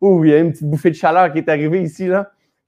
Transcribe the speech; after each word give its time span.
Ouh, 0.00 0.24
il 0.24 0.30
y 0.30 0.34
a 0.34 0.38
une 0.38 0.52
petite 0.52 0.68
bouffée 0.68 0.90
de 0.90 0.96
chaleur 0.96 1.32
qui 1.32 1.38
est 1.38 1.48
arrivée 1.48 1.82
ici. 1.82 2.08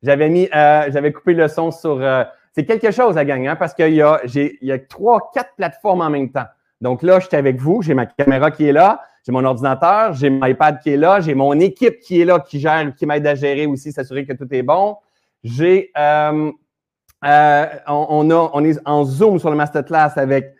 J'avais 0.02 0.28
mis, 0.28 0.48
euh, 0.54 0.88
j'avais 0.90 1.12
coupé 1.12 1.34
le 1.34 1.48
son 1.48 1.70
sur. 1.70 2.00
Euh, 2.00 2.24
c'est 2.52 2.64
quelque 2.64 2.90
chose, 2.90 3.16
la 3.16 3.24
gang, 3.24 3.46
hein, 3.46 3.56
parce 3.56 3.74
qu'il 3.74 3.92
y 3.92 4.00
a, 4.00 4.20
j'ai, 4.24 4.58
trois, 4.88 5.30
quatre 5.34 5.54
plateformes 5.56 6.00
en 6.00 6.08
même 6.08 6.30
temps. 6.30 6.46
Donc 6.80 7.02
là, 7.02 7.20
je 7.20 7.26
suis 7.26 7.36
avec 7.36 7.60
vous, 7.60 7.82
j'ai 7.82 7.92
ma 7.92 8.06
caméra 8.06 8.50
qui 8.50 8.66
est 8.66 8.72
là, 8.72 9.02
j'ai 9.24 9.32
mon 9.32 9.44
ordinateur, 9.44 10.14
j'ai 10.14 10.30
mon 10.30 10.46
iPad 10.46 10.78
qui 10.80 10.90
est 10.90 10.96
là, 10.96 11.20
j'ai 11.20 11.34
mon 11.34 11.58
équipe 11.58 12.00
qui 12.00 12.20
est 12.20 12.24
là, 12.24 12.40
qui 12.40 12.60
gère, 12.60 12.94
qui 12.94 13.04
m'aide 13.04 13.26
à 13.26 13.34
gérer 13.34 13.66
aussi, 13.66 13.92
s'assurer 13.92 14.24
que 14.24 14.32
tout 14.32 14.46
est 14.52 14.62
bon. 14.62 14.96
J'ai, 15.42 15.90
euh, 15.98 16.50
on 17.86 18.64
est 18.64 18.78
en 18.86 19.04
Zoom 19.04 19.38
sur 19.38 19.50
le 19.50 19.56
masterclass 19.56 20.12
avec 20.16 20.54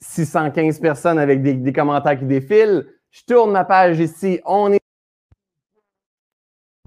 615 0.00 0.80
personnes 0.80 1.18
avec 1.18 1.42
des, 1.42 1.54
des 1.54 1.72
commentaires 1.72 2.18
qui 2.18 2.24
défilent. 2.24 2.86
Je 3.10 3.22
tourne 3.24 3.52
ma 3.52 3.64
page 3.64 4.00
ici, 4.00 4.40
on 4.44 4.72
est 4.72 4.80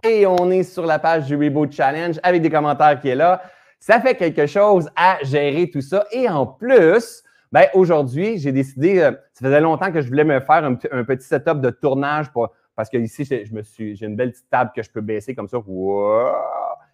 et 0.04 0.26
on 0.26 0.50
est 0.52 0.64
sur 0.64 0.86
la 0.86 1.00
page 1.00 1.26
du 1.28 1.36
Reboot 1.36 1.72
Challenge 1.72 2.20
avec 2.24 2.42
des 2.42 2.50
commentaires 2.50 3.00
qui 3.00 3.10
est 3.10 3.16
là. 3.16 3.42
Ça 3.80 4.00
fait 4.00 4.16
quelque 4.16 4.46
chose 4.46 4.90
à 4.96 5.18
gérer 5.24 5.70
tout 5.70 5.82
ça. 5.82 6.06
Et 6.12 6.28
en 6.28 6.46
plus, 6.46 7.24
ben 7.52 7.66
aujourd'hui, 7.74 8.38
j'ai 8.38 8.52
décidé, 8.52 9.00
euh, 9.00 9.12
ça 9.34 9.46
faisait 9.46 9.62
longtemps 9.62 9.92
que 9.92 10.02
je 10.02 10.08
voulais 10.08 10.24
me 10.24 10.40
faire 10.40 10.64
un, 10.64 10.76
petit 10.76 11.26
setup 11.26 11.62
de 11.62 11.70
tournage 11.70 12.32
pour, 12.32 12.54
parce 12.76 12.90
que 12.90 12.98
ici, 12.98 13.26
je, 13.26 13.54
me 13.54 13.62
suis, 13.62 13.96
j'ai 13.96 14.06
une 14.06 14.16
belle 14.16 14.32
petite 14.32 14.50
table 14.50 14.72
que 14.76 14.84
je 14.84 14.90
peux 14.92 15.02
baisser 15.02 15.34
comme 15.34 15.48
ça, 15.48 15.58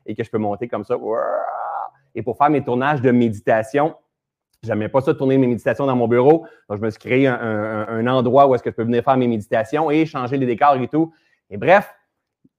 et 0.06 0.16
que 0.16 0.24
je 0.24 0.30
peux 0.30 0.38
monter 0.38 0.68
comme 0.68 0.84
ça. 0.84 0.96
Et 2.14 2.22
pour 2.22 2.38
faire 2.38 2.50
mes 2.50 2.64
tournages 2.64 3.02
de 3.02 3.12
méditation, 3.12 3.96
J'aimais 4.64 4.90
pas 4.90 5.00
ça 5.00 5.14
tourner 5.14 5.38
mes 5.38 5.46
méditations 5.46 5.86
dans 5.86 5.96
mon 5.96 6.08
bureau. 6.08 6.48
Donc, 6.68 6.80
je 6.80 6.82
me 6.84 6.90
suis 6.90 6.98
créé 6.98 7.28
un, 7.28 7.86
un 7.88 8.08
endroit 8.08 8.48
où 8.48 8.56
est-ce 8.56 8.64
que 8.64 8.72
je 8.72 8.76
peux 8.76 8.84
venir 8.84 9.04
faire 9.04 9.16
mes 9.16 9.28
méditations 9.28 9.92
et 9.92 10.08
changer 10.08 10.38
les 10.38 10.48
décors 10.48 10.76
et 10.78 10.88
tout. 10.88 11.14
Et 11.52 11.58
bref, 11.58 11.94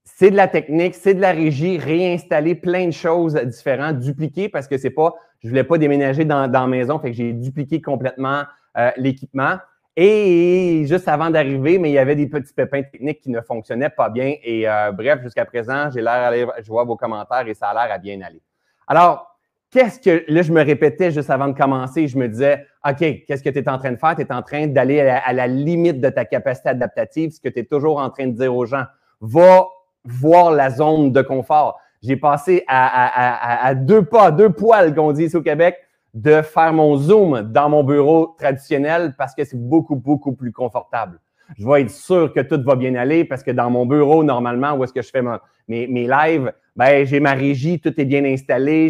c'est 0.09 0.30
de 0.30 0.37
la 0.37 0.46
technique, 0.46 0.95
c'est 0.95 1.15
de 1.15 1.20
la 1.20 1.33
régie, 1.33 1.78
réinstaller 1.78 2.55
plein 2.55 2.87
de 2.87 2.92
choses 2.92 3.35
différentes, 3.35 3.99
dupliquer 3.99 4.48
parce 4.48 4.68
que 4.68 4.79
c'est 4.79 4.90
pas, 4.90 5.15
je 5.43 5.48
voulais 5.48 5.65
pas 5.65 5.79
déménager 5.79 6.24
dans, 6.24 6.48
dans 6.48 6.60
la 6.60 6.66
maison, 6.68 6.98
fait 7.01 7.10
que 7.10 7.16
j'ai 7.16 7.32
dupliqué 7.32 7.82
complètement 7.82 8.45
euh, 8.79 8.90
l'équipement. 8.96 9.57
Et 9.96 10.85
juste 10.87 11.09
avant 11.09 11.29
d'arriver, 11.29 11.79
mais 11.79 11.90
il 11.90 11.95
y 11.95 11.98
avait 11.98 12.15
des 12.15 12.29
petits 12.29 12.52
pépins 12.54 12.82
techniques 12.82 13.21
qui 13.21 13.30
ne 13.30 13.40
fonctionnaient 13.40 13.90
pas 13.90 14.09
bien. 14.09 14.35
Et 14.45 14.68
euh, 14.68 14.93
bref, 14.93 15.23
jusqu'à 15.23 15.45
présent, 15.45 15.90
j'ai 15.93 16.02
l'air 16.02 16.13
aller, 16.13 16.46
je 16.63 16.68
vois 16.68 16.85
vos 16.85 16.96
commentaires 16.96 17.48
et 17.48 17.54
ça 17.54 17.68
a 17.68 17.74
l'air 17.74 17.93
à 17.93 17.98
bien 17.98 18.20
aller. 18.20 18.41
Alors, 18.87 19.37
qu'est-ce 19.70 19.98
que, 19.98 20.24
là, 20.29 20.43
je 20.43 20.52
me 20.52 20.63
répétais 20.63 21.10
juste 21.10 21.30
avant 21.30 21.48
de 21.48 21.57
commencer, 21.57 22.07
je 22.07 22.16
me 22.16 22.29
disais, 22.29 22.65
OK, 22.87 23.24
qu'est-ce 23.26 23.43
que 23.43 23.51
tu 23.51 23.59
es 23.59 23.68
en 23.68 23.79
train 23.79 23.91
de 23.91 23.96
faire? 23.96 24.15
Tu 24.15 24.23
es 24.23 24.32
en 24.32 24.43
train 24.43 24.68
d'aller 24.68 25.01
à, 25.01 25.18
à, 25.18 25.32
la 25.32 25.48
limite 25.48 26.01
de 26.01 26.10
ta 26.10 26.24
capacité 26.24 26.68
adaptative, 26.68 27.32
ce 27.32 27.41
que 27.41 27.48
tu 27.48 27.60
es 27.60 27.65
toujours 27.65 27.98
en 27.98 28.10
train 28.10 28.29
de 28.29 28.37
dire 28.37 28.54
aux 28.54 28.66
gens. 28.66 28.85
Va 29.20 29.66
voir 30.07 30.52
la 30.52 30.71
zone 30.71 31.12
de 31.12 31.23
confort. 31.23 31.79
J'ai 32.02 32.16
passé 32.16 32.65
à, 32.68 33.74
deux 33.74 34.04
pas, 34.04 34.30
deux 34.30 34.51
poils, 34.51 34.95
qu'on 34.95 35.13
dit 35.13 35.24
ici 35.24 35.37
au 35.37 35.43
Québec, 35.43 35.76
de 36.15 36.40
faire 36.43 36.73
mon 36.73 36.96
Zoom 36.96 37.43
dans 37.52 37.68
mon 37.68 37.85
bureau 37.85 38.35
traditionnel 38.38 39.15
parce 39.18 39.35
que 39.35 39.45
c'est 39.45 39.60
beaucoup, 39.60 39.96
beaucoup 39.96 40.32
plus 40.32 40.52
confortable. 40.52 41.18
Je 41.59 41.66
vais 41.66 41.82
être 41.82 41.90
sûr 41.90 42.32
que 42.32 42.40
tout 42.40 42.60
va 42.63 42.74
bien 42.74 42.95
aller 42.95 43.24
parce 43.24 43.43
que 43.43 43.51
dans 43.51 43.71
mon 43.71 43.87
bureau, 43.87 44.24
normalement, 44.24 44.73
où 44.74 44.85
est-ce 44.85 44.93
que 44.93 45.02
je 45.02 45.10
fais 45.10 45.23
mes, 45.23 45.87
mes 45.87 46.07
lives, 46.07 46.52
ben, 46.74 47.07
j'ai 47.07 47.20
ma 47.20 47.32
régie, 47.32 47.80
tout 47.80 47.98
est 48.01 48.04
bien 48.04 48.24
installé, 48.24 48.88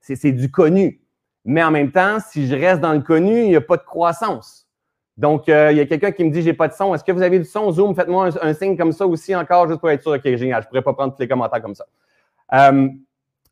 c'est 0.00 0.32
du 0.32 0.50
connu. 0.50 1.00
Mais 1.44 1.62
en 1.62 1.70
même 1.70 1.90
temps, 1.90 2.18
si 2.20 2.46
je 2.46 2.54
reste 2.54 2.80
dans 2.80 2.92
le 2.92 3.00
connu, 3.00 3.42
il 3.42 3.48
n'y 3.48 3.56
a 3.56 3.60
pas 3.60 3.76
de 3.76 3.82
croissance. 3.82 4.68
Donc, 5.20 5.50
euh, 5.50 5.70
il 5.70 5.76
y 5.76 5.80
a 5.82 5.84
quelqu'un 5.84 6.12
qui 6.12 6.24
me 6.24 6.30
dit 6.30 6.40
j'ai 6.40 6.54
pas 6.54 6.66
de 6.66 6.72
son. 6.72 6.94
Est-ce 6.94 7.04
que 7.04 7.12
vous 7.12 7.20
avez 7.20 7.38
du 7.38 7.44
son 7.44 7.70
Zoom? 7.70 7.94
Faites-moi 7.94 8.30
un, 8.40 8.54
signe 8.54 8.74
comme 8.74 8.90
ça 8.90 9.06
aussi 9.06 9.36
encore, 9.36 9.68
juste 9.68 9.78
pour 9.78 9.90
être 9.90 10.00
sûr. 10.00 10.12
OK, 10.12 10.22
génial. 10.24 10.62
Je 10.62 10.66
ne 10.66 10.70
pourrais 10.70 10.80
pas 10.80 10.94
prendre 10.94 11.12
tous 11.12 11.20
les 11.20 11.28
commentaires 11.28 11.60
comme 11.60 11.74
ça. 11.74 11.84
Euh, 12.54 12.88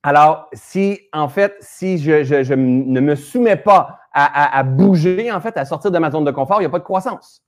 alors, 0.02 0.48
si, 0.54 0.98
en 1.12 1.28
fait, 1.28 1.56
si 1.60 1.98
je, 1.98 2.54
ne 2.54 3.00
me 3.00 3.14
soumets 3.14 3.56
pas 3.56 3.98
à, 4.14 4.62
bouger, 4.62 5.30
en 5.30 5.42
fait, 5.42 5.58
à 5.58 5.66
sortir 5.66 5.90
de 5.90 5.98
ma 5.98 6.10
zone 6.10 6.24
de 6.24 6.30
confort, 6.30 6.56
il 6.56 6.60
n'y 6.60 6.66
a 6.66 6.70
pas 6.70 6.78
de 6.78 6.84
croissance. 6.84 7.44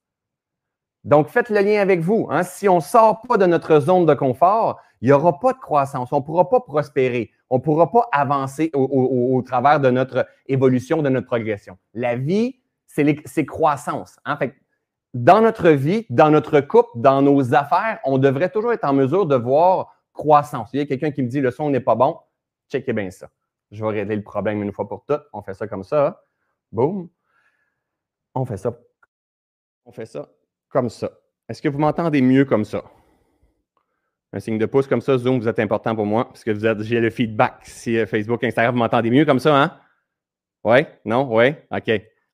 Donc, 1.02 1.28
faites 1.28 1.48
le 1.48 1.60
lien 1.60 1.80
avec 1.80 2.00
vous. 2.00 2.28
Hein. 2.30 2.42
Si 2.42 2.68
on 2.68 2.76
ne 2.76 2.80
sort 2.80 3.22
pas 3.26 3.38
de 3.38 3.46
notre 3.46 3.80
zone 3.80 4.04
de 4.04 4.12
confort, 4.12 4.78
il 5.00 5.06
n'y 5.06 5.12
aura 5.12 5.40
pas 5.40 5.54
de 5.54 5.58
croissance. 5.58 6.12
On 6.12 6.18
ne 6.18 6.24
pourra 6.24 6.50
pas 6.50 6.60
prospérer. 6.60 7.30
On 7.48 7.56
ne 7.56 7.62
pourra 7.62 7.90
pas 7.90 8.06
avancer 8.12 8.70
au, 8.74 8.82
au, 9.34 9.40
travers 9.40 9.80
de 9.80 9.90
notre 9.90 10.26
évolution, 10.46 11.00
de 11.00 11.08
notre 11.08 11.26
progression. 11.26 11.78
La 11.94 12.16
vie, 12.16 12.59
c'est 13.24 13.46
croissance. 13.46 14.18
Hein? 14.24 14.36
Fait 14.36 14.54
dans 15.14 15.40
notre 15.40 15.70
vie, 15.70 16.06
dans 16.08 16.30
notre 16.30 16.60
couple, 16.60 16.90
dans 16.96 17.22
nos 17.22 17.54
affaires, 17.54 17.98
on 18.04 18.18
devrait 18.18 18.50
toujours 18.50 18.72
être 18.72 18.84
en 18.84 18.92
mesure 18.92 19.26
de 19.26 19.34
voir 19.34 19.94
croissance. 20.12 20.70
Il 20.72 20.78
y 20.78 20.82
a 20.82 20.86
quelqu'un 20.86 21.10
qui 21.10 21.22
me 21.22 21.28
dit 21.28 21.40
le 21.40 21.50
son 21.50 21.70
n'est 21.70 21.80
pas 21.80 21.94
bon, 21.94 22.18
checkez 22.70 22.92
bien 22.92 23.10
ça. 23.10 23.28
Je 23.70 23.84
vais 23.84 24.00
régler 24.00 24.16
le 24.16 24.22
problème 24.22 24.62
une 24.62 24.72
fois 24.72 24.88
pour 24.88 25.04
toutes. 25.04 25.22
On 25.32 25.42
fait 25.42 25.54
ça 25.54 25.66
comme 25.66 25.84
ça. 25.84 26.22
Boum. 26.72 27.08
On 28.34 28.44
fait 28.44 28.56
ça. 28.56 28.76
On 29.84 29.92
fait 29.92 30.06
ça 30.06 30.28
comme 30.68 30.88
ça. 30.88 31.10
Est-ce 31.48 31.60
que 31.62 31.68
vous 31.68 31.78
m'entendez 31.78 32.22
mieux 32.22 32.44
comme 32.44 32.64
ça? 32.64 32.82
Un 34.32 34.38
signe 34.38 34.58
de 34.58 34.66
pouce 34.66 34.86
comme 34.86 35.00
ça, 35.00 35.18
Zoom, 35.18 35.40
vous 35.40 35.48
êtes 35.48 35.58
important 35.58 35.96
pour 35.96 36.06
moi, 36.06 36.26
parce 36.26 36.44
que 36.44 36.52
vous 36.52 36.64
êtes, 36.64 36.82
j'ai 36.82 37.00
le 37.00 37.10
feedback. 37.10 37.62
Si 37.64 37.98
euh, 37.98 38.06
Facebook, 38.06 38.44
Instagram, 38.44 38.74
vous 38.74 38.78
m'entendez 38.78 39.10
mieux 39.10 39.24
comme 39.24 39.40
ça, 39.40 39.60
hein? 39.60 39.80
Oui? 40.62 40.86
Non? 41.04 41.28
Oui? 41.34 41.54
OK. 41.72 41.90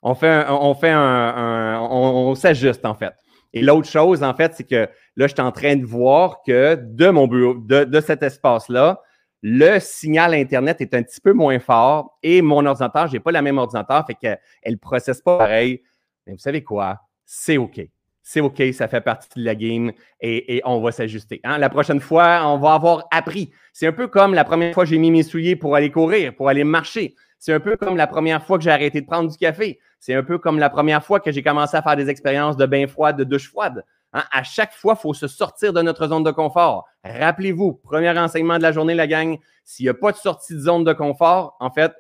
On 0.09 0.15
fait 0.15 0.47
on 0.49 0.75
fait 0.75 2.41
s'ajuste 2.41 2.85
en 2.87 2.95
fait. 2.95 3.13
Et 3.53 3.63
l'autre 3.63 3.89
chose, 3.89 4.23
en 4.23 4.35
fait, 4.35 4.53
c'est 4.55 4.69
que 4.69 4.89
là, 5.17 5.27
je 5.27 5.33
suis 5.33 5.41
en 5.41 5.51
train 5.51 5.77
de 5.77 5.85
voir 5.85 6.43
que 6.47 6.75
de 6.75 7.09
mon 7.09 7.27
bureau, 7.27 7.55
de, 7.55 8.01
cet 8.01 8.23
espace-là, 8.23 9.01
le 9.43 9.79
signal 9.81 10.35
Internet 10.35 10.81
est 10.81 10.95
un 10.95 11.03
petit 11.03 11.21
peu 11.21 11.33
moins 11.33 11.59
fort 11.59 12.19
et 12.23 12.41
mon 12.41 12.65
ordinateur, 12.67 13.09
je 13.09 13.15
n'ai 13.15 13.21
pas 13.21 13.33
la 13.33 13.43
même 13.43 13.59
ordinateur, 13.59 14.07
fait 14.07 14.15
qu'elle 14.15 14.39
ne 14.69 14.77
processe 14.77 15.21
pas 15.23 15.39
pareil. 15.39 15.83
Mais 16.27 16.35
vous 16.35 16.39
savez 16.39 16.63
quoi? 16.63 17.01
C'est 17.25 17.57
OK. 17.57 17.81
C'est 18.23 18.41
OK, 18.41 18.63
ça 18.73 18.89
fait 18.89 19.01
partie 19.01 19.29
de 19.37 19.45
la 19.45 19.55
game 19.55 19.91
et, 20.21 20.61
on 20.65 20.81
va 20.81 20.93
s'ajuster. 20.93 21.41
Hein? 21.43 21.59
La 21.59 21.69
prochaine 21.69 22.01
fois, 22.01 22.43
on 22.45 22.59
va 22.59 22.75
avoir 22.75 23.09
appris. 23.11 23.51
C'est 23.73 23.87
un 23.87 23.93
peu 23.93 24.07
comme 24.07 24.35
la 24.35 24.45
première 24.45 24.75
fois 24.75 24.85
que 24.85 24.91
j'ai 24.91 24.99
mis 24.99 25.11
mes 25.11 25.23
souliers 25.23 25.57
pour 25.57 25.75
aller 25.75 25.91
courir, 25.91 26.37
pour 26.37 26.49
aller 26.49 26.65
marcher. 26.65 27.15
C'est 27.39 27.53
un 27.53 27.61
peu 27.61 27.77
comme 27.77 27.97
la 27.97 28.07
première 28.07 28.45
fois 28.45 28.59
que 28.59 28.65
j'ai 28.65 28.71
arrêté 28.71 29.01
de 29.01 29.07
prendre 29.07 29.31
du 29.31 29.37
café. 29.37 29.79
C'est 30.07 30.15
un 30.15 30.23
peu 30.23 30.39
comme 30.39 30.61
la 30.61 30.71
première 30.71 31.05
fois 31.05 31.19
que 31.19 31.33
j'ai 31.33 31.43
commencé 31.43 31.77
à 31.77 31.83
faire 31.83 31.97
des 31.97 32.09
expériences 32.09 32.57
de 32.57 32.65
bain 32.65 32.87
froid, 32.87 33.13
de 33.13 33.25
douche 33.25 33.49
froide. 33.49 33.85
Hein, 34.13 34.23
à 34.31 34.45
chaque 34.45 34.73
fois, 34.73 34.95
il 34.97 35.03
faut 35.03 35.15
se 35.15 35.27
sortir 35.27 35.73
de 35.73 35.83
notre 35.83 36.07
zone 36.07 36.23
de 36.23 36.31
confort. 36.31 36.87
Rappelez-vous, 37.03 37.73
premier 37.73 38.13
renseignement 38.13 38.57
de 38.57 38.63
la 38.63 38.71
journée, 38.71 38.95
la 38.95 39.09
gang, 39.09 39.37
s'il 39.65 39.83
n'y 39.87 39.91
a 39.91 39.95
pas 39.95 40.13
de 40.13 40.17
sortie 40.17 40.55
de 40.55 40.61
zone 40.61 40.85
de 40.85 40.93
confort, 40.93 41.57
en 41.59 41.73
fait, 41.73 41.93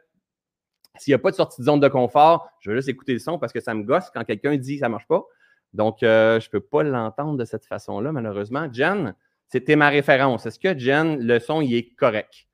s'il 0.96 1.10
n'y 1.10 1.14
a 1.16 1.18
pas 1.18 1.32
de 1.32 1.34
sortie 1.34 1.60
de 1.62 1.66
zone 1.66 1.80
de 1.80 1.88
confort, 1.88 2.48
je 2.60 2.70
vais 2.70 2.76
juste 2.76 2.88
écouter 2.88 3.12
le 3.12 3.18
son 3.18 3.40
parce 3.40 3.52
que 3.52 3.58
ça 3.58 3.74
me 3.74 3.82
gosse 3.82 4.08
quand 4.14 4.22
quelqu'un 4.22 4.56
dit 4.56 4.74
que 4.74 4.80
ça 4.82 4.86
ne 4.86 4.92
marche 4.92 5.08
pas. 5.08 5.24
Donc, 5.72 6.04
euh, 6.04 6.38
je 6.38 6.46
ne 6.46 6.50
peux 6.52 6.60
pas 6.60 6.84
l'entendre 6.84 7.36
de 7.36 7.44
cette 7.44 7.66
façon-là, 7.66 8.12
malheureusement. 8.12 8.68
Jen, 8.72 9.16
c'était 9.48 9.74
ma 9.74 9.88
référence. 9.88 10.46
Est-ce 10.46 10.60
que, 10.60 10.78
Jen, 10.78 11.18
le 11.18 11.40
son, 11.40 11.60
il 11.60 11.74
est 11.74 11.92
correct? 11.96 12.46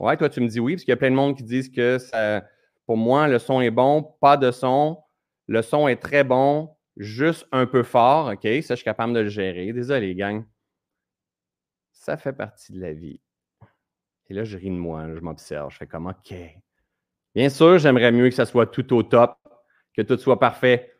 Ouais, 0.00 0.16
toi, 0.16 0.28
tu 0.28 0.40
me 0.40 0.48
dis 0.48 0.58
oui, 0.58 0.74
parce 0.74 0.82
qu'il 0.82 0.90
y 0.90 0.94
a 0.94 0.96
plein 0.96 1.12
de 1.12 1.14
monde 1.14 1.36
qui 1.36 1.44
disent 1.44 1.70
que 1.70 1.98
ça, 1.98 2.42
pour 2.86 2.96
moi, 2.96 3.28
le 3.28 3.38
son 3.38 3.60
est 3.60 3.70
bon, 3.70 4.02
pas 4.20 4.36
de 4.36 4.50
son. 4.50 5.02
Le 5.48 5.62
son 5.62 5.88
est 5.88 5.96
très 5.96 6.24
bon, 6.24 6.76
juste 6.96 7.46
un 7.52 7.66
peu 7.66 7.82
fort. 7.82 8.32
OK, 8.32 8.42
ça, 8.42 8.74
je 8.74 8.76
suis 8.76 8.84
capable 8.84 9.12
de 9.12 9.20
le 9.20 9.28
gérer. 9.28 9.72
Désolé, 9.72 10.14
gang. 10.14 10.44
Ça 11.92 12.16
fait 12.16 12.32
partie 12.32 12.72
de 12.72 12.80
la 12.80 12.92
vie. 12.92 13.20
Et 14.28 14.34
là, 14.34 14.44
je 14.44 14.56
ris 14.56 14.70
de 14.70 14.76
moi, 14.76 15.06
je 15.14 15.20
m'observe. 15.20 15.70
Je 15.70 15.76
fais 15.76 15.86
comme 15.86 16.06
OK. 16.06 16.34
Bien 17.34 17.48
sûr, 17.48 17.78
j'aimerais 17.78 18.12
mieux 18.12 18.28
que 18.28 18.34
ça 18.34 18.46
soit 18.46 18.66
tout 18.66 18.94
au 18.94 19.02
top, 19.02 19.36
que 19.94 20.02
tout 20.02 20.16
soit 20.16 20.38
parfait. 20.38 20.92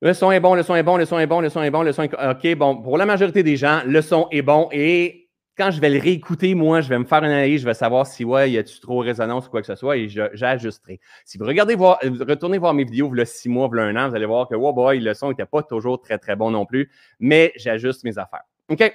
Le 0.00 0.12
son 0.12 0.30
est 0.30 0.40
bon, 0.40 0.54
le 0.54 0.62
son 0.62 0.74
est 0.76 0.82
bon, 0.82 0.96
le 0.96 1.04
son 1.04 1.18
est 1.18 1.26
bon, 1.26 1.40
le 1.40 1.48
son 1.48 1.62
est 1.62 1.70
bon, 1.70 1.82
le 1.82 1.92
son 1.92 2.04
est 2.04 2.14
OK. 2.14 2.56
Bon, 2.56 2.82
pour 2.82 2.98
la 2.98 3.06
majorité 3.06 3.42
des 3.42 3.56
gens, 3.56 3.82
le 3.84 4.00
son 4.00 4.28
est 4.30 4.42
bon 4.42 4.68
et 4.70 5.27
quand 5.58 5.72
je 5.72 5.80
vais 5.80 5.90
le 5.90 6.00
réécouter, 6.00 6.54
moi, 6.54 6.80
je 6.80 6.88
vais 6.88 6.98
me 6.98 7.04
faire 7.04 7.18
une 7.18 7.30
analyse, 7.30 7.62
je 7.62 7.66
vais 7.66 7.74
savoir 7.74 8.06
si, 8.06 8.24
ouais, 8.24 8.50
y 8.50 8.58
a-tu 8.58 8.78
trop 8.78 9.00
résonance 9.00 9.48
ou 9.48 9.50
quoi 9.50 9.60
que 9.60 9.66
ce 9.66 9.74
soit 9.74 9.96
et 9.96 10.08
j'ajusterai. 10.08 11.00
Si 11.24 11.36
vous 11.36 11.44
regardez 11.44 11.74
voir, 11.74 11.98
retournez 12.02 12.58
voir 12.58 12.74
mes 12.74 12.84
vidéos, 12.84 13.10
le 13.12 13.24
six 13.24 13.48
mois, 13.48 13.68
le 13.72 13.82
un 13.82 13.96
an, 13.96 14.08
vous 14.08 14.14
allez 14.14 14.26
voir 14.26 14.48
que, 14.48 14.54
wow, 14.54 14.72
boy, 14.72 15.00
le 15.00 15.12
son 15.14 15.30
n'était 15.30 15.46
pas 15.46 15.62
toujours 15.62 16.00
très, 16.00 16.16
très 16.16 16.36
bon 16.36 16.52
non 16.52 16.64
plus, 16.64 16.90
mais 17.18 17.52
j'ajuste 17.56 18.04
mes 18.04 18.16
affaires. 18.18 18.44
OK? 18.68 18.94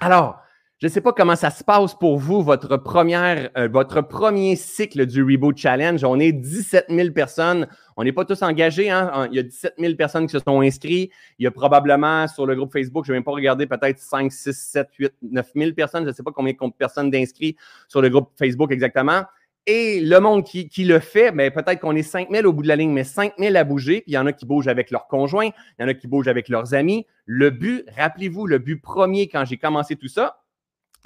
Alors, 0.00 0.40
je 0.78 0.88
ne 0.88 0.92
sais 0.92 1.00
pas 1.00 1.14
comment 1.14 1.36
ça 1.36 1.48
se 1.48 1.64
passe 1.64 1.94
pour 1.94 2.18
vous, 2.18 2.42
votre, 2.42 2.76
première, 2.76 3.48
euh, 3.56 3.66
votre 3.66 4.02
premier 4.02 4.56
cycle 4.56 5.06
du 5.06 5.22
Reboot 5.22 5.56
Challenge. 5.56 6.04
On 6.04 6.20
est 6.20 6.32
17 6.32 6.86
000 6.90 7.12
personnes. 7.12 7.66
On 7.96 8.04
n'est 8.04 8.12
pas 8.12 8.26
tous 8.26 8.42
engagés. 8.42 8.90
Hein? 8.90 9.26
Il 9.30 9.36
y 9.36 9.38
a 9.38 9.42
17 9.42 9.76
000 9.78 9.94
personnes 9.94 10.26
qui 10.26 10.32
se 10.32 10.38
sont 10.38 10.60
inscrites. 10.60 11.10
Il 11.38 11.44
y 11.44 11.46
a 11.46 11.50
probablement 11.50 12.28
sur 12.28 12.44
le 12.44 12.54
groupe 12.54 12.74
Facebook, 12.74 13.06
je 13.06 13.12
ne 13.12 13.14
vais 13.14 13.20
même 13.20 13.24
pas 13.24 13.32
regarder, 13.32 13.66
peut-être 13.66 13.98
5, 13.98 14.30
6, 14.30 14.52
7, 14.52 14.88
8, 14.98 15.12
9 15.22 15.50
000 15.54 15.72
personnes. 15.72 16.02
Je 16.02 16.08
ne 16.08 16.12
sais 16.12 16.22
pas 16.22 16.30
combien 16.30 16.52
de 16.52 16.72
personnes 16.78 17.10
d'inscrits 17.10 17.56
sur 17.88 18.02
le 18.02 18.10
groupe 18.10 18.32
Facebook 18.38 18.70
exactement. 18.70 19.22
et 19.66 20.00
le 20.00 20.20
monde 20.20 20.44
qui, 20.44 20.68
le 20.84 20.98
fait, 20.98 21.32
mais 21.32 21.48
ben, 21.48 21.64
peut-être 21.64 21.80
qu'on 21.80 21.96
est 21.96 22.02
5000 22.02 22.46
au 22.46 22.52
bout 22.52 22.62
de 22.62 22.68
la 22.68 22.76
ligne, 22.76 22.92
mais 22.92 23.04
5000 23.04 23.56
à 23.56 23.64
bouger. 23.64 24.04
Il 24.06 24.12
y 24.12 24.18
en 24.18 24.26
a 24.26 24.32
qui 24.34 24.44
bougent 24.44 24.68
avec 24.68 24.90
leurs 24.90 25.06
conjoints, 25.06 25.48
il 25.78 25.82
y 25.82 25.84
en 25.86 25.88
a 25.88 25.94
qui 25.94 26.06
bougent 26.06 26.28
avec 26.28 26.50
leurs 26.50 26.74
amis. 26.74 27.06
Le 27.24 27.48
but, 27.48 27.86
rappelez-vous, 27.96 28.46
le 28.46 28.58
but 28.58 28.76
premier 28.76 29.26
quand 29.28 29.46
j'ai 29.46 29.56
commencé 29.56 29.96
tout 29.96 30.08
ça, 30.08 30.42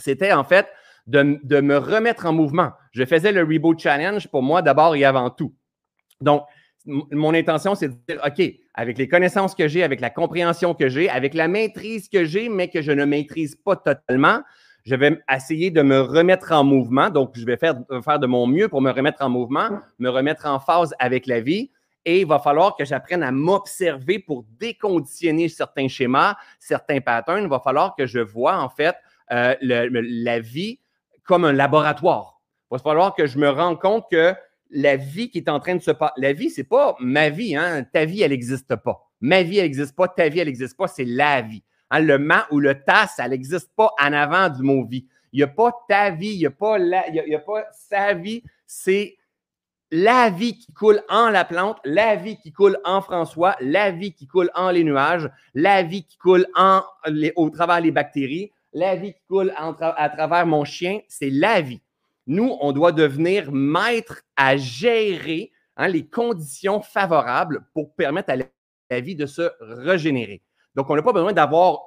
c'était 0.00 0.32
en 0.32 0.44
fait 0.44 0.66
de, 1.06 1.60
me 1.60 1.76
remettre 1.76 2.26
en 2.26 2.32
mouvement. 2.32 2.72
Je 2.92 3.04
faisais 3.04 3.32
le 3.32 3.42
Reboot 3.42 3.78
Challenge 3.78 4.26
pour 4.28 4.42
moi 4.42 4.62
d'abord 4.62 4.94
et 4.96 5.04
avant 5.04 5.30
tout. 5.30 5.54
Donc, 6.20 6.44
mon 6.86 7.34
intention, 7.34 7.74
c'est 7.74 7.88
de 7.88 7.94
dire, 8.08 8.20
OK, 8.26 8.42
avec 8.74 8.98
les 8.98 9.08
connaissances 9.08 9.54
que 9.54 9.68
j'ai, 9.68 9.82
avec 9.82 10.00
la 10.00 10.10
compréhension 10.10 10.74
que 10.74 10.88
j'ai, 10.88 11.08
avec 11.10 11.34
la 11.34 11.48
maîtrise 11.48 12.08
que 12.08 12.24
j'ai, 12.24 12.48
mais 12.48 12.68
que 12.68 12.80
je 12.80 12.92
ne 12.92 13.04
maîtrise 13.04 13.54
pas 13.54 13.76
totalement, 13.76 14.40
je 14.84 14.94
vais 14.94 15.20
essayer 15.30 15.70
de 15.70 15.82
me 15.82 16.00
remettre 16.00 16.52
en 16.52 16.64
mouvement. 16.64 17.10
Donc, 17.10 17.32
je 17.34 17.44
vais 17.44 17.56
faire, 17.56 17.74
faire 18.02 18.18
de 18.18 18.26
mon 18.26 18.46
mieux 18.46 18.68
pour 18.68 18.80
me 18.80 18.90
remettre 18.90 19.22
en 19.22 19.28
mouvement, 19.28 19.68
me 19.98 20.08
remettre 20.08 20.46
en 20.46 20.58
phase 20.58 20.94
avec 20.98 21.26
la 21.26 21.40
vie. 21.40 21.70
Et 22.06 22.20
il 22.20 22.26
va 22.26 22.38
falloir 22.38 22.76
que 22.76 22.84
j'apprenne 22.86 23.22
à 23.22 23.30
m'observer 23.30 24.18
pour 24.18 24.46
déconditionner 24.58 25.50
certains 25.50 25.88
schémas, 25.88 26.34
certains 26.58 27.00
patterns. 27.00 27.42
Il 27.42 27.50
va 27.50 27.60
falloir 27.60 27.94
que 27.94 28.06
je 28.06 28.20
vois, 28.20 28.56
en 28.56 28.70
fait, 28.70 28.96
euh, 29.32 29.54
la 29.60 30.40
vie 30.40 30.80
comme 31.24 31.44
un 31.44 31.52
laboratoire. 31.52 32.40
Il 32.70 32.74
va 32.76 32.78
falloir 32.78 33.14
que 33.14 33.26
je 33.26 33.38
me 33.38 33.48
rende 33.48 33.80
compte 33.80 34.04
que 34.10 34.34
la 34.70 34.96
vie 34.96 35.30
qui 35.30 35.38
est 35.38 35.48
en 35.48 35.60
train 35.60 35.74
de 35.74 35.82
se 35.82 35.90
passer, 35.90 36.14
la 36.16 36.32
vie, 36.32 36.50
c'est 36.50 36.64
pas 36.64 36.96
ma 37.00 37.28
vie, 37.28 37.56
hein? 37.56 37.84
ta 37.84 38.04
vie, 38.04 38.22
elle 38.22 38.30
n'existe 38.30 38.76
pas. 38.76 39.10
Ma 39.20 39.42
vie, 39.42 39.58
elle 39.58 39.64
n'existe 39.64 39.96
pas, 39.96 40.08
ta 40.08 40.28
vie, 40.28 40.40
elle 40.40 40.46
n'existe 40.46 40.76
pas, 40.76 40.86
c'est 40.86 41.04
la 41.04 41.42
vie. 41.42 41.62
Hein, 41.90 42.00
le 42.00 42.18
ma 42.18 42.46
ou 42.50 42.60
le 42.60 42.80
ta, 42.82 43.06
ça 43.06 43.28
n'existe 43.28 43.70
pas 43.74 43.90
en 44.00 44.12
avant 44.12 44.48
du 44.48 44.62
mot 44.62 44.84
vie. 44.84 45.06
Il 45.32 45.38
n'y 45.38 45.42
a 45.42 45.48
pas 45.48 45.72
ta 45.88 46.10
vie, 46.10 46.34
il 46.34 46.38
n'y 46.38 46.46
a, 46.46 46.50
pas 46.50 46.76
a, 46.76 47.38
pas 47.38 47.64
sa 47.72 48.14
vie, 48.14 48.42
c'est 48.66 49.16
la 49.90 50.30
vie 50.30 50.56
qui 50.56 50.72
coule 50.72 51.02
en 51.08 51.30
la 51.30 51.44
plante, 51.44 51.78
la 51.84 52.14
vie 52.14 52.36
qui 52.36 52.52
coule 52.52 52.78
en 52.84 53.00
François, 53.00 53.56
la 53.60 53.90
vie 53.90 54.12
qui 54.12 54.26
coule 54.26 54.50
en 54.54 54.70
les 54.70 54.84
nuages, 54.84 55.28
la 55.54 55.82
vie 55.82 56.04
qui 56.04 56.16
coule 56.16 56.46
en, 56.54 56.82
au 57.36 57.50
travers 57.50 57.80
les 57.80 57.90
bactéries, 57.90 58.52
la 58.72 58.96
vie 58.96 59.12
qui 59.12 59.20
coule 59.28 59.52
à 59.56 60.08
travers 60.08 60.46
mon 60.46 60.64
chien, 60.64 61.00
c'est 61.08 61.30
la 61.30 61.60
vie. 61.60 61.80
Nous, 62.26 62.56
on 62.60 62.72
doit 62.72 62.92
devenir 62.92 63.50
maître 63.50 64.22
à 64.36 64.56
gérer 64.56 65.50
hein, 65.76 65.88
les 65.88 66.06
conditions 66.06 66.80
favorables 66.80 67.64
pour 67.74 67.94
permettre 67.94 68.30
à 68.30 68.36
la 68.36 69.00
vie 69.00 69.16
de 69.16 69.26
se 69.26 69.50
régénérer. 69.60 70.42
Donc, 70.74 70.88
on 70.90 70.96
n'a 70.96 71.02
pas 71.02 71.12
besoin 71.12 71.32
d'avoir 71.32 71.80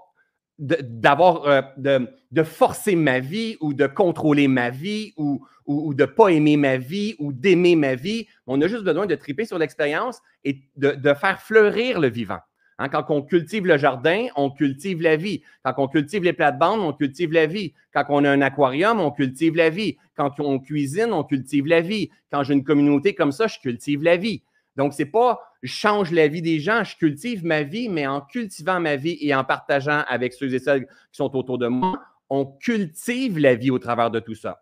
d'avoir 0.59 1.47
euh, 1.47 1.61
de, 1.77 2.43
forcer 2.43 2.95
ma 2.95 3.19
vie 3.19 3.57
ou 3.59 3.73
de 3.73 3.87
contrôler 3.87 4.47
ma 4.47 4.69
vie 4.69 5.13
ou, 5.17 5.45
ou, 5.65 5.93
de 5.93 6.03
ne 6.03 6.07
pas 6.07 6.29
aimer 6.29 6.57
ma 6.57 6.77
vie 6.77 7.15
ou 7.19 7.33
d'aimer 7.33 7.75
ma 7.75 7.95
vie. 7.95 8.27
On 8.45 8.61
a 8.61 8.67
juste 8.67 8.83
besoin 8.83 9.05
de 9.05 9.15
triper 9.15 9.45
sur 9.45 9.57
l'expérience 9.57 10.21
et 10.43 10.61
de, 10.75 11.13
faire 11.13 11.41
fleurir 11.41 11.99
le 11.99 12.09
vivant. 12.09 12.39
Hein, 12.83 12.89
quand 12.89 13.09
on 13.11 13.21
cultive 13.21 13.65
le 13.65 13.77
jardin, 13.77 14.27
on 14.35 14.51
cultive 14.51 15.01
la 15.01 15.15
vie. 15.15 15.41
Quand 15.63 15.73
on 15.77 15.87
cultive 15.87 16.21
les 16.21 16.33
plates-bandes, 16.33 16.81
on 16.81 16.91
cultive 16.91 17.31
la 17.31 17.45
vie. 17.45 17.73
Quand 17.93 18.03
on 18.09 18.25
a 18.25 18.29
un 18.29 18.41
aquarium, 18.41 18.99
on 18.99 19.09
cultive 19.09 19.55
la 19.55 19.69
vie. 19.69 19.95
Quand 20.17 20.37
on 20.41 20.59
cuisine, 20.59 21.13
on 21.13 21.23
cultive 21.23 21.65
la 21.65 21.79
vie. 21.79 22.09
Quand 22.29 22.43
j'ai 22.43 22.53
une 22.53 22.65
communauté 22.65 23.15
comme 23.15 23.31
ça, 23.31 23.47
je 23.47 23.57
cultive 23.59 24.03
la 24.03 24.17
vie. 24.17 24.43
Donc, 24.75 24.93
ce 24.93 25.03
n'est 25.03 25.09
pas 25.09 25.39
je 25.61 25.71
change 25.71 26.11
la 26.11 26.27
vie 26.27 26.41
des 26.41 26.59
gens, 26.59 26.83
je 26.83 26.97
cultive 26.97 27.45
ma 27.45 27.63
vie, 27.63 27.87
mais 27.87 28.05
en 28.05 28.19
cultivant 28.19 28.81
ma 28.81 28.97
vie 28.97 29.17
et 29.21 29.33
en 29.33 29.45
partageant 29.45 30.03
avec 30.09 30.33
ceux 30.33 30.53
et 30.53 30.59
celles 30.59 30.85
qui 30.85 30.91
sont 31.13 31.33
autour 31.37 31.57
de 31.57 31.67
moi, 31.67 32.03
on 32.29 32.45
cultive 32.45 33.39
la 33.39 33.55
vie 33.55 33.71
au 33.71 33.79
travers 33.79 34.11
de 34.11 34.19
tout 34.19 34.35
ça. 34.35 34.61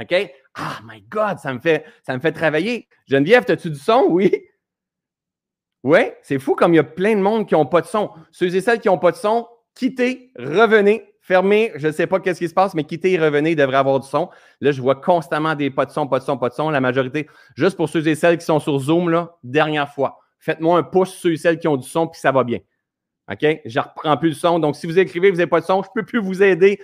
OK? 0.00 0.12
Ah, 0.56 0.80
my 0.84 1.02
God, 1.02 1.38
ça 1.38 1.54
me 1.54 1.60
fait, 1.60 1.84
ça 2.02 2.16
me 2.16 2.20
fait 2.20 2.32
travailler. 2.32 2.88
Geneviève, 3.06 3.44
as-tu 3.46 3.70
du 3.70 3.78
son? 3.78 4.06
Oui? 4.08 4.32
Oui, 5.84 6.00
c'est 6.22 6.38
fou 6.38 6.54
comme 6.54 6.72
il 6.72 6.76
y 6.76 6.80
a 6.80 6.84
plein 6.84 7.14
de 7.14 7.20
monde 7.20 7.46
qui 7.46 7.52
n'ont 7.52 7.66
pas 7.66 7.82
de 7.82 7.86
son. 7.86 8.10
Ceux 8.32 8.54
et 8.56 8.60
celles 8.62 8.80
qui 8.80 8.88
n'ont 8.88 8.98
pas 8.98 9.12
de 9.12 9.16
son, 9.16 9.46
quittez, 9.74 10.32
revenez, 10.34 11.14
fermez. 11.20 11.72
Je 11.76 11.88
ne 11.88 11.92
sais 11.92 12.06
pas 12.06 12.20
qu'est-ce 12.20 12.38
qui 12.38 12.48
se 12.48 12.54
passe, 12.54 12.72
mais 12.72 12.84
quittez 12.84 13.12
et 13.12 13.18
revenez, 13.18 13.54
devrait 13.54 13.76
avoir 13.76 14.00
du 14.00 14.08
son. 14.08 14.30
Là, 14.62 14.72
je 14.72 14.80
vois 14.80 14.94
constamment 14.94 15.54
des 15.54 15.70
pas 15.70 15.84
de 15.84 15.90
son, 15.90 16.08
pas 16.08 16.20
de 16.20 16.24
son, 16.24 16.38
pas 16.38 16.48
de 16.48 16.54
son. 16.54 16.70
La 16.70 16.80
majorité, 16.80 17.28
juste 17.54 17.76
pour 17.76 17.90
ceux 17.90 18.08
et 18.08 18.14
celles 18.14 18.38
qui 18.38 18.46
sont 18.46 18.60
sur 18.60 18.78
Zoom, 18.78 19.10
là, 19.10 19.36
dernière 19.44 19.92
fois. 19.92 20.20
Faites-moi 20.38 20.78
un 20.78 20.82
pouce 20.82 21.12
ceux 21.14 21.34
et 21.34 21.36
celles 21.36 21.58
qui 21.58 21.68
ont 21.68 21.76
du 21.76 21.86
son, 21.86 22.08
puis 22.08 22.18
ça 22.18 22.32
va 22.32 22.44
bien. 22.44 22.60
OK? 23.30 23.60
Je 23.66 23.78
ne 23.78 23.84
reprends 23.84 24.16
plus 24.16 24.30
le 24.30 24.34
son. 24.34 24.58
Donc, 24.58 24.76
si 24.76 24.86
vous 24.86 24.98
écrivez, 24.98 25.30
vous 25.30 25.36
n'avez 25.36 25.50
pas 25.50 25.60
de 25.60 25.66
son, 25.66 25.82
je 25.82 25.88
ne 25.94 26.00
peux 26.00 26.06
plus 26.06 26.18
vous 26.18 26.42
aider. 26.42 26.80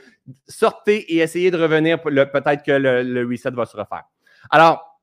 Sortez 0.47 1.15
et 1.15 1.21
essayez 1.21 1.51
de 1.51 1.57
revenir. 1.57 2.03
Peut-être 2.03 2.63
que 2.63 2.73
le 2.73 3.27
reset 3.27 3.51
va 3.51 3.65
se 3.65 3.79
refaire. 3.79 4.05
Alors, 4.51 5.01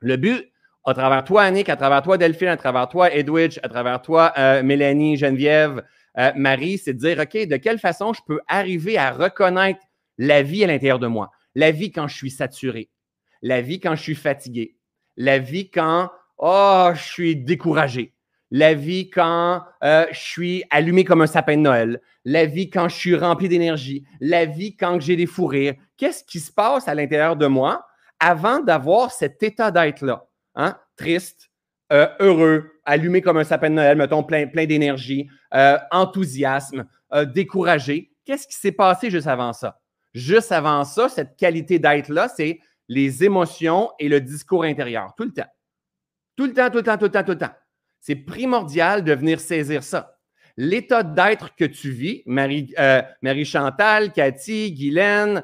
le 0.00 0.16
but, 0.16 0.52
à 0.88 0.94
travers 0.94 1.24
toi, 1.24 1.42
Annick, 1.42 1.68
à 1.68 1.76
travers 1.76 2.02
toi, 2.02 2.16
Delphine, 2.16 2.48
à 2.48 2.56
travers 2.56 2.88
toi, 2.88 3.12
Edwidge, 3.12 3.58
à 3.62 3.68
travers 3.68 4.00
toi, 4.00 4.32
euh, 4.38 4.62
Mélanie, 4.62 5.16
Geneviève, 5.16 5.84
euh, 6.18 6.32
Marie, 6.34 6.78
c'est 6.78 6.94
de 6.94 6.98
dire, 6.98 7.18
OK, 7.18 7.46
de 7.46 7.56
quelle 7.56 7.78
façon 7.78 8.12
je 8.14 8.20
peux 8.26 8.40
arriver 8.48 8.96
à 8.96 9.10
reconnaître 9.10 9.80
la 10.16 10.42
vie 10.42 10.64
à 10.64 10.66
l'intérieur 10.66 10.98
de 10.98 11.06
moi? 11.06 11.30
La 11.54 11.72
vie 11.72 11.92
quand 11.92 12.08
je 12.08 12.16
suis 12.16 12.30
saturé, 12.30 12.88
la 13.42 13.60
vie 13.60 13.80
quand 13.80 13.94
je 13.96 14.02
suis 14.02 14.14
fatigué, 14.14 14.76
la 15.16 15.38
vie 15.38 15.70
quand, 15.70 16.10
oh, 16.38 16.90
je 16.94 17.02
suis 17.02 17.36
découragé, 17.36 18.14
la 18.50 18.72
vie 18.72 19.10
quand 19.10 19.62
euh, 19.84 20.06
je 20.10 20.18
suis 20.18 20.64
allumé 20.70 21.04
comme 21.04 21.20
un 21.20 21.26
sapin 21.26 21.56
de 21.56 21.62
Noël, 21.62 22.00
la 22.24 22.46
vie 22.46 22.70
quand 22.70 22.88
je 22.88 22.96
suis 22.96 23.14
rempli 23.14 23.48
d'énergie, 23.48 24.04
la 24.20 24.46
vie 24.46 24.74
quand 24.74 25.00
j'ai 25.00 25.16
des 25.16 25.26
fous 25.26 25.46
rires. 25.46 25.74
Qu'est-ce 25.98 26.24
qui 26.24 26.40
se 26.40 26.50
passe 26.50 26.88
à 26.88 26.94
l'intérieur 26.94 27.36
de 27.36 27.46
moi 27.46 27.86
avant 28.20 28.60
d'avoir 28.60 29.12
cet 29.12 29.42
état 29.42 29.70
d'être-là? 29.70 30.27
Hein? 30.58 30.76
triste, 30.96 31.50
euh, 31.90 32.06
heureux, 32.20 32.72
allumé 32.84 33.22
comme 33.22 33.38
un 33.38 33.44
sapin 33.44 33.70
de 33.70 33.76
Noël, 33.76 33.96
mettons, 33.96 34.22
plein, 34.22 34.44
d'énergie, 34.66 35.30
euh, 35.54 35.78
enthousiasme, 35.90 36.84
euh, 37.14 37.24
découragé. 37.24 38.12
Qu'est-ce 38.26 38.46
qui 38.46 38.56
s'est 38.56 38.72
passé 38.72 39.10
juste 39.10 39.26
avant 39.26 39.54
ça? 39.54 39.80
Juste 40.12 40.52
avant 40.52 40.84
ça, 40.84 41.08
cette 41.08 41.36
qualité 41.36 41.78
d'être-là, 41.78 42.28
c'est 42.28 42.60
les 42.88 43.24
émotions 43.24 43.90
et 43.98 44.08
le 44.08 44.20
discours 44.20 44.64
intérieur, 44.64 45.14
tout 45.16 45.24
le 45.24 45.32
temps. 45.32 45.48
Tout 46.36 46.46
le 46.46 46.52
temps, 46.52 46.68
tout 46.68 46.78
le 46.78 46.82
temps, 46.82 46.98
tout 46.98 47.04
le 47.04 47.10
temps, 47.10 47.24
tout 47.24 47.32
le 47.32 47.38
temps. 47.38 47.54
C'est 48.00 48.16
primordial 48.16 49.02
de 49.02 49.14
venir 49.14 49.40
saisir 49.40 49.82
ça. 49.82 50.18
L'état 50.56 51.02
d'être 51.02 51.54
que 51.54 51.64
tu 51.64 51.90
vis, 51.90 52.22
Marie, 52.26 52.74
Marie 53.22 53.44
Chantal, 53.44 54.12
Cathy, 54.12 54.72
Guylaine, 54.72 55.42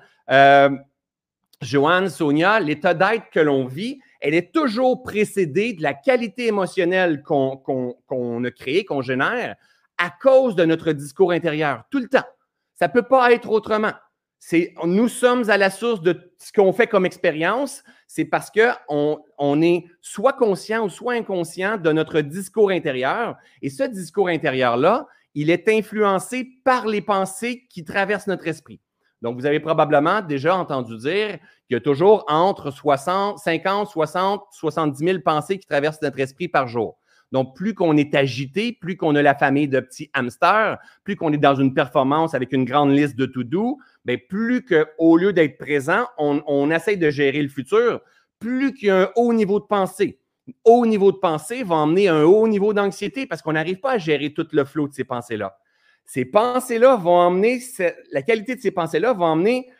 Joanne, 1.60 2.08
Sonia, 2.08 2.58
l'état 2.60 2.94
d'être 2.94 3.31
que 3.31 3.40
l'on 3.40 3.67
vit, 3.67 4.00
elle 4.25 4.32
est 4.32 4.55
toujours 4.55 5.03
précédée 5.03 5.75
de 5.75 5.82
la 5.82 5.93
qualité 5.93 6.47
émotionnelle 6.47 7.23
qu'on 7.23 8.44
a 8.44 8.50
créée, 8.50 8.87
qu'on 8.87 9.03
génère, 9.03 9.55
à 9.99 10.09
cause 10.09 10.56
de 10.56 10.65
notre 10.65 10.93
discours 10.93 11.31
intérieur, 11.31 11.85
tout 11.91 11.99
le 11.99 12.09
temps. 12.09 12.25
Ça 12.75 12.88
ne 12.88 12.93
peut 12.94 13.03
pas 13.03 13.32
être 13.35 13.50
autrement. 13.50 13.93
Nous 14.85 15.08
sommes 15.08 15.51
à 15.51 15.58
la 15.58 15.69
source 15.69 16.01
de 16.01 16.32
ce 16.39 16.55
qu'on 16.55 16.72
fait 16.72 16.87
comme 16.87 17.05
expérience, 17.05 17.84
c'est 18.06 18.25
parce 18.25 18.51
qu'on 18.51 19.19
on 19.37 19.60
est 19.60 19.84
soit 20.01 20.32
conscient 20.32 20.87
ou 20.87 20.89
soit 20.89 21.13
inconscient 21.13 21.77
de 21.77 21.93
notre 21.93 22.22
discours 22.22 22.70
intérieur. 22.70 23.37
Et 23.60 23.69
ce 23.69 23.82
discours 23.82 24.29
intérieur-là, 24.29 25.06
il 25.34 25.51
est 25.51 25.69
influencé 25.69 26.48
par 26.65 26.87
les 26.87 27.03
pensées 27.03 27.67
qui 27.69 27.84
traversent 27.84 28.27
notre 28.27 28.48
esprit. 28.48 28.81
Donc, 29.24 29.38
vous 29.38 29.46
avez 29.46 29.58
probablement 29.58 30.20
déjà 30.20 30.54
entendu 30.54 30.98
dire 30.98 31.38
qu'il 31.66 31.72
y 31.72 31.76
a 31.76 31.81
toujours 31.81 32.26
entre 32.28 32.70
60, 32.70 33.38
50, 33.38 33.88
60, 33.88 34.43
70 34.52 34.98
000 35.02 35.19
pensées 35.24 35.58
qui 35.58 35.66
traversent 35.66 36.02
notre 36.02 36.20
esprit 36.20 36.46
par 36.46 36.69
jour. 36.69 36.98
Donc, 37.32 37.56
plus 37.56 37.72
qu'on 37.72 37.96
est 37.96 38.14
agité, 38.14 38.76
plus 38.78 38.98
qu'on 38.98 39.14
a 39.14 39.22
la 39.22 39.34
famille 39.34 39.66
de 39.66 39.81
petits 39.81 40.10
hamsters, 40.12 40.76
plus 41.04 41.16
qu'on 41.16 41.32
est 41.32 41.38
dans 41.38 41.54
une 41.54 41.72
performance 41.72 42.34
avec 42.34 42.52
une 42.52 42.66
grande 42.66 42.90
liste 42.90 43.16
de 43.16 43.24
to-do, 43.24 43.78
bien, 44.04 44.19
plus 44.28 44.62
qu'au 44.62 45.16
lieu 45.16 45.32
d'être 45.32 45.56
présent, 45.56 46.06
on, 46.19 46.43
on 46.46 46.70
essaye 46.70 46.98
de 46.98 47.08
gérer 47.08 47.40
le 47.40 47.48
futur, 47.48 48.02
plus 48.38 48.74
qu'il 48.74 48.88
y 48.88 48.90
a 48.90 49.04
un 49.04 49.08
haut 49.16 49.32
niveau 49.32 49.58
de 49.58 49.64
pensée. 49.64 50.20
Haut 50.66 50.84
niveau 50.84 51.12
de 51.12 51.16
pensée 51.16 51.62
va 51.62 51.76
emmener 51.76 52.08
un 52.08 52.24
haut 52.24 52.46
niveau 52.46 52.74
d'anxiété 52.74 53.26
parce 53.26 53.40
qu'on 53.40 53.54
n'arrive 53.54 53.81
pas 53.81 53.93
à 53.93 53.98
gérer 53.98 54.34
tout 54.34 54.46
le 54.52 54.66
flot 54.66 54.86
de 54.86 54.93
ces 54.93 55.04
pensées-là. 55.04 55.56
Ces 56.05 56.25
pensées-là 56.25 56.96
vont 56.96 57.17
emmener, 57.17 57.63
la 58.13 58.23
qualité 58.23 58.56
de 58.56 58.61
ces 58.61 58.70
pensées-là 58.70 59.13
va 59.15 59.25
emmener 59.27 59.70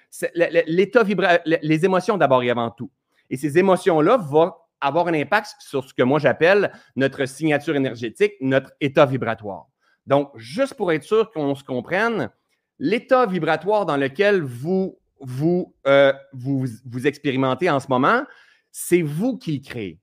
l'état 0.67 1.03
vibratoire, 1.03 1.43
les 1.45 1.85
émotions 1.85 2.17
d'abord 2.17 2.43
et 2.43 2.51
avant 2.51 2.71
tout. 2.71 2.91
Et 3.31 3.37
ces 3.37 3.59
émotions-là 3.59 4.17
vont 4.17 4.53
avoir 4.81 5.09
un 5.09 5.15
impact 5.15 5.57
sur 5.61 5.85
ce 5.85 5.95
que 5.95 6.03
moi 6.03 6.19
j'appelle 6.19 6.73
notre 6.97 7.25
signature 7.27 7.77
énergétique, 7.77 8.35
notre 8.41 8.73
état 8.81 9.07
vibratoire. 9.07 9.67
Donc, 10.07 10.31
juste 10.37 10.75
pour 10.75 10.93
être 10.93 11.03
sûr 11.03 11.31
qu'on 11.31 11.55
se 11.55 11.65
comprenne, 11.65 12.31
l'état 12.79 13.27
vibratoire 13.27 13.87
dans 13.87 13.97
lequel 13.97 14.43
vous, 14.43 14.99
vous, 15.21 15.75
euh, 15.87 16.13
vous, 16.33 16.67
vous 16.85 17.07
expérimentez 17.07 17.71
en 17.71 17.81
ce 17.81 17.89
moment, 17.89 18.25
c'est 18.71 19.03
vous 19.03 19.39
qui 19.39 19.53
le 19.53 19.63
créez. 19.63 20.01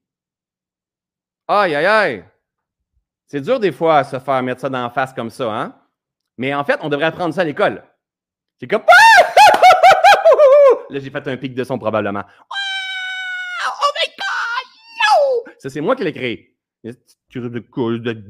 Aïe, 1.48 1.76
aïe, 1.76 1.86
aïe! 1.86 2.26
C'est 3.28 3.42
dur 3.42 3.60
des 3.60 3.72
fois 3.72 4.00
à 4.00 4.04
se 4.04 4.20
faire 4.20 4.42
mettre 4.42 4.62
ça 4.62 4.70
dans 4.70 4.84
la 4.84 4.90
face 4.90 5.14
comme 5.14 5.30
ça, 5.30 5.54
hein? 5.54 5.81
Mais 6.42 6.54
en 6.56 6.64
fait, 6.64 6.80
on 6.82 6.90
devrait 6.90 7.06
apprendre 7.06 7.36
ça 7.36 7.42
à 7.42 7.44
l'école. 7.44 7.84
C'est 8.60 8.66
comme. 8.66 8.82
Là, 10.90 11.00
j'ai 11.00 11.12
fait 11.12 11.28
un 11.28 11.38
pic 11.38 11.54
de 11.54 11.64
son 11.64 11.78
probablement. 11.78 12.24
Ça, 15.60 15.70
c'est 15.70 15.82
moi 15.82 15.96
qui 15.96 16.04
l'ai 16.04 16.14
créé. 16.14 16.58
De, 16.84 16.96
de, 17.36 18.24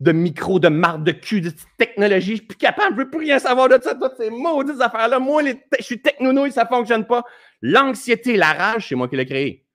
de 0.00 0.12
micro, 0.12 0.60
de 0.60 0.68
marque, 0.68 1.04
de 1.04 1.12
cul, 1.12 1.40
de 1.40 1.50
technologie. 1.78 2.32
Je 2.32 2.36
suis 2.36 2.46
plus 2.48 2.58
capable, 2.58 2.96
je 2.96 3.00
veux 3.00 3.08
plus 3.08 3.20
rien 3.20 3.38
savoir 3.38 3.70
de 3.70 3.78
ça, 3.82 3.94
toutes 3.94 4.18
ces 4.18 4.28
maudites 4.28 4.82
affaires-là. 4.82 5.18
Moi, 5.18 5.42
je 5.78 5.82
suis 5.82 6.02
technonouille, 6.02 6.52
ça 6.52 6.66
fonctionne 6.66 7.06
pas. 7.06 7.24
L'anxiété, 7.62 8.36
la 8.36 8.52
rage, 8.52 8.90
c'est 8.90 8.94
moi 8.94 9.08
qui 9.08 9.16
l'ai 9.16 9.24
créé. 9.24 9.66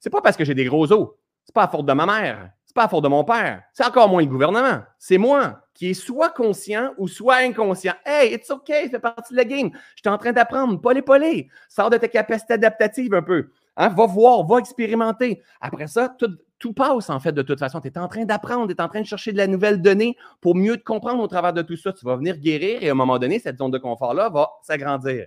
C'est 0.00 0.10
pas 0.10 0.20
parce 0.20 0.36
que 0.36 0.44
j'ai 0.44 0.54
des 0.54 0.66
gros 0.66 0.92
os. 0.92 1.08
C'est 1.46 1.54
pas 1.54 1.62
à 1.62 1.68
faute 1.68 1.86
de 1.86 1.94
ma 1.94 2.04
mère. 2.04 2.50
C'est 2.70 2.74
pas 2.76 2.84
à 2.84 2.88
faute 2.88 3.02
de 3.02 3.08
mon 3.08 3.24
père. 3.24 3.64
C'est 3.72 3.84
encore 3.84 4.08
moins 4.08 4.22
le 4.22 4.28
gouvernement. 4.28 4.84
C'est 4.96 5.18
moi 5.18 5.60
qui 5.74 5.90
est 5.90 5.94
soit 5.94 6.30
conscient 6.30 6.92
ou 6.98 7.08
soit 7.08 7.38
inconscient. 7.38 7.94
Hey, 8.06 8.32
it's 8.32 8.48
OK, 8.48 8.68
ça 8.68 8.88
fait 8.88 9.00
partie 9.00 9.32
de 9.32 9.38
la 9.38 9.44
game. 9.44 9.70
Je 9.96 10.02
suis 10.02 10.08
en 10.08 10.16
train 10.16 10.30
d'apprendre. 10.30 10.80
Les 10.92 11.02
poler. 11.02 11.48
Sors 11.68 11.90
de 11.90 11.96
tes 11.96 12.08
capacités 12.08 12.52
adaptatives 12.52 13.12
un 13.12 13.22
peu. 13.22 13.50
Hein? 13.76 13.88
Va 13.88 14.06
voir, 14.06 14.46
va 14.46 14.58
expérimenter. 14.58 15.42
Après 15.60 15.88
ça, 15.88 16.14
tout, 16.60 16.72
passe 16.72 17.10
en 17.10 17.18
fait 17.18 17.32
de 17.32 17.42
toute 17.42 17.58
façon. 17.58 17.80
Tu 17.80 17.88
es 17.88 17.98
en 17.98 18.06
train 18.06 18.24
d'apprendre, 18.24 18.68
tu 18.68 18.72
es 18.72 18.80
en 18.80 18.88
train 18.88 19.00
de 19.00 19.06
chercher 19.06 19.32
de 19.32 19.38
la 19.38 19.48
nouvelle 19.48 19.82
donnée 19.82 20.16
pour 20.40 20.54
mieux 20.54 20.76
te 20.76 20.84
comprendre 20.84 21.20
au 21.24 21.26
travers 21.26 21.52
de 21.52 21.62
tout 21.62 21.76
ça. 21.76 21.92
Tu 21.92 22.04
vas 22.04 22.14
venir 22.14 22.36
guérir 22.36 22.84
et 22.84 22.88
à 22.88 22.92
un 22.92 22.94
moment 22.94 23.18
donné, 23.18 23.40
cette 23.40 23.58
zone 23.58 23.72
de 23.72 23.78
confort-là 23.78 24.28
va 24.28 24.48
s'agrandir. 24.62 25.26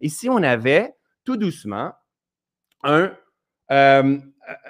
Et 0.00 0.08
si 0.08 0.30
on 0.30 0.40
avait 0.40 0.94
tout 1.24 1.36
doucement 1.36 1.94
un 2.84 3.10
euh, 3.70 4.18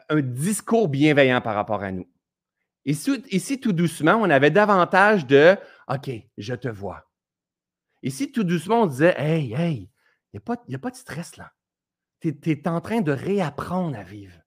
un 0.09 0.21
discours 0.21 0.89
bienveillant 0.89 1.41
par 1.41 1.55
rapport 1.55 1.83
à 1.83 1.93
nous. 1.93 2.07
Ici, 2.85 3.23
ici, 3.31 3.61
tout 3.61 3.73
doucement, 3.73 4.15
on 4.15 4.31
avait 4.31 4.51
davantage 4.51 5.27
de 5.27 5.57
OK, 5.89 6.11
je 6.39 6.55
te 6.55 6.69
vois. 6.69 7.11
Ici, 8.03 8.31
tout 8.31 8.45
doucement, 8.45 8.83
on 8.83 8.87
disait 8.87 9.15
Hey, 9.19 9.53
hey, 9.55 9.91
il 10.33 10.41
n'y 10.69 10.75
a, 10.75 10.79
pas 10.79 10.91
de 10.91 10.97
stress 10.97 11.37
là. 11.37 11.53
Tu 12.21 12.37
es, 12.47 12.69
en 12.69 12.81
train 12.81 13.01
de 13.01 13.13
réapprendre 13.13 13.97
à 13.99 14.03
vivre. 14.03 14.39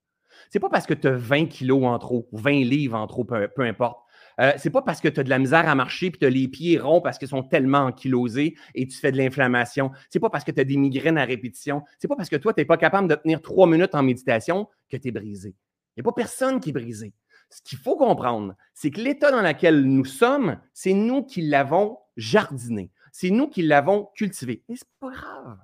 C'est 0.50 0.60
pas 0.60 0.68
parce 0.68 0.86
que 0.86 0.94
tu 0.94 1.08
as 1.08 1.12
20 1.12 1.46
kilos 1.46 1.84
en 1.84 1.98
trop, 1.98 2.28
20 2.32 2.64
livres 2.64 2.96
en 2.96 3.06
trop, 3.06 3.24
peu 3.24 3.48
importe. 3.60 4.02
Euh, 4.38 4.52
c'est 4.56 4.70
pas 4.70 4.82
parce 4.82 5.00
que 5.00 5.08
tu 5.08 5.20
as 5.20 5.22
de 5.22 5.30
la 5.30 5.38
misère 5.38 5.68
à 5.68 5.74
marcher 5.74 6.06
et 6.06 6.12
tu 6.12 6.24
as 6.24 6.30
les 6.30 6.48
pieds 6.48 6.78
ronds 6.78 7.00
parce 7.00 7.18
qu'ils 7.18 7.28
sont 7.28 7.42
tellement 7.42 7.86
ankylosés 7.86 8.56
et 8.74 8.86
tu 8.86 8.96
fais 8.96 9.12
de 9.12 9.16
l'inflammation. 9.16 9.90
C'est 10.08 10.20
pas 10.20 10.30
parce 10.30 10.44
que 10.44 10.52
tu 10.52 10.60
as 10.60 10.64
des 10.64 10.76
migraines 10.76 11.18
à 11.18 11.24
répétition. 11.24 11.82
C'est 11.98 12.08
pas 12.08 12.16
parce 12.16 12.28
que 12.28 12.36
toi, 12.36 12.52
tu 12.52 12.60
n'es 12.60 12.64
pas 12.64 12.76
capable 12.76 13.08
de 13.08 13.14
tenir 13.14 13.42
trois 13.42 13.66
minutes 13.66 13.94
en 13.94 14.02
méditation 14.02 14.68
que 14.88 14.96
tu 14.96 15.08
es 15.08 15.10
brisé. 15.10 15.54
Il 15.96 16.02
n'y 16.02 16.02
a 16.02 16.04
pas 16.04 16.12
personne 16.12 16.60
qui 16.60 16.70
est 16.70 16.72
brisé. 16.72 17.12
Ce 17.50 17.60
qu'il 17.62 17.78
faut 17.78 17.96
comprendre, 17.96 18.54
c'est 18.74 18.90
que 18.90 19.00
l'état 19.00 19.32
dans 19.32 19.42
lequel 19.42 19.82
nous 19.82 20.04
sommes, 20.04 20.58
c'est 20.72 20.92
nous 20.92 21.24
qui 21.24 21.42
l'avons 21.42 21.98
jardiné. 22.16 22.90
C'est 23.12 23.30
nous 23.30 23.48
qui 23.48 23.62
l'avons 23.62 24.08
cultivé. 24.14 24.62
Et 24.68 24.76
c'est 24.76 24.88
pas 25.00 25.10
grave. 25.10 25.58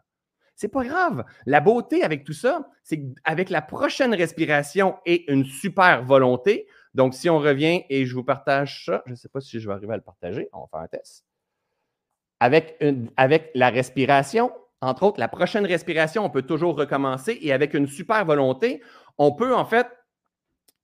C'est 0.57 0.69
pas 0.69 0.85
grave. 0.85 1.25
La 1.45 1.61
beauté 1.61 2.03
avec 2.03 2.25
tout 2.25 2.33
ça, 2.33 2.69
c'est 2.83 2.99
qu'avec 2.99 3.51
la 3.51 3.61
prochaine 3.63 4.15
respiration 4.15 4.97
et 5.05 5.31
une 5.31 5.45
super 5.45 6.03
volonté, 6.03 6.67
donc, 6.97 7.13
si 7.13 7.29
on 7.29 7.39
revient 7.39 7.83
et 7.91 8.07
je 8.07 8.15
vous 8.15 8.25
partage 8.25 8.87
ça, 8.87 9.03
je 9.05 9.11
ne 9.11 9.17
sais 9.17 9.29
pas 9.29 9.43
si 9.43 9.61
je 9.61 9.69
vais 9.69 9.75
arriver 9.75 9.93
à 9.93 9.97
le 9.97 10.03
partager, 10.03 10.49
on 10.55 10.61
va 10.61 10.67
faire 10.71 10.81
un 10.81 10.89
test. 10.89 11.27
Avec, 12.41 12.83
avec 13.19 13.51
la 13.55 13.69
respiration, 13.69 14.51
entre 14.81 15.03
autres, 15.03 15.21
la 15.21 15.29
prochaine 15.29 15.67
respiration, 15.67 16.25
on 16.25 16.31
peut 16.31 16.41
toujours 16.41 16.75
recommencer 16.75 17.37
et 17.43 17.53
avec 17.53 17.75
une 17.75 17.87
super 17.87 18.25
volonté, 18.25 18.83
on 19.19 19.33
peut 19.33 19.55
en 19.55 19.67
fait 19.67 19.87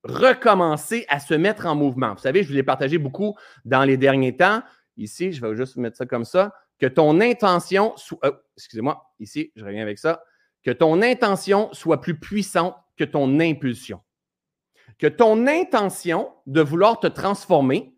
recommencer 0.04 1.06
à 1.08 1.18
se 1.18 1.32
mettre 1.32 1.64
en 1.64 1.74
mouvement. 1.74 2.12
Vous 2.12 2.20
savez, 2.20 2.42
je 2.42 2.48
vous 2.48 2.54
l'ai 2.54 2.62
partagé 2.62 2.98
beaucoup 2.98 3.34
dans 3.64 3.84
les 3.84 3.96
derniers 3.96 4.36
temps. 4.36 4.62
Ici, 4.98 5.32
je 5.32 5.40
vais 5.40 5.56
juste 5.56 5.76
mettre 5.76 5.96
ça 5.96 6.04
comme 6.04 6.26
ça. 6.26 6.54
Que 6.78 6.88
ton 6.88 7.22
intention 7.22 7.94
soit. 7.96 8.18
Oh, 8.22 8.36
excusez-moi, 8.58 9.02
ici, 9.18 9.50
je 9.56 9.64
reviens 9.64 9.80
avec 9.82 9.98
ça. 9.98 10.22
Que 10.62 10.72
ton 10.72 11.00
intention 11.00 11.72
soit 11.72 12.02
plus 12.02 12.20
puissante 12.20 12.76
que 12.98 13.04
ton 13.04 13.40
impulsion 13.40 14.02
que 14.98 15.06
ton 15.06 15.46
intention 15.46 16.30
de 16.46 16.60
vouloir 16.60 17.00
te 17.00 17.06
transformer 17.06 17.94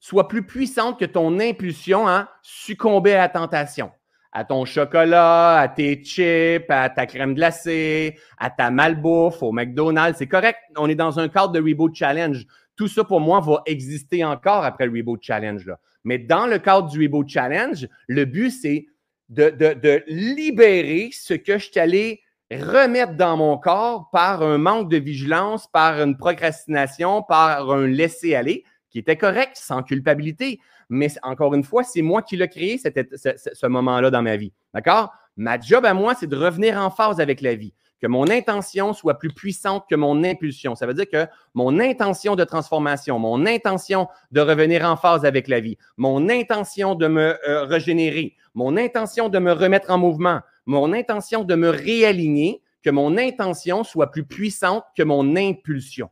soit 0.00 0.28
plus 0.28 0.44
puissante 0.44 0.98
que 0.98 1.04
ton 1.04 1.40
impulsion 1.40 2.06
à 2.06 2.28
succomber 2.42 3.14
à 3.14 3.18
la 3.18 3.28
tentation, 3.28 3.90
à 4.32 4.44
ton 4.44 4.64
chocolat, 4.64 5.60
à 5.60 5.68
tes 5.68 6.02
chips, 6.04 6.68
à 6.68 6.90
ta 6.90 7.06
crème 7.06 7.34
glacée, 7.34 8.18
à 8.36 8.50
ta 8.50 8.70
malbouffe, 8.70 9.42
au 9.42 9.50
McDonald's. 9.50 10.18
C'est 10.18 10.26
correct, 10.26 10.58
on 10.76 10.88
est 10.88 10.94
dans 10.94 11.18
un 11.18 11.28
cadre 11.28 11.52
de 11.52 11.60
Reboot 11.60 11.94
Challenge. 11.94 12.44
Tout 12.76 12.88
ça, 12.88 13.04
pour 13.04 13.20
moi, 13.20 13.40
va 13.40 13.62
exister 13.66 14.24
encore 14.24 14.64
après 14.64 14.86
le 14.86 14.92
Reboot 14.92 15.22
Challenge. 15.22 15.70
Mais 16.04 16.18
dans 16.18 16.46
le 16.46 16.58
cadre 16.58 16.90
du 16.90 17.02
Reboot 17.02 17.28
Challenge, 17.28 17.88
le 18.06 18.24
but, 18.26 18.50
c'est 18.50 18.86
de, 19.30 19.50
de, 19.50 20.02
libérer 20.06 21.10
ce 21.12 21.34
que 21.34 21.58
je 21.58 21.70
t'allais 21.70 22.20
remettre 22.56 23.14
dans 23.14 23.36
mon 23.36 23.58
corps 23.58 24.10
par 24.10 24.42
un 24.42 24.58
manque 24.58 24.90
de 24.90 24.96
vigilance, 24.96 25.66
par 25.66 26.00
une 26.00 26.16
procrastination, 26.16 27.22
par 27.22 27.70
un 27.70 27.86
laisser-aller 27.86 28.64
qui 28.90 28.98
était 28.98 29.16
correct, 29.16 29.56
sans 29.56 29.82
culpabilité. 29.82 30.60
Mais 30.88 31.08
encore 31.22 31.54
une 31.54 31.64
fois, 31.64 31.82
c'est 31.82 32.02
moi 32.02 32.22
qui 32.22 32.36
l'ai 32.36 32.48
créé, 32.48 32.78
c'était 32.78 33.08
ce, 33.16 33.66
moment-là 33.66 34.10
dans 34.10 34.22
ma 34.22 34.36
vie. 34.36 34.52
D'accord? 34.72 35.12
Ma 35.36 35.58
job 35.58 35.84
à 35.84 35.94
moi, 35.94 36.14
c'est 36.14 36.28
de 36.28 36.36
revenir 36.36 36.78
en 36.78 36.90
phase 36.90 37.20
avec 37.20 37.40
la 37.40 37.54
vie. 37.54 37.74
Que 38.00 38.06
mon 38.06 38.30
intention 38.30 38.92
soit 38.92 39.18
plus 39.18 39.32
puissante 39.32 39.86
que 39.88 39.94
mon 39.94 40.22
impulsion. 40.24 40.74
Ça 40.74 40.86
veut 40.86 40.94
dire 40.94 41.08
que 41.10 41.26
mon 41.54 41.80
intention 41.80 42.36
de 42.36 42.44
transformation, 42.44 43.18
mon 43.18 43.46
intention 43.46 44.08
de 44.30 44.40
revenir 44.40 44.84
en 44.84 44.96
phase 44.96 45.24
avec 45.24 45.48
la 45.48 45.60
vie, 45.60 45.78
mon 45.96 46.28
intention 46.28 46.94
de 46.94 47.08
me 47.08 47.36
euh, 47.48 47.64
régénérer, 47.64 48.36
mon 48.54 48.76
intention 48.76 49.28
de 49.28 49.38
me 49.38 49.52
remettre 49.52 49.90
en 49.90 49.98
mouvement, 49.98 50.40
mon 50.66 50.92
intention 50.92 51.44
de 51.44 51.54
me 51.54 51.68
réaligner, 51.68 52.62
que 52.82 52.90
mon 52.90 53.16
intention 53.16 53.84
soit 53.84 54.10
plus 54.10 54.24
puissante 54.24 54.84
que 54.96 55.02
mon 55.02 55.36
impulsion. 55.36 56.10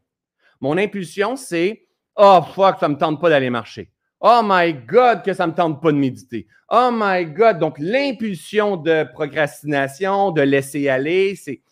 Mon 0.61 0.77
impulsion, 0.79 1.37
c'est 1.37 1.87
Oh 2.17 2.41
fuck, 2.55 2.79
ça 2.79 2.89
ne 2.89 2.95
me 2.95 2.99
tente 2.99 3.21
pas 3.21 3.31
d'aller 3.31 3.51
marcher. 3.51 3.91
Oh 4.21 4.41
my 4.45 4.73
God, 4.73 5.25
que 5.25 5.35
ça 5.35 5.47
ne 5.47 5.53
me 5.53 5.57
tente 5.57 5.83
pas 5.83 5.91
de 5.93 5.97
méditer. 5.97 6.47
Oh 6.69 6.91
my 6.93 7.27
God. 7.27 7.59
Donc, 7.59 7.77
l'impulsion 7.79 8.77
de 8.77 9.05
procrastination, 9.13 10.31
de 10.31 10.43
laisser 10.43 10.89
aller, 10.89 11.35
c'est. 11.35 11.63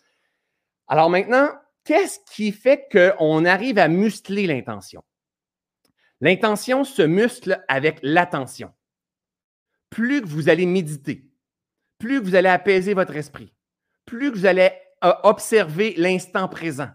Alors 0.88 1.10
maintenant, 1.10 1.50
qu'est-ce 1.84 2.18
qui 2.34 2.50
fait 2.50 2.88
qu'on 2.90 3.44
arrive 3.44 3.78
à 3.78 3.86
muscler 3.86 4.48
l'intention? 4.48 5.04
L'intention 6.20 6.82
se 6.84 7.02
muscle 7.02 7.64
avec 7.68 8.00
l'attention. 8.02 8.72
Plus 9.88 10.20
que 10.20 10.26
vous 10.26 10.48
allez 10.48 10.66
méditer, 10.66 11.29
plus 12.00 12.18
vous 12.18 12.34
allez 12.34 12.48
apaiser 12.48 12.94
votre 12.94 13.14
esprit, 13.14 13.54
plus 14.06 14.30
vous 14.30 14.46
allez 14.46 14.70
euh, 15.04 15.12
observer 15.22 15.94
l'instant 15.96 16.48
présent. 16.48 16.88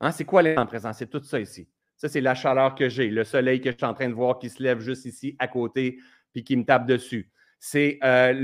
Hein, 0.00 0.12
c'est 0.12 0.24
quoi 0.24 0.42
l'instant 0.42 0.66
présent? 0.66 0.92
C'est 0.92 1.08
tout 1.10 1.22
ça 1.24 1.40
ici. 1.40 1.68
Ça, 1.96 2.08
c'est 2.10 2.20
la 2.20 2.34
chaleur 2.34 2.74
que 2.74 2.90
j'ai, 2.90 3.08
le 3.08 3.24
soleil 3.24 3.60
que 3.60 3.70
je 3.72 3.76
suis 3.76 3.86
en 3.86 3.94
train 3.94 4.08
de 4.08 4.14
voir 4.14 4.38
qui 4.38 4.50
se 4.50 4.62
lève 4.62 4.80
juste 4.80 5.06
ici 5.06 5.34
à 5.38 5.48
côté 5.48 5.98
puis 6.32 6.44
qui 6.44 6.54
me 6.54 6.64
tape 6.64 6.86
dessus. 6.86 7.32
C'est 7.58 7.98
euh, 8.04 8.34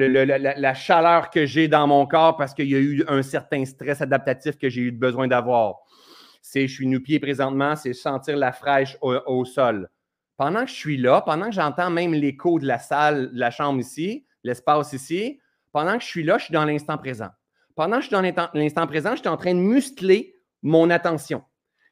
la, 0.56 0.74
chaleur 0.74 1.28
que 1.28 1.44
j'ai 1.44 1.68
dans 1.68 1.86
mon 1.86 2.06
corps 2.06 2.38
parce 2.38 2.54
qu'il 2.54 2.68
y 2.70 2.74
a 2.74 2.78
eu 2.78 3.04
un 3.06 3.20
certain 3.20 3.62
stress 3.66 4.00
adaptatif 4.00 4.56
que 4.56 4.70
j'ai 4.70 4.80
eu 4.80 4.90
besoin 4.90 5.28
d'avoir. 5.28 5.80
C'est, 6.40 6.66
je 6.66 6.74
suis 6.74 6.86
nu-pied 6.86 7.20
présentement, 7.20 7.76
c'est 7.76 7.92
sentir 7.92 8.38
la 8.38 8.52
fraîche 8.52 8.96
au, 9.02 9.44
sol. 9.44 9.90
Pendant 10.38 10.64
que 10.64 10.70
je 10.70 10.74
suis 10.74 10.96
là, 10.96 11.20
pendant 11.20 11.46
que 11.46 11.54
j'entends 11.54 11.90
même 11.90 12.14
l'écho 12.14 12.58
de 12.58 12.66
la 12.66 12.78
salle, 12.78 13.32
de 13.34 13.38
la 13.38 13.50
chambre 13.50 13.78
ici, 13.80 14.24
l'espace 14.42 14.94
ici, 14.94 15.38
pendant 15.72 15.96
que 15.96 16.04
je 16.04 16.08
suis 16.08 16.22
là, 16.22 16.38
je 16.38 16.44
suis 16.44 16.52
dans 16.52 16.64
l'instant 16.64 16.98
présent. 16.98 17.28
Pendant 17.74 17.96
que 17.96 18.02
je 18.02 18.08
suis 18.08 18.16
dans 18.16 18.50
l'instant 18.54 18.86
présent, 18.86 19.12
je 19.12 19.20
suis 19.20 19.28
en 19.28 19.36
train 19.36 19.54
de 19.54 19.60
muscler 19.60 20.34
mon 20.62 20.90
attention. 20.90 21.42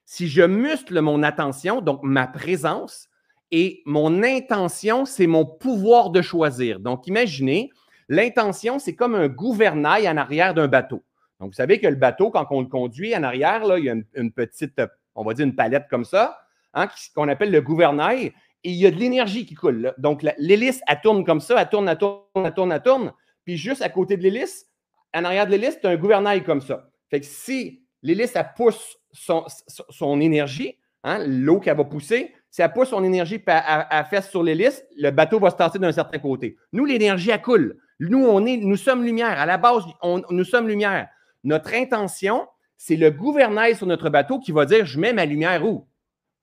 Si 0.05 0.29
je 0.29 0.43
muscle 0.43 1.01
mon 1.01 1.23
attention, 1.23 1.81
donc 1.81 2.01
ma 2.03 2.27
présence, 2.27 3.09
et 3.51 3.83
mon 3.85 4.23
intention, 4.23 5.05
c'est 5.05 5.27
mon 5.27 5.45
pouvoir 5.45 6.11
de 6.11 6.23
choisir. 6.23 6.81
Donc, 6.81 7.07
imaginez, 7.07 7.71
l'intention, 8.09 8.79
c'est 8.79 8.95
comme 8.95 9.15
un 9.15 9.29
gouvernail 9.29 10.09
en 10.09 10.17
arrière 10.17 10.55
d'un 10.55 10.69
bateau. 10.69 11.03
Donc, 11.41 11.51
vous 11.51 11.57
savez 11.57 11.81
que 11.81 11.87
le 11.87 11.97
bateau, 11.97 12.31
quand 12.31 12.47
on 12.51 12.61
le 12.61 12.69
conduit 12.69 13.17
en 13.17 13.23
arrière, 13.23 13.65
là, 13.65 13.79
il 13.79 13.85
y 13.87 13.91
a 13.91 13.95
une, 14.15 14.33
petite, 14.33 14.81
on 15.15 15.25
va 15.25 15.35
dire 15.35 15.47
une 15.47 15.57
palette 15.57 15.87
comme 15.91 16.05
ça, 16.05 16.39
hein, 16.75 16.89
qu'on 17.15 17.29
appelle 17.29 17.51
le 17.51 17.61
gouvernail, 17.61 18.33
et 18.63 18.71
il 18.71 18.77
y 18.77 18.87
a 18.87 18.91
de 18.91 18.97
l'énergie 18.97 19.47
qui 19.47 19.55
coule. 19.55 19.95
Donc, 19.99 20.23
l'hélice, 20.39 20.81
elle 20.87 21.01
tourne 21.01 21.25
comme 21.25 21.41
ça, 21.41 21.61
elle 21.61 21.69
tourne, 21.69 21.89
elle 21.89 21.99
tourne, 21.99 22.23
elle 22.37 22.55
tourne, 22.55 22.73
elle 22.73 22.83
tourne. 22.83 23.13
Puis 23.51 23.57
juste 23.57 23.83
à 23.83 23.89
côté 23.89 24.17
de 24.17 24.23
l'hélice, 24.23 24.69
en 25.13 25.25
arrière 25.25 25.45
de 25.45 25.51
l'hélice, 25.51 25.81
tu 25.81 25.89
as 25.89 25.91
un 25.91 25.97
gouvernail 25.97 26.45
comme 26.45 26.61
ça. 26.61 26.89
Fait 27.11 27.19
que 27.19 27.27
si 27.27 27.83
l'hélice, 28.01 28.37
elle 28.37 28.47
pousse 28.55 28.97
son, 29.11 30.21
énergie, 30.21 30.79
hein, 31.03 31.19
l'eau 31.27 31.59
qu'elle 31.59 31.77
va 31.77 31.83
pousser, 31.83 32.33
si 32.49 32.63
elle 32.63 32.73
pousse 32.73 32.91
son 32.91 33.03
énergie 33.03 33.35
et 33.35 33.43
elle, 33.49 34.05
fesse 34.09 34.31
sur 34.31 34.45
l'hélice, 34.45 34.85
le 34.97 35.11
bateau 35.11 35.41
va 35.41 35.51
se 35.51 35.57
tasser 35.57 35.81
d'un 35.81 35.91
certain 35.91 36.21
côté. 36.21 36.59
Nous, 36.73 36.85
l'énergie, 36.85 37.31
elle 37.31 37.43
coule. 37.43 37.77
Nous, 37.99 38.25
on 38.25 38.47
est, 38.47 38.57
nous 38.57 38.77
sommes 38.77 39.03
lumière. 39.03 39.37
À 39.41 39.47
la 39.47 39.59
base, 39.59 39.83
nous 40.31 40.45
sommes 40.45 40.69
lumière. 40.69 41.09
Notre 41.43 41.75
intention, 41.75 42.47
c'est 42.77 42.95
le 42.95 43.11
gouvernail 43.11 43.75
sur 43.75 43.89
notre 43.89 44.11
bateau 44.11 44.39
qui 44.39 44.53
va 44.53 44.65
dire 44.65 44.87
Je 44.87 45.01
mets 45.01 45.13
ma 45.13 45.27
lumière 45.27 45.67
où? 45.67 45.89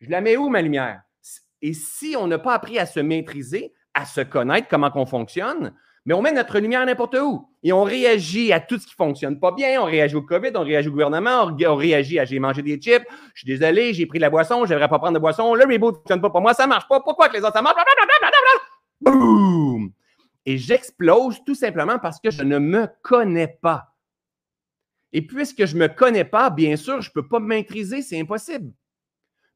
Je 0.01 0.09
la 0.09 0.19
mets 0.19 0.35
où, 0.35 0.49
ma 0.49 0.61
lumière? 0.61 1.03
Et 1.61 1.71
si 1.71 2.17
on 2.19 2.27
n'a 2.27 2.37
pas 2.37 2.53
appris 2.53 2.77
à 2.77 2.85
se 2.85 2.99
maîtriser, 2.99 3.71
à 3.93 4.03
se 4.03 4.19
connaître, 4.19 4.67
comment 4.67 4.91
on 4.95 5.05
fonctionne, 5.05 5.73
Mais 6.07 6.13
on 6.13 6.21
met 6.21 6.31
notre 6.31 6.57
lumière 6.59 6.85
n'importe 6.85 7.17
où 7.21 7.49
et 7.63 7.73
on 7.73 7.83
réagit 7.83 8.53
à 8.53 8.61
tout 8.61 8.79
ce 8.79 8.85
qui 8.87 8.93
ne 8.93 9.05
fonctionne 9.05 9.41
pas 9.41 9.51
bien. 9.51 9.81
On 9.81 9.83
réagit 9.83 10.15
au 10.15 10.21
COVID, 10.21 10.51
on 10.55 10.63
réagit 10.63 10.87
au 10.87 10.91
gouvernement, 10.91 11.53
on, 11.53 11.75
réagit 11.75 12.17
à 12.17 12.23
j'ai 12.23 12.39
mangé 12.39 12.61
des 12.61 12.77
chips, 12.77 13.03
je 13.33 13.41
suis 13.41 13.45
désolé, 13.45 13.93
j'ai 13.93 14.05
pris 14.05 14.17
de 14.17 14.21
la 14.21 14.29
boisson, 14.29 14.65
je 14.65 14.73
ne 14.73 14.79
pas 14.79 14.87
prendre 14.87 15.15
de 15.15 15.19
boisson, 15.19 15.53
le 15.53 15.65
reboot 15.65 15.95
ne 15.95 15.97
fonctionne 15.97 16.21
pas 16.21 16.29
pour 16.29 16.39
moi, 16.39 16.53
ça 16.53 16.63
ne 16.63 16.69
marche 16.69 16.87
pas. 16.87 17.01
Pourquoi 17.01 17.27
que 17.27 17.33
les 17.33 17.43
autres 17.43 17.51
ça 17.55 17.61
marche? 17.61 17.75
Boum! 19.01 19.91
Et 20.45 20.57
j'explose 20.57 21.43
tout 21.45 21.55
simplement 21.55 21.99
parce 21.99 22.21
que 22.21 22.31
je 22.31 22.43
ne 22.43 22.57
me 22.57 22.87
connais 23.01 23.59
pas. 23.61 23.93
Et 25.11 25.21
puisque 25.21 25.65
je 25.65 25.75
ne 25.75 25.81
me 25.81 25.87
connais 25.89 26.23
pas, 26.23 26.49
bien 26.49 26.77
sûr, 26.77 27.01
je 27.01 27.09
ne 27.09 27.13
peux 27.15 27.27
pas 27.27 27.41
me 27.41 27.47
maîtriser, 27.47 28.01
c'est 28.01 28.17
impossible. 28.17 28.71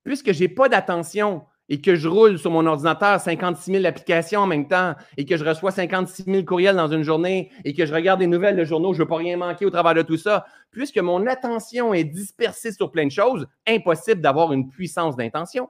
Puisque 0.04 0.34
je 0.34 0.42
n'ai 0.42 0.50
pas 0.50 0.68
d'attention 0.68 1.46
et 1.72 1.80
que 1.80 1.96
je 1.96 2.10
roule 2.10 2.38
sur 2.38 2.52
mon 2.52 2.66
ordinateur 2.66 3.22
56 3.22 3.72
000 3.72 3.86
applications 3.86 4.42
en 4.42 4.46
même 4.46 4.68
temps 4.68 4.94
et 5.16 5.24
que 5.24 5.38
je 5.38 5.46
reçois 5.46 5.72
56 5.72 6.26
000 6.26 6.44
courriels 6.44 6.76
dans 6.76 6.90
une 6.90 7.04
journée 7.04 7.50
et 7.64 7.74
que 7.74 7.86
je 7.86 7.94
regarde 7.94 8.20
des 8.20 8.28
nouvelles 8.28 8.58
de 8.58 8.66
journaux, 8.66 8.92
je 8.92 9.00
ne 9.00 9.04
veux 9.04 9.08
pas 9.08 9.16
rien 9.16 9.38
manquer 9.38 9.66
au 9.66 9.70
travers 9.70 9.94
de 9.94 10.02
tout 10.02 10.18
ça, 10.18 10.46
puisque 10.70 10.98
mon 10.98 11.26
attention 11.28 11.94
est 11.94 12.04
dispersée 12.04 12.74
sur 12.74 12.92
plein 12.92 13.06
de 13.06 13.12
choses, 13.12 13.48
impossible 13.66 14.20
d'avoir 14.20 14.52
une 14.52 14.68
puissance 14.70 15.16
d'intention. 15.16 15.70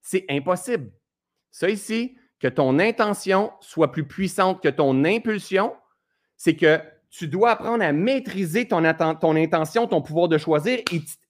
C'est 0.00 0.24
impossible. 0.30 0.90
Ça 1.50 1.68
ici, 1.68 2.16
que 2.40 2.48
ton 2.48 2.78
intention 2.78 3.52
soit 3.60 3.92
plus 3.92 4.08
puissante 4.08 4.62
que 4.62 4.70
ton 4.70 5.04
impulsion, 5.04 5.74
c'est 6.38 6.56
que 6.56 6.80
tu 7.10 7.28
dois 7.28 7.50
apprendre 7.50 7.84
à 7.84 7.92
maîtriser 7.92 8.66
ton, 8.66 8.82
ton 9.20 9.36
intention, 9.36 9.86
ton 9.86 10.00
pouvoir 10.00 10.28
de 10.28 10.38
choisir 10.38 10.78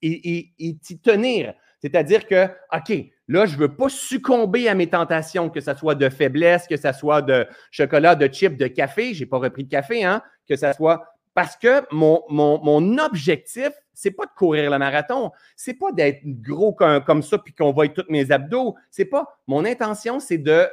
et 0.01 0.55
t'y 0.81 1.01
tenir. 1.01 1.55
C'est-à-dire 1.85 2.27
que, 2.27 2.47
OK, 2.75 3.13
là, 3.29 3.45
je 3.45 3.57
ne 3.57 3.61
veux 3.61 3.77
pas 3.77 3.91
succomber 3.91 4.69
à 4.71 4.75
mes 4.75 4.87
tentations, 4.87 5.51
que 5.51 5.61
ce 5.61 5.75
soit 5.75 5.95
de 5.95 6.09
faiblesse, 6.09 6.67
que 6.67 6.79
ce 6.79 6.93
soit 6.93 7.21
de 7.21 7.47
chocolat, 7.71 8.15
de 8.15 8.27
chips, 8.27 8.57
de 8.57 8.69
café. 8.69 9.13
Je 9.13 9.21
n'ai 9.21 9.27
pas 9.27 9.37
repris 9.37 9.65
de 9.65 9.69
café, 9.69 10.03
hein? 10.03 10.23
Que 10.49 10.57
ce 10.57 10.73
soit. 10.73 11.05
Parce 11.35 11.57
que 11.57 11.83
mon, 11.91 12.23
mon, 12.31 12.97
objectif, 12.97 13.69
c'est 13.93 14.13
pas 14.13 14.25
de 14.25 14.31
courir 14.35 14.71
le 14.71 14.79
marathon. 14.79 15.31
C'est 15.57 15.75
pas 15.75 15.93
d'être 15.93 16.23
gros 16.25 16.73
comme, 16.73 17.05
comme 17.05 17.23
ça 17.23 17.37
puis 17.37 17.53
qu'on 17.53 17.73
voit 17.73 17.87
tous 17.89 18.07
mes 18.09 18.33
abdos. 18.33 18.77
C'est 18.91 19.05
pas. 19.05 19.27
Mon 19.47 19.67
intention, 19.67 20.21
c'est 20.21 20.39
de 20.39 20.67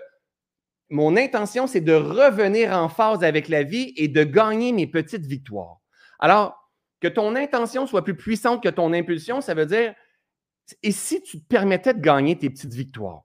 mon 0.89 1.18
intention, 1.18 1.68
c'est 1.68 1.82
de 1.82 1.94
revenir 1.94 2.72
en 2.72 2.88
phase 2.88 3.25
avec 3.25 3.50
la 3.50 3.63
vie 3.63 3.94
et 3.98 4.08
de 4.08 4.24
gagner 4.24 4.72
mes 4.72 4.88
petites 4.88 5.25
victoires. 5.25 5.82
Alors, 6.20 6.70
que 7.01 7.10
ton 7.10 7.36
intention 7.36 7.86
soit 7.86 8.06
plus 8.06 8.15
puissante 8.15 8.63
que 8.63 8.70
ton 8.70 8.94
impulsion, 8.94 9.41
ça 9.41 9.53
veut 9.53 9.65
dire, 9.65 9.94
et 10.84 10.91
si 10.91 11.22
tu 11.22 11.39
te 11.39 11.48
permettais 11.48 11.94
de 11.94 12.00
gagner 12.00 12.38
tes 12.38 12.50
petites 12.50 12.74
victoires? 12.74 13.24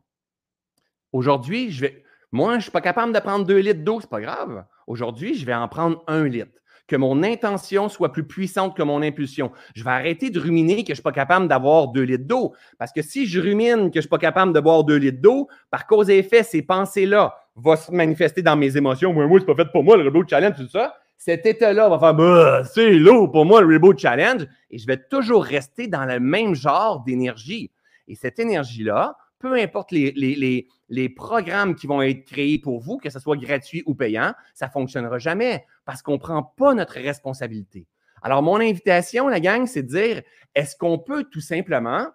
Aujourd'hui, 1.13 1.71
je 1.71 1.83
vais, 1.83 2.05
moi, 2.33 2.53
je 2.53 2.57
ne 2.57 2.61
suis 2.63 2.71
pas 2.71 2.81
capable 2.81 3.13
de 3.13 3.21
prendre 3.21 3.47
deux 3.47 3.59
litres 3.59 3.85
d'eau, 3.85 4.01
ce 4.01 4.07
n'est 4.07 4.11
pas 4.11 4.21
grave. 4.21 4.65
Aujourd'hui, 4.87 5.35
je 5.35 5.47
vais 5.47 5.55
en 5.55 5.69
prendre 5.69 6.03
un 6.07 6.25
litre. 6.25 6.53
Que 6.87 6.97
mon 6.97 7.25
intention 7.25 7.89
soit 7.89 8.13
plus 8.13 8.25
puissante 8.25 8.77
que 8.77 8.83
mon 8.83 9.03
impulsion. 9.03 9.51
Je 9.75 9.83
vais 9.83 9.91
arrêter 9.91 10.31
de 10.31 10.39
ruminer 10.39 10.83
que 10.83 10.89
je 10.89 10.93
ne 10.93 10.95
suis 10.97 11.03
pas 11.03 11.13
capable 11.13 11.49
d'avoir 11.49 11.89
deux 11.89 12.03
litres 12.03 12.27
d'eau. 12.27 12.55
Parce 12.79 12.93
que 12.93 13.03
si 13.03 13.27
je 13.27 13.41
rumine 13.41 13.91
que 13.91 13.95
je 13.95 13.99
ne 13.99 14.03
suis 14.03 14.09
pas 14.09 14.19
capable 14.19 14.53
de 14.53 14.61
boire 14.61 14.85
deux 14.85 14.97
litres 14.97 15.21
d'eau, 15.21 15.49
par 15.71 15.87
cause 15.87 16.11
et 16.11 16.19
effet, 16.19 16.45
ces 16.45 16.63
pensées-là, 16.63 17.35
va 17.57 17.77
se 17.77 17.91
manifester 17.91 18.43
dans 18.43 18.55
mes 18.55 18.77
émotions. 18.77 19.13
Moi, 19.13 19.27
moi, 19.27 19.41
c'est 19.41 19.47
pas 19.47 19.57
fait 19.57 19.73
pour 19.73 19.83
moi, 19.83 19.97
le 19.97 20.05
Reboot 20.05 20.29
Challenge, 20.29 20.55
tout 20.57 20.69
ça. 20.69 20.95
Cet 21.19 21.47
état-là 21.47 21.89
va 21.89 21.99
faire 21.99 22.15
bah, 22.15 22.65
c'est 22.65 22.93
lourd 22.93 23.31
pour 23.31 23.45
moi, 23.47 23.61
le 23.61 23.75
Reboot 23.75 23.99
Challenge. 23.99 24.47
Et 24.71 24.79
je 24.79 24.87
vais 24.87 24.99
toujours 24.99 25.45
rester 25.45 25.89
dans 25.89 26.05
le 26.05 26.21
même 26.21 26.55
genre 26.55 27.03
d'énergie. 27.05 27.71
Et 28.09 28.15
cette 28.15 28.39
énergie-là, 28.39 29.17
peu 29.39 29.55
importe 29.55 29.93
les, 29.93 30.13
les, 30.13 30.67
les, 30.89 31.09
programmes 31.09 31.75
qui 31.75 31.87
vont 31.87 32.03
être 32.03 32.25
créés 32.25 32.59
pour 32.59 32.81
vous, 32.81 32.99
que 32.99 33.11
ce 33.11 33.19
soit 33.19 33.37
gratuit 33.37 33.83
ou 33.87 33.95
payant, 33.95 34.33
ça 34.55 34.67
ne 34.67 34.71
fonctionnera 34.71 35.19
jamais 35.19 35.65
parce 35.85 36.03
qu'on 36.03 36.15
ne 36.15 36.19
prend 36.19 36.43
pas 36.43 36.75
notre 36.75 36.95
responsabilité. 36.95 37.87
Alors, 38.23 38.43
mon 38.43 38.57
invitation, 38.57 39.29
la 39.29 39.41
gang, 39.41 39.67
c'est 39.67 39.83
de 39.83 39.89
dire 39.89 40.23
est-ce 40.55 40.77
qu'on 40.77 40.99
peut 40.99 41.25
tout 41.25 41.41
simplement 41.41 42.07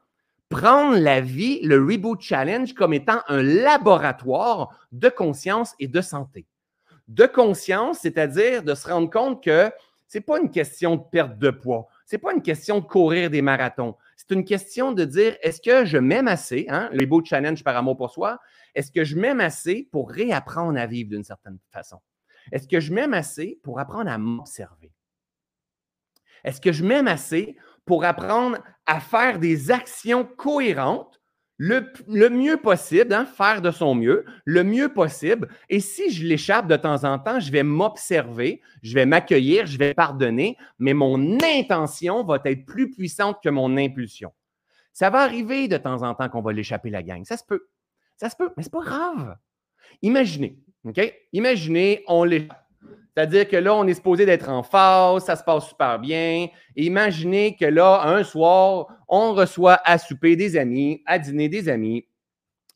prendre 0.49 0.97
la 0.97 1.21
vie, 1.21 1.61
le 1.63 1.77
Reboot 1.83 2.19
Challenge, 2.21 2.73
comme 2.73 2.93
étant 2.93 3.21
un 3.27 3.41
laboratoire 3.41 4.69
de 4.91 5.09
conscience 5.09 5.73
et 5.79 5.87
de 5.87 6.01
santé? 6.01 6.45
De 7.11 7.25
conscience, 7.25 7.99
c'est-à-dire 7.99 8.63
de 8.63 8.73
se 8.73 8.87
rendre 8.87 9.09
compte 9.09 9.43
que 9.43 9.69
ce 10.07 10.17
n'est 10.17 10.23
pas 10.23 10.39
une 10.39 10.49
question 10.49 10.95
de 10.95 11.03
perte 11.11 11.37
de 11.37 11.49
poids, 11.49 11.89
ce 12.05 12.15
n'est 12.15 12.21
pas 12.21 12.33
une 12.33 12.41
question 12.41 12.79
de 12.79 12.85
courir 12.85 13.29
des 13.29 13.41
marathons. 13.41 13.97
C'est 14.15 14.31
une 14.31 14.45
question 14.45 14.93
de 14.93 15.03
dire 15.03 15.35
est-ce 15.41 15.59
que 15.59 15.83
je 15.83 15.97
m'aime 15.97 16.29
assez, 16.29 16.67
hein, 16.69 16.89
le 16.93 17.01
Reboot 17.01 17.25
Challenge 17.25 17.61
par 17.65 17.75
amour 17.75 17.97
pour 17.97 18.11
soi, 18.11 18.39
est-ce 18.75 18.93
que 18.93 19.03
je 19.03 19.17
m'aime 19.17 19.41
assez 19.41 19.89
pour 19.91 20.09
réapprendre 20.09 20.79
à 20.79 20.87
vivre 20.87 21.09
d'une 21.09 21.25
certaine 21.25 21.57
façon? 21.69 21.99
Est-ce 22.53 22.65
que 22.65 22.79
je 22.79 22.93
m'aime 22.93 23.13
assez 23.13 23.59
pour 23.61 23.81
apprendre 23.81 24.09
à 24.09 24.17
m'observer? 24.17 24.93
Est-ce 26.45 26.61
que 26.61 26.71
je 26.71 26.85
m'aime 26.85 27.09
assez 27.09 27.57
pour 27.83 28.05
apprendre 28.05 28.57
à 28.85 29.01
faire 29.01 29.37
des 29.37 29.69
actions 29.69 30.23
cohérentes 30.23 31.20
le, 31.63 32.29
mieux 32.29 32.57
possible, 32.57 33.13
hein, 33.13 33.23
faire 33.25 33.61
de 33.61 33.69
son 33.69 33.93
mieux, 33.93 34.25
le 34.45 34.63
mieux 34.63 34.89
possible. 34.89 35.47
Et 35.69 35.79
si 35.79 36.09
je 36.09 36.25
l'échappe 36.25 36.67
de 36.67 36.75
temps 36.75 37.03
en 37.03 37.19
temps, 37.19 37.39
je 37.39 37.51
vais 37.51 37.61
m'observer, 37.61 38.61
je 38.81 38.95
vais 38.95 39.05
m'accueillir, 39.05 39.67
je 39.67 39.77
vais 39.77 39.93
pardonner, 39.93 40.57
mais 40.79 40.95
mon 40.95 41.37
intention 41.39 42.23
va 42.23 42.39
être 42.45 42.65
plus 42.65 42.89
puissante 42.89 43.37
que 43.43 43.49
mon 43.49 43.77
impulsion. 43.77 44.33
Ça 44.91 45.11
va 45.11 45.19
arriver 45.19 45.67
de 45.67 45.77
temps 45.77 46.01
en 46.01 46.15
temps 46.15 46.29
qu'on 46.29 46.41
va 46.41 46.51
l'échapper 46.51 46.89
la 46.89 47.03
gang. 47.03 47.23
Ça 47.25 47.37
se 47.37 47.43
peut. 47.43 47.67
Ça 48.17 48.31
se 48.31 48.35
peut, 48.35 48.49
mais 48.57 48.63
ce 48.63 48.69
n'est 48.69 48.71
pas 48.71 48.83
grave. 48.83 49.37
Imaginez, 50.01 50.57
OK? 50.83 51.13
Imaginez, 51.31 52.03
on 52.07 52.23
l'échappe. 52.23 52.57
C'est-à-dire 53.15 53.47
que 53.47 53.57
là, 53.57 53.75
on 53.75 53.85
est 53.87 53.93
supposé 53.93 54.25
d'être 54.25 54.49
en 54.49 54.63
phase, 54.63 55.25
ça 55.25 55.35
se 55.35 55.43
passe 55.43 55.67
super 55.67 55.99
bien. 55.99 56.47
imaginez 56.77 57.55
que 57.57 57.65
là, 57.65 58.03
un 58.05 58.23
soir, 58.23 58.87
on 59.09 59.33
reçoit 59.33 59.79
à 59.83 59.97
souper 59.97 60.37
des 60.37 60.55
amis, 60.55 61.01
à 61.05 61.19
dîner 61.19 61.49
des 61.49 61.67
amis. 61.67 62.07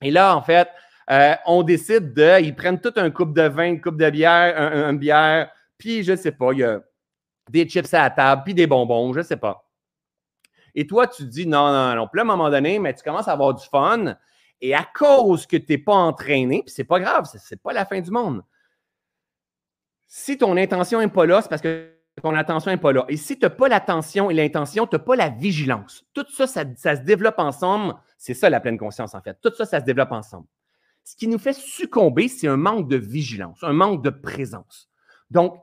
Et 0.01 0.11
là, 0.11 0.35
en 0.35 0.41
fait, 0.41 0.67
euh, 1.09 1.35
on 1.45 1.63
décide 1.63 2.13
de. 2.13 2.41
Ils 2.41 2.55
prennent 2.55 2.81
tout 2.81 2.93
un 2.97 3.09
coupe 3.11 3.33
de 3.33 3.43
vin, 3.43 3.65
une 3.65 3.81
coupe 3.81 3.97
de 3.97 4.09
bière, 4.09 4.55
un, 4.57 4.93
bière, 4.93 5.49
puis 5.77 6.03
je 6.03 6.11
ne 6.11 6.17
sais 6.17 6.33
pas, 6.33 6.51
il 6.51 6.59
y 6.59 6.63
a 6.63 6.81
des 7.49 7.65
chips 7.65 7.93
à 7.93 8.03
la 8.03 8.09
table, 8.09 8.41
puis 8.43 8.53
des 8.53 8.67
bonbons, 8.67 9.13
je 9.13 9.19
ne 9.19 9.23
sais 9.23 9.37
pas. 9.37 9.69
Et 10.73 10.85
toi, 10.85 11.07
tu 11.07 11.23
dis 11.23 11.47
non, 11.47 11.71
non, 11.71 11.95
non. 11.95 12.07
Puis 12.11 12.19
à 12.19 12.23
un 12.23 12.25
moment 12.25 12.49
donné, 12.49 12.79
mais 12.79 12.93
tu 12.93 13.03
commences 13.03 13.29
à 13.29 13.31
avoir 13.31 13.53
du 13.53 13.65
fun. 13.65 14.15
Et 14.61 14.73
à 14.73 14.85
cause 14.93 15.45
que 15.45 15.57
tu 15.57 15.65
n'es 15.69 15.77
pas 15.77 15.93
entraîné, 15.93 16.63
puis 16.65 16.73
c'est 16.73 16.85
pas 16.85 16.99
grave, 16.99 17.29
c'est 17.37 17.61
pas 17.61 17.71
la 17.71 17.85
fin 17.85 17.99
du 18.01 18.09
monde. 18.09 18.41
Si 20.17 20.37
ton 20.37 20.55
intention 20.55 21.01
n'est 21.01 21.09
pas 21.09 21.25
là, 21.25 21.41
c'est 21.41 21.49
parce 21.49 21.61
que 21.61 21.89
ton 22.23 22.33
attention 22.35 22.71
n'est 22.71 22.77
pas 22.77 22.93
là. 22.93 23.03
Et 23.09 23.17
si 23.17 23.37
tu 23.37 23.43
n'as 23.43 23.49
pas 23.49 23.67
l'attention 23.67 24.31
et 24.31 24.33
l'intention, 24.33 24.87
tu 24.87 24.95
n'as 24.95 24.99
pas 24.99 25.17
la 25.17 25.27
vigilance. 25.27 26.05
Tout 26.13 26.25
ça, 26.29 26.47
ça, 26.47 26.95
se 26.95 27.01
développe 27.01 27.37
ensemble. 27.37 27.95
C'est 28.17 28.33
ça 28.33 28.49
la 28.49 28.61
pleine 28.61 28.77
conscience, 28.77 29.13
en 29.13 29.21
fait. 29.21 29.37
Tout 29.41 29.51
ça, 29.57 29.65
ça 29.65 29.81
se 29.81 29.85
développe 29.85 30.13
ensemble. 30.13 30.45
Ce 31.03 31.17
qui 31.17 31.27
nous 31.27 31.37
fait 31.37 31.51
succomber, 31.51 32.29
c'est 32.29 32.47
un 32.47 32.55
manque 32.55 32.87
de 32.87 32.95
vigilance, 32.95 33.57
un 33.61 33.73
manque 33.73 34.05
de 34.05 34.09
présence. 34.09 34.87
Donc, 35.31 35.59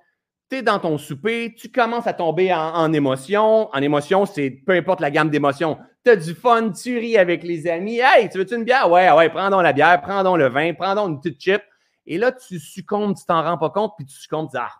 tu 0.50 0.56
es 0.56 0.62
dans 0.62 0.78
ton 0.78 0.98
souper, 0.98 1.54
tu 1.56 1.70
commences 1.70 2.06
à 2.06 2.12
tomber 2.12 2.52
en, 2.52 2.92
émotion. 2.92 3.74
En 3.74 3.80
émotion, 3.80 4.26
c'est 4.26 4.50
peu 4.50 4.72
importe 4.72 5.00
la 5.00 5.10
gamme 5.10 5.30
d'émotions. 5.30 5.78
Tu 6.04 6.10
as 6.10 6.16
du 6.16 6.34
fun, 6.34 6.72
tu 6.72 6.98
ris 6.98 7.16
avec 7.16 7.42
les 7.42 7.66
amis. 7.68 8.00
Hey, 8.00 8.28
tu 8.28 8.36
veux-tu 8.36 8.56
une 8.56 8.64
bière? 8.64 8.90
Ouais, 8.90 9.10
ouais, 9.12 9.30
prends 9.30 9.48
donc 9.48 9.62
la 9.62 9.72
bière, 9.72 10.02
prends 10.02 10.22
donc 10.22 10.36
le 10.36 10.50
vin, 10.50 10.74
prends 10.74 10.94
donc 10.94 11.08
une 11.08 11.20
petite 11.22 11.40
chip. 11.40 11.62
Et 12.06 12.18
là, 12.18 12.32
tu 12.32 12.58
succombes, 12.58 13.16
tu 13.16 13.24
t'en 13.24 13.42
rends 13.42 13.58
pas 13.58 13.70
compte, 13.70 13.92
puis 13.96 14.06
tu 14.06 14.14
succombes, 14.14 14.48
tu 14.48 14.56
dis, 14.56 14.62
ah. 14.62 14.70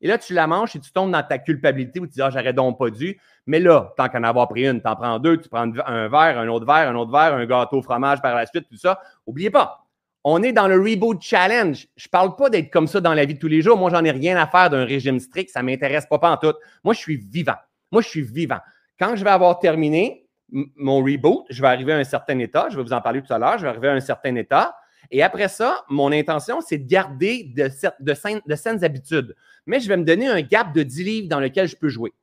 Et 0.00 0.08
là, 0.08 0.18
tu 0.18 0.34
la 0.34 0.48
manges 0.48 0.74
et 0.74 0.80
tu 0.80 0.90
tombes 0.90 1.12
dans 1.12 1.22
ta 1.22 1.38
culpabilité 1.38 2.00
où 2.00 2.06
tu 2.06 2.14
dis, 2.14 2.22
ah, 2.22 2.30
j'aurais 2.30 2.52
donc 2.52 2.76
pas 2.78 2.90
dû. 2.90 3.20
Mais 3.46 3.60
là, 3.60 3.92
tant 3.96 4.08
qu'en 4.08 4.24
avoir 4.24 4.48
pris 4.48 4.66
une, 4.66 4.80
tu 4.80 4.88
en 4.88 4.96
prends 4.96 5.18
deux, 5.20 5.38
tu 5.38 5.48
prends 5.48 5.62
un 5.62 6.08
verre, 6.08 6.38
un 6.38 6.48
autre 6.48 6.66
verre, 6.66 6.88
un 6.88 6.96
autre 6.96 7.12
verre, 7.12 7.34
un 7.34 7.46
gâteau 7.46 7.82
fromage 7.82 8.20
par 8.20 8.34
la 8.34 8.46
suite, 8.46 8.68
tout 8.68 8.76
ça. 8.76 9.00
N'oubliez 9.26 9.50
pas, 9.50 9.82
on 10.24 10.42
est 10.42 10.52
dans 10.52 10.68
le 10.68 10.76
Reboot 10.76 11.20
Challenge. 11.20 11.86
Je 11.96 12.08
parle 12.08 12.36
pas 12.36 12.48
d'être 12.48 12.70
comme 12.70 12.86
ça 12.86 13.00
dans 13.00 13.14
la 13.14 13.24
vie 13.24 13.34
de 13.34 13.38
tous 13.38 13.48
les 13.48 13.62
jours. 13.62 13.76
Moi, 13.76 13.90
j'en 13.90 14.04
ai 14.04 14.10
rien 14.10 14.36
à 14.36 14.46
faire 14.46 14.70
d'un 14.70 14.84
régime 14.84 15.18
strict. 15.18 15.50
Ça 15.50 15.62
m'intéresse 15.62 16.06
pas 16.06 16.18
en 16.22 16.36
tout. 16.36 16.54
Moi, 16.84 16.94
je 16.94 16.98
suis 16.98 17.16
vivant. 17.16 17.56
Moi, 17.90 18.02
je 18.02 18.08
suis 18.08 18.22
vivant. 18.22 18.60
Quand 18.98 19.16
je 19.16 19.24
vais 19.24 19.30
avoir 19.30 19.58
terminé 19.58 20.28
mon 20.50 20.98
reboot, 20.98 21.44
je 21.50 21.60
vais 21.60 21.68
arriver 21.68 21.92
à 21.92 21.96
un 21.96 22.04
certain 22.04 22.38
état. 22.38 22.68
Je 22.70 22.76
vais 22.76 22.82
vous 22.82 22.92
en 22.92 23.00
parler 23.00 23.22
tout 23.22 23.32
à 23.32 23.38
l'heure. 23.38 23.58
Je 23.58 23.62
vais 23.62 23.68
arriver 23.68 23.88
à 23.88 23.94
un 23.94 24.00
certain 24.00 24.34
état. 24.36 24.76
Et 25.12 25.22
après 25.22 25.48
ça, 25.48 25.84
mon 25.90 26.10
intention, 26.10 26.62
c'est 26.62 26.78
de 26.78 26.88
garder 26.88 27.52
de, 27.54 28.14
saines, 28.14 28.84
habitudes. 28.84 29.36
Mais 29.66 29.78
je 29.78 29.86
vais 29.86 29.98
me 29.98 30.04
donner 30.04 30.26
un 30.26 30.40
gap 30.40 30.74
de 30.74 30.82
10 30.82 31.04
livres 31.04 31.28
dans 31.28 31.38
lequel 31.38 31.68
je 31.68 31.76
peux 31.76 31.90
jouer. 31.90 32.14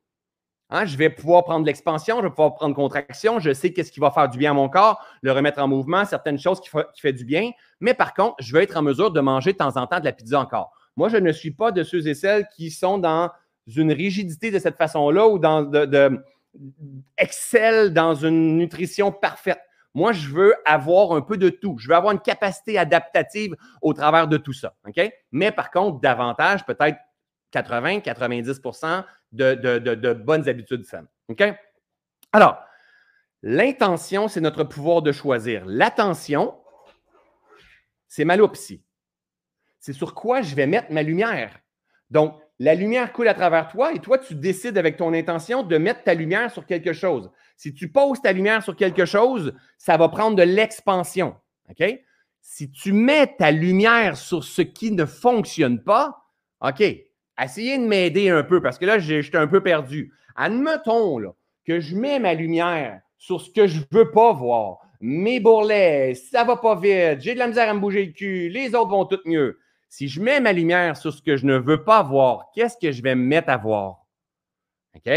Hein, 0.70 0.84
je 0.84 0.96
vais 0.96 1.08
pouvoir 1.08 1.44
prendre 1.44 1.64
l'expansion, 1.64 2.18
je 2.18 2.24
vais 2.24 2.30
pouvoir 2.30 2.54
prendre 2.54 2.74
contraction, 2.74 3.38
je 3.38 3.52
sais 3.52 3.72
qu'est-ce 3.72 3.90
qui 3.90 4.00
va 4.00 4.10
faire 4.10 4.28
du 4.28 4.38
bien 4.38 4.50
à 4.50 4.54
mon 4.54 4.68
corps, 4.68 5.04
le 5.22 5.32
remettre 5.32 5.60
en 5.60 5.68
mouvement, 5.68 6.04
certaines 6.04 6.38
choses 6.38 6.60
qui, 6.60 6.68
font 6.68 6.84
qui 6.94 7.12
du 7.12 7.24
bien. 7.24 7.50
Mais 7.80 7.94
par 7.94 8.12
contre, 8.12 8.36
je 8.40 8.52
vais 8.52 8.64
être 8.64 8.76
en 8.76 8.82
mesure 8.82 9.10
de 9.10 9.20
manger 9.20 9.52
de 9.52 9.58
temps 9.58 9.76
en 9.76 9.86
temps 9.86 10.00
de 10.00 10.04
la 10.04 10.12
pizza 10.12 10.38
encore. 10.38 10.72
Moi, 10.96 11.08
je 11.08 11.16
ne 11.16 11.32
suis 11.32 11.52
pas 11.52 11.72
de 11.72 11.82
ceux 11.82 12.06
et 12.06 12.14
celles 12.14 12.46
qui 12.54 12.70
sont 12.70 12.98
dans 12.98 13.30
une 13.66 13.92
rigidité 13.92 14.50
de 14.50 14.58
cette 14.58 14.76
façon-là 14.76 15.28
ou 15.28 15.38
dans 15.38 15.62
de 15.62 16.20
excellent 17.16 17.90
dans 17.92 18.14
une 18.14 18.56
nutrition 18.56 19.12
parfaite. 19.12 19.60
Moi, 19.94 20.12
je 20.12 20.28
veux 20.28 20.54
avoir 20.64 21.12
un 21.12 21.20
peu 21.20 21.36
de 21.36 21.48
tout. 21.48 21.76
Je 21.78 21.88
veux 21.88 21.94
avoir 21.94 22.12
une 22.12 22.20
capacité 22.20 22.78
adaptative 22.78 23.56
au 23.82 23.92
travers 23.92 24.28
de 24.28 24.36
tout 24.36 24.52
ça. 24.52 24.74
Mais 25.32 25.50
par 25.50 25.70
contre, 25.70 26.00
davantage, 26.00 26.64
peut-être 26.64 26.98
80, 27.50 28.00
90 28.00 28.60
de, 29.32 29.54
de, 29.54 30.12
bonnes 30.12 30.48
habitudes 30.48 30.84
saines. 30.84 31.08
OK? 31.28 31.42
Alors, 32.32 32.62
l'intention, 33.42 34.28
c'est 34.28 34.40
notre 34.40 34.64
pouvoir 34.64 35.02
de 35.02 35.12
choisir. 35.12 35.64
L'attention, 35.66 36.56
c'est 38.06 38.24
ma 38.24 38.36
loupe. 38.36 38.56
C'est 39.78 39.92
sur 39.92 40.14
quoi 40.14 40.42
je 40.42 40.54
vais 40.54 40.66
mettre 40.66 40.92
ma 40.92 41.02
lumière. 41.02 41.58
Donc, 42.10 42.40
la 42.60 42.74
lumière 42.74 43.14
coule 43.14 43.28
à 43.28 43.32
travers 43.32 43.68
toi 43.68 43.94
et 43.94 44.00
toi, 44.00 44.18
tu 44.18 44.34
décides 44.34 44.76
avec 44.76 44.98
ton 44.98 45.14
intention 45.14 45.62
de 45.62 45.78
mettre 45.78 46.04
ta 46.04 46.12
lumière 46.12 46.52
sur 46.52 46.66
quelque 46.66 46.92
chose. 46.92 47.30
Si 47.56 47.72
tu 47.72 47.90
poses 47.90 48.20
ta 48.20 48.32
lumière 48.32 48.62
sur 48.62 48.76
quelque 48.76 49.06
chose, 49.06 49.54
ça 49.78 49.96
va 49.96 50.10
prendre 50.10 50.36
de 50.36 50.42
l'expansion. 50.42 51.34
OK? 51.70 51.82
Si 52.42 52.70
tu 52.70 52.92
mets 52.92 53.34
ta 53.38 53.50
lumière 53.50 54.18
sur 54.18 54.44
ce 54.44 54.60
qui 54.60 54.92
ne 54.92 55.06
fonctionne 55.06 55.82
pas, 55.82 56.26
OK, 56.60 56.82
essayez 57.42 57.78
de 57.78 57.84
m'aider 57.84 58.28
un 58.28 58.42
peu 58.42 58.60
parce 58.60 58.78
que 58.78 58.84
là, 58.84 58.98
j'étais 58.98 59.38
un 59.38 59.46
peu 59.46 59.62
perdu. 59.62 60.12
Admettons 60.36 61.34
que 61.64 61.80
je 61.80 61.96
mets 61.96 62.18
ma 62.18 62.34
lumière 62.34 63.00
sur 63.16 63.40
ce 63.40 63.48
que 63.48 63.66
je 63.66 63.78
ne 63.78 63.84
veux 63.90 64.10
pas 64.10 64.34
voir. 64.34 64.80
Mes 65.00 65.40
bourrelets, 65.40 66.14
ça 66.14 66.44
va 66.44 66.56
pas 66.56 66.74
vite, 66.74 67.22
j'ai 67.22 67.32
de 67.32 67.38
la 67.38 67.48
misère 67.48 67.70
à 67.70 67.72
me 67.72 67.80
bouger 67.80 68.04
le 68.04 68.12
cul, 68.12 68.50
les 68.50 68.74
autres 68.74 68.90
vont 68.90 69.06
tout 69.06 69.20
mieux. 69.24 69.58
Si 69.90 70.06
je 70.06 70.22
mets 70.22 70.40
ma 70.40 70.52
lumière 70.52 70.96
sur 70.96 71.12
ce 71.12 71.20
que 71.20 71.36
je 71.36 71.44
ne 71.44 71.56
veux 71.56 71.82
pas 71.82 72.04
voir, 72.04 72.52
qu'est-ce 72.54 72.76
que 72.80 72.92
je 72.92 73.02
vais 73.02 73.16
me 73.16 73.24
mettre 73.24 73.50
à 73.50 73.56
voir? 73.56 74.06
OK? 74.94 75.10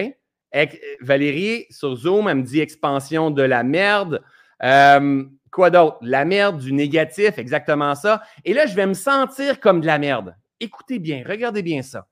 Valérie, 0.99 1.67
sur 1.69 1.95
Zoom, 1.95 2.27
elle 2.27 2.38
me 2.38 2.43
dit 2.43 2.59
expansion 2.59 3.29
de 3.29 3.43
la 3.43 3.63
merde. 3.63 4.23
Euh, 4.63 5.25
quoi 5.51 5.69
d'autre? 5.69 5.97
La 6.01 6.25
merde, 6.25 6.57
du 6.57 6.73
négatif, 6.73 7.38
exactement 7.38 7.93
ça. 7.93 8.23
Et 8.45 8.53
là, 8.53 8.65
je 8.65 8.75
vais 8.75 8.88
me 8.88 8.95
sentir 8.95 9.59
comme 9.59 9.79
de 9.79 9.86
la 9.86 9.99
merde. 9.99 10.36
Écoutez 10.59 10.97
bien, 10.97 11.23
regardez 11.27 11.62
bien 11.62 11.83
ça. 11.83 12.07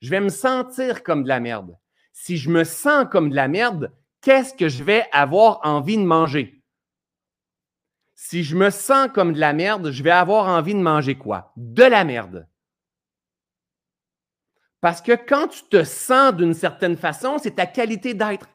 Je 0.00 0.10
vais 0.10 0.20
me 0.20 0.28
sentir 0.28 1.02
comme 1.02 1.24
de 1.24 1.28
la 1.28 1.40
merde. 1.40 1.76
Si 2.12 2.36
je 2.36 2.50
me 2.50 2.62
sens 2.62 3.06
comme 3.10 3.30
de 3.30 3.36
la 3.36 3.48
merde, 3.48 3.92
qu'est-ce 4.20 4.54
que 4.54 4.68
je 4.68 4.84
vais 4.84 5.06
avoir 5.10 5.60
envie 5.64 5.96
de 5.96 6.04
manger? 6.04 6.55
Si 8.16 8.42
je 8.42 8.56
me 8.56 8.70
sens 8.70 9.08
comme 9.14 9.34
de 9.34 9.38
la 9.38 9.52
merde, 9.52 9.92
je 9.92 10.02
vais 10.02 10.10
avoir 10.10 10.48
envie 10.48 10.74
de 10.74 10.80
manger 10.80 11.16
quoi? 11.16 11.52
De 11.56 11.84
la 11.84 12.02
merde. 12.02 12.48
Parce 14.80 15.02
que 15.02 15.12
quand 15.12 15.48
tu 15.48 15.62
te 15.64 15.84
sens 15.84 16.34
d'une 16.34 16.54
certaine 16.54 16.96
façon, 16.96 17.38
c'est 17.38 17.56
ta 17.56 17.66
qualité 17.66 18.14
d'être. 18.14 18.48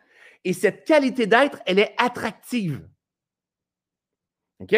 Et 0.43 0.53
cette 0.53 0.85
qualité 0.85 1.27
d'être, 1.27 1.59
elle 1.67 1.77
est 1.77 1.93
attractive. 1.97 2.87
OK? 4.59 4.75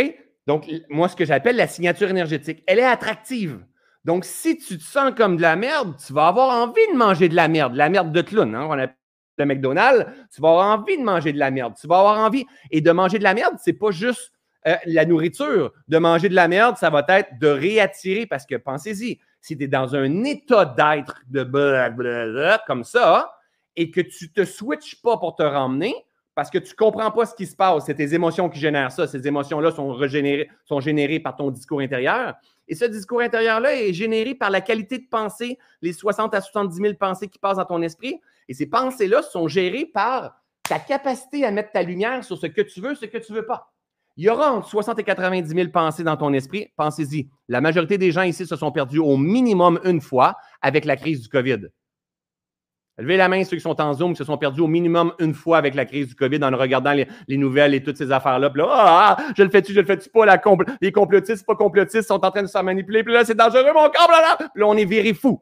Donc, 0.48 0.70
moi, 0.90 1.08
ce 1.08 1.16
que 1.16 1.26
j'appelle 1.26 1.56
la 1.56 1.68
signature 1.68 2.10
énergétique, 2.10 2.62
elle 2.68 2.80
est 2.80 2.84
attractive. 2.84 3.66
Donc, 4.04 4.26
si 4.26 4.58
tu 4.58 4.78
te 4.78 4.84
sens 4.84 5.14
comme 5.16 5.38
de 5.38 5.42
la 5.42 5.56
merde, 5.56 5.96
tu 6.06 6.12
vas 6.12 6.28
avoir 6.28 6.50
envie 6.50 6.88
de 6.92 6.98
manger 6.98 7.30
de 7.30 7.36
la 7.36 7.48
merde, 7.48 7.76
la 7.76 7.88
merde 7.88 8.12
de 8.12 8.22
clown, 8.22 8.54
hein, 8.54 8.68
on 8.70 9.46
McDonald's, 9.46 10.06
tu 10.34 10.42
vas 10.42 10.50
avoir 10.50 10.78
envie 10.78 10.98
de 10.98 11.04
manger 11.04 11.32
de 11.32 11.40
la 11.40 11.52
merde. 11.52 11.74
Tu 11.80 11.88
vas 11.88 12.00
avoir 12.00 12.20
envie. 12.20 12.46
Et 12.70 12.82
de 12.82 12.92
manger 12.92 13.18
de 13.18 13.24
la 13.24 13.34
merde, 13.34 13.56
c'est 13.60 13.74
pas 13.74 13.92
juste 13.92 14.33
euh, 14.68 14.76
la 14.86 15.06
nourriture, 15.06 15.74
de 15.88 15.98
manger 15.98 16.30
de 16.30 16.36
la 16.36 16.48
merde, 16.48 16.78
ça 16.78 16.90
va 16.90 17.06
être 17.10 17.38
de 17.40 17.48
réattirer 17.48 18.26
parce 18.26 18.46
que 18.46 18.56
pensez-y, 18.56 19.20
si 19.42 19.58
tu 19.58 19.64
es 19.64 19.68
dans 19.68 19.96
un 19.96 20.24
état 20.24 20.66
d'être 20.66 21.22
de 21.30 21.44
blablabla 21.44 22.64
comme 22.66 22.84
ça 22.84 23.36
et 23.76 23.92
que 23.92 24.02
tu 24.02 24.32
te 24.32 24.46
switches 24.46 25.02
pas 25.02 25.18
pour 25.18 25.36
te 25.36 25.44
ramener 25.44 25.94
parce 26.36 26.50
que 26.50 26.58
tu 26.58 26.74
comprends 26.76 27.12
pas 27.12 27.26
ce 27.26 27.36
qui 27.36 27.46
se 27.46 27.56
passe, 27.56 27.86
c'est 27.86 27.96
tes 27.96 28.14
émotions 28.14 28.50
qui 28.50 28.60
génèrent 28.60 28.92
ça. 28.92 29.06
Ces 29.06 29.28
émotions-là 29.28 29.72
sont, 29.72 30.00
sont 30.66 30.80
générées 30.80 31.20
par 31.20 31.36
ton 31.36 31.52
discours 31.52 31.80
intérieur. 31.82 32.34
Et 32.68 32.76
ce 32.76 32.86
discours 32.86 33.22
intérieur-là 33.22 33.76
est 33.76 33.94
généré 33.94 34.34
par 34.34 34.50
la 34.50 34.62
qualité 34.62 34.98
de 34.98 35.08
pensée, 35.10 35.60
les 35.82 35.94
60 35.94 36.34
à 36.34 36.42
70 36.42 36.76
000 36.76 36.94
pensées 36.96 37.28
qui 37.28 37.38
passent 37.38 37.58
dans 37.58 37.66
ton 37.66 37.82
esprit. 37.82 38.20
Et 38.48 38.54
ces 38.54 38.66
pensées-là 38.66 39.22
sont 39.22 39.48
gérées 39.48 39.86
par 39.86 40.42
ta 40.68 40.80
capacité 40.80 41.46
à 41.46 41.52
mettre 41.52 41.72
ta 41.72 41.84
lumière 41.84 42.24
sur 42.24 42.38
ce 42.38 42.48
que 42.48 42.62
tu 42.62 42.82
veux, 42.82 42.96
ce 42.96 43.06
que 43.06 43.18
tu 43.18 43.34
veux 43.34 43.46
pas. 43.46 43.73
Il 44.16 44.26
y 44.26 44.30
aura 44.30 44.52
entre 44.52 44.68
60 44.68 45.00
et 45.00 45.04
90 45.04 45.50
000 45.50 45.70
pensées 45.70 46.04
dans 46.04 46.18
ton 46.18 46.34
esprit. 46.34 46.68
Pensez-y. 46.76 47.30
La 47.48 47.62
majorité 47.62 47.98
des 47.98 48.12
gens 48.12 48.22
ici 48.22 48.46
se 48.46 48.56
sont 48.56 48.72
perdus 48.72 49.00
au 49.00 49.18
minimum 49.18 49.80
une 49.84 50.02
fois 50.02 50.36
avec 50.62 50.86
la 50.86 50.96
crise 50.96 51.22
du 51.22 51.30
COVID. 51.30 51.68
Levez 53.00 53.18
la 53.18 53.28
main 53.28 53.44
ceux 53.44 53.58
qui 53.58 53.62
sont 53.62 53.82
en 53.82 53.92
Zoom, 53.96 54.12
qui 54.12 54.20
se 54.20 54.24
sont 54.24 54.38
perdus 54.38 54.62
au 54.62 54.68
minimum 54.68 55.14
une 55.18 55.34
fois 55.34 55.58
avec 55.58 55.74
la 55.74 55.86
crise 55.86 56.10
du 56.10 56.16
COVID 56.16 56.44
en 56.44 56.56
regardant 56.56 56.94
les, 56.94 57.08
nouvelles 57.38 57.74
et 57.74 57.82
toutes 57.82 57.98
ces 57.98 58.12
affaires-là. 58.12 58.52
Puis 58.52 58.62
là, 58.62 58.68
ah, 58.70 59.16
ah 59.18 59.24
je 59.36 59.42
le 59.42 59.50
fais-tu, 59.50 59.74
je 59.74 59.80
le 59.80 59.86
fais-tu 59.86 60.10
pas, 60.12 60.26
les 60.80 60.92
complotistes, 60.92 61.44
pas 61.44 61.56
complotistes, 61.56 62.08
sont 62.08 62.24
en 62.24 62.30
train 62.30 62.44
de 62.44 62.48
se 62.48 62.60
manipuler. 62.60 63.04
Puis 63.04 63.14
là, 63.14 63.26
c'est 63.26 63.34
dangereux, 63.34 63.74
mon 63.74 63.90
corps, 63.90 64.12
Puis 64.38 64.62
là, 64.62 64.68
on 64.68 64.78
est 64.78 64.86
viré 64.86 65.16
fou. 65.16 65.42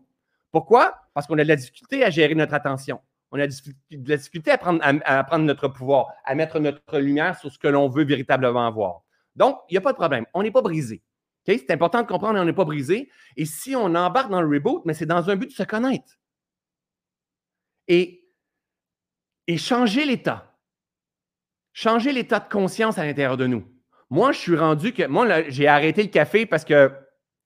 Pourquoi? 0.49 0.93
Parce 1.13 1.27
qu'on 1.27 1.37
a 1.39 1.43
de 1.43 1.49
la 1.49 1.57
difficulté 1.57 2.05
à 2.05 2.09
gérer 2.09 2.35
notre 2.35 2.53
attention. 2.53 3.01
On 3.31 3.39
a 3.39 3.47
de 3.47 4.09
la 4.09 4.17
difficulté 4.17 4.51
à 4.51 4.57
prendre, 4.57 5.37
notre 5.37 5.69
pouvoir, 5.69 6.07
à 6.25 6.35
mettre 6.35 6.59
notre 6.59 6.99
lumière 6.99 7.37
sur 7.39 7.51
ce 7.51 7.57
que 7.57 7.69
l'on 7.69 7.87
veut 7.87 8.03
véritablement 8.03 8.69
voir. 8.71 9.03
Donc, 9.37 9.57
il 9.69 9.73
n'y 9.73 9.77
a 9.77 9.81
pas 9.81 9.93
de 9.93 9.97
problème. 9.97 10.25
On 10.33 10.43
n'est 10.43 10.51
pas 10.51 10.61
brisé. 10.61 11.01
C'est 11.45 11.71
important 11.71 12.01
de 12.01 12.07
comprendre 12.07 12.37
qu'on 12.37 12.45
n'est 12.45 12.53
pas 12.53 12.65
brisé. 12.65 13.09
Et 13.37 13.45
si 13.45 13.75
on 13.75 13.95
embarque 13.95 14.29
dans 14.29 14.41
le 14.41 14.53
reboot, 14.53 14.83
mais 14.85 14.93
c'est 14.93 15.05
dans 15.05 15.29
un 15.29 15.35
but 15.37 15.47
de 15.47 15.53
se 15.53 15.63
connaître. 15.63 16.19
Et, 17.87 18.27
et 19.47 19.57
changer 19.57 20.05
l'état. 20.05 20.57
Changer 21.73 22.11
l'état 22.11 22.41
de 22.41 22.49
conscience 22.49 22.97
à 22.97 23.05
l'intérieur 23.05 23.37
de 23.37 23.47
nous. 23.47 23.65
Moi, 24.09 24.33
je 24.33 24.39
suis 24.39 24.57
rendu 24.57 24.91
que. 24.93 25.07
Moi, 25.07 25.49
j'ai 25.49 25.67
arrêté 25.67 26.03
le 26.03 26.09
café 26.09 26.45
parce 26.45 26.65
que 26.65 26.91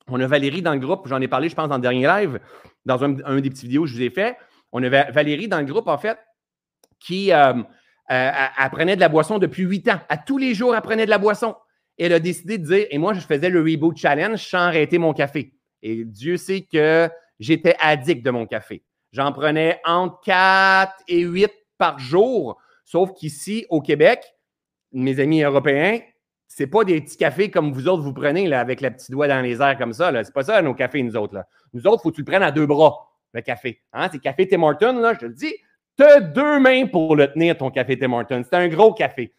on 0.08 0.20
a 0.20 0.28
Valérie 0.28 0.62
dans 0.62 0.74
le 0.74 0.80
groupe, 0.80 1.08
j'en 1.08 1.22
ai 1.22 1.28
parlé, 1.28 1.50
je 1.50 1.56
pense, 1.56 1.70
dans 1.70 1.78
le 1.78 1.82
dernier 1.82 2.06
live, 2.06 2.40
dans 2.86 3.04
un, 3.04 3.24
un 3.24 3.40
des 3.40 3.50
petits 3.50 3.66
vidéos 3.66 3.84
que 3.84 3.90
je 3.90 3.96
vous 3.96 4.02
ai 4.02 4.10
fait. 4.10 4.38
On 4.78 4.84
avait 4.84 5.10
Valérie 5.10 5.48
dans 5.48 5.60
le 5.60 5.64
groupe, 5.64 5.88
en 5.88 5.98
fait, 5.98 6.18
qui 7.00 7.32
euh, 7.32 7.54
euh, 8.12 8.32
apprenait 8.58 8.98
de 8.98 9.00
la 9.00 9.08
boisson 9.08 9.40
depuis 9.40 9.64
huit 9.64 9.88
ans. 9.88 10.02
À 10.10 10.18
tous 10.18 10.38
les 10.38 10.54
jours, 10.54 10.76
apprenait 10.76 11.06
de 11.06 11.10
la 11.10 11.18
boisson. 11.18 11.56
elle 11.98 12.12
a 12.12 12.20
décidé 12.20 12.58
de 12.58 12.66
dire, 12.66 12.86
et 12.90 12.98
moi, 12.98 13.14
je 13.14 13.22
faisais 13.22 13.50
le 13.50 13.62
Reboot 13.62 13.96
Challenge 13.96 14.38
sans 14.38 14.58
arrêter 14.58 14.98
mon 14.98 15.14
café. 15.14 15.54
Et 15.82 16.04
Dieu 16.04 16.36
sait 16.36 16.64
que 16.70 17.10
j'étais 17.40 17.78
addict 17.80 18.22
de 18.26 18.32
mon 18.32 18.46
café. 18.46 18.84
J'en 19.14 19.32
prenais 19.32 19.80
entre 19.86 20.20
4 20.26 20.92
et 21.08 21.22
8 21.22 21.50
par 21.78 21.98
jour. 21.98 22.60
Sauf 22.84 23.14
qu'ici, 23.14 23.66
au 23.70 23.80
Québec, 23.80 24.26
mes 24.92 25.22
amis 25.22 25.42
européens, 25.42 26.02
c'est 26.50 26.68
pas 26.68 26.84
des 26.84 27.00
petits 27.00 27.16
cafés 27.16 27.50
comme 27.50 27.72
vous 27.72 27.88
autres 27.88 28.04
vous 28.04 28.14
prenez 28.14 28.46
là, 28.50 28.60
avec 28.60 28.82
la 28.82 28.92
petite 28.92 29.12
doigt 29.12 29.30
dans 29.30 29.42
les 29.42 29.62
airs 29.62 29.78
comme 29.78 29.94
ça. 29.94 30.12
C'est 30.26 30.34
pas 30.34 30.44
ça 30.44 30.62
nos 30.62 30.74
cafés, 30.74 31.02
nous 31.02 31.16
autres. 31.16 31.46
Nous 31.72 31.88
autres, 31.88 32.02
il 32.02 32.04
faut 32.04 32.12
que 32.12 32.16
tu 32.16 32.22
le 32.24 32.26
prennes 32.26 32.44
à 32.44 32.52
deux 32.52 32.66
bras 32.66 33.15
le 33.36 33.42
café. 33.42 33.82
Hein? 33.94 34.08
C'est 34.12 34.20
café 34.20 34.48
Tim 34.48 34.64
Hortons, 34.64 35.00
là, 35.00 35.14
je 35.14 35.20
te 35.20 35.26
le 35.26 35.34
dis. 35.34 35.54
Tu 35.98 36.04
as 36.04 36.20
deux 36.20 36.60
mains 36.60 36.88
pour 36.88 37.16
le 37.16 37.32
tenir, 37.32 37.58
ton 37.58 37.70
café 37.70 37.98
Tim. 38.00 38.26
C'est 38.30 38.54
un 38.54 38.68
gros 38.68 38.94
café. 38.94 39.34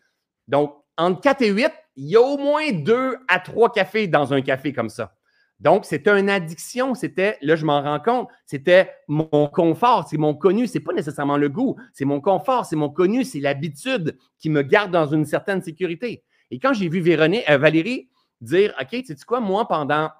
Donc, 0.47 0.75
entre 0.97 1.21
4 1.21 1.43
et 1.43 1.51
8, 1.51 1.73
il 1.97 2.09
y 2.09 2.17
a 2.17 2.21
au 2.21 2.39
moins 2.39 2.73
deux 2.73 3.17
à 3.29 3.41
trois 3.41 3.73
cafés 3.73 4.07
dans 4.07 4.33
un 4.33 4.41
café 4.41 4.73
comme 4.73 4.89
ça. 4.89 5.15
Donc, 5.61 5.87
c'était 5.87 6.19
une 6.19 6.29
addiction. 6.29 6.95
C'était, 6.95 7.39
là, 7.41 7.57
je 7.57 7.65
m'en 7.65 7.83
rends 7.83 8.01
compte, 8.01 8.29
c'était 8.45 8.91
mon 9.09 9.49
confort, 9.49 10.07
c'est 10.09 10.19
mon 10.19 10.35
connu. 10.35 10.67
C'est 10.67 10.81
pas 10.81 10.93
nécessairement 10.93 11.39
le 11.39 11.49
goût, 11.49 11.77
c'est 11.93 12.05
mon 12.05 12.21
confort, 12.21 12.67
c'est 12.67 12.77
mon 12.77 12.91
connu, 12.91 13.25
c'est 13.25 13.41
l'habitude 13.41 14.17
qui 14.39 14.51
me 14.51 14.63
garde 14.63 14.91
dans 14.91 15.07
une 15.07 15.25
certaine 15.25 15.63
sécurité. 15.63 16.23
Et 16.51 16.59
quand 16.59 16.75
j'ai 16.75 16.89
vu 16.89 17.01
Véronique, 17.01 17.49
euh, 17.51 17.59
Valérie 17.59 18.09
dire, 18.41 18.75
OK, 18.81 18.89
tu 18.91 19.05
sais 19.07 19.17
quoi, 19.27 19.41
moi, 19.41 19.67
pendant 19.67 20.11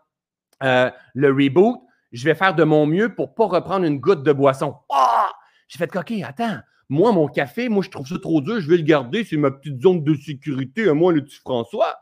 euh, 0.63 0.91
le 1.15 1.29
reboot, 1.29 1.83
je 2.17 2.25
vais 2.25 2.35
faire 2.35 2.55
de 2.55 2.65
mon 2.65 2.87
mieux 2.87 3.15
pour 3.15 3.35
pas 3.35 3.47
reprendre 3.47 3.85
une 3.85 4.01
goutte 4.01 4.23
de 4.23 4.33
boisson. 4.33 4.75
Ah! 4.91 5.31
J'ai 5.69 5.79
fait 5.79 5.91
coquille, 5.91 6.25
attends. 6.25 6.59
Moi, 6.89 7.13
mon 7.13 7.27
café, 7.27 7.69
moi, 7.69 7.83
je 7.83 7.91
trouve 7.91 8.07
ça 8.07 8.19
trop 8.19 8.41
dur, 8.41 8.61
je 8.61 8.71
vais 8.71 8.77
le 8.77 8.85
garder, 8.85 9.25
c'est 9.25 9.37
ma 9.37 9.51
petite 9.51 9.83
zone 9.83 10.05
de 10.05 10.15
sécurité, 10.15 10.93
moi, 10.93 11.13
le 11.13 11.25
petit 11.25 11.39
François. 11.39 11.97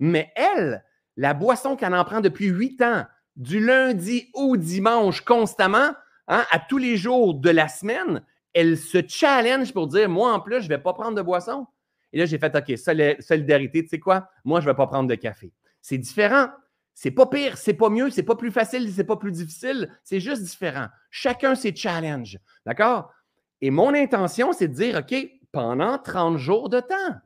Mais 0.00 0.32
elle, 0.34 0.84
la 1.16 1.34
boisson 1.34 1.76
qu'elle 1.76 1.94
en 1.94 2.04
prend 2.04 2.20
depuis 2.20 2.48
huit 2.48 2.82
ans, 2.82 3.04
du 3.36 3.64
lundi 3.64 4.28
au 4.34 4.56
dimanche 4.56 5.20
constamment, 5.20 5.92
hein, 6.28 6.44
à 6.50 6.58
tous 6.58 6.78
les 6.78 6.96
jours 6.96 7.34
de 7.34 7.50
la 7.50 7.68
semaine, 7.68 8.22
elle 8.52 8.76
se 8.76 8.98
challenge 9.06 9.72
pour 9.72 9.86
dire 9.86 10.08
Moi, 10.08 10.32
en 10.32 10.40
plus, 10.40 10.58
je 10.58 10.64
ne 10.64 10.68
vais 10.68 10.78
pas 10.78 10.92
prendre 10.92 11.16
de 11.16 11.22
boisson. 11.22 11.66
Et 12.12 12.18
là, 12.18 12.26
j'ai 12.26 12.38
fait 12.38 12.54
OK, 12.54 12.76
solidarité, 13.20 13.82
tu 13.82 13.88
sais 13.88 13.98
quoi? 13.98 14.28
Moi, 14.44 14.60
je 14.60 14.66
ne 14.66 14.72
vais 14.72 14.76
pas 14.76 14.86
prendre 14.86 15.08
de 15.08 15.14
café. 15.14 15.52
C'est 15.80 15.98
différent. 15.98 16.48
C'est 16.94 17.10
pas 17.10 17.26
pire, 17.26 17.58
c'est 17.58 17.74
pas 17.74 17.90
mieux, 17.90 18.10
c'est 18.10 18.22
pas 18.22 18.36
plus 18.36 18.52
facile, 18.52 18.90
c'est 18.92 19.04
pas 19.04 19.16
plus 19.16 19.32
difficile, 19.32 19.90
c'est 20.04 20.20
juste 20.20 20.42
différent. 20.42 20.86
Chacun 21.10 21.54
ses 21.54 21.74
challenges. 21.74 22.38
D'accord? 22.64 23.10
Et 23.60 23.70
mon 23.70 23.94
intention, 23.94 24.52
c'est 24.52 24.68
de 24.68 24.74
dire, 24.74 24.98
OK, 24.98 25.14
pendant 25.50 25.98
30 25.98 26.38
jours 26.38 26.68
de 26.68 26.80
temps, 26.80 27.16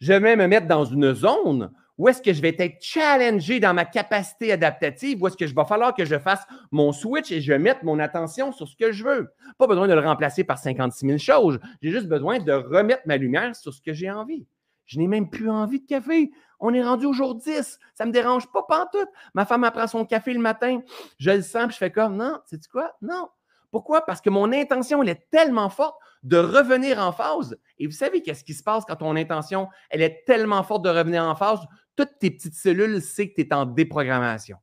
je 0.00 0.12
vais 0.12 0.36
me 0.36 0.46
mettre 0.46 0.66
dans 0.66 0.84
une 0.84 1.14
zone 1.14 1.70
où 1.98 2.08
est-ce 2.08 2.22
que 2.22 2.32
je 2.32 2.40
vais 2.40 2.56
être 2.58 2.82
challengé 2.82 3.60
dans 3.60 3.74
ma 3.74 3.84
capacité 3.84 4.50
adaptative, 4.50 5.22
où 5.22 5.26
est-ce 5.26 5.36
que 5.36 5.46
je 5.46 5.54
va 5.54 5.64
falloir 5.64 5.94
que 5.94 6.04
je 6.04 6.18
fasse 6.18 6.44
mon 6.70 6.92
switch 6.92 7.30
et 7.30 7.40
je 7.40 7.52
vais 7.52 7.58
mettre 7.58 7.84
mon 7.84 7.98
attention 7.98 8.50
sur 8.50 8.66
ce 8.66 8.74
que 8.76 8.92
je 8.92 9.04
veux. 9.04 9.32
Pas 9.58 9.66
besoin 9.66 9.86
de 9.86 9.94
le 9.94 10.00
remplacer 10.00 10.42
par 10.42 10.58
56 10.58 11.06
000 11.06 11.18
choses. 11.18 11.60
J'ai 11.80 11.90
juste 11.90 12.08
besoin 12.08 12.38
de 12.38 12.52
remettre 12.52 13.02
ma 13.06 13.16
lumière 13.16 13.54
sur 13.54 13.72
ce 13.72 13.80
que 13.80 13.92
j'ai 13.92 14.10
envie. 14.10 14.46
Je 14.86 14.98
n'ai 14.98 15.06
même 15.06 15.30
plus 15.30 15.48
envie 15.48 15.80
de 15.80 15.86
café. 15.86 16.30
On 16.62 16.72
est 16.72 16.82
rendu 16.82 17.06
au 17.06 17.12
jour 17.12 17.34
10. 17.34 17.78
Ça 17.92 18.04
ne 18.04 18.08
me 18.08 18.12
dérange 18.12 18.50
pas 18.52 18.62
pantoute. 18.62 19.08
Ma 19.34 19.44
femme 19.44 19.64
apprend 19.64 19.88
son 19.88 20.06
café 20.06 20.32
le 20.32 20.38
matin. 20.38 20.80
Je 21.18 21.32
le 21.32 21.42
sens, 21.42 21.64
puis 21.64 21.72
je 21.72 21.78
fais 21.78 21.90
comme, 21.90 22.16
non, 22.16 22.38
sais-tu 22.46 22.68
quoi? 22.68 22.96
Non. 23.02 23.28
Pourquoi? 23.72 24.04
Parce 24.06 24.20
que 24.20 24.30
mon 24.30 24.52
intention, 24.52 25.02
elle 25.02 25.08
est 25.08 25.28
tellement 25.30 25.70
forte 25.70 25.98
de 26.22 26.36
revenir 26.36 27.00
en 27.00 27.10
phase. 27.10 27.58
Et 27.78 27.86
vous 27.86 27.92
savez 27.92 28.22
qu'est-ce 28.22 28.44
qui 28.44 28.54
se 28.54 28.62
passe 28.62 28.84
quand 28.84 28.96
ton 28.96 29.16
intention, 29.16 29.68
elle 29.90 30.02
est 30.02 30.22
tellement 30.24 30.62
forte 30.62 30.84
de 30.84 30.90
revenir 30.90 31.24
en 31.24 31.34
phase? 31.34 31.58
Toutes 31.96 32.18
tes 32.20 32.30
petites 32.30 32.54
cellules 32.54 33.02
savent 33.02 33.26
que 33.26 33.34
tu 33.34 33.40
es 33.40 33.52
en 33.52 33.66
déprogrammation. 33.66 34.58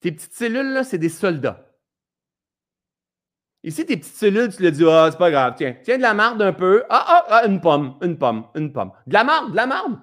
Tes 0.00 0.12
petites 0.12 0.34
cellules, 0.34 0.72
là, 0.72 0.84
c'est 0.84 0.98
des 0.98 1.08
soldats. 1.08 1.71
Ici, 3.64 3.86
tes 3.86 3.96
petites 3.96 4.16
cellules, 4.16 4.54
tu 4.54 4.60
leur 4.62 4.72
dis, 4.72 4.84
ah, 4.88 5.08
c'est 5.12 5.18
pas 5.18 5.30
grave, 5.30 5.54
tiens, 5.56 5.76
tiens 5.84 5.96
de 5.96 6.02
la 6.02 6.14
marde 6.14 6.42
un 6.42 6.52
peu. 6.52 6.82
Ah, 6.90 7.04
ah, 7.06 7.24
ah, 7.28 7.46
une 7.46 7.60
pomme, 7.60 7.94
une 8.02 8.18
pomme, 8.18 8.46
une 8.56 8.72
pomme. 8.72 8.90
De 9.06 9.14
la 9.14 9.22
marde, 9.22 9.52
de 9.52 9.56
la 9.56 9.66
marde. 9.66 9.98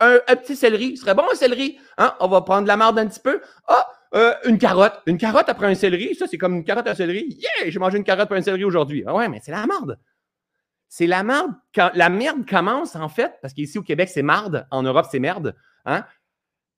un, 0.00 0.36
petit 0.36 0.54
céleri, 0.54 0.96
ce 0.96 1.02
serait 1.02 1.14
bon 1.14 1.24
un 1.30 1.34
céleri. 1.34 1.76
Hein? 1.98 2.14
On 2.20 2.28
va 2.28 2.42
prendre 2.42 2.62
de 2.62 2.68
la 2.68 2.76
marde 2.76 2.98
un 3.00 3.08
petit 3.08 3.18
peu. 3.18 3.40
Ah, 3.66 3.84
euh, 4.14 4.34
une 4.44 4.58
carotte. 4.58 5.00
Une 5.06 5.18
carotte 5.18 5.48
après 5.48 5.66
un 5.66 5.74
céleri, 5.74 6.14
ça, 6.14 6.26
c'est 6.28 6.38
comme 6.38 6.54
une 6.54 6.64
carotte 6.64 6.86
à 6.86 6.92
un 6.92 6.94
céleri. 6.94 7.26
Yeah, 7.28 7.70
j'ai 7.70 7.78
mangé 7.80 7.98
une 7.98 8.04
carotte 8.04 8.28
pour 8.28 8.36
un 8.36 8.42
céleri 8.42 8.62
aujourd'hui. 8.62 9.02
Ah 9.04 9.14
ouais, 9.14 9.28
mais 9.28 9.40
c'est 9.42 9.50
la 9.52 9.66
marde. 9.66 9.98
C'est 10.88 11.08
la 11.08 11.24
marde. 11.24 11.52
Quand 11.74 11.90
la 11.94 12.10
merde 12.10 12.48
commence, 12.48 12.94
en 12.94 13.08
fait, 13.08 13.32
parce 13.42 13.54
qu'ici 13.54 13.76
au 13.78 13.82
Québec, 13.82 14.08
c'est 14.08 14.22
marde. 14.22 14.68
En 14.70 14.84
Europe, 14.84 15.06
c'est 15.10 15.20
merde. 15.20 15.56
Hein? 15.84 16.04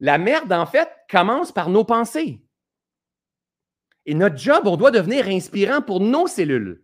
La 0.01 0.17
merde, 0.17 0.51
en 0.53 0.65
fait, 0.65 0.89
commence 1.11 1.53
par 1.53 1.69
nos 1.69 1.85
pensées. 1.85 2.43
Et 4.07 4.15
notre 4.15 4.37
job, 4.37 4.67
on 4.67 4.77
doit 4.77 4.91
devenir 4.91 5.29
inspirant 5.29 5.81
pour 5.81 6.01
nos 6.01 6.27
cellules. 6.27 6.83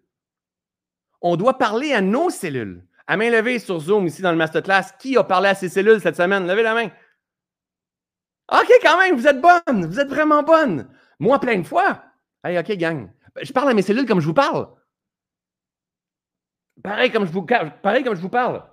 On 1.21 1.37
doit 1.37 1.59
parler 1.59 1.93
à 1.93 2.01
nos 2.01 2.31
cellules. 2.31 2.87
À 3.07 3.17
main 3.17 3.31
levée 3.31 3.59
sur 3.59 3.81
Zoom, 3.81 4.07
ici 4.07 4.23
dans 4.23 4.31
le 4.31 4.37
masterclass, 4.37 4.93
qui 4.99 5.17
a 5.17 5.25
parlé 5.25 5.49
à 5.49 5.55
ses 5.55 5.69
cellules 5.69 6.01
cette 6.01 6.17
semaine? 6.17 6.47
Levez 6.47 6.63
la 6.63 6.75
main. 6.75 6.91
OK, 8.53 8.71
quand 8.83 8.99
même, 8.99 9.17
vous 9.17 9.27
êtes 9.27 9.41
bonne. 9.41 9.87
Vous 9.87 9.99
êtes 9.99 10.09
vraiment 10.09 10.43
bonne. 10.43 10.89
Moi, 11.19 11.41
plein 11.41 11.59
de 11.59 11.67
fois. 11.67 12.03
OK, 12.45 12.73
gang. 12.73 13.11
Je 13.43 13.53
parle 13.53 13.71
à 13.71 13.75
mes 13.75 13.83
cellules 13.83 14.07
comme 14.07 14.21
je 14.21 14.27
vous 14.27 14.35
parle. 14.35 14.69
Pareil 16.83 17.11
comme 17.11 17.27
je 17.27 17.33
vous, 17.33 17.43
parle. 18.29 18.65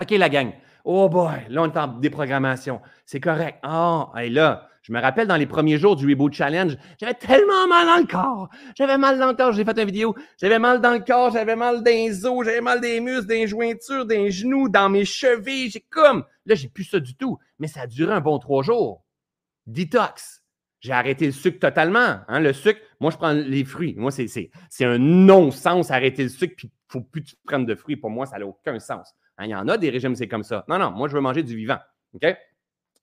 OK, 0.00 0.10
la 0.10 0.28
gang. 0.28 0.52
Oh 0.84 1.08
boy, 1.08 1.46
là, 1.48 1.62
on 1.62 1.66
est 1.66 1.76
en 1.76 1.88
déprogrammation. 1.88 2.80
C'est 3.04 3.20
correct. 3.20 3.58
Ah, 3.62 4.10
oh, 4.14 4.18
là, 4.30 4.68
je 4.88 4.92
me 4.94 5.00
rappelle 5.02 5.26
dans 5.26 5.36
les 5.36 5.46
premiers 5.46 5.76
jours 5.76 5.96
du 5.96 6.08
Reboot 6.08 6.32
Challenge, 6.32 6.74
j'avais 6.98 7.12
tellement 7.12 7.68
mal 7.68 7.86
dans 7.86 7.98
le 7.98 8.06
corps. 8.06 8.48
J'avais 8.74 8.96
mal 8.96 9.18
dans 9.18 9.26
le 9.26 9.34
corps, 9.34 9.52
j'ai 9.52 9.62
fait 9.62 9.78
une 9.78 9.84
vidéo. 9.84 10.16
J'avais 10.40 10.58
mal 10.58 10.80
dans 10.80 10.94
le 10.94 11.00
corps, 11.00 11.30
j'avais 11.30 11.56
mal 11.56 11.82
les 11.84 12.24
os, 12.24 12.46
j'avais 12.46 12.62
mal 12.62 12.80
des 12.80 12.98
muscles, 13.00 13.26
des 13.26 13.46
jointures, 13.46 14.06
des 14.06 14.30
genoux, 14.30 14.70
dans 14.70 14.88
mes 14.88 15.04
chevilles. 15.04 15.68
J'ai 15.68 15.84
comme. 15.90 16.24
Là, 16.46 16.54
j'ai 16.54 16.68
plus 16.68 16.84
ça 16.84 17.00
du 17.00 17.14
tout. 17.14 17.38
Mais 17.58 17.66
ça 17.66 17.82
a 17.82 17.86
duré 17.86 18.14
un 18.14 18.22
bon 18.22 18.38
trois 18.38 18.62
jours. 18.62 19.04
Detox. 19.66 20.42
J'ai 20.80 20.92
arrêté 20.92 21.26
le 21.26 21.32
sucre 21.32 21.58
totalement. 21.58 22.20
Hein, 22.26 22.40
le 22.40 22.54
sucre, 22.54 22.80
moi, 22.98 23.10
je 23.10 23.18
prends 23.18 23.32
les 23.32 23.66
fruits. 23.66 23.94
Moi, 23.98 24.10
c'est 24.10 24.50
un 24.80 24.96
non-sens 24.96 25.90
arrêter 25.90 26.22
le 26.22 26.30
sucre, 26.30 26.54
puis 26.56 26.68
il 26.68 26.96
ne 26.96 27.00
faut 27.00 27.06
plus 27.06 27.24
que 27.24 27.28
tu 27.28 27.36
prennes 27.44 27.66
de 27.66 27.74
fruits. 27.74 27.96
Pour 27.96 28.08
moi, 28.08 28.24
ça 28.24 28.38
n'a 28.38 28.46
aucun 28.46 28.78
sens. 28.78 29.12
Hein, 29.36 29.44
il 29.44 29.50
y 29.50 29.54
en 29.54 29.68
a 29.68 29.76
des 29.76 29.90
régimes, 29.90 30.14
c'est 30.14 30.28
comme 30.28 30.44
ça. 30.44 30.64
Non, 30.66 30.78
non, 30.78 30.92
moi, 30.92 31.08
je 31.08 31.14
veux 31.14 31.20
manger 31.20 31.42
du 31.42 31.56
vivant. 31.56 31.78
OK? 32.14 32.26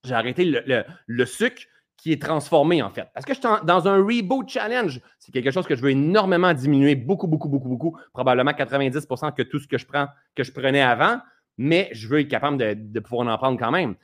J'ai 0.06 0.14
arrêté 0.14 0.46
le, 0.46 1.26
sucre 1.26 1.64
qui 1.98 2.12
est 2.12 2.22
transformé, 2.22 2.82
en 2.82 2.90
fait. 2.90 3.08
Parce 3.14 3.26
que 3.26 3.34
je 3.34 3.40
suis 3.40 3.48
dans 3.64 3.88
un 3.88 3.98
reboot 3.98 4.48
challenge. 4.48 5.02
C'est 5.18 5.32
quelque 5.32 5.52
chose 5.52 5.66
que 5.66 5.76
je 5.76 5.82
veux 5.82 5.92
énormément 5.92 6.54
diminuer, 6.54 6.96
beaucoup, 6.96 7.28
beaucoup, 7.28 7.50
beaucoup, 7.50 7.70
beaucoup. 7.70 7.98
Probablement 8.14 8.52
90% 8.52 9.34
que 9.34 9.44
tout 9.44 9.60
ce 9.60 9.68
que 9.68 9.78
je 9.78 9.86
prends, 9.86 10.08
que 10.36 10.44
je 10.44 10.52
prenais 10.52 10.82
avant. 10.82 11.20
Mais 11.58 11.90
je 11.94 12.08
veux 12.08 12.20
être 12.20 12.28
capable 12.28 12.58
de, 12.58 13.00
pouvoir 13.00 13.28
en 13.28 13.38
prendre 13.38 13.58
quand 13.58 13.72
même. 13.72 13.96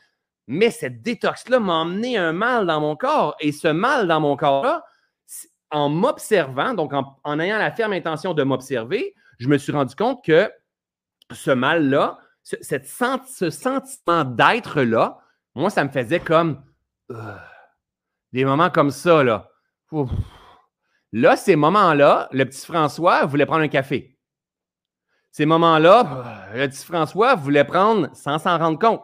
Mais 0.47 0.71
cette 0.71 1.01
détox-là 1.01 1.59
m'a 1.59 1.73
emmené 1.73 2.17
un 2.17 2.31
mal 2.31 2.65
dans 2.65 2.79
mon 2.79 2.95
corps. 2.95 3.35
Et 3.39 3.51
ce 3.51 3.67
mal 3.67 4.07
dans 4.07 4.19
mon 4.19 4.35
corps-là, 4.35 4.83
en 5.69 5.89
m'observant, 5.89 6.73
donc 6.73 6.91
en, 6.93 7.39
ayant 7.39 7.57
la 7.57 7.71
ferme 7.71 7.93
intention 7.93 8.33
de 8.33 8.43
m'observer, 8.43 9.13
je 9.37 9.47
me 9.47 9.57
suis 9.57 9.71
rendu 9.71 9.95
compte 9.95 10.23
que 10.23 10.51
ce 11.31 11.51
mal-là, 11.51 12.17
ce, 12.43 12.55
ce 12.61 13.49
sentiment 13.49 14.23
d'être-là, 14.25 15.19
moi, 15.55 15.69
ça 15.69 15.83
me 15.83 15.89
faisait 15.89 16.19
comme 16.19 16.61
euh, 17.11 17.35
des 18.33 18.45
moments 18.45 18.69
comme 18.69 18.91
ça, 18.91 19.23
là. 19.23 19.49
Là, 21.11 21.35
ces 21.35 21.55
moments-là, 21.55 22.29
le 22.31 22.45
petit 22.45 22.65
François 22.65 23.25
voulait 23.25 23.45
prendre 23.45 23.63
un 23.63 23.67
café. 23.67 24.17
Ces 25.31 25.45
moments-là, 25.45 26.49
le 26.53 26.67
petit 26.67 26.85
François 26.85 27.35
voulait 27.35 27.63
prendre, 27.63 28.09
sans 28.15 28.37
s'en 28.37 28.57
rendre 28.57 28.79
compte, 28.79 29.01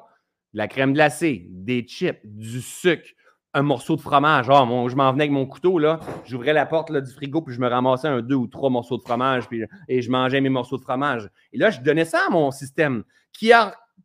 de 0.54 0.58
la 0.58 0.68
crème 0.68 0.94
glacée, 0.94 1.46
des 1.50 1.82
chips, 1.82 2.20
du 2.24 2.62
sucre, 2.62 3.10
un 3.54 3.64
morceau 3.64 3.96
de 3.96 4.02
fromage. 4.02 4.48
Oh, 4.50 4.88
je 4.90 4.96
m'en 4.96 5.12
venais 5.12 5.24
avec 5.24 5.32
mon 5.32 5.46
couteau, 5.46 5.80
là, 5.80 6.00
j'ouvrais 6.26 6.54
la 6.54 6.66
porte 6.66 6.90
là, 6.90 7.02
du 7.02 7.12
frigo, 7.12 7.42
puis 7.42 7.56
je 7.56 7.60
me 7.60 7.68
ramassais 7.68 8.08
un 8.08 8.22
deux 8.22 8.36
ou 8.36 8.48
trois 8.48 8.70
morceaux 8.70 8.98
de 8.98 9.04
fromage, 9.04 9.48
puis, 9.48 9.64
et 9.88 10.02
je 10.02 10.12
mangeais 10.12 10.42
mes 10.42 10.50
morceaux 10.50 10.78
de 10.78 10.84
fromage. 10.84 11.30
Et 11.54 11.58
là, 11.58 11.70
je 11.70 11.82
donnais 11.82 12.06
ça 12.06 12.22
à 12.28 12.30
mon 12.30 12.52
système, 12.52 13.04
qui 13.34 13.52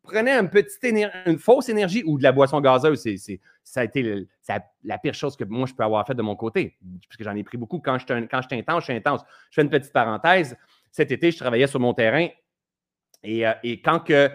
prenait 0.03 0.33
une 0.33 0.51
petite 0.51 0.83
une 1.27 1.39
fausse 1.39 1.69
énergie 1.69 2.03
ou 2.05 2.19
de 2.19 2.23
la 2.23 2.33
boisson 2.33 2.61
gazeuse. 2.61 3.01
C'est, 3.01 3.41
ça 3.63 3.81
a 3.81 3.85
été 3.85 4.27
la 4.85 4.99
pire 4.99 5.15
chose 5.15 5.37
que 5.37 5.45
moi, 5.45 5.67
je 5.67 5.75
peux 5.75 5.85
avoir 5.85 6.07
fait 6.07 6.15
de 6.15 6.23
mon 6.23 6.37
côté, 6.37 6.77
puisque 7.09 7.23
j'en 7.23 7.37
ai 7.37 7.45
pris 7.45 7.57
beaucoup. 7.57 7.79
Quand 7.79 7.99
je, 7.99 8.07
quand 8.07 8.43
je 8.43 8.49
suis 8.49 8.59
intense, 8.59 8.81
je 8.81 8.85
suis 8.85 8.95
intense. 8.95 9.21
Je 9.51 9.55
fais 9.55 9.63
une 9.63 9.71
petite 9.71 9.93
parenthèse. 9.93 10.57
Cet 10.91 11.11
été, 11.11 11.31
je 11.31 11.39
travaillais 11.39 11.67
sur 11.67 11.81
mon 11.81 11.95
terrain 11.95 12.29
et, 13.23 13.47
euh, 13.47 13.53
et 13.63 13.81
quand 13.81 14.01
que 14.01 14.31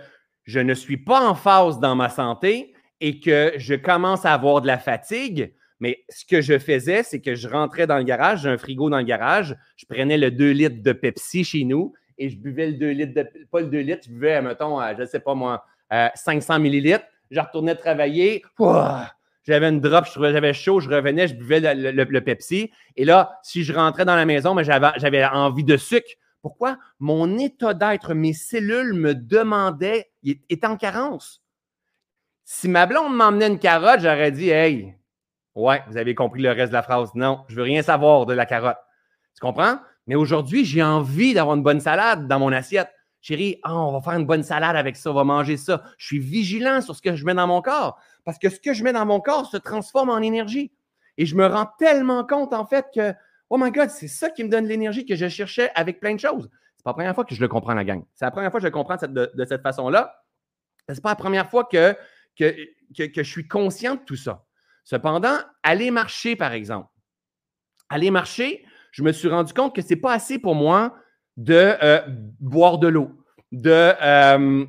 je 0.46 0.60
ne 0.60 0.74
suis 0.74 0.98
pas 0.98 1.28
en 1.28 1.36
phase 1.36 1.80
dans 1.80 1.96
ma 1.96 2.10
santé, 2.10 2.74
et 3.00 3.20
que 3.20 3.54
je 3.58 3.76
commence 3.76 4.26
à 4.26 4.34
avoir 4.34 4.62
de 4.62 4.68
la 4.68 4.78
fatigue, 4.78 5.54
mais 5.80 6.04
ce 6.10 6.26
que 6.26 6.42
je 6.42 6.58
faisais, 6.58 7.04
c'est 7.04 7.22
que 7.22 7.36
je 7.36 7.48
rentrais 7.48 7.86
dans 7.86 7.98
le 7.98 8.04
garage, 8.04 8.42
j'ai 8.44 8.50
un 8.50 8.58
frigo 8.58 8.90
dans 8.90 8.98
le 8.98 9.04
garage, 9.04 9.56
je 9.76 9.86
prenais 9.86 10.18
le 10.18 10.32
2 10.32 10.52
litres 10.52 10.82
de 10.82 10.92
Pepsi 10.92 11.44
chez 11.44 11.64
nous 11.64 11.94
et 12.18 12.30
je 12.30 12.38
buvais 12.38 12.68
le 12.68 12.74
2 12.74 12.90
litres, 12.90 13.14
de, 13.14 13.46
pas 13.52 13.62
le 13.62 13.68
2 13.68 13.80
litres, 13.80 14.04
je 14.06 14.12
buvais, 14.12 14.42
mettons, 14.42 14.80
je 14.96 15.02
ne 15.02 15.06
sais 15.06 15.20
pas 15.20 15.36
moi, 15.36 15.66
500 16.16 16.54
euh, 16.56 16.60
millilitres. 16.60 17.06
Je 17.30 17.40
retournais 17.40 17.76
travailler, 17.76 18.42
j'avais 19.48 19.70
une 19.70 19.80
drop, 19.80 20.06
j'avais 20.14 20.54
chaud, 20.54 20.82
je 20.82 20.90
revenais, 20.90 21.28
je 21.30 21.36
buvais 21.36 21.62
le, 21.74 22.20
Pepsi. 22.20 22.70
Et 22.98 23.06
là, 23.06 23.40
si 23.44 23.64
je 23.64 23.74
rentrais 23.74 24.04
dans 24.04 24.16
la 24.16 24.26
maison, 24.26 24.54
mais 24.54 24.64
j'avais 24.66 25.26
envie 25.26 25.64
de 25.64 25.78
sucre. 25.78 26.10
Pourquoi? 26.42 26.78
Mon 27.00 27.38
état 27.38 27.74
d'être, 27.74 28.14
mes 28.14 28.34
cellules 28.34 28.94
me 28.94 29.16
demandaient, 29.16 30.12
étaient 30.24 30.68
en 30.68 30.78
carence. 30.78 31.42
Si 32.44 32.68
ma 32.70 32.86
blonde 32.86 33.16
m'emmenait 33.16 33.48
une 33.48 33.60
carotte, 33.60 34.02
j'aurais 34.02 34.32
dit 34.32 34.50
Hey, 34.50 34.96
ouais, 35.56 35.82
vous 35.88 35.98
avez 35.98 36.14
compris 36.14 36.42
le 36.42 36.52
reste 36.52 36.70
de 36.70 36.78
la 36.78 36.84
phrase. 36.84 37.14
Non, 37.16 37.44
je 37.48 37.56
veux 37.56 37.64
rien 37.64 37.82
savoir 37.82 38.26
de 38.26 38.34
la 38.34 38.46
carotte. 38.46 38.78
Tu 39.34 39.42
comprends? 39.42 39.80
Mais 40.08 40.16
aujourd'hui, 40.16 40.66
j'ai 40.66 40.82
envie 40.82 41.34
d'avoir 41.34 41.56
une 41.56 41.64
bonne 41.64 41.80
salade 41.80 42.28
dans 42.28 42.40
mon 42.40 42.52
assiette. 42.52 42.90
Chérie, 43.22 43.60
oh, 43.66 43.72
on 43.72 43.92
va 43.92 44.02
faire 44.02 44.20
une 44.20 44.26
bonne 44.26 44.44
salade 44.44 44.76
avec 44.76 44.96
ça, 44.96 45.12
on 45.12 45.14
va 45.14 45.24
manger 45.24 45.58
ça. 45.58 45.84
Je 45.98 46.06
suis 46.06 46.20
vigilant 46.20 46.82
sur 46.82 46.96
ce 46.96 47.02
que 47.02 47.16
je 47.16 47.26
mets 47.26 47.34
dans 47.34 47.48
mon 47.48 47.62
corps 47.62 48.00
parce 48.24 48.40
que 48.40 48.50
ce 48.50 48.60
que 48.60 48.74
je 48.74 48.84
mets 48.84 48.94
dans 48.94 49.06
mon 49.06 49.20
corps 49.20 49.46
se 49.46 49.58
transforme 49.58 50.10
en 50.10 50.20
énergie. 50.20 50.72
Et 51.18 51.26
je 51.26 51.36
me 51.36 51.46
rends 51.46 51.68
tellement 51.78 52.26
compte, 52.26 52.54
en 52.54 52.66
fait, 52.66 52.86
que, 52.94 53.14
oh 53.50 53.58
my 53.58 53.72
God, 53.72 53.90
c'est 53.90 54.08
ça 54.08 54.30
qui 54.30 54.44
me 54.44 54.50
donne 54.50 54.66
l'énergie 54.66 55.06
que 55.06 55.16
je 55.16 55.28
cherchais 55.28 55.72
avec 55.76 56.00
plein 56.00 56.14
de 56.14 56.20
choses. 56.20 56.50
C'est 56.78 56.84
pas 56.84 56.92
la 56.92 56.94
première 56.94 57.16
fois 57.16 57.26
que 57.26 57.36
je 57.36 57.42
le 57.42 57.48
comprends, 57.48 57.74
la 57.74 57.84
gang. 57.84 58.04
C'est 58.14 58.26
la 58.26 58.32
première 58.32 58.52
fois 58.52 58.60
que 58.60 58.64
je 58.64 58.68
le 58.68 58.72
comprends 58.72 58.98
de, 59.02 59.46
cette 59.48 59.64
façon-là. 59.64 60.24
C'est 60.88 61.02
pas 61.02 61.10
la 61.10 61.16
première 61.16 61.50
fois 61.50 61.66
que 61.66 61.96
que, 62.38 62.54
je 62.96 63.22
suis 63.24 63.48
conscient 63.48 63.96
de 63.96 64.02
tout 64.06 64.16
ça. 64.16 64.46
Cependant, 64.84 65.38
aller 65.64 65.92
marcher, 65.92 66.36
par 66.36 66.54
exemple. 66.54 66.90
Aller 67.90 68.12
marcher, 68.12 68.64
je 68.92 69.04
me 69.04 69.12
suis 69.12 69.28
rendu 69.28 69.54
compte 69.54 69.76
que 69.76 69.82
ce 69.82 69.90
n'est 69.90 70.00
pas 70.00 70.14
assez 70.14 70.40
pour 70.40 70.56
moi 70.56 70.96
de 71.38 71.76
euh, 71.84 72.02
boire 72.40 72.80
de 72.80 72.88
l'eau, 72.88 73.12
de, 73.52 73.70
euh, 73.72 74.66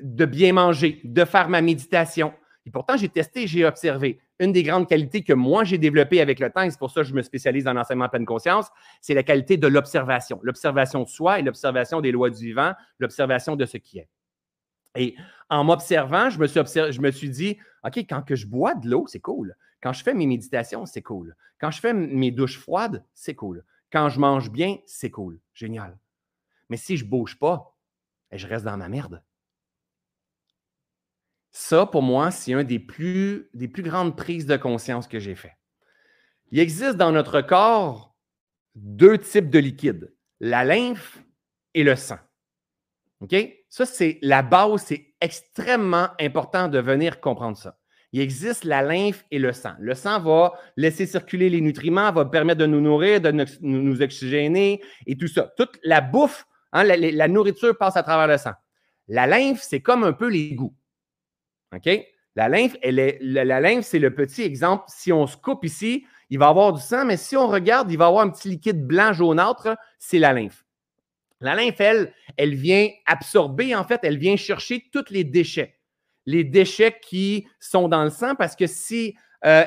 de 0.00 0.24
bien 0.24 0.52
manger, 0.52 1.00
de 1.04 1.24
faire 1.24 1.48
ma 1.48 1.60
méditation. 1.60 2.32
Et 2.66 2.70
pourtant, 2.70 2.96
j'ai 2.96 3.08
testé, 3.08 3.46
j'ai 3.46 3.64
observé. 3.64 4.20
Une 4.40 4.52
des 4.52 4.62
grandes 4.62 4.86
qualités 4.86 5.24
que 5.24 5.32
moi, 5.32 5.64
j'ai 5.64 5.78
développées 5.78 6.20
avec 6.20 6.38
le 6.38 6.50
temps, 6.50 6.62
et 6.62 6.70
c'est 6.70 6.78
pour 6.78 6.90
ça 6.90 7.00
que 7.00 7.08
je 7.08 7.14
me 7.14 7.22
spécialise 7.22 7.64
dans 7.64 7.72
l'enseignement 7.72 8.08
pleine 8.08 8.26
conscience, 8.26 8.68
c'est 9.00 9.14
la 9.14 9.24
qualité 9.24 9.56
de 9.56 9.66
l'observation. 9.66 10.38
L'observation 10.42 11.02
de 11.02 11.08
soi 11.08 11.40
et 11.40 11.42
l'observation 11.42 12.00
des 12.00 12.12
lois 12.12 12.30
du 12.30 12.44
vivant, 12.44 12.72
l'observation 13.00 13.56
de 13.56 13.64
ce 13.64 13.78
qui 13.78 13.98
est. 13.98 14.08
Et 14.94 15.16
en 15.50 15.64
m'observant, 15.64 16.30
je, 16.30 16.38
me 16.38 16.46
suis 16.46 16.60
je 16.64 17.00
me 17.00 17.10
suis 17.10 17.30
dit, 17.30 17.58
OK, 17.84 17.96
quand 17.98 18.22
que 18.22 18.36
je 18.36 18.46
bois 18.46 18.74
de 18.74 18.88
l'eau, 18.88 19.06
c'est 19.08 19.20
cool. 19.20 19.56
Quand 19.82 19.92
je 19.92 20.02
fais 20.02 20.14
mes 20.14 20.26
méditations, 20.26 20.86
c'est 20.86 21.02
cool. 21.02 21.36
Quand 21.60 21.70
je 21.70 21.80
fais 21.80 21.92
mes 21.92 22.30
douches 22.30 22.58
froides, 22.58 23.04
c'est 23.14 23.34
cool. 23.34 23.64
Quand 23.92 24.08
je 24.08 24.20
mange 24.20 24.50
bien, 24.50 24.78
c'est 24.86 25.10
cool. 25.10 25.40
Génial. 25.54 25.98
Mais 26.68 26.76
si 26.76 26.96
je 26.96 27.04
ne 27.04 27.10
bouge 27.10 27.38
pas, 27.38 27.76
je 28.32 28.46
reste 28.46 28.64
dans 28.64 28.76
ma 28.76 28.88
merde. 28.88 29.22
Ça, 31.50 31.86
pour 31.86 32.02
moi, 32.02 32.30
c'est 32.30 32.52
un 32.52 32.64
des 32.64 32.78
plus, 32.78 33.48
des 33.54 33.68
plus 33.68 33.82
grandes 33.82 34.16
prises 34.16 34.46
de 34.46 34.56
conscience 34.56 35.08
que 35.08 35.18
j'ai 35.18 35.34
fait. 35.34 35.56
Il 36.50 36.58
existe 36.58 36.96
dans 36.96 37.12
notre 37.12 37.40
corps 37.40 38.14
deux 38.74 39.18
types 39.18 39.50
de 39.50 39.58
liquides, 39.58 40.14
la 40.40 40.64
lymphe 40.64 41.18
et 41.74 41.82
le 41.82 41.96
sang. 41.96 42.18
OK? 43.20 43.34
Ça, 43.68 43.86
c'est 43.86 44.18
la 44.22 44.42
base, 44.42 44.82
c'est 44.82 45.14
extrêmement 45.20 46.08
important 46.20 46.68
de 46.68 46.78
venir 46.78 47.20
comprendre 47.20 47.56
ça. 47.56 47.77
Il 48.12 48.20
existe 48.20 48.64
la 48.64 48.82
lymphe 48.82 49.24
et 49.30 49.38
le 49.38 49.52
sang. 49.52 49.74
Le 49.78 49.94
sang 49.94 50.20
va 50.20 50.54
laisser 50.76 51.06
circuler 51.06 51.50
les 51.50 51.60
nutriments, 51.60 52.10
va 52.10 52.24
permettre 52.24 52.60
de 52.60 52.66
nous 52.66 52.80
nourrir, 52.80 53.20
de 53.20 53.30
nous 53.60 54.02
oxygéner 54.02 54.82
et 55.06 55.16
tout 55.16 55.28
ça. 55.28 55.52
Toute 55.56 55.78
la 55.84 56.00
bouffe, 56.00 56.46
hein, 56.72 56.84
la, 56.84 57.28
nourriture 57.28 57.76
passe 57.76 57.96
à 57.96 58.02
travers 58.02 58.26
le 58.26 58.38
sang. 58.38 58.52
La 59.08 59.26
lymphe, 59.26 59.60
c'est 59.62 59.80
comme 59.80 60.04
un 60.04 60.14
peu 60.14 60.28
les 60.28 60.54
goûts. 60.54 60.74
OK? 61.74 61.88
La 62.34 62.48
lymphe, 62.48 62.76
la, 62.82 63.60
lymphe, 63.60 63.84
c'est 63.84 63.98
le 63.98 64.14
petit 64.14 64.42
exemple. 64.42 64.84
Si 64.88 65.12
on 65.12 65.26
se 65.26 65.36
coupe 65.36 65.64
ici, 65.64 66.06
il 66.30 66.38
va 66.38 66.46
y 66.46 66.48
avoir 66.48 66.72
du 66.72 66.80
sang, 66.80 67.04
mais 67.04 67.16
si 67.16 67.36
on 67.36 67.48
regarde, 67.48 67.90
il 67.90 67.98
va 67.98 68.06
y 68.06 68.08
avoir 68.08 68.24
un 68.24 68.30
petit 68.30 68.48
liquide 68.48 68.86
blanc 68.86 69.12
jaunâtre, 69.12 69.76
c'est 69.98 70.18
la 70.18 70.32
lymphe. 70.32 70.64
La 71.40 71.54
lymphe, 71.54 71.80
elle, 71.80 72.14
elle 72.36 72.54
vient 72.54 72.88
absorber, 73.06 73.74
en 73.74 73.84
fait, 73.84 74.00
elle 74.02 74.18
vient 74.18 74.36
chercher 74.36 74.84
tous 74.92 75.04
les 75.10 75.24
déchets. 75.24 75.77
Les 76.28 76.44
déchets 76.44 76.96
qui 77.00 77.46
sont 77.58 77.88
dans 77.88 78.04
le 78.04 78.10
sang, 78.10 78.34
parce 78.34 78.54
que 78.54 78.66
si 78.66 79.14
euh, 79.46 79.64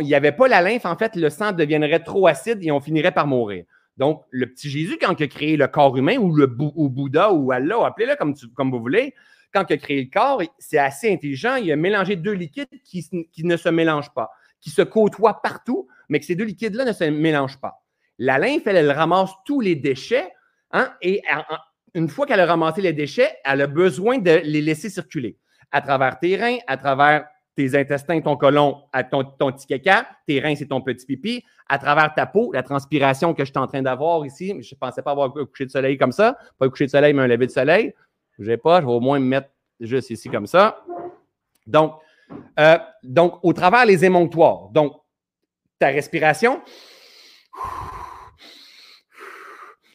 il 0.00 0.06
n'y 0.06 0.14
avait 0.14 0.32
pas 0.32 0.48
la 0.48 0.62
lymphe, 0.62 0.86
en 0.86 0.96
fait, 0.96 1.16
le 1.16 1.28
sang 1.28 1.52
deviendrait 1.52 2.02
trop 2.02 2.26
acide 2.26 2.58
et 2.62 2.70
on 2.70 2.80
finirait 2.80 3.12
par 3.12 3.26
mourir. 3.26 3.64
Donc, 3.96 4.22
le 4.30 4.46
petit 4.46 4.70
Jésus, 4.70 4.96
quand 5.00 5.18
il 5.18 5.24
a 5.24 5.26
créé 5.26 5.56
le 5.56 5.66
corps 5.66 5.96
humain, 5.96 6.16
ou 6.16 6.34
le 6.34 6.46
Bouddha, 6.46 7.32
ou 7.32 7.50
Allah, 7.50 7.84
appelez-le 7.84 8.14
comme, 8.16 8.70
vous 8.70 8.80
voulez, 8.80 9.12
quand 9.52 9.64
il 9.68 9.72
a 9.72 9.76
créé 9.76 10.02
le 10.02 10.10
corps, 10.10 10.40
c'est 10.58 10.78
assez 10.78 11.12
intelligent. 11.12 11.56
Il 11.56 11.70
a 11.72 11.76
mélangé 11.76 12.14
deux 12.16 12.32
liquides 12.32 12.68
qui, 12.84 13.04
qui, 13.32 13.44
ne 13.44 13.56
se 13.56 13.68
mélangent 13.68 14.14
pas, 14.14 14.30
qui 14.60 14.70
se 14.70 14.82
côtoient 14.82 15.42
partout, 15.42 15.88
mais 16.08 16.20
que 16.20 16.26
ces 16.26 16.36
deux 16.36 16.44
liquides-là 16.44 16.84
ne 16.84 16.92
se 16.92 17.04
mélangent 17.04 17.60
pas. 17.60 17.82
La 18.18 18.38
lymphe, 18.38 18.66
elle, 18.66 18.76
elle 18.76 18.92
ramasse 18.92 19.32
tous 19.44 19.60
les 19.60 19.74
déchets 19.74 20.30
Hein? 20.72 20.92
Et 21.00 21.22
une 21.94 22.08
fois 22.08 22.26
qu'elle 22.26 22.40
a 22.40 22.46
ramassé 22.46 22.82
les 22.82 22.92
déchets, 22.92 23.36
elle 23.44 23.62
a 23.62 23.66
besoin 23.66 24.18
de 24.18 24.40
les 24.44 24.60
laisser 24.60 24.90
circuler 24.90 25.36
à 25.72 25.80
travers 25.80 26.18
tes 26.18 26.36
reins, 26.36 26.58
à 26.66 26.76
travers 26.76 27.26
tes 27.54 27.76
intestins, 27.76 28.20
ton 28.20 28.36
colon, 28.36 28.84
ton, 29.10 29.24
ton 29.24 29.52
petit 29.52 29.66
caca, 29.66 30.06
tes 30.26 30.40
reins, 30.40 30.54
c'est 30.54 30.66
ton 30.66 30.80
petit 30.80 31.04
pipi, 31.04 31.44
à 31.68 31.78
travers 31.78 32.14
ta 32.14 32.26
peau, 32.26 32.52
la 32.52 32.62
transpiration 32.62 33.34
que 33.34 33.44
je 33.44 33.50
suis 33.50 33.58
en 33.58 33.66
train 33.66 33.82
d'avoir 33.82 34.24
ici. 34.24 34.48
Je 34.60 34.74
ne 34.74 34.78
pensais 34.78 35.02
pas 35.02 35.10
avoir 35.10 35.32
un 35.36 35.44
coucher 35.44 35.66
de 35.66 35.70
soleil 35.70 35.98
comme 35.98 36.12
ça, 36.12 36.38
pas 36.58 36.66
un 36.66 36.68
coucher 36.68 36.86
de 36.86 36.90
soleil, 36.90 37.12
mais 37.14 37.22
un 37.22 37.26
lever 37.26 37.46
de 37.46 37.52
soleil. 37.52 37.94
Je 38.38 38.44
vais 38.44 38.56
pas, 38.56 38.80
je 38.80 38.86
vais 38.86 38.92
au 38.92 39.00
moins 39.00 39.18
me 39.18 39.26
mettre 39.26 39.48
juste 39.80 40.10
ici 40.10 40.28
comme 40.28 40.46
ça. 40.46 40.84
Donc, 41.66 41.94
euh, 42.60 42.78
donc 43.02 43.38
au 43.42 43.52
travers 43.52 43.84
les 43.84 44.04
émonctoires. 44.04 44.68
Donc, 44.70 44.92
ta 45.78 45.88
respiration, 45.88 46.60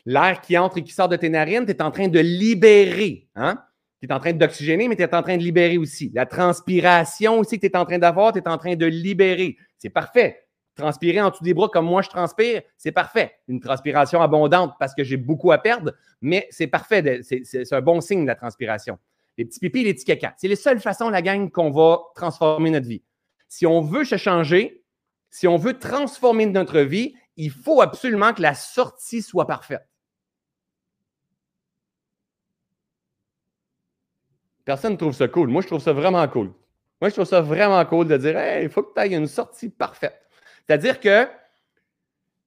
L'air 0.06 0.42
qui 0.42 0.58
entre 0.58 0.80
et 0.80 0.84
qui 0.84 0.92
sort 0.92 1.08
de 1.08 1.16
tes 1.16 1.30
narines, 1.30 1.66
tu 1.66 1.72
es 1.72 1.82
en 1.82 1.92
train 1.92 2.08
de 2.08 2.20
libérer. 2.20 3.30
Hein? 3.36 3.58
Tu 4.04 4.10
es 4.10 4.12
en 4.12 4.20
train 4.20 4.34
d'oxygéner, 4.34 4.90
mais 4.90 4.98
tu 4.98 5.02
es 5.02 5.16
en 5.16 5.24
train 5.24 5.38
de 5.38 5.42
libérer 5.44 5.78
aussi. 5.78 6.12
La 6.14 6.26
transpiration 6.26 7.40
aussi 7.40 7.58
que 7.58 7.66
tu 7.66 7.72
es 7.72 7.78
en 7.78 7.86
train 7.86 8.00
d'avoir, 8.00 8.34
tu 8.34 8.40
es 8.40 8.48
en 8.50 8.58
train 8.58 8.76
de 8.76 8.86
libérer. 8.86 9.56
C'est 9.78 9.90
parfait. 9.90 10.46
Transpirer 10.76 11.22
en 11.22 11.30
dessous 11.30 11.46
des 11.46 11.54
bras 11.54 11.70
comme 11.70 11.86
moi 11.86 12.02
je 12.02 12.10
transpire, 12.10 12.64
c'est 12.76 12.92
parfait. 12.92 13.32
Une 13.48 13.62
transpiration 13.62 14.22
abondante 14.22 14.74
parce 14.78 14.94
que 14.94 15.06
j'ai 15.06 15.16
beaucoup 15.16 15.54
à 15.54 15.58
perdre, 15.58 15.94
mais 16.20 16.50
c'est 16.52 16.68
parfait. 16.68 17.22
C'est 17.24 17.72
un 17.72 17.80
bon 17.80 18.02
signe, 18.02 18.26
la 18.26 18.36
transpiration. 18.36 19.00
Les 19.38 19.46
petits 19.46 19.62
pipis 19.62 19.86
les 19.86 19.94
petits 19.94 20.04
caca. 20.04 20.34
C'est 20.36 20.50
les 20.50 20.58
seules 20.58 20.82
façons, 20.82 21.10
la 21.10 21.22
gang, 21.22 21.50
qu'on 21.50 21.72
va 21.72 22.02
transformer 22.14 22.72
notre 22.72 22.90
vie. 22.90 23.04
Si 23.48 23.66
on 23.66 23.80
veut 23.80 24.04
se 24.04 24.18
changer, 24.18 24.84
si 25.30 25.48
on 25.48 25.56
veut 25.56 25.80
transformer 25.80 26.46
notre 26.48 26.82
vie, 26.82 27.16
il 27.38 27.52
faut 27.52 27.82
absolument 27.82 28.34
que 28.34 28.42
la 28.42 28.54
sortie 28.54 29.22
soit 29.22 29.48
parfaite. 29.48 29.88
Personne 34.66 34.94
ne 34.94 34.98
trouve 34.98 35.14
ça 35.14 35.28
cool. 35.28 35.50
Moi, 35.50 35.62
je 35.62 35.68
trouve 35.68 35.82
ça 35.82 35.94
vraiment 35.94 36.28
cool. 36.28 36.52
Moi, 37.02 37.10
je 37.10 37.16
trouve 37.16 37.26
ça 37.26 37.42
vraiment 37.42 37.84
cool 37.86 38.08
de 38.08 38.18
dire 38.18 38.40
il 38.62 38.70
faut 38.70 38.84
que 38.84 38.94
tu 38.94 39.02
aies 39.02 39.16
une 39.16 39.28
sortie 39.28 39.70
parfaite. 39.70 40.20
C'est-à-dire 40.66 41.00
que 41.00 41.28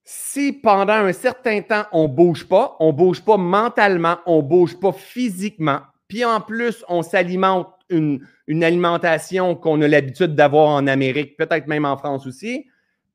si 0.03 0.53
pendant 0.53 0.95
un 0.95 1.13
certain 1.13 1.61
temps, 1.63 1.85
on 1.93 2.05
ne 2.05 2.15
bouge 2.15 2.49
pas, 2.49 2.77
on 2.81 2.89
ne 2.89 2.97
bouge 2.97 3.23
pas 3.23 3.37
mentalement, 3.37 4.19
on 4.25 4.37
ne 4.39 4.49
bouge 4.49 4.79
pas 4.79 4.93
physiquement, 4.93 5.81
puis 6.09 6.25
en 6.25 6.41
plus, 6.41 6.85
on 6.89 7.03
s'alimente 7.03 7.73
une, 7.91 8.27
une, 8.47 8.63
alimentation 8.65 9.57
qu'on 9.57 9.83
a 9.83 9.89
l'habitude 9.89 10.35
d'avoir 10.35 10.69
en 10.69 10.87
Amérique, 10.87 11.37
peut-être 11.37 11.67
même 11.67 11.85
en 11.85 11.97
France 11.97 12.27
aussi, 12.27 12.67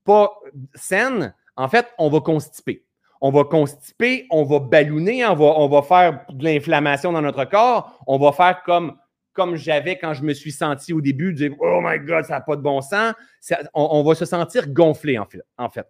pas 0.03 0.37
saine, 0.75 1.33
en 1.55 1.69
fait, 1.69 1.87
on 1.97 2.09
va 2.09 2.19
constiper 2.19 2.85
on 3.21 3.29
va 3.29 3.43
constiper, 3.43 4.25
on 4.31 4.43
va 4.43 4.59
ballonner, 4.59 5.23
on 5.25 5.67
va, 5.67 5.81
faire 5.83 6.25
de 6.29 6.43
l'inflammation 6.43 7.11
dans 7.11 7.21
notre 7.21 7.45
corps, 7.45 8.03
on 8.07 8.17
va 8.17 8.31
faire 8.31 8.63
comme, 8.63 9.55
j'avais 9.55 9.97
quand 9.97 10.13
je 10.13 10.23
me 10.23 10.33
suis 10.33 10.51
senti 10.51 10.91
au 10.91 11.01
début, 11.01 11.33
dire 11.33 11.51
Oh 11.59 11.79
my 11.83 11.99
God, 11.99 12.25
ça 12.25 12.33
n'a 12.33 12.41
pas 12.41 12.55
de 12.55 12.61
bon 12.61 12.81
sens. 12.81 13.13
on, 13.73 14.03
va 14.03 14.15
se 14.15 14.25
sentir 14.25 14.67
gonflé 14.69 15.19
en 15.19 15.25
fait. 15.25 15.85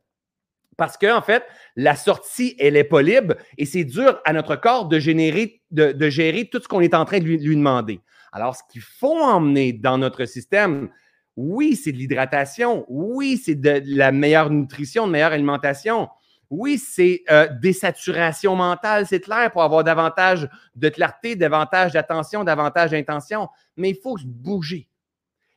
Parce 0.77 0.97
qu'en 0.97 1.17
en 1.17 1.21
fait, 1.21 1.43
la 1.75 1.95
sortie, 1.95 2.55
elle 2.59 2.73
n'est 2.73 2.83
pas 2.83 3.01
libre 3.01 3.35
et 3.57 3.65
c'est 3.65 3.83
dur 3.85 4.19
à 4.25 4.33
notre 4.33 4.55
corps 4.57 4.87
de, 4.87 4.99
générer, 4.99 5.61
de, 5.71 6.09
gérer 6.09 6.49
tout 6.49 6.59
ce 6.61 6.67
qu'on 6.67 6.81
est 6.81 6.93
en 6.93 7.05
train 7.05 7.19
de 7.19 7.25
lui, 7.25 7.37
lui 7.37 7.55
demander. 7.55 8.01
Alors, 8.33 8.55
ce 8.55 8.61
qu'il 8.69 8.81
faut 8.81 9.19
emmener 9.19 9.73
dans 9.73 9.97
notre 9.97 10.25
système, 10.25 10.89
oui, 11.35 11.75
c'est 11.75 11.91
de 11.91 11.97
l'hydratation, 11.97 12.85
oui, 12.89 13.37
c'est 13.43 13.55
de 13.55 13.81
la 13.85 14.11
meilleure 14.11 14.49
nutrition, 14.49 15.07
de 15.07 15.11
meilleure 15.11 15.33
alimentation, 15.33 16.09
oui, 16.51 16.77
c'est 16.77 17.23
euh, 17.31 17.47
désaturation 17.47 18.57
mentale, 18.57 19.07
c'est 19.07 19.21
clair, 19.21 19.49
pour 19.51 19.63
avoir 19.63 19.85
davantage 19.85 20.49
de 20.75 20.89
clarté, 20.89 21.37
davantage 21.37 21.93
d'attention, 21.93 22.43
davantage 22.43 22.91
d'intention, 22.91 23.47
mais 23.77 23.91
il 23.91 23.95
faut 23.95 24.17
se 24.17 24.25
bouger. 24.25 24.89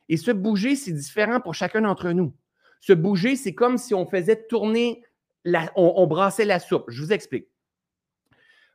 Et 0.07 0.15
se 0.15 0.31
bouger, 0.31 0.77
c'est 0.77 0.93
différent 0.93 1.41
pour 1.41 1.53
chacun 1.53 1.81
d'entre 1.81 2.11
nous. 2.11 2.33
Se 2.79 2.93
bouger, 2.93 3.35
c'est 3.35 3.53
comme 3.53 3.77
si 3.77 3.93
on 3.93 4.05
faisait 4.05 4.47
tourner, 4.47 5.03
on, 5.75 6.07
brassait 6.07 6.45
la 6.45 6.59
soupe. 6.59 6.85
Je 6.87 7.03
vous 7.03 7.11
explique. 7.11 7.47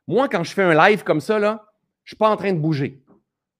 Moi, 0.07 0.29
quand 0.29 0.43
je 0.43 0.51
fais 0.51 0.63
un 0.63 0.89
live 0.89 1.03
comme 1.03 1.21
ça, 1.21 1.39
je 1.39 1.45
ne 1.45 1.57
suis 2.05 2.17
pas 2.17 2.29
en 2.29 2.37
train 2.37 2.53
de 2.53 2.59
bouger. 2.59 3.03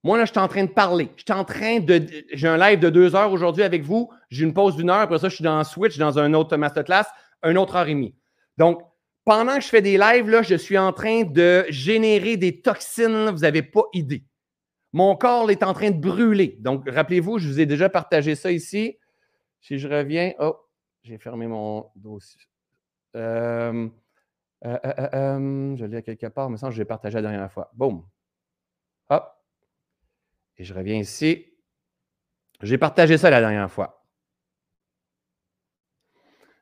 Moi, 0.03 0.19
là, 0.19 0.25
je 0.25 0.31
suis 0.31 0.39
en 0.39 0.47
train 0.47 0.65
de 0.65 0.69
parler. 0.69 1.09
Je 1.15 1.23
suis 1.23 1.39
en 1.39 1.45
train 1.45 1.79
de. 1.79 2.05
J'ai 2.33 2.47
un 2.47 2.57
live 2.57 2.79
de 2.79 2.89
deux 2.89 3.15
heures 3.15 3.31
aujourd'hui 3.31 3.63
avec 3.63 3.83
vous. 3.83 4.11
J'ai 4.29 4.43
une 4.43 4.53
pause 4.53 4.75
d'une 4.75 4.89
heure. 4.89 4.99
Après 4.99 5.17
ça, 5.17 5.29
je 5.29 5.35
suis 5.35 5.43
dans 5.43 5.63
Switch, 5.63 5.97
dans 5.97 6.19
un 6.19 6.33
autre 6.33 6.57
masterclass, 6.57 7.05
un 7.43 7.55
autre 7.55 7.75
heure 7.75 7.87
et 7.87 7.93
demie. 7.93 8.15
Donc, 8.57 8.81
pendant 9.23 9.55
que 9.55 9.61
je 9.61 9.67
fais 9.67 9.81
des 9.81 9.97
lives, 9.97 10.29
là, 10.29 10.41
je 10.41 10.55
suis 10.55 10.77
en 10.77 10.93
train 10.93 11.23
de 11.23 11.65
générer 11.69 12.37
des 12.37 12.61
toxines, 12.61 13.29
vous 13.29 13.39
n'avez 13.39 13.61
pas 13.61 13.83
idée. 13.93 14.25
Mon 14.93 15.15
corps 15.15 15.49
est 15.51 15.63
en 15.63 15.73
train 15.73 15.91
de 15.91 15.99
brûler. 15.99 16.57
Donc, 16.59 16.89
rappelez-vous, 16.89 17.39
je 17.39 17.47
vous 17.47 17.59
ai 17.59 17.65
déjà 17.65 17.87
partagé 17.87 18.35
ça 18.35 18.51
ici. 18.51 18.97
Si 19.61 19.77
je 19.77 19.87
reviens, 19.87 20.33
oh, 20.39 20.57
j'ai 21.03 21.17
fermé 21.17 21.47
mon 21.47 21.89
dossier. 21.95 22.41
Euh, 23.15 23.89
euh, 24.65 24.79
euh, 24.85 25.75
je 25.75 25.85
l'ai 25.85 26.03
quelque 26.03 26.27
part, 26.27 26.49
mais 26.49 26.57
ça, 26.57 26.69
je 26.69 26.77
l'ai 26.77 26.85
partagé 26.85 27.15
la 27.15 27.21
dernière 27.21 27.51
fois. 27.51 27.71
Boum. 27.73 28.05
Hop. 29.09 29.31
Et 30.57 30.63
je 30.63 30.73
reviens 30.73 30.97
ici. 30.97 31.47
J'ai 32.61 32.77
partagé 32.77 33.17
ça 33.17 33.29
la 33.29 33.39
dernière 33.39 33.71
fois. 33.71 34.05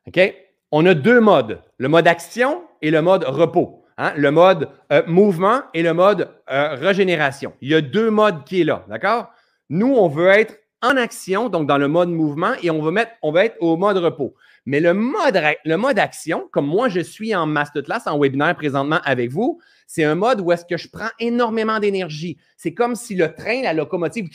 OK? 0.06 0.49
On 0.72 0.86
a 0.86 0.94
deux 0.94 1.20
modes, 1.20 1.60
le 1.78 1.88
mode 1.88 2.06
action 2.06 2.62
et 2.82 2.90
le 2.90 3.02
mode 3.02 3.24
repos. 3.24 3.84
Hein? 3.98 4.12
Le 4.16 4.30
mode 4.30 4.68
euh, 4.92 5.02
mouvement 5.06 5.62
et 5.74 5.82
le 5.82 5.92
mode 5.92 6.30
euh, 6.50 6.74
régénération. 6.74 7.54
Il 7.60 7.70
y 7.70 7.74
a 7.74 7.80
deux 7.80 8.10
modes 8.10 8.44
qui 8.44 8.62
est 8.62 8.64
là, 8.64 8.84
d'accord? 8.88 9.30
Nous, 9.68 9.92
on 9.92 10.08
veut 10.08 10.28
être 10.28 10.56
en 10.82 10.96
action, 10.96 11.48
donc 11.48 11.66
dans 11.66 11.76
le 11.76 11.88
mode 11.88 12.08
mouvement, 12.08 12.52
et 12.62 12.70
on 12.70 12.80
veut, 12.80 12.90
mettre, 12.90 13.12
on 13.22 13.32
va 13.32 13.44
être 13.44 13.56
au 13.60 13.76
mode 13.76 13.98
repos. 13.98 14.34
Mais 14.64 14.80
le 14.80 14.94
mode, 14.94 15.38
le 15.64 15.76
mode 15.76 15.98
action, 15.98 16.48
comme 16.52 16.66
moi, 16.66 16.88
je 16.88 17.00
suis 17.00 17.34
en 17.34 17.46
masterclass, 17.46 18.02
en 18.06 18.18
webinaire 18.18 18.54
présentement 18.56 19.00
avec 19.04 19.30
vous, 19.30 19.60
c'est 19.86 20.04
un 20.04 20.14
mode 20.14 20.40
où 20.40 20.52
est-ce 20.52 20.64
que 20.64 20.76
je 20.76 20.88
prends 20.88 21.10
énormément 21.18 21.78
d'énergie. 21.80 22.38
C'est 22.56 22.72
comme 22.72 22.94
si 22.94 23.14
le 23.14 23.34
train, 23.34 23.62
la 23.62 23.74
locomotive, 23.74 24.28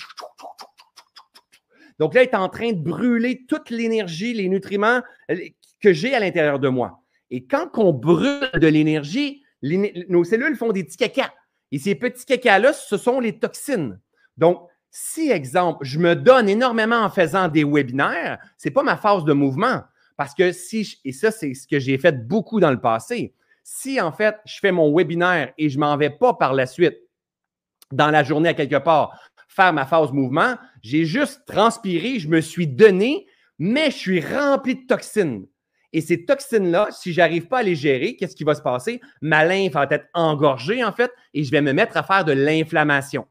donc 1.98 2.14
là, 2.14 2.24
est 2.24 2.36
en 2.36 2.50
train 2.50 2.72
de 2.72 2.78
brûler 2.78 3.46
toute 3.48 3.70
l'énergie, 3.70 4.34
les 4.34 4.50
nutriments 4.50 5.02
que 5.82 5.94
j'ai 5.94 6.14
à 6.14 6.20
l'intérieur 6.20 6.60
de 6.60 6.68
moi. 6.68 7.04
Et 7.30 7.46
quand 7.46 7.70
on 7.78 7.94
brûle 7.94 8.50
de 8.54 8.68
l'énergie, 8.68 9.44
nos 9.62 10.24
cellules 10.24 10.56
font 10.56 10.72
des 10.72 10.84
petits 10.84 10.98
caca. 10.98 11.34
Et 11.72 11.80
ces 11.80 11.96
petits 11.96 12.26
caca-là, 12.26 12.74
ce 12.74 12.98
sont 12.98 13.20
les 13.20 13.40
toxines. 13.40 14.00
Donc, 14.38 14.68
si, 14.92 15.30
exemple, 15.30 15.84
je 15.84 16.00
me 16.00 16.16
donne 16.16 16.48
énormément 16.48 17.02
en 17.02 17.10
faisant 17.10 17.48
des 17.48 17.64
webinaires, 17.64 18.40
ce 18.58 18.68
n'est 18.68 18.74
pas 18.74 18.84
ma 18.84 18.96
phase 18.96 19.26
de 19.26 19.34
mouvement. 19.34 19.82
Parce 20.18 20.34
que 20.34 20.52
si, 20.52 21.00
et 21.04 21.12
ça, 21.12 21.32
c'est 21.32 21.54
ce 21.54 21.68
que 21.68 21.80
j'ai 21.80 21.98
fait 21.98 22.28
beaucoup 22.28 22.60
dans 22.60 22.72
le 22.72 22.80
passé, 22.80 23.34
si 23.64 24.00
en 24.00 24.12
fait, 24.12 24.38
je 24.46 24.60
fais 24.60 24.72
mon 24.72 24.96
webinaire 24.96 25.52
et 25.58 25.70
je 25.70 25.78
ne 25.78 25.82
m'en 25.82 25.98
vais 25.98 26.12
pas 26.12 26.36
par 26.36 26.54
la 26.54 26.66
suite 26.66 26.98
dans 27.92 28.10
la 28.10 28.24
journée 28.24 28.50
à 28.50 28.54
quelque 28.54 28.78
part 28.78 29.20
faire 29.56 29.74
ma 29.74 29.86
phase 29.86 30.12
mouvement, 30.12 30.56
j'ai 30.82 31.06
juste 31.06 31.46
transpiré, 31.46 32.20
je 32.20 32.28
me 32.28 32.42
suis 32.42 32.68
donné, 32.68 33.26
mais 33.58 33.90
je 33.90 33.96
suis 33.96 34.22
rempli 34.22 34.76
de 34.76 34.86
toxines. 34.86 35.48
Et 35.96 36.02
ces 36.02 36.26
toxines-là, 36.26 36.90
si 36.92 37.14
je 37.14 37.22
n'arrive 37.22 37.48
pas 37.48 37.60
à 37.60 37.64
les 37.64 37.74
gérer, 37.74 38.18
qu'est-ce 38.18 38.36
qui 38.36 38.44
va 38.44 38.54
se 38.54 38.62
passer? 38.62 39.00
Ma 39.22 39.46
lymphe 39.46 39.72
va 39.72 39.88
être 39.90 40.08
engorgée, 40.14 40.84
en 40.84 40.92
fait, 40.92 41.10
et 41.34 41.46
je 41.46 41.52
vais 41.52 41.62
me 41.62 41.72
mettre 41.72 41.96
à 41.96 42.04
faire 42.04 42.26
de 42.26 42.34
l'inflammation. 42.34 43.26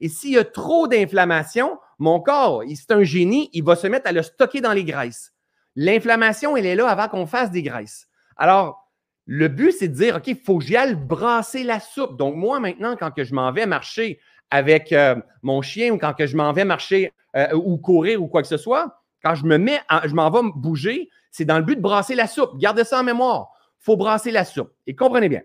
Et 0.00 0.10
s'il 0.10 0.32
y 0.32 0.38
a 0.38 0.44
trop 0.44 0.86
d'inflammation, 0.86 1.78
mon 1.98 2.20
corps, 2.20 2.62
c'est 2.74 2.92
un 2.92 3.04
génie, 3.04 3.48
il 3.54 3.64
va 3.64 3.74
se 3.74 3.86
mettre 3.86 4.06
à 4.06 4.12
le 4.12 4.20
stocker 4.20 4.60
dans 4.60 4.74
les 4.74 4.84
graisses. 4.84 5.32
L'inflammation, 5.76 6.58
elle 6.58 6.66
est 6.66 6.74
là 6.76 6.90
avant 6.90 7.08
qu'on 7.08 7.24
fasse 7.24 7.50
des 7.50 7.62
graisses. 7.62 8.06
Alors, 8.36 8.92
le 9.24 9.48
but, 9.48 9.72
c'est 9.72 9.88
de 9.88 9.94
dire, 9.94 10.16
OK, 10.16 10.26
il 10.26 10.36
faut 10.36 10.58
que 10.58 10.64
j'y 10.66 10.76
aille 10.76 10.96
brasser 10.96 11.64
la 11.64 11.80
soupe. 11.80 12.18
Donc, 12.18 12.36
moi, 12.36 12.60
maintenant, 12.60 12.96
quand 12.96 13.12
que 13.12 13.24
je 13.24 13.32
m'en 13.32 13.50
vais 13.50 13.64
marcher 13.64 14.20
avec 14.50 14.92
euh, 14.92 15.16
mon 15.40 15.62
chien 15.62 15.90
ou 15.90 15.96
quand 15.96 16.12
que 16.12 16.26
je 16.26 16.36
m'en 16.36 16.52
vais 16.52 16.66
marcher 16.66 17.14
euh, 17.34 17.54
ou 17.54 17.78
courir 17.78 18.22
ou 18.22 18.28
quoi 18.28 18.42
que 18.42 18.48
ce 18.48 18.58
soit, 18.58 18.99
quand 19.22 19.34
je 19.34 19.44
me 19.44 19.58
mets, 19.58 19.80
je 20.04 20.14
m'en 20.14 20.30
vais 20.30 20.50
bouger, 20.54 21.10
c'est 21.30 21.44
dans 21.44 21.58
le 21.58 21.64
but 21.64 21.76
de 21.76 21.80
brasser 21.80 22.14
la 22.14 22.26
soupe. 22.26 22.58
Gardez 22.58 22.84
ça 22.84 23.00
en 23.00 23.04
mémoire. 23.04 23.52
Il 23.80 23.84
faut 23.84 23.96
brasser 23.96 24.30
la 24.30 24.44
soupe. 24.44 24.72
Et 24.86 24.94
comprenez 24.94 25.28
bien. 25.28 25.42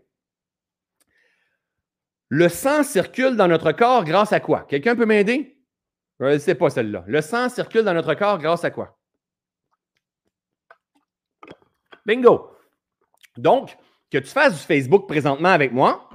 Le 2.29 2.49
sang 2.49 2.83
circule 2.83 3.35
dans 3.35 3.47
notre 3.47 3.71
corps 3.71 4.03
grâce 4.03 4.33
à 4.33 4.39
quoi? 4.39 4.61
Quelqu'un 4.61 4.95
peut 4.95 5.05
m'aider? 5.05 5.57
Je 6.19 6.25
ne 6.25 6.37
sais 6.37 6.55
pas 6.55 6.69
celle-là. 6.69 7.03
Le 7.07 7.21
sang 7.21 7.49
circule 7.49 7.83
dans 7.83 7.93
notre 7.93 8.13
corps 8.15 8.39
grâce 8.39 8.63
à 8.63 8.71
quoi? 8.71 8.97
Bingo! 12.05 12.51
Donc, 13.37 13.77
que 14.11 14.17
tu 14.17 14.27
fasses 14.27 14.53
du 14.53 14.59
Facebook 14.59 15.07
présentement 15.07 15.49
avec 15.49 15.71
moi, 15.71 16.09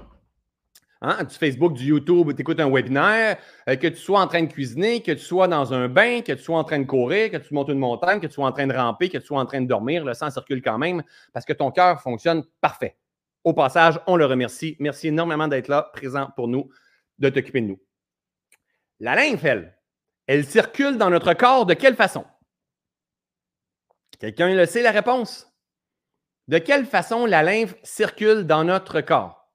Hein, 1.02 1.24
du 1.24 1.34
Facebook, 1.34 1.72
du 1.72 1.86
YouTube, 1.86 2.30
tu 2.36 2.60
un 2.60 2.70
webinaire, 2.70 3.38
euh, 3.68 3.76
que 3.76 3.86
tu 3.86 3.96
sois 3.96 4.20
en 4.20 4.26
train 4.26 4.42
de 4.42 4.52
cuisiner, 4.52 5.00
que 5.02 5.12
tu 5.12 5.24
sois 5.24 5.48
dans 5.48 5.72
un 5.72 5.88
bain, 5.88 6.20
que 6.20 6.32
tu 6.32 6.42
sois 6.42 6.58
en 6.58 6.64
train 6.64 6.78
de 6.78 6.84
courir, 6.84 7.30
que 7.30 7.38
tu 7.38 7.54
montes 7.54 7.68
une 7.68 7.78
montagne, 7.78 8.20
que 8.20 8.26
tu 8.26 8.34
sois 8.34 8.46
en 8.46 8.52
train 8.52 8.66
de 8.66 8.74
ramper, 8.74 9.08
que 9.08 9.16
tu 9.16 9.24
sois 9.24 9.40
en 9.40 9.46
train 9.46 9.62
de 9.62 9.66
dormir, 9.66 10.04
le 10.04 10.12
sang 10.12 10.30
circule 10.30 10.60
quand 10.60 10.76
même 10.76 11.02
parce 11.32 11.46
que 11.46 11.54
ton 11.54 11.70
cœur 11.70 12.02
fonctionne 12.02 12.44
parfait. 12.60 12.98
Au 13.44 13.54
passage, 13.54 13.98
on 14.06 14.16
le 14.16 14.26
remercie. 14.26 14.76
Merci 14.78 15.08
énormément 15.08 15.48
d'être 15.48 15.68
là, 15.68 15.90
présent 15.94 16.28
pour 16.36 16.48
nous, 16.48 16.68
de 17.18 17.30
t'occuper 17.30 17.62
de 17.62 17.68
nous. 17.68 17.80
La 18.98 19.14
lymphe, 19.14 19.44
elle, 19.44 19.78
elle 20.26 20.44
circule 20.44 20.98
dans 20.98 21.08
notre 21.08 21.32
corps 21.32 21.64
de 21.64 21.72
quelle 21.72 21.96
façon? 21.96 22.26
Quelqu'un 24.18 24.54
le 24.54 24.66
sait 24.66 24.82
la 24.82 24.90
réponse? 24.90 25.50
De 26.46 26.58
quelle 26.58 26.84
façon 26.84 27.24
la 27.24 27.42
lymphe 27.42 27.74
circule 27.82 28.44
dans 28.44 28.64
notre 28.64 29.00
corps? 29.00 29.50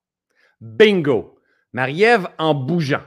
Bingo! 0.60 1.35
Marie-Ève 1.76 2.30
en 2.38 2.54
bougeant, 2.54 3.02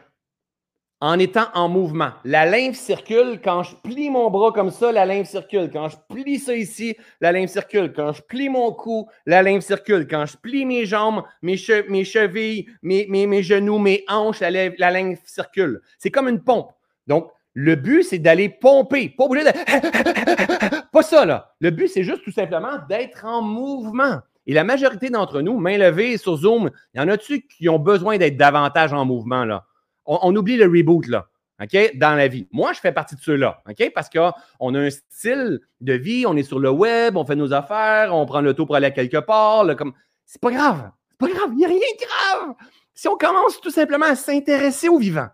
en 1.00 1.18
étant 1.18 1.46
en 1.54 1.70
mouvement. 1.70 2.10
La 2.26 2.44
lymphe 2.44 2.76
circule. 2.76 3.40
Quand 3.42 3.62
je 3.62 3.74
plie 3.76 4.10
mon 4.10 4.28
bras 4.28 4.52
comme 4.52 4.70
ça, 4.70 4.92
la 4.92 5.06
lymphe 5.06 5.28
circule. 5.28 5.70
Quand 5.72 5.88
je 5.88 5.96
plie 6.10 6.38
ça 6.38 6.54
ici, 6.54 6.94
la 7.22 7.32
lymphe 7.32 7.48
circule. 7.48 7.94
Quand 7.94 8.12
je 8.12 8.20
plie 8.20 8.50
mon 8.50 8.70
cou, 8.72 9.08
la 9.24 9.42
lymphe 9.42 9.64
circule. 9.64 10.06
Quand 10.06 10.26
je 10.26 10.36
plie 10.36 10.66
mes 10.66 10.84
jambes, 10.84 11.22
mes, 11.40 11.56
mes 11.88 12.04
chevilles, 12.04 12.68
mes, 12.82 13.42
genoux, 13.42 13.78
mes 13.78 14.04
hanches, 14.06 14.40
la, 14.40 14.50
la 14.50 14.90
lymphe 14.90 15.22
circule. 15.24 15.80
C'est 15.96 16.10
comme 16.10 16.28
une 16.28 16.44
pompe. 16.44 16.70
Donc, 17.06 17.30
le 17.54 17.74
but, 17.74 18.02
c'est 18.02 18.18
d'aller 18.18 18.50
pomper. 18.50 19.08
Pas 19.16 19.24
obligé 19.24 19.46
de. 19.46 20.90
Pas 20.92 21.02
ça, 21.02 21.24
là. 21.24 21.54
Le 21.60 21.70
but, 21.70 21.88
c'est 21.88 22.04
juste 22.04 22.22
tout 22.22 22.32
simplement 22.32 22.80
d'être 22.86 23.24
en 23.24 23.40
mouvement. 23.40 24.20
Et 24.48 24.54
la 24.54 24.64
majorité 24.64 25.10
d'entre 25.10 25.42
nous, 25.42 25.58
main 25.58 25.76
levée 25.76 26.16
sur 26.16 26.36
Zoom, 26.36 26.70
il 26.94 27.00
y 27.00 27.04
en 27.04 27.08
a-tu 27.08 27.46
qui 27.46 27.68
ont 27.68 27.78
besoin 27.78 28.16
d'être 28.16 28.38
davantage 28.38 28.94
en 28.94 29.04
mouvement, 29.04 29.44
là? 29.44 29.66
On, 30.06 30.34
oublie 30.34 30.56
le 30.56 30.64
reboot, 30.64 31.06
là. 31.06 31.28
OK, 31.62 31.96
dans 31.96 32.14
la 32.14 32.28
vie. 32.28 32.48
Moi, 32.50 32.72
je 32.72 32.80
fais 32.80 32.92
partie 32.92 33.14
de 33.14 33.20
ceux-là, 33.20 33.62
OK, 33.68 33.92
parce 33.94 34.08
qu'on 34.08 34.74
a 34.74 34.80
un 34.80 34.88
style 34.88 35.60
de 35.82 35.92
vie, 35.92 36.24
on 36.26 36.34
est 36.34 36.44
sur 36.44 36.60
le 36.60 36.70
web, 36.70 37.18
on 37.18 37.26
fait 37.26 37.36
nos 37.36 37.52
affaires, 37.52 38.14
on 38.14 38.24
prend 38.24 38.42
tour 38.54 38.66
pour 38.66 38.76
aller 38.76 38.90
quelque 38.90 39.18
part. 39.18 39.76
comme... 39.76 39.92
C'est 40.24 40.40
pas 40.40 40.50
grave. 40.50 40.92
C'est 41.10 41.18
pas 41.18 41.28
grave. 41.28 41.50
Il 41.52 41.58
n'y 41.58 41.66
a 41.66 41.68
rien 41.68 41.78
de 41.78 42.06
grave. 42.06 42.54
Si 42.94 43.06
on 43.06 43.18
commence 43.18 43.60
tout 43.60 43.70
simplement 43.70 44.06
à 44.06 44.16
s'intéresser 44.16 44.88
au 44.88 44.96
vivant, 44.96 45.28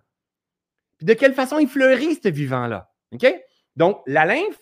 de 1.02 1.14
quelle 1.14 1.34
façon 1.34 1.60
il 1.60 1.68
fleurit, 1.68 2.18
ce 2.20 2.30
vivant-là. 2.30 2.90
OK? 3.12 3.32
Donc, 3.76 4.00
la 4.08 4.24
lymphe, 4.24 4.58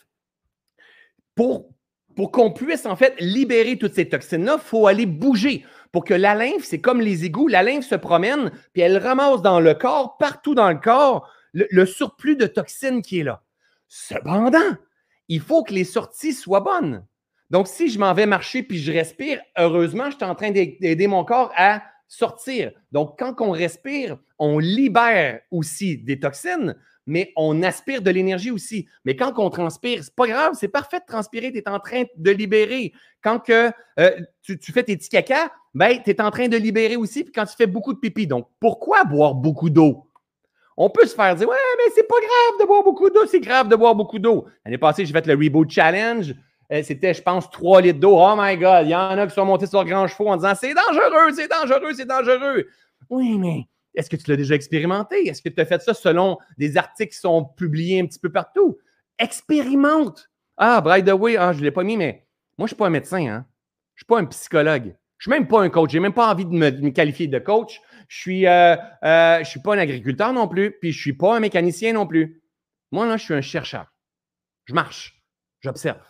pour, 1.35 1.72
pour 2.15 2.33
qu'on 2.33 2.53
puisse 2.53 2.87
en 2.87 2.97
fait 2.97 3.15
libérer 3.21 3.79
toutes 3.79 3.95
ces 3.95 4.09
toxines-là, 4.09 4.57
il 4.59 4.65
faut 4.65 4.87
aller 4.87 5.07
bouger. 5.07 5.65
Pour 5.93 6.05
que 6.05 6.15
la 6.15 6.35
lymphe, 6.35 6.65
c'est 6.65 6.81
comme 6.81 7.01
les 7.01 7.25
égouts, 7.25 7.49
la 7.49 7.63
lymphe 7.63 7.87
se 7.87 7.95
promène, 7.95 8.51
puis 8.73 8.83
elle 8.83 8.97
ramasse 8.97 9.43
dans 9.43 9.61
le 9.61 9.75
corps, 9.75 10.17
partout 10.17 10.55
dans 10.55 10.71
le 10.71 10.79
corps, 10.79 11.29
le, 11.53 11.85
surplus 11.85 12.37
de 12.37 12.47
toxines 12.47 13.03
qui 13.03 13.21
est 13.21 13.25
là. 13.25 13.43
Cependant, 13.89 14.77
il 15.29 15.41
faut 15.41 15.63
que 15.63 15.75
les 15.75 15.85
sorties 15.85 16.33
soient 16.33 16.61
bonnes. 16.61 17.05
Donc, 17.51 17.69
si 17.69 17.91
je 17.91 17.99
m'en 17.99 18.15
vais 18.15 18.25
marcher 18.25 18.63
puis 18.63 18.79
je 18.79 18.91
respire, 18.91 19.41
heureusement, 19.59 20.11
je 20.11 20.17
suis 20.17 20.25
en 20.25 20.35
train 20.35 20.51
d'aider 20.51 21.07
mon 21.07 21.25
corps 21.25 21.53
à 21.57 21.83
sortir. 22.09 22.73
Donc, 22.93 23.19
quand 23.19 23.35
on 23.41 23.51
respire, 23.51 24.17
on 24.39 24.59
libère 24.59 25.41
aussi 25.51 25.99
des 25.99 26.19
toxines, 26.19 26.75
mais 27.07 27.33
on 27.37 27.63
aspire 27.63 28.03
de 28.03 28.11
l'énergie 28.11 28.51
aussi. 28.51 28.87
Mais 29.05 29.17
quand 29.17 29.33
on 29.39 29.51
transpire, 29.51 30.05
c'est 30.05 30.15
pas 30.15 30.27
grave, 30.27 30.53
c'est 30.55 30.69
parfait 30.69 31.01
de 31.01 31.05
transpirer, 31.07 31.53
tu 31.53 31.59
es 31.59 31.69
en 31.69 31.81
train 31.81 32.05
de 32.17 32.31
libérer. 32.31 32.93
Quand 33.23 33.41
euh, 33.51 33.71
tu, 34.43 34.59
fais 34.73 34.83
tes 34.83 34.97
petits 34.97 35.09
caca, 35.09 35.53
ben, 35.75 35.99
tu 36.03 36.11
es 36.11 36.21
en 36.21 36.31
train 36.31 36.49
de 36.49 36.57
libérer 36.57 36.97
aussi, 36.97 37.25
puis 37.25 37.33
quand 37.33 37.45
tu 37.45 37.57
fais 37.57 37.67
beaucoup 37.67 37.93
de 37.93 37.99
pipi. 37.99 38.27
Donc, 38.27 38.49
pourquoi 38.61 39.05
boire 39.05 39.35
beaucoup 39.35 39.71
d'eau? 39.71 40.07
On 40.77 40.89
peut 40.89 41.07
se 41.07 41.15
faire 41.15 41.35
dire, 41.35 41.49
ouais, 41.49 41.57
mais 41.79 41.93
c'est 41.95 42.09
pas 42.09 42.17
grave 42.17 42.61
de 42.61 42.67
boire 42.67 42.83
beaucoup 42.83 43.11
d'eau, 43.11 43.27
c'est 43.27 43.41
grave 43.41 43.69
de 43.69 43.77
boire 43.77 43.95
beaucoup 43.95 44.19
d'eau. 44.19 44.47
L'année 44.65 44.79
passée, 44.79 45.05
j'ai 45.05 45.13
fait 45.13 45.27
le 45.27 45.35
Reboot 45.35 45.71
Challenge. 45.71 46.35
Euh, 46.73 46.83
c'était, 46.83 47.13
je 47.13 47.23
pense, 47.23 47.51
3 47.51 47.83
litres 47.83 48.01
d'eau. 48.01 48.17
Oh 48.19 48.35
my 48.37 48.57
God, 48.57 48.87
il 48.87 48.91
y 48.91 48.97
en 48.97 49.19
a 49.19 49.27
qui 49.27 49.35
sont 49.35 49.45
montés 49.45 49.67
sur 49.67 49.83
le 49.85 49.91
grand 49.91 50.07
chevaux 50.07 50.29
en 50.29 50.37
disant, 50.37 50.55
c'est 50.59 50.73
dangereux, 50.73 51.33
c'est 51.35 51.49
dangereux, 51.49 51.93
c'est 51.95 52.07
dangereux. 52.07 52.67
Oui, 53.11 53.37
mais 53.39 53.67
est-ce 53.95 54.09
que 54.09 54.17
tu 54.17 54.31
l'as 54.31 54.37
déjà 54.37 54.55
expérimenté? 54.55 55.29
Est-ce 55.29 55.43
que 55.43 55.49
tu 55.49 55.61
as 55.61 55.67
fait 55.67 55.83
ça 55.83 55.95
selon 55.95 56.39
des 56.59 56.77
articles 56.77 57.13
qui 57.13 57.19
sont 57.19 57.45
publiés 57.45 58.01
un 58.01 58.07
petit 58.07 58.19
peu 58.19 58.31
partout? 58.31 58.79
Expérimente! 59.19 60.31
Ah, 60.57 60.81
by 60.81 61.03
the 61.03 61.13
way, 61.13 61.37
ah, 61.37 61.53
je 61.53 61.59
ne 61.59 61.65
l'ai 61.65 61.71
pas 61.71 61.83
mis, 61.83 61.97
mais 61.97 62.27
moi, 62.59 62.67
je 62.67 62.75
ne 62.75 62.75
suis 62.75 62.77
pas 62.77 62.87
un 62.87 62.91
médecin. 62.91 63.27
Hein? 63.27 63.47
Je 63.95 64.05
ne 64.05 64.05
suis 64.05 64.07
pas 64.07 64.19
un 64.19 64.25
psychologue. 64.27 64.95
Je 65.19 65.29
ne 65.29 65.35
suis 65.35 65.41
même 65.41 65.49
pas 65.49 65.61
un 65.61 65.71
coach. 65.71 65.91
Je 65.91 65.97
n'ai 65.97 66.01
même 66.01 66.13
pas 66.13 66.31
envie 66.31 66.45
de 66.45 66.51
me, 66.51 66.91
qualifier 66.91 67.27
de 67.27 67.39
coach. 67.39 67.81
Je 68.09 68.31
ne 68.31 68.35
suis, 68.35 68.47
euh, 68.47 68.77
euh, 69.05 69.45
suis 69.45 69.61
pas 69.61 69.75
un 69.75 69.79
agriculteur 69.79 70.33
non 70.33 70.49
plus, 70.49 70.73
puis 70.81 70.93
je 70.93 70.99
ne 70.99 71.01
suis 71.01 71.13
pas 71.13 71.37
un 71.37 71.41
mécanicien 71.41 71.93
non 71.93 72.07
plus. 72.07 72.43
Moi, 72.91 73.07
là, 73.07 73.17
je 73.17 73.25
suis 73.25 73.35
un 73.35 73.41
chercheur. 73.41 73.87
Je 74.65 74.75
marche. 74.75 75.23
J'observe. 75.61 76.01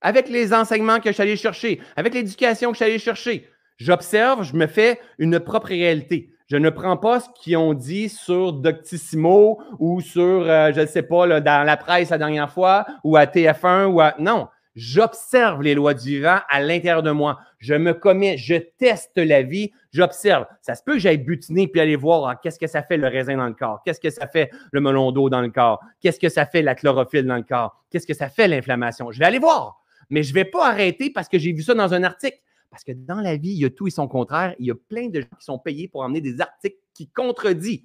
Avec 0.00 0.28
les 0.28 0.54
enseignements 0.54 1.00
que 1.00 1.08
je 1.08 1.14
suis 1.14 1.22
allé 1.22 1.36
chercher, 1.36 1.80
avec 1.96 2.14
l'éducation 2.14 2.70
que 2.70 2.74
je 2.74 2.84
suis 2.84 2.90
allé 2.90 2.98
chercher, 2.98 3.48
j'observe, 3.76 4.44
je 4.44 4.54
me 4.54 4.66
fais 4.66 5.00
une 5.18 5.40
propre 5.40 5.68
réalité. 5.68 6.30
Je 6.48 6.56
ne 6.56 6.70
prends 6.70 6.96
pas 6.96 7.20
ce 7.20 7.28
qu'ils 7.38 7.58
ont 7.58 7.74
dit 7.74 8.08
sur 8.08 8.54
Doctissimo 8.54 9.60
ou 9.78 10.00
sur, 10.00 10.22
euh, 10.22 10.72
je 10.74 10.80
ne 10.80 10.86
sais 10.86 11.02
pas, 11.02 11.40
dans 11.40 11.66
la 11.66 11.76
presse 11.76 12.08
la 12.08 12.16
dernière 12.16 12.50
fois 12.50 12.86
ou 13.04 13.18
à 13.18 13.26
TF1 13.26 13.84
ou 13.88 14.00
à. 14.00 14.14
Non, 14.18 14.48
j'observe 14.74 15.62
les 15.62 15.74
lois 15.74 15.92
du 15.92 16.08
vivant 16.08 16.38
à 16.48 16.60
l'intérieur 16.62 17.02
de 17.02 17.10
moi. 17.10 17.38
Je 17.58 17.74
me 17.74 17.92
commets, 17.92 18.38
je 18.38 18.54
teste 18.54 19.18
la 19.18 19.42
vie, 19.42 19.72
j'observe. 19.92 20.46
Ça 20.62 20.74
se 20.74 20.82
peut 20.82 20.94
que 20.94 21.00
j'aille 21.00 21.18
butiner 21.18 21.68
puis 21.68 21.82
aller 21.82 21.96
voir 21.96 22.26
ah, 22.26 22.36
qu'est-ce 22.36 22.58
que 22.58 22.66
ça 22.66 22.82
fait 22.82 22.96
le 22.96 23.08
raisin 23.08 23.36
dans 23.36 23.48
le 23.48 23.52
corps, 23.52 23.82
qu'est-ce 23.84 24.00
que 24.00 24.08
ça 24.08 24.26
fait 24.26 24.50
le 24.72 24.80
melon 24.80 25.12
d'eau 25.12 25.28
dans 25.28 25.42
le 25.42 25.50
corps, 25.50 25.80
qu'est-ce 26.00 26.18
que 26.18 26.30
ça 26.30 26.46
fait 26.46 26.62
la 26.62 26.74
chlorophylle 26.74 27.26
dans 27.26 27.36
le 27.36 27.42
corps, 27.42 27.76
qu'est-ce 27.90 28.06
que 28.06 28.14
ça 28.14 28.30
fait 28.30 28.48
l'inflammation? 28.48 29.12
Je 29.12 29.18
vais 29.18 29.26
aller 29.26 29.38
voir, 29.38 29.82
mais 30.08 30.22
je 30.22 30.30
ne 30.30 30.34
vais 30.34 30.46
pas 30.46 30.66
arrêter 30.66 31.10
parce 31.10 31.28
que 31.28 31.38
j'ai 31.38 31.52
vu 31.52 31.60
ça 31.60 31.74
dans 31.74 31.92
un 31.92 32.04
article. 32.04 32.38
Parce 32.70 32.84
que 32.84 32.92
dans 32.92 33.20
la 33.20 33.36
vie, 33.36 33.50
il 33.50 33.60
y 33.60 33.64
a 33.64 33.70
tout 33.70 33.86
et 33.86 33.90
son 33.90 34.08
contraire. 34.08 34.54
Il 34.58 34.66
y 34.66 34.70
a 34.70 34.74
plein 34.74 35.08
de 35.08 35.20
gens 35.20 35.36
qui 35.38 35.44
sont 35.44 35.58
payés 35.58 35.88
pour 35.88 36.04
amener 36.04 36.20
des 36.20 36.40
articles 36.40 36.78
qui 36.94 37.08
contredisent 37.08 37.84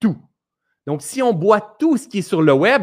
tout. 0.00 0.16
Donc, 0.86 1.02
si 1.02 1.22
on 1.22 1.32
boit 1.32 1.76
tout 1.78 1.96
ce 1.96 2.08
qui 2.08 2.18
est 2.18 2.22
sur 2.22 2.42
le 2.42 2.52
web, 2.52 2.82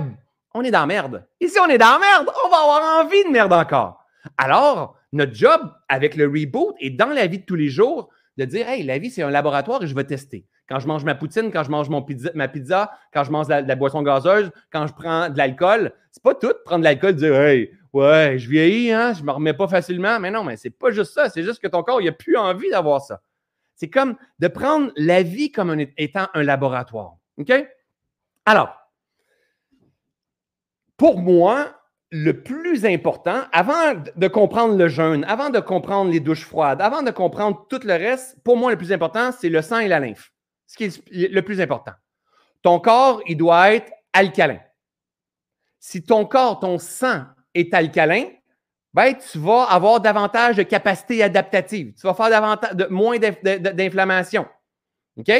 on 0.53 0.63
est 0.63 0.71
dans 0.71 0.81
la 0.81 0.85
merde. 0.85 1.27
Et 1.39 1.47
si 1.47 1.59
on 1.59 1.67
est 1.67 1.77
dans 1.77 1.93
la 1.93 1.99
merde, 1.99 2.29
on 2.45 2.49
va 2.49 2.57
avoir 2.57 3.05
envie 3.05 3.23
de 3.23 3.29
merde 3.29 3.53
encore. 3.53 4.03
Alors, 4.37 4.97
notre 5.11 5.33
job 5.33 5.61
avec 5.89 6.15
le 6.15 6.25
reboot 6.25 6.75
est 6.79 6.91
dans 6.91 7.07
la 7.07 7.27
vie 7.27 7.39
de 7.39 7.45
tous 7.45 7.55
les 7.55 7.69
jours 7.69 8.09
de 8.37 8.45
dire 8.45 8.67
Hey, 8.67 8.83
la 8.83 8.97
vie, 8.97 9.09
c'est 9.09 9.23
un 9.23 9.29
laboratoire 9.29 9.83
et 9.83 9.87
je 9.87 9.95
vais 9.95 10.03
tester. 10.03 10.45
Quand 10.67 10.79
je 10.79 10.87
mange 10.87 11.03
ma 11.03 11.15
poutine, 11.15 11.51
quand 11.51 11.63
je 11.63 11.69
mange 11.69 11.89
ma 11.89 12.47
pizza, 12.47 12.91
quand 13.13 13.23
je 13.23 13.31
mange 13.31 13.47
de 13.47 13.67
la, 13.67 13.75
boisson 13.75 14.01
gazeuse, 14.01 14.49
quand 14.71 14.87
je 14.87 14.93
prends 14.93 15.29
de 15.29 15.37
l'alcool, 15.37 15.91
c'est 16.11 16.23
pas 16.23 16.33
tout 16.33 16.53
prendre 16.65 16.79
de 16.79 16.85
l'alcool 16.85 17.11
et 17.11 17.13
dire 17.13 17.35
Hey, 17.35 17.71
Ouais, 17.93 18.39
je 18.39 18.49
vieillis, 18.49 18.91
hein, 18.91 19.13
je 19.13 19.23
me 19.23 19.31
remets 19.31 19.53
pas 19.53 19.67
facilement. 19.67 20.19
Mais 20.19 20.31
non, 20.31 20.43
mais 20.43 20.57
c'est 20.57 20.71
pas 20.71 20.91
juste 20.91 21.13
ça. 21.13 21.29
C'est 21.29 21.43
juste 21.43 21.61
que 21.61 21.67
ton 21.67 21.83
corps, 21.83 22.01
il 22.01 22.05
n'a 22.05 22.11
plus 22.11 22.35
envie 22.35 22.69
d'avoir 22.71 23.01
ça. 23.01 23.21
C'est 23.75 23.89
comme 23.89 24.17
de 24.39 24.47
prendre 24.47 24.91
la 24.97 25.21
vie 25.21 25.51
comme 25.51 25.79
étant 25.97 26.27
un 26.33 26.43
laboratoire. 26.43 27.17
OK? 27.37 27.51
Alors, 28.45 28.75
pour 30.97 31.19
moi, 31.19 31.79
le 32.09 32.41
plus 32.41 32.85
important, 32.85 33.43
avant 33.51 33.95
de 34.15 34.27
comprendre 34.27 34.75
le 34.75 34.87
jeûne, 34.87 35.23
avant 35.25 35.49
de 35.49 35.59
comprendre 35.59 36.11
les 36.11 36.19
douches 36.19 36.45
froides, 36.45 36.81
avant 36.81 37.03
de 37.03 37.11
comprendre 37.11 37.65
tout 37.69 37.79
le 37.83 37.93
reste, 37.93 38.37
pour 38.43 38.57
moi, 38.57 38.71
le 38.71 38.77
plus 38.77 38.91
important, 38.91 39.31
c'est 39.31 39.49
le 39.49 39.61
sang 39.61 39.79
et 39.79 39.87
la 39.87 39.99
lymphe. 39.99 40.31
Ce 40.65 40.77
qui 40.77 40.85
est 40.85 41.31
le 41.31 41.41
plus 41.41 41.61
important. 41.61 41.93
Ton 42.61 42.79
corps, 42.79 43.21
il 43.27 43.37
doit 43.37 43.73
être 43.73 43.91
alcalin. 44.13 44.59
Si 45.79 46.03
ton 46.03 46.25
corps, 46.25 46.59
ton 46.59 46.79
sang 46.79 47.25
est 47.53 47.73
alcalin, 47.73 48.25
ben, 48.93 49.15
tu 49.15 49.39
vas 49.39 49.63
avoir 49.63 49.99
davantage 50.01 50.57
de 50.57 50.63
capacité 50.63 51.23
adaptative. 51.23 51.93
Tu 51.99 52.05
vas 52.05 52.13
faire 52.13 52.29
davantage 52.29 52.89
moins 52.89 53.17
d'inflammation. 53.17 54.47
OK? 55.17 55.31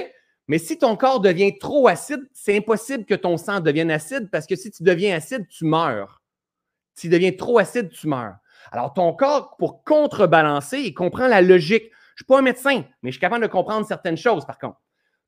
Mais 0.48 0.58
si 0.58 0.78
ton 0.78 0.98
corps 0.98 1.20
devient 1.20 1.58
trop 1.58 1.88
acide, 1.88 2.28
c'est 2.34 2.58
impossible 2.58 3.06
que 3.06 3.14
ton 3.14 3.38
sang 3.38 3.60
devienne 3.60 3.92
acide 3.92 4.30
parce 4.32 4.46
que 4.46 4.56
si 4.56 4.72
tu 4.72 4.84
deviens 4.84 5.16
acide, 5.16 5.48
tu 5.48 5.66
meurs. 5.66 6.22
Si 6.96 7.08
tu 7.08 7.14
deviens 7.14 7.32
trop 7.32 7.60
acide, 7.60 7.90
tu 7.90 8.08
meurs. 8.08 8.36
Alors, 8.72 8.94
ton 8.94 9.14
corps, 9.14 9.56
pour 9.58 9.84
contrebalancer, 9.84 10.80
il 10.80 10.94
comprend 10.94 11.28
la 11.28 11.42
logique. 11.42 11.84
Je 11.84 11.88
ne 11.88 12.18
suis 12.18 12.26
pas 12.26 12.40
un 12.40 12.44
médecin, 12.44 12.84
mais 13.02 13.12
je 13.12 13.14
suis 13.14 13.22
capable 13.22 13.44
de 13.44 13.52
comprendre 13.52 13.86
certaines 13.86 14.18
choses, 14.18 14.46
par 14.46 14.58
contre. 14.58 14.78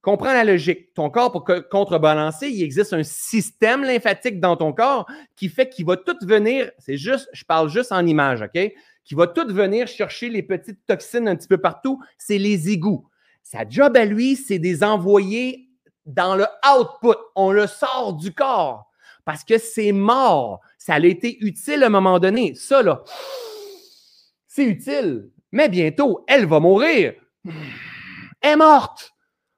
Comprends 0.05 0.33
la 0.33 0.43
logique. 0.43 0.93
Ton 0.93 1.09
corps, 1.09 1.31
pour 1.31 1.43
contrebalancer, 1.71 2.47
il 2.47 2.61
existe 2.61 2.93
un 2.93 3.01
système 3.01 3.83
lymphatique 3.83 4.39
dans 4.39 4.55
ton 4.55 4.71
corps 4.71 5.07
qui 5.35 5.49
fait 5.49 5.67
qu'il 5.67 5.87
va 5.87 5.97
tout 5.97 6.15
venir, 6.21 6.69
c'est 6.77 6.95
juste, 6.95 7.27
je 7.33 7.43
parle 7.43 7.69
juste 7.69 7.91
en 7.91 8.05
image, 8.05 8.43
OK? 8.43 8.71
Qui 9.03 9.15
va 9.15 9.25
tout 9.25 9.47
venir 9.51 9.87
chercher 9.87 10.29
les 10.29 10.43
petites 10.43 10.85
toxines 10.85 11.27
un 11.27 11.35
petit 11.35 11.47
peu 11.47 11.57
partout. 11.57 11.99
C'est 12.19 12.37
les 12.37 12.69
égouts. 12.69 13.09
Sa 13.41 13.67
job 13.67 13.97
à 13.97 14.05
lui, 14.05 14.35
c'est 14.35 14.59
des 14.59 14.83
envoyer 14.83 15.71
dans 16.05 16.35
le 16.35 16.45
output. 16.63 17.17
On 17.35 17.51
le 17.51 17.65
sort 17.65 18.13
du 18.13 18.31
corps 18.31 18.91
parce 19.25 19.43
que 19.43 19.57
c'est 19.57 19.91
mort. 19.91 20.61
Ça 20.77 20.93
a 20.93 20.99
été 20.99 21.43
utile 21.43 21.81
à 21.81 21.87
un 21.87 21.89
moment 21.89 22.19
donné. 22.19 22.53
Ça, 22.53 22.83
là, 22.83 23.03
c'est 24.45 24.65
utile. 24.65 25.31
Mais 25.51 25.67
bientôt, 25.67 26.23
elle 26.27 26.45
va 26.45 26.59
mourir. 26.59 27.15
Elle 27.43 28.51
est 28.51 28.55
morte. 28.55 29.14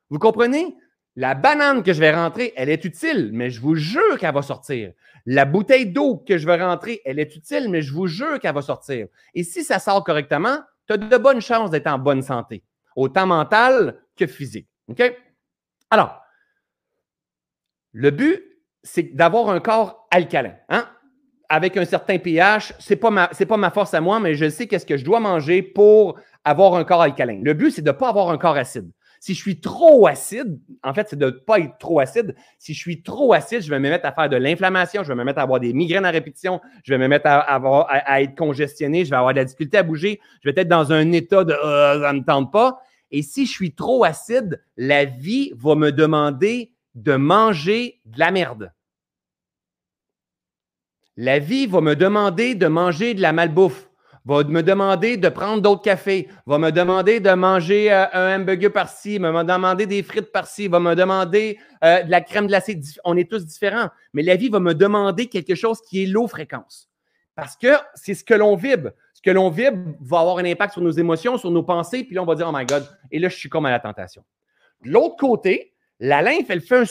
Vous 0.09 0.19
comprenez? 0.19 0.75
La 1.15 1.33
banane 1.33 1.81
que 1.81 1.93
je 1.93 1.99
vais 1.99 2.13
rentrer, 2.13 2.53
elle 2.55 2.69
est 2.69 2.85
utile, 2.85 3.31
mais 3.33 3.49
je 3.49 3.59
vous 3.59 3.73
jure 3.73 4.19
qu'elle 4.19 4.35
va 4.35 4.43
sortir. 4.43 4.91
La 5.25 5.45
bouteille 5.45 5.87
d'eau 5.87 6.17
que 6.17 6.37
je 6.37 6.45
vais 6.45 6.63
rentrer, 6.63 7.01
elle 7.05 7.17
est 7.17 7.35
utile, 7.35 7.69
mais 7.69 7.81
je 7.81 7.91
vous 7.91 8.05
jure 8.05 8.39
qu'elle 8.39 8.53
va 8.53 8.61
sortir. 8.61 9.07
Et 9.33 9.43
si 9.43 9.63
ça 9.63 9.79
sort 9.79 10.03
correctement, 10.03 10.59
tu 10.85 10.93
as 10.93 10.97
de 10.97 11.17
bonnes 11.17 11.41
chances 11.41 11.71
d'être 11.71 11.87
en 11.87 11.97
bonne 11.97 12.21
santé, 12.21 12.63
autant 12.95 13.25
mentale 13.25 13.99
que 14.15 14.27
physique. 14.27 14.67
OK? 14.89 15.01
Alors, 15.89 16.21
le 17.93 18.11
but, 18.11 18.43
c'est 18.83 19.15
d'avoir 19.15 19.49
un 19.49 19.59
corps 19.59 20.07
alcalin. 20.11 20.55
Hein? 20.69 20.87
Avec 21.49 21.77
un 21.77 21.85
certain 21.85 22.19
pH, 22.19 22.73
ce 22.77 22.93
n'est 22.93 22.99
pas, 22.99 23.09
ma, 23.09 23.27
pas 23.27 23.57
ma 23.57 23.71
force 23.71 23.95
à 23.95 24.01
moi, 24.01 24.19
mais 24.19 24.35
je 24.35 24.49
sais 24.49 24.67
qu'est-ce 24.67 24.85
que 24.85 24.97
je 24.97 25.03
dois 25.03 25.19
manger 25.19 25.63
pour 25.63 26.19
avoir 26.43 26.75
un 26.75 26.83
corps 26.83 27.01
alcalin. 27.01 27.41
Le 27.43 27.53
but, 27.53 27.71
c'est 27.71 27.81
de 27.81 27.91
ne 27.91 27.97
pas 27.97 28.09
avoir 28.09 28.29
un 28.29 28.37
corps 28.37 28.55
acide. 28.55 28.91
Si 29.19 29.33
je 29.33 29.39
suis 29.39 29.59
trop 29.59 30.07
acide, 30.07 30.59
en 30.83 30.93
fait, 30.93 31.07
c'est 31.09 31.15
de 31.17 31.25
ne 31.25 31.31
pas 31.31 31.59
être 31.59 31.77
trop 31.79 31.99
acide. 31.99 32.35
Si 32.59 32.73
je 32.73 32.79
suis 32.79 33.01
trop 33.01 33.33
acide, 33.33 33.61
je 33.61 33.69
vais 33.69 33.79
me 33.79 33.89
mettre 33.89 34.05
à 34.05 34.11
faire 34.11 34.29
de 34.29 34.37
l'inflammation, 34.37 35.03
je 35.03 35.09
vais 35.09 35.15
me 35.15 35.23
mettre 35.23 35.39
à 35.39 35.43
avoir 35.43 35.59
des 35.59 35.73
migraines 35.73 36.05
à 36.05 36.11
répétition, 36.11 36.61
je 36.83 36.93
vais 36.93 36.97
me 36.97 37.07
mettre 37.07 37.27
à, 37.27 37.39
avoir, 37.39 37.87
à, 37.89 38.21
être 38.21 38.35
congestionné, 38.35 39.05
je 39.05 39.09
vais 39.09 39.15
avoir 39.15 39.33
de 39.33 39.39
la 39.39 39.45
difficulté 39.45 39.77
à 39.77 39.83
bouger, 39.83 40.19
je 40.43 40.49
vais 40.49 40.59
être 40.59 40.67
dans 40.67 40.91
un 40.91 41.11
état 41.11 41.43
de 41.43 41.53
euh, 41.53 42.01
ça 42.01 42.13
ne 42.13 42.21
tente 42.21 42.51
pas. 42.51 42.79
Et 43.11 43.21
si 43.21 43.45
je 43.45 43.51
suis 43.51 43.73
trop 43.73 44.03
acide, 44.03 44.61
la 44.75 45.05
vie 45.05 45.51
va 45.55 45.75
me 45.75 45.91
demander 45.91 46.73
de 46.95 47.15
manger 47.15 48.01
de 48.05 48.19
la 48.19 48.31
merde. 48.31 48.71
La 51.15 51.39
vie 51.39 51.65
va 51.65 51.81
me 51.81 51.95
demander 51.95 52.53
de 52.53 52.67
manger 52.67 53.13
de 53.13 53.21
la 53.21 53.33
malbouffe 53.33 53.86
va 54.27 54.43
me 54.43 54.61
demander 54.61 55.15
de 55.15 55.29
prendre 55.29 55.61
d'autres 55.61 55.81
cafés, 55.81 56.27
va 56.45 56.57
me 56.57 56.69
demander 56.69 57.21
de 57.21 57.31
manger 57.31 57.91
euh, 57.93 58.05
un 58.11 58.35
hamburger 58.35 58.71
par-ci, 58.71 59.17
va 59.19 59.31
me 59.31 59.43
demander 59.43 59.85
des 59.85 60.03
frites 60.03 60.33
par-ci, 60.33 60.67
va 60.67 60.81
me 60.81 60.95
demander 60.95 61.57
euh, 61.83 62.03
de 62.03 62.11
la 62.11 62.19
crème 62.19 62.47
glacée. 62.47 62.77
On 63.05 63.15
est 63.15 63.29
tous 63.29 63.45
différents, 63.45 63.89
mais 64.11 64.23
la 64.23 64.35
vie 64.35 64.49
va 64.49 64.59
me 64.59 64.73
demander 64.73 65.27
quelque 65.27 65.55
chose 65.55 65.79
qui 65.81 66.03
est 66.03 66.05
low 66.07 66.27
fréquence. 66.27 66.89
Parce 67.35 67.55
que 67.55 67.75
c'est 67.95 68.15
ce 68.15 68.25
que 68.25 68.33
l'on 68.33 68.57
vibre. 68.57 68.89
Ce 69.13 69.21
que 69.21 69.31
l'on 69.31 69.49
vibre 69.49 69.95
va 70.01 70.19
avoir 70.19 70.39
un 70.39 70.45
impact 70.45 70.73
sur 70.73 70.81
nos 70.81 70.91
émotions, 70.91 71.37
sur 71.37 71.49
nos 71.49 71.63
pensées, 71.63 72.03
puis 72.03 72.13
là, 72.13 72.21
on 72.21 72.25
va 72.25 72.35
dire, 72.35 72.49
oh 72.49 72.55
my 72.55 72.65
God, 72.65 72.85
et 73.11 73.19
là, 73.19 73.29
je 73.29 73.35
suis 73.35 73.47
comme 73.47 73.65
à 73.65 73.71
la 73.71 73.79
tentation. 73.79 74.25
De 74.83 74.91
l'autre 74.91 75.15
côté, 75.15 75.73
la 75.99 76.21
lymphe, 76.21 76.49
elle 76.49 76.61
fait 76.61 76.83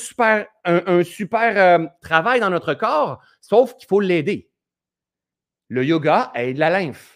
un 0.64 1.05
super, 1.05 1.80
euh, 1.80 1.87
travail 2.01 2.41
dans 2.41 2.51
notre 2.51 2.72
corps, 2.74 3.20
sauf 3.43 3.76
qu'il 3.76 3.87
faut 3.87 4.01
l'aider. 4.01 4.51
Le 5.68 5.84
yoga 5.84 6.32
aide 6.34 6.57
la 6.57 6.70
lymphe. 6.70 7.16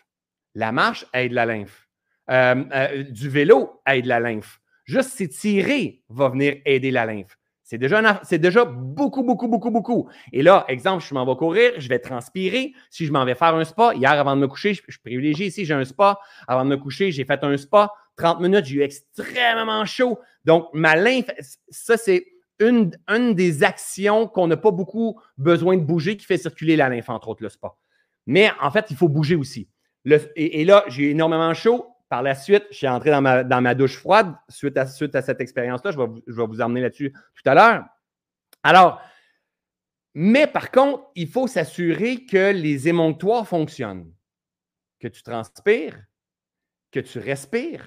La 0.54 0.72
marche 0.72 1.06
aide 1.12 1.32
la 1.32 1.46
lymphe. 1.46 1.88
Euh, 2.30 2.64
euh, 2.72 3.02
du 3.04 3.28
vélo 3.28 3.80
aide 3.86 4.06
la 4.06 4.20
lymphe. 4.20 4.60
Juste 4.84 5.10
s'étirer 5.10 6.02
va 6.08 6.28
venir 6.28 6.56
aider 6.64 6.90
la 6.90 7.06
lymphe. 7.06 7.36
C'est 7.70 7.78
déjà, 7.78 8.20
c'est 8.24 8.38
déjà 8.38 8.64
beaucoup, 8.64 9.22
beaucoup, 9.22 9.46
beaucoup, 9.46 9.70
beaucoup. 9.70 10.08
Et 10.32 10.42
là, 10.42 10.64
exemple, 10.66 11.04
je 11.08 11.14
m'en 11.14 11.24
vais 11.24 11.36
courir, 11.36 11.70
je 11.78 11.88
vais 11.88 12.00
transpirer. 12.00 12.72
Si 12.90 13.06
je 13.06 13.12
m'en 13.12 13.24
vais 13.24 13.36
faire 13.36 13.54
un 13.54 13.62
spa, 13.62 13.94
hier 13.94 14.10
avant 14.10 14.34
de 14.34 14.40
me 14.40 14.48
coucher, 14.48 14.74
je, 14.74 14.98
privilégie 14.98 15.46
ici, 15.46 15.64
j'ai 15.64 15.74
un 15.74 15.84
spa. 15.84 16.18
Avant 16.48 16.64
de 16.64 16.70
me 16.70 16.76
coucher, 16.76 17.12
j'ai 17.12 17.24
fait 17.24 17.44
un 17.44 17.56
spa. 17.56 17.92
30 18.16 18.40
minutes, 18.40 18.64
j'ai 18.64 18.78
eu 18.78 18.82
extrêmement 18.82 19.84
chaud. 19.84 20.18
Donc, 20.44 20.68
ma 20.72 20.96
lymphe, 20.96 21.30
ça, 21.68 21.96
c'est 21.96 22.26
une, 22.58 22.90
une 23.06 23.34
des 23.34 23.62
actions 23.62 24.26
qu'on 24.26 24.48
n'a 24.48 24.56
pas 24.56 24.72
beaucoup 24.72 25.20
besoin 25.38 25.76
de 25.76 25.82
bouger 25.82 26.16
qui 26.16 26.26
fait 26.26 26.38
circuler 26.38 26.74
la 26.74 26.88
lymphe, 26.88 27.08
entre 27.08 27.28
autres 27.28 27.44
le 27.44 27.50
spa. 27.50 27.76
Mais 28.26 28.50
en 28.60 28.72
fait, 28.72 28.86
il 28.90 28.96
faut 28.96 29.08
bouger 29.08 29.36
aussi 29.36 29.68
et, 30.04 30.64
là, 30.64 30.84
j'ai 30.88 31.10
énormément 31.10 31.52
chaud. 31.54 31.86
Par 32.08 32.22
la 32.22 32.34
suite, 32.34 32.64
je 32.70 32.76
suis 32.76 32.88
entré 32.88 33.10
dans 33.10 33.20
ma, 33.20 33.44
dans 33.44 33.60
ma 33.60 33.74
douche 33.74 33.96
froide 33.96 34.34
suite 34.48 34.76
à, 34.76 34.86
suite 34.86 35.14
à 35.14 35.22
cette 35.22 35.40
expérience-là. 35.40 35.92
Je 35.92 35.98
vais, 35.98 36.06
je 36.26 36.32
vais 36.32 36.46
vous 36.46 36.60
emmener 36.60 36.80
là-dessus 36.80 37.12
tout 37.12 37.48
à 37.48 37.54
l'heure. 37.54 37.84
Alors, 38.62 39.00
mais 40.14 40.46
par 40.46 40.70
contre, 40.70 41.04
il 41.14 41.28
faut 41.28 41.46
s'assurer 41.46 42.26
que 42.26 42.52
les 42.52 42.88
émonctoires 42.88 43.46
fonctionnent. 43.46 44.12
Que 44.98 45.08
tu 45.08 45.22
transpires, 45.22 45.98
que 46.90 47.00
tu 47.00 47.18
respires, 47.18 47.86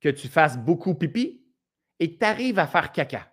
que 0.00 0.08
tu 0.08 0.28
fasses 0.28 0.58
beaucoup 0.58 0.94
pipi 0.94 1.46
et 1.98 2.14
que 2.14 2.18
tu 2.18 2.24
arrives 2.24 2.58
à 2.58 2.66
faire 2.66 2.92
caca. 2.92 3.29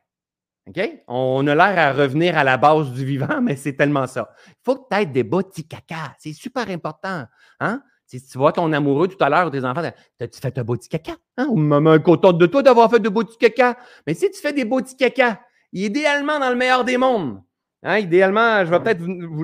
On 1.08 1.48
a 1.48 1.56
l'air 1.56 1.80
à 1.80 1.94
revenir 1.94 2.38
à 2.38 2.44
la 2.44 2.58
base 2.58 2.92
du 2.92 3.06
vivant, 3.06 3.42
mais 3.42 3.56
c'est 3.56 3.74
tellement 3.74 4.08
ça. 4.08 4.30
Il 4.48 4.54
faut 4.66 4.76
que 4.76 4.88
tu 4.92 5.02
aies 5.02 5.06
des 5.06 5.24
petits 5.24 5.68
caca. 5.68 6.16
C'est 6.20 6.34
super 6.34 6.70
important. 6.70 7.26
Hein? 7.60 7.82
Si 8.06 8.26
tu 8.26 8.38
vois 8.38 8.54
ton 8.54 8.72
amoureux 8.72 9.08
tout 9.08 9.22
à 9.22 9.30
l'heure, 9.30 9.52
tes 9.52 9.66
enfants, 9.66 9.82
as-tu 9.82 10.40
fait 10.40 10.58
un 10.58 10.64
beau 10.64 10.76
petit 10.76 10.90
caca? 10.90 11.14
Hein? 11.38 11.48
Ou 11.50 11.58
maman 11.58 12.00
contente 12.00 12.38
de 12.38 12.46
toi 12.46 12.64
d'avoir 12.64 12.90
fait 12.90 13.00
de 13.00 13.10
beaux 13.10 13.24
petits 13.24 13.38
caca. 13.38 13.78
Mais 14.06 14.14
si 14.14 14.32
tu 14.32 14.40
fais 14.40 14.54
des 14.54 14.66
beaux 14.66 14.82
petits 14.82 14.96
caca, 14.96 15.42
idéalement 15.74 16.40
dans 16.40 16.50
le 16.50 16.56
meilleur 16.56 16.84
des 16.86 16.98
mondes, 16.98 17.42
hein? 17.84 17.98
idéalement, 17.98 18.64
je 18.66 18.72
vais 18.72 18.80
peut-être 18.80 19.02
vous, 19.02 19.44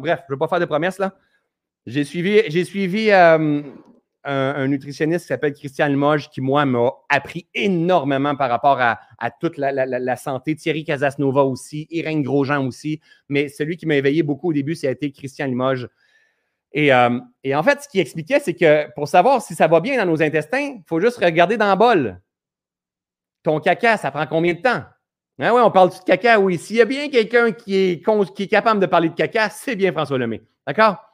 bref, 0.00 0.20
je 0.28 0.32
ne 0.32 0.36
vais 0.36 0.38
pas 0.38 0.48
faire 0.48 0.60
de 0.60 0.66
promesses 0.66 0.98
là. 0.98 1.14
J'ai 1.86 2.04
suivi, 2.04 2.42
j'ai 2.48 2.64
suivi 2.64 3.10
euh, 3.10 3.62
un, 4.24 4.66
nutritionniste 4.68 5.22
qui 5.22 5.28
s'appelle 5.28 5.52
Christian 5.52 5.86
Limoges, 5.86 6.30
qui, 6.30 6.40
moi, 6.40 6.64
m'a 6.64 6.90
appris 7.08 7.46
énormément 7.54 8.34
par 8.36 8.50
rapport 8.50 8.80
à, 8.80 8.98
toute 9.40 9.58
la, 9.58 10.16
santé. 10.16 10.56
Thierry 10.56 10.84
Casasnova 10.84 11.44
aussi, 11.44 11.86
Irène 11.90 12.22
Grosjean 12.22 12.66
aussi. 12.66 13.00
Mais 13.28 13.48
celui 13.48 13.76
qui 13.76 13.86
m'a 13.86 13.96
éveillé 13.96 14.22
beaucoup 14.22 14.50
au 14.50 14.52
début, 14.52 14.74
ça 14.74 14.88
a 14.88 14.90
été 14.90 15.10
Christian 15.12 15.46
Limoges. 15.46 15.88
Et, 16.72 16.92
euh, 16.92 17.20
en 17.52 17.62
fait, 17.62 17.82
ce 17.82 17.88
qu'il 17.88 18.00
expliquait, 18.00 18.40
c'est 18.40 18.54
que 18.54 18.92
pour 18.94 19.08
savoir 19.08 19.42
si 19.42 19.54
ça 19.54 19.68
va 19.68 19.80
bien 19.80 19.96
dans 19.96 20.10
nos 20.10 20.22
intestins, 20.22 20.76
il 20.76 20.82
faut 20.86 21.00
juste 21.00 21.18
regarder 21.18 21.56
dans 21.56 21.70
le 21.70 21.76
bol. 21.76 22.20
Ton 23.42 23.60
caca, 23.60 23.96
ça 23.96 24.10
prend 24.10 24.26
combien 24.26 24.54
de 24.54 24.60
temps? 24.60 24.82
Ah 25.40 25.52
ouais, 25.52 25.60
on 25.60 25.70
parle 25.70 25.90
de 25.90 26.04
caca, 26.04 26.40
oui. 26.40 26.58
S'il 26.58 26.76
y 26.76 26.80
a 26.80 26.84
bien 26.84 27.08
quelqu'un 27.08 27.52
qui 27.52 27.76
est, 27.76 28.04
qui 28.34 28.42
est 28.44 28.48
capable 28.48 28.80
de 28.80 28.86
parler 28.86 29.08
de 29.08 29.14
caca, 29.14 29.50
c'est 29.50 29.76
bien 29.76 29.92
François 29.92 30.18
Lemay. 30.18 30.42
D'accord? 30.66 31.13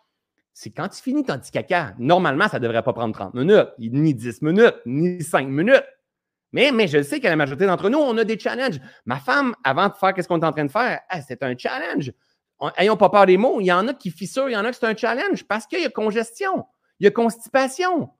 C'est 0.62 0.68
quand 0.68 0.88
tu 0.88 1.00
finis 1.00 1.24
ton 1.24 1.38
petit 1.38 1.50
caca, 1.50 1.94
normalement, 1.98 2.46
ça 2.46 2.58
ne 2.58 2.64
devrait 2.64 2.82
pas 2.82 2.92
prendre 2.92 3.14
30 3.14 3.32
minutes, 3.32 3.68
ni 3.78 4.12
10 4.12 4.42
minutes, 4.42 4.76
ni 4.84 5.22
5 5.22 5.48
minutes. 5.48 5.86
Mais, 6.52 6.70
mais 6.70 6.86
je 6.86 7.02
sais 7.02 7.18
que 7.18 7.26
la 7.26 7.36
majorité 7.36 7.64
d'entre 7.64 7.88
nous, 7.88 7.96
on 7.96 8.14
a 8.18 8.24
des 8.24 8.38
challenges. 8.38 8.78
Ma 9.06 9.16
femme, 9.20 9.54
avant 9.64 9.88
de 9.88 9.94
faire 9.94 10.12
ce 10.18 10.28
qu'on 10.28 10.38
est 10.38 10.44
en 10.44 10.52
train 10.52 10.66
de 10.66 10.70
faire, 10.70 11.00
c'est 11.26 11.42
un 11.42 11.56
challenge. 11.56 12.12
Ayons 12.76 12.98
pas 12.98 13.08
peur 13.08 13.24
des 13.24 13.38
mots. 13.38 13.58
Il 13.62 13.66
y 13.68 13.72
en 13.72 13.88
a 13.88 13.94
qui 13.94 14.10
fissurent, 14.10 14.50
il 14.50 14.52
y 14.52 14.56
en 14.56 14.66
a 14.66 14.70
qui 14.70 14.78
c'est 14.78 14.86
un 14.86 14.94
challenge 14.94 15.44
parce 15.44 15.66
qu'il 15.66 15.80
y 15.80 15.86
a 15.86 15.88
congestion, 15.88 16.66
il 16.98 17.04
y 17.04 17.06
a 17.06 17.10
constipation, 17.10 18.10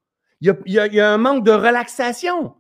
il 0.41 0.57
y 0.65 1.01
a, 1.01 1.13
un 1.13 1.19
manque 1.19 1.45
de 1.45 1.53
relaxation. 1.53 2.55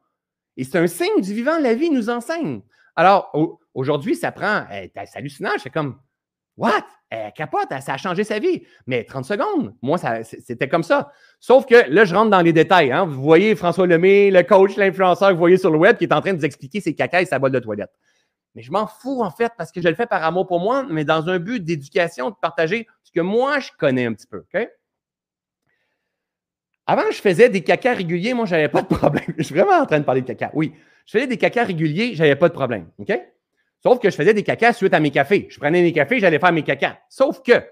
Et 0.58 0.64
c'est 0.64 0.76
un 0.76 0.88
signe 0.88 1.22
du 1.22 1.32
vivant, 1.32 1.58
la 1.58 1.72
vie 1.72 1.88
nous 1.88 2.10
enseigne. 2.10 2.60
Alors, 2.96 3.32
aujourd'hui, 3.72 4.14
ça 4.14 4.30
prend, 4.30 4.66
c'est 4.70 5.16
hallucinant, 5.16 5.52
c'est 5.56 5.70
comme, 5.70 5.98
what? 6.56 6.84
Elle 7.10 7.32
capote, 7.32 7.68
ça 7.80 7.94
a 7.94 7.96
changé 7.96 8.22
sa 8.22 8.38
vie. 8.38 8.62
Mais 8.86 9.02
30 9.02 9.24
secondes, 9.24 9.74
moi, 9.82 9.98
c'était 10.22 10.68
comme 10.68 10.84
ça. 10.84 11.10
Sauf 11.40 11.66
que 11.66 11.90
là, 11.90 12.04
je 12.04 12.14
rentre 12.14 12.30
dans 12.30 12.40
les 12.40 12.52
détails. 12.52 12.92
Hein. 12.92 13.04
Vous 13.04 13.20
voyez 13.20 13.56
François 13.56 13.86
Lemay, 13.86 14.30
le 14.30 14.42
coach, 14.44 14.76
l'influenceur 14.76 15.30
que 15.30 15.34
vous 15.34 15.40
voyez 15.40 15.56
sur 15.56 15.72
le 15.72 15.78
web, 15.78 15.96
qui 15.96 16.04
est 16.04 16.12
en 16.12 16.20
train 16.20 16.32
de 16.32 16.38
vous 16.38 16.44
expliquer 16.44 16.80
ses 16.80 16.94
caca 16.94 17.20
et 17.20 17.26
sa 17.26 17.40
boîte 17.40 17.52
de 17.52 17.58
toilette. 17.58 17.90
Mais 18.54 18.62
je 18.62 18.70
m'en 18.70 18.86
fous, 18.86 19.22
en 19.22 19.30
fait, 19.30 19.52
parce 19.58 19.72
que 19.72 19.80
je 19.80 19.88
le 19.88 19.94
fais 19.94 20.06
par 20.06 20.22
amour 20.22 20.46
pour 20.46 20.60
moi, 20.60 20.86
mais 20.88 21.04
dans 21.04 21.28
un 21.28 21.38
but 21.38 21.64
d'éducation, 21.64 22.30
de 22.30 22.36
partager 22.40 22.86
ce 23.02 23.10
que 23.10 23.20
moi, 23.20 23.58
je 23.58 23.70
connais 23.76 24.06
un 24.06 24.12
petit 24.12 24.26
peu. 24.28 24.44
Avant, 26.86 27.10
je 27.10 27.20
faisais 27.20 27.48
des 27.48 27.62
caca 27.62 27.94
réguliers, 27.94 28.34
moi, 28.34 28.46
je 28.46 28.52
n'avais 28.52 28.68
pas 28.68 28.82
de 28.82 28.88
problème. 28.88 29.24
Je 29.38 29.42
suis 29.42 29.54
vraiment 29.54 29.80
en 29.80 29.86
train 29.86 29.98
de 29.98 30.04
parler 30.04 30.22
de 30.22 30.26
caca. 30.26 30.50
Oui, 30.54 30.74
je 31.06 31.12
faisais 31.12 31.26
des 31.26 31.36
caca 31.36 31.64
réguliers, 31.64 32.14
je 32.14 32.22
n'avais 32.22 32.36
pas 32.36 32.48
de 32.48 32.54
problème. 32.54 32.88
OK? 32.98 33.12
Sauf 33.82 33.98
que 33.98 34.10
je 34.10 34.16
faisais 34.16 34.34
des 34.34 34.42
cacas 34.42 34.74
suite 34.74 34.92
à 34.92 35.00
mes 35.00 35.10
cafés. 35.10 35.48
Je 35.50 35.58
prenais 35.58 35.82
mes 35.82 35.92
cafés, 35.92 36.20
j'allais 36.20 36.38
faire 36.38 36.52
mes 36.52 36.62
cacas. 36.62 36.98
Sauf 37.08 37.42
que 37.42 37.64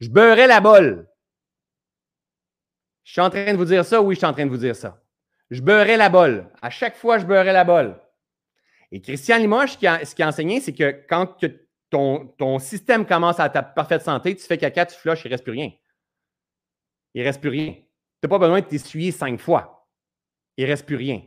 je 0.00 0.08
beurrais 0.08 0.48
la 0.48 0.60
bolle. 0.60 1.08
Je 3.04 3.12
suis 3.12 3.20
en 3.20 3.30
train 3.30 3.52
de 3.52 3.56
vous 3.56 3.64
dire 3.64 3.84
ça, 3.84 4.02
oui, 4.02 4.14
je 4.14 4.18
suis 4.18 4.26
en 4.26 4.32
train 4.32 4.46
de 4.46 4.50
vous 4.50 4.56
dire 4.56 4.74
ça. 4.76 5.02
Je 5.50 5.60
beurrais 5.60 5.96
la 5.96 6.08
bolle. 6.08 6.50
À 6.60 6.70
chaque 6.70 6.96
fois, 6.96 7.18
je 7.18 7.26
beurrais 7.26 7.52
la 7.52 7.64
bolle. 7.64 8.00
Et 8.90 9.00
Christian 9.00 9.38
Limoges, 9.38 9.72
ce 9.72 10.14
qu'il 10.14 10.24
a 10.24 10.28
enseigné, 10.28 10.60
c'est 10.60 10.74
que 10.74 11.04
quand 11.08 11.36
ton, 11.90 12.58
système 12.58 13.06
commence 13.06 13.38
à 13.38 13.48
ta 13.48 13.62
parfaite 13.62 14.02
santé, 14.02 14.34
tu 14.34 14.44
fais 14.44 14.58
caca, 14.58 14.86
tu 14.86 14.96
flushes, 14.96 15.24
il 15.24 15.28
ne 15.28 15.34
reste 15.34 15.44
plus 15.44 15.52
rien. 15.52 15.70
Il 17.14 17.22
ne 17.22 17.26
reste 17.26 17.40
plus 17.40 17.50
rien. 17.50 17.72
Tu 17.72 17.84
n'as 18.24 18.28
pas 18.28 18.38
besoin 18.38 18.60
de 18.60 18.66
t'essuyer 18.66 19.12
cinq 19.12 19.38
fois. 19.40 19.88
Il 20.56 20.64
ne 20.64 20.70
reste 20.70 20.86
plus 20.86 20.96
rien. 20.96 21.22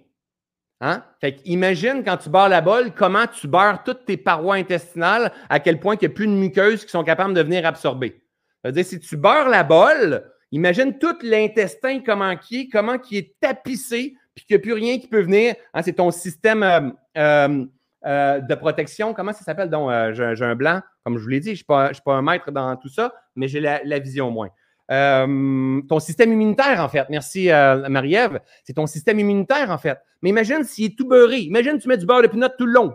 Hein? 0.81 1.03
Fait 1.21 1.39
imagine 1.45 2.03
quand 2.03 2.17
tu 2.17 2.29
beurres 2.29 2.49
la 2.49 2.61
bolle, 2.61 2.91
comment 2.93 3.27
tu 3.27 3.47
beurres 3.47 3.83
toutes 3.83 4.05
tes 4.05 4.17
parois 4.17 4.55
intestinales, 4.55 5.31
à 5.49 5.59
quel 5.59 5.79
point 5.79 5.95
il 5.95 5.99
n'y 5.99 6.11
a 6.11 6.15
plus 6.15 6.27
de 6.27 6.33
muqueuses 6.33 6.83
qui 6.83 6.91
sont 6.91 7.03
capables 7.03 7.33
de 7.33 7.41
venir 7.41 7.65
absorber. 7.65 8.21
C'est-à-dire, 8.61 8.85
si 8.85 8.99
tu 8.99 9.15
beurres 9.15 9.47
la 9.47 9.63
bolle, 9.63 10.23
imagine 10.51 10.97
tout 10.97 11.15
l'intestin, 11.21 12.01
comment 12.05 12.35
qui 12.35 12.61
est, 12.61 12.67
comment 12.67 12.97
qui 12.97 13.17
est 13.17 13.35
tapissé, 13.39 14.15
puis 14.33 14.45
qu'il 14.45 14.57
n'y 14.57 14.59
a 14.59 14.63
plus 14.63 14.73
rien 14.73 14.99
qui 14.99 15.07
peut 15.07 15.21
venir. 15.21 15.55
Hein, 15.73 15.81
c'est 15.83 15.93
ton 15.93 16.11
système 16.11 16.63
euh, 16.63 16.89
euh, 17.17 17.65
euh, 18.05 18.39
de 18.39 18.55
protection. 18.55 19.13
Comment 19.13 19.33
ça 19.33 19.43
s'appelle? 19.43 19.69
Donc, 19.69 19.91
j'ai 20.13 20.43
un 20.43 20.55
blanc, 20.55 20.81
comme 21.03 21.17
je 21.17 21.23
vous 21.23 21.29
l'ai 21.29 21.39
dit, 21.39 21.55
je 21.55 21.63
ne 21.69 21.93
suis, 21.93 22.01
pas 22.03 22.13
un 22.13 22.21
maître 22.21 22.51
dans 22.51 22.75
tout 22.75 22.89
ça, 22.89 23.13
mais 23.35 23.47
j'ai 23.47 23.59
la, 23.59 23.99
vision 23.99 24.27
au 24.27 24.31
moins. 24.31 24.49
Ton 24.87 25.99
système 25.99 26.33
immunitaire, 26.33 26.79
en 26.79 26.89
fait. 26.89 27.05
Merci, 27.09 27.47
Marie-Ève. 27.47 28.39
C'est 28.63 28.73
ton 28.73 28.87
système 28.87 29.19
immunitaire, 29.19 29.71
en 29.71 29.77
fait. 29.77 29.97
Mais 30.21 30.29
imagine 30.29 30.63
s'il 30.63 30.85
est 30.85 30.97
tout 30.97 31.07
beurré. 31.07 31.39
Imagine 31.39 31.77
tu 31.77 31.87
mets 31.87 31.97
du 31.97 32.05
beurre 32.05 32.21
de 32.21 32.27
pinot 32.27 32.47
tout 32.57 32.65
le 32.65 32.73
long. 32.73 32.93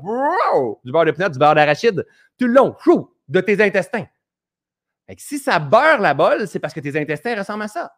Du 0.85 0.91
beurre 0.93 1.05
de 1.05 1.13
pinot, 1.13 1.29
du 1.29 1.39
beurre 1.39 1.55
d'arachide, 1.55 2.07
tout 2.39 2.47
le 2.47 2.55
long, 2.55 2.75
de 3.29 3.41
tes 3.41 3.63
intestins. 3.63 4.07
si 5.17 5.39
ça 5.39 5.59
beurre 5.59 6.01
la 6.01 6.15
bolle, 6.15 6.49
c'est 6.49 6.59
parce 6.59 6.75
que 6.75 6.81
tes 6.81 6.99
intestins 7.01 7.37
ressemblent 7.37 7.65
à 7.65 7.69
ça. 7.69 7.93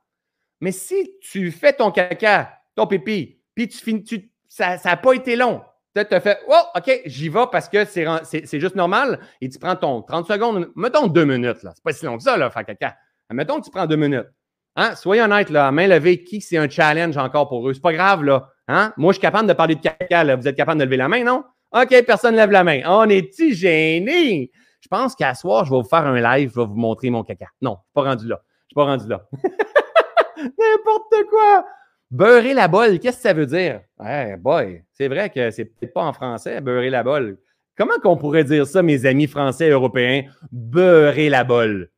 Mais 0.60 0.72
si 0.72 1.12
tu 1.20 1.50
fais 1.50 1.72
ton 1.72 1.90
caca 1.90 2.58
ton 2.74 2.86
pipi, 2.86 3.38
puis 3.54 3.68
tu 3.68 3.78
finis, 3.78 4.30
ça 4.48 4.76
n'a 4.84 4.96
pas 4.96 5.12
été 5.12 5.36
long. 5.36 5.62
Tu 5.94 6.00
as 6.00 6.20
fait, 6.20 6.38
oh, 6.48 6.62
OK, 6.74 7.02
j'y 7.04 7.28
vais 7.28 7.44
parce 7.50 7.68
que 7.68 7.84
c'est 7.84 8.60
juste 8.60 8.76
normal. 8.76 9.20
Et 9.40 9.48
tu 9.48 9.58
prends 9.58 9.76
ton 9.76 10.02
30 10.02 10.26
secondes, 10.26 10.70
mettons 10.74 11.06
deux 11.06 11.26
minutes, 11.26 11.62
là. 11.62 11.72
C'est 11.74 11.84
pas 11.84 11.92
si 11.92 12.06
long 12.06 12.16
que 12.16 12.22
ça, 12.22 12.36
là, 12.36 12.50
faire 12.50 12.64
caca. 12.64 12.96
Mettons 13.32 13.60
que 13.60 13.64
tu 13.64 13.70
prends 13.70 13.86
deux 13.86 13.96
minutes. 13.96 14.28
Hein? 14.76 14.94
Soyez 14.94 15.22
honnête, 15.22 15.50
là, 15.50 15.70
main 15.70 15.86
levée, 15.86 16.22
qui 16.22 16.40
c'est 16.40 16.56
un 16.56 16.68
challenge 16.68 17.16
encore 17.16 17.48
pour 17.48 17.68
eux? 17.68 17.74
C'est 17.74 17.82
pas 17.82 17.92
grave, 17.92 18.24
là. 18.24 18.48
Hein? 18.68 18.92
Moi, 18.96 19.12
je 19.12 19.18
suis 19.18 19.22
capable 19.22 19.48
de 19.48 19.52
parler 19.52 19.74
de 19.74 19.80
caca. 19.80 20.36
Vous 20.36 20.48
êtes 20.48 20.56
capable 20.56 20.80
de 20.80 20.84
lever 20.84 20.96
la 20.96 21.08
main, 21.08 21.24
non? 21.24 21.44
OK, 21.72 22.04
personne 22.06 22.32
ne 22.32 22.40
lève 22.40 22.50
la 22.50 22.64
main. 22.64 22.80
On 22.86 23.08
est-tu 23.08 23.54
gêné? 23.54 24.50
Je 24.80 24.88
pense 24.88 25.14
qu'à 25.14 25.34
soir, 25.34 25.64
je 25.64 25.70
vais 25.70 25.76
vous 25.76 25.88
faire 25.88 26.06
un 26.06 26.20
live, 26.20 26.50
je 26.54 26.60
vais 26.60 26.66
vous 26.66 26.76
montrer 26.76 27.08
mon 27.10 27.22
caca. 27.22 27.46
Non, 27.60 27.76
je 27.76 27.86
suis 27.86 27.92
pas 27.94 28.02
rendu 28.02 28.28
là. 28.28 28.42
Je 28.44 28.66
suis 28.68 28.74
pas 28.74 28.84
rendu 28.84 29.08
là. 29.08 29.26
N'importe 30.36 31.28
quoi! 31.30 31.64
Beurrer 32.10 32.52
la 32.52 32.68
bolle, 32.68 32.98
qu'est-ce 32.98 33.16
que 33.16 33.22
ça 33.22 33.32
veut 33.32 33.46
dire? 33.46 33.80
Eh 34.06 34.36
boy, 34.36 34.84
c'est 34.92 35.08
vrai 35.08 35.30
que 35.30 35.50
c'est 35.50 35.64
peut-être 35.64 35.94
pas 35.94 36.04
en 36.04 36.12
français, 36.12 36.60
beurrer 36.60 36.90
la 36.90 37.02
bolle. 37.02 37.38
Comment 37.76 37.98
qu'on 38.02 38.18
pourrait 38.18 38.44
dire 38.44 38.66
ça, 38.66 38.82
mes 38.82 39.06
amis 39.06 39.26
français 39.26 39.68
et 39.68 39.70
européens? 39.70 40.24
Beurrer 40.50 41.30
la 41.30 41.44
bolle. 41.44 41.90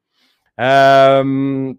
Euh, 0.61 1.73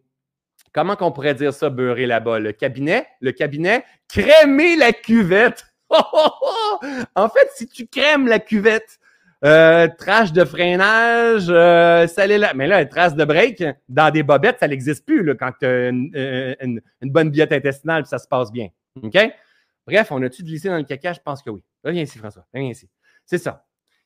comment 0.73 0.95
qu'on 0.95 1.11
pourrait 1.11 1.35
dire 1.35 1.53
ça, 1.53 1.69
beurrer 1.69 2.07
bolle? 2.19 2.43
Le 2.43 2.51
cabinet? 2.51 3.07
Le 3.21 3.31
cabinet? 3.31 3.83
Crémer 4.07 4.75
la 4.75 4.93
cuvette. 4.93 5.65
en 5.89 7.29
fait, 7.29 7.49
si 7.55 7.67
tu 7.67 7.87
crèmes 7.87 8.27
la 8.27 8.39
cuvette, 8.39 8.99
euh, 9.43 9.87
trash 9.97 10.33
de 10.33 10.43
freinage, 10.43 11.47
euh, 11.49 12.07
Mais 12.55 12.67
là, 12.67 12.85
trace 12.85 13.15
de 13.15 13.25
break, 13.25 13.63
dans 13.87 14.09
des 14.09 14.23
bobettes, 14.23 14.59
ça 14.59 14.67
n'existe 14.67 15.05
plus 15.05 15.23
là, 15.23 15.35
quand 15.35 15.51
tu 15.59 15.65
as 15.65 15.69
euh, 15.69 16.55
une, 16.61 16.81
bonne 17.03 17.29
billette 17.29 17.51
intestinale 17.51 18.05
ça 18.05 18.17
se 18.17 18.27
passe 18.27 18.51
bien. 18.51 18.69
OK? 19.03 19.17
Bref, 19.85 20.11
on 20.11 20.21
a-tu 20.23 20.43
glissé 20.43 20.69
dans 20.69 20.77
le 20.77 20.83
caca? 20.83 21.13
Je 21.13 21.19
pense 21.19 21.43
que 21.43 21.51
oui. 21.51 21.63
Viens 21.83 22.01
ici, 22.01 22.17
François. 22.17 22.45
Viens 22.53 22.63
ici. 22.63 22.89
C'est 23.25 23.37
ça. 23.37 23.65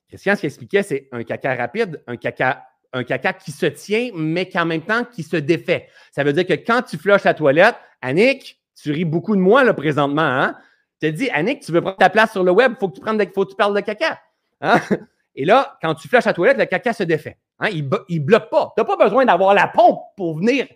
Christian, 0.10 0.36
ce 0.36 0.42
qu'il 0.42 0.48
expliquait, 0.48 0.84
c'est 0.84 1.08
un 1.12 1.24
caca 1.24 1.56
rapide, 1.56 2.04
un 2.08 2.18
caca, 2.18 2.66
un 2.94 3.04
caca 3.04 3.34
qui 3.34 3.52
se 3.52 3.66
tient, 3.68 4.10
mais 4.16 4.50
qu'en 4.50 4.66
même 4.66 4.82
temps, 4.82 5.04
qui 5.04 5.24
se 5.24 5.38
défait. 5.38 5.88
Ça 6.12 6.24
veut 6.24 6.34
dire 6.34 6.46
que 6.46 6.54
quand 6.54 6.82
tu 6.82 6.98
flushes 6.98 7.24
la 7.24 7.34
toilette, 7.34 7.76
Annick, 8.02 8.60
tu 8.82 8.92
ris 8.92 9.06
beaucoup 9.06 9.36
de 9.36 9.42
moi 9.42 9.64
là, 9.64 9.74
présentement. 9.74 10.22
Hein? 10.22 10.56
Tu 11.02 11.12
te 11.12 11.16
dis, 11.16 11.30
Annick, 11.30 11.62
tu 11.62 11.72
veux 11.72 11.82
prendre 11.82 11.98
ta 11.98 12.10
place 12.10 12.32
sur 12.32 12.44
le 12.44 12.52
web, 12.52 12.74
il 12.76 12.80
faut 12.80 12.90
que 12.90 12.96
tu 12.96 13.02
prennes 13.02 13.22
faut 13.34 13.46
tu 13.46 13.56
parles 13.56 13.76
de 13.76 13.82
caca. 13.82 14.20
Hein? 14.62 14.80
Et 15.36 15.46
là, 15.46 15.78
quand 15.82 15.96
tu 15.96 16.08
flashes 16.08 16.26
la 16.26 16.34
toilette, 16.34 16.58
le 16.58 16.66
caca 16.66 16.94
se 16.94 17.04
défait. 17.04 17.38
Hein? 17.60 17.70
Il 17.70 17.86
ne 17.86 18.20
bloque 18.20 18.50
pas. 18.50 18.74
Tu 18.76 18.82
n'as 18.82 18.86
pas 18.86 18.98
besoin 18.98 19.26
d'avoir 19.26 19.54
la 19.54 19.68
pompe 19.68 20.02
pour 20.18 20.38
venir 20.38 20.68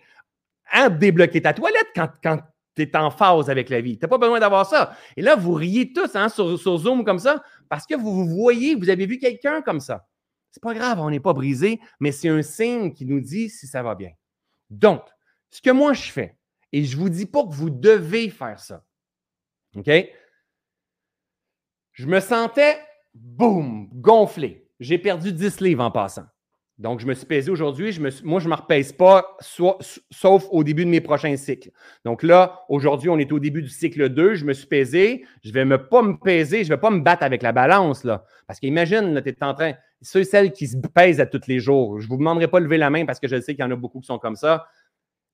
hein, 0.72 0.88
débloquer 0.88 1.42
ta 1.42 1.52
toilette 1.52 1.88
quand, 1.94 2.38
tu 2.76 2.82
es 2.82 2.96
en 2.96 3.10
phase 3.10 3.50
avec 3.50 3.68
la 3.68 3.80
vie. 3.80 3.98
Tu 3.98 4.04
n'as 4.04 4.08
pas 4.08 4.18
besoin 4.18 4.40
d'avoir 4.40 4.66
ça. 4.66 4.96
Et 5.16 5.22
là, 5.22 5.36
vous 5.36 5.52
riez 5.54 5.92
tous 5.92 6.14
hein, 6.14 6.28
sur, 6.28 6.56
Zoom 6.56 7.04
comme 7.04 7.18
ça 7.18 7.42
parce 7.68 7.86
que 7.86 7.94
vous, 7.94 8.12
vous 8.12 8.28
voyez, 8.28 8.74
vous 8.74 8.88
avez 8.88 9.06
vu 9.06 9.18
quelqu'un 9.18 9.60
comme 9.62 9.80
ça. 9.80 10.06
C'est 10.54 10.62
pas 10.62 10.72
grave, 10.72 11.00
on 11.00 11.10
n'est 11.10 11.18
pas 11.18 11.32
brisé, 11.32 11.80
mais 11.98 12.12
c'est 12.12 12.28
un 12.28 12.40
signe 12.40 12.92
qui 12.92 13.06
nous 13.06 13.20
dit 13.20 13.50
si 13.50 13.66
ça 13.66 13.82
va 13.82 13.96
bien. 13.96 14.12
Donc, 14.70 15.02
ce 15.50 15.60
que 15.60 15.70
moi 15.70 15.94
je 15.94 16.12
fais, 16.12 16.38
et 16.70 16.84
je 16.84 16.96
ne 16.96 17.02
vous 17.02 17.08
dis 17.08 17.26
pas 17.26 17.42
que 17.42 17.52
vous 17.52 17.70
devez 17.70 18.30
faire 18.30 18.60
ça. 18.60 18.84
OK? 19.74 19.90
Je 21.90 22.06
me 22.06 22.20
sentais 22.20 22.78
boum, 23.14 23.88
gonflé. 23.94 24.68
J'ai 24.78 24.96
perdu 24.96 25.32
10 25.32 25.60
livres 25.60 25.82
en 25.82 25.90
passant. 25.90 26.26
Donc, 26.78 27.00
je 27.00 27.06
me 27.06 27.14
suis 27.14 27.26
pesé 27.26 27.50
aujourd'hui. 27.50 27.98
moi, 28.22 28.38
je 28.38 28.44
ne 28.44 28.50
me 28.50 28.56
repèse 28.56 28.92
pas, 28.92 29.36
sauf 29.40 30.46
au 30.52 30.62
début 30.62 30.84
de 30.84 30.90
mes 30.90 31.00
prochains 31.00 31.36
cycles. 31.36 31.72
Donc 32.04 32.22
là, 32.22 32.64
aujourd'hui, 32.68 33.08
on 33.08 33.18
est 33.18 33.32
au 33.32 33.40
début 33.40 33.62
du 33.62 33.68
cycle 33.68 34.08
2. 34.08 34.34
Je 34.34 34.44
me 34.44 34.52
suis 34.52 34.68
pesé. 34.68 35.24
Je 35.42 35.48
ne 35.48 35.54
vais 35.54 35.64
me, 35.64 35.88
pas 35.88 36.02
me 36.02 36.16
peser. 36.16 36.62
Je 36.62 36.70
ne 36.70 36.76
vais 36.76 36.80
pas 36.80 36.90
me 36.90 37.00
battre 37.00 37.24
avec 37.24 37.42
la 37.42 37.50
balance. 37.50 38.04
Là. 38.04 38.24
Parce 38.46 38.60
qu'imagine, 38.60 39.20
tu 39.20 39.30
es 39.30 39.44
en 39.44 39.54
train. 39.54 39.74
Ceux 40.04 40.20
et 40.20 40.24
celles 40.24 40.52
qui 40.52 40.68
se 40.68 40.76
pèsent 40.76 41.20
à 41.20 41.26
tous 41.26 41.46
les 41.46 41.58
jours. 41.58 41.98
Je 41.98 42.04
ne 42.06 42.10
vous 42.10 42.18
demanderai 42.18 42.46
pas 42.46 42.60
de 42.60 42.64
lever 42.64 42.78
la 42.78 42.90
main 42.90 43.06
parce 43.06 43.18
que 43.18 43.26
je 43.26 43.40
sais 43.40 43.54
qu'il 43.54 43.64
y 43.64 43.66
en 43.66 43.70
a 43.70 43.76
beaucoup 43.76 44.00
qui 44.00 44.06
sont 44.06 44.18
comme 44.18 44.36
ça. 44.36 44.66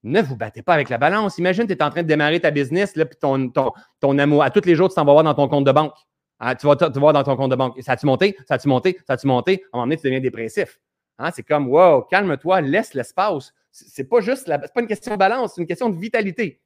Ne 0.02 0.22
vous 0.22 0.36
battez 0.36 0.62
pas 0.62 0.74
avec 0.74 0.88
la 0.88 0.96
balance. 0.96 1.38
Imagine, 1.38 1.66
tu 1.66 1.72
es 1.72 1.82
en 1.82 1.90
train 1.90 2.02
de 2.02 2.08
démarrer 2.08 2.40
ta 2.40 2.50
business, 2.50 2.96
là, 2.96 3.04
puis 3.04 3.18
ton, 3.20 3.50
ton, 3.50 3.72
ton 3.98 4.18
amour, 4.18 4.42
à 4.42 4.50
tous 4.50 4.64
les 4.64 4.74
jours, 4.74 4.88
tu 4.88 4.94
t'en 4.94 5.04
vas 5.04 5.12
voir 5.12 5.24
dans 5.24 5.34
ton 5.34 5.48
compte 5.48 5.66
de 5.66 5.72
banque. 5.72 5.94
Ah, 6.38 6.54
tu, 6.54 6.66
vas 6.66 6.76
te, 6.76 6.98
voir 6.98 7.12
dans 7.12 7.22
ton 7.22 7.36
compte 7.36 7.50
de 7.50 7.56
banque. 7.56 7.76
Ça 7.82 7.92
a-tu 7.92 8.06
monté? 8.06 8.34
Ça 8.48 8.54
a-tu 8.54 8.68
monté? 8.68 8.98
Ça 9.06 9.12
a-tu 9.14 9.26
monté? 9.26 9.62
À 9.72 9.76
un 9.76 9.78
moment 9.78 9.86
donné, 9.86 9.96
tu 9.96 10.04
deviens 10.04 10.20
dépressif. 10.20 10.80
Hein? 11.18 11.30
C'est 11.34 11.42
comme, 11.42 11.68
wow, 11.68 12.02
calme-toi, 12.02 12.62
laisse 12.62 12.94
l'espace. 12.94 13.52
C'est 13.70 14.08
pas 14.08 14.20
juste, 14.20 14.48
la, 14.48 14.58
pas 14.58 14.80
une 14.80 14.86
question 14.86 15.12
de 15.12 15.18
balance, 15.18 15.54
c'est 15.54 15.60
une 15.60 15.66
question 15.66 15.90
de 15.90 15.98
vitalité. 15.98 16.60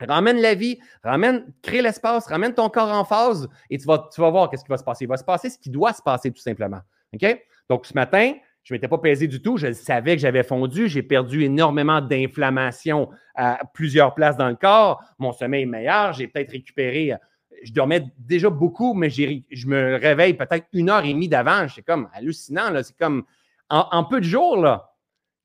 Ramène 0.00 0.38
la 0.38 0.54
vie, 0.54 0.78
ramène, 1.02 1.52
crée 1.62 1.82
l'espace, 1.82 2.26
ramène 2.26 2.52
ton 2.52 2.68
corps 2.68 2.90
en 2.90 3.04
phase 3.04 3.48
et 3.70 3.78
tu 3.78 3.86
vas, 3.86 4.08
tu 4.12 4.20
voir 4.20 4.50
qu'est-ce 4.50 4.64
qui 4.64 4.70
va 4.70 4.76
se 4.76 4.84
passer. 4.84 5.04
Il 5.04 5.08
va 5.08 5.16
se 5.16 5.24
passer 5.24 5.50
ce 5.50 5.58
qui 5.58 5.70
doit 5.70 5.92
se 5.92 6.02
passer 6.02 6.30
tout 6.30 6.42
simplement. 6.42 6.80
OK? 7.14 7.42
Donc, 7.68 7.86
ce 7.86 7.94
matin, 7.94 8.34
je 8.62 8.74
ne 8.74 8.76
m'étais 8.76 8.88
pas 8.88 8.98
pesé 8.98 9.26
du 9.26 9.42
tout. 9.42 9.56
Je 9.56 9.72
savais 9.72 10.16
que 10.16 10.22
j'avais 10.22 10.42
fondu. 10.42 10.88
J'ai 10.88 11.02
perdu 11.02 11.44
énormément 11.44 12.00
d'inflammation 12.00 13.10
à 13.34 13.60
plusieurs 13.74 14.14
places 14.14 14.36
dans 14.36 14.48
le 14.48 14.56
corps. 14.56 15.02
Mon 15.18 15.32
sommeil 15.32 15.62
est 15.62 15.66
meilleur. 15.66 16.12
J'ai 16.12 16.28
peut-être 16.28 16.52
récupéré 16.52 17.14
je 17.62 17.72
dormais 17.72 18.04
déjà 18.18 18.50
beaucoup, 18.50 18.94
mais 18.94 19.10
je 19.10 19.66
me 19.66 19.96
réveille 19.96 20.34
peut-être 20.34 20.66
une 20.72 20.90
heure 20.90 21.04
et 21.04 21.12
demie 21.12 21.28
d'avant. 21.28 21.66
C'est 21.68 21.82
comme 21.82 22.08
hallucinant. 22.12 22.70
C'est 22.82 22.96
comme 22.96 23.24
en, 23.68 24.04
peu 24.04 24.20
de 24.20 24.24
jours. 24.24 24.56
Là. 24.56 24.92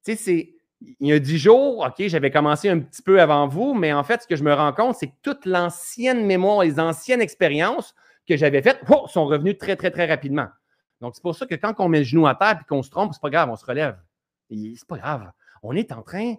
Tu 0.05 0.15
sais, 0.15 0.53
il 0.99 1.07
y 1.07 1.13
a 1.13 1.19
dix 1.19 1.37
jours, 1.37 1.85
OK, 1.85 2.07
j'avais 2.07 2.31
commencé 2.31 2.69
un 2.69 2.79
petit 2.79 3.03
peu 3.03 3.21
avant 3.21 3.47
vous, 3.47 3.73
mais 3.73 3.93
en 3.93 4.03
fait, 4.03 4.23
ce 4.23 4.27
que 4.27 4.35
je 4.35 4.43
me 4.43 4.53
rends 4.53 4.73
compte, 4.73 4.95
c'est 4.95 5.07
que 5.07 5.15
toute 5.21 5.45
l'ancienne 5.45 6.25
mémoire, 6.25 6.63
les 6.63 6.79
anciennes 6.79 7.21
expériences 7.21 7.93
que 8.27 8.35
j'avais 8.35 8.61
faites 8.61 8.81
oh, 8.89 9.05
sont 9.07 9.25
revenues 9.25 9.57
très, 9.57 9.75
très, 9.75 9.91
très 9.91 10.07
rapidement. 10.07 10.47
Donc, 11.01 11.15
c'est 11.15 11.21
pour 11.21 11.35
ça 11.35 11.45
que 11.45 11.55
quand 11.55 11.73
on 11.79 11.89
met 11.89 11.99
le 11.99 12.03
genou 12.05 12.27
à 12.27 12.35
terre 12.35 12.59
et 12.61 12.65
qu'on 12.67 12.83
se 12.83 12.89
trompe, 12.89 13.13
c'est 13.13 13.21
pas 13.21 13.29
grave, 13.29 13.49
on 13.49 13.55
se 13.55 13.65
relève. 13.65 13.97
C'est 14.49 14.87
pas 14.87 14.97
grave. 14.97 15.31
On 15.63 15.75
est 15.75 15.91
en 15.91 16.01
train 16.01 16.35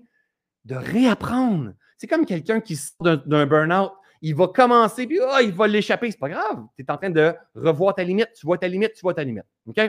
de 0.65 0.77
réapprendre. 0.77 1.73
C'est 1.99 2.07
comme 2.07 2.25
quelqu'un 2.25 2.61
qui 2.61 2.77
sort 2.77 3.19
d'un 3.27 3.47
burn-out 3.47 3.93
il 4.23 4.37
va 4.37 4.47
commencer, 4.47 5.07
puis 5.07 5.19
oh, 5.21 5.39
il 5.43 5.53
va 5.53 5.67
l'échapper. 5.67 6.11
C'est 6.11 6.19
pas 6.19 6.29
grave. 6.29 6.65
Tu 6.77 6.85
es 6.85 6.91
en 6.91 6.97
train 6.97 7.11
de 7.11 7.35
revoir 7.57 7.95
ta 7.95 8.05
limite. 8.05 8.31
Tu 8.39 8.47
vois 8.47 8.57
ta 8.57 8.69
limite, 8.69 8.95
tu 8.95 9.01
vois 9.01 9.15
ta 9.15 9.25
limite. 9.25 9.45
OK? 9.67 9.81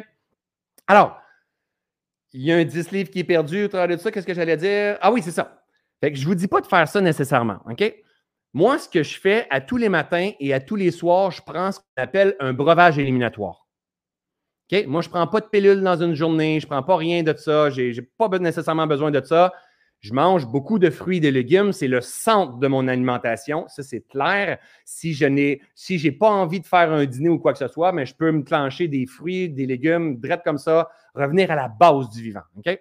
Alors, 0.88 1.22
il 2.34 2.42
y 2.42 2.52
a 2.52 2.58
un 2.58 2.64
10 2.64 2.92
livres 2.92 3.12
qui 3.12 3.20
est 3.20 3.24
perdu 3.24 3.66
au 3.66 3.68
travers 3.68 3.96
de 3.96 4.02
ça. 4.02 4.12
Qu'est-ce 4.12 4.26
que 4.26 4.34
j'allais 4.34 4.58
dire? 4.58 4.98
Ah 5.02 5.12
oui, 5.12 5.22
c'est 5.22 5.32
ça. 5.32 5.64
Fait 6.02 6.12
que 6.12 6.18
je 6.18 6.24
ne 6.24 6.28
vous 6.28 6.36
dis 6.36 6.48
pas 6.48 6.62
de 6.62 6.66
faire 6.66 6.88
ça 6.88 7.00
nécessairement. 7.00 7.60
OK? 7.70 7.96
Moi, 8.54 8.80
ce 8.80 8.90
que 8.90 9.04
je 9.04 9.20
fais 9.20 9.46
à 9.52 9.62
tous 9.62 9.78
les 9.78 9.90
matins 9.90 10.32
et 10.40 10.54
à 10.54 10.60
tous 10.60 10.76
les 10.76 10.90
soirs, 10.90 11.30
je 11.30 11.42
prends 11.44 11.72
ce 11.72 11.80
qu'on 11.80 12.02
appelle 12.02 12.36
un 12.40 12.54
breuvage 12.54 12.98
éliminatoire. 12.98 13.63
OK? 14.72 14.86
Moi, 14.88 15.02
je 15.02 15.08
ne 15.08 15.14
prends 15.14 15.28
pas 15.28 15.40
de 15.40 15.46
pilule 15.46 15.82
dans 15.82 16.02
une 16.02 16.16
journée, 16.16 16.60
je 16.60 16.66
ne 16.66 16.70
prends 16.70 16.84
pas 16.84 16.96
rien 16.96 17.24
de 17.24 17.34
ça, 17.36 17.70
je 17.70 17.82
n'ai 17.82 18.08
pas 18.18 18.30
nécessairement 18.40 18.88
besoin 18.88 19.12
de 19.12 19.22
ça. 19.22 19.52
Je 20.00 20.14
mange 20.14 20.46
beaucoup 20.46 20.80
de 20.80 20.90
fruits 20.90 21.18
et 21.18 21.22
de 21.22 21.30
légumes. 21.30 21.72
C'est 21.72 21.88
le 21.88 22.02
centre 22.02 22.58
de 22.58 22.68
mon 22.68 22.90
alimentation. 22.90 23.66
Ça, 23.70 23.84
c'est 23.84 24.02
clair. 24.02 24.58
Si 24.84 25.14
je 25.14 25.26
n'ai 25.26 25.62
si 25.76 25.98
j'ai 25.98 26.12
pas 26.12 26.30
envie 26.30 26.60
de 26.60 26.66
faire 26.66 26.92
un 26.92 27.06
dîner 27.06 27.30
ou 27.30 27.40
quoi 27.40 27.54
que 27.54 27.60
ce 27.60 27.70
soit, 27.70 27.94
mais 27.94 28.06
je 28.06 28.14
peux 28.14 28.30
me 28.30 28.44
clencher 28.44 28.90
des 28.90 29.06
fruits, 29.06 29.48
des 29.50 29.66
légumes, 29.66 30.20
direct 30.20 30.44
comme 30.44 30.58
ça, 30.58 30.90
revenir 31.16 31.52
à 31.52 31.56
la 31.56 31.70
base 31.70 32.10
du 32.10 32.22
vivant. 32.22 32.42
OK? 32.58 32.78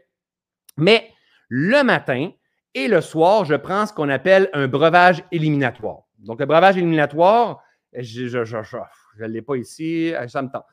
Mais 0.77 1.11
le 1.49 1.85
matin 1.85 2.31
Et 2.75 2.89
le 2.89 3.03
soir, 3.03 3.45
je 3.45 3.55
prends 3.55 3.87
ce 3.87 3.93
qu'on 3.93 4.09
appelle 4.09 4.49
un 4.55 4.67
breuvage 4.67 5.23
éliminatoire. 5.31 6.05
Donc, 6.19 6.41
le 6.41 6.47
breuvage 6.47 6.79
éliminatoire, 6.79 7.63
je 7.93 8.39
ne 9.21 9.27
l'ai 9.27 9.43
pas 9.43 9.57
ici, 9.57 10.13
ça 10.29 10.41
me 10.41 10.49
tente. 10.49 10.65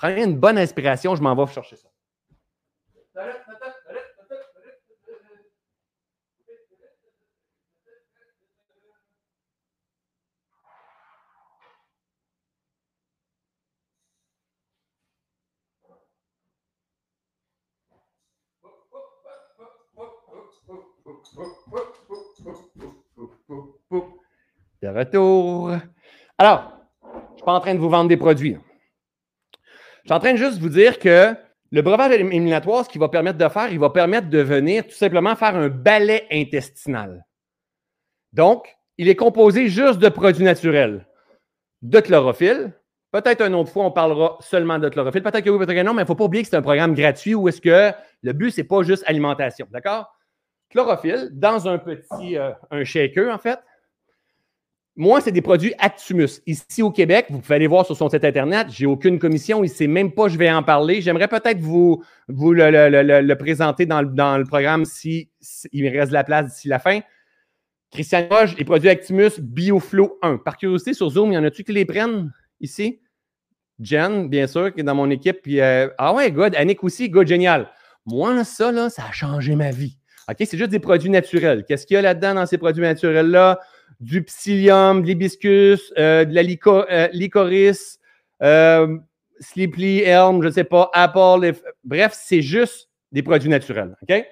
Prenez 0.00 0.24
une 0.24 0.38
bonne 0.38 0.56
inspiration, 0.56 1.14
je 1.14 1.22
m'en 1.22 1.34
vais 1.34 1.52
chercher 1.52 1.76
ça. 1.76 1.88
De 24.80 24.88
retour. 24.88 25.72
Alors, 26.38 26.72
je 27.02 27.08
ne 27.08 27.34
suis 27.34 27.44
pas 27.44 27.52
en 27.52 27.60
train 27.60 27.74
de 27.74 27.78
vous 27.78 27.90
vendre 27.90 28.08
des 28.08 28.16
produits. 28.16 28.56
Je 30.02 30.08
suis 30.08 30.12
en 30.12 30.18
train 30.18 30.32
de 30.32 30.38
juste 30.38 30.58
vous 30.58 30.68
dire 30.68 30.98
que 30.98 31.34
le 31.72 31.82
breuvage 31.82 32.12
éliminatoire, 32.12 32.84
ce 32.84 32.90
qu'il 32.90 33.00
va 33.00 33.08
permettre 33.08 33.38
de 33.38 33.48
faire, 33.48 33.72
il 33.72 33.78
va 33.78 33.90
permettre 33.90 34.28
de 34.28 34.38
venir 34.40 34.86
tout 34.86 34.94
simplement 34.94 35.36
faire 35.36 35.54
un 35.54 35.68
balai 35.68 36.26
intestinal. 36.32 37.24
Donc, 38.32 38.66
il 38.98 39.08
est 39.08 39.16
composé 39.16 39.68
juste 39.68 39.98
de 39.98 40.08
produits 40.08 40.44
naturels, 40.44 41.06
de 41.82 42.00
chlorophylle. 42.00 42.72
Peut-être 43.12 43.42
une 43.42 43.54
autre 43.54 43.70
fois, 43.70 43.84
on 43.84 43.90
parlera 43.90 44.36
seulement 44.40 44.78
de 44.78 44.88
chlorophylle. 44.88 45.22
Peut-être 45.22 45.44
que 45.44 45.50
oui, 45.50 45.58
peut-être 45.58 45.76
que 45.76 45.82
non, 45.82 45.94
mais 45.94 46.02
il 46.02 46.04
ne 46.04 46.06
faut 46.06 46.14
pas 46.14 46.24
oublier 46.24 46.42
que 46.42 46.48
c'est 46.50 46.56
un 46.56 46.62
programme 46.62 46.94
gratuit 46.94 47.34
où 47.34 47.48
est-ce 47.48 47.60
que 47.60 47.92
le 48.22 48.32
but, 48.32 48.50
ce 48.50 48.60
n'est 48.60 48.66
pas 48.66 48.82
juste 48.82 49.04
alimentation. 49.06 49.66
D'accord? 49.70 50.12
chlorophylle 50.70 51.28
dans 51.32 51.68
un 51.68 51.78
petit 51.78 52.38
euh, 52.38 52.52
un 52.70 52.84
shaker, 52.84 53.32
en 53.32 53.38
fait. 53.38 53.58
Moi, 55.00 55.22
c'est 55.22 55.32
des 55.32 55.40
produits 55.40 55.72
Actumus. 55.78 56.42
Ici 56.46 56.82
au 56.82 56.90
Québec, 56.90 57.24
vous 57.30 57.38
pouvez 57.38 57.54
aller 57.54 57.66
voir 57.66 57.86
sur 57.86 57.96
son 57.96 58.10
site 58.10 58.22
Internet. 58.22 58.66
J'ai 58.68 58.84
aucune 58.84 59.18
commission. 59.18 59.64
Il 59.64 59.68
ne 59.68 59.72
sait 59.72 59.86
même 59.86 60.12
pas, 60.12 60.28
je 60.28 60.36
vais 60.36 60.50
en 60.50 60.62
parler. 60.62 61.00
J'aimerais 61.00 61.26
peut-être 61.26 61.58
vous, 61.58 62.04
le, 62.28 63.32
présenter 63.32 63.86
dans, 63.86 64.02
le 64.02 64.44
programme 64.44 64.84
si, 64.84 65.30
il 65.72 65.84
me 65.84 65.90
reste 65.90 66.08
de 66.08 66.12
la 66.12 66.22
place 66.22 66.52
d'ici 66.52 66.68
la 66.68 66.78
fin. 66.78 67.00
Christian 67.90 68.26
Roche, 68.30 68.54
les 68.58 68.64
produits 68.66 68.90
Actimus 68.90 69.40
BioFlow 69.40 70.18
1. 70.20 70.36
Par 70.36 70.58
curiosité, 70.58 70.92
sur 70.92 71.08
Zoom, 71.08 71.32
il 71.32 71.36
y 71.36 71.38
en 71.38 71.44
a-tu 71.44 71.64
qui 71.64 71.72
les 71.72 71.86
prennent 71.86 72.30
ici? 72.60 73.00
Jen, 73.80 74.28
bien 74.28 74.46
sûr, 74.46 74.70
qui 74.74 74.80
est 74.80 74.84
dans 74.84 74.94
mon 74.94 75.08
équipe. 75.08 75.38
Euh, 75.48 75.88
ah 75.96 76.12
ouais, 76.12 76.30
good. 76.30 76.54
Annick 76.56 76.84
aussi, 76.84 77.08
good, 77.08 77.26
génial. 77.26 77.70
Moi, 78.04 78.44
ça, 78.44 78.70
là, 78.70 78.90
ça 78.90 79.04
a 79.08 79.12
changé 79.12 79.56
ma 79.56 79.70
vie. 79.70 79.96
OK, 80.28 80.36
c'est 80.40 80.58
juste 80.58 80.72
des 80.72 80.78
produits 80.78 81.08
naturels. 81.08 81.64
Qu'est-ce 81.66 81.86
qu'il 81.86 81.94
y 81.94 81.96
a 81.96 82.02
là-dedans 82.02 82.34
dans 82.34 82.44
ces 82.44 82.58
produits 82.58 82.82
naturels-là? 82.82 83.60
Du 83.98 84.22
psyllium, 84.22 85.02
de 85.02 85.06
l'hibiscus, 85.06 85.92
euh, 85.98 86.24
de 86.24 86.34
la 86.34 86.42
euh, 86.42 87.08
licorice, 87.12 87.98
euh, 88.42 88.98
sleepy 89.40 90.00
elm, 90.00 90.42
je 90.42 90.48
ne 90.48 90.52
sais 90.52 90.64
pas, 90.64 90.90
apple. 90.92 91.52
Bref, 91.84 92.12
c'est 92.14 92.42
juste 92.42 92.88
des 93.12 93.22
produits 93.22 93.50
naturels. 93.50 93.96
OK? 94.02 94.24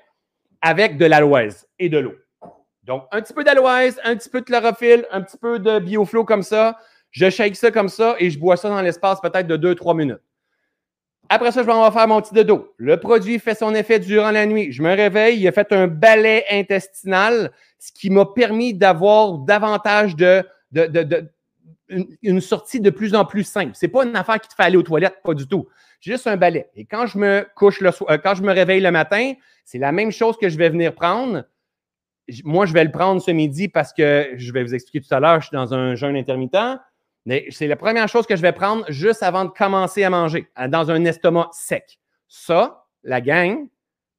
Avec 0.62 0.96
de 0.96 1.06
l'aloise 1.06 1.66
et 1.78 1.88
de 1.88 1.98
l'eau. 1.98 2.14
Donc, 2.84 3.04
un 3.12 3.20
petit 3.20 3.34
peu 3.34 3.44
d'aloise, 3.44 4.00
un 4.04 4.16
petit 4.16 4.30
peu 4.30 4.40
de 4.40 4.46
chlorophylle, 4.46 5.06
un 5.10 5.20
petit 5.20 5.36
peu 5.36 5.58
de 5.58 5.78
bioflow 5.78 6.24
comme 6.24 6.42
ça. 6.42 6.78
Je 7.10 7.28
shake 7.28 7.56
ça 7.56 7.70
comme 7.70 7.88
ça 7.88 8.16
et 8.18 8.30
je 8.30 8.38
bois 8.38 8.56
ça 8.56 8.68
dans 8.68 8.80
l'espace 8.80 9.20
peut-être 9.20 9.46
de 9.46 9.56
2-3 9.56 9.96
minutes. 9.96 10.20
Après 11.30 11.52
ça, 11.52 11.60
je 11.60 11.66
vais 11.66 11.72
en 11.72 11.90
faire 11.90 12.08
mon 12.08 12.22
petit 12.22 12.34
dodo. 12.34 12.74
Le 12.78 12.98
produit 12.98 13.38
fait 13.38 13.54
son 13.54 13.74
effet 13.74 13.98
durant 13.98 14.30
la 14.30 14.46
nuit. 14.46 14.72
Je 14.72 14.82
me 14.82 14.94
réveille, 14.94 15.38
il 15.38 15.46
a 15.46 15.52
fait 15.52 15.72
un 15.72 15.86
balai 15.86 16.44
intestinal, 16.50 17.52
ce 17.78 17.92
qui 17.92 18.08
m'a 18.08 18.24
permis 18.24 18.72
d'avoir 18.72 19.38
davantage 19.38 20.16
de, 20.16 20.42
une, 22.22 22.40
sortie 22.40 22.80
de 22.80 22.90
plus 22.90 23.14
en 23.14 23.26
plus 23.26 23.44
simple. 23.44 23.72
C'est 23.74 23.88
pas 23.88 24.04
une 24.04 24.16
affaire 24.16 24.40
qui 24.40 24.48
te 24.48 24.54
fait 24.54 24.62
aller 24.62 24.78
aux 24.78 24.82
toilettes, 24.82 25.18
pas 25.22 25.34
du 25.34 25.46
tout. 25.46 25.68
Juste 26.00 26.26
un 26.26 26.36
balai. 26.36 26.68
Et 26.74 26.86
quand 26.86 27.06
je 27.06 27.18
me 27.18 27.46
couche 27.56 27.80
le 27.80 27.90
soir, 27.90 28.10
euh, 28.10 28.18
quand 28.18 28.34
je 28.34 28.42
me 28.42 28.52
réveille 28.52 28.80
le 28.80 28.90
matin, 28.90 29.34
c'est 29.64 29.78
la 29.78 29.92
même 29.92 30.12
chose 30.12 30.36
que 30.38 30.48
je 30.48 30.56
vais 30.56 30.70
venir 30.70 30.94
prendre. 30.94 31.44
Moi, 32.44 32.66
je 32.66 32.72
vais 32.72 32.84
le 32.84 32.90
prendre 32.90 33.20
ce 33.20 33.30
midi 33.30 33.68
parce 33.68 33.92
que 33.92 34.30
je 34.36 34.52
vais 34.52 34.62
vous 34.62 34.74
expliquer 34.74 35.06
tout 35.06 35.14
à 35.14 35.20
l'heure, 35.20 35.40
je 35.40 35.48
suis 35.48 35.54
dans 35.54 35.74
un 35.74 35.94
jeûne 35.94 36.16
intermittent. 36.16 36.56
Mais 37.28 37.44
c'est 37.50 37.66
la 37.66 37.76
première 37.76 38.08
chose 38.08 38.26
que 38.26 38.36
je 38.36 38.40
vais 38.40 38.54
prendre 38.54 38.86
juste 38.88 39.22
avant 39.22 39.44
de 39.44 39.50
commencer 39.50 40.02
à 40.02 40.08
manger, 40.08 40.48
dans 40.70 40.90
un 40.90 41.04
estomac 41.04 41.50
sec. 41.52 42.00
Ça, 42.26 42.86
la 43.02 43.20
gang, 43.20 43.68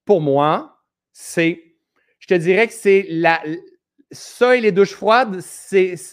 pour 0.05 0.21
moi, 0.21 0.79
c'est, 1.11 1.73
je 2.19 2.27
te 2.27 2.35
dirais 2.35 2.67
que 2.67 2.73
c'est 2.73 3.07
la, 3.09 3.41
ça 4.11 4.55
et 4.55 4.61
les 4.61 4.71
douches 4.71 4.93
froides, 4.93 5.41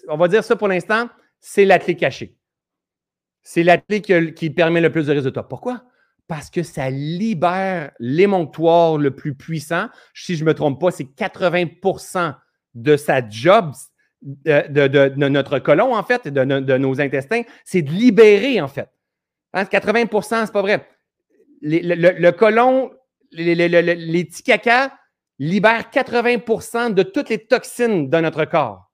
on 0.09 0.17
va 0.17 0.29
dire 0.29 0.43
ça 0.43 0.57
pour 0.57 0.69
l'instant, 0.69 1.11
c'est 1.39 1.67
la 1.67 1.79
clé 1.79 1.97
cachée. 1.97 2.35
C'est 3.43 3.63
la 3.63 3.77
qui, 3.77 4.49
permet 4.49 4.81
le 4.81 4.91
plus 4.91 5.09
de 5.09 5.13
résultats. 5.13 5.43
Pourquoi? 5.43 5.85
Parce 6.29 6.49
que 6.49 6.63
ça 6.63 6.89
libère 6.89 7.93
l'émonctoire 7.99 8.97
le 8.97 9.15
plus 9.15 9.35
puissant. 9.35 9.91
Si 10.15 10.35
je 10.35 10.45
ne 10.45 10.49
me 10.49 10.55
trompe 10.55 10.81
pas, 10.81 10.91
c'est 10.91 11.05
80% 11.05 12.35
de 12.73 12.97
sa 12.97 13.29
job, 13.29 13.75
de, 14.27 15.29
notre 15.29 15.59
colon, 15.59 15.95
en 15.95 16.03
fait, 16.03 16.29
de, 16.29 16.77
nos 16.77 17.01
intestins, 17.01 17.43
c'est 17.65 17.83
de 17.83 17.91
libérer, 17.91 18.61
en 18.61 18.69
fait. 18.69 18.89
80 19.55 20.05
hein, 20.13 20.45
c'est 20.45 20.53
pas 20.53 20.61
vrai. 20.61 20.87
le, 21.63 22.31
colon, 22.33 22.91
les, 23.33 24.25
petits 24.25 24.43
caca 24.43 24.93
libèrent 25.39 25.91
80 25.91 26.91
de 26.91 27.03
toutes 27.03 27.31
les 27.31 27.47
toxines 27.47 28.11
de 28.11 28.19
notre 28.19 28.45
corps. 28.45 28.91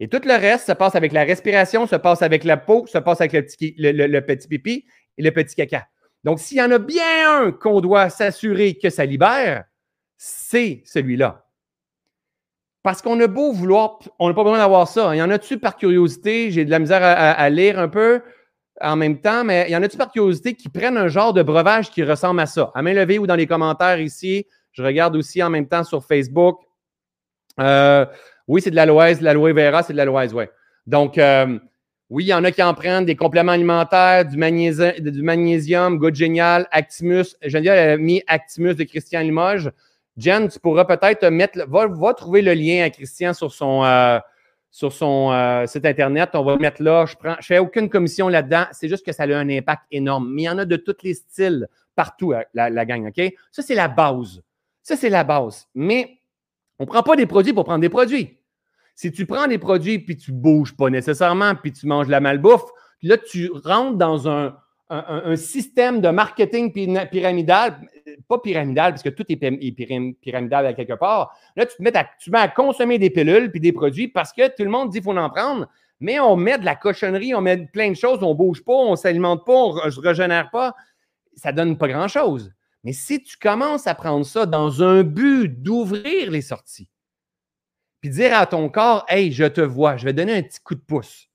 Et 0.00 0.08
tout 0.08 0.20
le 0.24 0.34
reste 0.34 0.66
se 0.66 0.72
passe 0.72 0.96
avec 0.96 1.12
la 1.12 1.22
respiration, 1.22 1.86
se 1.86 1.96
passe 1.96 2.22
avec 2.22 2.42
la 2.42 2.56
peau, 2.56 2.86
se 2.86 2.98
passe 2.98 3.20
avec 3.20 3.32
le 3.32 3.44
petit, 3.44 3.74
le 3.78 4.20
petit 4.20 4.48
pipi 4.48 4.84
et 5.16 5.22
le 5.22 5.30
petit 5.30 5.54
caca. 5.54 5.86
Donc, 6.24 6.40
s'il 6.40 6.56
y 6.56 6.62
en 6.62 6.70
a 6.70 6.78
bien 6.78 7.42
un 7.42 7.52
qu'on 7.52 7.80
doit 7.80 8.08
s'assurer 8.08 8.74
que 8.74 8.90
ça 8.90 9.04
libère, 9.04 9.64
c'est 10.16 10.82
celui-là. 10.86 11.43
Parce 12.84 13.00
qu'on 13.00 13.18
a 13.18 13.26
beau 13.26 13.50
vouloir, 13.50 13.98
on 14.18 14.28
n'a 14.28 14.34
pas 14.34 14.44
besoin 14.44 14.58
d'avoir 14.58 14.86
ça. 14.86 15.16
Il 15.16 15.18
y 15.18 15.22
en 15.22 15.30
a-tu 15.30 15.58
par 15.58 15.76
curiosité? 15.76 16.50
J'ai 16.50 16.66
de 16.66 16.70
la 16.70 16.78
misère 16.78 17.00
à, 17.02 17.48
lire 17.48 17.78
un 17.78 17.88
peu 17.88 18.20
en 18.78 18.94
même 18.94 19.22
temps, 19.22 19.42
mais 19.42 19.64
il 19.66 19.72
y 19.72 19.76
en 19.76 19.82
a-tu 19.82 19.96
par 19.96 20.12
curiosité 20.12 20.52
qui 20.52 20.68
prennent 20.68 20.98
un 20.98 21.08
genre 21.08 21.32
de 21.32 21.42
breuvage 21.42 21.90
qui 21.90 22.04
ressemble 22.04 22.40
à 22.40 22.46
ça? 22.46 22.70
À 22.74 22.82
main 22.82 22.92
levée 22.92 23.18
ou 23.18 23.26
dans 23.26 23.36
les 23.36 23.46
commentaires 23.46 23.98
ici. 24.00 24.46
Je 24.72 24.82
regarde 24.82 25.16
aussi 25.16 25.42
en 25.42 25.48
même 25.48 25.66
temps 25.66 25.82
sur 25.82 26.04
Facebook. 26.04 26.60
Euh, 27.58 28.04
oui, 28.48 28.60
c'est 28.60 28.70
de 28.70 28.76
l'aloès. 28.76 29.18
L'aloe 29.22 29.54
vera, 29.54 29.82
c'est 29.82 29.94
de 29.94 29.96
l'aloès, 29.96 30.34
oui. 30.34 30.44
Donc, 30.86 31.16
euh, 31.16 31.58
oui, 32.10 32.24
il 32.24 32.28
y 32.28 32.34
en 32.34 32.44
a 32.44 32.52
qui 32.52 32.62
en 32.62 32.74
prennent 32.74 33.06
des 33.06 33.16
compléments 33.16 33.52
alimentaires, 33.52 34.26
du, 34.26 34.36
magnésium, 34.36 34.92
du 34.98 35.22
magnésium, 35.22 35.96
Good 35.96 36.16
Génial, 36.16 36.68
Actimus. 36.70 37.34
Geneviève 37.40 37.94
a 37.94 37.96
mis 37.96 38.22
Actimus 38.26 38.74
de 38.74 38.84
Christian 38.84 39.20
Limoges. 39.20 39.70
Jen, 40.16 40.48
tu 40.48 40.60
pourras 40.60 40.84
peut-être 40.84 41.26
mettre, 41.28 41.66
va, 41.68 42.14
trouver 42.14 42.42
le 42.42 42.54
lien 42.54 42.84
à 42.84 42.90
Christian 42.90 43.32
sur 43.32 43.52
son, 43.52 43.84
euh, 43.84 44.18
sur 44.70 44.92
son 44.92 45.32
euh, 45.32 45.66
site 45.66 45.84
Internet. 45.84 46.30
On 46.34 46.44
va 46.44 46.52
le 46.52 46.60
mettre 46.60 46.82
là. 46.82 47.04
Je 47.06 47.14
ne 47.28 47.34
fais 47.40 47.58
aucune 47.58 47.88
commission 47.88 48.28
là-dedans. 48.28 48.66
C'est 48.72 48.88
juste 48.88 49.04
que 49.04 49.12
ça 49.12 49.24
a 49.24 49.36
un 49.36 49.48
impact 49.48 49.82
énorme. 49.90 50.30
Mais 50.32 50.42
il 50.42 50.44
y 50.46 50.48
en 50.48 50.58
a 50.58 50.64
de 50.64 50.76
tous 50.76 50.96
les 51.02 51.14
styles 51.14 51.68
partout, 51.96 52.32
euh, 52.32 52.42
la, 52.54 52.70
la 52.70 52.84
gang, 52.84 53.08
OK? 53.08 53.34
Ça, 53.50 53.62
c'est 53.62 53.74
la 53.74 53.88
base. 53.88 54.42
Ça, 54.82 54.96
c'est 54.96 55.10
la 55.10 55.24
base. 55.24 55.66
Mais 55.74 56.18
on 56.78 56.84
ne 56.84 56.88
prend 56.88 57.02
pas 57.02 57.16
des 57.16 57.26
produits 57.26 57.52
pour 57.52 57.64
prendre 57.64 57.80
des 57.80 57.88
produits. 57.88 58.38
Si 58.94 59.10
tu 59.10 59.26
prends 59.26 59.48
des 59.48 59.58
produits 59.58 59.98
puis 59.98 60.16
tu 60.16 60.30
bouges 60.30 60.76
pas 60.76 60.90
nécessairement, 60.90 61.56
puis 61.56 61.72
tu 61.72 61.86
manges 61.86 62.08
la 62.08 62.20
malbouffe, 62.20 62.70
là, 63.02 63.16
tu 63.18 63.50
rentres 63.64 63.96
dans 63.96 64.28
un, 64.28 64.56
un, 64.90 65.36
système 65.36 66.00
de 66.00 66.08
marketing 66.08 66.72
pyramidal, 67.10 67.80
pas 68.28 68.38
pyramidal, 68.38 68.92
parce 68.92 69.02
que 69.02 69.08
tout 69.08 69.24
est 69.28 69.36
pyramidal 69.36 70.66
à 70.66 70.72
quelque 70.74 70.94
part. 70.94 71.36
Là, 71.56 71.66
tu 71.66 71.76
te 71.76 71.82
mets 71.82 72.38
à, 72.38 72.48
consommer 72.48 72.98
des 72.98 73.10
pilules 73.10 73.50
puis 73.50 73.60
des 73.60 73.72
produits 73.72 74.08
parce 74.08 74.32
que 74.32 74.48
tout 74.48 74.62
le 74.62 74.70
monde 74.70 74.90
dit 74.90 74.98
qu'il 74.98 75.04
faut 75.04 75.16
en 75.16 75.30
prendre, 75.30 75.68
mais 76.00 76.20
on 76.20 76.36
met 76.36 76.58
de 76.58 76.64
la 76.64 76.76
cochonnerie, 76.76 77.34
on 77.34 77.40
met 77.40 77.66
plein 77.66 77.90
de 77.90 77.96
choses, 77.96 78.22
on 78.22 78.34
bouge 78.34 78.62
pas, 78.62 78.74
on 78.74 78.96
s'alimente 78.96 79.44
pas, 79.46 79.52
on 79.52 79.84
ne 79.84 79.90
se 79.90 80.00
régénère 80.00 80.50
pas. 80.50 80.74
Ça 81.36 81.50
ne 81.50 81.56
donne 81.56 81.78
pas 81.78 81.88
grand-chose. 81.88 82.52
Mais 82.84 82.92
si 82.92 83.22
tu 83.22 83.36
commences 83.38 83.86
à 83.86 83.94
prendre 83.94 84.26
ça 84.26 84.44
dans 84.44 84.82
un 84.82 85.02
but 85.02 85.48
d'ouvrir 85.48 86.30
les 86.30 86.42
sorties, 86.42 86.88
puis 88.00 88.10
dire 88.10 88.36
à 88.36 88.44
ton 88.44 88.68
corps, 88.68 89.06
hey, 89.08 89.32
je 89.32 89.44
te 89.44 89.62
vois, 89.62 89.96
je 89.96 90.04
vais 90.04 90.12
donner 90.12 90.36
un 90.36 90.42
petit 90.42 90.60
coup 90.60 90.74
de 90.74 90.80
pouce 90.80 91.30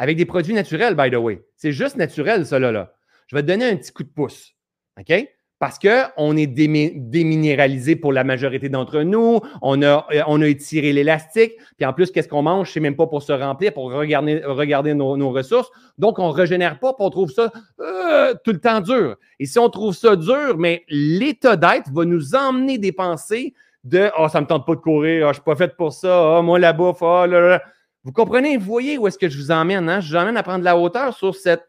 avec 0.00 0.16
des 0.16 0.24
produits 0.24 0.54
naturels, 0.54 0.94
by 0.94 1.10
the 1.10 1.16
way. 1.16 1.42
C'est 1.56 1.72
juste 1.72 1.96
naturel, 1.96 2.46
ça, 2.46 2.58
là. 2.58 2.90
Je 3.26 3.36
vais 3.36 3.42
te 3.42 3.46
donner 3.46 3.66
un 3.66 3.76
petit 3.76 3.92
coup 3.92 4.02
de 4.02 4.08
pouce. 4.08 4.54
OK? 4.98 5.28
Parce 5.58 5.78
qu'on 5.78 6.36
est 6.38 6.46
déminéralisé 6.46 7.96
pour 7.96 8.14
la 8.14 8.24
majorité 8.24 8.70
d'entre 8.70 9.02
nous. 9.02 9.40
On 9.60 9.82
a, 9.82 10.06
on 10.26 10.40
a 10.40 10.46
étiré 10.46 10.94
l'élastique. 10.94 11.52
Puis 11.76 11.84
en 11.84 11.92
plus, 11.92 12.10
qu'est-ce 12.10 12.28
qu'on 12.28 12.40
mange? 12.40 12.72
C'est 12.72 12.80
même 12.80 12.96
pas 12.96 13.08
pour 13.08 13.22
se 13.22 13.34
remplir, 13.34 13.74
pour 13.74 13.92
regarder, 13.92 14.40
regarder 14.42 14.94
nos, 14.94 15.30
ressources. 15.32 15.70
Donc, 15.98 16.18
on 16.18 16.28
ne 16.28 16.32
régénère 16.32 16.78
pas, 16.78 16.94
puis 16.94 17.04
on 17.04 17.10
trouve 17.10 17.30
ça 17.30 17.52
euh, 17.80 18.32
tout 18.42 18.52
le 18.52 18.60
temps 18.60 18.80
dur. 18.80 19.16
Et 19.38 19.44
si 19.44 19.58
on 19.58 19.68
trouve 19.68 19.94
ça 19.94 20.16
dur, 20.16 20.56
mais 20.56 20.82
l'état 20.88 21.56
d'être 21.56 21.90
va 21.92 22.06
nous 22.06 22.34
emmener 22.34 22.78
des 22.78 22.92
pensées 22.92 23.52
de 23.84 24.10
oh, 24.18 24.28
ça 24.28 24.40
me 24.40 24.46
tente 24.46 24.66
pas 24.66 24.76
de 24.76 24.80
courir, 24.80 25.26
oh, 25.26 25.28
je 25.28 25.34
suis 25.34 25.42
pas 25.42 25.56
fait 25.56 25.76
pour 25.76 25.92
ça, 25.92 26.38
oh, 26.38 26.42
moi 26.42 26.58
la 26.58 26.72
bouffe, 26.72 27.02
oh, 27.02 27.26
là, 27.26 27.40
là. 27.40 27.62
Vous 28.04 28.12
comprenez, 28.12 28.56
vous 28.56 28.64
voyez 28.64 28.98
où 28.98 29.06
est-ce 29.06 29.18
que 29.18 29.28
je 29.28 29.36
vous 29.36 29.50
emmène, 29.50 29.88
hein? 29.88 30.00
Je 30.00 30.10
vous 30.10 30.16
emmène 30.16 30.36
à 30.36 30.42
prendre 30.42 30.64
la 30.64 30.76
hauteur 30.76 31.16
sur 31.16 31.34
cette 31.34 31.66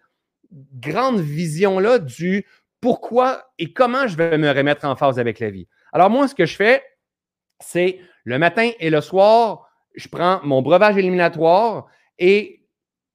grande 0.51 1.19
vision-là 1.19 1.99
du 1.99 2.45
pourquoi 2.79 3.51
et 3.59 3.73
comment 3.73 4.07
je 4.07 4.17
vais 4.17 4.37
me 4.37 4.49
remettre 4.49 4.85
en 4.85 4.95
phase 4.95 5.19
avec 5.19 5.39
la 5.39 5.49
vie. 5.49 5.67
Alors, 5.93 6.09
moi, 6.09 6.27
ce 6.27 6.35
que 6.35 6.45
je 6.45 6.55
fais, 6.55 6.83
c'est 7.59 7.99
le 8.23 8.39
matin 8.39 8.71
et 8.79 8.89
le 8.89 9.01
soir, 9.01 9.69
je 9.95 10.07
prends 10.07 10.39
mon 10.43 10.61
breuvage 10.61 10.97
éliminatoire 10.97 11.87
et 12.17 12.65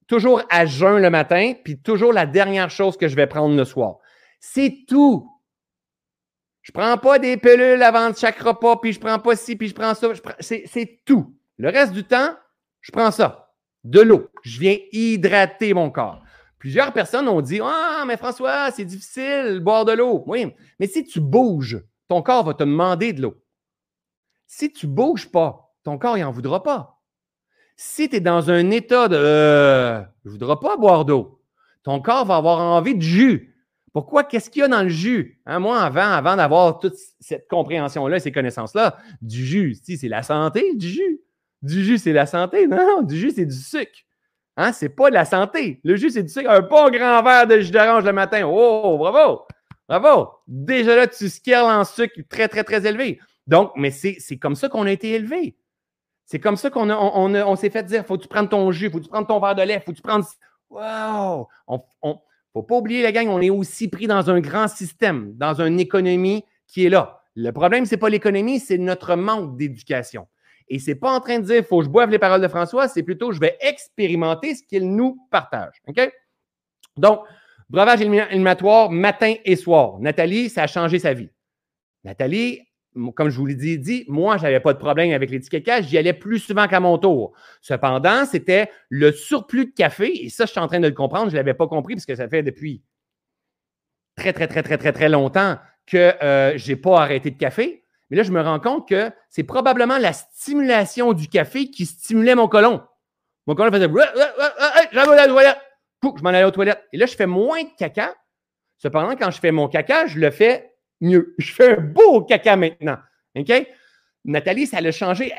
toujours 0.06 0.42
à 0.50 0.66
jeun 0.66 1.00
le 1.00 1.10
matin, 1.10 1.54
puis 1.64 1.80
toujours 1.80 2.12
la 2.12 2.26
dernière 2.26 2.70
chose 2.70 2.96
que 2.96 3.08
je 3.08 3.16
vais 3.16 3.26
prendre 3.26 3.56
le 3.56 3.64
soir. 3.64 3.96
C'est 4.38 4.84
tout. 4.86 5.28
Je 6.62 6.70
ne 6.70 6.80
prends 6.80 6.98
pas 6.98 7.18
des 7.18 7.36
pilules 7.36 7.82
avant 7.82 8.12
chaque 8.14 8.38
repas, 8.38 8.76
puis 8.76 8.92
je 8.92 8.98
ne 8.98 9.04
prends 9.04 9.18
pas 9.18 9.36
ci, 9.36 9.56
puis 9.56 9.68
je 9.68 9.74
prends 9.74 9.94
ça. 9.94 10.08
C'est 10.40 11.00
tout. 11.04 11.34
Le 11.56 11.70
reste 11.70 11.92
du 11.92 12.04
temps, 12.04 12.36
je 12.86 12.92
prends 12.92 13.10
ça. 13.10 13.52
De 13.82 14.00
l'eau. 14.00 14.28
Je 14.42 14.60
viens 14.60 14.76
hydrater 14.92 15.74
mon 15.74 15.90
corps. 15.90 16.22
Plusieurs 16.60 16.92
personnes 16.92 17.26
ont 17.26 17.40
dit 17.40 17.58
Ah, 17.60 18.04
mais 18.06 18.16
François, 18.16 18.70
c'est 18.70 18.84
difficile 18.84 19.58
boire 19.60 19.84
de 19.84 19.90
l'eau. 19.90 20.22
Oui, 20.28 20.54
mais 20.78 20.86
si 20.86 21.04
tu 21.04 21.20
bouges, 21.20 21.82
ton 22.06 22.22
corps 22.22 22.44
va 22.44 22.54
te 22.54 22.62
demander 22.62 23.12
de 23.12 23.22
l'eau. 23.22 23.42
Si 24.46 24.72
tu 24.72 24.86
bouges 24.86 25.28
pas, 25.32 25.74
ton 25.82 25.98
corps 25.98 26.16
n'en 26.16 26.30
voudra 26.30 26.62
pas. 26.62 27.02
Si 27.74 28.08
tu 28.08 28.16
es 28.16 28.20
dans 28.20 28.52
un 28.52 28.70
état 28.70 29.08
de 29.08 29.16
euh, 29.16 30.00
je 30.24 30.28
ne 30.28 30.30
voudrais 30.30 30.56
pas 30.56 30.76
boire 30.76 31.04
d'eau, 31.04 31.42
ton 31.82 32.00
corps 32.00 32.24
va 32.24 32.36
avoir 32.36 32.60
envie 32.60 32.94
de 32.94 33.02
jus. 33.02 33.52
Pourquoi? 33.92 34.22
Qu'est-ce 34.22 34.48
qu'il 34.48 34.60
y 34.60 34.64
a 34.64 34.68
dans 34.68 34.84
le 34.84 34.88
jus? 34.88 35.40
Hein, 35.44 35.58
moi, 35.58 35.80
avant, 35.80 36.12
avant 36.12 36.36
d'avoir 36.36 36.78
toute 36.78 36.94
cette 37.18 37.48
compréhension-là, 37.48 38.20
ces 38.20 38.30
connaissances-là, 38.30 38.96
du 39.22 39.44
jus, 39.44 39.76
c'est 39.82 40.08
la 40.08 40.22
santé, 40.22 40.76
du 40.76 40.88
jus. 40.88 41.20
Du 41.66 41.84
jus, 41.84 41.98
c'est 41.98 42.12
la 42.12 42.26
santé. 42.26 42.68
Non, 42.68 43.02
du 43.02 43.16
jus, 43.16 43.32
c'est 43.32 43.44
du 43.44 43.56
sucre. 43.56 43.98
Hein, 44.56 44.72
c'est 44.72 44.88
pas 44.88 45.10
de 45.10 45.14
la 45.14 45.24
santé. 45.24 45.80
Le 45.82 45.96
jus, 45.96 46.10
c'est 46.10 46.22
du 46.22 46.28
sucre. 46.28 46.48
Un 46.48 46.60
bon 46.60 46.90
grand 46.90 47.22
verre 47.22 47.46
de 47.46 47.58
jus 47.58 47.72
d'orange 47.72 48.04
le 48.04 48.12
matin. 48.12 48.46
Oh, 48.46 48.96
bravo! 48.98 49.42
Bravo! 49.88 50.30
Déjà 50.46 50.94
là, 50.94 51.08
tu 51.08 51.28
scales 51.28 51.64
en 51.64 51.84
sucre 51.84 52.20
très, 52.28 52.46
très, 52.46 52.62
très 52.62 52.86
élevé. 52.86 53.18
Donc, 53.48 53.72
mais 53.74 53.90
c'est 53.90 54.38
comme 54.38 54.54
ça 54.54 54.68
qu'on 54.68 54.86
a 54.86 54.92
été 54.92 55.10
élevé. 55.10 55.56
C'est 56.24 56.38
comme 56.38 56.56
ça 56.56 56.70
qu'on 56.70 56.88
on, 56.88 57.34
on, 57.34 57.56
s'est 57.56 57.70
fait 57.70 57.82
dire 57.84 58.04
faut 58.06 58.16
que 58.16 58.22
tu 58.22 58.28
prennes 58.28 58.48
ton 58.48 58.70
jus, 58.70 58.90
faut 58.90 58.98
que 58.98 59.04
tu 59.04 59.10
prennes 59.10 59.26
ton 59.26 59.40
verre 59.40 59.54
de 59.56 59.62
lait, 59.62 59.82
faut 59.84 59.90
que 59.92 59.96
tu 59.96 60.02
prennes. 60.02 60.22
Wow! 60.70 61.48
On, 61.66 61.80
faut 62.52 62.62
pas 62.62 62.76
oublier, 62.76 63.02
la 63.02 63.12
gang, 63.12 63.28
on 63.28 63.40
est 63.40 63.50
aussi 63.50 63.88
pris 63.88 64.06
dans 64.06 64.30
un 64.30 64.40
grand 64.40 64.68
système, 64.68 65.34
dans 65.36 65.60
une 65.60 65.80
économie 65.80 66.44
qui 66.68 66.86
est 66.86 66.88
là. 66.88 67.20
Le 67.34 67.50
problème, 67.50 67.86
ce 67.86 67.94
n'est 67.94 67.98
pas 67.98 68.08
l'économie, 68.08 68.60
c'est 68.60 68.78
notre 68.78 69.16
manque 69.16 69.56
d'éducation. 69.56 70.26
Et 70.68 70.78
ce 70.78 70.90
n'est 70.90 70.96
pas 70.96 71.12
en 71.12 71.20
train 71.20 71.38
de 71.38 71.44
dire 71.44 71.64
faut 71.64 71.78
que 71.78 71.84
je 71.84 71.90
boive 71.90 72.10
les 72.10 72.18
paroles 72.18 72.40
de 72.40 72.48
François, 72.48 72.88
c'est 72.88 73.02
plutôt 73.02 73.32
je 73.32 73.40
vais 73.40 73.56
expérimenter 73.60 74.54
ce 74.54 74.62
qu'il 74.62 74.90
nous 74.94 75.18
partage. 75.30 75.80
OK? 75.86 76.12
Donc, 76.96 77.20
breuvage 77.68 78.00
éliminatoire 78.00 78.90
matin 78.90 79.34
et 79.44 79.56
soir. 79.56 79.98
Nathalie, 80.00 80.48
ça 80.48 80.64
a 80.64 80.66
changé 80.66 80.98
sa 80.98 81.12
vie. 81.14 81.30
Nathalie, 82.04 82.62
comme 83.14 83.28
je 83.28 83.36
vous 83.36 83.46
l'ai 83.46 83.54
dit, 83.54 84.04
moi, 84.08 84.38
je 84.38 84.44
n'avais 84.44 84.60
pas 84.60 84.72
de 84.72 84.78
problème 84.78 85.12
avec 85.12 85.30
l'étiquetage, 85.30 85.86
j'y 85.88 85.98
allais 85.98 86.12
plus 86.12 86.38
souvent 86.38 86.66
qu'à 86.66 86.80
mon 86.80 86.98
tour. 86.98 87.32
Cependant, 87.60 88.24
c'était 88.24 88.70
le 88.88 89.12
surplus 89.12 89.66
de 89.66 89.72
café, 89.72 90.24
et 90.24 90.30
ça, 90.30 90.46
je 90.46 90.52
suis 90.52 90.60
en 90.60 90.68
train 90.68 90.80
de 90.80 90.88
le 90.88 90.94
comprendre, 90.94 91.26
je 91.26 91.32
ne 91.32 91.36
l'avais 91.36 91.54
pas 91.54 91.66
compris 91.66 91.94
parce 91.94 92.06
que 92.06 92.14
ça 92.14 92.28
fait 92.28 92.42
depuis 92.42 92.82
très, 94.16 94.32
très, 94.32 94.48
très, 94.48 94.62
très, 94.62 94.78
très, 94.78 94.92
très 94.92 95.08
longtemps 95.08 95.58
que 95.86 96.14
euh, 96.22 96.56
je 96.56 96.72
n'ai 96.72 96.76
pas 96.76 97.00
arrêté 97.00 97.30
de 97.30 97.36
café. 97.36 97.84
Mais 98.10 98.16
là, 98.16 98.22
je 98.22 98.30
me 98.30 98.40
rends 98.40 98.60
compte 98.60 98.88
que 98.88 99.10
c'est 99.28 99.42
probablement 99.42 99.98
la 99.98 100.12
stimulation 100.12 101.12
du 101.12 101.28
café 101.28 101.70
qui 101.70 101.86
stimulait 101.86 102.34
mon 102.34 102.48
colon. 102.48 102.82
Mon 103.46 103.54
colon 103.54 103.72
faisait. 103.72 103.88
Je 103.88 106.22
m'en 106.22 106.30
allais 106.30 106.44
aux 106.44 106.50
toilettes. 106.50 106.82
Et 106.92 106.98
là, 106.98 107.06
je 107.06 107.16
fais 107.16 107.26
moins 107.26 107.62
de 107.62 107.68
caca. 107.76 108.14
Cependant, 108.78 109.16
quand 109.16 109.30
je 109.30 109.40
fais 109.40 109.50
mon 109.50 109.68
caca, 109.68 110.06
je 110.06 110.18
le 110.18 110.30
fais 110.30 110.72
mieux. 111.00 111.34
Je 111.38 111.52
fais 111.52 111.76
un 111.76 111.80
beau 111.80 112.22
caca 112.22 112.56
maintenant. 112.56 112.98
OK? 113.34 113.52
Nathalie, 114.24 114.66
ça 114.66 114.80
l'a 114.80 114.92
changé 114.92 115.32
euh, 115.32 115.36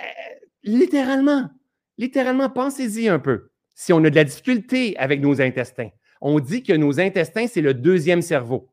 littéralement. 0.63 1.49
Littéralement, 1.97 2.49
pensez-y 2.49 3.09
un 3.09 3.19
peu. 3.19 3.49
Si 3.75 3.91
on 3.91 4.03
a 4.03 4.09
de 4.09 4.15
la 4.15 4.23
difficulté 4.23 4.95
avec 4.97 5.21
nos 5.21 5.41
intestins, 5.41 5.89
on 6.21 6.39
dit 6.39 6.63
que 6.63 6.73
nos 6.73 6.99
intestins, 6.99 7.47
c'est 7.47 7.61
le 7.61 7.73
deuxième 7.73 8.21
cerveau. 8.21 8.69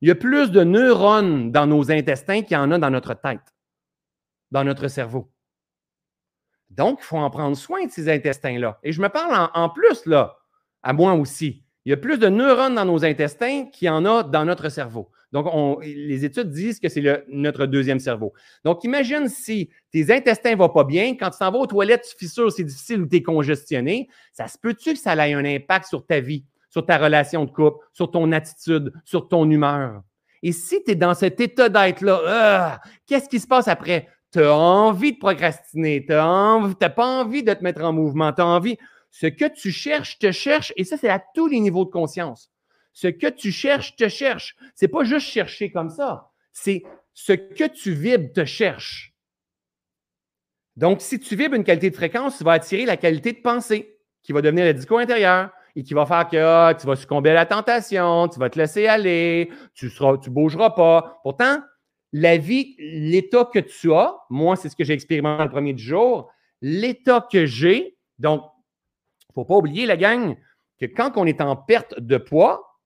Il 0.00 0.08
y 0.08 0.10
a 0.10 0.14
plus 0.14 0.50
de 0.50 0.62
neurones 0.62 1.50
dans 1.50 1.66
nos 1.66 1.90
intestins 1.90 2.42
qu'il 2.42 2.54
y 2.54 2.56
en 2.56 2.70
a 2.70 2.78
dans 2.78 2.90
notre 2.90 3.14
tête, 3.14 3.54
dans 4.50 4.64
notre 4.64 4.88
cerveau. 4.88 5.30
Donc, 6.70 7.00
il 7.02 7.04
faut 7.04 7.16
en 7.16 7.30
prendre 7.30 7.56
soin 7.56 7.86
de 7.86 7.90
ces 7.90 8.08
intestins-là. 8.08 8.78
Et 8.82 8.92
je 8.92 9.00
me 9.00 9.08
parle 9.08 9.50
en, 9.54 9.68
plus, 9.70 10.06
là, 10.06 10.36
à 10.82 10.92
moi 10.92 11.14
aussi. 11.14 11.64
Il 11.84 11.90
y 11.90 11.92
a 11.92 11.96
plus 11.96 12.18
de 12.18 12.28
neurones 12.28 12.74
dans 12.74 12.84
nos 12.84 13.04
intestins 13.04 13.66
qu'il 13.66 13.86
y 13.86 13.88
en 13.88 14.04
a 14.04 14.22
dans 14.22 14.44
notre 14.44 14.68
cerveau. 14.68 15.10
Donc, 15.32 15.46
les 15.82 16.24
études 16.24 16.50
disent 16.50 16.80
que 16.80 16.88
c'est 16.88 17.24
notre 17.28 17.66
deuxième 17.66 17.98
cerveau. 17.98 18.32
Donc, 18.64 18.84
imagine 18.84 19.28
si 19.28 19.70
tes 19.90 20.14
intestins 20.14 20.52
ne 20.52 20.56
vont 20.56 20.68
pas 20.68 20.84
bien, 20.84 21.16
quand 21.16 21.30
tu 21.30 21.38
t'en 21.38 21.50
vas 21.50 21.58
aux 21.58 21.66
toilettes, 21.66 22.06
tu 22.10 22.16
fissures, 22.16 22.52
c'est 22.52 22.64
difficile 22.64 23.02
ou 23.02 23.06
tu 23.06 23.16
es 23.16 23.22
congestionné, 23.22 24.08
ça 24.32 24.48
se 24.48 24.56
peut-tu 24.58 24.92
que 24.92 24.98
ça 24.98 25.14
ait 25.28 25.34
un 25.34 25.44
impact 25.44 25.86
sur 25.86 26.06
ta 26.06 26.20
vie? 26.20 26.44
Sur 26.70 26.84
ta 26.84 26.98
relation 26.98 27.44
de 27.44 27.50
couple, 27.50 27.84
sur 27.92 28.10
ton 28.10 28.30
attitude, 28.32 28.92
sur 29.04 29.28
ton 29.28 29.48
humeur. 29.50 30.02
Et 30.42 30.52
si 30.52 30.82
tu 30.84 30.92
es 30.92 30.94
dans 30.94 31.14
cet 31.14 31.40
état 31.40 31.68
d'être-là, 31.68 32.20
ah, 32.26 32.80
qu'est-ce 33.06 33.28
qui 33.28 33.40
se 33.40 33.46
passe 33.46 33.68
après? 33.68 34.08
Tu 34.32 34.40
as 34.40 34.54
envie 34.54 35.14
de 35.14 35.18
procrastiner, 35.18 36.04
tu 36.04 36.12
n'as 36.12 36.90
pas 36.90 37.06
envie 37.06 37.42
de 37.42 37.52
te 37.54 37.64
mettre 37.64 37.82
en 37.82 37.92
mouvement, 37.92 38.32
tu 38.32 38.42
as 38.42 38.46
envie. 38.46 38.76
Ce 39.10 39.26
que 39.26 39.46
tu 39.46 39.72
cherches, 39.72 40.18
te 40.18 40.30
cherche, 40.30 40.72
et 40.76 40.84
ça, 40.84 40.96
c'est 40.96 41.08
à 41.08 41.22
tous 41.34 41.46
les 41.48 41.60
niveaux 41.60 41.86
de 41.86 41.90
conscience. 41.90 42.50
Ce 42.92 43.08
que 43.08 43.28
tu 43.28 43.50
cherches, 43.50 43.96
te 43.96 44.08
cherche. 44.08 44.54
C'est 44.74 44.88
pas 44.88 45.04
juste 45.04 45.28
chercher 45.28 45.72
comme 45.72 45.88
ça. 45.88 46.30
C'est 46.52 46.82
ce 47.14 47.32
que 47.32 47.64
tu 47.64 47.92
vibres, 47.92 48.32
te 48.32 48.44
cherche. 48.44 49.14
Donc, 50.76 51.00
si 51.00 51.18
tu 51.18 51.34
vibres 51.34 51.54
une 51.54 51.64
qualité 51.64 51.90
de 51.90 51.96
fréquence, 51.96 52.38
tu 52.38 52.44
vas 52.44 52.52
attirer 52.52 52.84
la 52.84 52.96
qualité 52.96 53.32
de 53.32 53.40
pensée 53.40 53.98
qui 54.22 54.32
va 54.32 54.42
devenir 54.42 54.64
le 54.64 54.74
discours 54.74 54.98
intérieur 54.98 55.50
et 55.78 55.84
qui 55.84 55.94
va 55.94 56.06
faire 56.06 56.28
que 56.28 56.36
ah, 56.36 56.74
tu 56.74 56.88
vas 56.88 56.96
succomber 56.96 57.30
à 57.30 57.34
la 57.34 57.46
tentation, 57.46 58.26
tu 58.26 58.40
vas 58.40 58.50
te 58.50 58.58
laisser 58.58 58.88
aller, 58.88 59.48
tu 59.74 59.86
ne 59.86 60.28
bougeras 60.28 60.70
pas. 60.70 61.20
Pourtant, 61.22 61.60
la 62.12 62.36
vie, 62.36 62.74
l'état 62.80 63.44
que 63.44 63.60
tu 63.60 63.92
as, 63.92 64.16
moi, 64.28 64.56
c'est 64.56 64.70
ce 64.70 64.74
que 64.74 64.82
j'ai 64.82 64.92
expérimenté 64.92 65.44
le 65.44 65.50
premier 65.50 65.78
jour, 65.78 66.32
l'état 66.60 67.24
que 67.30 67.46
j'ai, 67.46 67.96
donc, 68.18 68.42
il 69.20 69.26
ne 69.30 69.34
faut 69.34 69.44
pas 69.44 69.54
oublier, 69.54 69.86
la 69.86 69.96
gang, 69.96 70.36
que 70.80 70.86
quand 70.86 71.12
on 71.14 71.26
est 71.26 71.40
en 71.40 71.54
perte 71.54 72.00
de 72.00 72.16
poids, 72.16 72.80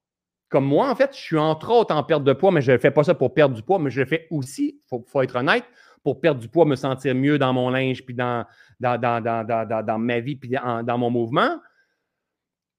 comme 0.51 0.67
moi, 0.67 0.91
en 0.91 0.95
fait, 0.95 1.17
je 1.17 1.21
suis 1.21 1.39
entre 1.39 1.71
autres 1.71 1.95
en 1.95 2.03
perte 2.03 2.25
de 2.25 2.35
poids, 2.35 2.51
mais 2.51 2.61
je 2.61 2.73
ne 2.73 2.77
fais 2.77 2.91
pas 2.91 3.05
ça 3.05 3.15
pour 3.15 3.33
perdre 3.33 3.55
du 3.55 3.63
poids, 3.63 3.79
mais 3.79 3.89
je 3.89 4.01
le 4.01 4.07
fais 4.07 4.27
aussi, 4.31 4.83
il 4.93 5.03
faut, 5.07 5.23
être 5.23 5.37
honnête, 5.37 5.65
pour 6.05 6.21
perdre 6.21 6.43
du 6.43 6.49
poids, 6.51 6.67
me 6.67 6.77
sentir 6.77 7.15
mieux 7.15 7.39
dans 7.39 7.55
mon 7.55 7.71
linge, 7.71 8.05
puis 8.05 8.15
dans, 8.15 8.45
dans, 8.79 9.01
dans 9.01 9.99
ma 9.99 10.21
vie, 10.21 10.37
puis 10.37 10.51
dans 10.51 10.99
mon 10.99 11.09
mouvement 11.09 11.59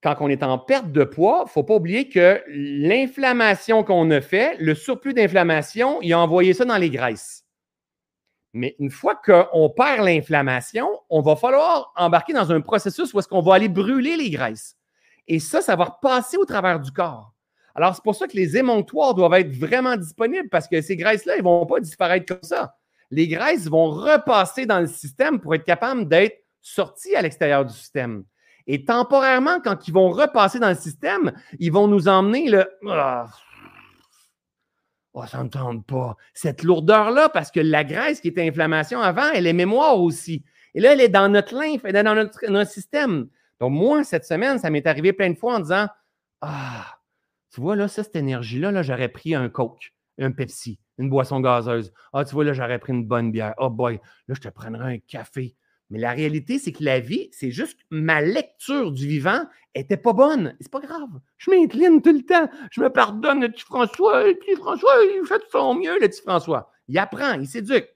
quand 0.03 0.17
on 0.19 0.27
est 0.27 0.43
en 0.43 0.59
perte 0.59 0.91
de 0.91 1.05
poids, 1.05 1.43
il 1.43 1.47
ne 1.47 1.49
faut 1.49 1.63
pas 1.63 1.75
oublier 1.75 2.09
que 2.09 2.43
l'inflammation 2.47 3.83
qu'on 3.83 4.11
a 4.11 4.19
fait, 4.19 4.57
le 4.59 4.75
surplus 4.75 5.13
d'inflammation, 5.13 6.01
il 6.01 6.11
a 6.11 6.19
envoyé 6.19 6.53
ça 6.53 6.65
dans 6.65 6.77
les 6.77 6.89
graisses. 6.89 7.45
Mais 8.53 8.75
une 8.79 8.91
fois 8.91 9.15
qu'on 9.15 9.69
perd 9.69 10.05
l'inflammation, 10.05 10.87
on 11.09 11.21
va 11.21 11.37
falloir 11.37 11.93
embarquer 11.95 12.33
dans 12.33 12.51
un 12.51 12.59
processus 12.59 13.13
où 13.13 13.19
est-ce 13.19 13.29
qu'on 13.29 13.41
va 13.41 13.55
aller 13.55 13.69
brûler 13.69 14.17
les 14.17 14.29
graisses. 14.29 14.75
Et 15.27 15.39
ça, 15.39 15.61
ça 15.61 15.75
va 15.77 15.85
repasser 15.85 16.35
au 16.37 16.45
travers 16.45 16.81
du 16.81 16.91
corps. 16.91 17.33
Alors, 17.73 17.95
c'est 17.95 18.03
pour 18.03 18.13
ça 18.13 18.27
que 18.27 18.35
les 18.35 18.57
émonctoires 18.57 19.15
doivent 19.15 19.33
être 19.33 19.55
vraiment 19.55 19.95
disponibles 19.95 20.49
parce 20.49 20.67
que 20.67 20.81
ces 20.81 20.97
graisses-là, 20.97 21.35
ils 21.35 21.39
ne 21.39 21.43
vont 21.43 21.65
pas 21.65 21.79
disparaître 21.79 22.25
comme 22.27 22.43
ça. 22.43 22.75
Les 23.09 23.27
graisses 23.27 23.67
vont 23.67 23.89
repasser 23.89 24.65
dans 24.65 24.81
le 24.81 24.87
système 24.87 25.39
pour 25.39 25.55
être 25.55 25.63
capables 25.63 26.07
d'être 26.07 26.43
sorties 26.61 27.15
à 27.15 27.21
l'extérieur 27.21 27.65
du 27.65 27.73
système. 27.73 28.25
Et 28.67 28.85
temporairement, 28.85 29.59
quand 29.61 29.87
ils 29.87 29.93
vont 29.93 30.09
repasser 30.09 30.59
dans 30.59 30.69
le 30.69 30.75
système, 30.75 31.33
ils 31.59 31.71
vont 31.71 31.87
nous 31.87 32.07
emmener 32.07 32.49
le 32.49 32.65
ah, 32.89 33.27
oh, 35.13 35.25
ça 35.27 35.43
ne 35.43 35.49
tente 35.49 35.85
pas. 35.85 36.15
Cette 36.33 36.63
lourdeur-là, 36.63 37.29
parce 37.29 37.51
que 37.51 37.59
la 37.59 37.83
graisse 37.83 38.19
qui 38.19 38.29
était 38.29 38.47
inflammation 38.47 39.01
avant, 39.01 39.29
elle 39.33 39.47
est 39.47 39.53
mémoire 39.53 39.99
aussi. 39.99 40.43
Et 40.73 40.81
là, 40.81 40.93
elle 40.93 41.01
est 41.01 41.09
dans 41.09 41.29
notre 41.29 41.55
lymphe, 41.55 41.81
elle 41.85 41.95
est 41.95 42.03
dans 42.03 42.15
notre, 42.15 42.67
système. 42.67 43.27
Donc, 43.59 43.71
moi, 43.71 44.03
cette 44.03 44.25
semaine, 44.25 44.59
ça 44.59 44.69
m'est 44.69 44.87
arrivé 44.87 45.13
plein 45.13 45.29
de 45.29 45.37
fois 45.37 45.55
en 45.55 45.59
disant 45.59 45.87
Ah, 46.41 46.97
tu 47.53 47.61
vois, 47.61 47.75
là, 47.75 47.87
ça, 47.87 48.03
cette 48.03 48.15
énergie-là, 48.15 48.71
-là, 48.71 48.81
j'aurais 48.81 49.09
pris 49.09 49.35
un 49.35 49.49
Coke, 49.49 49.93
un 50.19 50.31
Pepsi, 50.31 50.79
une 50.97 51.09
boisson 51.09 51.39
gazeuse. 51.39 51.93
Ah, 52.11 52.25
tu 52.25 52.33
vois, 52.33 52.43
là, 52.43 52.53
j'aurais 52.53 52.79
pris 52.79 52.93
une 52.93 53.05
bonne 53.05 53.31
bière. 53.31 53.53
Oh 53.57 53.69
boy, 53.69 53.99
là, 54.27 54.35
je 54.35 54.41
te 54.41 54.49
prendrais 54.49 54.95
un 54.95 54.97
café. 54.99 55.55
Mais 55.89 55.99
la 55.99 56.11
réalité, 56.11 56.59
c'est 56.59 56.71
que 56.71 56.83
la 56.83 56.99
vie, 56.99 57.29
c'est 57.31 57.51
juste 57.51 57.79
ma 57.91 58.21
lecture 58.21 58.91
du 58.91 59.07
vivant 59.07 59.45
était 59.75 59.97
pas 59.97 60.13
bonne. 60.13 60.55
C'est 60.59 60.71
pas 60.71 60.79
grave. 60.79 61.09
Je 61.37 61.51
m'incline 61.51 62.01
tout 62.01 62.13
le 62.13 62.23
temps. 62.23 62.49
Je 62.71 62.81
me 62.81 62.89
pardonne, 62.89 63.41
le 63.41 63.49
petit 63.49 63.63
François. 63.63 64.23
Le 64.23 64.33
petit 64.35 64.55
François, 64.55 64.91
il 65.03 65.25
fait 65.25 65.41
son 65.51 65.75
mieux, 65.75 65.99
le 65.99 66.07
petit 66.07 66.21
François. 66.21 66.71
Il 66.87 66.97
apprend, 66.97 67.33
il 67.33 67.47
s'éduque. 67.47 67.89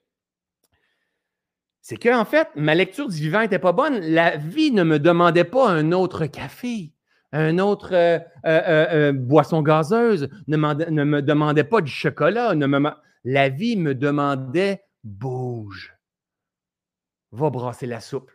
c'est 1.81 1.97
qu'en 1.97 2.25
fait, 2.25 2.49
ma 2.55 2.75
lecture 2.75 3.09
du 3.09 3.17
vivant 3.17 3.41
n'était 3.41 3.59
pas 3.59 3.73
bonne. 3.73 3.99
La 3.99 4.37
vie 4.37 4.71
ne 4.71 4.83
me 4.83 4.99
demandait 4.99 5.43
pas 5.43 5.69
un 5.69 5.91
autre 5.91 6.25
café, 6.25 6.93
un 7.31 7.59
autre 7.59 7.93
euh, 7.93 8.19
euh, 8.45 8.87
euh, 8.91 9.11
boisson 9.11 9.61
gazeuse, 9.61 10.29
ne, 10.47 10.57
me 10.57 11.21
demandait 11.21 11.63
pas 11.63 11.81
du 11.81 11.91
chocolat. 11.91 12.53
La 13.23 13.49
vie 13.49 13.75
me 13.75 13.93
demandait 13.93 14.83
bouge. 15.03 15.96
Va 17.31 17.49
brasser 17.49 17.87
la 17.87 17.99
soupe. 17.99 18.31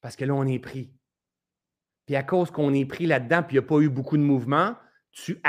Parce 0.00 0.16
que 0.16 0.24
là, 0.24 0.34
on 0.34 0.46
est 0.46 0.58
pris. 0.58 0.92
Puis 2.06 2.16
à 2.16 2.22
cause 2.22 2.50
qu'on 2.50 2.74
est 2.74 2.84
pris 2.84 3.06
là-dedans, 3.06 3.42
puis 3.42 3.56
il 3.56 3.60
n'y 3.60 3.64
a 3.64 3.68
pas 3.68 3.78
eu 3.78 3.88
beaucoup 3.88 4.16
de 4.16 4.22
mouvement, 4.22 4.76
tu, 5.12 5.40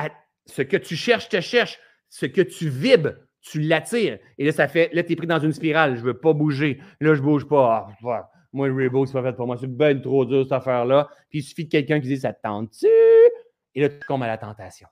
ce 0.46 0.62
que 0.62 0.78
tu 0.78 0.96
cherches, 0.96 1.30
te 1.30 1.42
cherches. 1.42 1.80
Ce 2.10 2.28
que 2.28 2.42
tu 2.42 2.70
vibres, 2.70 3.16
tu 3.42 3.60
l'attires. 3.60 4.20
Et 4.38 4.46
là, 4.46 4.52
ça 4.52 4.68
fait, 4.68 4.94
là, 4.94 5.02
tu 5.04 5.14
es 5.14 5.16
pris 5.16 5.26
dans 5.26 5.40
une 5.40 5.54
spirale. 5.54 5.96
Je 5.96 6.02
ne 6.02 6.06
veux 6.06 6.20
pas 6.20 6.34
bouger. 6.34 6.80
Là, 7.02 7.16
je 7.16 7.22
ne 7.22 7.26
bouge 7.26 7.48
pas. 7.48 7.88
Ah, 8.06 8.30
moi, 8.52 8.68
le 8.68 8.74
Rebo, 8.76 9.06
c'est 9.08 9.14
pas 9.14 9.24
fait 9.24 9.34
pour 9.34 9.48
moi. 9.48 9.58
C'est 9.60 9.68
bien 9.68 9.98
trop 10.00 10.24
dur, 10.26 10.44
cette 10.44 10.52
affaire-là. 10.52 11.10
Puis 11.30 11.40
il 11.40 11.42
suffit 11.42 11.66
de 11.66 11.72
quelqu'un 11.72 12.00
qui 12.00 12.08
dise 12.08 12.22
Ça 12.22 12.34
te 12.34 12.42
tente-tu? 12.44 12.88
Et 13.76 13.82
là, 13.82 13.90
tu 13.90 14.00
tombes 14.08 14.22
à 14.22 14.28
la 14.28 14.38
tentation. 14.38 14.88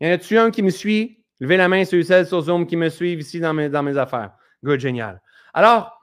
Y 0.00 0.08
en 0.08 0.12
a-tu 0.12 0.36
un 0.36 0.50
qui 0.50 0.62
me 0.62 0.70
suit? 0.70 1.24
Levez 1.40 1.56
la 1.56 1.68
main 1.68 1.84
sur 1.84 2.04
celles 2.04 2.26
sur 2.26 2.42
Zoom 2.42 2.66
qui 2.66 2.76
me 2.76 2.90
suivent 2.90 3.20
ici 3.20 3.40
dans 3.40 3.54
mes, 3.54 3.70
dans 3.70 3.82
mes 3.82 3.96
affaires. 3.96 4.32
Good, 4.62 4.80
génial. 4.80 5.22
Alors, 5.54 5.93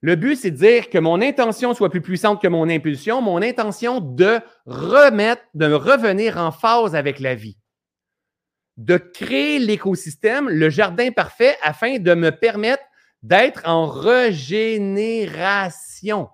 le 0.00 0.14
but, 0.14 0.36
c'est 0.36 0.50
de 0.50 0.56
dire 0.56 0.90
que 0.90 0.98
mon 0.98 1.20
intention 1.20 1.74
soit 1.74 1.90
plus 1.90 2.00
puissante 2.00 2.40
que 2.40 2.48
mon 2.48 2.68
impulsion, 2.68 3.20
mon 3.20 3.42
intention 3.42 4.00
de 4.00 4.38
remettre, 4.66 5.42
de 5.54 5.72
revenir 5.72 6.38
en 6.38 6.52
phase 6.52 6.94
avec 6.94 7.18
la 7.18 7.34
vie 7.34 7.58
de 8.78 8.96
créer 8.96 9.58
l'écosystème, 9.58 10.48
le 10.48 10.70
jardin 10.70 11.10
parfait, 11.10 11.56
afin 11.62 11.98
de 11.98 12.14
me 12.14 12.30
permettre 12.30 12.84
d'être 13.22 13.60
en 13.66 13.86
régénération. 13.86 16.30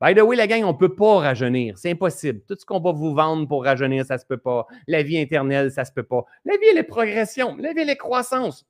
By 0.00 0.14
the 0.14 0.20
way, 0.20 0.36
la 0.36 0.46
gang, 0.46 0.62
on 0.64 0.72
ne 0.72 0.78
peut 0.78 0.94
pas 0.94 1.18
rajeunir. 1.18 1.76
C'est 1.78 1.90
impossible. 1.90 2.42
Tout 2.46 2.54
ce 2.58 2.64
qu'on 2.64 2.80
va 2.80 2.92
vous 2.92 3.12
vendre 3.14 3.46
pour 3.48 3.64
rajeunir, 3.64 4.06
ça 4.06 4.14
ne 4.14 4.20
se 4.20 4.26
peut 4.26 4.38
pas. 4.38 4.66
La 4.86 5.02
vie 5.02 5.16
éternelle, 5.16 5.72
ça 5.72 5.82
ne 5.82 5.86
se 5.86 5.92
peut 5.92 6.02
pas. 6.02 6.24
La 6.44 6.56
vie, 6.56 6.66
elle 6.70 6.78
est 6.78 6.82
progression. 6.82 7.56
La 7.58 7.72
vie, 7.72 7.80
elle 7.80 7.90
est 7.90 7.96
croissance. 7.96 8.66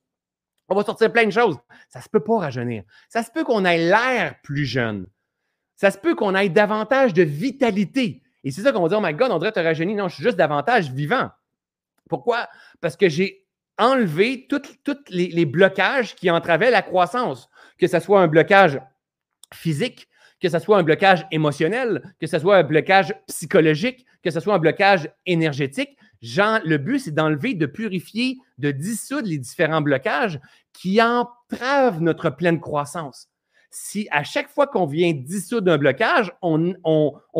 On 0.71 0.75
va 0.75 0.85
sortir 0.85 1.11
plein 1.11 1.25
de 1.25 1.31
choses. 1.31 1.57
Ça 1.89 1.99
se 1.99 2.07
peut 2.07 2.21
pas 2.21 2.37
rajeunir. 2.37 2.83
Ça 3.09 3.23
se 3.23 3.29
peut 3.29 3.43
qu'on 3.43 3.65
ait 3.65 3.77
l'air 3.77 4.35
plus 4.41 4.65
jeune. 4.65 5.05
Ça 5.75 5.91
se 5.91 5.97
peut 5.97 6.15
qu'on 6.15 6.33
ait 6.33 6.47
davantage 6.47 7.13
de 7.13 7.23
vitalité. 7.23 8.23
Et 8.45 8.51
c'est 8.51 8.61
ça 8.61 8.71
qu'on 8.71 8.81
va 8.81 8.87
dire, 8.87 8.97
oh 8.97 9.05
my 9.05 9.13
God, 9.13 9.31
on 9.31 9.35
devrait 9.35 9.51
te 9.51 9.59
rajeunir. 9.59 9.97
Non, 9.97 10.07
je 10.07 10.15
suis 10.15 10.23
juste 10.23 10.37
davantage 10.37 10.89
vivant. 10.89 11.29
Pourquoi? 12.07 12.47
Parce 12.79 12.95
que 12.95 13.09
j'ai 13.09 13.45
enlevé 13.77 14.47
tous 14.47 14.61
les, 15.09 15.45
blocages 15.45 16.15
qui 16.15 16.31
entravaient 16.31 16.71
la 16.71 16.81
croissance, 16.81 17.49
que 17.77 17.87
ce 17.87 17.99
soit 17.99 18.21
un 18.21 18.27
blocage 18.27 18.79
physique, 19.53 20.07
que 20.39 20.47
ce 20.47 20.59
soit 20.59 20.77
un 20.77 20.83
blocage 20.83 21.27
émotionnel, 21.31 22.01
que 22.21 22.27
ce 22.27 22.39
soit 22.39 22.55
un 22.55 22.63
blocage 22.63 23.13
psychologique, 23.27 24.05
que 24.23 24.31
ce 24.31 24.39
soit 24.39 24.53
un 24.53 24.59
blocage 24.59 25.11
énergétique. 25.25 25.97
Le 26.21 26.77
but, 26.77 26.99
c'est 26.99 27.11
d'enlever, 27.11 27.53
de 27.53 27.65
purifier, 27.65 28.37
de 28.57 28.71
dissoudre 28.71 29.27
les 29.27 29.37
différents 29.37 29.81
blocages 29.81 30.39
qui 30.73 31.01
entravent 31.01 32.01
notre 32.01 32.29
pleine 32.29 32.59
croissance. 32.59 33.29
Si 33.69 34.07
à 34.11 34.23
chaque 34.23 34.49
fois 34.49 34.67
qu'on 34.67 34.85
vient 34.85 35.13
dissoudre 35.13 35.71
un 35.71 35.77
blocage, 35.77 36.31
on, 36.41 36.75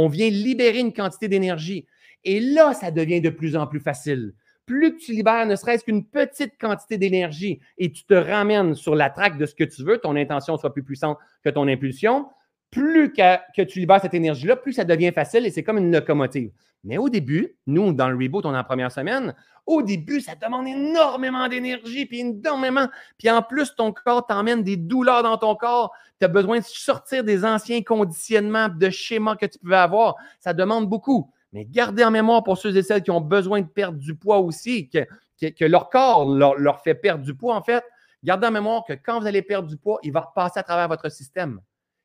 vient 0.08 0.30
libérer 0.30 0.80
une 0.80 0.94
quantité 0.94 1.28
d'énergie. 1.28 1.86
Et 2.24 2.40
là, 2.40 2.74
ça 2.74 2.92
devient 2.92 3.22
de 3.22 3.30
plus 3.30 3.56
en 3.56 3.68
plus 3.68 3.80
facile 3.80 4.34
plus 4.68 4.96
tu 4.96 5.12
libères 5.12 5.46
ne 5.46 5.56
serait-ce 5.58 5.84
qu'une 5.84 6.06
petite 6.06 6.54
quantité 6.58 6.98
d'énergie 6.98 7.60
et 7.78 7.92
tu 7.92 8.06
te 8.06 8.14
ramènes 8.14 8.74
sur 8.74 8.96
la 8.96 9.10
traque 9.10 9.38
de 9.38 9.46
ce 9.46 9.54
que 9.54 9.66
tu 9.66 9.84
veux, 9.84 9.98
ton 9.98 10.16
intention 10.16 10.56
soit 10.56 10.72
plus 10.72 10.84
puissante 10.84 11.18
que 11.44 11.50
ton 11.50 11.68
impulsion, 11.68 12.28
plus 12.70 13.12
que, 13.12 13.64
tu 13.64 13.80
libères 13.80 14.02
cette 14.02 14.14
énergie-là, 14.14 14.56
plus 14.56 14.74
ça 14.74 14.86
devient 14.86 15.12
facile 15.12 15.46
et 15.46 15.52
c'est 15.52 15.64
comme 15.64 15.78
une 15.78 15.92
locomotive. 15.92 16.52
Mais 16.84 16.98
au 16.98 17.10
début, 17.10 17.56
nous, 17.68 17.94
dans 17.94 18.10
le 18.10 18.16
reboot, 18.16 18.46
on 18.46 18.54
est 18.54 18.58
en 18.58 18.64
première 18.64 18.92
semaine, 18.92 19.36
au 19.68 19.82
début, 19.84 20.22
ça 20.22 20.34
demande 20.36 20.68
énormément 20.68 21.48
d'énergie, 21.48 22.06
puis 22.06 22.22
énormément. 22.22 22.88
Puis 23.18 23.30
en 23.30 23.42
plus, 23.42 23.76
ton 23.76 23.94
corps 23.94 24.26
t'emmène 24.26 24.64
des 24.64 24.76
douleurs 24.76 25.24
dans 25.24 25.38
ton 25.38 25.56
corps. 25.56 25.94
Tu 26.20 26.26
as 26.26 26.28
besoin 26.28 26.60
de 26.60 26.66
sortir 26.66 27.24
des 27.24 27.46
anciens 27.46 27.82
conditionnements, 27.82 28.70
de 28.70 28.90
schémas 28.90 29.36
que 29.36 29.46
tu 29.46 29.60
pouvais 29.60 29.78
avoir. 29.78 30.16
Ça 30.40 30.54
demande 30.54 30.90
beaucoup. 30.90 31.32
Mais 31.54 31.66
gardez 31.66 32.04
en 32.04 32.12
mémoire 32.12 32.44
pour 32.44 32.58
ceux 32.58 32.76
et 32.76 32.82
celles 32.82 33.04
qui 33.04 33.12
ont 33.12 33.22
besoin 33.22 33.62
de 33.62 33.68
perdre 33.68 33.98
du 33.98 34.16
poids 34.16 34.40
aussi, 34.40 34.90
que, 34.90 35.66
leur 35.66 35.90
corps 35.90 36.26
leur, 36.34 36.82
fait 36.82 36.96
perdre 36.96 37.24
du 37.24 37.36
poids, 37.36 37.56
en 37.56 37.62
fait, 37.62 37.84
gardez 38.24 38.48
en 38.48 38.52
mémoire 38.52 38.84
que 38.86 38.94
quand 38.94 39.20
vous 39.20 39.28
allez 39.28 39.42
perdre 39.42 39.68
du 39.68 39.78
poids, 39.78 40.00
il 40.04 40.12
va 40.12 40.22
repasser 40.22 40.60
à 40.60 40.64
travers 40.64 40.88
votre 40.88 41.10
système 41.10 41.60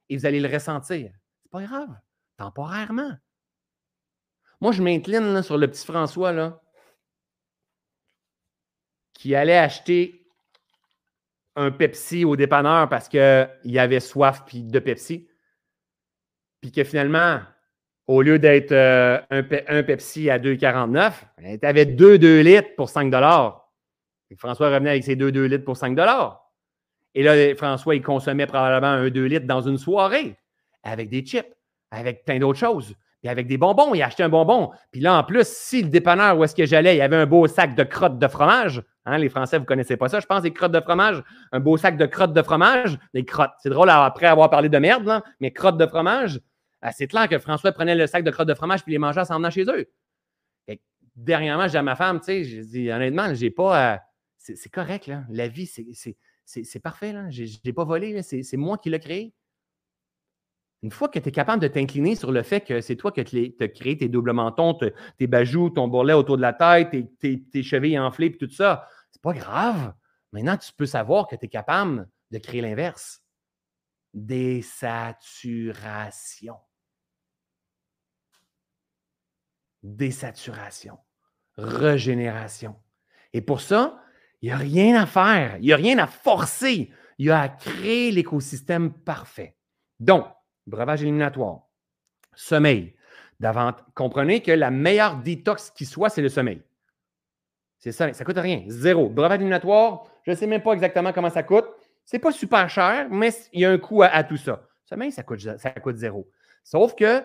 et 0.09 0.17
vous 0.17 0.27
allez 0.27 0.41
le 0.41 0.53
ressentir. 0.53 1.11
C'est 1.43 1.51
pas 1.51 1.63
grave, 1.63 1.95
temporairement. 2.37 3.13
Moi, 4.61 4.73
je 4.73 4.83
m'incline 4.83 5.43
sur 5.43 5.59
le 5.59 5.69
petit 5.69 5.85
François 5.85 6.33
là, 6.33 6.61
qui 9.13 9.35
allait 9.35 9.57
acheter 9.57 10.27
un 11.57 11.71
Pepsi 11.71 12.25
au 12.25 12.37
dépanneur 12.37 12.89
parce 12.89 13.09
qu'il 13.09 13.79
avait 13.79 14.01
soif 14.01 14.45
de 14.53 14.79
Pepsi. 14.79 15.29
Puis 16.61 16.73
que 16.73 16.85
finalement, 16.85 17.41
au 18.07 18.23
lieu 18.23 18.39
d'être 18.39 18.73
euh, 18.73 19.21
un, 19.31 19.83
Pepsi 19.83 20.31
à 20.31 20.39
2,49, 20.39 21.59
tu 21.61 21.67
avais 21.67 21.87
2 21.87 22.19
2 22.19 22.41
litres 22.41 22.75
pour 22.77 22.89
5 22.89 23.13
et 24.31 24.37
François 24.37 24.69
revenait 24.69 24.91
avec 24.91 25.05
ses 25.05 25.17
2 25.17 25.33
2 25.33 25.45
litres 25.45 25.65
pour 25.65 25.77
5 25.77 25.99
Et 27.15 27.23
là, 27.23 27.55
François, 27.57 27.95
il 27.95 28.03
consommait 28.03 28.47
probablement 28.47 28.93
un 28.93 29.09
2 29.09 29.25
litres 29.25 29.47
dans 29.47 29.63
une 29.63 29.79
soirée 29.79 30.37
avec 30.83 31.09
des 31.09 31.25
chips, 31.25 31.47
avec 31.91 32.25
plein 32.25 32.39
d'autres 32.39 32.59
choses. 32.59 32.95
Avec 33.29 33.47
des 33.47 33.59
bonbons, 33.59 33.95
il 33.95 34.03
achetait 34.03 34.23
un 34.23 34.29
bonbon. 34.29 34.71
Puis 34.93 35.01
là, 35.01 35.19
en 35.19 35.25
plus, 35.25 35.47
si 35.47 35.83
le 35.83 35.89
dépanneur 35.89 36.39
où 36.39 36.45
est-ce 36.45 36.55
que 36.55 36.67
j'allais, 36.67 36.95
il 36.95 36.99
y 36.99 37.03
avait 37.03 37.17
un 37.17 37.27
beau 37.27 37.47
sac 37.47 37.75
de 37.75 37.83
crottes 37.83 38.19
de 38.19 38.29
fromage. 38.29 38.83
Hein, 39.05 39.19
les 39.19 39.29
Français, 39.29 39.57
vous 39.57 39.63
ne 39.63 39.67
connaissez 39.67 39.97
pas 39.97 40.09
ça, 40.09 40.21
je 40.21 40.27
pense, 40.27 40.43
des 40.43 40.53
crottes 40.53 40.73
de 40.73 40.81
fromage. 40.81 41.23
Un 41.53 41.61
beau 41.61 41.77
sac 41.77 41.97
de 41.97 42.07
crottes 42.07 42.33
de 42.33 42.43
fromage. 42.43 42.99
Des 43.15 43.25
crottes. 43.25 43.53
C'est 43.63 43.71
drôle 43.71 43.91
après 43.91 44.27
avoir 44.27 44.51
parlé 44.51 44.69
de 44.69 44.79
merde, 44.79 45.23
mais 45.41 45.53
crottes 45.53 45.79
de 45.79 45.87
fromage. 45.87 46.41
Ah, 46.83 46.93
c'est 46.93 47.07
clair 47.07 47.29
que 47.29 47.39
François 47.39 47.73
prenait 47.73 47.95
le 47.95 48.07
sac 48.07 48.25
de 48.25 48.31
crottes 48.31 48.49
de 48.49 48.55
fromage 48.55 48.83
puis 48.83 48.93
les 48.93 48.99
mangeait 48.99 49.21
en 49.21 49.25
s'en 49.25 49.37
venant 49.37 49.51
chez 49.51 49.65
eux. 49.65 49.87
dernièrement, 51.15 51.67
j'ai 51.69 51.79
à 51.79 51.83
ma 51.83 51.97
femme, 51.97 52.19
tu 52.21 52.27
sais, 52.27 52.45
j'ai 52.45 52.63
dit 52.63 52.91
honnêtement, 52.91 53.33
j'ai 53.35 53.51
pas. 53.51 54.01
c'est 54.39 54.71
correct. 54.71 55.11
La 55.31 55.49
vie, 55.49 55.67
c'est 55.67 56.81
parfait, 56.81 57.13
là. 57.13 57.31
Je 57.31 57.45
n'ai 57.65 57.73
pas 57.73 57.85
volé, 57.85 58.23
c'est 58.23 58.57
moi 58.57 58.79
qui 58.79 58.91
l'ai 58.91 59.01
créé. 59.01 59.35
Une 60.83 60.91
fois 60.91 61.09
que 61.09 61.19
tu 61.19 61.29
es 61.29 61.33
capable 61.33 61.63
de 61.63 61.69
t'incliner 61.69 62.17
sur 62.17 62.33
le 62.33 62.43
fait 62.43 62.61
que 62.61 62.81
c'est 62.81 62.97
toi 62.97 63.11
qui 63.11 63.21
as 63.21 63.69
créé 63.69 63.97
tes 63.97 64.09
doubles 64.09 64.33
mentons, 64.33 64.79
tes 65.19 65.27
bajoux, 65.27 65.71
ton 65.71 65.89
bourrelet 65.89 66.13
autour 66.13 66.37
de 66.37 66.43
la 66.43 66.53
tête, 66.53 66.91
tes, 67.19 67.63
chevilles 67.63 67.99
enflées, 67.99 68.31
puis 68.31 68.47
tout 68.47 68.53
ça, 68.53 68.89
c'est 69.11 69.23
pas 69.23 69.33
grave. 69.33 69.95
Maintenant, 70.33 70.57
tu 70.57 70.73
peux 70.73 70.87
savoir 70.87 71.27
que 71.27 71.35
tu 71.37 71.47
es 71.47 71.49
capable 71.49 72.09
de 72.31 72.39
créer 72.39 72.61
l'inverse. 72.61 73.23
Désaturation. 74.13 76.57
Désaturation. 79.83 80.99
Régénération. 81.57 82.77
Et 83.33 83.41
pour 83.41 83.63
ça, 83.63 84.03
il 84.43 84.51
n'y 84.51 84.53
a 84.53 84.59
rien 84.59 85.01
à 85.01 85.07
faire. 85.07 85.57
Il 85.59 85.67
n'y 85.67 85.73
a 85.73 85.77
rien 85.77 85.99
à 85.99 86.07
forcer. 86.07 86.93
Il 87.19 87.27
y 87.27 87.31
a 87.31 87.41
à 87.41 87.49
créer 87.49 88.11
l'écosystème 88.11 88.93
parfait. 88.93 89.57
Donc, 89.99 90.27
breuvage 90.67 91.03
éliminatoire, 91.03 91.63
sommeil. 92.35 92.95
Comprenez 93.95 94.41
que 94.41 94.53
la 94.53 94.71
meilleure 94.71 95.17
détox 95.17 95.71
qui 95.71 95.85
soit, 95.85 96.09
c'est 96.09 96.23
le 96.23 96.29
sommeil. 96.29 96.63
C'est 97.79 97.93
ça, 97.93 98.13
ça 98.13 98.25
coûte 98.25 98.39
rien. 98.39 98.65
Zéro. 98.69 99.09
Breuvage 99.09 99.37
éliminatoire, 99.37 100.05
je 100.23 100.31
ne 100.31 100.37
sais 100.37 100.47
même 100.47 100.63
pas 100.63 100.73
exactement 100.73 101.13
comment 101.13 101.31
ça 101.31 101.43
coûte. 101.43 101.67
C'est 102.05 102.19
pas 102.19 102.33
super 102.33 102.71
cher, 102.71 103.09
mais 103.11 103.31
il 103.53 103.61
y 103.61 103.65
a 103.65 103.71
un 103.71 103.79
coût 103.79 104.03
à, 104.03 104.25
tout 104.25 104.37
ça. 104.37 104.63
Sommeil, 104.85 105.13
ça 105.13 105.23
coûte, 105.23 105.41
ça 105.41 105.71
coûte 105.71 105.97
zéro. 105.97 106.29
Sauf 106.63 106.95
que 106.95 107.23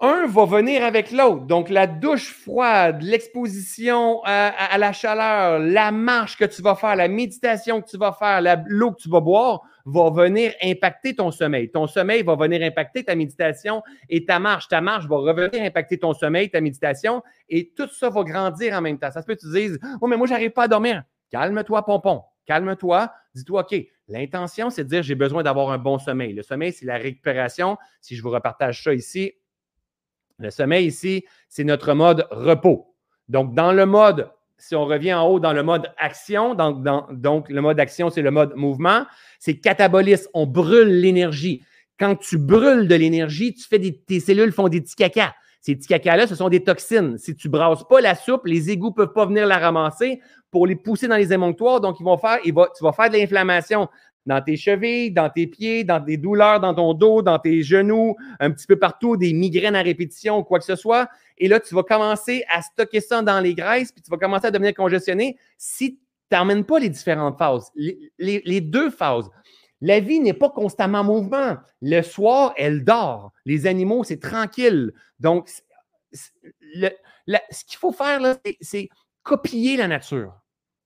un 0.00 0.26
va 0.26 0.44
venir 0.44 0.84
avec 0.84 1.10
l'autre. 1.10 1.46
Donc, 1.46 1.70
la 1.70 1.86
douche 1.86 2.30
froide, 2.32 3.00
l'exposition 3.02 4.20
à, 4.24 4.76
la 4.76 4.92
chaleur, 4.92 5.58
la 5.58 5.90
marche 5.90 6.36
que 6.36 6.44
tu 6.44 6.60
vas 6.60 6.74
faire, 6.74 6.96
la 6.96 7.08
méditation 7.08 7.80
que 7.80 7.88
tu 7.88 7.96
vas 7.96 8.12
faire, 8.12 8.42
l'eau 8.66 8.92
que 8.92 9.00
tu 9.00 9.08
vas 9.08 9.20
boire 9.20 9.62
va 9.86 10.10
venir 10.10 10.52
impacter 10.62 11.14
ton 11.14 11.30
sommeil. 11.30 11.70
Ton 11.70 11.86
sommeil 11.86 12.22
va 12.24 12.34
venir 12.34 12.60
impacter 12.62 13.04
ta 13.04 13.14
méditation 13.14 13.82
et 14.08 14.26
ta 14.26 14.40
marche. 14.40 14.66
Ta 14.68 14.80
marche 14.80 15.06
va 15.06 15.16
revenir 15.16 15.62
impacter 15.62 15.98
ton 15.98 16.12
sommeil, 16.12 16.50
ta 16.50 16.60
méditation 16.60 17.22
et 17.48 17.72
tout 17.74 17.88
ça 17.88 18.10
va 18.10 18.24
grandir 18.24 18.74
en 18.74 18.80
même 18.80 18.98
temps. 18.98 19.12
Ça 19.12 19.22
se 19.22 19.26
peut 19.26 19.36
que 19.36 19.40
tu 19.40 19.52
dises 19.52 19.78
Oh, 20.00 20.08
mais 20.08 20.16
moi, 20.16 20.26
j'arrive 20.26 20.50
pas 20.50 20.64
à 20.64 20.68
dormir. 20.68 21.04
Calme-toi, 21.30 21.84
pompon. 21.84 22.22
Calme-toi. 22.46 23.12
Dis-toi, 23.34 23.60
OK, 23.62 23.76
l'intention, 24.08 24.70
c'est 24.70 24.84
de 24.84 24.88
dire 24.88 25.02
j'ai 25.04 25.14
besoin 25.14 25.44
d'avoir 25.44 25.70
un 25.70 25.78
bon 25.78 25.98
sommeil. 25.98 26.32
Le 26.32 26.42
sommeil, 26.42 26.72
c'est 26.72 26.86
la 26.86 26.96
récupération. 26.96 27.78
Si 28.00 28.16
je 28.16 28.22
vous 28.22 28.30
repartage 28.30 28.82
ça 28.82 28.92
ici, 28.92 29.34
le 30.38 30.50
sommeil 30.50 30.86
ici, 30.86 31.24
c'est 31.48 31.64
notre 31.64 31.94
mode 31.94 32.26
repos. 32.30 32.92
Donc, 33.28 33.54
dans 33.54 33.72
le 33.72 33.86
mode 33.86 34.30
si 34.58 34.74
on 34.74 34.84
revient 34.84 35.14
en 35.14 35.26
haut 35.28 35.40
dans 35.40 35.52
le 35.52 35.62
mode 35.62 35.92
action, 35.98 36.54
donc, 36.54 37.48
le 37.48 37.60
mode 37.60 37.78
action, 37.78 38.10
c'est 38.10 38.22
le 38.22 38.30
mode 38.30 38.54
mouvement, 38.56 39.04
c'est 39.38 39.58
catabolisme. 39.58 40.28
On 40.34 40.46
brûle 40.46 41.00
l'énergie. 41.00 41.62
Quand 41.98 42.16
tu 42.16 42.38
brûles 42.38 42.88
de 42.88 42.94
l'énergie, 42.94 43.54
tu 43.54 43.66
fais 43.66 43.78
des, 43.78 43.96
tes 43.96 44.20
cellules 44.20 44.52
font 44.52 44.68
des 44.68 44.80
petits. 44.80 44.96
Ces 45.66 45.74
petits 45.74 45.88
caca-là, 45.88 46.26
ce 46.26 46.36
sont 46.36 46.48
des 46.48 46.62
toxines. 46.62 47.18
Si 47.18 47.34
tu 47.34 47.48
brasses 47.48 47.82
pas 47.88 48.00
la 48.00 48.14
soupe, 48.14 48.46
les 48.46 48.70
égouts 48.70 48.90
ne 48.90 48.94
peuvent 48.94 49.12
pas 49.12 49.26
venir 49.26 49.46
la 49.46 49.58
ramasser 49.58 50.20
pour 50.50 50.66
les 50.66 50.76
pousser 50.76 51.08
dans 51.08 51.16
les 51.16 51.32
émonctoires. 51.32 51.80
Donc, 51.80 51.96
tu 51.96 52.04
vas 52.04 52.16
faire 52.18 53.10
de 53.10 53.16
l'inflammation 53.16 53.88
dans 54.26 54.42
tes 54.42 54.56
chevilles, 54.56 55.12
dans 55.12 55.30
tes 55.30 55.46
pieds, 55.46 55.84
dans 55.84 56.00
des 56.00 56.16
douleurs 56.16 56.60
dans 56.60 56.74
ton 56.74 56.94
dos, 56.94 57.22
dans 57.22 57.38
tes 57.38 57.62
genoux, 57.62 58.16
un 58.40 58.50
petit 58.50 58.66
peu 58.66 58.76
partout, 58.76 59.16
des 59.16 59.32
migraines 59.32 59.76
à 59.76 59.82
répétition, 59.82 60.42
quoi 60.42 60.58
que 60.58 60.64
ce 60.64 60.76
soit. 60.76 61.08
Et 61.38 61.48
là, 61.48 61.60
tu 61.60 61.74
vas 61.74 61.82
commencer 61.82 62.44
à 62.50 62.62
stocker 62.62 63.00
ça 63.00 63.22
dans 63.22 63.40
les 63.40 63.54
graisses, 63.54 63.92
puis 63.92 64.02
tu 64.02 64.10
vas 64.10 64.16
commencer 64.16 64.46
à 64.46 64.50
devenir 64.50 64.74
congestionné 64.74 65.38
si 65.56 65.96
tu 65.96 66.36
n'emmènes 66.36 66.64
pas 66.64 66.80
les 66.80 66.88
différentes 66.88 67.38
phases, 67.38 67.70
les, 68.18 68.60
deux 68.60 68.90
phases. 68.90 69.30
La 69.80 70.00
vie 70.00 70.20
n'est 70.20 70.32
pas 70.32 70.50
constamment 70.50 71.00
en 71.00 71.04
mouvement. 71.04 71.56
Le 71.82 72.02
soir, 72.02 72.52
elle 72.56 72.82
dort. 72.82 73.32
Les 73.44 73.66
animaux, 73.66 74.04
c'est 74.04 74.20
tranquille. 74.20 74.92
Donc, 75.20 75.48
ce 76.12 76.90
qu'il 77.66 77.78
faut 77.78 77.92
faire, 77.92 78.36
c'est 78.60 78.88
copier 79.22 79.76
la 79.76 79.86
nature. 79.86 80.32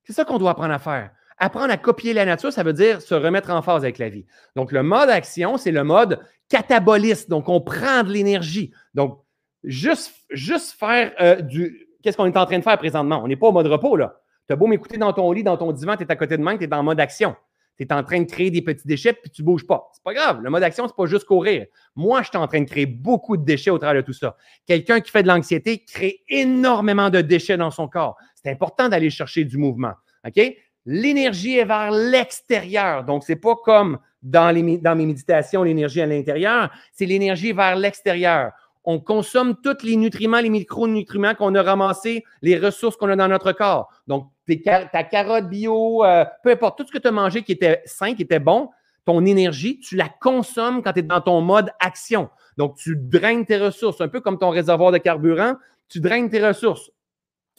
C'est 0.02 0.12
ça 0.12 0.24
qu'on 0.24 0.38
doit 0.38 0.50
apprendre 0.50 0.74
à 0.74 0.78
faire. 0.78 1.10
Apprendre 1.42 1.72
à 1.72 1.78
copier 1.78 2.12
la 2.12 2.26
nature, 2.26 2.52
ça 2.52 2.62
veut 2.62 2.74
dire 2.74 3.00
se 3.00 3.14
remettre 3.14 3.50
en 3.50 3.62
phase 3.62 3.82
avec 3.82 3.98
la 3.98 4.10
vie. 4.10 4.26
Donc, 4.56 4.72
le 4.72 4.82
mode 4.82 5.08
action, 5.08 5.56
c'est 5.56 5.72
le 5.72 5.82
mode 5.82 6.20
cataboliste. 6.50 7.30
Donc, 7.30 7.48
on 7.48 7.62
prend 7.62 8.02
de 8.02 8.12
l'énergie. 8.12 8.72
Donc, 8.94 9.18
juste, 9.64 10.12
juste 10.30 10.72
faire 10.78 11.12
euh, 11.20 11.40
du. 11.40 11.88
Qu'est-ce 12.02 12.16
qu'on 12.16 12.26
est 12.26 12.36
en 12.36 12.46
train 12.46 12.58
de 12.58 12.62
faire 12.62 12.78
présentement? 12.78 13.22
On 13.24 13.28
n'est 13.28 13.36
pas 13.36 13.48
au 13.48 13.52
mode 13.52 13.66
repos, 13.66 13.96
là. 13.96 14.20
Tu 14.46 14.52
as 14.52 14.56
beau 14.56 14.66
m'écouter 14.66 14.98
dans 14.98 15.12
ton 15.12 15.32
lit, 15.32 15.42
dans 15.42 15.56
ton 15.56 15.72
divan, 15.72 15.96
tu 15.96 16.02
es 16.02 16.12
à 16.12 16.16
côté 16.16 16.36
de 16.36 16.42
moi, 16.42 16.58
tu 16.58 16.64
es 16.64 16.66
le 16.66 16.82
mode 16.82 17.00
action. 17.00 17.36
Tu 17.78 17.84
es 17.84 17.92
en 17.92 18.02
train 18.02 18.20
de 18.20 18.30
créer 18.30 18.50
des 18.50 18.60
petits 18.60 18.86
déchets 18.86 19.14
puis 19.14 19.30
tu 19.30 19.40
ne 19.40 19.46
bouges 19.46 19.66
pas. 19.66 19.88
C'est 19.94 20.02
pas 20.02 20.12
grave. 20.12 20.42
Le 20.42 20.50
mode 20.50 20.62
action, 20.62 20.86
c'est 20.86 20.96
pas 20.96 21.06
juste 21.06 21.24
courir. 21.24 21.64
Moi, 21.96 22.20
je 22.20 22.28
suis 22.28 22.36
en 22.36 22.46
train 22.46 22.60
de 22.60 22.68
créer 22.68 22.84
beaucoup 22.84 23.38
de 23.38 23.44
déchets 23.44 23.70
au 23.70 23.78
travers 23.78 24.02
de 24.02 24.06
tout 24.06 24.12
ça. 24.12 24.36
Quelqu'un 24.66 25.00
qui 25.00 25.10
fait 25.10 25.22
de 25.22 25.28
l'anxiété 25.28 25.84
crée 25.84 26.22
énormément 26.28 27.08
de 27.08 27.22
déchets 27.22 27.56
dans 27.56 27.70
son 27.70 27.88
corps. 27.88 28.16
C'est 28.34 28.50
important 28.50 28.90
d'aller 28.90 29.08
chercher 29.08 29.44
du 29.44 29.56
mouvement. 29.56 29.92
OK? 30.26 30.54
L'énergie 30.86 31.58
est 31.58 31.64
vers 31.64 31.90
l'extérieur. 31.90 33.04
Donc, 33.04 33.24
ce 33.24 33.32
n'est 33.32 33.38
pas 33.38 33.54
comme 33.56 33.98
dans, 34.22 34.54
mes 34.54 35.06
méditations, 35.06 35.62
l'énergie 35.62 36.00
à 36.00 36.06
l'intérieur, 36.06 36.70
c'est 36.92 37.06
l'énergie 37.06 37.52
vers 37.52 37.76
l'extérieur. 37.76 38.52
On 38.84 38.98
consomme 38.98 39.56
tous 39.62 39.84
les 39.84 39.96
nutriments, 39.96 40.40
les 40.40 40.50
micronutriments 40.50 41.34
qu'on 41.34 41.54
a 41.54 41.62
ramassés, 41.62 42.24
les 42.40 42.58
ressources 42.58 42.96
qu'on 42.96 43.10
a 43.10 43.16
dans 43.16 43.28
notre 43.28 43.52
corps. 43.52 43.88
Donc, 44.06 44.28
ta 44.64 45.04
carotte 45.04 45.48
bio, 45.48 46.04
euh, 46.04 46.24
peu 46.42 46.50
importe, 46.50 46.78
tout 46.78 46.86
ce 46.86 46.92
que 46.92 46.98
tu 46.98 47.08
as 47.08 47.12
mangé 47.12 47.42
qui 47.42 47.52
était 47.52 47.82
sain, 47.84 48.14
qui 48.14 48.22
était 48.22 48.38
bon, 48.38 48.70
ton 49.04 49.24
énergie, 49.24 49.78
tu 49.80 49.96
la 49.96 50.08
consommes 50.08 50.82
quand 50.82 50.92
tu 50.92 51.00
es 51.00 51.02
dans 51.02 51.20
ton 51.20 51.40
mode 51.40 51.70
action. 51.78 52.30
Donc, 52.56 52.76
tu 52.76 52.96
draines 52.96 53.44
tes 53.46 53.58
ressources, 53.58 54.00
un 54.00 54.08
peu 54.08 54.20
comme 54.20 54.38
ton 54.38 54.50
réservoir 54.50 54.92
de 54.92 54.98
carburant, 54.98 55.54
tu 55.88 56.00
draines 56.00 56.30
tes 56.30 56.44
ressources. 56.44 56.90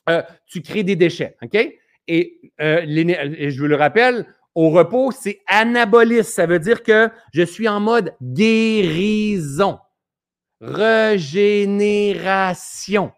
Euh, 0.10 0.24
tu 0.48 0.62
crées 0.62 0.84
des 0.84 0.96
déchets. 0.96 1.38
OK? 1.44 1.58
Euh, 2.12 2.82
et, 2.86 3.52
je 3.52 3.60
vous 3.60 3.68
le 3.68 3.76
rappelle, 3.76 4.26
au 4.56 4.70
repos, 4.70 5.12
c'est 5.12 5.42
anaboliste. 5.48 6.34
Ça 6.34 6.46
veut 6.46 6.60
dire 6.60 6.84
que 6.84 7.10
je 7.34 7.44
suis 7.44 7.70
en 7.70 7.80
mode 7.80 8.14
guérison, 8.22 9.80
régénération. 10.60 13.14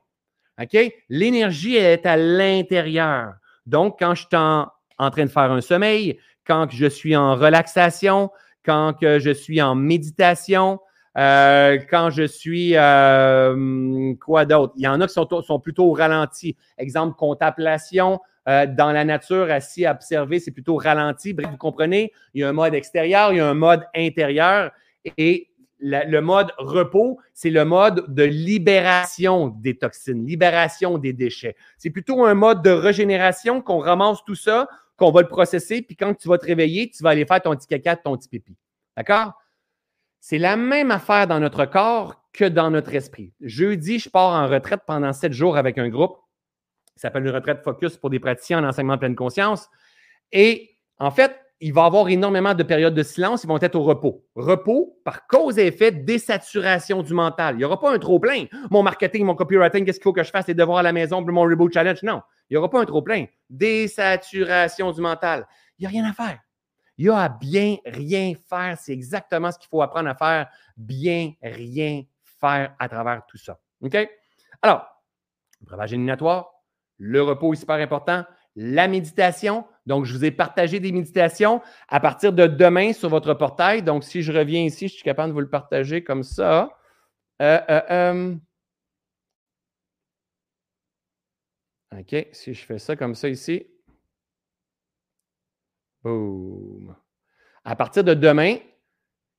OK? 0.62 0.78
L'énergie 1.10 1.78
est 1.78 2.06
à 2.06 2.16
l'intérieur. 2.18 3.34
Donc, 3.66 3.98
quand 4.00 4.14
je 4.14 4.28
suis 4.28 4.36
en, 4.36 4.68
train 4.98 5.26
de 5.26 5.30
faire 5.30 5.52
un 5.52 5.62
sommeil, 5.62 6.20
quand 6.46 6.68
je 6.70 6.86
suis 6.86 7.16
en 7.16 7.36
relaxation, 7.36 8.30
quand 8.64 8.98
je 9.02 9.34
suis 9.34 9.60
en 9.62 9.76
méditation, 9.76 10.80
euh, 11.18 11.78
quand 11.90 12.10
je 12.10 12.24
suis 12.24 12.76
euh, 12.76 14.14
quoi 14.16 14.46
d'autre? 14.46 14.74
Il 14.78 14.84
y 14.84 14.88
en 14.88 15.00
a 15.02 15.08
qui 15.08 15.14
sont, 15.14 15.60
plutôt 15.60 15.86
au 15.86 15.94
ralenti. 15.94 16.56
Exemple, 16.78 17.16
contemplation, 17.16 18.20
euh, 18.50 18.66
dans 18.66 18.92
la 18.92 19.06
nature, 19.06 19.50
assis 19.50 19.86
à 19.86 19.92
observer, 19.92 20.40
c'est 20.40 20.52
plutôt 20.52 20.76
ralenti. 20.76 21.34
Bref, 21.34 21.50
vous 21.50 21.58
comprenez, 21.58 22.12
il 22.34 22.42
y 22.42 22.44
a 22.44 22.50
un 22.50 22.54
mode 22.54 22.74
extérieur, 22.74 23.32
il 23.32 23.38
y 23.38 23.40
a 23.40 23.48
un 23.48 23.54
mode 23.54 23.86
intérieur. 23.96 24.72
Et 25.18 25.50
le 25.80 26.20
mode 26.22 26.52
repos, 26.58 27.20
c'est 27.34 27.50
le 27.50 27.66
mode 27.66 28.14
de 28.14 28.24
libération 28.24 29.48
des 29.48 29.78
toxines, 29.78 30.26
libération 30.26 30.98
des 30.98 31.12
déchets. 31.12 31.56
C'est 31.78 31.90
plutôt 31.90 32.24
un 32.26 32.34
mode 32.34 32.62
de 32.62 32.70
régénération 32.70 33.62
qu'on 33.62 33.80
ramasse 33.80 34.24
tout 34.26 34.36
ça, 34.36 34.68
qu'on 34.96 35.12
va 35.12 35.22
le 35.22 35.28
processer, 35.28 35.82
puis 35.82 35.98
quand 35.98 36.14
tu 36.14 36.30
vas 36.30 36.38
te 36.38 36.46
réveiller, 36.46 36.90
tu 36.90 37.04
vas 37.04 37.10
aller 37.10 37.26
faire 37.26 37.42
ton 37.42 37.56
petit 37.56 37.68
caca, 37.68 37.98
ton 37.98 38.16
petit 38.16 38.30
pipi. 38.30 38.56
D'accord? 38.96 39.34
C'est 40.22 40.38
la 40.38 40.56
même 40.56 40.92
affaire 40.92 41.28
dans 41.28 41.40
notre 41.40 41.66
corps 41.66 42.24
que 42.32 42.46
dans 42.46 42.72
notre 42.72 42.96
esprit. 42.96 43.34
Jeudi, 43.42 44.00
je 44.00 44.10
pars 44.10 44.32
en 44.42 44.48
retraite 44.48 44.82
pendant 44.88 45.12
sept 45.12 45.34
jours 45.34 45.58
avec 45.58 45.78
un 45.78 45.90
groupe 45.90 46.18
qui 46.96 47.02
s'appelle 47.02 47.26
une 47.26 47.32
retraite 47.32 47.64
focus 47.64 47.98
pour 47.98 48.10
des 48.10 48.20
praticiens 48.20 48.64
en 48.64 48.68
enseignement 48.68 48.96
de 48.96 49.00
pleine 49.00 49.16
conscience. 49.16 49.70
Et 50.32 50.78
en 51.00 51.12
fait, 51.12 51.40
il 51.60 51.74
va 51.74 51.84
y 51.84 51.86
avoir 51.86 52.10
énormément 52.10 52.54
de 52.54 52.64
périodes 52.64 52.94
de 52.94 53.04
silence, 53.04 53.44
ils 53.46 53.48
vont 53.48 53.60
être 53.62 53.76
au 53.76 53.84
repos. 53.84 54.26
Repos, 54.36 55.00
par 55.06 55.28
cause 55.28 55.58
et 55.58 55.68
effet, 55.68 55.92
désaturation 55.92 57.02
du 57.02 57.14
mental. 57.14 57.56
Il 57.56 57.60
n'y 57.60 57.64
aura 57.64 57.80
pas 57.80 57.94
un 57.94 58.00
trop-plein. 58.00 58.46
Mon 58.70 58.84
marketing, 58.84 59.26
mon 59.26 59.36
copywriting, 59.36 59.86
qu'est-ce 59.86 60.00
qu'il 60.00 60.04
faut 60.04 60.14
que 60.14 60.24
je 60.24 60.30
fasse, 60.30 60.48
les 60.48 60.54
devoirs 60.54 60.80
à 60.80 60.84
la 60.84 60.92
maison, 60.92 61.22
mon 61.22 61.44
Reboot 61.44 61.74
Challenge? 61.74 62.04
Non, 62.04 62.22
il 62.50 62.54
n'y 62.54 62.58
aura 62.58 62.70
pas 62.70 62.82
un 62.82 62.86
trop-plein. 62.86 63.28
Désaturation 63.50 64.92
du 64.92 65.00
mental. 65.00 65.48
Il 65.80 65.84
n'y 65.84 65.86
a 65.88 65.90
rien 65.90 66.10
à 66.10 66.14
faire. 66.14 66.40
Il 66.98 67.06
y 67.06 67.10
a 67.10 67.18
à 67.18 67.30
bien 67.30 67.78
rien 67.86 68.34
faire. 68.50 68.78
C'est 68.78 68.92
exactement 68.92 69.52
ce 69.52 69.58
qu'il 69.58 69.70
faut 69.70 69.82
apprendre 69.82 70.10
à 70.10 70.16
faire. 70.16 70.50
Bien 70.76 71.32
rien 71.42 72.04
faire 72.42 72.76
à 72.78 72.90
travers 72.90 73.26
tout 73.26 73.38
ça. 73.38 73.58
OK? 73.82 73.98
Alors, 74.62 74.86
breuvage 75.62 75.94
éliminatoire, 75.94 76.53
le 76.98 77.22
repos 77.22 77.54
est 77.54 77.58
super 77.58 77.76
important. 77.76 78.24
La 78.56 78.88
méditation. 78.88 79.66
Donc, 79.86 80.06
je 80.06 80.14
vous 80.14 80.24
ai 80.24 80.32
partagé 80.32 80.80
des 80.80 80.92
méditations 80.92 81.62
à 81.90 82.00
partir 82.00 82.34
de 82.34 82.48
demain 82.48 82.94
sur 82.94 83.10
votre 83.10 83.34
portail. 83.34 83.84
Donc, 83.84 84.04
si 84.04 84.22
je 84.22 84.32
reviens 84.32 84.64
ici, 84.64 84.88
je 84.88 84.94
suis 84.94 85.04
capable 85.04 85.30
de 85.30 85.34
vous 85.34 85.42
le 85.42 85.50
partager 85.50 86.04
comme 86.04 86.24
ça. 86.24 86.78
Euh, 87.42 87.60
euh, 87.70 87.82
euh. 87.90 88.36
OK, 92.00 92.28
si 92.32 92.54
je 92.54 92.66
fais 92.66 92.80
ça 92.80 92.96
comme 92.96 93.16
ça 93.16 93.30
ici. 93.30 93.68
Boom. 96.04 96.96
À 97.64 97.76
partir 97.76 98.04
de 98.04 98.14
demain, 98.14 98.58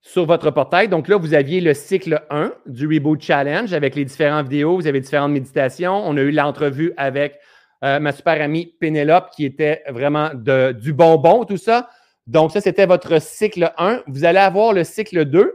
sur 0.05 0.27
votre 0.27 0.51
portail. 0.51 0.89
Donc 0.89 1.09
là, 1.09 1.17
vous 1.17 1.33
aviez 1.35 1.61
le 1.61 1.73
cycle 1.73 2.23
1 2.31 2.53
du 2.67 2.87
Reboot 2.87 3.21
Challenge 3.23 3.73
avec 3.73 3.97
les 3.97 4.05
différentes 4.05 4.49
vidéos, 4.49 4.77
vous 4.77 4.87
avez 4.87 5.01
différentes 5.01 5.33
méditations. 5.33 6.07
On 6.07 6.17
a 6.17 6.21
eu 6.21 6.31
l'entrevue 6.31 6.93
avec 6.99 7.41
euh, 7.83 7.99
ma 7.99 8.13
super 8.13 8.41
amie 8.41 8.67
Pénélope 8.79 9.31
qui 9.35 9.47
était 9.47 9.83
vraiment 9.89 10.31
de, 10.35 10.73
du 10.73 10.93
bonbon, 10.93 11.45
tout 11.45 11.57
ça. 11.57 11.89
Donc 12.27 12.53
ça, 12.53 12.61
c'était 12.61 12.87
votre 12.87 13.21
cycle 13.21 13.73
1. 13.79 14.03
Vous 14.07 14.25
allez 14.25 14.39
avoir 14.39 14.75
le 14.75 14.85
cycle 14.85 15.25
2 15.25 15.53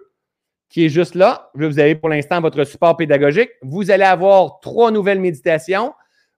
qui 0.67 0.85
est 0.85 0.89
juste 0.89 1.13
là. 1.13 1.51
Vous 1.53 1.79
avez 1.79 1.95
pour 1.95 2.09
l'instant 2.09 2.41
votre 2.41 2.63
support 2.63 2.97
pédagogique. 2.97 3.51
Vous 3.61 3.91
allez 3.91 4.03
avoir 4.03 4.59
trois 4.61 4.89
nouvelles 4.89 5.19
méditations. 5.19 5.93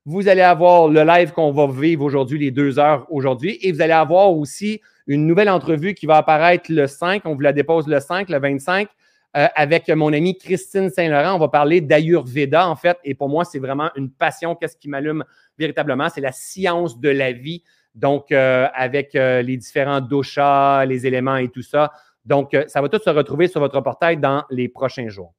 Vous 0.06 0.28
allez 0.28 0.42
avoir 0.42 0.90
le 0.90 1.04
live 1.04 1.32
qu'on 1.32 1.52
va 1.52 1.68
vivre 1.68 2.04
aujourd'hui, 2.04 2.40
les 2.40 2.52
deux 2.52 2.78
heures 2.78 3.06
aujourd'hui. 3.10 3.58
Et 3.62 3.72
vous 3.72 3.82
allez 3.82 3.94
avoir 3.94 4.32
aussi 4.32 4.82
une 5.12 5.28
nouvelle 5.28 5.50
entrevue 5.50 5.94
qui 5.94 6.06
va 6.06 6.18
apparaître 6.18 6.72
le 6.72 6.88
5. 6.88 7.24
On 7.26 7.36
vous 7.36 7.42
la 7.42 7.52
dépose 7.52 7.88
le 7.88 8.00
5, 8.00 8.30
le 8.30 8.40
25, 8.40 8.88
euh, 9.36 9.48
avec 9.56 9.90
mon 9.90 10.14
amie 10.14 10.38
Christine 10.38 10.90
Saint-Laurent. 10.90 11.36
On 11.36 11.40
va 11.40 11.50
parler 11.50 11.82
d'Ayurveda, 11.82 12.68
en 12.68 12.78
fait. 12.78 12.98
Et 13.04 13.14
pour 13.14 13.28
moi, 13.28 13.44
c'est 13.44 13.60
vraiment 13.60 13.90
une 13.96 14.10
passion. 14.10 14.56
Qu'est-ce 14.56 14.78
qui 14.78 14.88
m'allume 14.88 15.26
véritablement? 15.58 16.08
C'est 16.08 16.22
la 16.22 16.32
science 16.32 17.00
de 17.00 17.10
la 17.10 17.34
vie. 17.34 17.62
Donc, 17.94 18.32
euh, 18.32 18.68
avec 18.74 19.16
euh, 19.16 19.42
les 19.42 19.58
différents 19.58 20.00
doshas, 20.00 20.86
les 20.86 21.06
éléments 21.06 21.36
et 21.36 21.50
tout 21.50 21.62
ça. 21.62 21.92
Donc, 22.24 22.56
ça 22.68 22.82
va 22.82 22.88
tout 22.88 23.02
se 23.04 23.10
retrouver 23.10 23.48
sur 23.48 23.60
votre 23.60 23.82
portail 23.82 24.16
dans 24.16 24.46
les 24.50 24.70
prochains 24.70 25.10
jours. 25.10 25.34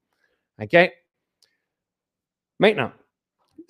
OK? 0.60 0.76
Maintenant, 2.58 2.92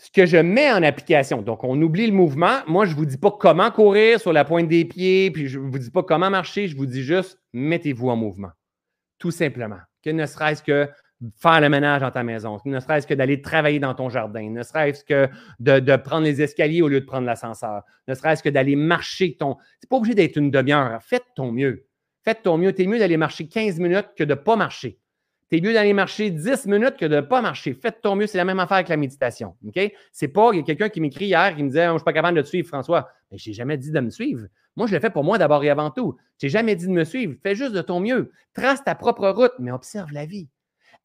ce 0.02 0.10
que 0.10 0.26
je 0.26 0.36
mets 0.36 0.72
en 0.72 0.82
application. 0.82 1.42
Donc, 1.42 1.62
on 1.62 1.80
oublie 1.80 2.08
le 2.08 2.12
mouvement. 2.12 2.58
Moi, 2.66 2.86
je 2.86 2.90
ne 2.90 2.96
vous 2.96 3.06
dis 3.06 3.18
pas 3.18 3.30
comment 3.30 3.70
courir 3.70 4.18
sur 4.18 4.32
la 4.32 4.44
pointe 4.44 4.66
des 4.66 4.84
pieds, 4.84 5.30
puis 5.30 5.46
je 5.46 5.60
ne 5.60 5.70
vous 5.70 5.78
dis 5.78 5.92
pas 5.92 6.02
comment 6.02 6.28
marcher. 6.28 6.66
Je 6.66 6.76
vous 6.76 6.86
dis 6.86 7.04
juste, 7.04 7.38
mettez-vous 7.52 8.08
en 8.08 8.16
mouvement. 8.16 8.50
Tout 9.20 9.30
simplement. 9.30 9.78
Que 10.02 10.10
ne 10.10 10.26
serait-ce 10.26 10.60
que 10.60 10.88
faire 11.40 11.60
le 11.60 11.68
ménage 11.68 12.00
dans 12.00 12.10
ta 12.10 12.24
maison, 12.24 12.58
ne 12.64 12.80
serait-ce 12.80 13.06
que 13.06 13.14
d'aller 13.14 13.40
travailler 13.40 13.78
dans 13.78 13.94
ton 13.94 14.08
jardin, 14.08 14.50
ne 14.50 14.64
serait-ce 14.64 15.04
que 15.04 15.28
de, 15.60 15.96
prendre 15.96 16.24
les 16.24 16.42
escaliers 16.42 16.82
au 16.82 16.88
lieu 16.88 17.00
de 17.00 17.06
prendre 17.06 17.24
l'ascenseur, 17.24 17.82
ne 18.08 18.14
serait-ce 18.14 18.42
que 18.42 18.48
d'aller 18.48 18.74
marcher 18.74 19.36
ton. 19.36 19.56
C'est 19.78 19.88
pas 19.88 19.98
obligé 19.98 20.16
d'être 20.16 20.36
une 20.36 20.50
demi-heure. 20.50 21.00
Faites 21.00 21.26
ton 21.36 21.52
mieux. 21.52 21.86
Faites 22.24 22.42
ton 22.42 22.58
mieux. 22.58 22.74
es 22.76 22.86
mieux 22.88 22.98
d'aller 22.98 23.16
marcher 23.16 23.46
15 23.46 23.78
minutes 23.78 24.08
que 24.16 24.24
de 24.24 24.30
ne 24.30 24.34
pas 24.34 24.56
marcher 24.56 24.98
tu 25.52 25.58
es 25.58 25.60
mieux 25.60 25.74
d'aller 25.74 25.92
marcher 25.92 26.30
10 26.30 26.64
minutes 26.64 26.96
que 26.96 27.04
de 27.04 27.16
ne 27.16 27.20
pas 27.20 27.42
marcher. 27.42 27.74
Faites 27.74 28.00
ton 28.00 28.16
mieux. 28.16 28.26
C'est 28.26 28.38
la 28.38 28.46
même 28.46 28.58
affaire 28.58 28.76
avec 28.76 28.88
la 28.88 28.96
méditation. 28.96 29.54
C'est 30.10 30.28
pas, 30.28 30.50
il 30.54 30.56
y 30.56 30.60
a 30.60 30.62
quelqu'un 30.62 30.88
qui 30.88 31.02
m'écrit 31.02 31.26
hier 31.26 31.54
qui 31.54 31.62
me 31.62 31.68
disait, 31.68 31.84
oh, 31.84 31.88
je 31.88 31.92
ne 31.92 31.98
suis 31.98 32.04
pas 32.04 32.14
capable 32.14 32.38
de 32.38 32.42
te 32.42 32.48
suivre, 32.48 32.66
François. 32.66 33.10
Mais 33.30 33.36
je 33.36 33.50
n'ai 33.50 33.54
jamais 33.54 33.76
dit 33.76 33.90
de 33.90 34.00
me 34.00 34.08
suivre. 34.08 34.46
Moi, 34.76 34.86
je 34.86 34.94
l'ai 34.94 35.00
fait 35.00 35.10
pour 35.10 35.24
moi 35.24 35.36
d'abord 35.36 35.62
et 35.62 35.68
avant 35.68 35.90
tout. 35.90 36.16
Je 36.40 36.46
n'ai 36.46 36.50
jamais 36.50 36.74
dit 36.74 36.86
de 36.86 36.92
me 36.92 37.04
suivre. 37.04 37.34
Fais 37.42 37.54
juste 37.54 37.72
de 37.72 37.82
ton 37.82 38.00
mieux. 38.00 38.32
Trace 38.54 38.82
ta 38.82 38.94
propre 38.94 39.28
route, 39.28 39.52
mais 39.58 39.70
observe 39.70 40.10
la 40.12 40.24
vie. 40.24 40.48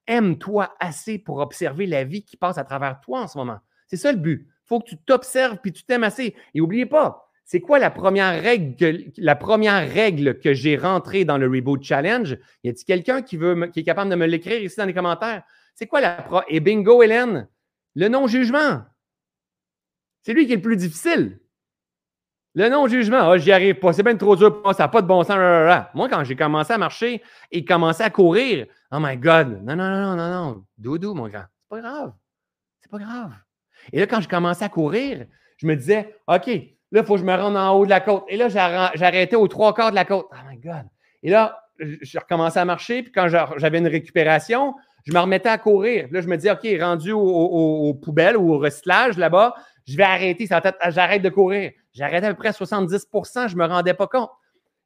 Aime-toi 0.07 0.73
assez 0.79 1.19
pour 1.19 1.39
observer 1.39 1.85
la 1.85 2.05
vie 2.05 2.23
qui 2.23 2.37
passe 2.37 2.57
à 2.57 2.63
travers 2.63 3.01
toi 3.01 3.23
en 3.23 3.27
ce 3.27 3.37
moment. 3.37 3.57
C'est 3.87 3.97
ça 3.97 4.13
le 4.13 4.17
but. 4.17 4.47
Il 4.47 4.67
faut 4.67 4.79
que 4.79 4.87
tu 4.87 4.97
t'observes 4.97 5.57
puis 5.61 5.73
tu 5.73 5.83
t'aimes 5.83 6.05
assez. 6.05 6.35
Et 6.53 6.59
n'oubliez 6.59 6.85
pas, 6.85 7.26
c'est 7.47 7.61
quoi 7.61 7.79
la 7.79 7.89
première 7.89 8.43
règle 8.43 8.75
que, 8.75 9.09
la 9.15 9.35
première 9.37 9.89
règle 9.89 10.37
que 10.37 10.53
j'ai 10.53 10.75
rentrée 10.75 11.23
dans 11.23 11.37
le 11.37 11.47
Reboot 11.47 11.81
Challenge? 11.81 12.37
Y 12.65 12.69
a-t-il 12.69 12.83
quelqu'un 12.83 13.21
qui, 13.21 13.37
veut, 13.37 13.67
qui 13.67 13.79
est 13.79 13.83
capable 13.83 14.11
de 14.11 14.17
me 14.17 14.25
l'écrire 14.25 14.61
ici 14.61 14.75
dans 14.77 14.85
les 14.85 14.93
commentaires? 14.93 15.43
C'est 15.73 15.87
quoi 15.87 16.01
la 16.01 16.21
pro... 16.23 16.41
Et 16.49 16.59
bingo, 16.59 17.01
Hélène, 17.01 17.47
le 17.95 18.09
non-jugement. 18.09 18.81
C'est 20.23 20.33
lui 20.33 20.45
qui 20.45 20.51
est 20.51 20.57
le 20.57 20.61
plus 20.61 20.75
difficile. 20.75 21.39
Le 22.53 22.67
non-jugement, 22.67 23.29
oh, 23.29 23.37
j'y 23.37 23.53
arrive 23.53 23.75
pas, 23.75 23.93
c'est 23.93 24.03
bien 24.03 24.17
trop 24.17 24.35
dur 24.35 24.61
ça 24.73 24.83
n'a 24.83 24.87
pas 24.89 25.01
de 25.01 25.07
bon 25.07 25.23
sens. 25.23 25.37
Moi, 25.93 26.09
quand 26.09 26.25
j'ai 26.25 26.35
commencé 26.35 26.73
à 26.73 26.77
marcher 26.77 27.23
et 27.49 27.63
commencé 27.63 28.03
à 28.03 28.09
courir, 28.09 28.67
oh 28.91 28.97
my 28.99 29.15
God, 29.15 29.63
non, 29.63 29.77
non, 29.77 29.89
non, 29.89 30.15
non, 30.17 30.29
non, 30.29 30.65
doudou, 30.77 31.13
mon 31.13 31.29
grand, 31.29 31.45
c'est 31.61 31.69
pas 31.69 31.79
grave. 31.79 32.13
C'est 32.81 32.91
pas 32.91 32.97
grave. 32.97 33.31
Et 33.93 33.99
là, 33.99 34.07
quand 34.07 34.19
je 34.19 34.27
commençais 34.27 34.65
à 34.65 34.69
courir, 34.69 35.27
je 35.55 35.65
me 35.65 35.75
disais, 35.77 36.13
OK, 36.27 36.49
là, 36.91 37.01
il 37.01 37.05
faut 37.05 37.15
que 37.15 37.19
je 37.21 37.25
me 37.25 37.35
rende 37.35 37.57
en 37.57 37.73
haut 37.73 37.85
de 37.85 37.89
la 37.89 37.99
côte. 37.99 38.23
Et 38.27 38.37
là, 38.37 38.49
j'arrêtais 38.49 39.35
aux 39.35 39.47
trois 39.47 39.73
quarts 39.73 39.91
de 39.91 39.95
la 39.95 40.05
côte. 40.05 40.27
Oh 40.31 40.35
my 40.49 40.57
God. 40.57 40.85
Et 41.23 41.29
là, 41.29 41.59
je 41.79 42.19
recommençais 42.19 42.59
à 42.59 42.65
marcher, 42.65 43.03
puis 43.03 43.11
quand 43.11 43.27
j'avais 43.27 43.77
une 43.77 43.87
récupération, 43.87 44.73
je 45.05 45.13
me 45.13 45.19
remettais 45.19 45.49
à 45.49 45.57
courir. 45.57 46.07
Là, 46.11 46.21
je 46.21 46.27
me 46.27 46.35
disais, 46.35 46.51
OK, 46.51 46.67
rendu 46.81 47.11
aux 47.11 47.93
poubelles 47.93 48.37
ou 48.37 48.53
au 48.53 48.57
recyclage 48.57 49.17
là-bas, 49.17 49.53
je 49.85 49.95
vais 49.95 50.03
arrêter. 50.03 50.47
J'arrête 50.89 51.21
de 51.21 51.29
courir. 51.29 51.71
J'arrêtais 51.93 52.27
à 52.27 52.33
peu 52.33 52.37
près 52.37 52.49
à 52.49 52.51
70% 52.51 53.47
je 53.47 53.55
ne 53.55 53.59
me 53.59 53.65
rendais 53.65 53.93
pas 53.93 54.07
compte. 54.07 54.29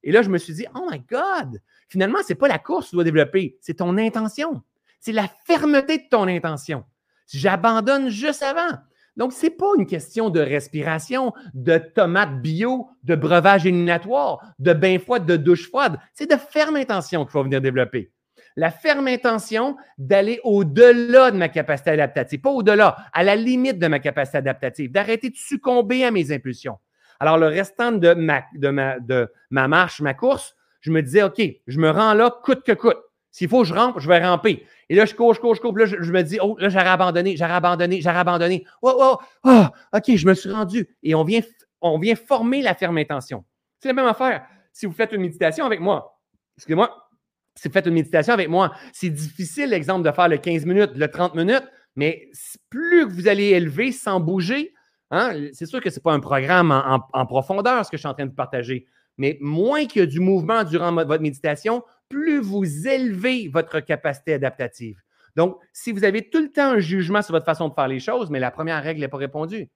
Et 0.04 0.12
là, 0.12 0.22
je 0.22 0.30
me 0.30 0.38
suis 0.38 0.54
dit, 0.54 0.66
oh 0.76 0.88
my 0.90 1.00
God, 1.00 1.62
finalement, 1.88 2.20
ce 2.24 2.34
n'est 2.34 2.38
pas 2.38 2.48
la 2.48 2.58
course 2.58 2.86
que 2.86 2.90
tu 2.92 2.96
dois 2.96 3.04
développer, 3.04 3.58
c'est 3.62 3.76
ton 3.76 3.98
intention. 3.98 4.62
C'est 5.00 5.12
la 5.12 5.28
fermeté 5.46 5.98
de 5.98 6.04
ton 6.10 6.28
intention. 6.28 6.84
J'abandonne 7.28 8.10
juste 8.10 8.44
avant. 8.44 8.78
Donc, 9.18 9.34
ce 9.34 9.46
n'est 9.46 9.52
pas 9.52 9.72
une 9.78 9.86
question 9.86 10.30
de 10.30 10.40
respiration, 10.40 11.34
de 11.54 11.78
tomates 11.78 12.42
bio, 12.42 12.90
de 13.04 13.16
breuvage 13.16 13.66
éliminatoire, 13.66 14.40
de 14.60 14.74
bain 14.74 15.00
froid, 15.00 15.20
de 15.20 15.36
douche 15.36 15.68
froide. 15.68 15.98
C'est 16.14 16.30
de 16.30 16.38
ferme 16.38 16.78
intention 16.78 17.24
qu'il 17.24 17.32
faut 17.32 17.44
venir 17.44 17.62
développer. 17.62 18.12
La 18.56 18.72
ferme 18.72 19.08
intention 19.08 19.76
d'aller 19.98 20.40
au-delà 20.44 21.32
de 21.32 21.38
ma 21.38 21.50
capacité 21.50 21.92
adaptative, 21.92 22.42
pas 22.42 22.50
au-delà, 22.50 22.98
à 23.14 23.24
la 23.24 23.36
limite 23.36 23.80
de 23.80 23.88
ma 23.88 24.00
capacité 24.00 24.38
adaptative, 24.40 24.92
d'arrêter 24.92 25.30
de 25.30 25.38
succomber 25.38 26.04
à 26.04 26.12
mes 26.12 26.32
impulsions. 26.32 26.78
Alors, 27.20 27.38
le 27.38 27.48
restant 27.48 27.92
de 27.92 28.14
ma, 28.14 29.68
marche, 29.68 30.02
ma 30.02 30.14
course, 30.14 30.56
je 30.82 30.92
me 30.92 31.02
disais, 31.02 31.24
OK, 31.24 31.42
je 31.68 31.80
me 31.80 31.90
rends 31.90 32.14
là 32.14 32.34
coûte 32.44 32.64
que 32.64 32.72
coûte. 32.72 32.98
S'il 33.32 33.48
faut 33.48 33.62
que 33.62 33.68
je 33.68 33.74
rampe, 33.74 34.00
je 34.00 34.08
vais 34.08 34.24
ramper. 34.24 34.66
Et 34.90 34.96
là, 34.96 35.06
je 35.06 35.16
cours, 35.16 35.34
je 35.34 35.40
cours, 35.40 35.56
je 35.56 35.62
là, 35.62 35.86
je, 35.86 36.12
me 36.12 36.22
dis, 36.22 36.38
oh, 36.42 36.58
là, 36.60 36.68
j'aurais 36.70 36.88
abandonné, 36.88 37.38
j'aurais 37.38 37.54
abandonné, 37.54 38.02
j'aurais 38.02 38.18
abandonné. 38.18 38.66
Oh, 38.82 38.94
oh, 38.98 39.18
oh, 39.46 39.66
OK, 39.94 40.16
je 40.16 40.28
me 40.28 40.34
suis 40.34 40.52
rendu. 40.52 40.90
Et 41.02 41.16
on 41.16 41.24
vient, 41.24 41.40
on 41.82 41.98
vient 41.98 42.16
former 42.16 42.62
la 42.62 42.76
ferme 42.76 42.98
intention. 42.98 43.46
C'est 43.80 43.88
la 43.88 43.94
même 43.94 44.08
affaire. 44.08 44.46
Si 44.74 44.86
vous 44.86 44.92
faites 44.92 45.14
une 45.14 45.22
méditation 45.22 45.66
avec 45.66 45.80
moi, 45.80 46.20
excusez-moi, 46.58 47.10
si 47.56 47.68
vous 47.68 47.74
faites 47.74 47.86
une 47.86 47.94
méditation 47.94 48.34
avec 48.34 48.50
moi, 48.50 48.74
c'est 48.94 49.10
difficile, 49.10 49.70
l'exemple, 49.70 50.08
de 50.08 50.14
faire 50.14 50.28
le 50.28 50.38
15 50.38 50.66
minutes, 50.66 50.92
le 50.96 51.08
30 51.10 51.36
minutes, 51.36 51.68
mais 51.96 52.30
plus 52.70 53.08
que 53.08 53.12
vous 53.14 53.28
allez 53.28 53.50
élever 53.50 53.92
sans 53.92 54.20
bouger, 54.20 54.74
hein, 55.10 55.34
c'est 55.54 55.66
sûr 55.66 55.82
que 55.82 55.90
ce 55.90 56.00
n'est 56.00 56.04
pas 56.04 56.14
un 56.14 56.20
programme 56.20 56.72
en, 56.72 57.26
profondeur, 57.26 57.86
ce 57.86 57.92
que 57.92 57.98
je 57.98 58.02
suis 58.02 58.08
en 58.08 58.14
train 58.14 58.26
de 58.26 58.32
partager, 58.32 58.86
mais 59.18 59.38
moins 59.42 59.86
qu'il 59.86 60.02
y 60.02 60.04
a 60.04 60.06
du 60.06 60.20
mouvement 60.20 60.64
durant 60.64 60.94
votre 60.94 61.22
méditation, 61.22 61.84
plus 62.12 62.40
vous 62.40 62.88
élevez 62.88 63.48
votre 63.48 63.80
capacité 63.80 64.34
adaptative. 64.34 65.02
Donc, 65.36 65.58
si 65.74 65.92
vous 65.92 66.04
avez 66.04 66.30
tout 66.30 66.42
le 66.42 66.52
temps 66.52 66.72
un 66.72 66.80
jugement 66.80 67.22
sur 67.22 67.32
votre 67.32 67.46
façon 67.46 67.70
de 67.70 67.74
faire 67.74 67.88
les 67.88 68.00
choses, 68.00 68.30
mais 68.30 68.40
la 68.40 68.52
première 68.52 68.84
règle 68.84 69.00
n'est 69.00 69.08
pas 69.08 69.18
répondue. 69.18 69.70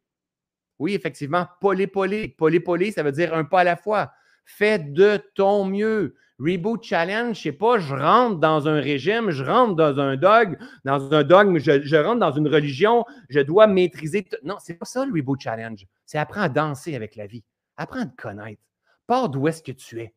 Oui, 0.80 0.94
effectivement, 0.94 1.48
polé-polé. 1.62 2.28
Polé-polé, 2.28 2.92
ça 2.92 3.04
veut 3.04 3.14
dire 3.14 3.34
un 3.34 3.46
pas 3.46 3.62
à 3.62 3.64
la 3.64 3.78
fois. 3.78 4.12
Fais 4.46 4.78
de 4.78 5.20
ton 5.34 5.66
mieux. 5.66 6.16
Reboot 6.38 6.84
Challenge, 6.84 7.34
je 7.38 7.44
sais 7.44 7.52
pas, 7.54 7.80
je 7.80 7.96
rentre 7.96 8.42
dans 8.42 8.68
un 8.68 8.82
régime, 8.82 9.32
je 9.32 9.42
rentre 9.42 9.76
dans 9.76 9.98
un 10.02 10.18
dogme, 10.18 10.58
dans 10.84 11.14
un 11.14 11.24
dogme, 11.24 11.60
je, 11.60 11.96
rentre 11.96 12.20
dans 12.20 12.34
une 12.34 12.50
religion, 12.50 13.06
je 13.30 13.40
dois 13.40 13.68
maîtriser. 13.68 14.28
Non, 14.44 14.58
c'est 14.60 14.74
pas 14.74 14.84
ça 14.84 15.06
le 15.06 15.14
Reboot 15.14 15.40
Challenge. 15.40 15.86
C'est 16.06 16.18
apprendre 16.18 16.46
à 16.46 16.50
danser 16.50 16.94
avec 16.94 17.16
la 17.16 17.26
vie. 17.26 17.46
Apprends 17.78 18.02
à 18.02 18.06
te 18.06 18.22
connaître. 18.22 18.62
Pars 19.08 19.30
d'où 19.30 19.48
est-ce 19.48 19.64
que 19.64 19.72
tu 19.72 20.02
es. 20.02 20.14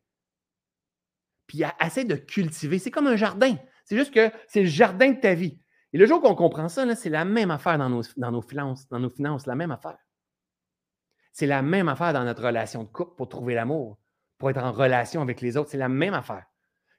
Puis 1.49 1.63
essaie 1.83 2.05
de 2.05 2.15
cultiver. 2.15 2.77
C'est 2.77 2.91
comme 2.91 3.07
un 3.07 3.15
jardin. 3.15 3.57
C'est 3.83 3.97
juste 3.97 4.13
que 4.13 4.31
c'est 4.47 4.61
le 4.61 4.67
jardin 4.67 5.09
de 5.09 5.19
ta 5.19 5.33
vie. 5.33 5.59
Et 5.91 5.97
le 5.97 6.05
jour 6.05 6.21
qu'on 6.21 6.35
comprend 6.35 6.69
ça, 6.69 6.95
c'est 6.95 7.09
la 7.09 7.25
même 7.25 7.49
affaire 7.49 7.79
dans 7.79 7.89
nos, 7.89 8.41
finances, 8.41 8.87
dans 8.87 8.99
la 8.99 9.55
même 9.55 9.71
affaire. 9.71 9.97
C'est 11.33 11.47
la 11.47 11.63
même 11.63 11.89
affaire 11.89 12.13
dans 12.13 12.23
notre 12.23 12.45
relation 12.45 12.83
de 12.83 12.89
couple 12.89 13.15
pour 13.17 13.27
trouver 13.27 13.55
l'amour 13.55 13.97
pour 14.37 14.51
être 14.51 14.63
en 14.63 14.71
relation 14.71 15.21
avec 15.21 15.41
les 15.41 15.57
autres. 15.57 15.71
C'est 15.71 15.77
la 15.77 15.89
même 15.89 16.13
affaire. 16.13 16.45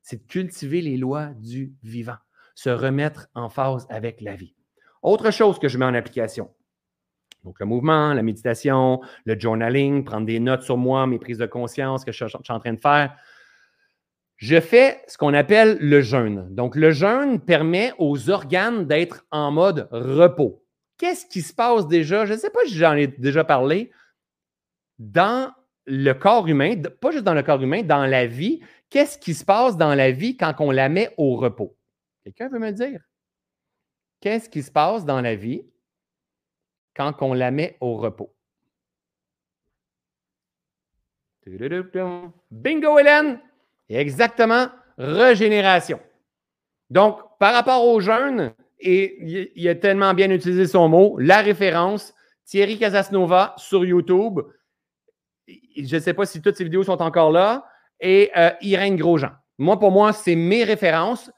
C'est 0.02 0.26
de 0.26 0.26
cultiver 0.26 0.82
les 0.82 0.96
lois 0.96 1.26
du 1.26 1.74
vivant, 1.82 2.16
se 2.56 2.70
remettre 2.70 3.28
en 3.34 3.48
phase 3.48 3.86
avec 3.88 4.20
la 4.20 4.34
vie. 4.34 4.56
Autre 5.02 5.30
chose 5.30 5.58
que 5.58 5.68
je 5.68 5.78
mets 5.78 5.84
en 5.84 5.94
application. 5.94 6.50
Donc, 7.44 7.58
le 7.60 7.66
mouvement, 7.66 8.12
la 8.12 8.22
méditation, 8.22 9.00
le 9.24 9.38
journaling, 9.38 10.04
prendre 10.04 10.26
des 10.26 10.40
notes 10.40 10.62
sur 10.62 10.76
moi, 10.76 11.06
mes 11.06 11.18
prises 11.18 11.38
de 11.38 11.46
conscience 11.46 12.04
que 12.04 12.12
je 12.12 12.26
suis 12.26 12.36
en 12.50 12.60
train 12.60 12.74
de 12.74 12.80
faire. 12.80 13.16
Je 14.40 14.58
fais 14.58 15.04
ce 15.06 15.18
qu'on 15.18 15.34
appelle 15.34 15.76
le 15.80 16.00
jeûne. 16.00 16.48
Donc, 16.54 16.74
le 16.74 16.92
jeûne 16.92 17.40
permet 17.40 17.92
aux 17.98 18.30
organes 18.30 18.86
d'être 18.86 19.26
en 19.30 19.50
mode 19.50 19.86
repos. 19.90 20.64
Qu'est-ce 20.96 21.26
qui 21.26 21.42
se 21.42 21.52
passe 21.52 21.86
déjà? 21.86 22.24
Je 22.24 22.32
ne 22.32 22.38
sais 22.38 22.48
pas 22.48 22.64
si 22.64 22.74
j'en 22.74 22.94
ai 22.94 23.06
déjà 23.06 23.44
parlé. 23.44 23.92
Dans 24.98 25.52
le 25.84 26.14
corps 26.14 26.48
humain, 26.48 26.80
pas 27.02 27.10
juste 27.10 27.24
dans 27.24 27.34
le 27.34 27.42
corps 27.42 27.62
humain, 27.62 27.82
dans 27.82 28.06
la 28.06 28.26
vie, 28.26 28.60
qu'est-ce 28.88 29.18
qui 29.18 29.34
se 29.34 29.44
passe 29.44 29.76
dans 29.76 29.94
la 29.94 30.10
vie 30.10 30.38
quand 30.38 30.54
on 30.60 30.70
la 30.70 30.88
met 30.88 31.12
au 31.18 31.36
repos? 31.36 31.76
Quelqu'un 32.24 32.48
veut 32.48 32.58
me 32.58 32.70
dire? 32.70 33.02
Qu'est-ce 34.20 34.48
qui 34.48 34.62
se 34.62 34.70
passe 34.70 35.04
dans 35.04 35.20
la 35.20 35.36
vie 35.36 35.66
quand 36.96 37.14
on 37.20 37.34
la 37.34 37.50
met 37.50 37.76
au 37.82 37.98
repos? 37.98 38.34
Bingo, 42.50 42.98
Hélène! 42.98 43.38
Exactement, 43.90 44.68
régénération. 44.98 46.00
Donc, 46.90 47.18
par 47.38 47.52
rapport 47.52 47.84
au 47.84 48.00
jeûne, 48.00 48.52
et 48.78 49.50
il 49.54 49.68
a 49.68 49.74
tellement 49.74 50.14
bien 50.14 50.30
utilisé 50.30 50.66
son 50.66 50.88
mot, 50.88 51.18
la 51.18 51.42
référence, 51.42 52.14
Thierry 52.46 52.78
Casasnova 52.78 53.54
sur 53.58 53.84
YouTube, 53.84 54.40
je 55.76 55.96
ne 55.96 56.00
sais 56.00 56.14
pas 56.14 56.24
si 56.24 56.40
toutes 56.40 56.56
ces 56.56 56.64
vidéos 56.64 56.84
sont 56.84 57.02
encore 57.02 57.30
là, 57.30 57.66
et 58.00 58.30
euh, 58.36 58.50
Irène 58.62 58.96
Grosjean. 58.96 59.30
Moi, 59.58 59.78
pour 59.78 59.90
moi, 59.90 60.12
c'est 60.12 60.36
mes 60.36 60.64
références 60.64 61.30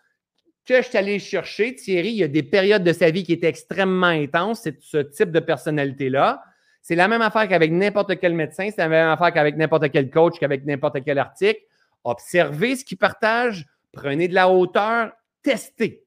que 0.64 0.76
je 0.76 0.88
suis 0.88 0.98
allé 0.98 1.18
chercher. 1.18 1.74
Thierry, 1.74 2.10
il 2.10 2.16
y 2.16 2.22
a 2.22 2.28
des 2.28 2.42
périodes 2.42 2.84
de 2.84 2.92
sa 2.92 3.10
vie 3.10 3.24
qui 3.24 3.32
étaient 3.32 3.48
extrêmement 3.48 4.06
intenses, 4.06 4.60
c'est 4.62 4.80
ce 4.80 4.98
type 4.98 5.32
de 5.32 5.40
personnalité-là. 5.40 6.42
C'est 6.82 6.94
la 6.94 7.08
même 7.08 7.22
affaire 7.22 7.48
qu'avec 7.48 7.72
n'importe 7.72 8.18
quel 8.20 8.34
médecin, 8.34 8.68
c'est 8.70 8.82
la 8.82 8.88
même 8.88 9.08
affaire 9.08 9.32
qu'avec 9.32 9.56
n'importe 9.56 9.90
quel 9.90 10.10
coach, 10.10 10.38
qu'avec 10.38 10.64
n'importe 10.64 10.98
quel 11.04 11.18
article. 11.18 11.60
Observez 12.04 12.76
ce 12.76 12.84
qu'il 12.84 12.98
partage, 12.98 13.66
prenez 13.92 14.28
de 14.28 14.34
la 14.34 14.48
hauteur, 14.48 15.12
testez. 15.42 16.04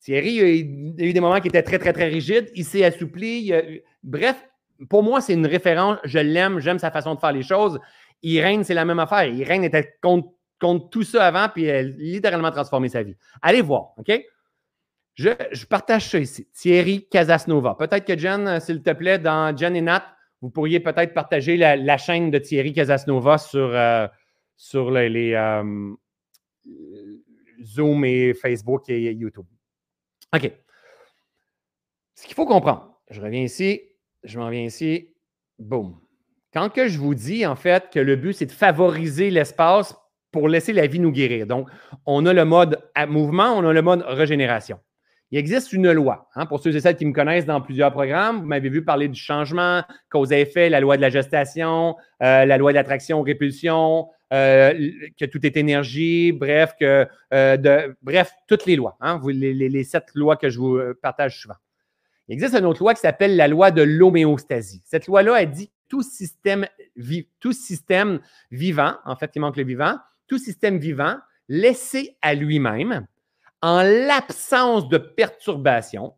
Thierry, 0.00 0.34
il 0.36 0.98
y 0.98 1.02
a 1.02 1.06
eu 1.06 1.12
des 1.12 1.20
moments 1.20 1.40
qui 1.40 1.48
étaient 1.48 1.62
très, 1.62 1.78
très, 1.78 1.92
très 1.92 2.08
rigides. 2.08 2.50
Il 2.54 2.64
s'est 2.64 2.84
assoupli. 2.84 3.52
bref, 4.02 4.42
pour 4.88 5.02
moi, 5.02 5.20
c'est 5.20 5.34
une 5.34 5.46
référence. 5.46 5.98
Je 6.04 6.18
l'aime, 6.18 6.58
j'aime 6.58 6.78
sa 6.78 6.90
façon 6.90 7.14
de 7.14 7.20
faire 7.20 7.32
les 7.32 7.42
choses. 7.42 7.78
Irène, 8.22 8.64
c'est 8.64 8.74
la 8.74 8.84
même 8.84 8.98
affaire. 8.98 9.26
Irène 9.26 9.64
était 9.64 9.94
contre, 10.00 10.30
tout 10.90 11.02
ça 11.02 11.26
avant, 11.26 11.48
puis 11.48 11.64
elle 11.64 11.86
a 11.86 11.88
littéralement 11.96 12.50
transformé 12.50 12.88
sa 12.88 13.02
vie. 13.02 13.16
Allez 13.40 13.62
voir, 13.62 13.92
OK? 13.96 14.10
Je, 15.14 15.66
partage 15.66 16.08
ça 16.08 16.18
ici. 16.18 16.46
Thierry 16.54 17.06
Casasnova. 17.10 17.76
Peut-être 17.78 18.06
que 18.06 18.16
Jen, 18.16 18.46
euh, 18.46 18.60
s'il 18.60 18.82
te 18.82 18.90
plaît, 18.90 19.18
dans 19.18 19.54
Jen 19.54 19.76
et 19.76 19.80
Nat, 19.80 20.04
vous 20.40 20.50
pourriez 20.50 20.80
peut-être 20.80 21.12
partager 21.12 21.56
la, 21.56 21.98
chaîne 21.98 22.30
de 22.30 22.38
Thierry 22.38 22.72
Casasnova 22.72 23.36
sur, 23.36 23.70
euh, 23.74 24.06
sur 24.60 24.90
les, 24.90 25.34
Zoom 27.62 28.04
et 28.04 28.34
Facebook 28.34 28.88
et 28.88 29.12
YouTube. 29.12 29.46
OK. 30.34 30.52
Ce 32.14 32.26
qu'il 32.26 32.34
faut 32.34 32.46
comprendre, 32.46 33.00
je 33.10 33.20
reviens 33.20 33.42
ici 33.42 33.80
je 34.22 34.38
m'en 34.38 34.50
viens 34.50 34.62
ici. 34.62 35.08
Boum. 35.58 35.96
Quand 36.52 36.68
que 36.68 36.88
je 36.88 36.98
vous 36.98 37.14
dis, 37.14 37.46
en 37.46 37.56
fait, 37.56 37.90
que 37.92 38.00
le 38.00 38.16
but, 38.16 38.32
c'est 38.32 38.46
de 38.46 38.52
favoriser 38.52 39.30
l'espace 39.30 39.96
pour 40.32 40.48
laisser 40.48 40.72
la 40.72 40.86
vie 40.86 41.00
nous 41.00 41.12
guérir. 41.12 41.46
Donc, 41.46 41.68
on 42.06 42.26
a 42.26 42.32
le 42.32 42.44
mode 42.44 42.78
mouvement, 43.08 43.52
on 43.56 43.64
a 43.64 43.72
le 43.72 43.82
mode 43.82 44.02
régénération. 44.06 44.78
Il 45.30 45.38
existe 45.38 45.72
une 45.72 45.92
loi. 45.92 46.28
Hein, 46.34 46.46
pour 46.46 46.60
ceux 46.60 46.74
et 46.74 46.80
celles 46.80 46.96
qui 46.96 47.06
me 47.06 47.12
connaissent 47.12 47.46
dans 47.46 47.60
plusieurs 47.60 47.92
programmes, 47.92 48.40
vous 48.40 48.46
m'avez 48.46 48.68
vu 48.68 48.84
parler 48.84 49.06
du 49.06 49.18
changement, 49.18 49.82
cause 50.10 50.32
et 50.32 50.40
effet, 50.40 50.68
la 50.68 50.80
loi 50.80 50.96
de 50.96 51.02
la 51.02 51.10
gestation, 51.10 51.96
euh, 52.22 52.44
la 52.44 52.58
loi 52.58 52.72
d'attraction-répulsion, 52.72 54.08
euh, 54.32 54.90
que 55.18 55.24
tout 55.24 55.44
est 55.44 55.56
énergie, 55.56 56.32
bref, 56.32 56.74
que, 56.78 57.06
euh, 57.34 57.56
de, 57.56 57.96
bref, 58.02 58.32
toutes 58.46 58.66
les 58.66 58.76
lois, 58.76 58.96
hein, 59.00 59.20
les, 59.26 59.84
sept 59.84 60.06
lois 60.14 60.36
que 60.36 60.48
je 60.48 60.58
vous 60.58 60.80
partage 61.02 61.40
souvent. 61.40 61.56
Il 62.28 62.34
existe 62.34 62.54
une 62.54 62.66
autre 62.66 62.80
loi 62.80 62.94
qui 62.94 63.00
s'appelle 63.00 63.36
la 63.36 63.48
loi 63.48 63.70
de 63.70 63.82
l'homéostasie. 63.82 64.82
Cette 64.84 65.06
loi-là, 65.06 65.42
elle 65.42 65.50
dit 65.50 65.70
tout 65.88 66.02
système, 66.02 66.66
tout 67.40 67.52
système 67.52 68.20
vivant, 68.52 68.94
en 69.04 69.16
fait, 69.16 69.32
il 69.34 69.40
manque 69.40 69.56
le 69.56 69.64
vivant, 69.64 69.96
tout 70.28 70.38
système 70.38 70.78
vivant 70.78 71.16
laissé 71.48 72.16
à 72.22 72.34
lui-même 72.34 73.06
en 73.62 73.82
l'absence 73.82 74.88
de 74.88 74.98
perturbation, 74.98 76.14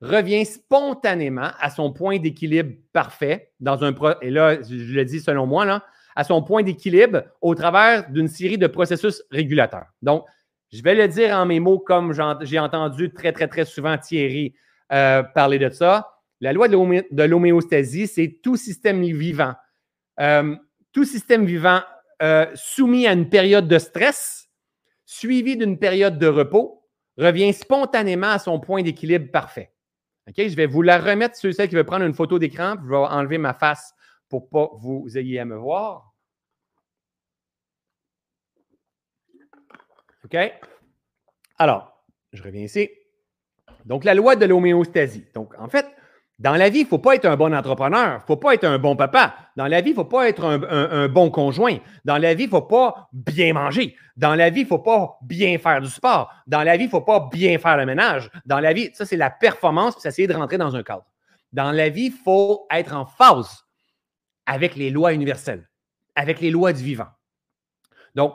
revient 0.00 0.44
spontanément 0.44 1.50
à 1.58 1.70
son 1.70 1.92
point 1.92 2.18
d'équilibre 2.18 2.74
parfait 2.92 3.52
dans 3.60 3.84
un 3.84 3.94
et 4.20 4.30
là 4.30 4.60
je 4.62 4.94
le 4.94 5.04
dis 5.04 5.20
selon 5.20 5.46
moi 5.46 5.64
là, 5.64 5.84
à 6.16 6.24
son 6.24 6.42
point 6.42 6.62
d'équilibre 6.62 7.22
au 7.40 7.54
travers 7.54 8.10
d'une 8.10 8.28
série 8.28 8.58
de 8.58 8.66
processus 8.66 9.22
régulateurs. 9.30 9.86
Donc, 10.02 10.24
je 10.72 10.82
vais 10.82 10.94
le 10.94 11.06
dire 11.08 11.36
en 11.36 11.46
mes 11.46 11.60
mots 11.60 11.78
comme 11.78 12.12
j'ai 12.42 12.58
entendu 12.58 13.12
très 13.12 13.32
très 13.32 13.48
très 13.48 13.64
souvent 13.64 13.96
Thierry 13.96 14.54
euh, 14.92 15.22
parler 15.22 15.58
de 15.58 15.70
ça. 15.70 16.10
La 16.40 16.52
loi 16.52 16.68
de 16.68 17.22
l'homéostasie, 17.22 18.06
c'est 18.06 18.40
tout 18.42 18.56
système 18.56 19.02
vivant, 19.02 19.54
euh, 20.20 20.56
tout 20.92 21.04
système 21.04 21.44
vivant 21.44 21.80
euh, 22.22 22.46
soumis 22.54 23.06
à 23.06 23.12
une 23.12 23.28
période 23.28 23.68
de 23.68 23.78
stress, 23.78 24.48
suivi 25.06 25.56
d'une 25.56 25.78
période 25.78 26.18
de 26.18 26.26
repos, 26.26 26.82
revient 27.16 27.52
spontanément 27.52 28.30
à 28.30 28.38
son 28.38 28.58
point 28.60 28.82
d'équilibre 28.82 29.30
parfait. 29.30 29.72
OK? 30.28 30.34
Je 30.36 30.56
vais 30.56 30.66
vous 30.66 30.82
la 30.82 30.98
remettre, 30.98 31.36
ceux 31.36 31.58
et 31.60 31.68
qui 31.68 31.74
veulent 31.74 31.84
prendre 31.84 32.04
une 32.04 32.14
photo 32.14 32.38
d'écran, 32.38 32.74
je 32.82 32.88
vais 32.88 32.96
enlever 32.96 33.38
ma 33.38 33.54
face 33.54 33.94
pour 34.34 34.48
pas 34.48 34.70
vous 34.78 35.16
ayez 35.16 35.38
à 35.38 35.44
me 35.44 35.54
voir. 35.54 36.12
OK? 40.24 40.36
Alors, 41.56 42.04
je 42.32 42.42
reviens 42.42 42.64
ici. 42.64 42.90
Donc, 43.84 44.02
la 44.02 44.14
loi 44.14 44.34
de 44.34 44.44
l'homéostasie. 44.44 45.24
Donc, 45.34 45.54
en 45.56 45.68
fait, 45.68 45.86
dans 46.40 46.56
la 46.56 46.68
vie, 46.68 46.80
il 46.80 46.82
ne 46.82 46.88
faut 46.88 46.98
pas 46.98 47.14
être 47.14 47.26
un 47.26 47.36
bon 47.36 47.54
entrepreneur, 47.54 48.14
il 48.14 48.22
ne 48.22 48.26
faut 48.26 48.36
pas 48.36 48.54
être 48.54 48.64
un 48.64 48.80
bon 48.80 48.96
papa. 48.96 49.36
Dans 49.56 49.68
la 49.68 49.80
vie, 49.80 49.90
il 49.90 49.92
ne 49.92 49.98
faut 49.98 50.04
pas 50.04 50.28
être 50.28 50.44
un, 50.44 51.06
bon 51.06 51.30
conjoint. 51.30 51.78
Dans 52.04 52.18
la 52.18 52.34
vie, 52.34 52.44
il 52.44 52.46
ne 52.46 52.50
faut 52.50 52.62
pas 52.62 53.08
bien 53.12 53.52
manger. 53.52 53.94
Dans 54.16 54.34
la 54.34 54.50
vie, 54.50 54.62
il 54.62 54.64
ne 54.64 54.68
faut 54.68 54.80
pas 54.80 55.16
bien 55.22 55.58
faire 55.58 55.80
du 55.80 55.88
sport. 55.88 56.32
Dans 56.48 56.64
la 56.64 56.76
vie, 56.76 56.84
il 56.84 56.86
ne 56.86 56.90
faut 56.90 57.02
pas 57.02 57.28
bien 57.32 57.56
faire 57.58 57.76
le 57.76 57.86
ménage. 57.86 58.32
Dans 58.46 58.58
la 58.58 58.72
vie, 58.72 58.90
ça, 58.94 59.06
c'est 59.06 59.16
la 59.16 59.30
performance, 59.30 59.94
puis 59.94 60.02
c'est 60.02 60.08
essayer 60.08 60.26
de 60.26 60.34
rentrer 60.34 60.58
dans 60.58 60.74
un 60.74 60.82
cadre. 60.82 61.04
Dans 61.52 61.70
la 61.70 61.88
vie, 61.88 62.06
il 62.06 62.12
faut 62.12 62.66
être 62.72 62.96
en 62.96 63.06
phase 63.06 63.63
avec 64.46 64.76
les 64.76 64.90
lois 64.90 65.12
universelles, 65.12 65.68
avec 66.14 66.40
les 66.40 66.50
lois 66.50 66.72
du 66.72 66.82
vivant. 66.82 67.08
Donc, 68.14 68.34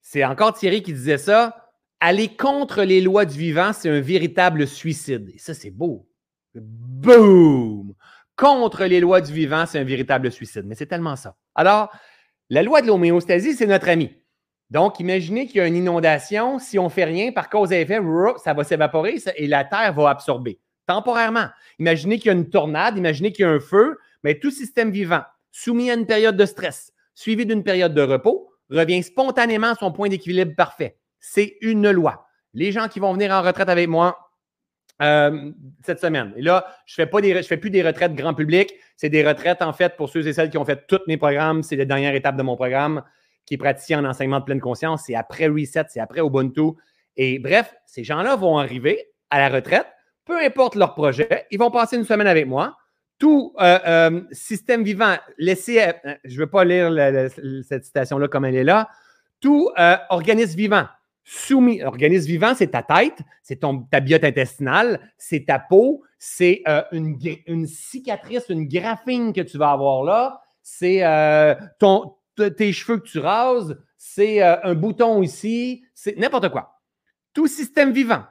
c'est 0.00 0.24
encore 0.24 0.54
Thierry 0.54 0.82
qui 0.82 0.92
disait 0.92 1.18
ça. 1.18 1.64
Aller 2.00 2.28
contre 2.28 2.82
les 2.84 3.00
lois 3.00 3.24
du 3.24 3.36
vivant, 3.36 3.72
c'est 3.72 3.90
un 3.90 4.00
véritable 4.00 4.66
suicide. 4.66 5.30
Et 5.34 5.38
ça, 5.38 5.52
c'est 5.52 5.70
beau. 5.70 6.08
Boom! 6.54 7.94
Contre 8.36 8.84
les 8.84 9.00
lois 9.00 9.20
du 9.20 9.32
vivant, 9.32 9.66
c'est 9.66 9.80
un 9.80 9.84
véritable 9.84 10.30
suicide. 10.30 10.64
Mais 10.64 10.76
c'est 10.76 10.86
tellement 10.86 11.16
ça. 11.16 11.36
Alors, 11.56 11.90
la 12.50 12.62
loi 12.62 12.82
de 12.82 12.86
l'homéostasie, 12.86 13.54
c'est 13.54 13.66
notre 13.66 13.88
ami. 13.88 14.14
Donc, 14.70 15.00
imaginez 15.00 15.46
qu'il 15.46 15.56
y 15.56 15.60
a 15.60 15.66
une 15.66 15.76
inondation. 15.76 16.58
Si 16.60 16.78
on 16.78 16.84
ne 16.84 16.88
fait 16.88 17.04
rien, 17.04 17.32
par 17.32 17.50
cause 17.50 17.72
et 17.72 17.80
effet, 17.80 17.98
ça 18.42 18.54
va 18.54 18.62
s'évaporer 18.62 19.16
et 19.36 19.46
la 19.48 19.64
terre 19.64 19.92
va 19.92 20.10
absorber 20.10 20.60
temporairement. 20.88 21.48
Imaginez 21.78 22.18
qu'il 22.18 22.26
y 22.26 22.30
a 22.30 22.32
une 22.32 22.48
tornade, 22.48 22.96
imaginez 22.96 23.30
qu'il 23.30 23.44
y 23.44 23.46
a 23.46 23.50
un 23.50 23.60
feu, 23.60 23.98
mais 24.24 24.38
tout 24.40 24.50
système 24.50 24.90
vivant 24.90 25.22
soumis 25.62 25.90
à 25.90 25.94
une 25.94 26.06
période 26.06 26.36
de 26.36 26.46
stress, 26.46 26.92
suivi 27.14 27.44
d'une 27.44 27.64
période 27.64 27.94
de 27.94 28.02
repos, 28.02 28.50
revient 28.70 29.02
spontanément 29.02 29.68
à 29.68 29.74
son 29.74 29.92
point 29.92 30.08
d'équilibre 30.08 30.54
parfait. 30.54 30.98
C'est 31.20 31.56
une 31.60 31.90
loi. 31.90 32.26
Les 32.54 32.70
gens 32.70 32.88
qui 32.88 33.00
vont 33.00 33.12
venir 33.12 33.32
en 33.32 33.42
retraite 33.42 33.68
avec 33.68 33.88
moi, 33.88 34.16
euh, 35.02 35.52
cette 35.84 36.00
semaine. 36.00 36.32
Et 36.36 36.42
là, 36.42 36.66
je 36.86 37.00
ne 37.00 37.06
fais, 37.42 37.56
plus 37.56 37.70
des 37.70 37.82
retraites 37.82 38.14
grand 38.14 38.34
public. 38.34 38.72
C'est 38.96 39.10
des 39.10 39.26
retraites, 39.26 39.62
en 39.62 39.72
fait, 39.72 39.96
pour 39.96 40.08
ceux 40.08 40.26
et 40.26 40.32
celles 40.32 40.50
qui 40.50 40.58
ont 40.58 40.64
fait 40.64 40.86
tous 40.86 41.00
mes 41.06 41.16
programmes. 41.16 41.62
C'est 41.62 41.76
la 41.76 41.84
dernière 41.84 42.14
étape 42.14 42.36
de 42.36 42.42
mon 42.42 42.56
programme 42.56 43.02
qui 43.44 43.54
est 43.54 43.58
praticien 43.58 44.04
en 44.04 44.08
enseignement 44.08 44.40
de 44.40 44.44
pleine 44.44 44.60
conscience. 44.60 45.04
C'est 45.06 45.14
après 45.14 45.48
Reset, 45.48 45.84
c'est 45.88 46.00
après 46.00 46.20
Ubuntu. 46.20 46.72
Et 47.16 47.38
bref, 47.38 47.74
ces 47.86 48.04
gens-là 48.04 48.36
vont 48.36 48.58
arriver 48.58 49.08
à 49.30 49.38
la 49.38 49.48
retraite, 49.48 49.86
peu 50.24 50.38
importe 50.40 50.76
leur 50.76 50.94
projet. 50.94 51.46
Ils 51.50 51.58
vont 51.58 51.70
passer 51.70 51.96
une 51.96 52.04
semaine 52.04 52.28
avec 52.28 52.46
moi. 52.46 52.76
Tout 53.18 53.52
euh, 53.60 53.78
euh, 53.86 54.20
système 54.30 54.84
vivant, 54.84 55.16
laissez, 55.38 55.92
je 56.24 56.34
ne 56.34 56.40
veux 56.40 56.46
pas 56.46 56.64
lire 56.64 56.92
cette 57.66 57.84
citation-là 57.84 58.28
comme 58.28 58.44
elle 58.44 58.56
est 58.56 58.64
là. 58.64 58.88
Tout 59.40 59.70
organisme 60.10 60.56
vivant 60.56 60.86
soumis. 61.28 61.82
Organisme 61.82 62.26
vivant, 62.26 62.54
c'est 62.56 62.68
ta 62.68 62.82
tête, 62.82 63.18
c'est 63.42 63.60
ta 63.90 64.00
biote 64.00 64.24
intestinale, 64.24 65.12
c'est 65.18 65.44
ta 65.46 65.58
peau, 65.58 66.02
c'est 66.18 66.62
euh, 66.66 66.82
une, 66.90 67.66
cicatrice, 67.66 68.48
une 68.48 68.66
graphine 68.66 69.32
que 69.34 69.42
tu 69.42 69.58
vas 69.58 69.72
avoir 69.72 70.04
là, 70.04 70.40
c'est 70.62 71.04
euh, 71.04 71.54
tes 72.56 72.72
cheveux 72.72 72.98
que 72.98 73.06
tu 73.06 73.18
rases, 73.18 73.76
c'est 73.98 74.42
euh, 74.42 74.56
un 74.64 74.74
bouton 74.74 75.22
ici, 75.22 75.84
c'est 75.94 76.16
n'importe 76.16 76.48
quoi. 76.48 76.80
Tout 77.34 77.46
système 77.46 77.92
vivant, 77.92 78.24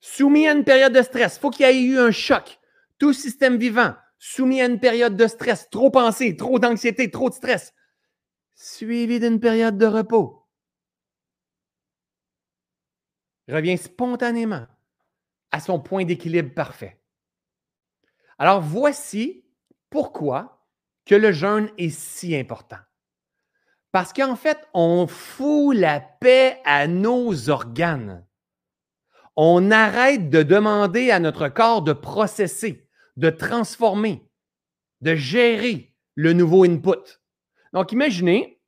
soumis 0.00 0.46
à 0.46 0.52
une 0.52 0.64
période 0.64 0.92
de 0.92 1.02
stress, 1.02 1.36
faut 1.36 1.50
qu'il 1.50 1.66
y 1.66 1.68
ait 1.68 1.82
eu 1.82 1.98
un 1.98 2.12
choc. 2.12 2.60
Tout 2.98 3.12
système 3.12 3.56
vivant, 3.56 3.94
soumis 4.18 4.60
à 4.60 4.66
une 4.66 4.80
période 4.80 5.16
de 5.16 5.26
stress, 5.26 5.68
trop 5.70 5.90
pensé, 5.90 6.36
trop 6.36 6.58
d'anxiété, 6.58 7.10
trop 7.10 7.28
de 7.28 7.34
stress, 7.34 7.72
suivi 8.54 9.20
d'une 9.20 9.40
période 9.40 9.78
de 9.78 9.86
repos 9.86 10.44
revient 13.48 13.78
spontanément 13.78 14.66
à 15.50 15.60
son 15.60 15.80
point 15.80 16.04
d'équilibre 16.04 16.54
parfait. 16.54 17.00
Alors 18.38 18.60
voici 18.60 19.44
pourquoi 19.90 20.66
que 21.06 21.14
le 21.14 21.32
jeûne 21.32 21.70
est 21.78 21.90
si 21.90 22.34
important. 22.34 22.78
Parce 23.92 24.12
qu'en 24.12 24.34
fait, 24.34 24.58
on 24.72 25.06
fout 25.06 25.76
la 25.76 26.00
paix 26.00 26.60
à 26.64 26.88
nos 26.88 27.48
organes. 27.48 28.26
On 29.36 29.70
arrête 29.70 30.30
de 30.30 30.42
demander 30.42 31.10
à 31.10 31.20
notre 31.20 31.48
corps 31.48 31.82
de 31.82 31.92
processer, 31.92 32.83
de 33.16 33.30
transformer, 33.30 34.22
de 35.00 35.14
gérer 35.14 35.92
le 36.14 36.32
nouveau 36.32 36.64
input. 36.64 37.20
Donc, 37.72 37.92
imaginez, 37.92 38.60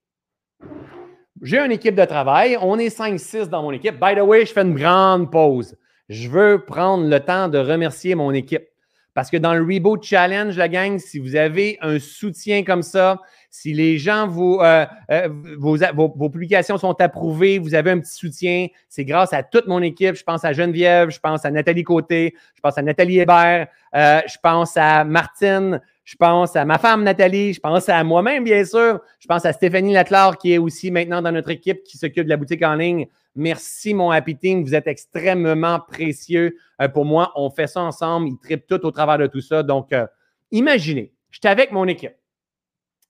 j'ai 1.42 1.58
une 1.58 1.72
équipe 1.72 1.94
de 1.94 2.04
travail. 2.04 2.56
On 2.60 2.78
est 2.78 2.96
5-6 2.96 3.48
dans 3.48 3.62
mon 3.62 3.72
équipe. 3.72 4.00
By 4.00 4.14
the 4.14 4.22
way, 4.22 4.46
je 4.46 4.52
fais 4.52 4.62
une 4.62 4.74
grande 4.74 5.30
pause. 5.30 5.76
Je 6.08 6.28
veux 6.28 6.64
prendre 6.64 7.08
le 7.08 7.20
temps 7.20 7.48
de 7.48 7.58
remercier 7.58 8.14
mon 8.14 8.32
équipe. 8.32 8.66
Parce 9.14 9.30
que 9.30 9.36
dans 9.36 9.54
le 9.54 9.62
Reboot 9.62 10.02
Challenge, 10.02 10.56
la 10.56 10.68
gang, 10.68 10.98
si 10.98 11.18
vous 11.18 11.36
avez 11.36 11.78
un 11.80 11.98
soutien 11.98 12.64
comme 12.64 12.82
ça, 12.82 13.20
si 13.50 13.72
les 13.72 13.98
gens, 13.98 14.26
vous, 14.26 14.58
euh, 14.60 14.86
euh, 15.10 15.28
vos, 15.58 15.76
vos, 15.94 16.30
publications 16.30 16.78
sont 16.78 17.00
approuvées, 17.00 17.58
vous 17.58 17.74
avez 17.74 17.90
un 17.90 18.00
petit 18.00 18.14
soutien, 18.14 18.66
c'est 18.88 19.04
grâce 19.04 19.32
à 19.32 19.42
toute 19.42 19.66
mon 19.66 19.82
équipe. 19.82 20.14
Je 20.14 20.24
pense 20.24 20.44
à 20.44 20.52
Geneviève, 20.52 21.10
je 21.10 21.20
pense 21.20 21.44
à 21.44 21.50
Nathalie 21.50 21.84
Côté, 21.84 22.34
je 22.54 22.60
pense 22.60 22.76
à 22.78 22.82
Nathalie 22.82 23.20
Hébert, 23.20 23.68
euh, 23.94 24.20
je 24.26 24.36
pense 24.42 24.76
à 24.76 25.04
Martine, 25.04 25.80
je 26.04 26.14
pense 26.16 26.54
à 26.54 26.64
ma 26.64 26.78
femme 26.78 27.02
Nathalie, 27.02 27.52
je 27.52 27.60
pense 27.60 27.88
à 27.88 28.04
moi-même, 28.04 28.44
bien 28.44 28.64
sûr. 28.64 29.00
Je 29.18 29.26
pense 29.26 29.44
à 29.44 29.52
Stéphanie 29.52 29.92
Latlar, 29.92 30.38
qui 30.38 30.52
est 30.52 30.58
aussi 30.58 30.90
maintenant 30.90 31.20
dans 31.20 31.32
notre 31.32 31.50
équipe, 31.50 31.82
qui 31.82 31.98
s'occupe 31.98 32.24
de 32.24 32.28
la 32.28 32.36
boutique 32.36 32.62
en 32.62 32.76
ligne. 32.76 33.06
Merci, 33.34 33.92
mon 33.92 34.10
Happy 34.10 34.36
Team. 34.36 34.62
Vous 34.62 34.74
êtes 34.74 34.86
extrêmement 34.86 35.80
précieux 35.80 36.56
euh, 36.80 36.88
pour 36.88 37.04
moi. 37.04 37.32
On 37.34 37.50
fait 37.50 37.66
ça 37.66 37.82
ensemble. 37.82 38.28
Ils 38.28 38.38
tripent 38.38 38.66
tout 38.66 38.84
au 38.86 38.90
travers 38.90 39.18
de 39.18 39.26
tout 39.26 39.40
ça. 39.40 39.62
Donc, 39.62 39.92
euh, 39.92 40.06
imaginez, 40.52 41.12
je 41.30 41.38
suis 41.38 41.48
avec 41.48 41.72
mon 41.72 41.86
équipe. 41.86 42.14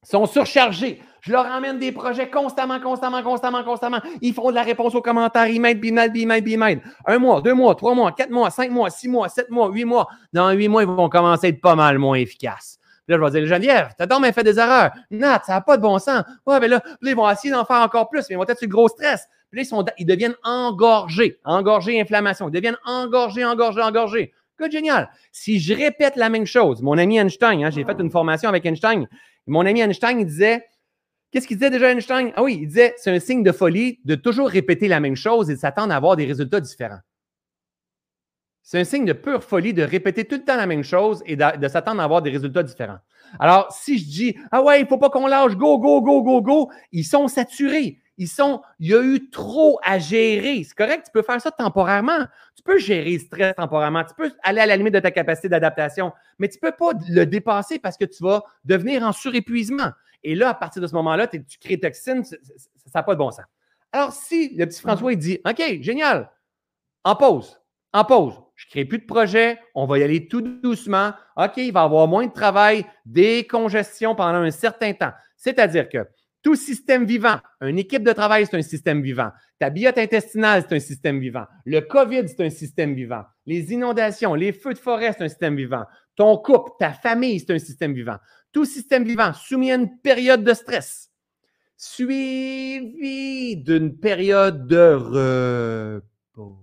Sont 0.02 0.27
surchargés. 0.27 1.02
Je 1.20 1.32
leur 1.32 1.47
emmène 1.47 1.78
des 1.78 1.90
projets 1.90 2.31
constamment, 2.31 2.78
constamment, 2.78 3.23
constamment, 3.23 3.64
constamment. 3.64 4.01
Ils 4.20 4.32
font 4.32 4.51
de 4.51 4.55
la 4.55 4.62
réponse 4.62 4.94
aux 4.94 5.02
commentaires. 5.02 5.48
Ils 5.48 5.60
m'aident, 5.60 5.85
ils 5.85 5.93
m'aident, 5.93 6.16
ils 6.16 6.27
m'aident, 6.27 6.48
ils 6.48 6.59
m'aident. 6.59 6.82
Un 7.06 7.18
mois, 7.18 7.40
deux 7.40 7.55
mois, 7.55 7.74
trois 7.74 7.94
mois, 7.94 8.12
quatre 8.12 8.31
mois, 8.31 8.51
cinq 8.51 8.70
mois, 8.70 8.90
six 8.90 9.09
mois, 9.09 9.28
sept 9.28 9.51
mois, 9.51 9.68
huit 9.68 9.85
mois. 9.85 10.06
Dans 10.32 10.51
huit 10.52 10.68
mois, 10.68 10.82
ils 10.82 10.89
vont 10.89 11.09
commencer 11.09 11.47
à 11.47 11.51
être 11.51 11.60
pas 11.60 11.74
mal 11.74 11.98
moins 11.98 12.16
efficaces 12.16 12.78
là, 13.09 13.16
je 13.16 13.23
vais 13.23 13.40
dire, 13.40 13.48
Geneviève, 13.48 13.90
t'as 13.97 14.06
donc 14.06 14.24
fait 14.32 14.43
des 14.43 14.59
erreurs. 14.59 14.90
Nat, 15.10 15.43
ça 15.47 15.55
n'a 15.55 15.60
pas 15.60 15.77
de 15.77 15.82
bon 15.82 15.98
sens. 15.98 16.23
Ouais, 16.47 16.59
mais 16.60 16.68
là, 16.68 16.82
ils 17.02 17.14
vont 17.14 17.28
essayer 17.31 17.52
d'en 17.52 17.64
faire 17.64 17.81
encore 17.81 18.09
plus, 18.09 18.24
mais 18.28 18.35
ils 18.35 18.36
vont 18.36 18.44
être 18.44 18.59
sur 18.59 18.68
le 18.68 18.73
gros 18.73 18.89
stress. 18.89 19.27
Puis 19.51 19.59
là, 19.59 19.62
ils, 19.62 19.66
sont, 19.66 19.85
ils 19.98 20.06
deviennent 20.06 20.35
engorgés. 20.43 21.39
Engorgés, 21.44 22.01
inflammation. 22.01 22.48
Ils 22.48 22.52
deviennent 22.52 22.78
engorgés, 22.85 23.44
engorgés, 23.44 23.82
engorgés. 23.82 24.32
Good, 24.59 24.73
génial. 24.73 25.10
Si 25.32 25.60
je 25.60 25.74
répète 25.74 26.16
la 26.16 26.31
même 26.31 26.47
chose, 26.47 26.82
mon 26.82 26.97
ami 26.98 27.18
Einstein, 27.18 27.62
hein, 27.62 27.70
j'ai 27.70 27.85
fait 27.85 27.97
une 28.01 28.10
formation 28.10 28.48
avec 28.48 28.64
Einstein. 28.64 29.06
Mon 29.47 29.64
ami 29.64 29.81
Einstein, 29.81 30.20
il 30.20 30.27
disait, 30.27 30.64
Qu'est-ce 31.31 31.47
qu'il 31.47 31.59
disait 31.59 31.70
déjà 31.70 31.90
Einstein? 31.90 32.32
Ah 32.36 32.43
oui, 32.43 32.59
il 32.62 32.68
disait 32.68 32.94
c'est 32.97 33.10
un 33.10 33.18
signe 33.18 33.43
de 33.43 33.52
folie 33.52 34.01
de 34.05 34.14
toujours 34.14 34.48
répéter 34.48 34.89
la 34.89 35.01
même 35.01 35.16
chose 35.16 35.51
et 35.51 35.55
de 35.55 35.59
s'attendre 35.59 35.93
à 35.93 35.97
avoir 35.97 36.16
des 36.16 36.24
résultats 36.24 36.60
différents. 36.60 37.01
C'est 38.62 38.81
un 38.81 38.85
signe 38.85 39.05
de 39.05 39.12
pure 39.12 39.44
folie 39.44 39.74
de 39.74 39.82
répéter 39.82 40.24
tout 40.24 40.36
le 40.36 40.44
temps 40.44 40.56
la 40.56 40.66
même 40.66 40.82
chose 40.82 41.23
et 41.27 41.36
de, 41.36 41.68
s'attendre 41.68 42.01
à 42.01 42.05
avoir 42.05 42.23
des 42.23 42.31
résultats 42.31 42.62
différents. 42.62 42.98
Alors, 43.39 43.70
si 43.70 43.98
je 43.98 44.05
dis 44.05 44.36
Ah 44.51 44.62
ouais, 44.62 44.81
il 44.81 44.85
ne 44.85 44.89
faut 44.89 44.98
pas 44.98 45.10
qu'on 45.10 45.27
lâche, 45.27 45.56
go, 45.56 45.78
go, 45.78 46.01
go, 46.01 46.23
go, 46.23 46.40
go, 46.40 46.70
ils 46.90 47.05
sont 47.05 47.28
saturés. 47.28 47.98
Ils 48.19 48.29
sont, 48.29 48.63
il 48.79 48.89
y 48.89 48.95
a 48.95 49.03
eu 49.03 49.29
trop 49.31 49.79
à 49.83 49.99
gérer. 49.99 50.65
C'est 50.65 50.75
correct, 50.75 51.05
tu 51.07 51.13
peux 51.13 51.23
faire 51.23 51.41
ça 51.41 51.51
temporairement. 51.51 52.27
Tu 52.55 52.63
peux 52.63 52.79
gérer 52.79 53.13
le 53.13 53.19
stress 53.19 53.55
temporairement. 53.55 54.05
Tu 54.05 54.15
peux 54.15 54.33
aller 54.43 54.61
à 54.61 54.67
la 54.67 54.77
limite 54.77 54.95
de 54.95 55.01
ta 55.01 55.11
capacité 55.11 55.49
d'adaptation, 55.49 56.13
mais 56.39 56.49
tu 56.49 56.59
ne 56.63 56.71
peux 56.71 56.77
pas 56.77 56.93
le 57.09 57.25
dépasser 57.25 57.79
parce 57.79 57.97
que 57.97 58.05
tu 58.07 58.23
vas 58.23 58.43
devenir 58.65 59.03
en 59.03 59.13
surépuisement. 59.13 59.91
Et 60.25 60.35
là, 60.35 60.51
à 60.51 60.55
partir 60.55 60.81
de 60.81 60.87
ce 60.87 60.95
moment-là, 60.95 61.27
tu 61.27 61.45
crées 61.61 61.79
toxine, 61.79 62.25
ça 62.25 62.37
n'a 62.95 63.03
pas 63.03 63.15
de 63.15 63.19
bon 63.19 63.31
sens. 63.31 63.45
Alors, 63.93 64.13
si 64.13 64.55
le 64.57 64.67
petit 64.67 64.81
François, 64.81 65.13
il 65.13 65.19
dit 65.19 65.39
OK, 65.47 65.63
génial, 65.81 66.31
en 67.05 67.15
pause, 67.15 67.61
en 67.93 68.05
pause, 68.05 68.35
je 68.57 68.67
ne 68.67 68.71
crée 68.71 68.85
plus 68.85 68.99
de 68.99 69.07
projet, 69.07 69.59
on 69.75 69.87
va 69.87 69.99
y 69.99 70.03
aller 70.03 70.27
tout 70.29 70.41
doucement. 70.41 71.13
OK, 71.37 71.59
il 71.59 71.73
va 71.73 71.83
y 71.83 71.85
avoir 71.85 72.09
moins 72.09 72.27
de 72.27 72.33
travail, 72.33 72.85
des 73.05 73.47
congestions 73.47 74.15
pendant 74.15 74.39
un 74.39 74.51
certain 74.51 74.93
temps. 74.93 75.13
C'est-à-dire 75.37 75.89
que 75.89 75.99
tout 76.47 76.55
système 76.55 77.05
vivant, 77.05 77.40
une 77.60 77.78
équipe 77.78 78.05
de 78.05 78.12
travail, 78.12 78.47
c'est 78.47 78.56
un 78.56 78.62
système 78.62 79.02
vivant. 79.02 79.32
Ta 79.59 79.68
biote 79.68 79.98
intestinale, 79.98 80.62
c'est 80.62 80.77
un 80.77 80.81
système 80.81 81.18
vivant. 81.18 81.44
Le 81.64 81.81
COVID, 81.81 82.28
c'est 82.28 82.47
un 82.47 82.51
système 82.51 82.94
vivant. 82.94 83.24
Les 83.47 83.73
inondations, 83.73 84.35
les 84.35 84.52
feux 84.52 84.73
de 84.73 84.78
forêt, 84.78 85.12
c'est 85.12 85.24
un 85.24 85.28
système 85.28 85.56
vivant. 85.56 85.85
Ton 86.14 86.36
couple, 86.39 86.70
ta 86.78 86.93
famille, 86.93 87.40
c'est 87.40 87.52
un 87.52 87.59
système 87.59 87.93
vivant 87.94 88.18
tout 88.56 88.64
système 88.64 89.05
vivant 89.05 89.35
soumis 89.35 89.70
à 89.70 89.74
une 89.74 90.01
période 90.01 90.43
de 90.43 90.55
stress, 90.55 91.12
suivi 91.77 93.55
d'une 93.59 94.01
période 94.01 94.66
de 94.66 96.01
repos, 96.32 96.59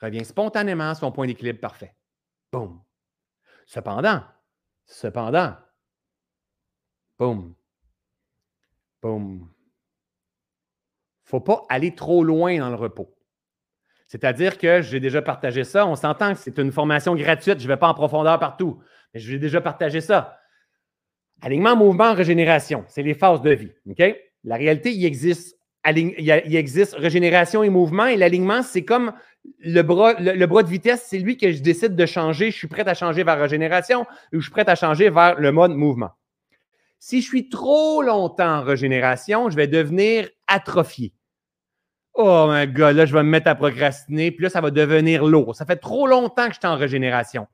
revient 0.00 0.24
spontanément 0.24 0.90
à 0.90 0.94
son 0.94 1.10
point 1.10 1.26
d'équilibre 1.26 1.58
parfait. 1.58 1.96
Boum. 2.52 2.80
Cependant, 3.66 4.22
cependant, 4.84 5.56
boum, 7.20 7.54
boum. 9.02 9.46
Faut 11.24 11.40
pas 11.40 11.62
aller 11.68 11.94
trop 11.94 12.24
loin 12.24 12.58
dans 12.58 12.70
le 12.70 12.76
repos. 12.76 13.14
C'est-à-dire 14.08 14.58
que 14.58 14.80
j'ai 14.80 14.98
déjà 14.98 15.22
partagé 15.22 15.62
ça. 15.62 15.86
On 15.86 15.94
s'entend 15.94 16.32
que 16.32 16.40
c'est 16.40 16.58
une 16.58 16.72
formation 16.72 17.14
gratuite. 17.14 17.60
Je 17.60 17.64
ne 17.64 17.68
vais 17.68 17.76
pas 17.76 17.88
en 17.88 17.94
profondeur 17.94 18.40
partout. 18.40 18.80
Mais 19.12 19.20
je 19.20 19.32
vais 19.32 19.38
déjà 19.38 19.60
partager 19.60 20.00
ça. 20.00 20.38
Alignement, 21.42 21.76
mouvement, 21.76 22.14
régénération, 22.14 22.84
c'est 22.88 23.02
les 23.02 23.14
phases 23.14 23.40
de 23.42 23.50
vie. 23.50 23.70
La 24.44 24.56
réalité, 24.56 24.92
il 24.92 25.04
existe, 25.04 25.56
il 25.86 26.56
existe 26.56 26.94
régénération 26.94 27.62
et 27.62 27.68
mouvement. 27.68 28.06
Et 28.06 28.16
l'alignement, 28.16 28.62
c'est 28.62 28.84
comme 28.84 29.12
le 29.58 29.82
bras, 29.82 30.14
le, 30.14 30.46
bras 30.46 30.62
de 30.62 30.68
vitesse, 30.68 31.06
c'est 31.06 31.18
lui 31.18 31.36
que 31.36 31.52
je 31.52 31.62
décide 31.62 31.94
de 31.94 32.06
changer. 32.06 32.50
Je 32.50 32.56
suis 32.56 32.68
prêt 32.68 32.86
à 32.88 32.94
changer 32.94 33.24
vers 33.24 33.38
régénération 33.38 34.06
ou 34.32 34.36
je 34.36 34.40
suis 34.40 34.50
prêt 34.50 34.68
à 34.68 34.74
changer 34.74 35.10
vers 35.10 35.38
le 35.38 35.52
mode 35.52 35.72
mouvement. 35.72 36.10
Si 37.02 37.22
je 37.22 37.26
suis 37.26 37.48
trop 37.48 38.02
longtemps 38.02 38.58
en 38.58 38.62
régénération, 38.62 39.48
je 39.48 39.56
vais 39.56 39.66
devenir 39.66 40.28
atrophié. 40.46 41.14
Oh, 42.12 42.46
my 42.50 42.68
God, 42.68 42.94
là, 42.94 43.06
je 43.06 43.14
vais 43.14 43.22
me 43.22 43.30
mettre 43.30 43.48
à 43.48 43.54
procrastiner, 43.54 44.30
puis 44.30 44.42
là, 44.42 44.50
ça 44.50 44.60
va 44.60 44.70
devenir 44.70 45.24
lourd. 45.24 45.56
Ça 45.56 45.64
fait 45.64 45.76
trop 45.76 46.06
longtemps 46.06 46.48
que 46.48 46.52
je 46.52 46.58
suis 46.58 46.68
en 46.68 46.76
régénération. 46.76 47.46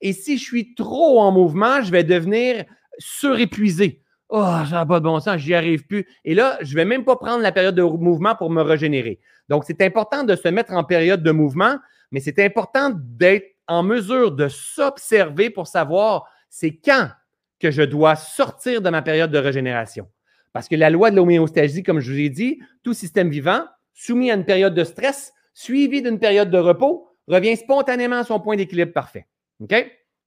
Et 0.00 0.12
si 0.12 0.36
je 0.36 0.42
suis 0.42 0.74
trop 0.74 1.20
en 1.20 1.30
mouvement, 1.30 1.80
je 1.80 1.92
vais 1.92 2.02
devenir 2.02 2.64
surépuisé. 2.98 4.02
Oh, 4.30 4.42
ça 4.68 4.72
n'a 4.72 4.86
pas 4.86 4.98
de 4.98 5.04
bon 5.04 5.20
sens, 5.20 5.36
j'y 5.38 5.54
arrive 5.54 5.86
plus. 5.86 6.04
Et 6.24 6.34
là, 6.34 6.58
je 6.60 6.74
vais 6.74 6.84
même 6.84 7.04
pas 7.04 7.14
prendre 7.14 7.40
la 7.40 7.52
période 7.52 7.76
de 7.76 7.82
mouvement 7.82 8.34
pour 8.34 8.50
me 8.50 8.62
régénérer. 8.62 9.20
Donc, 9.48 9.62
c'est 9.64 9.80
important 9.80 10.24
de 10.24 10.34
se 10.34 10.48
mettre 10.48 10.72
en 10.72 10.82
période 10.82 11.22
de 11.22 11.30
mouvement, 11.30 11.78
mais 12.10 12.18
c'est 12.18 12.44
important 12.44 12.90
d'être 12.92 13.46
en 13.68 13.84
mesure 13.84 14.32
de 14.32 14.48
s'observer 14.48 15.50
pour 15.50 15.68
savoir 15.68 16.28
c'est 16.50 16.74
quand 16.74 17.10
que 17.58 17.70
je 17.70 17.82
dois 17.82 18.16
sortir 18.16 18.82
de 18.82 18.90
ma 18.90 19.02
période 19.02 19.30
de 19.30 19.38
régénération. 19.38 20.08
Parce 20.52 20.68
que 20.68 20.76
la 20.76 20.90
loi 20.90 21.10
de 21.10 21.16
l'homéostasie, 21.16 21.82
comme 21.82 22.00
je 22.00 22.12
vous 22.12 22.18
ai 22.18 22.30
dit, 22.30 22.60
tout 22.82 22.94
système 22.94 23.30
vivant, 23.30 23.64
soumis 23.94 24.30
à 24.30 24.34
une 24.34 24.44
période 24.44 24.74
de 24.74 24.84
stress, 24.84 25.32
suivi 25.54 26.02
d'une 26.02 26.18
période 26.18 26.50
de 26.50 26.58
repos, 26.58 27.08
revient 27.26 27.56
spontanément 27.56 28.16
à 28.16 28.24
son 28.24 28.40
point 28.40 28.56
d'équilibre 28.56 28.92
parfait. 28.92 29.26
OK? 29.60 29.74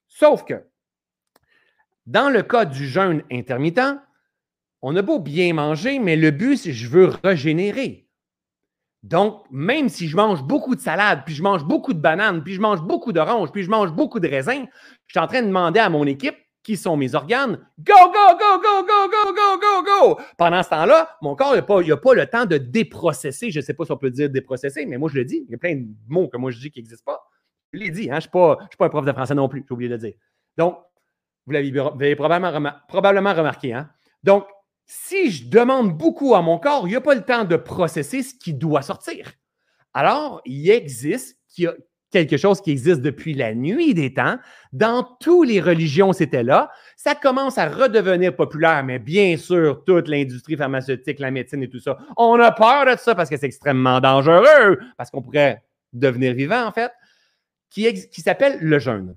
Sauf 0.08 0.44
que, 0.44 0.64
dans 2.06 2.30
le 2.30 2.44
cas 2.44 2.66
du 2.66 2.88
jeûne 2.88 3.24
intermittent, 3.32 3.98
on 4.82 4.96
a 4.96 5.02
beau 5.02 5.20
bien 5.20 5.54
manger, 5.54 6.00
mais 6.00 6.16
le 6.16 6.32
but, 6.32 6.58
c'est 6.58 6.70
que 6.70 6.76
je 6.76 6.90
veux 6.90 7.12
régénérer. 7.24 8.08
Donc, 9.04 9.44
même 9.50 9.90
si 9.90 10.08
je 10.08 10.16
mange 10.16 10.44
beaucoup 10.44 10.76
de 10.76 10.82
salade, 10.82 11.24
puis 11.26 11.34
je 11.34 11.42
mange 11.42 11.64
beaucoup 11.64 11.94
de 11.94 12.00
bananes, 12.00 12.44
puis 12.44 12.54
je 12.54 12.62
mange 12.62 12.82
beaucoup 12.82 13.12
d'oranges, 13.12 13.52
puis 13.52 13.64
je 13.64 13.70
mange 13.70 13.92
beaucoup 13.92 14.20
de 14.20 14.28
raisins, 14.28 14.68
je 15.08 15.14
suis 15.14 15.20
en 15.20 15.28
train 15.28 15.42
de 15.42 15.48
demander 15.48 15.80
à 15.80 15.90
mon 15.90 16.06
équipe 16.06 16.36
qui 16.64 16.78
sont 16.78 16.96
mes 16.96 17.16
organes. 17.16 17.58
Go, 17.80 17.94
go, 17.94 18.38
go, 18.38 18.62
go, 18.62 18.86
go, 18.86 19.08
go, 19.10 19.34
go, 19.34 19.60
go, 19.60 19.84
go! 19.84 20.20
Pendant 20.38 20.62
ce 20.64 20.70
temps-là, 20.70 21.18
mon 21.22 21.36
corps 21.36 21.56
n'a 21.56 21.62
pas, 21.62 21.82
pas, 21.82 22.14
le 22.14 22.26
temps 22.26 22.46
de 22.46 22.58
déprocesser. 22.58 23.52
Je 23.52 23.60
ne 23.60 23.64
sais 23.64 23.74
pas 23.74 23.86
si 23.86 23.92
on 23.92 23.98
peut 23.98 24.12
dire 24.12 24.30
déprocesser, 24.30 24.86
mais 24.86 24.98
moi, 24.98 25.10
je 25.12 25.16
le 25.16 25.26
dis. 25.26 25.44
Il 25.48 25.52
y 25.52 25.56
a 25.56 25.58
plein 25.58 25.76
de 25.76 25.88
mots 26.08 26.28
que 26.28 26.38
moi, 26.38 26.52
je 26.52 26.60
dis 26.60 26.72
qui 26.72 26.80
n'existent 26.80 27.12
pas. 27.12 27.24
Je 27.74 27.80
l'ai 27.80 27.90
dit, 27.90 28.10
hein, 28.12 28.20
je 28.20 28.28
ne 28.28 28.58
suis, 28.70 28.78
pas 28.78 28.86
un 28.86 28.90
prof 28.90 29.06
de 29.06 29.12
français 29.12 29.34
non 29.34 29.48
plus, 29.48 29.64
j'ai 29.68 29.74
oublié 29.74 29.90
de 29.90 29.96
le 29.96 30.00
dire. 30.00 30.14
Donc, 30.58 30.78
vous 31.46 31.54
l'avez 31.54 32.16
probablement, 32.16 32.74
probablement 32.88 33.34
remarqué. 33.34 33.74
Hein? 33.74 33.90
Donc, 34.24 34.46
si 34.86 35.32
je 35.32 35.50
demande 35.50 35.98
beaucoup 35.98 36.36
à 36.36 36.42
mon 36.42 36.60
corps, 36.60 36.88
il 36.88 36.92
n'y 36.92 36.96
a 36.98 37.02
pas 37.02 37.16
le 37.16 37.24
temps 37.24 37.46
de 37.46 37.56
processer 37.56 38.24
ce 38.24 38.36
qui 38.36 38.54
doit 38.54 38.82
sortir. 38.82 39.32
Alors, 39.94 40.42
il 40.46 40.70
existe 40.70 41.40
quelque 42.12 42.38
chose 42.38 42.62
qui 42.62 42.72
existe 42.72 43.02
depuis 43.02 43.34
la 43.34 43.56
nuit 43.56 43.94
des 43.94 44.14
temps. 44.14 44.38
Dans 44.74 45.04
toutes 45.20 45.48
les 45.48 45.62
religions, 45.62 46.14
c'était 46.14 46.44
là. 46.44 46.70
Ça 46.96 47.16
commence 47.16 47.58
à 47.58 47.68
redevenir 47.68 48.36
populaire, 48.36 48.84
mais 48.84 49.00
bien 49.00 49.38
sûr, 49.38 49.84
toute 49.86 50.08
l'industrie 50.08 50.58
pharmaceutique, 50.58 51.20
la 51.20 51.32
médecine 51.32 51.64
et 51.64 51.70
tout 51.70 51.80
ça, 51.80 51.98
on 52.18 52.40
a 52.40 52.52
peur 52.52 52.86
de 52.86 52.98
ça 52.98 53.16
parce 53.16 53.30
que 53.30 53.38
c'est 53.38 53.48
extrêmement 53.48 54.00
dangereux, 54.00 54.80
parce 54.98 55.10
qu'on 55.10 55.22
pourrait 55.22 55.64
devenir 55.94 56.34
vivant, 56.34 56.66
en 56.66 56.72
fait 56.72 56.92
qui, 57.72 58.22
s'appelle 58.22 58.60
le 58.60 58.80
jeûne. 58.80 59.16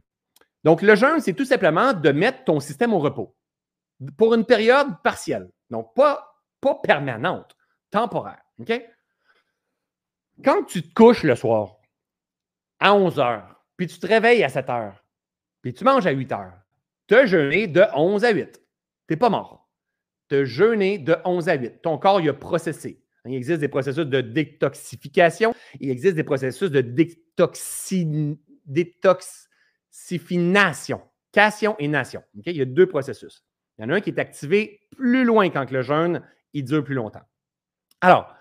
Donc, 0.62 0.80
le 0.80 0.94
jeûne, 0.94 1.20
c'est 1.20 1.34
tout 1.34 1.44
simplement 1.44 1.92
de 1.92 2.10
mettre 2.10 2.44
ton 2.44 2.60
système 2.60 2.94
au 2.94 3.00
repos 3.00 3.36
pour 4.16 4.34
une 4.34 4.44
période 4.44 5.02
partielle. 5.02 5.50
Donc, 5.70 5.94
pas, 5.94 6.40
pas 6.60 6.76
permanente, 6.76 7.56
temporaire. 7.90 8.40
OK? 8.60 8.72
Quand 10.42 10.64
tu 10.64 10.82
te 10.82 10.94
couches 10.94 11.24
le 11.24 11.36
soir 11.36 11.76
à 12.85 12.94
11 12.94 13.19
heures, 13.19 13.65
puis 13.78 13.86
tu 13.86 13.98
te 13.98 14.06
réveilles 14.06 14.44
à 14.44 14.51
7 14.51 14.69
heures, 14.69 15.02
puis 15.62 15.73
tu 15.73 15.85
manges 15.85 16.06
à 16.06 16.11
8 16.11 16.32
heures, 16.32 16.52
tu 17.06 17.15
as 17.15 17.27
jeûné 17.27 17.66
de 17.66 17.82
11 17.94 18.24
à 18.24 18.31
8. 18.31 18.62
Tu 19.09 19.16
pas 19.16 19.31
mort. 19.31 19.70
Tu 20.28 20.36
as 20.36 20.44
jeûné 20.44 20.98
de 20.98 21.16
11 21.24 21.48
à 21.48 21.55
8. 21.55 21.82
Ton 21.82 21.98
corps, 21.98 22.20
il 22.20 22.28
a 22.28 22.35
processé. 22.35 23.02
Il 23.27 23.35
existe 23.35 23.61
des 23.61 23.69
processus 23.69 24.06
de 24.06 24.20
détoxification. 24.20 25.55
Il 25.81 25.90
existe 25.90 26.16
des 26.16 26.24
processus 26.24 26.70
de 26.70 26.81
détoxifination. 28.66 31.02
Cation 31.32 31.77
et 31.78 31.89
nation. 31.89 32.23
Il 32.35 32.56
y 32.56 32.62
a 32.62 32.65
deux 32.65 32.86
processus. 32.86 33.44
Il 33.78 33.82
y 33.82 33.85
en 33.86 33.90
a 33.90 33.97
un 33.97 34.01
qui 34.01 34.11
est 34.11 34.19
activé 34.19 34.81
plus 34.97 35.24
loin 35.24 35.51
quand 35.51 35.70
le 35.70 35.82
jeûne, 35.82 36.23
il 36.52 36.65
dure 36.65 36.85
plus 36.85 36.94
longtemps. 36.94 37.24
Alors, 38.01 38.35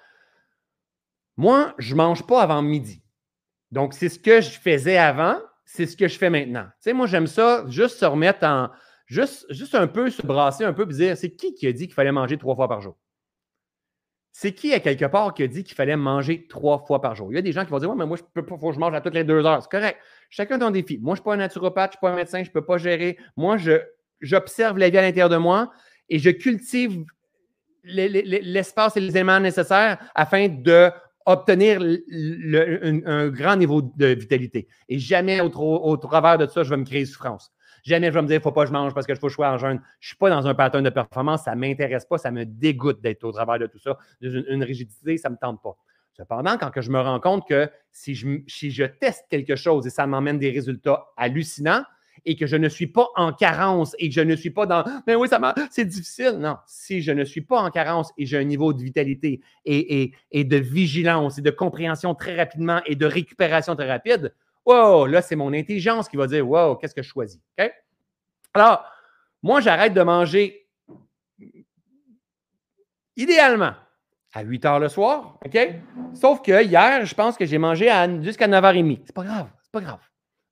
moi, 1.38 1.74
je 1.80 1.94
ne 1.94 1.98
mange 1.98 2.28
pas 2.28 2.42
avant 2.42 2.62
midi. 2.62 3.03
Donc, 3.74 3.96
c'est 3.96 4.08
ce 4.08 4.20
que 4.20 4.40
je 4.40 4.52
faisais 4.52 4.98
avant, 4.98 5.38
c'est 5.66 5.88
ce 5.88 5.98
que 5.98 6.08
je 6.08 6.16
fais 6.16 6.30
maintenant. 6.30 6.66
Tu 6.66 6.82
sais, 6.82 6.94
moi, 6.94 7.08
j'aime 7.08 7.26
ça, 7.26 7.66
juste 7.70 7.98
se 7.98 8.06
remettre 8.06 8.46
en. 8.46 8.70
Juste, 9.08 9.48
juste 9.50 9.74
un 9.74 9.88
peu 9.88 10.12
se 10.12 10.22
brasser 10.22 10.64
un 10.64 10.74
peu 10.74 10.84
et 10.84 10.94
dire 10.94 11.18
c'est 11.18 11.32
qui 11.32 11.54
qui 11.56 11.68
a 11.68 11.74
dit 11.74 11.88
qu'il 11.88 11.94
fallait 11.94 12.12
manger 12.12 12.38
trois 12.38 12.56
fois 12.56 12.68
par 12.68 12.82
jour? 12.82 12.96
C'est 14.32 14.54
qui, 14.54 14.74
à 14.74 14.80
quelque 14.80 15.06
part, 15.06 15.34
qui 15.34 15.44
a 15.44 15.48
dit 15.48 15.64
qu'il 15.64 15.76
fallait 15.76 15.96
manger 15.96 16.48
trois 16.48 16.86
fois 16.86 17.02
par 17.02 17.16
jour? 17.16 17.32
Il 17.32 17.36
y 17.36 17.38
a 17.40 17.42
des 17.42 17.52
gens 17.52 17.66
qui 17.66 17.72
vont 17.72 17.80
dire 17.80 17.90
Ouais, 17.90 17.96
mais 17.96 18.06
moi, 18.06 18.16
je 18.16 18.24
peux 18.34 18.46
pas, 18.46 18.58
faut 18.58 18.70
que 18.70 18.76
je 18.76 18.80
mange 18.80 18.94
à 18.94 19.02
toutes 19.02 19.16
les 19.16 19.24
deux 19.24 19.44
heures. 19.44 19.62
C'est 19.64 19.72
correct. 19.72 19.98
Chacun 20.30 20.60
ton 20.60 20.70
défi. 20.70 21.00
Moi, 21.00 21.16
je 21.16 21.22
ne 21.22 21.24
suis 21.24 21.24
pas 21.24 21.34
un 21.34 21.38
naturopathe, 21.38 21.94
je 21.94 21.98
ne 21.98 21.98
suis 21.98 22.02
pas 22.02 22.12
un 22.12 22.16
médecin, 22.16 22.44
je 22.44 22.50
ne 22.50 22.54
peux 22.54 22.66
pas 22.66 22.78
gérer. 22.78 23.18
Moi, 23.36 23.58
j'observe 24.22 24.78
la 24.78 24.90
vie 24.90 25.00
à 25.00 25.02
l'intérieur 25.02 25.30
de 25.30 25.38
moi 25.38 25.72
et 26.10 26.20
je 26.20 26.30
cultive 26.30 27.04
l'espace 27.84 28.98
et 28.98 29.00
les 29.00 29.10
éléments 29.10 29.40
nécessaires 29.40 29.98
afin 30.14 30.48
d'obtenir 31.28 31.82
un, 33.06 33.30
grand 33.30 33.56
niveau 33.56 33.82
de 33.82 34.08
vitalité. 34.08 34.68
Et 34.90 35.00
jamais 35.00 35.42
au, 35.42 35.98
travers 35.98 36.38
de 36.38 36.46
ça, 36.46 36.64
je 36.64 36.70
vais 36.70 36.78
me 36.78 36.86
créer 36.86 37.06
souffrance. 37.06 37.52
Jamais 37.84 38.08
je 38.08 38.14
vais 38.14 38.22
me 38.22 38.28
dire, 38.28 38.36
il 38.36 38.40
ne 38.40 38.44
faut 38.44 38.54
pas 38.54 38.62
que 38.62 38.70
je 38.70 38.74
mange 38.74 38.94
parce 38.94 39.06
que 39.06 39.14
je 39.14 39.20
faut 39.20 39.28
que 39.28 39.34
je 39.34 39.42
en 39.42 39.58
jeûne. 39.58 39.82
Je 40.00 40.08
ne 40.08 40.10
suis 40.10 40.18
pas 40.18 40.30
dans 40.30 40.48
un 40.48 40.56
pattern 40.56 40.84
de 40.84 40.90
performance, 40.90 41.44
ça 41.44 41.54
ne 41.54 41.60
m'intéresse 41.60 42.06
pas, 42.06 42.18
ça 42.18 42.32
me 42.32 42.46
dégoûte 42.46 43.02
d'être 43.02 43.24
au 43.26 43.32
travers 43.34 43.60
de 43.60 43.68
tout 43.68 43.80
ça. 43.80 43.98
Une, 44.22 44.64
rigidité, 44.64 45.18
ça 45.18 45.30
ne 45.30 45.34
me 45.34 45.40
tente 45.40 45.62
pas. 45.62 45.76
Cependant, 46.14 46.58
quand 46.58 46.70
je 46.80 46.92
me 46.92 47.00
rends 47.02 47.20
compte 47.20 47.48
que 47.48 47.70
si 47.92 48.16
je, 48.16 48.28
si 48.48 48.72
je 48.72 48.86
teste 48.86 49.26
quelque 49.30 49.56
chose 49.56 49.86
et 49.86 49.90
ça 49.90 50.08
m'emmène 50.08 50.40
des 50.40 50.52
résultats 50.52 51.08
hallucinants, 51.18 51.84
et 52.26 52.36
que 52.36 52.46
je 52.46 52.56
ne 52.56 52.70
suis 52.70 52.88
pas 52.88 53.08
en 53.16 53.34
carence 53.34 53.96
et 54.00 54.10
que 54.10 54.16
je 54.16 54.22
ne 54.22 54.36
suis 54.36 54.50
pas 54.50 54.66
dans 54.66 54.84
Mais 55.08 55.16
oui, 55.16 55.28
ça 55.28 55.40
c'est 55.70 55.86
difficile. 55.86 56.38
Non, 56.40 56.58
si 56.66 57.02
je 57.02 57.12
ne 57.12 57.24
suis 57.24 57.42
pas 57.42 57.60
en 57.60 57.70
carence 57.70 58.12
et 58.18 58.26
j'ai 58.26 58.38
un 58.38 58.44
niveau 58.44 58.74
de 58.74 58.82
vitalité 58.82 59.42
et, 59.66 60.14
et, 60.32 60.44
de 60.44 60.58
vigilance 60.58 61.38
et 61.38 61.42
de 61.42 61.52
compréhension 61.52 62.16
très 62.16 62.36
rapidement 62.36 62.82
et 62.86 62.96
de 62.96 63.06
récupération 63.06 63.76
très 63.76 63.90
rapide, 63.90 64.34
wow, 64.66 65.06
là, 65.06 65.22
c'est 65.22 65.36
mon 65.36 65.54
intelligence 65.54 66.10
qui 66.10 66.18
va 66.18 66.28
dire 66.28 66.48
Wow, 66.48 66.76
qu'est-ce 66.76 66.96
que 66.96 67.04
je 67.04 67.10
choisis? 67.10 67.40
Alors, 68.54 68.86
moi, 69.42 69.60
j'arrête 69.62 69.94
de 69.94 70.02
manger 70.02 70.68
idéalement 73.16 73.74
à 74.34 74.42
8 74.42 74.66
heures 74.66 74.80
le 74.80 74.90
soir, 74.90 75.38
OK? 75.46 75.58
Sauf 76.14 76.42
que 76.42 76.64
hier, 76.64 77.06
je 77.06 77.14
pense 77.14 77.38
que 77.38 77.46
j'ai 77.46 77.58
mangé 77.58 77.92
jusqu'à 78.22 78.48
9h30. 78.48 79.02
C'est 79.06 79.16
pas 79.16 79.24
grave, 79.24 79.50
c'est 79.62 79.72
pas 79.72 79.82
grave. 79.82 80.00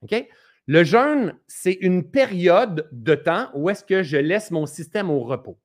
OK? 0.03 0.27
Le 0.67 0.83
jeûne, 0.83 1.35
c'est 1.47 1.73
une 1.73 2.09
période 2.09 2.88
de 2.91 3.15
temps 3.15 3.49
où 3.53 3.69
est-ce 3.69 3.83
que 3.83 4.03
je 4.03 4.17
laisse 4.17 4.51
mon 4.51 4.65
système 4.65 5.09
au 5.09 5.19
repos. 5.21 5.59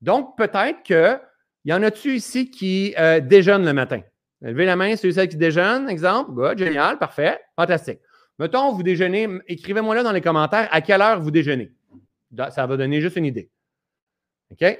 Donc, 0.00 0.36
peut-être 0.36 0.82
qu'il 0.82 1.20
y 1.64 1.72
en 1.72 1.82
a-tu 1.82 2.14
ici 2.14 2.50
qui 2.50 2.94
euh, 2.98 3.20
déjeunent 3.20 3.64
le 3.64 3.72
matin? 3.72 4.00
Levez 4.40 4.64
la 4.64 4.76
main, 4.76 4.96
ceux 4.96 5.10
qui 5.10 5.36
déjeunent, 5.36 5.88
exemple. 5.88 6.32
Good, 6.32 6.58
génial, 6.58 6.98
parfait, 6.98 7.40
fantastique. 7.56 8.00
Mettons, 8.38 8.72
vous 8.72 8.82
déjeunez, 8.82 9.28
écrivez-moi 9.46 9.94
là 9.94 10.02
dans 10.02 10.12
les 10.12 10.22
commentaires 10.22 10.68
à 10.70 10.80
quelle 10.80 11.02
heure 11.02 11.20
vous 11.20 11.30
déjeunez. 11.30 11.72
Ça 12.50 12.66
va 12.66 12.76
donner 12.76 13.00
juste 13.00 13.16
une 13.16 13.26
idée. 13.26 13.50
OK? 14.52 14.78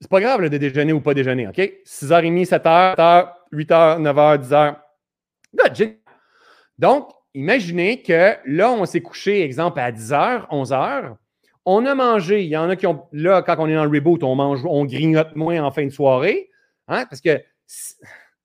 C'est 0.00 0.10
pas 0.10 0.20
grave 0.20 0.48
de 0.48 0.56
déjeuner 0.56 0.92
ou 0.92 1.00
pas 1.00 1.14
déjeuner, 1.14 1.46
OK? 1.46 1.56
6h30, 1.56 2.46
7h, 2.48 2.96
7h, 2.96 3.32
8h, 3.52 4.00
9h, 4.00 4.48
10h. 4.48 4.76
Good, 5.54 5.98
Donc, 6.78 7.12
imaginez 7.34 8.02
que 8.02 8.36
là, 8.46 8.72
on 8.72 8.84
s'est 8.84 9.00
couché, 9.00 9.42
exemple, 9.42 9.80
à 9.80 9.90
10h, 9.92 10.48
11h. 10.50 11.16
On 11.64 11.86
a 11.86 11.94
mangé. 11.94 12.42
Il 12.42 12.48
y 12.48 12.56
en 12.56 12.68
a 12.68 12.76
qui 12.76 12.86
ont. 12.86 13.06
Là, 13.12 13.42
quand 13.42 13.56
on 13.58 13.68
est 13.68 13.74
dans 13.74 13.84
le 13.84 13.90
reboot, 13.90 14.22
on 14.24 14.34
mange, 14.34 14.64
on 14.64 14.84
grignote 14.84 15.36
moins 15.36 15.62
en 15.62 15.70
fin 15.70 15.84
de 15.84 15.90
soirée. 15.90 16.50
Hein? 16.88 17.06
Parce 17.06 17.20
que 17.20 17.40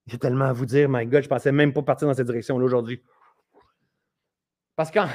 j'ai 0.06 0.18
tellement 0.20 0.46
à 0.46 0.54
vous 0.54 0.66
dire, 0.66 0.88
my 0.90 1.06
God, 1.06 1.24
je 1.24 1.28
pensais 1.28 1.52
même 1.52 1.74
pas 1.74 1.82
partir 1.82 2.08
dans 2.08 2.14
cette 2.14 2.28
direction-là 2.28 2.64
aujourd'hui. 2.64 3.02
Parce 4.76 4.92
qu'en, 4.92 5.08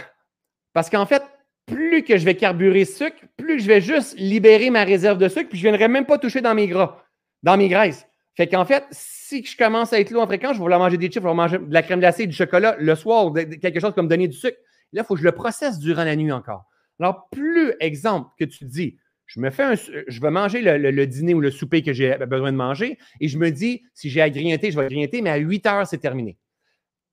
parce 0.73 0.91
fait, 1.07 1.23
plus 1.67 2.03
que 2.03 2.19
je 2.19 2.25
vais 2.25 2.35
carburer 2.35 2.85
sucre, 2.85 3.17
plus 3.37 3.61
je 3.61 3.69
vais 3.69 3.81
juste 3.81 4.19
libérer 4.19 4.71
ma 4.71 4.85
réserve 4.85 5.19
de 5.19 5.29
sucre, 5.29 5.49
puis 5.49 5.59
je 5.59 5.67
ne 5.67 5.71
viendrai 5.71 5.89
même 5.89 6.07
pas 6.07 6.19
toucher 6.19 6.41
dans 6.41 6.55
mes 6.55 6.67
gras, 6.67 7.03
dans 7.43 7.57
mes 7.57 7.69
graisses. 7.69 8.07
Fait 8.35 8.49
qu'en 8.49 8.65
fait, 8.65 8.85
si 9.33 9.45
je 9.45 9.57
commence 9.57 9.93
à 9.93 10.01
être 10.01 10.11
lourd 10.11 10.23
en 10.23 10.27
fréquence, 10.27 10.53
je 10.53 10.59
vais 10.59 10.63
vouloir 10.63 10.79
manger 10.79 10.99
des 10.99 11.07
chips, 11.07 11.23
je 11.23 11.29
vais 11.29 11.35
manger 11.35 11.59
de 11.59 11.73
la 11.73 11.83
crème 11.83 12.01
glacée, 12.01 12.27
du 12.27 12.35
chocolat 12.35 12.77
le 12.79 12.95
soir, 12.95 13.33
quelque 13.33 13.81
chose 13.81 13.95
comme 13.95 14.09
donner 14.09 14.29
du 14.29 14.37
sucre. 14.37 14.59
Là, 14.93 15.03
il 15.03 15.07
faut 15.07 15.15
que 15.15 15.21
je 15.21 15.25
le 15.25 15.33
processe 15.33 15.79
durant 15.79 16.05
la 16.05 16.17
nuit 16.17 16.33
encore. 16.33 16.65
Alors, 17.01 17.29
plus 17.31 17.73
exemple 17.81 18.31
que 18.39 18.45
tu 18.45 18.67
dis, 18.67 18.99
je 19.27 19.41
me 19.41 19.51
fais 19.51 19.63
un, 19.63 19.75
je 19.75 20.21
vais 20.21 20.31
manger 20.31 20.61
le, 20.61 21.07
dîner 21.07 21.33
ou 21.33 21.41
le 21.41 21.51
souper 21.51 21.83
que 21.83 21.95
j'ai 21.95 22.15
besoin 22.27 22.53
de 22.53 22.57
manger 22.57 22.99
et 23.21 23.29
je 23.29 23.39
me 23.39 23.51
dis, 23.51 23.83
si 23.95 24.11
j'ai 24.11 24.21
à 24.21 24.29
grignoter, 24.29 24.71
je 24.71 24.79
vais 24.79 24.87
grignoter, 24.87 25.23
mais 25.23 25.31
à 25.31 25.37
8 25.37 25.67
heures, 25.67 25.87
c'est 25.87 25.99
terminé 25.99 26.37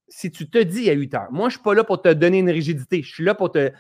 si 0.10 0.31
tu 0.31 0.49
te 0.49 0.57
dis 0.57 0.90
à 0.90 0.94
8 0.94 1.14
heures, 1.14 1.31
moi, 1.31 1.49
je 1.49 1.56
ne 1.56 1.60
suis 1.60 1.64
pas 1.64 1.73
là 1.73 1.84
pour 1.84 2.02
te 2.02 2.10
donner 2.10 2.40
une 2.40 2.49
rigidité, 2.49 3.03
je 3.03 3.14
suis 3.14 3.23
là 3.23 3.36
pour 3.36 3.52
te, 3.52 3.72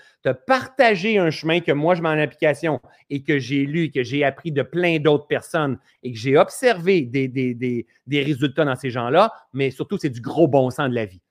partager 0.45 1.17
un 1.17 1.31
chemin 1.31 1.59
que 1.59 1.71
moi, 1.71 1.95
je 1.95 2.01
mets 2.01 2.09
en 2.09 2.19
application 2.19 2.79
et 3.09 3.23
que 3.23 3.39
j'ai 3.39 3.65
lu, 3.65 3.91
que 3.91 4.03
j'ai 4.03 4.23
appris 4.23 4.51
de 4.51 4.61
plein 4.61 4.99
d'autres 4.99 5.27
personnes 5.27 5.79
et 6.03 6.11
que 6.11 6.17
j'ai 6.17 6.37
observé 6.37 7.01
des, 7.01 7.85
résultats 8.11 8.65
dans 8.65 8.75
ces 8.75 8.91
gens-là, 8.91 9.33
mais 9.53 9.71
surtout, 9.71 9.97
c'est 9.97 10.09
du 10.09 10.21
gros 10.21 10.47
bon 10.47 10.69
sens 10.69 10.89
de 10.89 10.95
la 10.95 11.05
vie. 11.05 11.21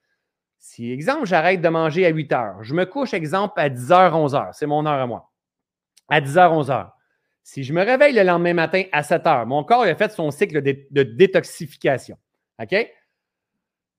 Si, 0.59 0.91
exemple, 0.91 1.27
j'arrête 1.27 1.61
de 1.61 1.69
manger 1.69 2.05
à 2.05 2.11
8 2.11 2.33
heures, 2.33 2.65
je 2.65 2.75
me 2.75 2.85
couche, 2.85 3.15
exemple, 3.15 3.55
à 3.59 3.69
10 3.69 3.91
h, 3.91 4.12
11 4.12 4.35
h, 4.35 4.49
c'est 4.53 4.66
mon 4.66 4.85
heure 4.85 5.01
à 5.01 5.07
moi. 5.07 5.31
À 6.09 6.20
10 6.20 6.35
h, 6.35 6.51
11 6.51 6.70
h. 6.70 6.91
Si 7.45 7.62
je 7.62 7.73
me 7.73 7.83
réveille 7.83 8.15
le 8.15 8.25
lendemain 8.25 8.55
matin 8.55 8.83
à 8.93 9.03
7 9.03 9.23
h, 9.23 9.47
mon 9.47 9.62
corps 9.65 9.85
a 9.85 9.95
fait 9.95 10.11
son 10.11 10.31
cycle 10.31 10.61
de 10.61 11.03
détoxification. 11.03 12.19
OK? 12.61 12.75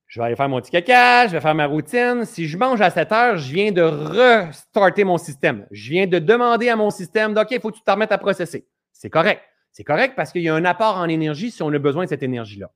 Je 0.10 0.20
vais 0.20 0.26
aller 0.26 0.36
faire 0.36 0.50
mon 0.50 0.60
petit 0.60 0.72
caca, 0.72 1.28
je 1.28 1.34
vais 1.34 1.40
faire 1.40 1.54
ma 1.54 1.68
routine. 1.68 2.26
Si 2.26 2.48
je 2.48 2.58
mange 2.58 2.82
à 2.82 2.90
7 2.90 3.12
heures, 3.12 3.38
je 3.38 3.54
viens 3.54 3.72
de 3.72 3.84
restarter 3.84 5.04
mon 5.04 5.20
système. 5.20 5.68
Je 5.70 5.92
viens 5.92 6.08
de 6.08 6.18
demander 6.18 6.68
à 6.68 6.76
mon 6.76 6.90
système, 6.90 7.38
OK, 7.38 7.52
il 7.52 7.62
faut 7.62 7.70
que 7.70 7.78
tu 7.78 7.84
te 7.84 7.92
remettes 7.92 8.12
à 8.12 8.18
processer. 8.18 8.68
C'est 8.92 9.12
correct. 9.12 9.44
C'est 9.72 9.84
correct 9.84 10.16
parce 10.16 10.32
qu'il 10.32 10.42
y 10.42 10.50
a 10.50 10.56
un 10.56 10.66
apport 10.66 10.98
en 10.98 11.08
énergie 11.08 11.52
si 11.52 11.62
on 11.62 11.72
a 11.72 11.78
besoin 11.78 12.06
de 12.06 12.10
cette 12.10 12.24
énergie-là. 12.24 12.72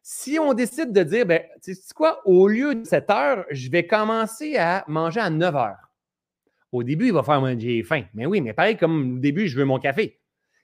Si 0.00 0.38
on 0.38 0.54
décide 0.54 0.92
de 0.92 1.02
dire, 1.02 1.26
ben, 1.26 1.42
tu 1.60 1.74
sais 1.74 1.92
quoi, 1.92 2.20
au 2.24 2.46
lieu 2.46 2.76
de 2.76 2.84
7 2.84 3.10
heures, 3.10 3.44
je 3.50 3.68
vais 3.68 3.84
commencer 3.84 4.56
à 4.56 4.84
manger 4.86 5.18
à 5.18 5.30
9 5.30 5.56
heures. 5.56 5.90
Au 6.70 6.84
début, 6.84 7.06
il 7.06 7.12
va 7.12 7.24
faire, 7.24 7.42
j'ai 7.58 7.82
faim. 7.82 8.04
Mais 8.14 8.26
oui, 8.26 8.40
mais 8.40 8.52
pareil 8.52 8.76
comme 8.76 9.16
au 9.16 9.18
début, 9.18 9.48
je 9.48 9.56
veux 9.56 9.64
mon 9.64 9.80
café. 9.80 10.20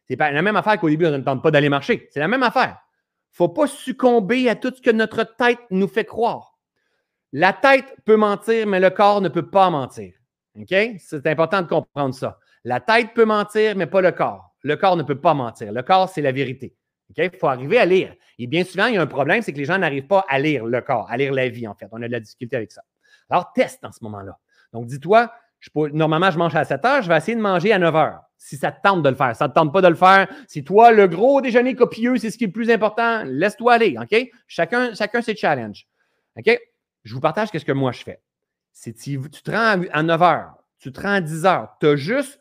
C'est 0.07 0.17
la 0.17 0.43
même 0.43 0.57
affaire 0.57 0.79
qu'au 0.79 0.89
début, 0.89 1.07
on 1.07 1.11
ne 1.11 1.19
tente 1.19 1.43
pas 1.43 1.51
d'aller 1.51 1.69
marcher. 1.69 2.09
C'est 2.13 2.21
la 2.21 2.29
même 2.29 2.45
affaire 2.45 2.79
faut 3.33 3.49
pas 3.49 3.67
succomber 3.67 4.49
à 4.49 4.57
tout 4.57 4.73
ce 4.75 4.81
que 4.81 4.91
notre 4.91 5.25
tête 5.25 5.61
nous 5.71 5.89
fait 5.89 6.05
croire. 6.05 6.59
La 7.33 7.53
tête 7.53 7.97
peut 8.05 8.17
mentir, 8.17 8.67
mais 8.67 8.81
le 8.81 8.91
corps 8.91 9.21
ne 9.21 9.29
peut 9.29 9.49
pas 9.49 9.71
mentir. 9.71 10.13
OK? 10.59 10.75
C'est 10.99 11.27
important 11.27 11.63
de 11.63 11.69
comprendre 11.69 12.15
ça. 12.15 12.39
La 12.65 12.81
tête 12.81 13.15
peut 13.15 13.25
mentir, 13.25 13.77
mais 13.77 13.87
pas 13.87 14.01
le 14.01 14.13
corps. 14.13 14.55
Le 14.63 14.77
corps 14.77 14.97
ne 14.97 15.03
peut 15.03 15.21
pas 15.21 15.35
mentir. 15.35 15.73
Le 15.73 15.83
corps, 15.83 16.09
c'est 16.09 16.23
la 16.23 16.33
vérité. 16.33 16.75
Il 17.17 17.31
faut 17.39 17.49
arriver 17.49 17.79
à 17.79 17.87
lire. 17.87 18.15
Et 18.39 18.47
bien 18.47 18.65
souvent, 18.65 18.87
il 18.87 18.95
y 18.95 18.99
a 18.99 19.03
un 19.03 19.07
problème, 19.07 19.43
c'est 19.43 19.53
que 19.53 19.59
les 19.59 19.65
gens 19.65 19.79
n'arrivent 19.79 20.07
pas 20.07 20.25
à 20.29 20.39
lire 20.39 20.65
le 20.65 20.81
corps, 20.81 21.11
à 21.11 21.17
lire 21.17 21.33
la 21.33 21.49
vie, 21.49 21.67
en 21.67 21.75
fait. 21.75 21.87
On 21.93 22.03
a 22.03 22.07
de 22.07 22.13
la 22.13 22.21
difficulté 22.21 22.57
avec 22.57 22.73
ça. 22.73 22.83
Alors, 23.29 23.53
teste 23.53 23.85
en 23.85 23.93
ce 23.93 24.03
moment-là. 24.05 24.39
Donc, 24.73 24.87
dis-toi, 24.87 25.33
normalement, 25.75 26.31
je 26.31 26.39
mange 26.39 26.55
à 26.55 26.65
7 26.65 26.85
heures, 26.85 27.03
je 27.03 27.09
vais 27.09 27.17
essayer 27.17 27.37
de 27.37 27.41
manger 27.41 27.73
à 27.73 27.79
9 27.79 27.95
heures 27.97 28.21
si 28.41 28.57
ça 28.57 28.73
te 28.73 28.81
tente 28.83 29.03
de 29.03 29.09
le 29.11 29.15
faire. 29.15 29.37
Ça 29.37 29.45
ne 29.45 29.51
te 29.51 29.55
tente 29.55 29.73
pas 29.73 29.83
de 29.83 29.89
le 29.89 29.95
faire. 29.95 30.27
Si 30.49 30.65
toi, 30.65 30.93
le 30.93 31.07
gros 31.07 31.43
déjeuner 31.43 31.77
copieux, 31.77 32.17
c'est 32.17 32.31
ce 32.31 32.39
qui 32.39 32.45
est 32.45 32.47
le 32.47 32.53
plus 32.53 32.71
important, 32.71 33.23
laisse-toi 33.27 33.75
aller, 33.75 33.97
OK? 34.01 34.19
Chacun, 34.49 34.95
chacun 34.95 35.21
ses 35.21 35.37
challenges. 35.37 35.87
OK? 36.37 36.59
Je 37.05 37.15
vous 37.15 37.21
partage 37.21 37.51
ce 37.53 37.65
que 37.65 37.73
moi 37.73 37.93
je 37.93 38.03
fais. 38.03 38.23
Si 38.73 38.95
tu, 38.95 39.21
te 39.21 39.51
rends 39.51 39.83
à 39.93 40.03
9 40.03 40.23
heures, 40.23 40.55
tu 40.79 40.91
te 40.91 41.01
rends 41.01 41.15
à 41.15 41.21
10 41.21 41.45
heures, 41.45 41.69
tu 41.81 41.87
as 41.87 41.97
juste 41.97 42.41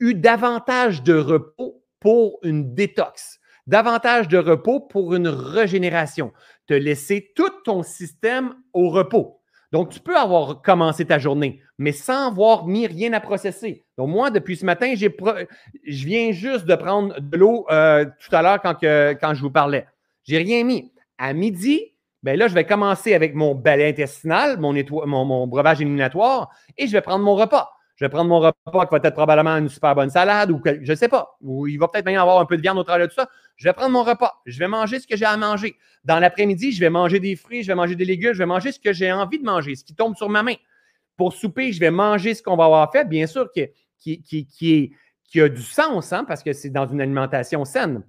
eu 0.00 0.14
davantage 0.14 1.02
de 1.02 1.14
repos 1.14 1.84
pour 2.00 2.38
une 2.42 2.74
détox, 2.74 3.38
davantage 3.66 4.28
de 4.28 4.38
repos 4.38 4.80
pour 4.80 5.14
une 5.14 5.28
régénération, 5.28 6.32
te 6.66 6.74
laisser 6.74 7.32
tout 7.36 7.50
ton 7.64 7.82
système 7.82 8.54
au 8.72 8.88
repos. 8.88 9.37
Donc, 9.72 9.90
tu 9.90 10.00
peux 10.00 10.16
avoir 10.16 10.62
commencé 10.62 11.04
ta 11.04 11.18
journée, 11.18 11.60
mais 11.76 11.92
sans 11.92 12.28
avoir 12.28 12.66
mis 12.66 12.86
rien 12.86 13.12
à 13.12 13.20
processer. 13.20 13.84
Donc, 13.98 14.08
moi, 14.08 14.30
depuis 14.30 14.56
ce 14.56 14.64
matin, 14.64 14.94
je 14.94 16.06
viens 16.06 16.32
juste 16.32 16.64
de 16.64 16.74
prendre 16.74 17.20
de 17.20 17.36
l'eau 17.36 17.66
euh, 17.70 18.04
tout 18.04 18.34
à 18.34 18.42
l'heure 18.42 18.62
quand, 18.62 18.74
quand 18.80 19.34
je 19.34 19.42
vous 19.42 19.50
parlais. 19.50 19.86
J'ai 20.24 20.38
rien 20.38 20.64
mis. 20.64 20.92
À 21.18 21.32
midi, 21.32 21.94
ben 22.22 22.38
là, 22.38 22.48
je 22.48 22.54
vais 22.54 22.64
commencer 22.64 23.14
avec 23.14 23.34
mon 23.34 23.54
balai 23.54 23.88
intestinal, 23.88 24.58
mon, 24.58 24.72
mon, 25.06 25.24
mon 25.24 25.46
breuvage 25.46 25.80
éliminatoire, 25.80 26.50
et 26.76 26.86
je 26.86 26.92
vais 26.92 27.00
prendre 27.00 27.24
mon 27.24 27.34
repas 27.34 27.70
je 27.98 28.04
vais 28.04 28.10
prendre 28.10 28.28
mon 28.28 28.38
repas 28.38 28.86
qui 28.86 28.92
va 28.92 29.00
être 29.02 29.14
probablement 29.14 29.56
une 29.56 29.68
super 29.68 29.92
bonne 29.96 30.08
salade 30.08 30.52
ou 30.52 30.62
je 30.64 30.92
ne 30.92 30.94
sais 30.94 31.08
pas, 31.08 31.36
ou 31.40 31.66
il 31.66 31.78
va 31.80 31.88
peut-être 31.88 32.04
bien 32.04 32.22
avoir 32.22 32.38
un 32.38 32.44
peu 32.44 32.56
de 32.56 32.62
viande 32.62 32.78
au 32.78 32.84
travers 32.84 33.08
de 33.08 33.12
tout 33.12 33.20
ça. 33.20 33.28
Je 33.56 33.68
vais 33.68 33.72
prendre 33.72 33.90
mon 33.90 34.04
repas. 34.04 34.40
Je 34.46 34.56
vais 34.60 34.68
manger 34.68 35.00
ce 35.00 35.08
que 35.08 35.16
j'ai 35.16 35.24
à 35.24 35.36
manger. 35.36 35.76
Dans 36.04 36.20
l'après-midi, 36.20 36.70
je 36.70 36.78
vais 36.78 36.90
manger 36.90 37.18
des 37.18 37.34
fruits, 37.34 37.64
je 37.64 37.66
vais 37.66 37.74
manger 37.74 37.96
des 37.96 38.04
légumes, 38.04 38.34
je 38.34 38.38
vais 38.38 38.46
manger 38.46 38.70
ce 38.70 38.78
que 38.78 38.92
j'ai 38.92 39.10
envie 39.10 39.40
de 39.40 39.44
manger, 39.44 39.74
ce 39.74 39.82
qui 39.82 39.96
tombe 39.96 40.14
sur 40.14 40.28
ma 40.28 40.44
main. 40.44 40.54
Pour 41.16 41.32
souper, 41.32 41.72
je 41.72 41.80
vais 41.80 41.90
manger 41.90 42.34
ce 42.34 42.42
qu'on 42.42 42.54
va 42.54 42.66
avoir 42.66 42.92
fait, 42.92 43.04
bien 43.04 43.26
sûr, 43.26 43.50
qui, 43.50 43.66
qui, 43.98 44.22
qui, 44.22 44.46
qui, 44.46 44.92
qui 45.24 45.40
a 45.40 45.48
du 45.48 45.62
sens, 45.62 46.12
hein, 46.12 46.24
parce 46.24 46.44
que 46.44 46.52
c'est 46.52 46.70
dans 46.70 46.86
une 46.86 47.00
alimentation 47.00 47.64
saine. 47.64 48.04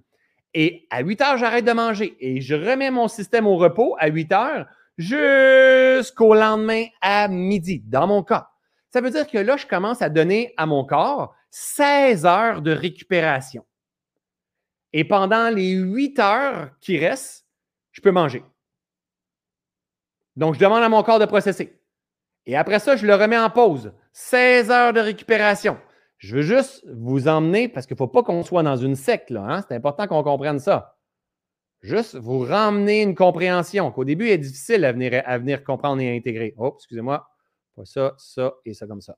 Et 0.54 0.86
à 0.90 1.02
8 1.02 1.20
heures, 1.20 1.36
j'arrête 1.36 1.64
de 1.64 1.72
manger 1.72 2.16
et 2.20 2.40
je 2.40 2.54
remets 2.54 2.92
mon 2.92 3.08
système 3.08 3.48
au 3.48 3.56
repos 3.56 3.96
à 3.98 4.06
8 4.06 4.32
heures 4.32 4.66
jusqu'au 4.98 6.34
lendemain 6.34 6.84
à 7.00 7.26
midi, 7.26 7.82
dans 7.84 8.06
mon 8.06 8.22
cas. 8.22 8.50
Ça 8.90 9.00
veut 9.00 9.10
dire 9.10 9.26
que 9.26 9.38
là, 9.38 9.56
je 9.56 9.66
commence 9.66 10.02
à 10.02 10.08
donner 10.08 10.52
à 10.56 10.66
mon 10.66 10.84
corps 10.84 11.34
16 11.50 12.26
heures 12.26 12.62
de 12.62 12.72
récupération. 12.72 13.64
Et 14.92 15.04
pendant 15.04 15.50
les 15.50 15.70
8 15.72 16.18
heures 16.18 16.70
qui 16.80 16.98
restent, 16.98 17.46
je 17.92 18.00
peux 18.00 18.10
manger. 18.10 18.42
Donc, 20.36 20.54
je 20.54 20.60
demande 20.60 20.82
à 20.82 20.88
mon 20.88 21.02
corps 21.02 21.20
de 21.20 21.26
processer. 21.26 21.80
Et 22.46 22.56
après 22.56 22.80
ça, 22.80 22.96
je 22.96 23.06
le 23.06 23.14
remets 23.14 23.38
en 23.38 23.50
pause. 23.50 23.92
16 24.12 24.70
heures 24.70 24.92
de 24.92 25.00
récupération. 25.00 25.78
Je 26.18 26.36
veux 26.36 26.42
juste 26.42 26.84
vous 26.92 27.28
emmener, 27.28 27.68
parce 27.68 27.86
qu'il 27.86 27.94
ne 27.94 27.98
faut 27.98 28.08
pas 28.08 28.22
qu'on 28.22 28.42
soit 28.42 28.62
dans 28.62 28.76
une 28.76 28.96
secte, 28.96 29.30
là. 29.30 29.42
Hein? 29.42 29.64
C'est 29.68 29.74
important 29.74 30.06
qu'on 30.08 30.22
comprenne 30.22 30.58
ça. 30.58 30.96
Juste 31.80 32.16
vous 32.16 32.40
ramener 32.40 33.02
une 33.02 33.14
compréhension 33.14 33.90
qu'au 33.90 34.04
début, 34.04 34.26
il 34.26 34.32
est 34.32 34.38
difficile 34.38 34.84
à 34.84 34.92
venir, 34.92 35.22
à 35.24 35.38
venir 35.38 35.64
comprendre 35.64 36.02
et 36.02 36.14
intégrer. 36.14 36.54
Oh, 36.58 36.74
excusez-moi 36.76 37.26
ça, 37.84 38.14
ça 38.18 38.54
et 38.64 38.74
ça 38.74 38.86
comme 38.86 39.00
ça. 39.00 39.16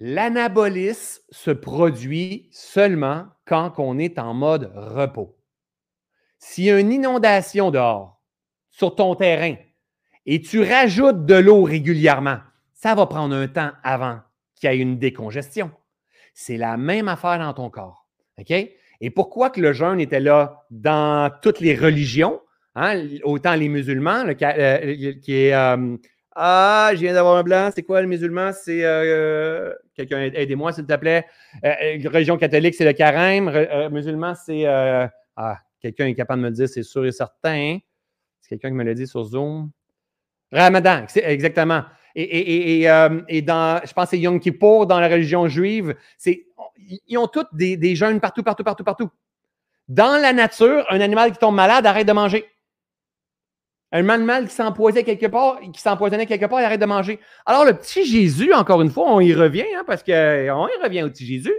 L'anabolisme 0.00 1.22
se 1.30 1.50
produit 1.50 2.48
seulement 2.50 3.26
quand 3.44 3.74
on 3.78 3.98
est 3.98 4.18
en 4.18 4.34
mode 4.34 4.72
repos. 4.74 5.38
S'il 6.38 6.64
y 6.64 6.70
a 6.70 6.78
une 6.78 6.92
inondation 6.92 7.70
dehors, 7.70 8.20
sur 8.70 8.96
ton 8.96 9.14
terrain, 9.14 9.54
et 10.26 10.40
tu 10.40 10.62
rajoutes 10.62 11.26
de 11.26 11.34
l'eau 11.34 11.62
régulièrement, 11.62 12.38
ça 12.74 12.94
va 12.94 13.06
prendre 13.06 13.34
un 13.34 13.46
temps 13.46 13.70
avant 13.82 14.20
qu'il 14.56 14.70
y 14.70 14.74
ait 14.74 14.78
une 14.78 14.98
décongestion. 14.98 15.70
C'est 16.34 16.56
la 16.56 16.76
même 16.76 17.08
affaire 17.08 17.38
dans 17.38 17.54
ton 17.54 17.70
corps. 17.70 18.08
OK? 18.38 18.50
Et 18.50 19.10
pourquoi 19.10 19.50
que 19.50 19.60
le 19.60 19.72
jeûne 19.72 20.00
était 20.00 20.20
là 20.20 20.66
dans 20.70 21.30
toutes 21.40 21.60
les 21.60 21.74
religions, 21.74 22.40
hein, 22.74 23.00
autant 23.22 23.54
les 23.54 23.68
musulmans, 23.68 24.24
euh, 24.26 24.34
qui 24.34 25.34
est. 25.34 25.54
Euh, 25.54 25.96
ah, 26.34 26.90
je 26.94 26.98
viens 26.98 27.12
d'avoir 27.12 27.36
un 27.36 27.42
blanc. 27.42 27.70
C'est 27.74 27.82
quoi 27.82 28.00
le 28.00 28.08
musulman? 28.08 28.50
C'est. 28.52 28.84
Euh, 28.84 29.72
quelqu'un, 29.94 30.20
aidez-moi, 30.20 30.72
s'il 30.72 30.86
te 30.86 30.96
plaît. 30.96 31.26
religion 31.62 32.36
catholique, 32.36 32.74
c'est 32.74 32.84
le 32.84 32.92
carême. 32.92 33.50
musulman, 33.90 34.34
c'est. 34.34 34.66
ah, 34.66 35.58
quelqu'un 35.80 36.06
est 36.06 36.14
capable 36.14 36.40
de 36.42 36.44
me 36.44 36.50
le 36.50 36.56
dire, 36.56 36.68
c'est 36.68 36.82
sûr 36.82 37.04
et 37.06 37.12
certain. 37.12 37.78
C'est 38.40 38.50
quelqu'un 38.50 38.70
qui 38.70 38.74
me 38.74 38.84
l'a 38.84 38.94
dit 38.94 39.06
sur 39.06 39.22
Zoom. 39.24 39.70
Ramadan, 40.52 41.06
exactement. 41.16 41.82
Et, 42.14 43.42
dans, 43.42 43.80
je 43.84 43.92
pense 43.92 44.10
c'est 44.10 44.18
Yom 44.18 44.38
Kippur 44.38 44.86
dans 44.86 45.00
la 45.00 45.08
religion 45.08 45.48
juive, 45.48 45.94
c'est 46.16 46.46
ils 47.06 47.18
ont 47.18 47.26
tous 47.26 47.46
des, 47.52 47.76
des 47.76 47.96
jeûnes 47.96 48.20
partout, 48.20 48.42
partout, 48.42 48.62
partout, 48.62 48.84
partout. 48.84 49.10
Dans 49.88 50.20
la 50.20 50.32
nature, 50.32 50.86
un 50.90 51.00
animal 51.00 51.32
qui 51.32 51.38
tombe 51.38 51.54
malade 51.54 51.86
arrête 51.86 52.06
de 52.06 52.12
manger. 52.12 52.44
Un 53.94 54.08
animal 54.08 54.48
qui 54.48 54.54
s'empoisonnait 54.54 55.04
quelque 55.04 55.26
part, 55.26 55.60
qui 55.72 55.80
s'empoisonnait 55.80 56.26
quelque 56.26 56.46
part, 56.46 56.60
il 56.60 56.64
arrête 56.64 56.80
de 56.80 56.86
manger. 56.86 57.20
Alors, 57.46 57.64
le 57.64 57.74
petit 57.74 58.04
Jésus, 58.04 58.52
encore 58.52 58.82
une 58.82 58.90
fois, 58.90 59.04
on 59.06 59.20
y 59.20 59.32
revient, 59.32 59.66
hein, 59.76 59.84
parce 59.86 60.02
qu'on 60.02 60.12
y 60.12 60.82
revient 60.82 61.04
au 61.04 61.10
petit 61.10 61.24
Jésus. 61.24 61.54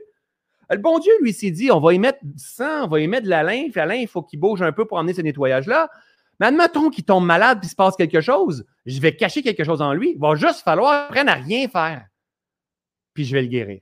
Le 0.70 0.78
bon 0.78 1.00
Dieu, 1.00 1.14
lui, 1.22 1.32
s'est 1.32 1.52
dit, 1.52 1.72
on 1.72 1.80
va 1.80 1.94
y 1.94 2.00
mettre 2.00 2.20
du 2.22 2.44
sang, 2.44 2.84
on 2.84 2.88
va 2.88 3.00
y 3.00 3.08
mettre 3.08 3.24
de 3.24 3.30
la 3.30 3.42
lymphe. 3.42 3.76
La 3.76 3.86
lymphe, 3.86 4.02
il 4.02 4.08
faut 4.10 4.22
qu'il 4.22 4.38
bouge 4.38 4.62
un 4.62 4.74
peu 4.74 4.84
pour 4.86 4.98
emmener 4.98 5.14
ce 5.14 5.22
nettoyage-là. 5.22 5.90
Mais 6.42 6.48
admettons 6.48 6.90
qu'il 6.90 7.06
tombe 7.06 7.26
malade 7.26 7.60
et 7.64 7.68
se 7.68 7.76
passe 7.76 7.96
quelque 7.96 8.20
chose, 8.20 8.66
je 8.86 9.00
vais 9.00 9.16
cacher 9.16 9.42
quelque 9.42 9.64
chose 9.64 9.82
en 9.82 9.94
lui. 9.94 10.12
Il 10.16 10.20
va 10.20 10.36
juste 10.36 10.62
falloir 10.62 11.10
qu'il 11.14 11.30
à 11.30 11.36
rien 11.36 11.70
faire. 11.70 12.06
Puis 13.14 13.24
je 13.24 13.34
vais 13.34 13.44
le 13.44 13.48
guérir. 13.48 13.80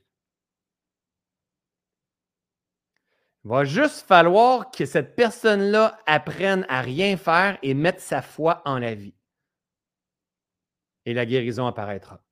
Il 3.45 3.49
va 3.49 3.65
juste 3.65 4.07
falloir 4.07 4.71
que 4.71 4.85
cette 4.85 5.15
personne-là 5.15 5.97
apprenne 6.05 6.65
à 6.69 6.81
rien 6.81 7.17
faire 7.17 7.57
et 7.61 7.73
mette 7.73 7.99
sa 7.99 8.21
foi 8.21 8.61
en 8.63 8.79
la 8.79 8.95
vie. 8.95 9.15
Et 11.05 11.13
la 11.13 11.25
guérison 11.25 11.67
apparaîtra. 11.67 12.23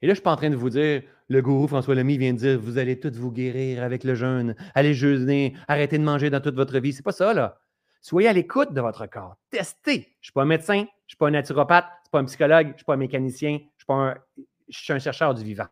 Et 0.00 0.06
là, 0.06 0.10
je 0.10 0.10
ne 0.10 0.14
suis 0.14 0.22
pas 0.22 0.32
en 0.32 0.36
train 0.36 0.50
de 0.50 0.56
vous 0.56 0.70
dire, 0.70 1.02
le 1.28 1.42
gourou 1.42 1.66
François 1.66 1.94
Lamy 1.96 2.18
vient 2.18 2.32
de 2.32 2.38
dire, 2.38 2.60
vous 2.60 2.78
allez 2.78 3.00
tous 3.00 3.16
vous 3.18 3.32
guérir 3.32 3.82
avec 3.82 4.04
le 4.04 4.14
jeûne, 4.14 4.54
allez 4.74 4.94
jeûner, 4.94 5.56
arrêtez 5.66 5.98
de 5.98 6.04
manger 6.04 6.30
dans 6.30 6.40
toute 6.40 6.54
votre 6.54 6.78
vie. 6.78 6.92
C'est 6.92 7.02
pas 7.02 7.12
ça, 7.12 7.34
là. 7.34 7.58
Soyez 8.00 8.28
à 8.28 8.32
l'écoute 8.32 8.72
de 8.74 8.80
votre 8.80 9.06
corps. 9.06 9.36
Testez. 9.50 9.92
Je 9.92 9.98
ne 9.98 10.24
suis 10.24 10.32
pas 10.32 10.42
un 10.42 10.46
médecin, 10.46 10.76
je 10.76 10.82
ne 10.82 11.08
suis 11.08 11.16
pas 11.16 11.28
un 11.28 11.30
naturopathe, 11.32 11.86
je 11.86 11.90
ne 11.90 12.02
suis 12.04 12.10
pas 12.10 12.18
un 12.18 12.24
psychologue, 12.26 12.66
je 12.66 12.72
ne 12.72 12.76
suis 12.76 12.84
pas 12.84 12.94
un 12.94 12.98
mécanicien, 12.98 13.58
je, 13.58 13.82
suis 13.82 13.86
pas 13.86 13.94
un, 13.94 14.98
chercheur 14.98 15.34
du 15.34 15.42
vivant. 15.42 15.66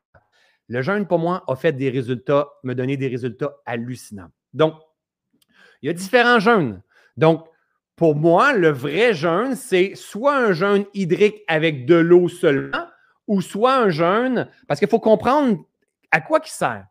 Le 0.68 0.82
jeûne, 0.82 1.06
pour 1.06 1.18
moi, 1.18 1.44
a 1.46 1.54
fait 1.54 1.72
des 1.72 1.90
résultats, 1.90 2.48
me 2.64 2.74
donné 2.74 2.96
des 2.96 3.08
résultats 3.08 3.54
hallucinants. 3.66 4.30
Donc, 4.54 4.74
il 5.82 5.86
y 5.86 5.90
a 5.90 5.92
différents 5.92 6.38
jeûnes. 6.38 6.82
Donc, 7.16 7.46
pour 7.96 8.16
moi, 8.16 8.52
le 8.52 8.70
vrai 8.70 9.14
jeûne, 9.14 9.54
c'est 9.54 9.94
soit 9.94 10.36
un 10.36 10.52
jeûne 10.52 10.84
hydrique 10.94 11.42
avec 11.46 11.86
de 11.86 11.94
l'eau 11.94 12.28
seulement, 12.28 12.86
ou 13.26 13.40
soit 13.40 13.76
un 13.76 13.90
jeûne, 13.90 14.48
parce 14.66 14.80
qu'il 14.80 14.88
faut 14.88 15.00
comprendre 15.00 15.58
à 16.10 16.20
quoi 16.20 16.40
il 16.44 16.50
sert. 16.50 16.86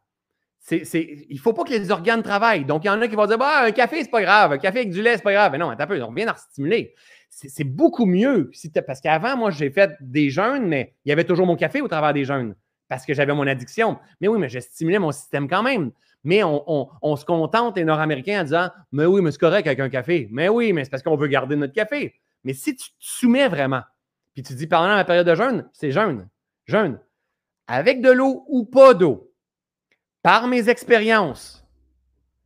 il 0.72 1.26
ne 1.32 1.40
faut 1.40 1.54
pas 1.54 1.64
que 1.64 1.72
les 1.72 1.92
organes 1.92 2.24
travaillent. 2.24 2.66
Donc, 2.66 2.84
il 2.84 2.88
y 2.88 2.90
en 2.90 3.02
a 3.02 3.08
qui 3.08 3.16
vont 3.16 3.26
dire 3.26 3.38
bah, 3.38 3.64
un 3.64 3.72
café, 3.72 4.04
c'est 4.04 4.12
pas 4.12 4.22
grave, 4.22 4.54
un 4.54 4.58
café 4.58 4.80
avec 4.80 4.92
du 4.92 5.02
lait, 5.02 5.18
c'est 5.18 5.24
pas 5.24 5.34
grave. 5.34 5.52
Mais 5.52 5.58
non, 5.58 5.70
attends 5.70 5.84
un 5.84 5.88
peu, 5.88 6.02
on 6.04 6.14
vient 6.14 6.28
d'en 6.28 6.36
stimuler. 6.36 6.94
C'est 7.30 7.64
beaucoup 7.64 8.06
mieux. 8.06 8.52
Parce 8.86 9.02
qu'avant, 9.02 9.38
moi, 9.38 9.52
j'ai 9.52 9.72
fait 9.72 9.92
des 10.02 10.30
jeûnes, 10.30 10.68
mais 10.68 10.96
il 11.06 11.10
y 11.10 11.12
avait 11.12 11.24
toujours 11.24 11.48
mon 11.48 11.56
café 11.56 11.82
au 11.82 11.88
travers 11.88 12.14
des 12.14 12.26
jeûnes 12.26 12.56
parce 12.92 13.06
que 13.06 13.14
j'avais 13.14 13.34
mon 13.34 13.48
addiction. 13.48 13.98
Mais 14.20 14.28
oui, 14.28 14.38
mais 14.38 14.50
j'ai 14.50 14.60
stimulé 14.60 15.00
mon 15.00 15.14
système 15.14 15.48
quand 15.48 15.64
même. 15.64 15.92
Mais 16.24 16.44
on, 16.44 17.16
se 17.16 17.26
contente, 17.26 17.78
les 17.78 17.84
Nord-Américains, 17.84 18.42
en 18.42 18.44
disant 18.44 18.70
Mais 18.92 19.06
oui, 19.06 19.22
mais 19.22 19.32
c'est 19.32 19.40
correct 19.40 19.66
avec 19.66 19.80
un 19.80 19.90
café. 19.90 20.28
Mais 20.32 20.50
oui, 20.50 20.72
mais 20.72 20.84
c'est 20.84 20.92
parce 20.92 21.02
qu'on 21.04 21.16
veut 21.16 21.28
garder 21.28 21.56
notre 21.56 21.74
café. 21.74 22.16
Mais 22.44 22.54
si 22.54 22.76
tu 22.76 22.90
te 22.90 22.96
soumets 23.00 23.48
vraiment, 23.48 23.82
puis 24.34 24.44
tu 24.44 24.54
dis 24.54 24.68
pendant 24.68 24.96
la 24.96 25.04
période 25.04 25.28
de 25.28 25.36
jeûne, 25.36 25.70
c'est 25.74 25.92
jeûne, 25.92 26.30
jeûne, 26.66 27.00
avec 27.68 28.02
de 28.02 28.12
l'eau 28.12 28.46
ou 28.48 28.66
pas 28.66 28.94
d'eau, 28.94 29.34
par 30.22 30.48
mes 30.48 30.70
expériences. 30.70 31.66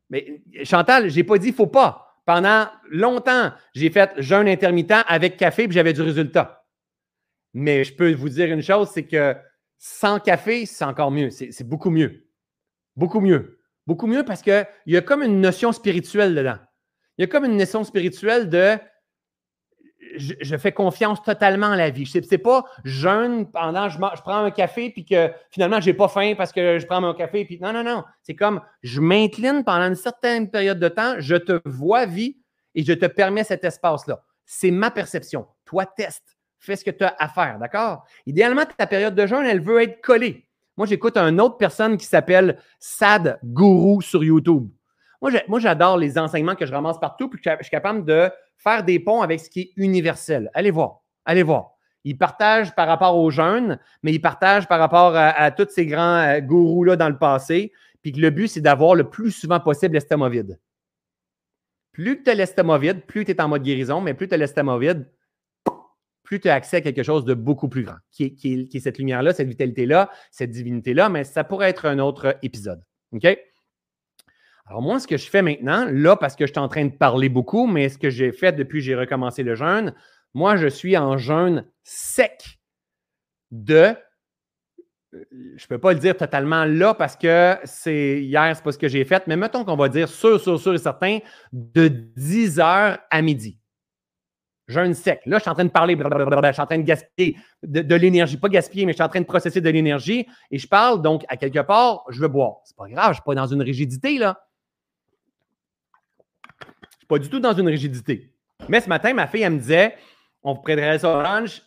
Mais 0.10 0.42
Chantal, 0.64 1.10
je 1.10 1.16
n'ai 1.16 1.24
pas 1.24 1.38
dit 1.38 1.52
faut 1.52 1.68
pas. 1.68 2.22
Pendant 2.26 2.68
longtemps, 2.90 3.52
j'ai 3.74 3.90
fait 3.92 4.14
jeûne 4.18 4.48
intermittent 4.48 5.04
avec 5.08 5.38
café, 5.38 5.68
puis 5.68 5.76
j'avais 5.76 5.94
du 5.94 6.02
résultat. 6.02 6.66
Mais 7.54 7.84
je 7.84 7.94
peux 7.96 8.14
vous 8.14 8.30
dire 8.30 8.52
une 8.52 8.64
chose, 8.64 8.90
c'est 8.94 9.06
que 9.06 9.36
sans 9.78 10.20
café, 10.20 10.66
c'est 10.66 10.86
encore 10.86 11.12
mieux. 11.12 11.30
C'est 11.30 11.68
beaucoup 11.68 11.90
mieux. 11.90 12.28
Beaucoup 12.96 13.20
mieux. 13.20 13.60
Beaucoup 13.88 14.08
mieux 14.08 14.24
parce 14.24 14.42
qu'il 14.42 14.66
y 14.88 14.98
a 14.98 15.02
comme 15.02 15.24
une 15.24 15.42
notion 15.42 15.72
spirituelle 15.72 16.34
dedans. 16.36 16.58
Il 17.18 17.22
y 17.22 17.24
a 17.26 17.28
comme 17.28 17.46
une 17.46 17.58
notion 17.58 17.84
spirituelle 17.84 18.50
de 18.50 18.78
je, 20.18 20.58
fais 20.58 20.72
confiance 20.72 21.22
totalement 21.24 21.72
à 21.72 21.76
la 21.76 21.90
vie. 21.90 22.06
Ce 22.06 22.20
n'est 22.20 22.38
pas 22.38 22.66
jeûne 22.84 23.50
pendant 23.52 23.90
je, 23.90 23.98
je 23.98 24.22
prends 24.22 24.44
un 24.44 24.52
café 24.52 24.90
puis 24.90 25.06
que 25.06 25.32
finalement 25.52 25.82
je 25.82 25.88
n'ai 25.88 25.94
pas 25.94 26.08
faim 26.08 26.34
parce 26.38 26.52
que 26.52 26.80
je 26.80 26.86
prends 26.86 27.02
mon 27.02 27.14
café. 27.14 27.46
Puis 27.46 27.60
non, 27.60 27.74
non, 27.74 27.84
non. 27.84 28.04
C'est 28.22 28.36
comme 28.36 28.62
je 28.84 29.02
m'incline 29.02 29.64
pendant 29.64 29.88
une 29.88 29.96
certaine 29.96 30.50
période 30.50 30.80
de 30.80 30.88
temps, 30.88 31.16
je 31.20 31.36
te 31.36 31.62
vois 31.66 32.06
vie 32.06 32.38
et 32.76 32.84
je 32.84 32.94
te 32.94 33.06
permets 33.06 33.44
cet 33.44 33.64
espace-là. 33.64 34.22
C'est 34.46 34.72
ma 34.72 34.92
perception. 34.92 35.48
Toi, 35.66 35.86
teste. 35.86 36.38
Fais 36.60 36.76
ce 36.76 36.86
que 36.86 36.92
tu 36.92 37.04
as 37.04 37.16
à 37.20 37.28
faire, 37.28 37.60
d'accord? 37.60 38.06
Idéalement, 38.26 38.64
ta 38.66 38.88
période 38.88 39.16
de 39.16 39.28
jeûne, 39.28 39.46
elle 39.46 39.62
veut 39.62 39.82
être 39.82 40.02
collée. 40.02 40.48
Moi, 40.78 40.88
j'écoute 40.88 41.18
une 41.18 41.40
autre 41.40 41.58
personne 41.58 41.98
qui 41.98 42.06
s'appelle 42.06 42.58
Sad 42.80 43.40
Guru 43.44 44.02
sur 44.02 44.24
YouTube. 44.24 44.70
Moi, 45.22 45.60
j'adore 45.60 45.98
les 45.98 46.18
enseignements 46.18 46.56
que 46.56 46.66
je 46.66 46.74
ramasse 46.74 47.00
partout, 47.00 47.30
puis 47.30 47.42
je 47.44 47.64
suis 47.64 47.72
capable 47.72 48.06
de 48.06 48.30
faire 48.58 48.84
des 48.84 49.00
ponts 49.00 49.22
avec 49.22 49.40
ce 49.40 49.50
qui 49.50 49.62
est 49.62 49.72
universel. 49.78 50.52
Allez 50.54 50.72
voir, 50.72 51.02
allez 51.26 51.44
voir. 51.44 51.72
Il 52.04 52.18
partage 52.18 52.76
par 52.76 52.88
rapport 52.88 53.18
aux 53.18 53.32
jeunes, 53.32 53.80
mais 54.04 54.14
il 54.14 54.20
partage 54.20 54.68
par 54.68 54.78
rapport 54.80 55.14
à, 55.16 55.50
tous 55.50 55.70
ces 55.70 55.88
grands 55.88 56.20
euh, 56.20 56.40
gourous-là 56.40 56.96
dans 56.96 57.10
le 57.10 57.18
passé. 57.18 57.72
Puis 58.04 58.12
que 58.12 58.20
le 58.20 58.30
but, 58.30 58.48
c'est 58.48 58.62
d'avoir 58.62 58.94
le 58.94 59.10
plus 59.10 59.32
souvent 59.32 59.60
possible 59.60 59.96
l'estomac 59.96 60.30
vide. 60.30 60.60
Plus 61.92 62.22
tu 62.22 62.30
as 62.30 62.36
l'estomac 62.36 62.78
vide, 62.78 63.06
plus 63.08 63.26
tu 63.26 63.32
es 63.32 63.42
en 63.42 63.48
mode 63.48 63.64
guérison, 63.64 64.02
mais 64.02 64.14
plus 64.14 64.28
tu 64.28 64.36
as 64.36 64.38
l'estomac 64.38 64.78
vide, 64.78 65.10
plus 66.26 66.42
tu 66.42 66.50
as 66.50 66.54
accès 66.56 66.78
à 66.78 66.82
quelque 66.82 67.04
chose 67.04 67.24
de 67.24 67.34
beaucoup 67.34 67.70
plus 67.70 67.84
grand, 67.84 67.96
qui 68.12 68.36
est, 68.44 68.80
cette 68.80 68.98
lumière-là, 68.98 69.34
cette 69.34 69.48
vitalité-là, 69.48 70.10
cette 70.32 70.52
divinité-là, 70.52 71.08
mais 71.08 71.24
ça 71.24 71.46
pourrait 71.46 71.70
être 71.70 71.86
un 71.86 72.00
autre 72.00 72.38
épisode. 72.42 72.84
OK? 73.14 73.26
Alors, 74.68 74.82
moi, 74.82 75.00
ce 75.00 75.08
que 75.08 75.16
je 75.16 75.30
fais 75.30 75.44
maintenant, 75.44 75.88
là, 75.90 76.16
parce 76.16 76.36
que 76.36 76.46
je 76.48 76.52
suis 76.52 76.60
en 76.60 76.68
train 76.68 76.86
de 76.86 76.96
parler 76.96 77.30
beaucoup, 77.30 77.68
mais 77.68 77.88
ce 77.88 77.98
que 77.98 78.10
j'ai 78.10 78.32
fait 78.32 78.52
depuis 78.52 78.80
que 78.80 78.86
j'ai 78.86 78.96
recommencé 78.96 79.44
le 79.44 79.56
jeûne, 79.56 79.94
moi, 80.34 80.58
je 80.58 80.68
suis 80.68 80.98
en 80.98 81.18
jeûne 81.18 81.66
sec 81.84 82.60
de. 83.52 83.96
Euh, 85.14 85.24
je 85.32 85.64
ne 85.64 85.68
peux 85.70 85.78
pas 85.78 85.94
le 85.94 86.00
dire 86.00 86.18
totalement 86.18 86.66
là 86.66 86.94
parce 86.94 87.16
que 87.16 87.58
c'est 87.64 88.22
hier, 88.22 88.54
c'est 88.56 88.64
pas 88.64 88.72
ce 88.72 88.78
que 88.78 88.88
j'ai 88.88 89.06
fait, 89.06 89.28
mais 89.28 89.38
mettons 89.38 89.64
qu'on 89.64 89.78
va 89.78 89.88
dire 89.88 90.10
sûr, 90.10 90.42
sûr, 90.42 90.60
sûr 90.60 90.74
et 90.74 90.80
certain, 90.80 91.20
de 91.54 91.88
10 91.88 92.60
heures 92.60 92.98
à 93.12 93.22
midi. 93.22 93.60
Jeûne 94.68 94.94
sec. 94.94 95.22
Là, 95.26 95.38
je 95.38 95.42
suis 95.42 95.50
en 95.52 95.54
train 95.54 95.66
de 95.66 95.70
parler, 95.70 95.96
je 95.96 96.52
suis 96.54 96.62
en 96.62 96.66
train 96.66 96.78
de 96.78 96.84
gaspiller 96.84 97.38
de, 97.64 97.96
l'énergie. 97.96 98.38
Pas 98.38 98.50
gaspiller, 98.50 98.86
mais 98.86 98.94
je 98.94 98.98
suis 98.98 99.04
en 99.04 99.10
train 99.10 99.22
de 99.22 99.26
processer 99.26 99.62
de 99.62 99.70
l'énergie. 99.70 100.26
Et 100.50 100.58
je 100.58 100.68
parle, 100.68 101.02
donc, 101.02 101.24
à 101.28 101.38
quelque 101.38 101.60
part, 101.60 102.04
je 102.10 102.20
veux 102.20 102.28
boire. 102.28 102.58
C'est 102.64 102.76
pas 102.76 102.88
grave, 102.88 103.10
je 103.10 103.16
suis 103.16 103.24
pas 103.24 103.36
dans 103.36 103.46
une 103.46 103.62
rigidité, 103.62 104.18
là 104.18 104.40
pas 107.08 107.20
du 107.20 107.30
tout 107.30 107.40
dans 107.40 107.54
une 107.54 107.68
rigidité. 107.68 108.32
Mais 108.70 108.82
ce 108.82 108.90
matin, 108.90 109.14
ma 109.14 109.28
fille, 109.28 109.42
elle 109.42 109.54
me 109.54 109.60
disait 109.60 109.96
on 110.44 110.56
prendrait 110.56 111.00
ça 111.00 111.10
orange, 111.10 111.62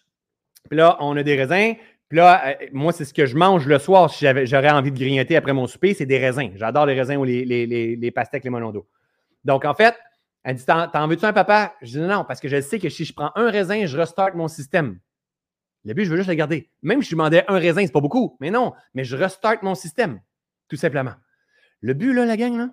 puis 0.69 0.79
là, 0.79 0.97
on 1.01 1.17
a 1.17 1.23
des 1.23 1.37
raisins. 1.37 1.75
Puis 2.09 2.17
là, 2.17 2.49
euh, 2.49 2.67
moi, 2.73 2.93
c'est 2.93 3.05
ce 3.05 3.13
que 3.13 3.27
je 3.27 3.37
mange 3.37 3.67
le 3.67 3.79
soir 3.79 4.09
si 4.09 4.25
j'aurais 4.45 4.71
envie 4.71 4.93
de 4.93 4.99
grignoter 4.99 5.37
après 5.37 5.53
mon 5.53 5.67
souper, 5.67 5.95
c'est 5.95 6.07
des 6.07 6.19
raisins. 6.19 6.53
J'adore 6.55 6.87
les 6.87 6.95
raisins 6.95 7.17
ou 7.17 7.25
les, 7.25 7.45
les, 7.45 7.67
les, 7.67 7.97
les 7.97 8.11
pastèques, 8.11 8.45
les 8.45 8.51
d'eau. 8.51 8.87
Donc, 9.45 9.65
en 9.65 9.75
fait, 9.75 9.95
elle 10.49 10.57
dit 10.57 10.65
T'en 10.65 11.07
veux-tu 11.07 11.27
un 11.27 11.35
papa? 11.35 11.75
Je 11.83 11.99
dis 11.99 12.01
non, 12.01 12.25
parce 12.25 12.41
que 12.41 12.49
je 12.49 12.59
sais 12.63 12.79
que 12.79 12.89
si 12.89 13.05
je 13.05 13.13
prends 13.13 13.33
un 13.35 13.51
raisin, 13.51 13.85
je 13.85 13.99
restart 13.99 14.35
mon 14.35 14.49
système. 14.49 14.99
Le 15.85 15.93
but, 15.93 16.07
je 16.07 16.11
veux 16.11 16.17
juste 16.17 16.31
le 16.31 16.35
garder. 16.37 16.71
Même 16.81 17.03
si 17.03 17.11
je 17.11 17.15
demandais 17.17 17.45
un 17.49 17.59
raisin, 17.59 17.85
c'est 17.85 17.93
pas 17.93 18.01
beaucoup. 18.01 18.39
Mais 18.41 18.51
non, 18.51 18.73
mais 18.95 19.05
je 19.05 19.15
restart 19.15 19.63
mon 19.63 19.75
système, 19.75 20.23
tout 20.69 20.77
simplement. 20.77 21.13
Le 21.83 21.93
but, 21.93 22.15
là, 22.15 22.25
la 22.25 22.39
gang, 22.39 22.57
là, 22.57 22.71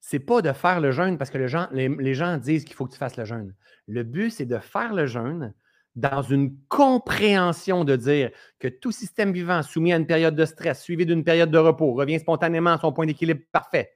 c'est 0.00 0.18
pas 0.18 0.42
de 0.42 0.50
faire 0.52 0.80
le 0.80 0.90
jeûne 0.90 1.16
parce 1.16 1.30
que 1.30 1.38
les, 1.38 2.14
gens 2.14 2.36
disent 2.38 2.64
qu'il 2.64 2.74
faut 2.74 2.86
que 2.86 2.92
tu 2.92 2.98
fasses 2.98 3.16
le 3.16 3.24
jeûne. 3.24 3.54
Le 3.86 4.02
but, 4.02 4.30
c'est 4.30 4.46
de 4.46 4.58
faire 4.58 4.92
le 4.92 5.06
jeûne 5.06 5.54
dans 5.94 6.22
une 6.22 6.56
compréhension 6.66 7.84
de 7.84 7.94
dire 7.94 8.32
que 8.58 8.66
tout 8.66 8.90
système 8.90 9.32
vivant 9.32 9.62
soumis 9.62 9.92
à 9.92 9.96
une 9.96 10.06
période 10.06 10.34
de 10.34 10.44
stress, 10.44 10.82
suivi 10.82 11.06
d'une 11.06 11.22
période 11.22 11.52
de 11.52 11.58
repos, 11.58 11.92
revient 11.92 12.18
spontanément 12.18 12.70
à 12.70 12.78
son 12.78 12.92
point 12.92 13.06
d'équilibre 13.06 13.42
parfait. 13.52 13.92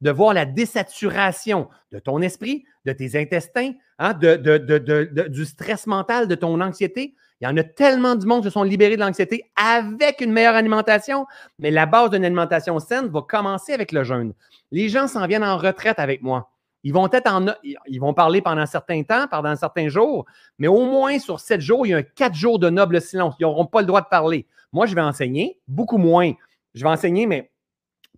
De 0.00 0.10
voir 0.10 0.34
la 0.34 0.44
désaturation 0.44 1.68
de 1.92 1.98
ton 1.98 2.20
esprit, 2.20 2.64
de 2.84 2.92
tes 2.92 3.18
intestins, 3.20 3.72
hein, 3.98 4.14
du 4.14 5.44
stress 5.44 5.86
mental, 5.86 6.28
de 6.28 6.34
ton 6.34 6.60
anxiété. 6.60 7.14
Il 7.40 7.44
y 7.44 7.50
en 7.50 7.56
a 7.56 7.64
tellement 7.64 8.14
du 8.14 8.26
monde 8.26 8.42
qui 8.42 8.48
se 8.48 8.52
sont 8.52 8.62
libérés 8.62 8.96
de 8.96 9.00
l'anxiété 9.00 9.50
avec 9.56 10.20
une 10.20 10.32
meilleure 10.32 10.54
alimentation, 10.54 11.26
mais 11.58 11.70
la 11.70 11.84
base 11.84 12.10
d'une 12.10 12.24
alimentation 12.24 12.78
saine 12.78 13.08
va 13.08 13.22
commencer 13.22 13.72
avec 13.72 13.92
le 13.92 14.04
jeûne. 14.04 14.32
Les 14.70 14.88
gens 14.88 15.08
s'en 15.08 15.26
viennent 15.26 15.44
en 15.44 15.58
retraite 15.58 15.98
avec 15.98 16.22
moi. 16.22 16.50
Ils 16.84 16.92
vont 16.92 18.14
parler 18.14 18.42
pendant 18.42 18.60
un 18.60 18.66
certain 18.66 19.02
temps, 19.02 19.26
pendant 19.30 19.56
certains 19.56 19.88
jours, 19.88 20.26
mais 20.58 20.68
au 20.68 20.84
moins 20.84 21.18
sur 21.18 21.40
sept 21.40 21.60
jours, 21.62 21.86
il 21.86 21.90
y 21.90 21.94
a 21.94 22.02
quatre 22.02 22.34
jours 22.34 22.58
de 22.58 22.68
noble 22.68 23.00
silence. 23.00 23.34
Ils 23.40 23.44
n'auront 23.44 23.66
pas 23.66 23.80
le 23.80 23.86
droit 23.86 24.02
de 24.02 24.08
parler. 24.08 24.46
Moi, 24.70 24.84
je 24.84 24.94
vais 24.94 25.00
enseigner, 25.00 25.58
beaucoup 25.66 25.96
moins. 25.96 26.32
Je 26.74 26.84
vais 26.84 26.90
enseigner, 26.90 27.26
mais 27.26 27.50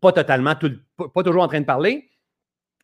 pas 0.01 0.12
totalement, 0.12 0.55
pas 0.97 1.23
toujours 1.23 1.43
en 1.43 1.48
train 1.48 1.60
de 1.60 1.66
parler. 1.66 2.09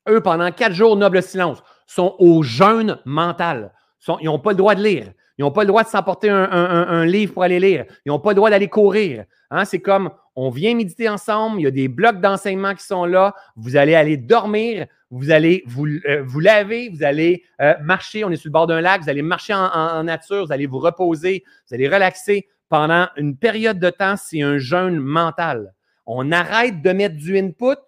Eux, 0.08 0.20
pendant 0.20 0.50
quatre 0.50 0.74
jours, 0.74 0.96
noble 0.96 1.22
silence, 1.22 1.62
sont 1.86 2.16
au 2.18 2.42
jeûne 2.42 2.98
mental. 3.04 3.72
ils 4.20 4.26
n'ont 4.26 4.38
pas 4.38 4.50
le 4.50 4.56
droit 4.56 4.74
de 4.74 4.82
lire. 4.82 5.12
Ils 5.38 5.42
n'ont 5.42 5.50
pas 5.50 5.62
le 5.62 5.68
droit 5.68 5.82
de 5.82 5.88
s'emporter 5.88 6.28
un, 6.28 7.04
livre 7.06 7.32
pour 7.32 7.42
aller 7.42 7.58
lire. 7.58 7.86
Ils 8.04 8.10
n'ont 8.10 8.18
pas 8.18 8.30
le 8.30 8.36
droit 8.36 8.50
d'aller 8.50 8.68
courir. 8.68 9.24
Hein, 9.50 9.64
c'est 9.64 9.80
comme 9.80 10.10
on 10.36 10.50
vient 10.50 10.74
méditer 10.74 11.08
ensemble, 11.08 11.60
il 11.60 11.64
y 11.64 11.66
a 11.66 11.70
des 11.70 11.88
blocs 11.88 12.20
d'enseignement 12.20 12.74
qui 12.74 12.84
sont 12.84 13.04
là. 13.04 13.34
Vous 13.56 13.76
allez 13.76 13.94
aller 13.94 14.16
dormir, 14.16 14.86
vous 15.10 15.30
allez 15.30 15.62
vous, 15.66 15.86
euh, 15.86 16.22
vous 16.24 16.40
laver, 16.40 16.88
vous 16.88 17.02
allez 17.02 17.44
euh, 17.60 17.74
marcher. 17.82 18.24
On 18.24 18.30
est 18.30 18.36
sur 18.36 18.48
le 18.48 18.52
bord 18.52 18.66
d'un 18.66 18.80
lac, 18.80 19.02
vous 19.02 19.10
allez 19.10 19.22
marcher 19.22 19.54
en, 19.54 20.04
nature, 20.04 20.46
vous 20.46 20.52
allez 20.52 20.66
vous 20.66 20.78
reposer, 20.78 21.44
vous 21.68 21.74
allez 21.74 21.88
relaxer 21.88 22.48
pendant 22.68 23.08
une 23.16 23.36
période 23.36 23.78
de 23.78 23.90
temps. 23.90 24.16
C'est 24.16 24.42
un 24.42 24.58
jeûne 24.58 24.98
mental. 24.98 25.74
On 26.06 26.32
arrête 26.32 26.82
de 26.82 26.92
mettre 26.92 27.16
du 27.16 27.38
input 27.38 27.78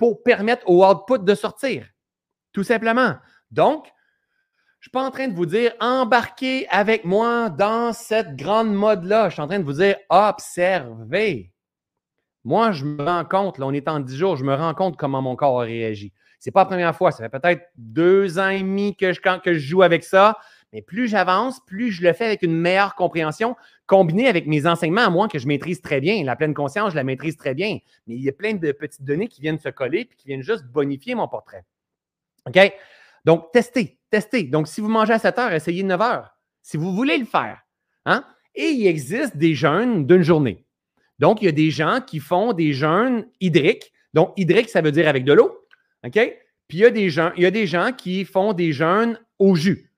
pour 0.00 0.22
permettre 0.22 0.68
au 0.68 0.84
output 0.84 1.18
de 1.18 1.34
sortir. 1.34 1.86
Tout 2.52 2.64
simplement. 2.64 3.16
Donc, 3.50 3.84
je 3.84 3.88
ne 3.88 4.82
suis 4.84 4.90
pas 4.90 5.02
en 5.02 5.10
train 5.10 5.28
de 5.28 5.34
vous 5.34 5.44
dire 5.44 5.72
embarquez 5.78 6.66
avec 6.70 7.04
moi 7.04 7.50
dans 7.50 7.92
cette 7.92 8.34
grande 8.34 8.72
mode-là. 8.72 9.28
Je 9.28 9.34
suis 9.34 9.42
en 9.42 9.46
train 9.46 9.58
de 9.58 9.64
vous 9.64 9.74
dire 9.74 9.96
observez. 10.08 11.52
Moi, 12.44 12.72
je 12.72 12.86
me 12.86 13.04
rends 13.04 13.26
compte, 13.26 13.58
là, 13.58 13.66
on 13.66 13.72
est 13.72 13.86
en 13.88 14.00
10 14.00 14.16
jours, 14.16 14.36
je 14.36 14.44
me 14.44 14.54
rends 14.54 14.72
compte 14.72 14.96
comment 14.96 15.20
mon 15.20 15.36
corps 15.36 15.60
a 15.60 15.64
réagi. 15.64 16.14
Ce 16.38 16.48
n'est 16.48 16.52
pas 16.52 16.60
la 16.60 16.66
première 16.66 16.96
fois, 16.96 17.12
ça 17.12 17.22
fait 17.22 17.38
peut-être 17.38 17.62
deux 17.76 18.38
ans 18.38 18.48
et 18.48 18.60
demi 18.60 18.96
que 18.96 19.12
je, 19.12 19.20
que 19.20 19.52
je 19.52 19.58
joue 19.58 19.82
avec 19.82 20.02
ça. 20.02 20.38
Mais 20.72 20.82
plus 20.82 21.08
j'avance, 21.08 21.60
plus 21.66 21.90
je 21.90 22.02
le 22.02 22.12
fais 22.12 22.26
avec 22.26 22.42
une 22.42 22.54
meilleure 22.54 22.94
compréhension, 22.94 23.56
combiné 23.86 24.28
avec 24.28 24.46
mes 24.46 24.66
enseignements 24.66 25.02
à 25.02 25.10
moi 25.10 25.28
que 25.28 25.38
je 25.38 25.46
maîtrise 25.46 25.80
très 25.80 26.00
bien. 26.00 26.22
La 26.24 26.36
pleine 26.36 26.54
conscience, 26.54 26.92
je 26.92 26.96
la 26.96 27.04
maîtrise 27.04 27.36
très 27.36 27.54
bien. 27.54 27.78
Mais 28.06 28.14
il 28.14 28.22
y 28.22 28.28
a 28.28 28.32
plein 28.32 28.54
de 28.54 28.72
petites 28.72 29.04
données 29.04 29.28
qui 29.28 29.40
viennent 29.40 29.58
se 29.58 29.68
coller 29.68 30.00
et 30.00 30.16
qui 30.16 30.28
viennent 30.28 30.42
juste 30.42 30.64
bonifier 30.66 31.14
mon 31.14 31.26
portrait. 31.26 31.64
OK? 32.46 32.72
Donc, 33.24 33.50
testez, 33.52 33.98
testez. 34.10 34.44
Donc, 34.44 34.68
si 34.68 34.80
vous 34.80 34.88
mangez 34.88 35.12
à 35.12 35.18
7 35.18 35.38
heures, 35.38 35.52
essayez 35.52 35.82
9 35.82 36.00
heures. 36.00 36.36
Si 36.62 36.76
vous 36.76 36.92
voulez 36.94 37.18
le 37.18 37.26
faire. 37.26 37.60
Hein? 38.06 38.24
Et 38.54 38.68
il 38.68 38.86
existe 38.86 39.36
des 39.36 39.54
jeûnes 39.54 40.06
d'une 40.06 40.22
journée. 40.22 40.64
Donc, 41.18 41.42
il 41.42 41.46
y 41.46 41.48
a 41.48 41.52
des 41.52 41.70
gens 41.70 42.00
qui 42.00 42.18
font 42.18 42.52
des 42.52 42.72
jeûnes 42.72 43.26
hydriques. 43.40 43.92
Donc, 44.14 44.32
hydrique, 44.36 44.70
ça 44.70 44.80
veut 44.80 44.92
dire 44.92 45.08
avec 45.08 45.24
de 45.24 45.32
l'eau. 45.32 45.66
OK? 46.04 46.18
Puis 46.68 46.78
il 46.78 46.80
y, 46.82 46.84
a 46.84 46.90
des 46.90 47.10
gens, 47.10 47.32
il 47.36 47.42
y 47.42 47.46
a 47.46 47.50
des 47.50 47.66
gens 47.66 47.90
qui 47.92 48.24
font 48.24 48.52
des 48.52 48.72
jeûnes 48.72 49.18
au 49.40 49.56
jus. 49.56 49.89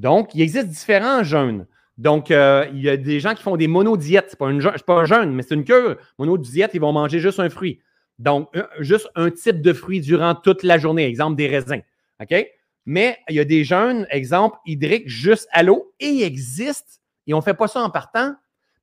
Donc, 0.00 0.34
il 0.34 0.40
existe 0.40 0.68
différents 0.68 1.22
jeûnes. 1.22 1.66
Donc, 1.98 2.30
euh, 2.30 2.66
il 2.72 2.80
y 2.80 2.88
a 2.88 2.96
des 2.96 3.20
gens 3.20 3.34
qui 3.34 3.42
font 3.42 3.58
des 3.58 3.68
monodiètes. 3.68 4.30
Ce 4.30 4.44
n'est 4.44 4.78
pas, 4.86 4.94
un 4.94 5.04
jeûne, 5.04 5.34
mais 5.34 5.42
c'est 5.42 5.54
une 5.54 5.64
cure. 5.64 5.96
Monodiète, 6.18 6.70
ils 6.72 6.80
vont 6.80 6.92
manger 6.92 7.20
juste 7.20 7.38
un 7.38 7.50
fruit. 7.50 7.80
Donc, 8.18 8.48
juste 8.78 9.10
un 9.14 9.30
type 9.30 9.60
de 9.60 9.74
fruit 9.74 10.00
durant 10.00 10.34
toute 10.34 10.62
la 10.62 10.78
journée. 10.78 11.04
Exemple, 11.04 11.36
des 11.36 11.48
raisins. 11.48 11.82
OK? 12.18 12.46
Mais 12.86 13.18
il 13.28 13.36
y 13.36 13.40
a 13.40 13.44
des 13.44 13.62
jeûnes, 13.62 14.06
exemple, 14.08 14.56
hydriques, 14.64 15.06
juste 15.06 15.46
à 15.52 15.62
l'eau, 15.62 15.92
et 16.00 16.08
ils 16.08 16.22
existent, 16.22 16.98
et 17.26 17.34
on 17.34 17.38
ne 17.38 17.42
fait 17.42 17.54
pas 17.54 17.68
ça 17.68 17.82
en 17.82 17.90
partant. 17.90 18.34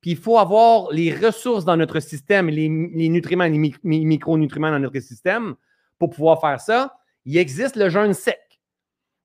Puis 0.02 0.12
il 0.12 0.18
faut 0.18 0.38
avoir 0.38 0.92
les 0.92 1.12
ressources 1.12 1.66
dans 1.66 1.76
notre 1.76 2.00
système, 2.00 2.48
les, 2.48 2.70
nutriments, 2.70 3.46
les 3.46 3.74
micronutriments 3.84 4.70
dans 4.70 4.80
notre 4.80 5.00
système 5.00 5.56
pour 5.98 6.12
pouvoir 6.12 6.40
faire 6.40 6.62
ça. 6.62 6.96
Il 7.26 7.38
existe 7.38 7.76
le 7.76 7.90
jeûne 7.90 8.14
sec. 8.14 8.47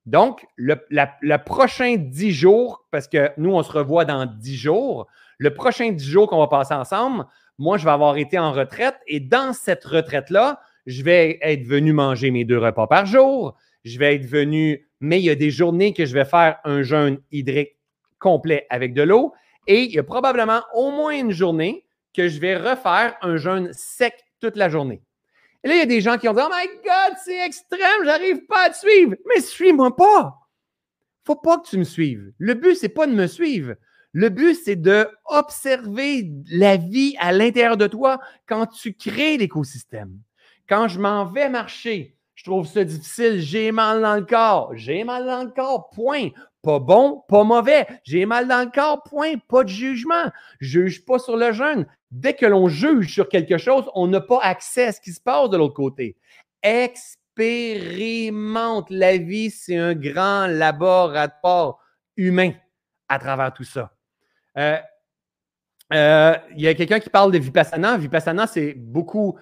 Donc, 0.06 0.44
le, 0.56 1.36
prochain 1.36 1.96
10 1.96 2.32
jours, 2.32 2.86
parce 2.90 3.06
que 3.06 3.30
nous, 3.36 3.52
on 3.52 3.62
se 3.62 3.72
revoit 3.72 4.04
dans 4.04 4.26
10 4.26 4.56
jours, 4.56 5.06
le 5.38 5.54
prochain 5.54 5.90
10 5.90 6.04
jours 6.04 6.28
qu'on 6.28 6.38
va 6.38 6.48
passer 6.48 6.74
ensemble, 6.74 7.24
moi, 7.58 7.78
je 7.78 7.84
vais 7.84 7.90
avoir 7.90 8.16
été 8.16 8.38
en 8.38 8.52
retraite 8.52 8.96
et 9.06 9.20
dans 9.20 9.52
cette 9.52 9.84
retraite-là, 9.84 10.60
je 10.86 11.02
vais 11.02 11.38
être 11.42 11.64
venu 11.64 11.92
manger 11.92 12.30
mes 12.30 12.44
deux 12.44 12.58
repas 12.58 12.86
par 12.86 13.06
jour 13.06 13.56
je 13.84 13.98
vais 13.98 14.14
être 14.14 14.26
venu, 14.26 14.86
mais 15.00 15.20
il 15.20 15.24
y 15.24 15.30
a 15.30 15.34
des 15.34 15.50
journées 15.50 15.92
que 15.92 16.06
je 16.06 16.14
vais 16.14 16.24
faire 16.24 16.58
un 16.64 16.82
jeûne 16.82 17.18
hydrique 17.30 17.76
complet 18.18 18.66
avec 18.70 18.94
de 18.94 19.02
l'eau 19.02 19.32
et 19.66 19.82
il 19.82 19.92
y 19.92 19.98
a 19.98 20.02
probablement 20.02 20.62
au 20.74 20.90
moins 20.90 21.18
une 21.18 21.32
journée 21.32 21.84
que 22.14 22.28
je 22.28 22.40
vais 22.40 22.56
refaire 22.56 23.16
un 23.22 23.36
jeûne 23.36 23.70
sec 23.72 24.14
toute 24.40 24.56
la 24.56 24.68
journée. 24.68 25.02
Et 25.64 25.68
là, 25.68 25.74
il 25.74 25.78
y 25.78 25.82
a 25.82 25.86
des 25.86 26.00
gens 26.00 26.18
qui 26.18 26.28
ont 26.28 26.32
dit 26.32 26.40
Oh 26.44 26.50
my 26.50 26.66
God, 26.84 27.16
c'est 27.24 27.46
extrême, 27.46 28.04
j'arrive 28.04 28.46
pas 28.46 28.66
à 28.66 28.70
te 28.70 28.78
suivre. 28.78 29.14
Mais 29.28 29.40
suis-moi 29.40 29.94
pas. 29.94 30.38
Faut 31.24 31.36
pas 31.36 31.58
que 31.58 31.68
tu 31.68 31.78
me 31.78 31.84
suives. 31.84 32.32
Le 32.38 32.54
but, 32.54 32.74
c'est 32.74 32.88
pas 32.88 33.06
de 33.06 33.12
me 33.12 33.26
suivre. 33.26 33.74
Le 34.12 34.28
but, 34.28 34.54
c'est 34.54 34.76
de 34.76 35.08
observer 35.26 36.30
la 36.50 36.76
vie 36.76 37.16
à 37.18 37.32
l'intérieur 37.32 37.76
de 37.76 37.86
toi 37.86 38.18
quand 38.46 38.66
tu 38.66 38.92
crées 38.92 39.38
l'écosystème. 39.38 40.18
Quand 40.68 40.88
je 40.88 40.98
m'en 40.98 41.24
vais 41.24 41.48
marcher, 41.48 42.16
je 42.34 42.44
trouve 42.44 42.66
ça 42.66 42.82
difficile. 42.84 43.40
J'ai 43.40 43.72
mal 43.72 44.02
dans 44.02 44.16
le 44.16 44.24
corps. 44.24 44.72
J'ai 44.74 45.04
mal 45.04 45.26
dans 45.26 45.44
le 45.44 45.50
corps. 45.50 45.90
Point. 45.90 46.30
Pas 46.62 46.78
bon, 46.78 47.24
pas 47.28 47.44
mauvais. 47.44 47.86
J'ai 48.04 48.24
mal 48.24 48.46
dans 48.46 48.64
le 48.64 48.70
corps. 48.70 49.02
Point. 49.02 49.38
Pas 49.48 49.64
de 49.64 49.68
jugement. 49.68 50.30
Juge 50.60 51.04
pas 51.04 51.18
sur 51.18 51.36
le 51.36 51.52
jeûne. 51.52 51.86
Dès 52.10 52.34
que 52.34 52.46
l'on 52.46 52.68
juge 52.68 53.12
sur 53.12 53.28
quelque 53.28 53.58
chose, 53.58 53.90
on 53.94 54.06
n'a 54.06 54.20
pas 54.20 54.38
accès 54.42 54.86
à 54.86 54.92
ce 54.92 55.00
qui 55.00 55.12
se 55.12 55.20
passe 55.20 55.50
de 55.50 55.56
l'autre 55.56 55.74
côté. 55.74 56.16
Expérimente. 56.62 58.88
La 58.90 59.16
vie, 59.16 59.50
c'est 59.50 59.76
un 59.76 59.94
grand 59.94 60.46
laboratoire 60.46 61.78
humain 62.16 62.52
à 63.08 63.18
travers 63.18 63.52
tout 63.52 63.64
ça. 63.64 63.92
Euh, 64.56 64.78
euh, 65.92 66.36
il 66.54 66.62
y 66.62 66.68
a 66.68 66.74
quelqu'un 66.74 67.00
qui 67.00 67.10
parle 67.10 67.32
de 67.32 67.38
Vipassana. 67.38 67.98
Vipassana, 67.98 68.46
c'est 68.46 68.74
beaucoup 68.74 69.36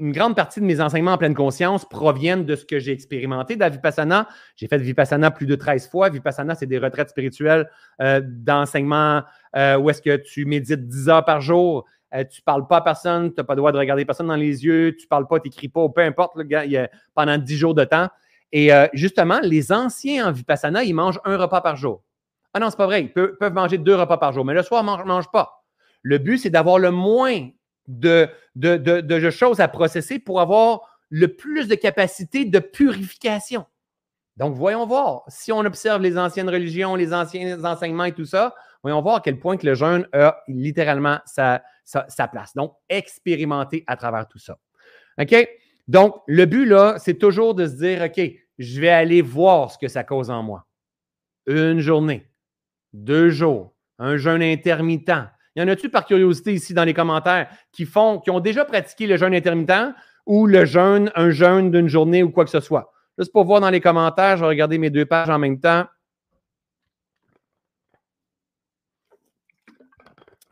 une 0.00 0.12
grande 0.12 0.34
partie 0.34 0.60
de 0.60 0.64
mes 0.64 0.80
enseignements 0.80 1.12
en 1.12 1.18
pleine 1.18 1.34
conscience 1.34 1.86
proviennent 1.86 2.46
de 2.46 2.56
ce 2.56 2.64
que 2.64 2.78
j'ai 2.78 2.90
expérimenté 2.90 3.54
de 3.54 3.60
la 3.60 3.68
Vipassana. 3.68 4.26
J'ai 4.56 4.66
fait 4.66 4.78
Vipassana 4.78 5.30
plus 5.30 5.46
de 5.46 5.54
13 5.54 5.90
fois. 5.90 6.08
Vipassana, 6.08 6.54
c'est 6.54 6.66
des 6.66 6.78
retraites 6.78 7.10
spirituelles 7.10 7.68
euh, 8.00 8.22
d'enseignement 8.24 9.22
euh, 9.56 9.76
où 9.76 9.90
est-ce 9.90 10.00
que 10.00 10.16
tu 10.16 10.46
médites 10.46 10.88
10 10.88 11.10
heures 11.10 11.24
par 11.24 11.42
jour. 11.42 11.84
Euh, 12.14 12.24
tu 12.24 12.40
ne 12.40 12.44
parles 12.44 12.66
pas 12.66 12.78
à 12.78 12.80
personne, 12.80 13.28
tu 13.28 13.34
n'as 13.38 13.44
pas 13.44 13.52
le 13.52 13.58
droit 13.58 13.72
de 13.72 13.78
regarder 13.78 14.06
personne 14.06 14.28
dans 14.28 14.36
les 14.36 14.64
yeux, 14.64 14.96
tu 14.96 15.04
ne 15.04 15.08
parles 15.08 15.28
pas, 15.28 15.38
tu 15.38 15.48
n'écris 15.48 15.68
pas, 15.68 15.86
peu 15.90 16.00
importe, 16.00 16.32
il 16.38 16.90
pendant 17.14 17.36
10 17.36 17.56
jours 17.56 17.74
de 17.74 17.84
temps. 17.84 18.08
Et 18.52 18.70
justement, 18.94 19.38
les 19.42 19.70
anciens 19.70 20.28
en 20.28 20.32
Vipassana, 20.32 20.82
ils 20.82 20.94
mangent 20.94 21.20
un 21.24 21.36
repas 21.36 21.60
par 21.60 21.76
jour. 21.76 22.02
Ah 22.52 22.58
non, 22.58 22.68
c'est 22.68 22.76
pas 22.76 22.86
vrai. 22.86 23.02
Ils 23.02 23.12
peuvent, 23.12 23.52
manger 23.52 23.78
deux 23.78 23.94
repas 23.94 24.16
par 24.16 24.32
jour, 24.32 24.44
mais 24.44 24.54
le 24.54 24.64
soir, 24.64 24.82
ils 24.82 25.02
ne 25.02 25.06
mangent 25.06 25.30
pas. 25.30 25.62
Le 26.02 26.18
but, 26.18 26.38
c'est 26.38 26.50
d'avoir 26.50 26.80
le 26.80 26.90
moins 26.90 27.50
de, 27.90 29.30
choses 29.30 29.60
à 29.60 29.68
processer 29.68 30.18
pour 30.18 30.40
avoir 30.40 30.82
le 31.08 31.28
plus 31.28 31.68
de 31.68 31.74
capacité 31.74 32.44
de 32.44 32.58
purification. 32.58 33.66
Donc, 34.36 34.54
voyons 34.54 34.86
voir. 34.86 35.24
Si 35.28 35.52
on 35.52 35.60
observe 35.60 36.00
les 36.00 36.16
anciennes 36.16 36.48
religions, 36.48 36.94
les 36.94 37.12
anciens 37.12 37.62
enseignements 37.64 38.04
et 38.04 38.12
tout 38.12 38.24
ça, 38.24 38.54
voyons 38.82 39.02
voir 39.02 39.16
à 39.16 39.20
quel 39.20 39.38
point 39.38 39.56
que 39.56 39.66
le 39.66 39.74
jeûne 39.74 40.06
a 40.12 40.42
littéralement 40.48 41.18
sa, 41.26 41.62
sa, 41.84 42.28
place. 42.28 42.54
Donc, 42.54 42.74
expérimenter 42.88 43.84
à 43.86 43.96
travers 43.96 44.28
tout 44.28 44.38
ça. 44.38 44.56
OK? 45.20 45.34
Donc, 45.88 46.22
le 46.26 46.46
but, 46.46 46.64
là, 46.64 46.96
c'est 46.98 47.18
toujours 47.18 47.54
de 47.54 47.66
se 47.66 47.74
dire, 47.74 48.02
OK, 48.02 48.20
je 48.58 48.80
vais 48.80 48.90
aller 48.90 49.22
voir 49.22 49.72
ce 49.72 49.78
que 49.78 49.88
ça 49.88 50.04
cause 50.04 50.30
en 50.30 50.42
moi. 50.42 50.66
Une 51.46 51.80
journée, 51.80 52.30
deux 52.92 53.30
jours, 53.30 53.74
un 53.98 54.16
jeûne 54.16 54.42
intermittent, 54.42 55.10
y 55.56 55.62
en 55.62 55.68
a-tu 55.68 55.88
par 55.88 56.06
curiosité 56.06 56.52
ici 56.52 56.74
dans 56.74 56.84
les 56.84 56.94
commentaires 56.94 57.48
qui 57.72 57.84
font, 57.84 58.20
qui 58.20 58.30
ont 58.30 58.40
déjà 58.40 58.64
pratiqué 58.64 59.06
le 59.06 59.16
jeûne 59.16 59.34
intermittent 59.34 59.94
ou 60.26 60.46
le 60.46 60.64
jeûne, 60.64 61.10
un 61.14 61.30
jeûne 61.30 61.70
d'une 61.70 61.88
journée 61.88 62.22
ou 62.22 62.30
quoi 62.30 62.44
que 62.44 62.50
ce 62.50 62.60
soit? 62.60 62.92
Juste 63.18 63.32
pour 63.32 63.44
voir 63.44 63.60
dans 63.60 63.70
les 63.70 63.80
commentaires, 63.80 64.36
je 64.36 64.42
vais 64.42 64.48
regarder 64.48 64.78
mes 64.78 64.90
deux 64.90 65.04
pages 65.04 65.28
en 65.28 65.38
même 65.38 65.60
temps. 65.60 65.86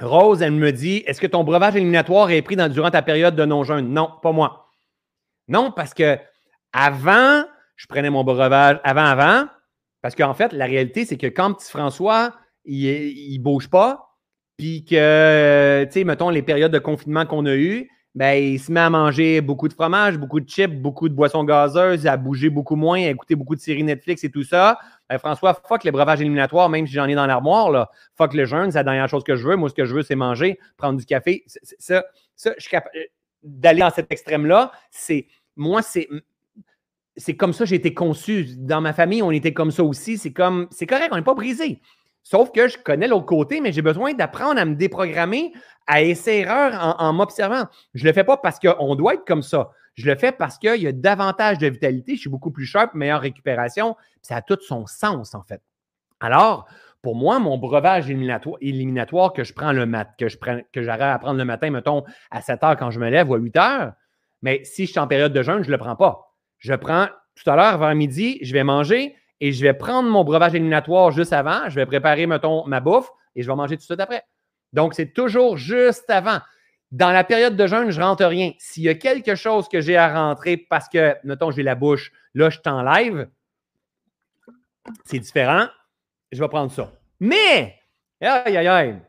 Rose, 0.01 0.43
elle 0.43 0.53
me 0.53 0.71
dit 0.71 1.03
Est-ce 1.07 1.21
que 1.21 1.27
ton 1.27 1.45
breuvage 1.45 1.77
éliminatoire 1.77 2.31
est 2.31 2.43
pris 2.43 2.57
durant 2.57 2.91
ta 2.91 3.03
période 3.03 3.35
de 3.35 3.45
non-jeûne? 3.45 3.89
Non, 3.93 4.11
pas 4.23 4.33
moi. 4.33 4.71
Non, 5.49 5.73
parce 5.73 5.95
que 5.95 6.19
avant, 6.73 7.45
je 7.77 7.87
prenais 7.87 8.11
mon 8.11 8.23
breuvage 8.23 8.81
avant, 8.85 9.05
avant, 9.05 9.49
parce 10.03 10.15
qu'en 10.15 10.35
fait, 10.35 10.53
la 10.53 10.67
réalité, 10.67 11.05
c'est 11.05 11.17
que 11.17 11.27
quand 11.27 11.55
petit 11.55 11.71
François, 11.71 12.35
il 12.65 13.39
ne 13.39 13.43
bouge 13.43 13.71
pas, 13.71 14.08
puis 14.59 14.85
que, 14.85 15.85
tu 15.85 15.93
sais, 15.93 16.05
mettons, 16.05 16.31
les 16.31 16.43
périodes 16.43 16.73
de 16.73 16.81
confinement 16.81 17.25
qu'on 17.25 17.47
a 17.47 17.55
eues, 17.55 17.89
ben, 18.17 18.33
il 18.33 18.59
se 18.59 18.73
met 18.73 18.81
à 18.81 18.91
manger 18.91 19.41
beaucoup 19.41 19.69
de 19.69 19.73
fromage, 19.73 20.19
beaucoup 20.19 20.41
de 20.41 20.49
chips, 20.49 20.75
beaucoup 20.75 21.09
de 21.09 21.15
boissons 21.15 21.45
gazeuses, 21.45 22.09
à 22.09 22.17
bouger 22.17 22.51
beaucoup 22.51 22.75
moins, 22.75 23.01
à 23.01 23.11
écouter 23.11 23.37
beaucoup 23.37 23.55
de 23.55 23.61
séries 23.61 23.85
Netflix 23.85 24.25
et 24.25 24.31
tout 24.31 24.43
ça. 24.43 24.77
Ben, 25.09 25.19
François, 25.19 25.55
fuck 25.55 25.85
les 25.85 25.93
breuvages 25.93 26.21
éliminatoires, 26.21 26.69
même 26.69 26.89
si 26.89 26.95
j'en 26.95 27.07
ai 27.07 27.15
dans 27.15 27.27
l'armoire, 27.27 27.71
là. 27.71 27.89
Fuck 28.17 28.35
le 28.35 28.47
jeûne, 28.47 28.73
c'est 28.73 28.79
la 28.79 28.85
dernière 28.85 29.09
chose 29.09 29.23
que 29.23 29.37
je 29.37 29.47
veux. 29.47 29.55
Moi, 29.55 29.69
ce 29.69 29.75
que 29.75 29.85
je 29.85 29.95
veux, 29.95 30.03
c'est 30.03 30.17
manger, 30.17 30.59
prendre 30.77 30.99
du 30.99 31.07
café. 31.07 31.45
Ça, 31.79 32.05
ça, 32.35 32.53
je 32.57 32.63
suis 32.63 32.71
capable 32.71 32.97
euh, 32.97 33.05
d'aller 33.45 33.81
dans 33.81 33.91
cet 33.91 34.11
extrême-là. 34.11 34.73
C'est, 34.91 35.29
moi, 35.55 35.83
c'est, 35.83 36.09
c'est 37.17 37.37
comme 37.37 37.53
ça 37.53 37.65
j'ai 37.65 37.77
été 37.77 37.95
conçu. 37.95 38.47
Dans 38.57 38.81
ma 38.81 38.93
famille, 38.93 39.23
on 39.23 39.31
était 39.31 39.53
comme 39.53 39.71
ça 39.71 39.85
aussi. 39.85 40.19
C'est 40.19 40.33
comme, 40.33 40.67
c'est 40.73 40.87
correct, 40.87 41.11
on 41.13 41.17
n'est 41.17 41.23
pas 41.23 41.35
brisé. 41.35 41.81
Sauf 42.31 42.53
que 42.53 42.69
je 42.69 42.77
connais 42.77 43.09
l'autre 43.09 43.25
côté, 43.25 43.63
mais 43.63 43.73
j'ai 43.73 43.81
besoin 43.81 44.13
d'apprendre 44.13 44.61
à 44.61 44.67
me 44.67 44.75
déprogrammer, 44.75 45.55
à 45.87 46.03
essayer 46.03 46.41
erreur 46.41 46.97
en, 47.01 47.11
m'observant. 47.15 47.65
Je 47.95 48.05
ne 48.05 48.11
le 48.11 48.13
fais 48.13 48.23
pas 48.23 48.37
parce 48.37 48.59
qu'on 48.59 48.95
doit 48.97 49.15
être 49.15 49.25
comme 49.25 49.41
ça. 49.41 49.71
Je 49.95 50.05
le 50.05 50.15
fais 50.15 50.31
parce 50.31 50.59
qu'il 50.59 50.77
y 50.77 50.87
a 50.87 50.93
davantage 50.93 51.57
de 51.57 51.67
vitalité. 51.69 52.17
Je 52.17 52.21
suis 52.21 52.29
beaucoup 52.29 52.51
plus 52.51 52.67
sharp, 52.67 52.93
meilleure 52.93 53.23
récupération. 53.23 53.97
Ça 54.21 54.37
a 54.37 54.43
tout 54.43 54.59
son 54.61 54.85
sens, 54.85 55.35
en 55.35 55.43
fait. 55.43 55.63
Alors, 56.21 56.69
pour 57.01 57.17
moi, 57.17 57.39
mon 57.39 57.57
breuvage 57.57 58.11
éliminatoire, 58.11 59.33
que 59.33 59.43
je 59.43 59.55
prends 59.55 59.73
le 59.73 59.87
mat, 59.87 60.11
que 60.19 60.29
je 60.29 60.37
prends, 60.37 60.61
j'arrête 60.75 61.15
à 61.15 61.19
prendre 61.19 61.39
le 61.39 61.47
matin, 61.47 61.71
mettons, 61.71 62.05
à 62.31 62.43
7 62.43 62.63
heures 62.63 62.77
quand 62.77 62.91
je 62.91 63.01
me 63.01 63.09
lève 63.09 63.31
ou 63.31 63.37
à 63.37 63.39
8 63.39 63.57
heures, 63.57 63.93
mais 64.43 64.63
si 64.65 64.85
je 64.85 64.91
suis 64.91 65.01
en 65.01 65.07
période 65.07 65.33
de 65.33 65.43
jeûne, 65.43 65.63
je 65.63 65.69
ne 65.69 65.73
le 65.73 65.79
prends 65.79 65.97
pas. 65.97 66.35
Je 66.59 66.75
prends 66.75 67.07
tout 67.37 67.49
à 67.49 67.57
l'heure, 67.57 67.79
vers 67.79 67.95
midi, 67.95 68.39
je 68.43 68.53
vais 68.53 68.65
manger, 68.65 69.17
et 69.41 69.53
je 69.53 69.63
vais 69.63 69.75
prendre 69.75 70.09
mon 70.09 70.25
breuvage 70.25 70.55
éliminatoire 70.55 71.11
juste 71.11 71.33
avant, 71.33 71.69
je 71.69 71.77
vais 71.77 71.87
préparer, 71.87 72.27
mettons, 72.27 72.67
ma 72.67 72.81
bouffe 72.81 73.11
et 73.37 73.43
je 73.43 73.49
vais 73.49 73.57
manger 73.57 73.77
tout 73.77 73.81
de 73.81 73.85
suite 73.85 74.01
après. 74.01 74.25
Donc, 74.73 74.95
c'est 74.95 75.13
toujours 75.13 75.57
juste 75.57 76.11
avant. 76.11 76.41
Dans 76.91 77.11
la 77.11 77.23
période 77.23 77.57
de 77.57 77.67
jeûne, 77.67 77.91
je 77.91 78.01
ne 78.01 78.05
rentre 78.05 78.25
rien. 78.25 78.53
S'il 78.59 78.85
y 78.85 78.89
a 78.89 78.95
quelque 78.95 79.35
chose 79.35 79.69
que 79.69 79.81
j'ai 79.81 79.97
à 79.97 80.13
rentrer 80.13 80.57
parce 80.57 80.89
que, 80.89 81.15
mettons, 81.25 81.51
j'ai 81.51 81.63
la 81.63 81.75
bouche, 81.75 82.13
là, 82.35 82.51
je 82.51 82.59
t'enlève, 82.59 83.29
c'est 85.05 85.19
différent, 85.19 85.67
je 86.33 86.41
vais 86.43 86.49
prendre 86.49 86.73
ça. 86.73 86.91
Mais, 87.21 87.79
aïe, 88.21 88.57
aïe, 88.57 88.69
aïe, 88.69 89.03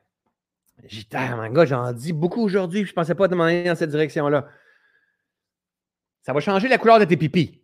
j'ai 0.85 1.05
mon 1.35 1.49
gars, 1.49 1.65
j'en 1.65 1.91
dis 1.91 2.13
beaucoup 2.13 2.41
aujourd'hui, 2.41 2.85
je 2.85 2.91
ne 2.91 2.95
pensais 2.95 3.15
pas 3.15 3.27
demander 3.27 3.63
dans 3.63 3.75
cette 3.75 3.89
direction-là. 3.89 4.47
Ça 6.21 6.33
va 6.33 6.39
changer 6.39 6.67
la 6.67 6.77
couleur 6.77 6.99
de 6.99 7.05
tes 7.05 7.17
pipis. 7.17 7.61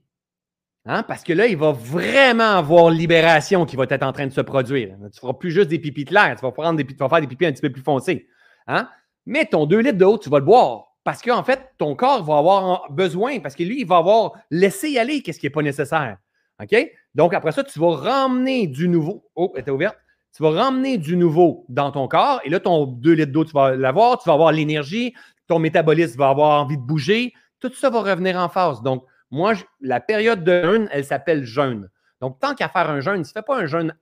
Hein? 0.86 1.04
Parce 1.04 1.24
que 1.24 1.34
là, 1.34 1.48
il 1.48 1.58
va 1.58 1.72
vraiment 1.72 2.58
avoir 2.58 2.90
libération 2.90 3.66
qui 3.66 3.76
va 3.76 3.86
être 3.90 4.04
en 4.04 4.14
train 4.14 4.28
de 4.28 4.34
se 4.34 4.42
produire. 4.42 4.96
Tu 4.98 5.04
ne 5.04 5.10
feras 5.20 5.34
plus 5.34 5.52
juste 5.52 5.70
des 5.70 5.80
pipis 5.80 6.06
clairs, 6.06 6.36
tu 6.38 6.46
vas, 6.46 6.52
prendre 6.52 6.78
des, 6.78 6.86
tu 6.86 6.96
vas 6.96 7.10
faire 7.10 7.22
des 7.22 7.28
pipis 7.28 7.46
un 7.46 7.52
petit 7.52 7.62
peu 7.62 7.72
plus 7.72 7.82
foncés. 7.82 8.28
Hein? 8.68 8.88
Mais 9.26 9.46
ton 9.46 9.66
2 9.66 9.80
litres 9.80 9.98
d'eau, 9.98 10.18
tu 10.18 10.30
vas 10.30 10.40
le 10.40 10.46
boire. 10.46 10.96
Parce 11.04 11.22
qu'en 11.22 11.44
fait, 11.44 11.72
ton 11.78 11.96
corps 11.96 12.24
va 12.24 12.38
avoir 12.38 12.92
besoin, 12.92 13.40
parce 13.40 13.56
que 13.56 13.64
lui, 13.64 13.82
il 13.82 13.88
va 13.88 13.98
avoir 13.98 14.34
laissé 14.50 14.98
aller 14.98 15.22
qu'est-ce 15.22 15.40
qui 15.40 15.46
n'est 15.46 15.52
pas 15.52 15.62
nécessaire. 15.62 16.18
OK? 16.62 16.76
Donc, 17.14 17.34
après 17.34 17.52
ça, 17.52 17.64
tu 17.64 17.80
vas 17.80 17.96
ramener 17.96 18.68
du 18.68 18.88
nouveau. 18.88 19.24
Oh, 19.36 19.52
elle 19.56 19.62
était 19.62 19.72
ouverte. 19.72 19.98
Tu 20.36 20.44
vas 20.44 20.50
ramener 20.50 20.98
du 20.98 21.16
nouveau 21.16 21.66
dans 21.70 21.92
ton 21.92 22.08
corps. 22.08 22.42
Et 22.44 22.50
là, 22.50 22.60
ton 22.60 22.86
2 22.86 23.12
litres 23.14 23.32
d'eau, 23.32 23.46
tu 23.46 23.54
vas 23.54 23.76
l'avoir. 23.76 24.20
Tu 24.20 24.28
vas 24.28 24.34
avoir 24.34 24.52
l'énergie. 24.52 25.14
Ton 25.48 25.60
métabolisme 25.60 26.18
va 26.18 26.30
avoir 26.30 26.62
envie 26.62 26.78
de 26.78 26.82
bouger. 26.82 27.34
Tout 27.60 27.72
ça 27.74 27.90
va 27.90 28.02
revenir 28.02 28.38
en 28.38 28.50
phase. 28.50 28.82
Donc, 28.82 29.06
moi, 29.32 29.54
la 29.82 30.00
période 30.00 30.44
de 30.44 30.62
jeûne, 30.64 30.88
elle 30.92 31.06
s'appelle 31.06 31.44
jeûne. 31.44 31.90
Donc, 32.22 32.40
tant 32.40 32.56
qu'à 32.56 32.70
faire 32.70 32.90
un 32.90 33.02
jeûne, 33.02 33.24
tu 33.24 33.30
ne 33.30 33.34
fais 33.34 33.42
pas 33.42 33.58
un 33.58 33.66
jeûne 33.66 33.94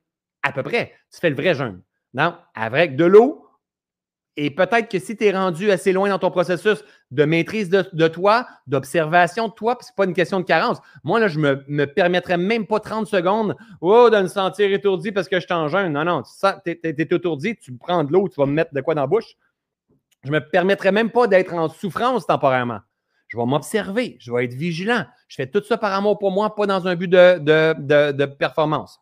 à 0.44 0.52
peu 0.52 0.64
près, 0.64 0.94
tu 1.12 1.20
fais 1.20 1.30
le 1.30 1.36
vrai 1.36 1.56
jeûne. 1.56 1.82
Non, 2.14 2.36
avec 2.54 2.96
de 2.96 3.06
l'eau. 3.06 3.40
Et 4.36 4.50
peut-être 4.50 4.90
que 4.90 4.98
si 4.98 5.16
tu 5.16 5.26
es 5.26 5.32
rendu 5.32 5.70
assez 5.70 5.94
loin 5.94 6.10
dans 6.10 6.18
ton 6.18 6.32
processus 6.32 6.84
de 7.12 7.24
maîtrise 7.24 7.70
de, 7.70 8.08
toi, 8.08 8.48
d'observation 8.66 9.48
de 9.48 9.54
toi, 9.54 9.78
ce 9.80 9.88
n'est 9.88 9.94
pas 9.96 10.06
une 10.06 10.14
question 10.14 10.40
de 10.40 10.46
carence. 10.46 10.80
Moi, 11.04 11.20
là, 11.20 11.28
je 11.28 11.40
ne 11.40 11.56
me, 11.56 11.64
me, 11.68 11.86
permettrais 11.86 12.38
même 12.38 12.66
pas 12.66 12.80
30 12.80 13.06
secondes 13.06 13.56
oh, 13.80 14.10
de 14.10 14.22
me 14.22 14.28
sentir 14.28 14.72
étourdi 14.74 15.12
parce 15.12 15.28
que 15.28 15.40
je 15.40 15.46
suis 15.46 15.54
en 15.54 15.68
jeûne. 15.68 15.94
Non, 15.94 16.04
non, 16.04 16.24
tu 16.24 16.72
es, 16.72 16.80
es, 16.84 16.96
étourdi, 17.00 17.56
tu 17.58 17.78
prends 17.78 18.04
de 18.04 18.12
l'eau, 18.12 18.28
tu 18.28 18.40
vas 18.40 18.48
me 18.48 18.54
mettre 18.54 18.74
de 18.74 18.82
quoi 18.82 18.96
dans 18.96 19.02
la 19.02 19.08
bouche. 19.08 19.36
Je 20.24 20.30
ne 20.30 20.34
me 20.34 20.40
permettrais 20.40 20.92
même 20.92 21.12
pas 21.12 21.28
d'être 21.28 21.54
en 21.54 21.70
souffrance 21.70 22.26
temporairement. 22.26 22.80
Je 23.34 23.38
vais 23.40 23.46
m'observer, 23.46 24.16
je 24.20 24.32
vais 24.32 24.46
être 24.46 24.54
vigilant. 24.54 25.06
Je 25.28 25.38
fais 25.38 25.48
tout 25.48 25.64
ça 25.64 25.76
par 25.80 25.92
amour 25.92 26.20
pour 26.20 26.30
moi, 26.30 26.54
pas 26.54 26.68
dans 26.68 26.88
un 26.88 26.96
but 26.96 27.08
de, 27.08 28.26
performance. 28.26 29.02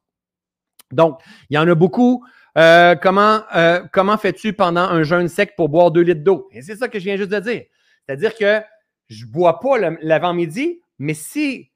Donc, 0.93 1.19
il 1.49 1.55
y 1.55 1.57
en 1.57 1.67
a 1.67 1.75
beaucoup. 1.75 2.25
Euh, 2.57 2.95
comment 2.95 3.41
euh, 3.55 3.81
comment 3.91 4.17
fais-tu 4.17 4.53
pendant 4.53 4.83
un 4.83 5.03
jeûne 5.03 5.27
sec 5.27 5.57
pour 5.57 5.67
boire 5.67 5.91
deux 5.91 5.99
litres 5.99 6.23
d'eau? 6.23 6.47
Et 6.53 6.61
c'est 6.61 6.77
ça 6.77 6.87
que 6.87 6.97
je 6.97 7.03
viens 7.03 7.17
juste 7.17 7.29
de 7.29 7.39
dire. 7.39 7.63
C'est-à-dire 8.05 8.33
que 8.35 8.61
je 9.09 9.25
ne 9.25 9.31
bois 9.31 9.59
pas 9.59 9.77
l'avant-midi, 10.01 10.79
mais 10.97 11.13
si, 11.13 11.69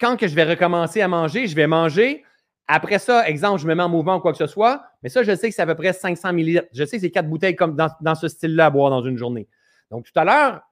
quand 0.00 0.16
que 0.16 0.26
je 0.26 0.34
vais 0.34 0.44
recommencer 0.44 1.02
à 1.02 1.08
manger, 1.08 1.48
je 1.48 1.54
vais 1.54 1.66
manger. 1.66 2.24
Après 2.66 2.98
ça, 2.98 3.28
exemple, 3.28 3.60
je 3.60 3.66
me 3.66 3.74
mets 3.74 3.82
en 3.82 3.90
mouvement 3.90 4.16
ou 4.16 4.20
quoi 4.20 4.32
que 4.32 4.38
ce 4.38 4.46
soit, 4.46 4.84
mais 5.02 5.10
ça, 5.10 5.22
je 5.22 5.36
sais 5.36 5.50
que 5.50 5.54
c'est 5.54 5.60
à 5.60 5.66
peu 5.66 5.74
près 5.74 5.92
500 5.92 6.32
millilitres. 6.32 6.66
Je 6.72 6.86
sais 6.86 6.96
que 6.96 7.02
c'est 7.02 7.10
quatre 7.10 7.28
bouteilles 7.28 7.56
comme 7.56 7.76
dans, 7.76 7.90
dans 8.00 8.14
ce 8.14 8.28
style-là 8.28 8.66
à 8.66 8.70
boire 8.70 8.88
dans 8.88 9.02
une 9.02 9.18
journée. 9.18 9.48
Donc, 9.90 10.06
tout 10.06 10.18
à 10.18 10.24
l'heure, 10.24 10.62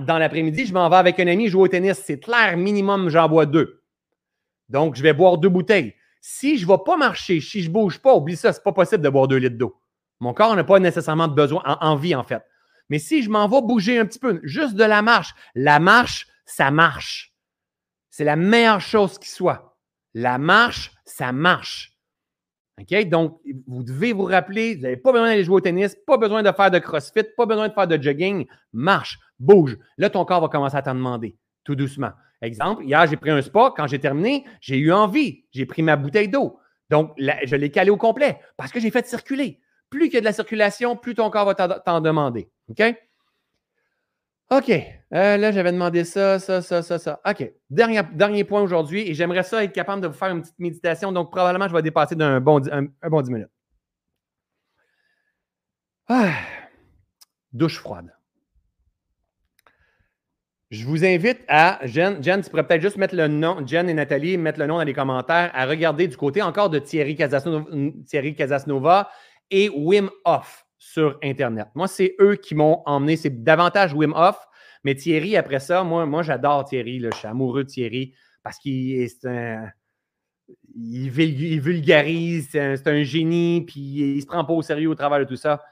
dans 0.00 0.18
l'après-midi, 0.18 0.66
je 0.66 0.72
m'en 0.72 0.88
vais 0.88 0.96
avec 0.96 1.20
un 1.20 1.26
ami 1.26 1.48
jouer 1.48 1.62
au 1.62 1.68
tennis. 1.68 2.00
C'est 2.04 2.20
clair, 2.20 2.56
minimum, 2.56 3.08
j'en 3.08 3.28
bois 3.28 3.46
deux. 3.46 3.82
Donc, 4.68 4.96
je 4.96 5.02
vais 5.02 5.12
boire 5.12 5.38
deux 5.38 5.48
bouteilles. 5.48 5.94
Si 6.20 6.58
je 6.58 6.66
ne 6.66 6.72
vais 6.72 6.78
pas 6.84 6.96
marcher, 6.96 7.40
si 7.40 7.62
je 7.62 7.68
ne 7.68 7.74
bouge 7.74 7.98
pas, 8.00 8.14
oublie 8.14 8.36
ça, 8.36 8.52
ce 8.52 8.58
n'est 8.58 8.62
pas 8.64 8.72
possible 8.72 9.02
de 9.02 9.08
boire 9.08 9.28
deux 9.28 9.36
litres 9.36 9.56
d'eau. 9.56 9.76
Mon 10.20 10.34
corps 10.34 10.56
n'a 10.56 10.64
pas 10.64 10.78
nécessairement 10.78 11.28
besoin, 11.28 11.62
en, 11.64 11.76
envie, 11.86 12.14
en 12.14 12.24
fait. 12.24 12.42
Mais 12.88 12.98
si 12.98 13.22
je 13.22 13.30
m'en 13.30 13.48
vais 13.48 13.62
bouger 13.62 13.98
un 13.98 14.06
petit 14.06 14.18
peu, 14.18 14.40
juste 14.42 14.74
de 14.74 14.84
la 14.84 15.02
marche, 15.02 15.34
la 15.54 15.78
marche, 15.78 16.26
ça 16.44 16.70
marche. 16.70 17.34
C'est 18.10 18.24
la 18.24 18.36
meilleure 18.36 18.80
chose 18.80 19.18
qui 19.18 19.28
soit. 19.28 19.76
La 20.14 20.38
marche, 20.38 20.92
ça 21.04 21.32
marche. 21.32 21.96
OK? 22.80 23.08
Donc, 23.08 23.40
vous 23.66 23.82
devez 23.82 24.12
vous 24.12 24.24
rappeler, 24.24 24.76
vous 24.76 24.82
n'avez 24.82 24.96
pas 24.96 25.12
besoin 25.12 25.28
d'aller 25.28 25.44
jouer 25.44 25.56
au 25.56 25.60
tennis, 25.60 25.96
pas 26.06 26.16
besoin 26.16 26.42
de 26.42 26.52
faire 26.52 26.70
de 26.70 26.78
crossfit, 26.78 27.24
pas 27.36 27.46
besoin 27.46 27.68
de 27.68 27.74
faire 27.74 27.86
de 27.86 28.00
jogging. 28.00 28.46
Marche, 28.72 29.18
bouge. 29.38 29.78
Là, 29.98 30.10
ton 30.10 30.24
corps 30.24 30.40
va 30.40 30.48
commencer 30.48 30.76
à 30.76 30.82
t'en 30.82 30.94
demander, 30.94 31.36
tout 31.64 31.74
doucement. 31.74 32.12
Exemple, 32.42 32.84
hier, 32.84 33.06
j'ai 33.06 33.16
pris 33.16 33.30
un 33.30 33.40
spa. 33.42 33.72
Quand 33.76 33.86
j'ai 33.86 33.98
terminé, 33.98 34.44
j'ai 34.60 34.76
eu 34.76 34.92
envie. 34.92 35.44
J'ai 35.52 35.66
pris 35.66 35.82
ma 35.82 35.96
bouteille 35.96 36.28
d'eau. 36.28 36.58
Donc, 36.90 37.12
je 37.18 37.56
l'ai 37.56 37.70
calé 37.70 37.90
au 37.90 37.96
complet 37.96 38.38
parce 38.56 38.70
que 38.72 38.80
j'ai 38.80 38.90
fait 38.90 39.06
circuler. 39.06 39.60
Plus 39.90 40.06
il 40.06 40.14
y 40.14 40.16
a 40.16 40.20
de 40.20 40.24
la 40.24 40.32
circulation, 40.32 40.96
plus 40.96 41.14
ton 41.14 41.30
corps 41.30 41.46
va 41.46 41.54
t'en 41.54 42.00
demander. 42.00 42.50
OK? 42.68 42.82
OK. 44.50 44.70
Euh, 44.70 45.36
là, 45.36 45.50
j'avais 45.50 45.72
demandé 45.72 46.04
ça, 46.04 46.38
ça, 46.38 46.62
ça, 46.62 46.82
ça, 46.82 46.98
ça. 46.98 47.20
OK. 47.28 47.52
Dernier, 47.70 48.44
point 48.44 48.60
aujourd'hui, 48.60 49.08
et 49.08 49.14
j'aimerais 49.14 49.42
ça 49.42 49.64
être 49.64 49.72
capable 49.72 50.02
de 50.02 50.08
vous 50.08 50.14
faire 50.14 50.30
une 50.30 50.42
petite 50.42 50.58
méditation. 50.58 51.12
Donc, 51.12 51.30
probablement, 51.30 51.68
je 51.68 51.74
vais 51.74 51.82
dépasser 51.82 52.14
d'un 52.14 52.40
bon, 52.40 52.60
un, 52.70 52.86
bon 53.08 53.22
10 53.22 53.30
minutes. 53.30 53.50
Ah. 56.08 56.32
Douche 57.52 57.78
froide. 57.78 58.15
Je 60.70 60.84
vous 60.84 61.04
invite 61.04 61.38
à, 61.46 61.78
Jen, 61.84 62.20
tu 62.20 62.50
pourrais 62.50 62.66
peut-être 62.66 62.82
juste 62.82 62.96
mettre 62.96 63.14
le 63.14 63.28
nom, 63.28 63.64
Jen 63.64 63.88
et 63.88 63.94
Nathalie, 63.94 64.36
mettre 64.36 64.58
le 64.58 64.66
nom 64.66 64.78
dans 64.78 64.84
les 64.84 64.94
commentaires, 64.94 65.50
à 65.54 65.64
regarder 65.64 66.08
du 66.08 66.16
côté 66.16 66.42
encore 66.42 66.70
de 66.70 66.80
Thierry 66.80 67.14
Casasnova, 67.14 69.08
et 69.50 69.68
Wim 69.68 70.10
Hof 70.24 70.66
sur 70.76 71.18
Internet. 71.22 71.68
Moi, 71.76 71.86
c'est 71.86 72.16
eux 72.20 72.34
qui 72.34 72.56
m'ont 72.56 72.82
emmené. 72.84 73.16
C'est 73.16 73.44
davantage 73.44 73.94
Wim 73.94 74.12
Hof, 74.16 74.36
mais 74.82 74.96
Thierry, 74.96 75.36
après 75.36 75.60
ça, 75.60 75.84
moi, 75.84 76.04
moi 76.04 76.22
j'adore 76.22 76.64
Thierry. 76.64 77.00
je 77.00 77.16
suis 77.16 77.28
amoureux 77.28 77.62
de 77.62 77.68
Thierry 77.68 78.14
parce 78.42 78.58
qu'il 78.58 79.00
est 79.00 79.24
un. 79.24 79.70
Il, 80.76 81.10
vulgarise, 81.10 82.50
c'est 82.50 82.86
un, 82.86 83.02
génie, 83.02 83.64
puis 83.66 83.80
il 84.16 84.20
se 84.20 84.26
prend 84.26 84.44
pas 84.44 84.52
au 84.52 84.62
sérieux 84.62 84.90
au 84.90 84.94
travers 84.94 85.18
de 85.20 85.24
tout 85.24 85.36
ça. 85.36 85.62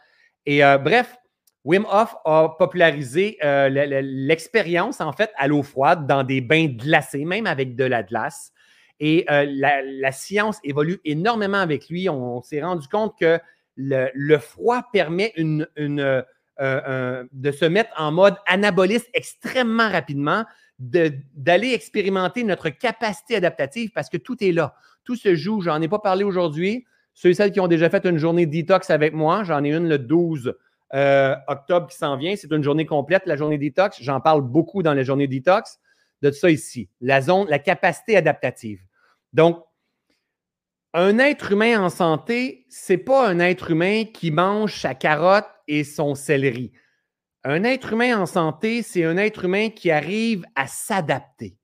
Et 0.46 0.64
euh, 0.64 0.78
bref, 0.78 1.16
Wim 1.64 1.86
Hof 1.90 2.14
a 2.26 2.50
popularisé 2.58 3.38
euh, 3.42 3.68
l'expérience, 4.02 5.00
en 5.00 5.12
fait, 5.12 5.30
à 5.36 5.48
l'eau 5.48 5.62
froide 5.62 6.06
dans 6.06 6.22
des 6.22 6.42
bains 6.42 6.66
glacés, 6.66 7.24
même 7.24 7.46
avec 7.46 7.74
de 7.74 7.84
la 7.84 8.02
glace. 8.02 8.52
Et 9.00 9.24
euh, 9.30 9.46
la, 9.48 10.12
science 10.12 10.58
évolue 10.62 11.00
énormément 11.04 11.58
avec 11.58 11.88
lui. 11.88 12.08
on 12.08 12.42
s'est 12.42 12.62
rendu 12.62 12.86
compte 12.88 13.18
que 13.18 13.40
le, 13.76 14.38
froid 14.38 14.82
permet 14.92 15.32
euh, 15.38 16.22
de 17.32 17.50
se 17.50 17.64
mettre 17.64 17.90
en 17.96 18.12
mode 18.12 18.36
anaboliste 18.46 19.08
extrêmement 19.14 19.88
rapidement, 19.88 20.44
d'aller 20.78 21.72
expérimenter 21.72 22.44
notre 22.44 22.68
capacité 22.68 23.36
adaptative 23.36 23.90
parce 23.94 24.10
que 24.10 24.18
tout 24.18 24.42
est 24.44 24.52
là. 24.52 24.74
Tout 25.02 25.16
se 25.16 25.34
joue. 25.34 25.60
J'en 25.62 25.80
ai 25.80 25.88
pas 25.88 25.98
parlé 25.98 26.24
aujourd'hui. 26.24 26.84
Ceux 27.14 27.30
et 27.30 27.34
celles 27.34 27.52
qui 27.52 27.60
ont 27.60 27.68
déjà 27.68 27.88
fait 27.88 28.04
une 28.04 28.18
journée 28.18 28.44
détox 28.44 28.90
avec 28.90 29.14
moi, 29.14 29.44
j'en 29.44 29.64
ai 29.64 29.72
une 29.72 29.88
le 29.88 29.98
12 29.98 30.54
euh, 30.92 31.34
octobre 31.48 31.88
qui 31.88 31.96
s'en 31.96 32.16
vient. 32.16 32.36
C'est 32.36 32.52
une 32.52 32.62
journée 32.62 32.86
complète, 32.86 33.22
la 33.26 33.36
journée 33.36 33.58
détox. 33.58 34.02
J'en 34.02 34.20
parle 34.20 34.42
beaucoup 34.42 34.82
dans 34.82 34.92
les 34.92 35.04
journées 35.04 35.26
détox 35.26 35.78
de 36.22 36.30
ça 36.30 36.50
ici. 36.50 36.88
La 37.00 37.20
zone, 37.20 37.48
la 37.48 37.58
capacité 37.58 38.16
adaptative. 38.16 38.80
Donc, 39.32 39.64
un 40.92 41.18
être 41.18 41.52
humain 41.52 41.82
en 41.82 41.88
santé, 41.88 42.66
c'est 42.68 42.98
pas 42.98 43.28
un 43.28 43.40
être 43.40 43.70
humain 43.70 44.04
qui 44.04 44.30
mange 44.30 44.80
sa 44.80 44.94
carotte 44.94 45.48
et 45.66 45.82
son 45.82 46.14
céleri. 46.14 46.72
Un 47.42 47.64
être 47.64 47.92
humain 47.92 48.16
en 48.18 48.26
santé, 48.26 48.82
c'est 48.82 49.04
un 49.04 49.16
être 49.16 49.44
humain 49.44 49.70
qui 49.70 49.90
arrive 49.90 50.46
à 50.54 50.66
s'adapter. 50.66 51.56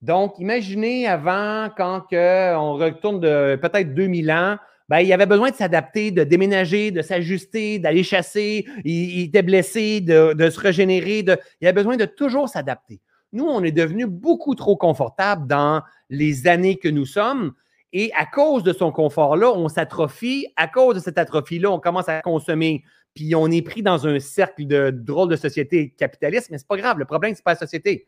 Donc, 0.00 0.38
imaginez 0.38 1.06
avant, 1.06 1.70
quand 1.76 2.06
on 2.12 2.74
retourne 2.74 3.20
de 3.20 3.58
peut-être 3.60 3.94
2000 3.94 4.32
ans, 4.32 4.58
ben, 4.92 4.98
il 4.98 5.10
avait 5.10 5.24
besoin 5.24 5.50
de 5.50 5.56
s'adapter, 5.56 6.10
de 6.10 6.22
déménager, 6.22 6.90
de 6.90 7.00
s'ajuster, 7.00 7.78
d'aller 7.78 8.02
chasser. 8.02 8.66
Il, 8.84 9.22
était 9.22 9.40
blessé, 9.40 10.02
de, 10.02 10.50
se 10.50 10.60
régénérer. 10.60 11.20
il 11.20 11.66
avait 11.66 11.72
besoin 11.72 11.96
de 11.96 12.04
toujours 12.04 12.50
s'adapter. 12.50 13.00
Nous, 13.32 13.46
on 13.46 13.64
est 13.64 13.72
devenu 13.72 14.06
beaucoup 14.06 14.54
trop 14.54 14.76
confortable 14.76 15.46
dans 15.46 15.80
les 16.10 16.46
années 16.46 16.76
que 16.76 16.90
nous 16.90 17.06
sommes. 17.06 17.54
Et 17.94 18.12
à 18.12 18.26
cause 18.26 18.64
de 18.64 18.74
son 18.74 18.92
confort-là, 18.92 19.50
on 19.54 19.68
s'atrophie. 19.68 20.46
À 20.56 20.68
cause 20.68 20.96
de 20.96 21.00
cette 21.00 21.16
atrophie-là, 21.16 21.70
on 21.70 21.80
commence 21.80 22.10
à 22.10 22.20
consommer. 22.20 22.84
Puis 23.14 23.34
on 23.34 23.50
est 23.50 23.62
pris 23.62 23.82
dans 23.82 24.06
un 24.06 24.20
cercle 24.20 24.66
de 24.66 24.90
drôle 24.90 25.30
de 25.30 25.36
société 25.36 25.94
capitaliste, 25.96 26.50
mais 26.50 26.58
ce 26.58 26.64
n'est 26.64 26.68
pas 26.68 26.76
grave. 26.76 26.98
Le 26.98 27.06
problème, 27.06 27.34
ce 27.34 27.38
n'est 27.38 27.44
pas 27.44 27.52
la 27.52 27.60
société. 27.60 28.06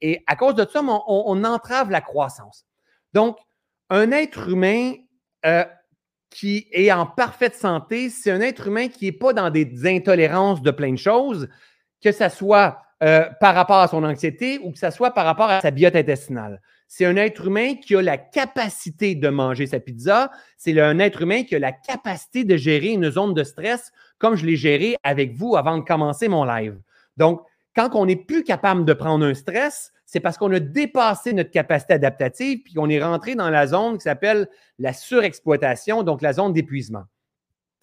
Et 0.00 0.22
à 0.28 0.36
cause 0.36 0.54
de 0.54 0.64
ça, 0.64 0.80
on, 0.80 1.42
entrave 1.42 1.90
la 1.90 2.00
croissance. 2.00 2.66
Donc, 3.14 3.36
un 3.88 4.12
être 4.12 4.48
humain 4.48 4.92
euh, 5.44 5.64
qui 6.30 6.68
est 6.72 6.92
en 6.92 7.06
parfaite 7.06 7.56
santé, 7.56 8.08
c'est 8.08 8.30
un 8.30 8.40
être 8.40 8.68
humain 8.68 8.88
qui 8.88 9.06
n'est 9.06 9.12
pas 9.12 9.32
dans 9.32 9.50
des 9.50 9.86
intolérances 9.86 10.62
de 10.62 10.70
plein 10.70 10.92
de 10.92 10.98
choses, 10.98 11.48
que 12.02 12.12
ce 12.12 12.28
soit 12.28 12.82
euh, 13.02 13.24
par 13.40 13.54
rapport 13.54 13.78
à 13.78 13.88
son 13.88 14.04
anxiété 14.04 14.58
ou 14.62 14.72
que 14.72 14.78
ce 14.78 14.90
soit 14.90 15.12
par 15.12 15.24
rapport 15.24 15.50
à 15.50 15.60
sa 15.60 15.70
biote 15.70 15.96
intestinale. 15.96 16.60
C'est 16.86 17.04
un 17.04 17.16
être 17.16 17.46
humain 17.46 17.76
qui 17.76 17.94
a 17.96 18.02
la 18.02 18.18
capacité 18.18 19.14
de 19.14 19.28
manger 19.28 19.66
sa 19.66 19.80
pizza. 19.80 20.30
C'est 20.56 20.78
un 20.80 20.98
être 20.98 21.22
humain 21.22 21.44
qui 21.44 21.54
a 21.54 21.58
la 21.58 21.72
capacité 21.72 22.44
de 22.44 22.56
gérer 22.56 22.88
une 22.88 23.10
zone 23.10 23.32
de 23.32 23.44
stress 23.44 23.92
comme 24.18 24.36
je 24.36 24.44
l'ai 24.44 24.56
géré 24.56 24.96
avec 25.02 25.34
vous 25.34 25.56
avant 25.56 25.78
de 25.78 25.82
commencer 25.82 26.28
mon 26.28 26.44
live. 26.44 26.78
Donc, 27.16 27.42
quand 27.74 27.90
on 27.94 28.06
n'est 28.06 28.16
plus 28.16 28.44
capable 28.44 28.84
de 28.84 28.92
prendre 28.92 29.24
un 29.24 29.34
stress, 29.34 29.92
c'est 30.10 30.18
parce 30.18 30.36
qu'on 30.36 30.50
a 30.50 30.58
dépassé 30.58 31.32
notre 31.32 31.52
capacité 31.52 31.92
adaptative 31.94 32.62
puis 32.64 32.74
qu'on 32.74 32.88
est 32.88 33.00
rentré 33.00 33.36
dans 33.36 33.48
la 33.48 33.68
zone 33.68 33.96
qui 33.96 34.02
s'appelle 34.02 34.48
la 34.80 34.92
surexploitation, 34.92 36.02
donc 36.02 36.20
la 36.20 36.32
zone 36.32 36.52
d'épuisement. 36.52 37.04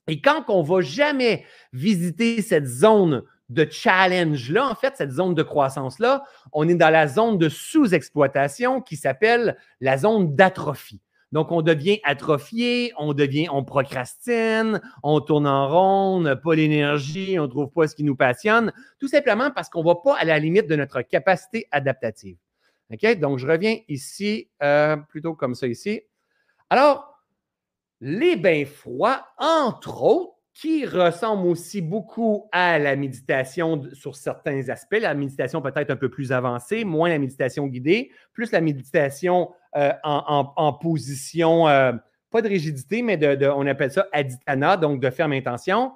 Et 0.07 0.19
quand 0.19 0.43
on 0.49 0.61
ne 0.61 0.67
va 0.67 0.81
jamais 0.81 1.45
visiter 1.71 2.41
cette 2.41 2.65
zone 2.67 3.23
de 3.47 3.65
challenge-là, 3.69 4.67
en 4.69 4.75
fait, 4.75 4.97
cette 4.97 5.11
zone 5.11 5.35
de 5.35 5.43
croissance-là, 5.43 6.25
on 6.51 6.67
est 6.67 6.75
dans 6.75 6.89
la 6.89 7.07
zone 7.07 7.37
de 7.37 7.47
sous-exploitation 7.47 8.81
qui 8.81 8.97
s'appelle 8.97 9.57
la 9.79 9.97
zone 9.97 10.35
d'atrophie. 10.35 10.99
Donc, 11.31 11.51
on 11.51 11.61
devient 11.61 11.99
atrophié, 12.03 12.93
on 12.97 13.13
devient, 13.13 13.47
on 13.51 13.63
procrastine, 13.63 14.81
on 15.03 15.19
tourne 15.19 15.45
en 15.45 15.67
rond, 15.67 16.17
on 16.17 16.21
n'a 16.21 16.35
pas 16.35 16.55
l'énergie, 16.55 17.37
on 17.37 17.43
ne 17.43 17.47
trouve 17.47 17.69
pas 17.69 17.87
ce 17.87 17.95
qui 17.95 18.03
nous 18.03 18.15
passionne, 18.15 18.71
tout 18.99 19.09
simplement 19.09 19.51
parce 19.51 19.69
qu'on 19.69 19.81
ne 19.81 19.87
va 19.87 19.95
pas 19.95 20.15
à 20.17 20.23
la 20.23 20.39
limite 20.39 20.67
de 20.67 20.75
notre 20.75 21.01
capacité 21.01 21.67
adaptative. 21.71 22.37
Donc, 23.19 23.39
je 23.39 23.47
reviens 23.47 23.77
ici, 23.89 24.49
euh, 24.63 24.95
plutôt 24.95 25.33
comme 25.33 25.55
ça 25.55 25.67
ici. 25.67 26.01
Alors, 26.69 27.21
les 27.99 28.35
bains 28.35 28.65
froids, 28.65 29.27
entre 29.37 30.03
autres, 30.03 30.36
qui 30.59 30.87
ressemblent 30.87 31.45
aussi 31.47 31.81
beaucoup 31.81 32.49
à 32.51 32.79
la 32.79 32.95
méditation 32.95 33.83
sur 33.93 34.15
certains 34.15 34.69
aspects. 34.69 34.97
La 34.99 35.13
méditation 35.13 35.61
peut-être 35.61 35.91
un 35.91 35.95
peu 35.95 36.09
plus 36.09 36.31
avancée, 36.31 36.83
moins 36.83 37.09
la 37.09 37.19
méditation 37.19 37.67
guidée, 37.67 38.11
plus 38.33 38.51
la 38.51 38.59
méditation 38.59 39.51
euh, 39.75 39.91
en, 40.03 40.73
position, 40.73 41.67
euh, 41.67 41.93
pas 42.31 42.41
de 42.41 42.47
rigidité, 42.47 43.03
mais 43.03 43.17
de, 43.17 43.47
on 43.47 43.67
appelle 43.67 43.91
ça 43.91 44.07
aditana, 44.11 44.77
donc 44.77 44.99
de 44.99 45.11
ferme 45.11 45.33
intention. 45.33 45.93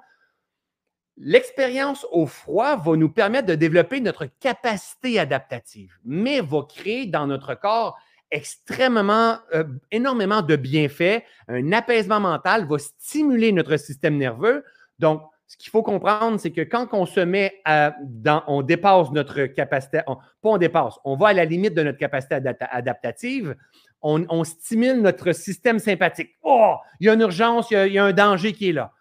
L'expérience 1.16 2.06
au 2.12 2.26
froid 2.26 2.76
va 2.76 2.94
nous 2.94 3.10
permettre 3.10 3.48
de 3.48 3.56
développer 3.56 4.00
notre 4.00 4.26
capacité 4.38 5.18
adaptative, 5.18 5.98
mais 6.04 6.40
va 6.40 6.62
créer 6.68 7.06
dans 7.06 7.26
notre 7.26 7.56
corps 7.56 7.98
extrêmement, 8.32 9.36
euh, 9.54 9.64
énormément 9.92 10.42
de 10.42 10.56
bienfaits. 10.56 11.22
Un 11.48 11.70
apaisement 11.72 12.18
mental 12.18 12.66
va 12.66 12.78
stimuler 12.78 13.52
notre 13.52 13.76
système 13.76 14.16
nerveux. 14.16 14.64
Donc, 14.98 15.22
ce 15.46 15.56
qu'il 15.58 15.70
faut 15.70 15.82
comprendre, 15.82 16.40
c'est 16.40 16.50
que 16.50 16.62
quand 16.62 16.88
on 16.92 17.04
se 17.04 17.20
met 17.20 17.60
à, 17.66 17.94
dans, 18.02 18.42
on 18.46 18.62
dépasse 18.62 19.10
notre 19.12 19.44
capacité, 19.44 20.00
pas 20.06 20.16
on 20.42 20.56
dépasse, 20.56 20.94
on 21.04 21.14
va 21.14 21.28
à 21.28 21.32
la 21.34 21.44
limite 21.44 21.74
de 21.74 21.82
notre 21.82 21.98
capacité 21.98 22.40
adaptative, 22.58 23.54
on, 24.00 24.44
stimule 24.44 25.00
notre 25.00 25.32
système 25.32 25.78
sympathique. 25.78 26.30
Oh, 26.42 26.74
il 26.98 27.06
y 27.06 27.10
a 27.10 27.14
une 27.14 27.20
urgence, 27.20 27.70
il 27.70 27.92
y 27.92 27.98
a, 27.98 28.04
un 28.04 28.12
danger 28.12 28.52
qui 28.52 28.70
est 28.70 28.72
là. 28.72 28.92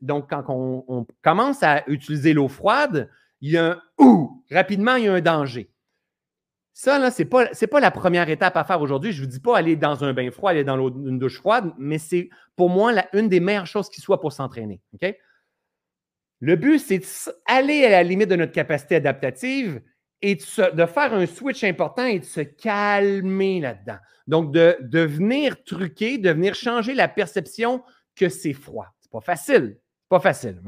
donc, 0.00 0.30
quand 0.30 0.44
on, 0.48 1.06
commence 1.22 1.62
à 1.62 1.84
utiliser 1.86 2.32
l'eau 2.32 2.48
froide, 2.48 3.10
il 3.42 3.52
y 3.52 3.58
a 3.58 3.72
un 3.72 3.82
ouh, 3.98 4.42
rapidement, 4.50 4.96
il 4.96 5.04
y 5.04 5.08
a 5.08 5.12
un 5.12 5.20
danger. 5.20 5.71
Ça, 6.74 6.98
là, 6.98 7.10
ce 7.10 7.22
n'est 7.22 7.28
pas, 7.28 7.46
pas, 7.70 7.80
la 7.80 7.90
première 7.90 8.28
étape 8.30 8.56
à 8.56 8.64
faire 8.64 8.80
aujourd'hui. 8.80 9.12
Je 9.12 9.20
ne 9.20 9.26
vous 9.26 9.32
dis 9.32 9.40
pas 9.40 9.58
aller 9.58 9.76
dans 9.76 10.04
un 10.04 10.14
bain 10.14 10.30
froid, 10.30 10.50
aller 10.50 10.64
dans 10.64 10.78
une 10.88 11.18
douche 11.18 11.38
froide, 11.38 11.72
mais 11.78 11.98
c'est 11.98 12.30
pour 12.56 12.70
moi 12.70 12.92
une 13.12 13.28
des 13.28 13.40
meilleures 13.40 13.66
choses 13.66 13.90
qui 13.90 14.00
soit 14.00 14.20
pour 14.20 14.32
s'entraîner. 14.32 14.80
Le 16.40 16.56
but, 16.56 16.78
c'est 16.78 17.00
d'aller 17.48 17.84
à 17.84 17.90
la 17.90 18.02
limite 18.02 18.28
de 18.28 18.36
notre 18.36 18.52
capacité 18.52 18.96
adaptative 18.96 19.82
et 20.22 20.36
de, 20.36 20.86
faire 20.86 21.12
un 21.12 21.26
switch 21.26 21.62
important 21.64 22.06
et 22.06 22.20
de 22.20 22.24
se 22.24 22.40
calmer 22.40 23.60
là-dedans. 23.60 23.98
Donc, 24.26 24.52
de, 24.52 25.00
venir 25.00 25.62
truquer, 25.64 26.16
de 26.16 26.30
venir 26.30 26.54
changer 26.54 26.94
la 26.94 27.08
perception 27.08 27.82
que 28.16 28.28
c'est 28.28 28.54
froid. 28.54 28.86
C'est 29.00 29.10
pas 29.10 29.20
facile. 29.20 29.78
Pas 30.08 30.20
facile. 30.20 30.60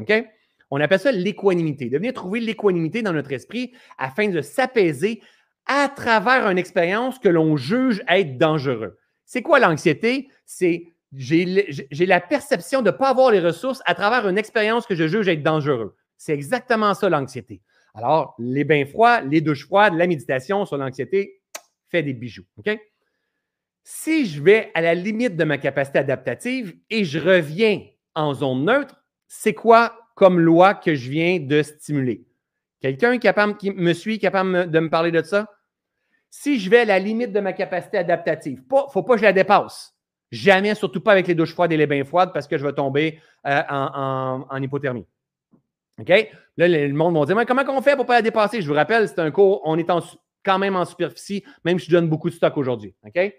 On 0.71 0.81
appelle 0.81 1.01
ça 1.01 1.13
l'équanimité. 1.13 1.89
De 1.89 1.97
venir 1.97 2.13
trouver 2.13 2.41
l'équanimité 2.41 3.01
dans 3.01 3.13
notre 3.13 3.33
esprit 3.33 3.73
afin 3.97 4.29
de 4.29 4.41
s'apaiser 4.43 5.23
à 5.67 5.89
travers 5.89 6.47
une 6.49 6.59
expérience 6.59 7.19
que 7.19 7.29
l'on 7.29 7.57
juge 7.57 8.03
être 8.09 8.39
dangereux. 8.39 8.99
C'est 9.25 9.43
quoi 9.43 9.59
l'anxiété? 9.59 10.29
C'est 10.45 10.89
j'ai 11.17 12.07
la 12.07 12.21
perception 12.21 12.83
de 12.83 12.91
ne 12.91 12.97
pas 12.97 13.11
avoir 13.11 13.31
les 13.31 13.41
ressources 13.41 13.81
à 13.87 13.95
travers 13.95 14.29
une 14.29 14.39
expérience 14.39 14.87
que 14.87 14.95
je 14.95 15.07
juge 15.07 15.29
être 15.29 15.43
dangereux. 15.43 15.97
C'est 16.17 16.35
exactement 16.35 16.93
ça 16.95 17.09
l'anxiété. 17.09 17.61
Alors, 17.95 18.35
les 18.39 18.65
bains 18.65 18.85
froids, 18.85 19.21
les 19.21 19.41
douches 19.41 19.67
froides, 19.67 19.95
la 19.95 20.09
méditation 20.09 20.65
sur 20.65 20.77
l'anxiété, 20.77 21.41
fait 21.89 22.03
des 22.03 22.13
bijoux. 22.13 22.45
OK? 22.57 22.77
Si 23.85 24.27
je 24.27 24.43
vais 24.43 24.73
à 24.75 24.81
la 24.81 24.95
limite 24.95 25.37
de 25.37 25.45
ma 25.45 25.59
capacité 25.59 26.01
adaptative 26.01 26.75
et 26.91 27.05
je 27.05 27.19
reviens 27.21 27.83
en 28.15 28.35
zone 28.35 28.65
neutre, 28.65 29.05
c'est 29.29 29.55
quoi 29.55 29.97
comme 30.17 30.41
loi 30.41 30.75
que 30.75 30.95
je 30.95 31.11
viens 31.11 31.39
de 31.39 31.63
stimuler? 31.63 32.25
Quelqu'un 32.81 33.19
qui 33.19 33.71
me 33.71 33.93
suit, 33.93 34.19
capable 34.19 34.71
de 34.71 34.81
me 34.81 34.91
parler 34.91 35.13
de 35.13 35.23
ça? 35.23 35.49
Si 36.37 36.59
je 36.59 36.69
vais 36.69 36.81
à 36.81 36.85
la 36.85 36.99
limite 36.99 37.33
de 37.33 37.39
ma 37.39 37.53
capacité 37.53 37.97
adaptative, 37.97 38.61
il 38.69 38.75
ne 38.75 38.91
faut 38.91 39.03
pas 39.05 39.15
que 39.15 39.19
je 39.19 39.23
la 39.23 39.33
dépasse. 39.33 39.95
Jamais, 40.33 40.75
surtout 40.75 41.01
pas 41.01 41.13
avec 41.13 41.29
les 41.29 41.35
douches 41.37 41.53
froides 41.53 41.71
et 41.71 41.77
les 41.77 41.87
bains 41.87 42.05
froides 42.05 42.33
parce 42.35 42.49
que 42.49 42.59
je 42.59 42.67
vais 42.67 42.73
tomber 42.73 43.21
euh, 43.47 43.63
en, 43.71 44.61
hypothermie. 44.61 45.07
OK? 46.01 46.09
Là, 46.57 46.67
le 46.67 46.93
monde 46.93 47.17
va 47.17 47.25
dire 47.25 47.37
Mais 47.37 47.47
comment 47.47 47.63
on 47.69 47.81
fait 47.81 47.93
pour 47.93 48.03
ne 48.05 48.09
pas 48.09 48.15
la 48.15 48.23
dépasser? 48.23 48.61
Je 48.61 48.67
vous 48.67 48.75
rappelle, 48.75 49.09
c'est 49.09 49.21
un 49.21 49.31
cours, 49.31 49.63
on 49.65 49.79
est 49.79 49.87
quand 50.45 50.59
même 50.59 50.75
en 50.75 50.85
superficie, 50.85 51.45
même 51.65 51.79
si 51.79 51.87
je 51.87 51.93
donne 51.93 52.09
beaucoup 52.09 52.31
de 52.31 52.35
stock 52.35 52.57
aujourd'hui. 52.57 52.97
OK? 53.07 53.15
Il 53.15 53.33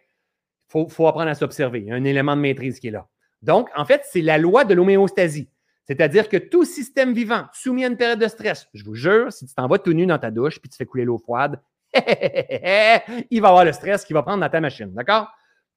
faut, 0.70 1.06
apprendre 1.06 1.30
à 1.30 1.36
s'observer. 1.36 1.82
Il 1.82 1.88
y 1.88 1.92
a 1.92 1.96
un 1.96 2.04
élément 2.06 2.38
de 2.38 2.42
maîtrise 2.42 2.80
qui 2.80 2.88
est 2.88 2.92
là. 2.92 3.10
Donc, 3.42 3.68
en 3.76 3.84
fait, 3.84 4.04
c'est 4.06 4.22
la 4.22 4.38
loi 4.38 4.64
de 4.64 4.74
l'homéostasie. 4.74 5.50
C'est-à-dire 5.84 6.30
que 6.30 6.38
tout 6.38 6.64
système 6.64 7.14
vivant 7.14 7.48
soumis 7.52 7.84
à 7.84 7.88
une 7.90 7.98
période 7.98 8.20
de 8.20 8.28
stress, 8.30 8.70
je 8.74 8.86
vous 8.86 8.96
jure, 8.96 9.34
si 9.34 9.46
tu 9.46 9.54
t'en 9.54 9.68
vas 9.68 9.80
tout 9.80 9.92
nu 9.92 10.06
dans 10.06 10.18
ta 10.18 10.32
douche 10.32 10.62
puis 10.62 10.70
tu 10.70 10.78
fais 10.78 10.86
couler 10.86 11.04
l'eau 11.04 11.18
froide, 11.18 11.60
il 13.32 13.42
va 13.42 13.50
avoir 13.50 13.66
le 13.66 13.72
stress 13.72 14.04
qu'il 14.04 14.14
va 14.14 14.24
prendre 14.24 14.42
dans 14.42 14.50
ta 14.50 14.60
machine. 14.60 14.94
D'accord? 14.94 15.30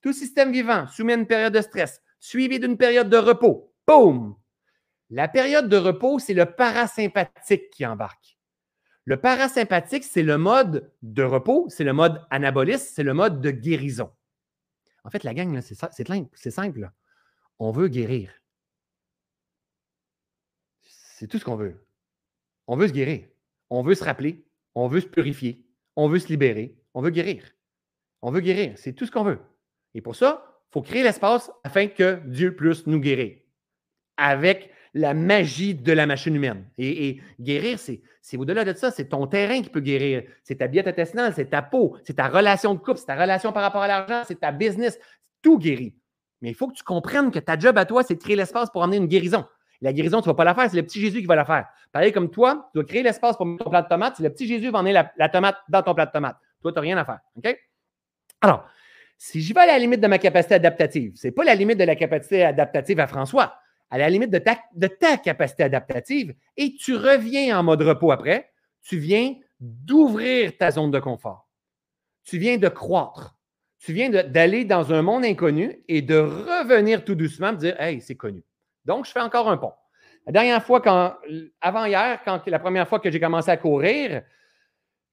Tout 0.03 0.12
système 0.12 0.53
vivant 0.53 0.86
soumet 0.89 1.15
à 1.15 1.16
une 1.16 1.27
période 1.27 1.53
de 1.53 1.61
stress, 1.61 2.03
suivi 2.19 2.59
d'une 2.59 2.77
période 2.77 3.09
de 3.09 3.16
repos. 3.16 3.73
Boum! 3.86 4.36
La 5.11 5.28
période 5.28 5.69
de 5.69 5.77
repos, 5.77 6.19
c'est 6.19 6.35
le 6.35 6.47
parasympathique 6.47 7.70
qui 7.70 7.86
embarque. 7.86 8.39
Le 9.05 9.19
parasympathique, 9.19 10.05
c'est 10.05 10.23
le 10.23 10.36
mode 10.36 10.93
de 11.03 11.23
repos, 11.23 11.66
c'est 11.70 11.85
le 11.85 11.95
mode 11.95 12.23
anaboliste, 12.31 12.95
c'est 12.95 13.03
le 13.03 13.15
mode 13.15 13.40
de 13.40 13.51
guérison. 13.51 14.12
En 15.05 15.11
fait, 15.11 15.24
la 15.24 15.32
gang, 15.32 15.59
c'est 15.62 16.51
simple. 16.51 16.90
On 17.59 17.70
veut 17.70 17.89
guérir. 17.89 18.31
C'est 20.82 21.27
tout 21.27 21.39
ce 21.39 21.45
qu'on 21.45 21.57
veut. 21.57 21.86
On 22.66 22.77
veut 22.77 22.89
se 22.89 22.93
guérir. 22.93 23.27
On 23.70 23.82
veut 23.82 23.95
se 23.95 24.05
rappeler. 24.05 24.45
On 24.74 24.89
veut 24.89 25.01
se 25.01 25.07
purifier. 25.07 25.68
On 26.00 26.08
veut 26.08 26.20
se 26.20 26.28
libérer. 26.28 26.76
On 26.94 27.02
veut 27.02 27.10
guérir. 27.10 27.42
On 28.22 28.30
veut 28.30 28.38
guérir. 28.38 28.74
C'est 28.76 28.92
tout 28.92 29.04
ce 29.04 29.10
qu'on 29.10 29.24
veut. 29.24 29.40
Et 29.94 30.00
pour 30.00 30.14
ça, 30.14 30.44
il 30.70 30.72
faut 30.74 30.82
créer 30.82 31.02
l'espace 31.02 31.50
afin 31.64 31.88
que 31.88 32.20
Dieu 32.24 32.54
puisse 32.54 32.86
nous 32.86 33.00
guérir 33.00 33.36
avec 34.16 34.70
la 34.94 35.12
magie 35.12 35.74
de 35.74 35.92
la 35.92 36.06
machine 36.06 36.36
humaine. 36.36 36.70
Et, 36.78 37.20
guérir, 37.40 37.80
c'est 37.80 38.36
au-delà 38.36 38.64
de 38.64 38.72
ça, 38.74 38.92
c'est 38.92 39.08
ton 39.08 39.26
terrain 39.26 39.60
qui 39.60 39.70
peut 39.70 39.80
guérir. 39.80 40.22
C'est 40.44 40.58
ta 40.58 40.68
biette 40.68 40.86
intestinale, 40.86 41.32
c'est 41.34 41.50
ta 41.50 41.62
peau, 41.62 41.96
c'est 42.04 42.14
ta 42.14 42.28
relation 42.28 42.74
de 42.74 42.78
couple, 42.78 42.98
c'est 42.98 43.06
ta 43.06 43.20
relation 43.20 43.52
par 43.52 43.64
rapport 43.64 43.82
à 43.82 43.88
l'argent, 43.88 44.22
c'est 44.24 44.38
ta 44.38 44.52
business. 44.52 45.00
Tout 45.42 45.58
guérit. 45.58 45.96
Mais 46.42 46.50
il 46.50 46.54
faut 46.54 46.68
que 46.68 46.74
tu 46.74 46.84
comprennes 46.84 47.32
que 47.32 47.40
ta 47.40 47.58
job 47.58 47.76
à 47.76 47.84
toi, 47.84 48.04
c'est 48.04 48.14
de 48.14 48.20
créer 48.20 48.36
l'espace 48.36 48.70
pour 48.70 48.84
amener 48.84 48.98
une 48.98 49.08
guérison. 49.08 49.46
La 49.80 49.92
guérison, 49.92 50.20
tu 50.20 50.28
ne 50.28 50.32
vas 50.32 50.36
pas 50.36 50.44
la 50.44 50.55
faire, 50.55 50.68
c'est 50.70 50.76
le 50.76 50.82
petit 50.82 51.00
Jésus 51.00 51.20
qui 51.20 51.26
va 51.26 51.36
la 51.36 51.44
faire. 51.44 51.66
Pareil 51.92 52.12
comme 52.12 52.30
toi, 52.30 52.68
tu 52.72 52.78
dois 52.78 52.84
créer 52.84 53.02
l'espace 53.02 53.36
pour 53.36 53.46
mettre 53.46 53.64
ton 53.64 53.70
plat 53.70 53.82
de 53.82 53.88
tomate, 53.88 54.14
c'est 54.16 54.22
le 54.22 54.30
petit 54.30 54.46
Jésus 54.46 54.66
qui 54.66 54.70
va 54.70 54.80
emmener 54.80 54.92
la, 54.92 55.28
tomate 55.28 55.56
dans 55.68 55.82
ton 55.82 55.94
plat 55.94 56.06
de 56.06 56.10
tomate. 56.10 56.36
Toi, 56.60 56.72
tu 56.72 56.76
n'as 56.76 56.82
rien 56.82 56.98
à 56.98 57.05
faire. 57.05 57.20
OK? 57.36 57.59
Alors, 58.40 58.66
si 59.16 59.40
j'y 59.40 59.52
vais 59.52 59.60
à 59.60 59.66
la 59.66 59.78
limite 59.78 60.00
de 60.00 60.06
ma 60.06 60.18
capacité 60.18 60.56
adaptative, 60.56 61.12
ce 61.16 61.26
n'est 61.26 61.32
pas 61.32 61.44
la 61.44 61.55
limite 61.55 61.78
de 61.78 61.84
la 61.84 61.96
capacité 61.96 62.44
adaptative 62.44 63.00
à 63.00 63.06
François, 63.06 63.56
à 63.90 63.98
la 63.98 64.10
limite 64.10 64.30
de 64.30 64.38
ta, 64.38 65.16
capacité 65.16 65.62
adaptative, 65.62 66.34
et 66.56 66.74
tu 66.74 66.94
reviens 66.94 67.59
en 67.59 67.62
mode 67.62 67.82
repos 67.82 68.10
après, 68.10 68.50
tu 68.82 68.98
viens 68.98 69.34
d'ouvrir 69.60 70.56
ta 70.56 70.70
zone 70.70 70.90
de 70.90 71.00
confort. 71.00 71.48
Tu 72.24 72.38
viens 72.38 72.59
de 72.59 72.68
croître. 72.68 73.36
Tu 73.78 73.92
viens 73.92 74.10
d'aller 74.10 74.64
dans 74.64 74.92
un 74.92 75.02
monde 75.02 75.24
inconnu 75.24 75.82
et 75.88 76.02
de 76.02 76.16
revenir 76.16 77.05
tout 77.05 77.14
doucement, 77.14 77.52
me 77.52 77.59
dire 77.59 77.80
Hey, 77.80 78.00
c'est 78.00 78.16
connu. 78.16 78.44
Donc, 78.89 79.05
je 79.05 79.12
fais 79.12 79.20
encore 79.20 79.48
un 79.48 79.59
pont. 79.59 79.73
La 80.27 80.32
dernière 80.32 80.62
fois, 80.62 80.81
quand, 80.81 81.15
avant 81.60 81.85
hier, 81.85 82.20
quand 82.24 82.44
la 82.47 82.59
première 82.59 82.89
fois 82.89 82.98
que 82.98 83.10
j'ai 83.10 83.20
commencé 83.20 83.51
à 83.51 83.56
courir, 83.56 84.23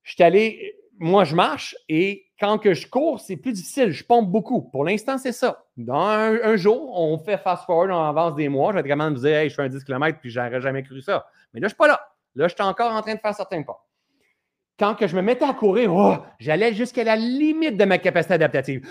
je 0.01 0.13
suis 0.13 0.23
allé, 0.23 0.75
moi, 0.97 1.25
je 1.25 1.35
marche 1.35 1.75
et 1.89 2.25
quand 2.39 2.57
que 2.57 2.73
je 2.73 2.87
cours, 2.87 3.19
c'est 3.19 3.35
plus 3.35 3.51
difficile. 3.51 3.91
Je 3.91 4.03
pompe 4.03 4.31
beaucoup. 4.31 4.61
Pour 4.61 4.85
l'instant, 4.85 5.17
c'est 5.17 5.33
ça. 5.33 5.65
Dans 5.77 6.07
un, 6.07 6.55
jour, 6.55 6.97
on 6.97 7.17
fait 7.17 7.37
fast-forward, 7.37 7.91
on 7.91 8.01
avance 8.01 8.35
des 8.35 8.49
mois. 8.49 8.71
Je 8.71 8.75
vais 8.75 8.79
être 8.79 8.87
capable 8.87 9.13
de 9.13 9.19
me 9.19 9.21
dire, 9.21 9.37
hey, 9.37 9.49
je 9.49 9.55
fais 9.55 9.63
un 9.63 9.69
10 9.69 9.83
km 9.83 10.19
puis 10.19 10.29
j'aurais 10.29 10.61
jamais 10.61 10.83
cru 10.83 11.01
ça. 11.01 11.27
Mais 11.53 11.59
là, 11.59 11.67
je 11.67 11.73
ne 11.73 11.75
suis 11.75 11.77
pas 11.77 11.87
là. 11.87 11.99
Là, 12.35 12.47
je 12.47 12.53
suis 12.53 12.63
encore 12.63 12.93
en 12.93 13.01
train 13.01 13.15
de 13.15 13.19
faire 13.19 13.35
certains 13.35 13.63
pas 13.63 13.85
quand 14.77 14.95
que 14.95 15.07
je 15.07 15.15
me 15.15 15.21
mettais 15.21 15.45
à 15.45 15.53
courir, 15.53 15.93
oh, 15.93 16.17
j'allais 16.39 16.73
jusqu'à 16.73 17.03
la 17.03 17.15
limite 17.15 17.77
de 17.77 17.85
ma 17.85 17.97
capacité 17.97 18.33
adaptative. 18.33 18.85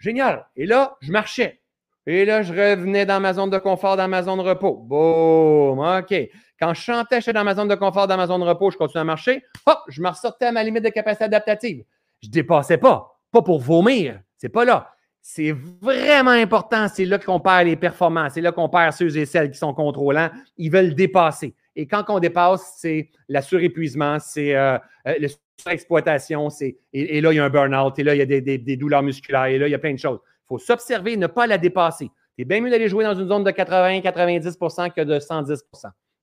Génial. 0.00 0.46
Et 0.56 0.66
là, 0.66 0.96
je 1.00 1.12
marchais. 1.12 1.60
Et 2.06 2.24
là, 2.24 2.42
je 2.42 2.52
revenais 2.52 3.06
dans 3.06 3.20
ma 3.20 3.34
zone 3.34 3.50
de 3.50 3.58
confort, 3.58 3.96
dans 3.96 4.08
ma 4.08 4.22
zone 4.22 4.38
de 4.38 4.42
repos. 4.42 4.76
Boum, 4.76 5.78
OK. 5.78 6.14
Quand 6.58 6.74
je 6.74 6.80
chantais, 6.80 7.20
j'étais 7.20 7.34
dans 7.34 7.44
ma 7.44 7.54
zone 7.54 7.68
de 7.68 7.74
confort, 7.74 8.06
dans 8.06 8.16
ma 8.16 8.26
zone 8.26 8.40
de 8.40 8.46
repos, 8.46 8.70
je 8.70 8.76
continuais 8.76 9.02
à 9.02 9.04
marcher. 9.04 9.44
Hop, 9.66 9.78
je 9.88 10.02
me 10.02 10.08
ressortais 10.08 10.46
à 10.46 10.52
ma 10.52 10.64
limite 10.64 10.82
de 10.82 10.88
capacité 10.88 11.24
adaptative. 11.24 11.84
Je 12.22 12.28
ne 12.28 12.32
dépassais 12.32 12.78
pas. 12.78 13.18
Pas 13.30 13.42
pour 13.42 13.60
vomir. 13.60 14.20
C'est 14.36 14.48
pas 14.48 14.64
là. 14.64 14.90
C'est 15.22 15.52
vraiment 15.52 16.30
important. 16.30 16.88
C'est 16.88 17.04
là 17.04 17.18
qu'on 17.18 17.40
perd 17.40 17.66
les 17.66 17.76
performances. 17.76 18.32
C'est 18.34 18.40
là 18.40 18.52
qu'on 18.52 18.68
perd 18.70 18.94
ceux 18.94 19.16
et 19.16 19.26
celles 19.26 19.50
qui 19.50 19.58
sont 19.58 19.74
contrôlants. 19.74 20.30
Ils 20.56 20.70
veulent 20.70 20.94
dépasser. 20.94 21.54
Et 21.76 21.86
quand 21.86 22.04
on 22.08 22.18
dépasse, 22.18 22.76
c'est 22.78 23.10
la 23.28 23.42
surépuisement, 23.42 24.18
c'est 24.18 24.54
euh, 24.56 24.78
euh, 25.06 25.28
surexploitation, 25.60 26.48
et, 26.92 27.20
là, 27.20 27.32
il 27.32 27.36
y 27.36 27.38
a 27.38 27.44
un 27.44 27.50
burn-out, 27.50 27.98
et 27.98 28.02
là, 28.02 28.14
il 28.14 28.18
y 28.18 28.22
a 28.22 28.40
des, 28.40 28.76
douleurs 28.76 29.02
musculaires, 29.02 29.46
et 29.46 29.58
là, 29.58 29.68
il 29.68 29.70
y 29.70 29.74
a 29.74 29.78
plein 29.78 29.94
de 29.94 29.98
choses. 29.98 30.20
Il 30.24 30.46
faut 30.48 30.58
s'observer, 30.58 31.16
ne 31.16 31.26
pas 31.26 31.46
la 31.46 31.58
dépasser. 31.58 32.10
C'est 32.38 32.44
bien 32.44 32.60
mieux 32.60 32.70
d'aller 32.70 32.88
jouer 32.88 33.04
dans 33.04 33.14
une 33.14 33.28
zone 33.28 33.44
de 33.44 33.50
80-90% 33.50 34.92
que 34.92 35.02
de 35.02 35.18
110 35.18 35.62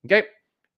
OK? 0.04 0.24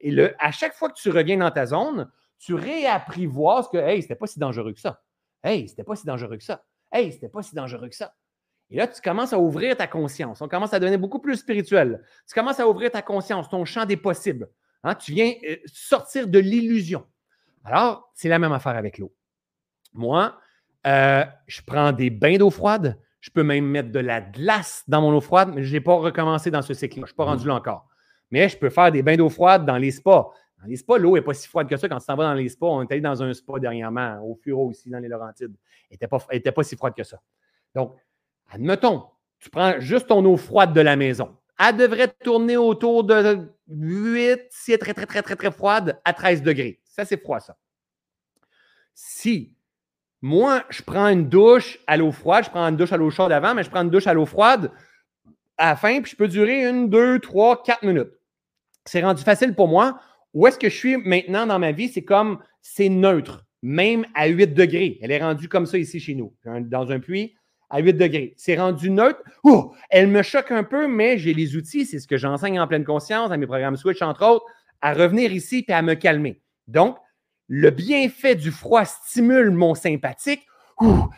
Et 0.00 0.10
le, 0.10 0.34
à 0.38 0.50
chaque 0.50 0.74
fois 0.74 0.90
que 0.90 0.98
tu 1.00 1.10
reviens 1.10 1.38
dans 1.38 1.50
ta 1.50 1.66
zone, 1.66 2.10
tu 2.38 2.54
réapprivoises 2.54 3.68
que, 3.68 3.76
hey, 3.76 4.02
c'était 4.02 4.14
pas 4.14 4.26
si 4.26 4.38
dangereux 4.38 4.72
que 4.72 4.80
ça. 4.80 5.02
Hey, 5.42 5.68
c'était 5.68 5.84
pas 5.84 5.96
si 5.96 6.06
dangereux 6.06 6.36
que 6.36 6.44
ça. 6.44 6.64
Hey, 6.92 7.12
c'était 7.12 7.28
pas 7.28 7.42
si 7.42 7.54
dangereux 7.54 7.88
que 7.88 7.96
ça. 7.96 8.14
Et 8.70 8.76
là, 8.76 8.86
tu 8.86 9.00
commences 9.00 9.32
à 9.32 9.38
ouvrir 9.38 9.76
ta 9.76 9.86
conscience. 9.86 10.40
On 10.40 10.48
commence 10.48 10.72
à 10.72 10.78
devenir 10.78 10.98
beaucoup 10.98 11.18
plus 11.18 11.36
spirituel. 11.36 12.02
Tu 12.28 12.34
commences 12.34 12.60
à 12.60 12.68
ouvrir 12.68 12.90
ta 12.90 13.02
conscience, 13.02 13.48
ton 13.48 13.64
champ 13.64 13.84
des 13.84 13.96
possibles. 13.96 14.48
Hein, 14.82 14.94
tu 14.94 15.12
viens 15.12 15.32
euh, 15.48 15.56
sortir 15.66 16.28
de 16.28 16.38
l'illusion. 16.38 17.04
Alors, 17.64 18.10
c'est 18.14 18.28
la 18.28 18.38
même 18.38 18.52
affaire 18.52 18.76
avec 18.76 18.98
l'eau. 18.98 19.12
Moi, 19.92 20.36
euh, 20.86 21.24
je 21.46 21.60
prends 21.66 21.92
des 21.92 22.10
bains 22.10 22.36
d'eau 22.36 22.50
froide. 22.50 22.98
Je 23.20 23.30
peux 23.30 23.42
même 23.42 23.66
mettre 23.66 23.90
de 23.90 23.98
la 23.98 24.20
glace 24.20 24.82
dans 24.88 25.02
mon 25.02 25.14
eau 25.14 25.20
froide, 25.20 25.50
mais 25.54 25.62
je 25.62 25.72
n'ai 25.72 25.80
pas 25.80 25.94
recommencé 25.94 26.50
dans 26.50 26.62
ce 26.62 26.72
cycle 26.72 26.96
Je 26.96 27.00
ne 27.00 27.06
suis 27.06 27.14
pas 27.14 27.24
rendu 27.24 27.46
là 27.46 27.54
encore. 27.54 27.86
Mais 28.30 28.48
je 28.48 28.56
peux 28.56 28.70
faire 28.70 28.90
des 28.90 29.02
bains 29.02 29.16
d'eau 29.16 29.28
froide 29.28 29.66
dans 29.66 29.76
les 29.76 29.90
spas. 29.90 30.32
Dans 30.60 30.66
les 30.66 30.76
spas, 30.76 30.98
l'eau 30.98 31.14
n'est 31.14 31.22
pas 31.22 31.34
si 31.34 31.48
froide 31.48 31.68
que 31.68 31.76
ça. 31.76 31.88
Quand 31.88 31.98
tu 31.98 32.06
t'en 32.06 32.16
vas 32.16 32.24
dans 32.24 32.34
les 32.34 32.48
spas, 32.48 32.66
on 32.66 32.82
est 32.82 32.92
allé 32.92 33.00
dans 33.00 33.22
un 33.22 33.32
spa 33.34 33.58
dernièrement, 33.58 34.20
au 34.22 34.34
Furo 34.36 34.70
ici, 34.70 34.88
dans 34.88 34.98
les 34.98 35.08
Laurentides. 35.08 35.54
Elle 35.90 35.94
n'était 35.94 36.06
pas, 36.06 36.18
pas 36.18 36.62
si 36.62 36.76
froide 36.76 36.94
que 36.96 37.04
ça. 37.04 37.20
Donc, 37.74 37.94
admettons, 38.50 39.04
tu 39.38 39.50
prends 39.50 39.80
juste 39.80 40.06
ton 40.06 40.24
eau 40.24 40.36
froide 40.36 40.72
de 40.72 40.80
la 40.80 40.96
maison. 40.96 41.36
Elle 41.58 41.76
devrait 41.76 42.08
tourner 42.08 42.56
autour 42.56 43.04
de 43.04 43.50
8, 43.70 44.48
si 44.50 44.72
elle 44.72 44.78
très, 44.78 44.94
très, 44.94 45.06
très, 45.06 45.22
très, 45.22 45.36
très 45.36 45.50
froide, 45.50 46.00
à 46.04 46.12
13 46.12 46.42
degrés. 46.42 46.80
Ça, 46.84 47.04
c'est 47.04 47.20
froid, 47.20 47.40
ça. 47.40 47.56
Si 48.94 49.56
moi, 50.22 50.64
je 50.68 50.82
prends 50.82 51.08
une 51.08 51.28
douche 51.28 51.78
à 51.86 51.96
l'eau 51.96 52.12
froide, 52.12 52.44
je 52.44 52.50
prends 52.50 52.66
une 52.68 52.76
douche 52.76 52.92
à 52.92 52.98
l'eau 52.98 53.10
chaude 53.10 53.32
avant, 53.32 53.54
mais 53.54 53.62
je 53.62 53.70
prends 53.70 53.82
une 53.82 53.90
douche 53.90 54.06
à 54.06 54.12
l'eau 54.12 54.26
froide 54.26 54.70
à 55.56 55.70
la 55.70 55.76
fin, 55.76 56.00
puis 56.00 56.12
je 56.12 56.16
peux 56.16 56.28
durer 56.28 56.66
une, 56.66 56.88
deux, 56.88 57.18
trois, 57.18 57.62
quatre 57.62 57.82
minutes. 57.82 58.12
C'est 58.84 59.02
rendu 59.02 59.22
facile 59.22 59.54
pour 59.54 59.68
moi. 59.68 60.00
Où 60.32 60.46
est-ce 60.46 60.58
que 60.58 60.68
je 60.68 60.76
suis 60.76 60.96
maintenant 60.96 61.46
dans 61.46 61.58
ma 61.58 61.72
vie? 61.72 61.88
C'est 61.88 62.04
comme, 62.04 62.38
c'est 62.62 62.88
neutre, 62.88 63.44
même 63.62 64.06
à 64.14 64.26
8 64.26 64.54
degrés. 64.54 64.98
Elle 65.02 65.10
est 65.10 65.22
rendue 65.22 65.48
comme 65.48 65.66
ça 65.66 65.76
ici 65.78 66.00
chez 66.00 66.14
nous, 66.14 66.34
dans 66.44 66.90
un 66.90 67.00
puits 67.00 67.34
à 67.70 67.80
8 67.80 67.94
degrés. 67.94 68.34
C'est 68.36 68.56
rendu 68.56 68.90
neutre. 68.90 69.20
elle 69.88 70.08
me 70.08 70.22
choque 70.22 70.50
un 70.50 70.64
peu, 70.64 70.88
mais 70.88 71.18
j'ai 71.18 71.32
les 71.32 71.56
outils, 71.56 71.86
c'est 71.86 72.00
ce 72.00 72.08
que 72.08 72.16
j'enseigne 72.16 72.60
en 72.60 72.66
pleine 72.66 72.84
conscience 72.84 73.30
à 73.30 73.36
mes 73.36 73.46
programmes 73.46 73.76
Switch, 73.76 74.02
entre 74.02 74.26
autres, 74.26 74.44
à 74.82 74.92
revenir 74.92 75.32
ici 75.32 75.64
et 75.66 75.72
à 75.72 75.82
me 75.82 75.94
calmer. 75.94 76.40
Donc, 76.68 76.96
le 77.48 77.70
bienfait 77.70 78.34
du 78.34 78.50
froid 78.50 78.84
stimule 78.84 79.50
mon 79.50 79.74
sympathique. 79.74 80.46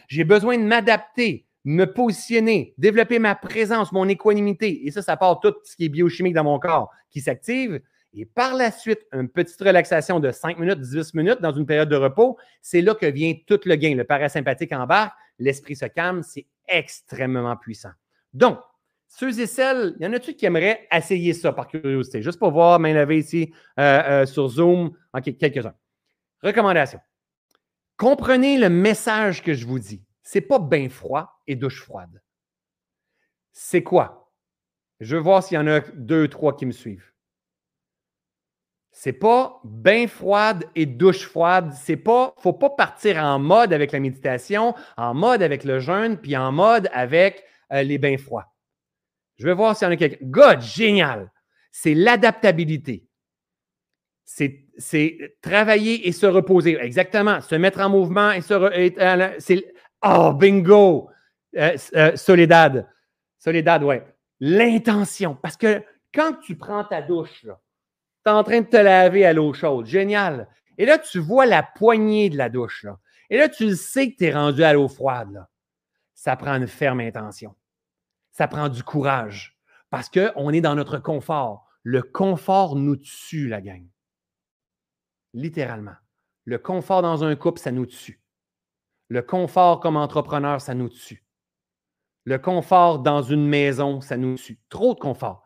J'ai 0.09 0.24
besoin 0.24 0.59
de 0.59 0.65
m'adapter, 0.65 1.47
me 1.65 1.85
positionner, 1.85 2.74
développer 2.79 3.19
ma 3.19 3.35
présence, 3.35 3.93
mon 3.93 4.09
équanimité. 4.09 4.87
Et 4.87 4.91
ça, 4.91 5.03
ça 5.03 5.16
part 5.16 5.41
tout 5.41 5.55
ce 5.65 5.77
qui 5.77 5.85
est 5.85 5.89
biochimique 5.89 6.35
dans 6.35 6.45
mon 6.45 6.59
corps 6.59 6.91
qui 7.11 7.20
s'active. 7.20 7.81
Et 8.15 8.27
par 8.27 8.55
la 8.55 8.70
suite, 8.70 9.01
une 9.12 9.29
petite 9.29 9.61
relaxation 9.61 10.20
de 10.20 10.31
5 10.31 10.59
minutes, 10.59 10.81
10 10.81 11.15
minutes 11.15 11.41
dans 11.41 11.53
une 11.53 11.65
période 11.65 11.89
de 11.89 11.97
repos, 11.97 12.37
c'est 12.61 12.83
là 12.83 12.95
que 12.95 13.07
vient 13.07 13.35
tout 13.47 13.61
le 13.65 13.77
gain. 13.77 13.95
Le 13.95 14.05
parasympathique 14.05 14.73
embarque 14.73 15.15
l'esprit 15.38 15.76
se 15.76 15.86
calme, 15.86 16.22
c'est 16.22 16.46
extrêmement 16.68 17.56
puissant. 17.56 17.92
Donc, 18.32 18.59
ceux 19.09 19.40
et 19.40 19.46
celles, 19.46 19.94
il 19.98 20.04
y 20.04 20.09
en 20.09 20.12
a-tu 20.14 20.34
qui 20.34 20.46
aimeraient 20.46 20.88
essayer 20.90 21.34
ça 21.34 21.52
par 21.52 21.68
curiosité? 21.68 22.22
Juste 22.22 22.38
pour 22.38 22.50
voir, 22.50 22.80
main 22.80 22.94
levée 22.94 23.18
ici 23.18 23.52
euh, 23.78 24.02
euh, 24.22 24.26
sur 24.26 24.48
Zoom, 24.48 24.96
en 25.12 25.20
quelques-uns. 25.20 25.74
Recommandation. 26.42 26.98
Comprenez 27.98 28.59
le 28.59 28.70
message 28.70 29.42
que 29.42 29.52
je 29.52 29.66
vous 29.66 29.78
dis. 29.78 30.02
Ce 30.22 30.38
n'est 30.38 30.42
pas 30.42 30.59
bain 30.59 30.88
froid 30.88 31.42
et 31.46 31.56
douche 31.56 31.82
froide. 31.82 32.22
C'est 33.52 33.82
quoi? 33.82 34.32
Je 35.00 35.16
veux 35.16 35.22
voir 35.22 35.42
s'il 35.42 35.56
y 35.56 35.59
en 35.59 35.66
a 35.66 35.80
deux, 35.80 36.28
trois 36.28 36.56
qui 36.56 36.64
me 36.64 36.72
suivent. 36.72 37.11
C'est 38.93 39.14
pas 39.14 39.59
bain 39.64 40.06
froide 40.06 40.64
et 40.77 40.85
douche 40.85 41.27
froide. 41.27 41.73
C'est 41.73 41.97
pas, 41.97 42.35
faut 42.39 42.52
pas 42.52 42.70
partir 42.70 43.16
en 43.16 43.39
mode 43.39 43.73
avec 43.73 43.90
la 43.90 44.01
méditation, 44.01 44.74
en 44.98 45.14
mode 45.14 45.43
avec 45.43 45.64
le 45.64 45.81
jeûne, 45.81 46.19
puis 46.19 46.36
en 46.36 46.52
mode 46.52 46.90
avec 46.93 47.43
euh, 47.73 47.82
les 47.82 47.97
bains 47.97 48.19
froids. 48.19 48.52
Je 49.39 49.47
vais 49.47 49.55
voir 49.55 49.77
s'il 49.77 49.86
y 49.86 49.89
en 49.89 49.93
a 49.94 49.97
quelqu'un. 49.97 50.19
God, 50.23 50.60
génial! 50.60 51.32
C'est 51.70 51.94
l'adaptabilité. 51.94 53.09
C'est 54.24 55.19
travailler 55.40 56.06
et 56.06 56.12
se 56.12 56.27
reposer. 56.27 56.78
Exactement. 56.81 57.40
Se 57.40 57.55
mettre 57.55 57.81
en 57.81 57.89
mouvement 57.89 58.32
et 58.32 58.43
se. 58.43 58.52
Euh, 58.52 59.35
c'est 59.39 59.64
oh, 60.05 60.32
bingo! 60.35 61.09
Euh, 61.56 61.77
Soledad. 62.14 62.89
Soledad, 63.39 63.82
ouais. 63.85 64.05
L'intention. 64.39 65.36
Parce 65.40 65.56
que 65.56 65.82
quand 66.14 66.35
tu 66.43 66.56
prends 66.56 66.85
ta 66.85 67.01
douche, 67.01 67.47
tu 68.24 68.31
es 68.31 68.35
en 68.35 68.44
train 68.44 68.61
de 68.61 68.66
te 68.66 68.77
laver 68.77 69.24
à 69.24 69.32
l'eau 69.32 69.53
chaude. 69.53 69.86
Génial. 69.86 70.49
Et 70.78 70.86
là, 70.86 70.99
tu 70.99 71.19
vois 71.19 71.47
la 71.47 71.62
poignée 71.62 72.31
de 72.31 72.36
la 72.36 72.49
douche. 72.49 72.86
Et 73.31 73.36
là, 73.36 73.49
tu 73.49 73.74
sais 73.77 74.12
que 74.12 74.16
tu 74.16 74.24
es 74.24 74.32
rendu 74.32 74.62
à 74.62 74.73
l'eau 74.73 74.89
froide. 74.89 75.47
Ça 76.15 76.36
prend 76.36 76.55
une 76.55 76.69
ferme 76.69 77.01
intention. 77.01 77.55
Ça 78.31 78.49
prend 78.49 78.69
du 78.69 78.82
courage. 78.82 79.59
Parce 79.90 80.09
qu'on 80.09 80.51
est 80.51 80.61
dans 80.61 80.74
notre 80.74 80.99
confort. 80.99 81.66
Le 81.82 82.03
confort 82.03 82.77
nous 82.77 82.97
tue, 82.97 83.49
la 83.49 83.61
gang. 83.61 83.86
Littéralement. 85.35 85.97
Le 86.44 86.59
confort 86.59 87.03
dans 87.03 87.24
un 87.24 87.36
couple, 87.36 87.61
ça 87.61 87.73
nous 87.73 87.86
tue. 87.86 88.23
Le 89.09 89.23
confort 89.23 89.81
comme 89.81 89.97
entrepreneur, 89.97 90.61
ça 90.61 90.74
nous 90.74 90.89
tue. 90.89 91.24
Le 92.24 92.39
confort 92.39 93.01
dans 93.01 93.23
une 93.23 93.47
maison, 93.47 94.01
ça 94.01 94.16
nous 94.16 94.36
tue. 94.36 94.61
Trop 94.69 94.94
de 94.94 95.01
confort 95.01 95.44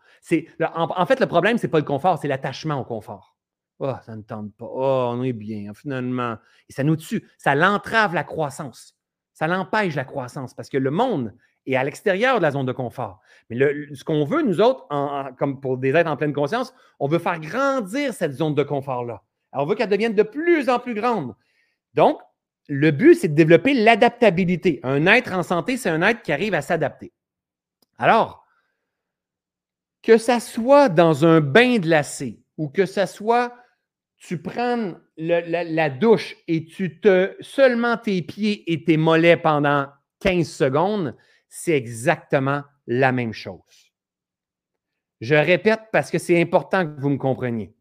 en, 0.61 1.07
fait, 1.07 1.21
le 1.21 1.27
problème, 1.27 1.59
ce 1.59 1.67
n'est 1.67 1.71
pas 1.71 1.79
le 1.79 1.85
confort, 1.85 2.19
c'est 2.19 2.29
l'attachement 2.29 2.81
au 2.81 2.85
confort. 2.85 3.37
Oh, 3.79 3.93
ça 4.05 4.17
ne 4.17 4.23
tente 4.23 4.55
pas. 4.55 4.67
Oh, 4.69 5.11
on 5.13 5.23
est 5.23 5.33
bien, 5.33 5.73
finalement. 5.75 6.37
Et 6.69 6.73
ça 6.73 6.83
nous 6.83 6.97
tue. 6.97 7.29
Ça 7.37 7.55
l'entrave 7.55 8.15
la 8.15 8.25
croissance. 8.25 8.97
Ça 9.35 9.47
l'empêche 9.47 9.95
la 9.95 10.05
croissance 10.05 10.55
parce 10.55 10.71
que 10.71 10.79
le 10.79 10.91
monde 10.91 11.35
est 11.67 11.77
à 11.77 11.85
l'extérieur 11.85 12.39
de 12.39 12.43
la 12.43 12.53
zone 12.53 12.65
de 12.65 12.73
confort. 12.73 13.21
Mais 13.51 13.59
ce 13.95 14.03
qu'on 14.03 14.25
veut, 14.25 14.43
nous 14.43 14.61
autres, 14.61 14.87
comme 15.39 15.61
pour 15.61 15.77
des 15.77 15.95
êtres 15.95 16.11
en 16.11 16.17
pleine 16.17 16.33
conscience, 16.33 16.75
on 16.99 17.07
veut 17.07 17.19
faire 17.19 17.39
grandir 17.39 18.15
cette 18.15 18.33
zone 18.33 18.55
de 18.55 18.63
confort-là. 18.63 19.23
On 19.53 19.67
veut 19.67 19.75
qu'elle 19.75 19.91
devienne 19.91 20.15
de 20.15 20.23
plus 20.23 20.71
en 20.71 20.79
plus 20.79 20.95
grande. 20.95 21.35
Donc, 21.95 22.19
le 22.69 22.91
but, 22.91 23.15
c'est 23.15 23.29
de 23.29 23.35
développer 23.35 23.75
l'adaptabilité. 23.75 24.81
Un 24.83 25.07
être 25.07 25.33
en 25.33 25.43
santé, 25.43 25.77
c'est 25.77 25.91
un 25.91 26.03
être 26.03 26.23
qui 26.23 26.33
arrive 26.33 26.55
à 26.55 26.63
s'adapter. 26.63 27.13
Alors, 27.99 28.46
que 30.07 30.19
ça 30.19 30.39
soit 30.39 30.89
dans 30.89 31.27
un 31.27 31.41
bain 31.41 31.79
glacé 31.79 32.41
ou 32.57 32.69
que 32.69 32.87
ça 32.87 33.09
soit 33.09 33.53
tu 34.19 34.41
prends 34.41 34.95
la, 35.17 35.65
la 35.65 35.91
douche 35.91 36.37
et 36.47 36.65
tu 36.65 37.01
te 37.01 37.35
seulement 37.41 37.97
tes 37.97 38.23
pieds 38.23 38.73
et 38.73 38.85
tes 38.85 38.97
mollets 38.97 39.37
pendant 39.37 39.89
15 40.21 40.49
secondes, 40.49 41.17
c'est 41.49 41.77
exactement 41.77 42.63
la 42.87 43.11
même 43.11 43.33
chose. 43.33 43.93
Je 45.21 45.35
répète 45.35 45.81
parce 45.91 46.13
que 46.13 46.19
c'est 46.19 46.41
important 46.41 46.87
que 46.87 47.01
vous 47.01 47.11
me 47.11 47.19
compreniez. 47.19 47.75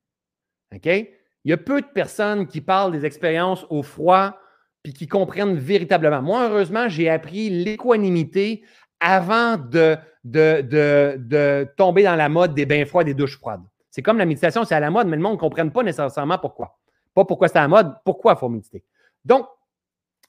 OK? 0.74 0.88
Il 0.88 1.52
y 1.52 1.54
a 1.54 1.58
peu 1.58 1.80
de 1.80 1.88
personnes 1.88 2.48
qui 2.48 2.60
parlent 2.60 2.92
des 2.92 3.06
expériences 3.06 3.68
au 3.70 3.84
froid 3.84 4.36
puis 4.82 4.94
qui 4.94 5.08
comprennent 5.08 5.58
véritablement. 5.58 6.24
Moi, 6.24 6.50
heureusement, 6.50 6.90
j'ai 6.90 7.08
appris 7.08 7.50
l'équanimité 7.50 8.64
avant 9.00 9.58
de, 9.58 9.98
tomber 11.78 12.04
dans 12.04 12.16
la 12.16 12.30
mode 12.30 12.54
des 12.54 12.66
bains 12.66 12.86
froids, 12.86 13.04
des 13.04 13.14
douches 13.14 13.38
froides. 13.38 13.64
C'est 13.92 14.02
comme 14.02 14.18
la 14.18 14.26
méditation, 14.26 14.66
c'est 14.66 14.76
à 14.76 14.80
la 14.80 14.90
mode, 14.90 15.08
mais 15.08 15.16
le 15.16 15.22
monde 15.22 15.34
ne 15.34 15.40
comprenne 15.40 15.72
pas 15.72 15.84
nécessairement 15.84 16.38
pourquoi. 16.38 16.78
Pas 17.14 17.24
pourquoi 17.26 17.48
c'est 17.48 17.58
à 17.58 17.62
la 17.62 17.68
mode, 17.68 17.94
pourquoi 18.04 18.34
il 18.34 18.40
faut 18.40 18.50
méditer. 18.50 18.84
Donc, 19.24 19.48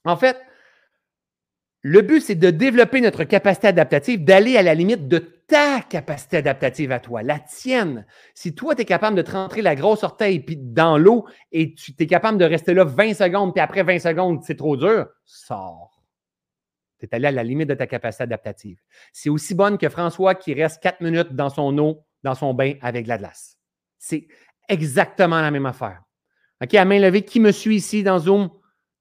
en 0.05 0.17
fait, 0.17 0.37
le 1.83 2.01
but, 2.01 2.21
c'est 2.21 2.35
de 2.35 2.51
développer 2.51 3.01
notre 3.01 3.25
capacité 3.25 3.69
adaptative, 3.69 4.25
d'aller 4.25 4.57
à 4.57 4.63
la 4.63 4.75
limite 4.75 5.09
de 5.09 5.19
ta 5.19 5.81
capacité 5.81 6.39
adaptative 6.39 6.91
à 6.91 6.99
toi, 6.99 7.23
la 7.23 7.39
tienne. 7.39 8.07
Si 8.35 8.55
toi, 8.55 8.75
tu 8.75 8.83
es 8.83 8.85
capable 8.85 9.17
de 9.17 9.23
te 9.23 9.31
rentrer 9.31 9.63
la 9.63 9.77
grosse 9.77 10.03
orteille 10.03 10.41
puis 10.41 10.57
dans 10.57 10.99
l'eau 10.99 11.27
et 11.53 11.75
tu 11.75 11.93
es 11.99 12.07
capable 12.07 12.39
de 12.39 12.45
rester 12.45 12.75
là 12.75 12.85
20 12.85 13.15
secondes, 13.15 13.55
puis 13.55 13.61
après 13.61 13.85
20 13.85 14.01
secondes, 14.01 14.43
c'est 14.43 14.57
trop 14.57 14.77
dur, 14.77 15.07
sors. 15.25 15.96
Tu 17.07 17.13
es 17.13 17.17
allé 17.17 17.29
à 17.29 17.33
la 17.33 17.45
limite 17.45 17.69
de 17.69 17.75
ta 17.75 17.87
capacité 17.87 18.25
adaptative. 18.25 18.81
C'est 19.13 19.29
aussi 19.29 19.55
bonne 19.55 19.79
que 19.79 19.89
François 19.89 20.35
qui 20.35 20.55
reste 20.55 20.83
4 20.83 21.01
minutes 21.01 21.35
dans 21.35 21.51
son 21.51 21.77
eau, 21.79 22.05
dans 22.23 22.35
son 22.35 22.55
bain 22.55 22.75
avec 22.81 23.05
de 23.05 23.09
la 23.09 23.19
glace. 23.19 23.59
C'est 23.99 24.29
exactement 24.69 25.41
la 25.41 25.51
même 25.51 25.67
affaire. 25.67 26.03
OK, 26.63 26.75
à 26.75 26.85
main 26.85 26.99
levée, 26.99 27.23
qui 27.23 27.41
me 27.41 27.53
suit 27.53 27.77
ici 27.77 28.03
dans 28.03 28.19
Zoom? 28.19 28.51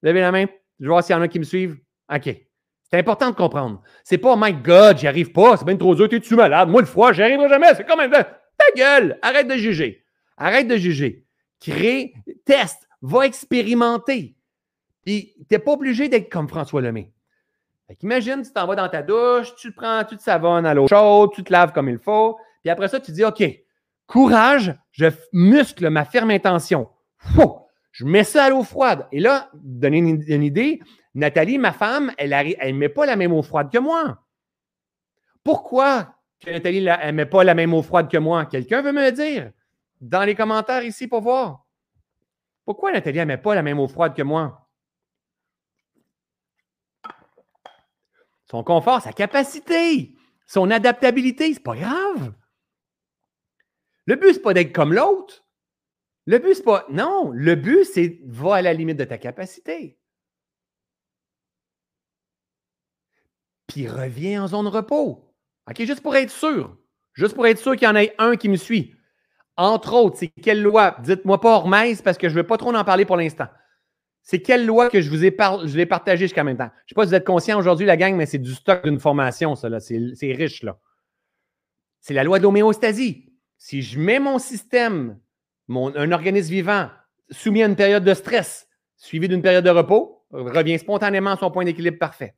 Levez 0.02 0.20
la 0.22 0.32
main. 0.32 0.46
Je 0.80 0.86
vais 0.86 0.90
voir 0.90 1.04
s'il 1.04 1.16
y 1.16 1.18
en 1.18 1.22
a 1.22 1.28
qui 1.28 1.40
me 1.40 1.44
suivent. 1.46 1.78
OK. 2.14 2.30
C'est 2.84 3.00
important 3.00 3.32
de 3.32 3.36
comprendre. 3.36 3.82
C'est 4.04 4.18
pas, 4.18 4.34
oh 4.34 4.38
my 4.38 4.54
God, 4.54 5.00
j'y 5.00 5.08
arrive 5.08 5.32
pas, 5.32 5.58
c'est 5.58 5.66
bien 5.66 5.76
trop 5.76 5.96
dur, 5.96 6.08
t'es-tu 6.08 6.36
malade? 6.36 6.70
Moi, 6.70 6.82
le 6.82 6.88
froid, 6.88 7.12
j'y 7.14 7.24
arriverai 7.24 7.50
jamais. 7.50 7.74
C'est 7.76 7.86
quand 7.86 7.98
même. 7.98 8.12
Ta 8.12 8.26
gueule! 8.76 9.18
Arrête 9.22 9.48
de 9.48 9.56
juger. 9.56 10.06
Arrête 10.38 10.68
de 10.68 10.78
juger. 10.78 11.26
Crée, 11.60 12.14
teste, 12.46 12.88
va 13.02 13.26
expérimenter. 13.26 14.36
Puis, 15.04 15.36
t'es 15.50 15.60
pas 15.60 15.72
obligé 15.72 16.10
d'être 16.10 16.30
comme 16.30 16.48
François 16.48 16.82
Lemay. 16.82 17.12
Fait 17.88 18.02
imagine, 18.02 18.42
tu 18.42 18.52
t'en 18.52 18.66
vas 18.66 18.76
dans 18.76 18.90
ta 18.90 19.04
douche, 19.04 19.56
tu 19.56 19.72
te 19.72 19.76
prends, 19.76 20.04
tu 20.04 20.18
te 20.18 20.22
savonnes 20.24 20.66
à 20.66 20.74
l'eau 20.74 20.88
chaude, 20.88 21.32
tu 21.34 21.44
te 21.44 21.52
laves 21.52 21.72
comme 21.72 21.90
il 21.90 22.00
faut. 22.00 22.38
Puis 22.62 22.70
après 22.72 22.88
ça, 22.88 23.00
tu 23.00 23.12
dis, 23.12 23.24
OK, 23.24 23.44
courage, 24.08 24.74
je 24.92 25.06
muscle 25.34 25.90
ma 25.90 26.04
ferme 26.04 26.32
intention. 26.32 26.90
je 27.92 28.06
mets 28.06 28.24
ça 28.24 28.46
à 28.46 28.50
l'eau 28.50 28.64
froide. 28.64 29.08
Et 29.12 29.20
là, 29.20 29.50
donner 29.54 30.00
une 30.00 30.44
idée, 30.44 30.80
Nathalie, 31.14 31.58
ma 31.58 31.72
femme, 31.72 32.12
elle 32.18 32.32
ne 32.32 32.72
met 32.74 32.90
pas 32.90 33.06
la 33.06 33.16
même 33.16 33.32
eau 33.34 33.42
froide 33.42 33.72
que 33.72 33.78
moi. 33.78 34.20
Pourquoi 35.44 36.16
Nathalie 36.46 36.82
ne 36.82 37.12
met 37.12 37.26
pas 37.26 37.44
la 37.44 37.54
même 37.54 37.74
eau 37.74 37.84
froide 37.84 38.10
que 38.10 38.18
moi? 38.18 38.46
Quelqu'un 38.46 38.82
veut 38.82 38.92
me 38.92 39.06
le 39.06 39.12
dire 39.12 39.52
dans 40.02 40.24
les 40.24 40.36
commentaires 40.36 40.84
ici 40.84 41.08
pour 41.08 41.22
voir. 41.22 41.66
Pourquoi 42.66 42.92
Nathalie 42.92 43.20
ne 43.20 43.26
met 43.26 43.38
pas 43.38 43.54
la 43.56 43.62
même 43.62 43.80
eau 43.80 43.88
froide 43.88 44.16
que 44.16 44.24
moi? 44.24 44.65
Son 48.50 48.64
confort, 48.64 49.02
sa 49.02 49.14
capacité, 49.14 50.14
son 50.48 50.70
adaptabilité, 50.72 51.54
c'est 51.54 51.64
pas 51.64 51.76
grave. 51.76 52.34
Le 54.06 54.16
but, 54.16 54.34
c'est 54.34 54.42
pas 54.42 54.54
d'être 54.54 54.74
comme 54.74 54.94
l'autre. 54.94 55.44
Le 56.26 56.38
but, 56.38 56.56
c'est 56.56 56.64
pas. 56.64 56.86
Non, 56.90 57.32
le 57.32 57.56
but, 57.56 57.86
c'est 57.86 58.20
va 58.26 58.56
à 58.56 58.62
la 58.62 58.74
limite 58.74 58.98
de 58.98 59.04
ta 59.04 59.18
capacité. 59.18 59.98
puis 63.76 63.90
reviens 63.90 64.44
en 64.44 64.48
zone 64.48 64.68
repos. 64.68 65.34
OK, 65.70 65.84
juste 65.84 66.02
pour 66.02 66.16
être 66.16 66.32
sûr. 66.32 66.78
Juste 67.14 67.36
pour 67.36 67.46
être 67.46 67.60
sûr 67.60 67.76
qu'il 67.76 67.88
y 67.88 67.92
en 67.92 67.96
ait 67.98 68.16
un 68.18 68.38
qui 68.38 68.48
me 68.48 68.56
suit. 68.56 68.96
Entre 69.58 69.94
autres, 69.94 70.18
c'est 70.18 70.30
quelle 70.30 70.62
loi? 70.62 70.96
Dites-moi 71.04 71.42
pas 71.42 71.56
Hormez 71.56 71.96
parce 72.02 72.18
que 72.18 72.30
je 72.30 72.36
ne 72.36 72.40
veux 72.40 72.48
pas 72.48 72.58
trop 72.58 72.74
en 72.74 72.84
parler 72.86 73.04
pour 73.04 73.18
l'instant. 73.18 73.48
C'est 74.28 74.42
quelle 74.42 74.66
loi 74.66 74.90
que 74.90 75.02
je 75.02 75.10
vous 75.12 75.24
ai, 75.24 75.28
je 75.30 75.84
partagée 75.84 76.26
jusqu'à 76.26 76.44
maintenant? 76.44 76.72
Je 76.74 76.82
ne 76.86 76.90
sais 76.90 76.96
pas 76.96 77.04
si 77.04 77.10
vous 77.10 77.16
êtes 77.16 77.28
conscient 77.28 77.60
aujourd'hui, 77.60 77.86
la 77.86 77.96
gang, 77.96 78.16
mais 78.16 78.26
c'est 78.26 78.40
du 78.40 78.56
stock 78.56 78.84
d'une 78.84 79.00
formation, 79.00 79.56
ça. 79.56 79.70
C'est 79.80 80.34
riche, 80.34 80.64
là. 80.64 80.80
C'est 82.02 82.16
la 82.16 82.24
loi 82.24 82.40
de 82.40 82.44
l'homéostasie. 82.44 83.32
Si 83.60 83.84
je 83.84 84.00
mets 84.00 84.18
mon 84.18 84.40
système, 84.40 85.20
mon, 85.68 85.96
un 85.96 86.12
organisme 86.12 86.50
vivant, 86.50 86.90
soumis 87.30 87.62
à 87.62 87.68
une 87.68 87.76
période 87.76 88.04
de 88.04 88.14
stress, 88.16 88.68
suivi 88.96 89.28
d'une 89.28 89.44
période 89.44 89.64
de 89.64 89.70
repos, 89.70 90.26
revient 90.32 90.80
spontanément 90.80 91.32
à 91.32 91.38
son 91.38 91.52
point 91.52 91.64
d'équilibre 91.64 92.00
parfait. 92.00 92.34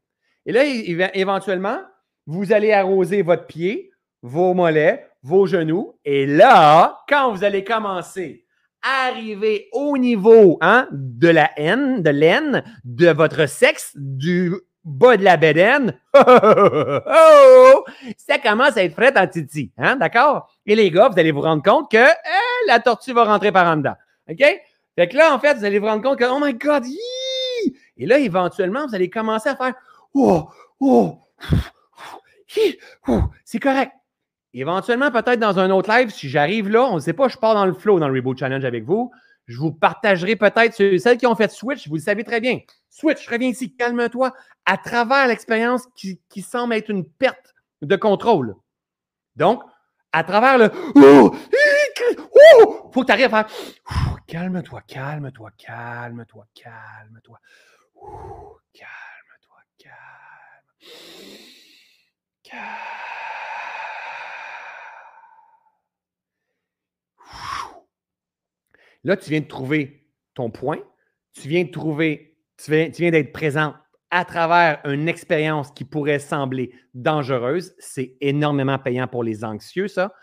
Et 0.45 0.51
là, 0.51 0.65
éventuellement, 1.13 1.79
vous 2.25 2.51
allez 2.51 2.73
arroser 2.73 3.21
votre 3.21 3.47
pied, 3.47 3.91
vos 4.21 4.53
mollets, 4.53 5.07
vos 5.23 5.45
genoux. 5.45 5.97
Et 6.03 6.25
là, 6.25 6.99
quand 7.07 7.31
vous 7.33 7.45
allez 7.45 7.63
commencer 7.63 8.45
arriver 8.81 9.67
au 9.73 9.97
niveau 9.97 10.57
hein, 10.61 10.87
de 10.91 11.27
la 11.27 11.51
haine, 11.57 12.01
de 12.01 12.09
l'aine, 12.09 12.63
de 12.83 13.09
votre 13.09 13.47
sexe, 13.47 13.91
du 13.95 14.53
bas 14.83 15.17
de 15.17 15.23
la 15.23 15.35
bédaine, 15.35 15.99
oh, 16.13 17.83
ça 18.17 18.39
commence 18.39 18.77
à 18.77 18.83
être 18.83 18.93
frais 18.93 19.13
en 19.17 19.27
titi. 19.27 19.71
Hein, 19.77 19.97
d'accord? 19.97 20.49
Et 20.65 20.75
les 20.75 20.89
gars, 20.89 21.09
vous 21.09 21.19
allez 21.19 21.31
vous 21.31 21.41
rendre 21.41 21.61
compte 21.61 21.91
que 21.91 21.97
eh, 21.97 22.67
la 22.67 22.79
tortue 22.79 23.11
va 23.11 23.25
rentrer 23.25 23.51
par 23.51 23.67
en 23.67 23.77
dedans. 23.77 23.95
OK? 24.29 24.43
Fait 24.95 25.07
que 25.07 25.17
là, 25.17 25.33
en 25.33 25.39
fait, 25.39 25.55
vous 25.55 25.65
allez 25.65 25.79
vous 25.79 25.87
rendre 25.87 26.01
compte 26.01 26.17
que, 26.17 26.25
oh 26.25 26.39
my 26.41 26.53
God, 26.53 26.85
et 27.97 28.05
là, 28.05 28.19
éventuellement, 28.19 28.87
vous 28.87 28.95
allez 28.95 29.09
commencer 29.09 29.49
à 29.49 29.55
faire 29.55 29.73
oh, 30.13 30.49
oh, 30.79 31.19
c'est 33.43 33.59
correct. 33.59 33.91
Éventuellement, 34.59 35.11
peut-être 35.11 35.39
dans 35.39 35.59
un 35.59 35.69
autre 35.69 35.89
live, 35.95 36.09
si 36.09 36.29
j'arrive 36.29 36.67
là, 36.67 36.85
on 36.85 36.95
ne 36.95 36.99
sait 36.99 37.13
pas, 37.13 37.27
je 37.27 37.37
pars 37.37 37.53
dans 37.53 37.65
le 37.65 37.73
flow 37.73 37.99
dans 37.99 38.07
le 38.07 38.13
Reboot 38.15 38.39
Challenge 38.39 38.65
avec 38.65 38.83
vous. 38.85 39.11
Je 39.45 39.57
vous 39.59 39.71
partagerai 39.71 40.35
peut-être 40.35 40.75
celles 40.97 41.17
qui 41.17 41.27
ont 41.27 41.35
fait 41.35 41.51
Switch, 41.51 41.87
vous 41.87 41.95
le 41.95 42.01
savez 42.01 42.23
très 42.23 42.41
bien. 42.41 42.59
Switch, 42.89 43.27
reviens 43.29 43.49
ici, 43.49 43.75
calme-toi, 43.75 44.33
à 44.65 44.77
travers 44.77 45.27
l'expérience 45.27 45.87
qui, 45.95 46.19
semble 46.41 46.73
être 46.73 46.89
une 46.89 47.07
perte 47.07 47.53
de 47.83 47.95
contrôle. 47.95 48.55
Donc, 49.35 49.61
à 50.11 50.23
travers 50.23 50.57
le 50.57 50.71
oh, 50.95 51.35
faut 52.91 53.01
que 53.01 53.05
tu 53.05 53.11
arrives 53.11 53.33
à 53.33 53.43
faire 53.43 53.47
calme-toi, 54.25 54.81
calme-toi, 54.87 55.51
calme-toi, 55.57 56.45
calme-toi. 56.55 57.39
Calme. 62.43 63.06
Là, 69.07 69.15
tu 69.15 69.29
viens 69.29 69.39
de 69.39 69.47
trouver 69.47 70.03
ton 70.33 70.51
point, 70.51 70.79
tu 71.31 71.47
viens 71.47 71.63
de 71.63 71.71
trouver, 71.71 72.35
tu 72.61 72.71
viens, 72.71 73.09
d'être 73.09 73.31
présent 73.31 73.73
à 74.11 74.25
travers 74.25 74.81
une 74.83 75.07
expérience 75.07 75.71
qui 75.71 75.85
pourrait 75.85 76.19
sembler 76.19 76.73
dangereuse. 76.93 77.73
C'est 77.79 78.17
énormément 78.19 78.77
payant 78.77 79.07
pour 79.07 79.23
les 79.23 79.45
anxieux, 79.45 79.87
ça. 79.87 80.13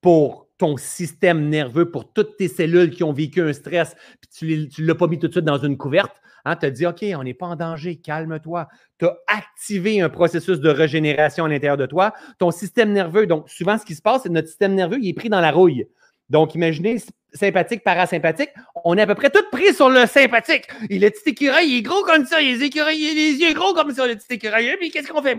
Pour 0.00 0.48
ton 0.58 0.76
système 0.76 1.48
nerveux, 1.48 1.92
pour 1.92 2.12
toutes 2.12 2.36
tes 2.36 2.48
cellules 2.48 2.90
qui 2.90 3.04
ont 3.04 3.12
vécu 3.12 3.42
un 3.42 3.52
stress, 3.52 3.94
puis 4.20 4.68
tu 4.68 4.82
ne 4.82 4.86
l'as 4.88 4.96
pas 4.96 5.06
mis 5.06 5.20
tout 5.20 5.28
de 5.28 5.32
suite 5.32 5.44
dans 5.44 5.58
une 5.58 5.78
couverte. 5.78 6.20
Hein, 6.44 6.56
tu 6.56 6.66
as 6.66 6.70
dit, 6.72 6.84
OK, 6.84 7.04
on 7.16 7.22
n'est 7.22 7.34
pas 7.34 7.46
en 7.46 7.54
danger, 7.54 7.94
calme-toi. 7.94 8.66
Tu 8.98 9.06
as 9.06 9.16
activé 9.28 10.00
un 10.00 10.08
processus 10.08 10.58
de 10.58 10.68
régénération 10.68 11.44
à 11.44 11.48
l'intérieur 11.48 11.76
de 11.76 11.86
toi. 11.86 12.12
Ton 12.40 12.50
système 12.50 12.92
nerveux, 12.92 13.28
donc 13.28 13.48
souvent, 13.48 13.78
ce 13.78 13.84
qui 13.84 13.94
se 13.94 14.02
passe, 14.02 14.22
c'est 14.22 14.30
que 14.30 14.34
notre 14.34 14.48
système 14.48 14.74
nerveux, 14.74 14.98
il 15.00 15.10
est 15.10 15.14
pris 15.14 15.28
dans 15.28 15.40
la 15.40 15.52
rouille. 15.52 15.86
Donc, 16.28 16.56
imaginez, 16.56 16.98
sympathique, 17.32 17.82
parasympathique, 17.84 18.50
on 18.84 18.96
est 18.96 19.02
à 19.02 19.06
peu 19.06 19.14
près 19.14 19.30
tout 19.30 19.44
pris 19.50 19.74
sur 19.74 19.90
le 19.90 20.06
sympathique. 20.06 20.64
Et 20.90 20.98
le 20.98 21.10
petit 21.10 21.30
écureuil, 21.30 21.68
il 21.68 21.78
est 21.78 21.82
gros 21.82 22.02
comme 22.02 22.24
ça, 22.24 22.40
les 22.40 22.62
écureuils, 22.62 22.98
il 22.98 23.10
a 23.10 23.14
les 23.14 23.32
yeux 23.38 23.54
gros 23.54 23.74
comme 23.74 23.90
ça, 23.92 24.06
le 24.06 24.16
petit 24.16 24.34
écureuil. 24.34 24.76
Puis 24.78 24.90
qu'est-ce 24.90 25.12
qu'on 25.12 25.22
fait? 25.22 25.36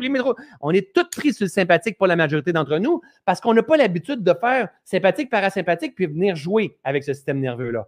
On 0.61 0.71
est 0.71 0.93
tout 0.93 1.05
pris 1.09 1.33
sur 1.33 1.45
le 1.45 1.49
sympathique 1.49 1.97
pour 1.97 2.07
la 2.07 2.15
majorité 2.15 2.53
d'entre 2.53 2.77
nous 2.77 3.01
parce 3.25 3.41
qu'on 3.41 3.53
n'a 3.53 3.63
pas 3.63 3.77
l'habitude 3.77 4.23
de 4.23 4.33
faire 4.33 4.69
sympathique, 4.83 5.29
parasympathique, 5.29 5.95
puis 5.95 6.05
venir 6.05 6.35
jouer 6.35 6.77
avec 6.83 7.03
ce 7.03 7.13
système 7.13 7.39
nerveux-là. 7.39 7.87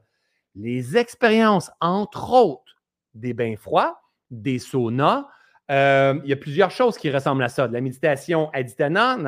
Les 0.55 0.97
expériences, 0.97 1.71
entre 1.79 2.33
autres, 2.33 2.77
des 3.13 3.33
bains 3.33 3.55
froids, 3.57 4.01
des 4.31 4.59
saunas. 4.59 5.27
Euh, 5.71 6.19
il 6.23 6.29
y 6.29 6.33
a 6.33 6.35
plusieurs 6.35 6.71
choses 6.71 6.97
qui 6.97 7.11
ressemblent 7.11 7.43
à 7.43 7.49
ça. 7.49 7.67
De 7.67 7.73
la 7.73 7.81
méditation 7.81 8.49
à 8.53 8.63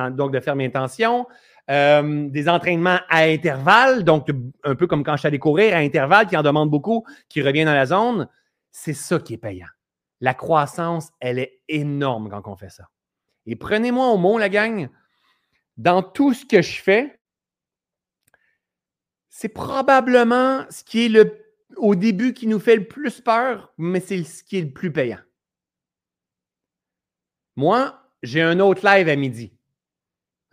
donc 0.10 0.34
de 0.34 0.40
ferme 0.40 0.62
intention, 0.62 1.28
euh, 1.72 2.28
des 2.28 2.50
entraînements 2.50 3.00
à 3.08 3.24
intervalles, 3.24 4.04
donc 4.04 4.28
un 4.66 4.76
peu 4.76 4.88
comme 4.88 5.04
quand 5.04 5.14
je 5.14 5.20
suis 5.20 5.28
allé 5.28 5.40
courir 5.40 5.74
à 5.74 5.78
intervalles, 5.78 6.28
qui 6.28 6.36
en 6.36 6.44
demandent 6.44 6.70
beaucoup, 6.70 7.06
qui 7.30 7.42
revient 7.42 7.64
dans 7.64 7.74
la 7.74 7.86
zone. 7.86 8.28
C'est 8.72 8.94
ça 8.94 9.20
qui 9.20 9.36
est 9.36 9.38
payant. 9.38 9.68
La 10.20 10.34
croissance, 10.34 11.10
elle 11.22 11.40
est 11.40 11.62
énorme 11.70 12.30
quand 12.30 12.46
on 12.48 12.58
fait 12.58 12.70
ça. 12.70 12.90
Et 13.46 13.56
prenez-moi 13.56 14.08
au 14.10 14.18
mot, 14.18 14.38
la 14.38 14.50
gang. 14.50 14.90
dans 15.78 16.04
tout 16.04 16.34
ce 16.34 16.46
que 16.46 16.62
je 16.62 16.82
fais, 16.82 17.20
c'est 19.30 19.50
probablement 19.50 20.66
ce 20.70 20.84
qui 20.84 21.06
est 21.06 21.10
le, 21.10 21.42
au 21.78 21.96
début 21.96 22.34
qui 22.34 22.48
nous 22.48 22.60
fait 22.60 22.76
le 22.76 22.86
plus 22.86 23.22
peur, 23.22 23.74
mais 23.78 24.02
c'est 24.02 24.24
ce 24.24 24.44
qui 24.44 24.58
est 24.58 24.62
le 24.62 24.74
plus 24.74 24.92
payant. 24.92 25.22
Moi, 27.56 27.98
j'ai 28.22 28.42
un 28.42 28.60
autre 28.60 28.86
live 28.86 29.08
à 29.08 29.16
midi. 29.16 29.54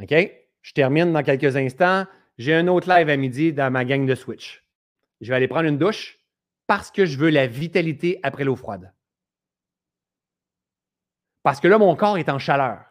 OK? 0.00 0.37
Je 0.68 0.74
termine 0.74 1.14
dans 1.14 1.22
quelques 1.22 1.56
instants. 1.56 2.04
J'ai 2.36 2.54
un 2.54 2.68
autre 2.68 2.90
live 2.90 3.08
à 3.08 3.16
midi 3.16 3.54
dans 3.54 3.72
ma 3.72 3.86
gang 3.86 4.04
de 4.04 4.14
Switch. 4.14 4.62
Je 5.22 5.30
vais 5.30 5.36
aller 5.36 5.48
prendre 5.48 5.66
une 5.66 5.78
douche 5.78 6.18
parce 6.66 6.90
que 6.90 7.06
je 7.06 7.16
veux 7.16 7.30
la 7.30 7.46
vitalité 7.46 8.20
après 8.22 8.44
l'eau 8.44 8.54
froide. 8.54 8.92
Parce 11.42 11.58
que 11.58 11.68
là, 11.68 11.78
mon 11.78 11.96
corps 11.96 12.18
est 12.18 12.28
en 12.28 12.38
chaleur. 12.38 12.84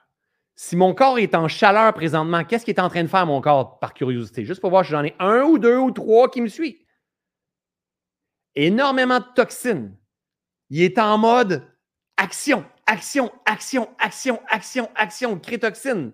Si 0.56 0.76
mon 0.76 0.96
corps 0.96 1.20
est 1.20 1.36
en 1.36 1.48
chaleur 1.48 1.94
présentement, 1.94 2.44
qu'est-ce 2.44 2.66
qu'il 2.66 2.74
est 2.74 2.80
en 2.80 2.90
train 2.90 3.04
de 3.04 3.10
faire, 3.10 3.28
mon 3.28 3.42
corps, 3.42 3.78
par 3.78 3.94
curiosité? 3.94 4.44
Juste 4.44 4.60
pour 4.60 4.72
voir 4.72 4.84
si 4.84 4.90
j'en 4.90 5.04
ai 5.04 5.14
un 5.20 5.44
ou 5.44 5.60
deux 5.60 5.78
ou 5.78 5.92
trois 5.92 6.32
qui 6.32 6.42
me 6.42 6.48
suivent. 6.48 6.84
Énormément 8.56 9.20
de 9.20 9.26
toxines. 9.36 9.96
Il 10.72 10.82
est 10.82 10.98
en 10.98 11.20
mode 11.20 11.72
action, 12.18 12.66
action, 12.88 13.32
action, 13.46 13.88
action, 14.00 14.42
action, 14.50 14.90
action, 14.96 15.40
crétoxine. 15.40 16.12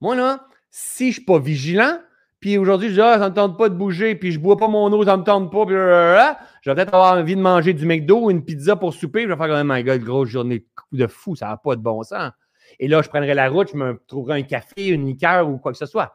Moi, 0.00 0.14
là, 0.14 0.46
si 0.70 1.04
je 1.04 1.08
ne 1.08 1.12
suis 1.12 1.24
pas 1.24 1.38
vigilant, 1.38 1.98
puis 2.40 2.56
aujourd'hui, 2.56 2.88
je 2.88 2.94
dis, 2.94 3.00
ah, 3.00 3.18
ça 3.18 3.24
ne 3.24 3.30
me 3.30 3.34
tente 3.34 3.58
pas 3.58 3.68
de 3.68 3.74
bouger, 3.74 4.14
puis 4.14 4.32
je 4.32 4.38
bois 4.38 4.56
pas 4.56 4.68
mon 4.68 4.90
eau, 4.92 5.04
ça 5.04 5.12
ne 5.12 5.20
me 5.20 5.24
tente 5.24 5.52
pas, 5.52 5.66
puis 5.66 5.74
je 5.74 6.70
vais 6.70 6.74
peut-être 6.74 6.94
avoir 6.94 7.18
envie 7.18 7.36
de 7.36 7.40
manger 7.40 7.74
du 7.74 7.84
McDo 7.84 8.26
ou 8.26 8.30
une 8.30 8.44
pizza 8.44 8.76
pour 8.76 8.94
souper, 8.94 9.24
je 9.24 9.28
vais 9.28 9.36
faire, 9.36 9.60
oh 9.60 9.64
my 9.64 9.84
god, 9.84 10.02
grosse 10.02 10.30
journée 10.30 10.64
de 10.92 11.06
fou, 11.06 11.36
ça 11.36 11.48
n'a 11.48 11.56
pas 11.58 11.76
de 11.76 11.82
bon 11.82 12.02
sens. 12.02 12.32
Et 12.78 12.88
là, 12.88 13.02
je 13.02 13.08
prendrai 13.08 13.34
la 13.34 13.48
route, 13.48 13.68
je 13.72 13.76
me 13.76 14.00
trouverai 14.06 14.40
un 14.40 14.42
café, 14.42 14.86
une 14.88 15.06
liqueur 15.06 15.48
ou 15.48 15.58
quoi 15.58 15.72
que 15.72 15.78
ce 15.78 15.86
soit. 15.86 16.14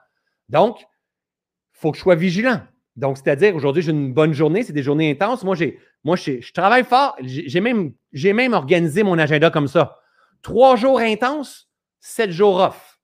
Donc, 0.50 0.80
il 0.82 0.86
faut 1.74 1.92
que 1.92 1.98
je 1.98 2.02
sois 2.02 2.16
vigilant. 2.16 2.62
Donc, 2.96 3.18
c'est-à-dire, 3.18 3.56
aujourd'hui, 3.56 3.84
j'ai 3.84 3.92
une 3.92 4.14
bonne 4.14 4.34
journée, 4.34 4.64
c'est 4.64 4.74
des 4.74 4.84
journées 4.84 5.12
intenses. 5.12 5.44
Moi, 5.44 5.56
j'ai, 5.56 5.80
moi 6.04 6.16
je, 6.16 6.52
travaille 6.54 6.86
fort. 6.86 7.18
Même, 7.62 7.94
j'ai 8.14 8.34
même 8.34 8.54
organisé 8.54 9.04
mon 9.04 9.20
agenda 9.20 9.50
comme 9.50 9.68
ça. 9.68 10.00
Trois 10.42 10.76
jours 10.76 11.00
intenses, 11.00 11.70
sept 12.00 12.32
jours 12.32 12.58
off. 12.58 12.95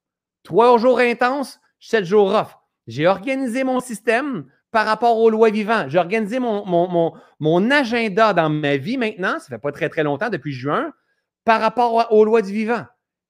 Trois 0.44 0.78
jours 0.78 1.00
intenses, 1.00 1.60
sept 1.80 2.06
jours 2.06 2.34
off. 2.34 2.58
J'ai 2.88 3.08
organisé 3.08 3.64
mon 3.64 3.80
système 3.80 4.46
par 4.72 4.86
rapport 4.86 5.18
aux 5.18 5.30
lois 5.30 5.50
vivantes. 5.50 5.90
J'ai 5.90 6.00
organisé 6.00 6.40
mon, 6.40 6.66
mon, 6.66 7.14
mon, 7.40 7.72
agenda 7.72 8.34
dans 8.34 8.50
ma 8.50 8.78
vie 8.78 8.98
maintenant, 8.98 9.40
ça 9.40 9.48
fait 9.48 9.58
pas 9.60 9.72
très, 9.72 9.90
très 9.90 10.04
longtemps, 10.04 10.30
depuis 10.30 10.54
juin, 10.54 10.92
par 11.44 11.62
rapport 11.62 12.12
aux 12.12 12.26
lois 12.26 12.42
du 12.42 12.52
vivant 12.52 12.86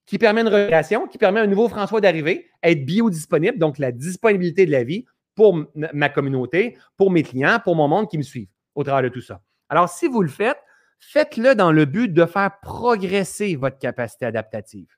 qui 0.05 0.17
permet 0.17 0.41
une 0.41 0.49
relation, 0.49 1.07
qui 1.07 1.17
permet 1.17 1.39
à 1.39 1.43
un 1.43 1.47
nouveau 1.47 1.69
François 1.69 2.01
d'arriver, 2.01 2.49
être 2.63 2.85
biodisponible, 2.85 3.57
donc 3.57 3.77
la 3.77 3.93
disponibilité 3.93 4.65
de 4.65 4.71
la 4.71 4.83
vie 4.83 5.05
pour 5.35 5.57
ma 5.73 6.09
communauté, 6.09 6.77
pour 6.97 7.11
mes 7.11 7.23
clients, 7.23 7.59
pour 7.63 7.77
mon 7.77 7.87
monde 7.87 8.09
qui 8.09 8.17
me 8.17 8.23
suivent 8.23 8.49
au 8.75 8.83
travers 8.83 9.09
de 9.09 9.13
tout 9.13 9.21
ça. 9.21 9.41
Alors, 9.69 9.87
si 9.87 10.07
vous 10.07 10.21
le 10.21 10.27
faites, 10.27 10.57
faites-le 10.99 11.55
dans 11.55 11.71
le 11.71 11.85
but 11.85 12.13
de 12.13 12.25
faire 12.25 12.59
progresser 12.61 13.55
votre 13.55 13.79
capacité 13.79 14.25
adaptative. 14.25 14.89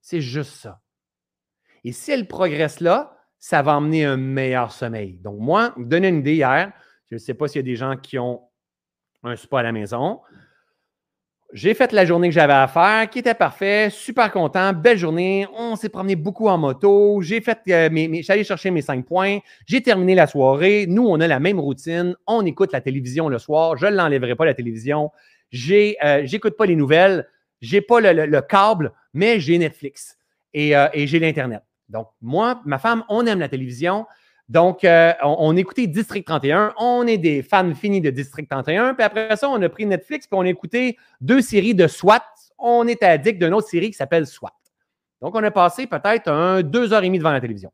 C'est 0.00 0.20
juste 0.20 0.52
ça. 0.52 0.80
Et 1.84 1.92
si 1.92 2.12
elle 2.12 2.26
progresse 2.26 2.80
là, 2.80 3.16
ça 3.38 3.62
va 3.62 3.76
emmener 3.76 4.04
un 4.04 4.16
meilleur 4.16 4.70
sommeil. 4.70 5.18
Donc, 5.18 5.38
moi, 5.38 5.72
vous 5.76 5.84
donner 5.84 6.08
une 6.08 6.18
idée 6.18 6.34
hier, 6.34 6.72
je 7.08 7.14
ne 7.14 7.18
sais 7.18 7.34
pas 7.34 7.48
s'il 7.48 7.60
y 7.60 7.64
a 7.64 7.70
des 7.70 7.76
gens 7.76 7.96
qui 7.96 8.18
ont 8.18 8.42
un 9.22 9.36
spa 9.36 9.60
à 9.60 9.62
la 9.62 9.72
maison. 9.72 10.20
J'ai 11.52 11.74
fait 11.74 11.90
la 11.92 12.04
journée 12.04 12.28
que 12.28 12.34
j'avais 12.34 12.52
à 12.52 12.68
faire, 12.68 13.10
qui 13.10 13.18
était 13.18 13.34
parfait, 13.34 13.88
super 13.90 14.30
content, 14.30 14.72
belle 14.72 14.98
journée. 14.98 15.48
On 15.56 15.74
s'est 15.74 15.88
promené 15.88 16.14
beaucoup 16.14 16.46
en 16.46 16.56
moto. 16.56 17.20
J'ai 17.22 17.40
fait, 17.40 17.58
euh, 17.70 17.90
mes, 17.90 18.22
allé 18.28 18.44
chercher 18.44 18.70
mes 18.70 18.82
cinq 18.82 19.04
points. 19.04 19.38
J'ai 19.66 19.82
terminé 19.82 20.14
la 20.14 20.28
soirée. 20.28 20.86
Nous, 20.88 21.04
on 21.04 21.18
a 21.18 21.26
la 21.26 21.40
même 21.40 21.58
routine. 21.58 22.14
On 22.28 22.46
écoute 22.46 22.72
la 22.72 22.80
télévision 22.80 23.28
le 23.28 23.38
soir. 23.38 23.76
Je 23.76 23.86
ne 23.86 23.96
l'enlèverai 23.96 24.36
pas 24.36 24.44
la 24.44 24.54
télévision. 24.54 25.10
Euh, 25.52 26.22
j'écoute 26.24 26.56
pas 26.56 26.66
les 26.66 26.76
nouvelles. 26.76 27.26
J'ai 27.60 27.80
pas 27.80 28.00
le, 28.00 28.40
câble, 28.42 28.92
mais 29.12 29.40
j'ai 29.40 29.58
Netflix 29.58 30.16
et, 30.54 30.76
euh, 30.76 30.88
et 30.92 31.08
j'ai 31.08 31.18
l'internet. 31.18 31.62
Donc 31.90 32.08
moi, 32.22 32.60
ma 32.64 32.78
femme, 32.78 33.04
on 33.08 33.26
aime 33.26 33.40
la 33.40 33.48
télévision. 33.48 34.06
Donc, 34.48 34.82
euh, 34.82 35.12
on, 35.22 35.56
écoutait 35.56 35.86
District 35.86 36.24
31. 36.24 36.74
On 36.76 37.06
est 37.06 37.18
des 37.18 37.42
fans 37.42 37.72
finis 37.72 38.00
de 38.00 38.10
District 38.10 38.48
31. 38.48 38.94
Puis 38.94 39.04
après 39.04 39.36
ça, 39.36 39.48
on 39.48 39.62
a 39.62 39.68
pris 39.68 39.86
Netflix 39.86 40.26
puis 40.26 40.36
on 40.36 40.42
a 40.42 40.48
écouté 40.48 40.98
deux 41.20 41.40
séries 41.40 41.74
de 41.74 41.86
SWAT. 41.86 42.24
On 42.58 42.86
est 42.88 43.02
addict 43.02 43.40
d'une 43.40 43.54
autre 43.54 43.68
série 43.68 43.90
qui 43.90 43.96
s'appelle 43.96 44.26
SWAT. 44.26 44.52
Donc, 45.22 45.36
on 45.36 45.44
a 45.44 45.50
passé 45.50 45.86
peut-être 45.86 46.62
deux 46.62 46.92
heures 46.92 47.02
et 47.04 47.06
demie 47.06 47.18
devant 47.18 47.32
la 47.32 47.40
télévision. 47.40 47.70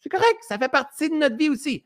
C'est 0.00 0.08
correct, 0.08 0.38
ça 0.42 0.58
fait 0.58 0.68
partie 0.68 1.10
de 1.10 1.14
notre 1.14 1.36
vie 1.36 1.48
aussi. 1.48 1.84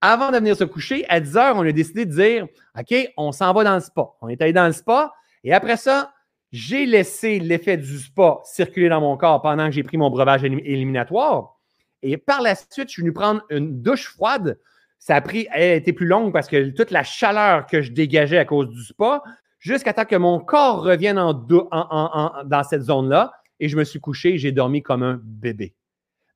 Avant 0.00 0.30
de 0.30 0.36
venir 0.36 0.56
se 0.56 0.64
coucher, 0.64 1.06
à 1.08 1.20
10 1.20 1.36
heures, 1.36 1.56
on 1.56 1.66
a 1.66 1.72
décidé 1.72 2.04
de 2.04 2.12
dire 2.12 2.46
OK, 2.78 2.94
on 3.16 3.32
s'en 3.32 3.52
va 3.52 3.64
dans 3.64 3.74
le 3.74 3.80
spa. 3.80 4.06
On 4.20 4.28
est 4.28 4.40
allé 4.42 4.52
dans 4.52 4.66
le 4.66 4.72
spa 4.72 5.12
et 5.44 5.52
après 5.52 5.76
ça, 5.76 6.12
j'ai 6.54 6.86
laissé 6.86 7.40
l'effet 7.40 7.76
du 7.76 7.98
spa 7.98 8.38
circuler 8.44 8.88
dans 8.88 9.00
mon 9.00 9.16
corps 9.16 9.42
pendant 9.42 9.66
que 9.66 9.72
j'ai 9.72 9.82
pris 9.82 9.96
mon 9.96 10.08
breuvage 10.08 10.44
éliminatoire. 10.44 11.58
Et 12.00 12.16
par 12.16 12.42
la 12.42 12.54
suite, 12.54 12.86
je 12.86 12.92
suis 12.92 13.02
venu 13.02 13.12
prendre 13.12 13.42
une 13.50 13.82
douche 13.82 14.06
froide. 14.06 14.60
Ça 15.00 15.16
a 15.16 15.20
pris, 15.20 15.48
elle 15.52 15.72
a 15.72 15.74
été 15.74 15.92
plus 15.92 16.06
longue 16.06 16.32
parce 16.32 16.46
que 16.46 16.70
toute 16.70 16.92
la 16.92 17.02
chaleur 17.02 17.66
que 17.66 17.82
je 17.82 17.90
dégageais 17.90 18.38
à 18.38 18.44
cause 18.44 18.68
du 18.68 18.80
spa, 18.84 19.24
jusqu'à 19.58 19.92
temps 19.92 20.04
que 20.04 20.14
mon 20.14 20.38
corps 20.38 20.84
revienne 20.84 21.18
en, 21.18 21.32
dans 21.32 22.62
cette 22.62 22.82
zone-là. 22.82 23.32
Et 23.58 23.68
je 23.68 23.76
me 23.76 23.82
suis 23.82 23.98
couché, 23.98 24.38
j'ai 24.38 24.52
dormi 24.52 24.80
comme 24.80 25.02
un 25.02 25.20
bébé. 25.24 25.74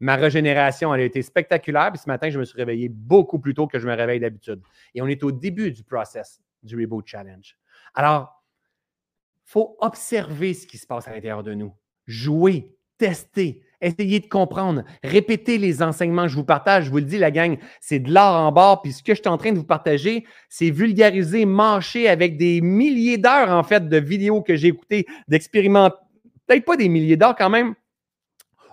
Ma 0.01 0.16
régénération, 0.16 0.93
elle 0.93 1.03
a 1.03 1.05
été 1.05 1.23
spectaculaire. 1.23 1.93
Puis 1.93 2.01
ce 2.01 2.09
matin, 2.09 2.28
je 2.28 2.40
me 2.40 2.45
suis 2.45 2.57
réveillé 2.57 2.89
beaucoup 2.89 3.39
plus 3.39 3.55
tôt 3.55 3.69
que 3.69 3.78
je 3.78 3.86
me 3.86 3.95
réveille 3.95 4.19
d'habitude. 4.19 4.62
Et 4.97 5.01
on 5.01 5.07
est 5.07 5.23
au 5.23 5.31
début 5.31 5.70
du 5.70 5.85
process 5.85 6.40
du 6.65 6.74
Reboot 6.74 7.07
Challenge. 7.07 7.57
Alors, 7.95 8.38
faut 9.49 9.77
observer 9.81 10.53
ce 10.53 10.66
qui 10.66 10.79
se 10.79 10.87
passe 10.87 11.09
à 11.09 11.12
l'intérieur 11.12 11.43
de 11.43 11.55
nous. 11.55 11.73
Jouer, 12.07 12.77
tester, 12.99 13.62
Essayez 13.81 14.19
de 14.19 14.27
comprendre. 14.27 14.83
Répétez 15.05 15.57
les 15.57 15.83
enseignements 15.85 16.25
que 16.25 16.31
je 16.31 16.35
vous 16.35 16.45
partage. 16.45 16.87
Je 16.87 16.91
vous 16.91 16.97
le 16.97 17.05
dis, 17.05 17.16
la 17.16 17.31
gang, 17.31 17.59
c'est 17.81 18.01
de 18.01 18.12
l'art 18.12 18.35
en 18.35 18.51
bas. 18.51 18.81
Puis 18.83 18.93
ce 18.93 19.05
que 19.05 19.15
je 19.15 19.20
suis 19.20 19.29
en 19.29 19.39
train 19.39 19.53
de 19.53 19.59
vous 19.59 19.65
partager, 19.65 20.27
c'est 20.49 20.70
vulgariser, 20.70 21.45
marcher 21.45 22.09
avec 22.09 22.37
des 22.37 22.61
milliers 22.61 23.19
d'heures, 23.19 23.51
en 23.51 23.62
fait, 23.62 23.89
de 23.89 23.97
vidéos 23.99 24.43
que 24.43 24.57
j'ai 24.57 24.69
écoutées, 24.69 25.07
d'expérimenter. 25.29 25.97
Peut-être 26.47 26.65
pas 26.65 26.77
des 26.77 26.89
milliers 26.89 27.16
d'heures 27.16 27.37
quand 27.37 27.51
même. 27.51 27.75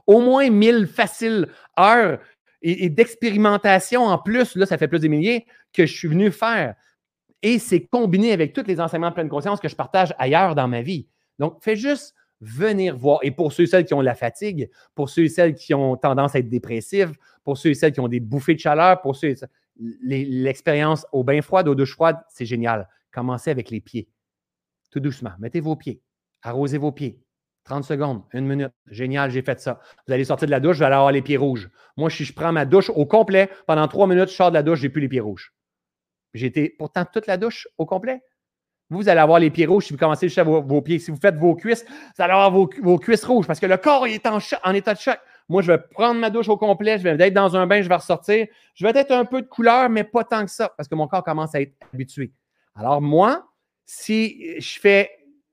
Au 0.07 0.21
moins 0.21 0.49
mille 0.49 0.87
faciles 0.87 1.49
heures 1.79 2.19
et, 2.63 2.89
d'expérimentation 2.89 4.05
en 4.05 4.17
plus. 4.17 4.55
Là, 4.55 4.65
ça 4.65 4.79
fait 4.79 4.87
plus 4.87 4.99
de 4.99 5.07
milliers 5.07 5.45
que 5.71 5.85
je 5.85 5.93
suis 5.93 6.07
venu 6.07 6.31
faire. 6.31 6.73
Et 7.41 7.59
c'est 7.59 7.85
combiné 7.85 8.31
avec 8.31 8.53
tous 8.53 8.63
les 8.65 8.79
enseignements 8.79 9.09
de 9.09 9.15
pleine 9.15 9.29
conscience 9.29 9.59
que 9.59 9.67
je 9.67 9.75
partage 9.75 10.13
ailleurs 10.17 10.55
dans 10.55 10.67
ma 10.67 10.81
vie. 10.81 11.07
Donc, 11.39 11.57
fais 11.61 11.75
juste 11.75 12.15
venir 12.41 12.97
voir. 12.97 13.19
Et 13.23 13.31
pour 13.31 13.53
ceux 13.53 13.63
et 13.63 13.67
celles 13.67 13.85
qui 13.85 13.93
ont 13.93 14.01
la 14.01 14.15
fatigue, 14.15 14.69
pour 14.93 15.09
ceux 15.09 15.23
et 15.23 15.29
celles 15.29 15.55
qui 15.55 15.73
ont 15.73 15.95
tendance 15.95 16.35
à 16.35 16.39
être 16.39 16.49
dépressifs, 16.49 17.11
pour 17.43 17.57
ceux 17.57 17.69
et 17.69 17.73
celles 17.73 17.93
qui 17.93 17.99
ont 17.99 18.07
des 18.07 18.19
bouffées 18.19 18.55
de 18.55 18.59
chaleur, 18.59 19.01
pour 19.01 19.15
ceux 19.15 19.35
l'expérience 19.77 21.05
au 21.11 21.23
bain 21.23 21.41
froid, 21.41 21.63
aux 21.63 21.75
douches 21.75 21.93
froides, 21.93 22.19
c'est 22.29 22.45
génial. 22.45 22.87
Commencez 23.11 23.51
avec 23.51 23.69
les 23.69 23.81
pieds. 23.81 24.09
Tout 24.91 24.99
doucement. 24.99 25.31
Mettez 25.39 25.59
vos 25.59 25.75
pieds. 25.75 26.01
Arrosez 26.41 26.77
vos 26.77 26.91
pieds. 26.91 27.19
30 27.65 27.83
secondes, 27.83 28.21
une 28.31 28.45
minute. 28.45 28.71
Génial, 28.87 29.31
j'ai 29.31 29.41
fait 29.41 29.59
ça. 29.59 29.79
Vous 30.07 30.13
allez 30.13 30.23
sortir 30.23 30.45
de 30.45 30.51
la 30.51 30.59
douche, 30.59 30.77
vous 30.77 30.83
allez 30.83 30.95
avoir 30.95 31.11
les 31.11 31.23
pieds 31.23 31.37
rouges. 31.37 31.69
Moi, 31.97 32.11
si 32.11 32.23
je 32.23 32.31
prends 32.31 32.51
ma 32.51 32.63
douche 32.63 32.91
au 32.91 33.05
complet, 33.07 33.49
pendant 33.65 33.87
trois 33.87 34.05
minutes, 34.05 34.29
je 34.29 34.35
sors 34.35 34.51
de 34.51 34.53
la 34.53 34.61
douche, 34.61 34.81
j'ai 34.81 34.89
plus 34.89 35.01
les 35.01 35.09
pieds 35.09 35.19
rouges. 35.19 35.54
J'ai 36.35 36.47
été 36.47 36.75
pourtant 36.77 37.05
toute 37.05 37.27
la 37.27 37.37
douche 37.37 37.67
au 37.77 37.85
complet. 37.85 38.21
Vous, 38.89 39.09
allez 39.09 39.19
avoir 39.19 39.39
les 39.39 39.49
pieds 39.49 39.65
rouges 39.65 39.85
si 39.85 39.93
vous 39.93 39.99
commencez 39.99 40.27
à 40.37 40.43
vos, 40.43 40.61
vos 40.61 40.81
pieds. 40.81 40.99
Si 40.99 41.09
vous 41.09 41.17
faites 41.19 41.35
vos 41.35 41.55
cuisses, 41.55 41.83
vous 41.85 42.23
allez 42.23 42.33
avoir 42.33 42.51
vos, 42.51 42.67
cuisses 42.99 43.23
rouges 43.23 43.47
parce 43.47 43.59
que 43.59 43.65
le 43.65 43.77
corps 43.77 44.05
est 44.05 44.25
en, 44.27 44.37
en, 44.63 44.73
état 44.73 44.93
de 44.93 44.99
choc. 44.99 45.17
Moi, 45.49 45.61
je 45.63 45.71
vais 45.71 45.79
prendre 45.79 46.19
ma 46.19 46.29
douche 46.29 46.49
au 46.49 46.57
complet, 46.57 46.99
je 46.99 47.03
vais 47.03 47.27
être 47.27 47.33
dans 47.33 47.55
un 47.55 47.65
bain, 47.65 47.81
je 47.81 47.89
vais 47.89 47.95
ressortir. 47.95 48.47
Je 48.75 48.85
vais 48.85 48.97
être 48.99 49.11
un 49.11 49.25
peu 49.25 49.41
de 49.41 49.47
couleur, 49.47 49.89
mais 49.89 50.03
pas 50.03 50.23
tant 50.23 50.45
que 50.45 50.51
ça 50.51 50.69
parce 50.77 50.87
que 50.87 50.95
mon 50.95 51.07
corps 51.07 51.23
commence 51.23 51.55
à 51.55 51.61
être 51.61 51.73
habitué. 51.93 52.31
Alors, 52.75 53.01
moi, 53.01 53.47
si 53.85 54.59
je 54.59 54.79
fais 54.79 55.09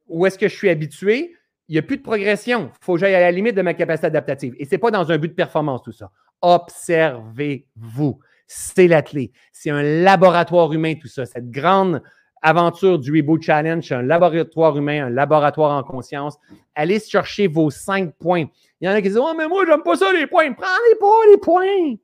où 0.08 0.26
est-ce 0.26 0.38
que 0.38 0.48
je 0.48 0.54
suis 0.54 0.68
habitué, 0.68 1.34
il 1.68 1.72
n'y 1.72 1.78
a 1.78 1.82
plus 1.82 1.96
de 1.96 2.02
progression. 2.02 2.70
Il 2.70 2.84
faut 2.84 2.94
que 2.94 3.00
j'aille 3.00 3.14
à 3.14 3.20
la 3.20 3.30
limite 3.30 3.54
de 3.54 3.62
ma 3.62 3.72
capacité 3.72 4.08
adaptative. 4.08 4.54
Et 4.58 4.64
ce 4.64 4.72
n'est 4.72 4.78
pas 4.78 4.90
dans 4.90 5.10
un 5.10 5.16
but 5.16 5.28
de 5.28 5.34
performance, 5.34 5.82
tout 5.82 5.92
ça. 5.92 6.10
Observez-vous. 6.42 8.18
C'est 8.54 8.86
la 8.86 9.00
clé. 9.00 9.32
C'est 9.50 9.70
un 9.70 9.82
laboratoire 9.82 10.72
humain, 10.72 10.94
tout 10.94 11.08
ça. 11.08 11.24
Cette 11.24 11.50
grande 11.50 12.02
aventure 12.42 12.98
du 12.98 13.10
Reboot 13.10 13.40
Challenge, 13.40 13.90
un 13.92 14.02
laboratoire 14.02 14.76
humain, 14.76 15.06
un 15.06 15.10
laboratoire 15.10 15.76
en 15.76 15.82
conscience. 15.82 16.36
Allez 16.74 17.00
chercher 17.00 17.46
vos 17.46 17.70
cinq 17.70 18.14
points. 18.18 18.44
Il 18.80 18.86
y 18.86 18.88
en 18.88 18.92
a 18.92 19.00
qui 19.00 19.08
disent 19.08 19.18
Oh, 19.18 19.32
mais 19.36 19.48
moi, 19.48 19.64
j'aime 19.66 19.82
pas 19.82 19.96
ça, 19.96 20.12
les 20.12 20.26
points. 20.26 20.52
Prenez 20.52 20.96
pas 21.00 21.30
les 21.30 21.38
points. 21.38 21.96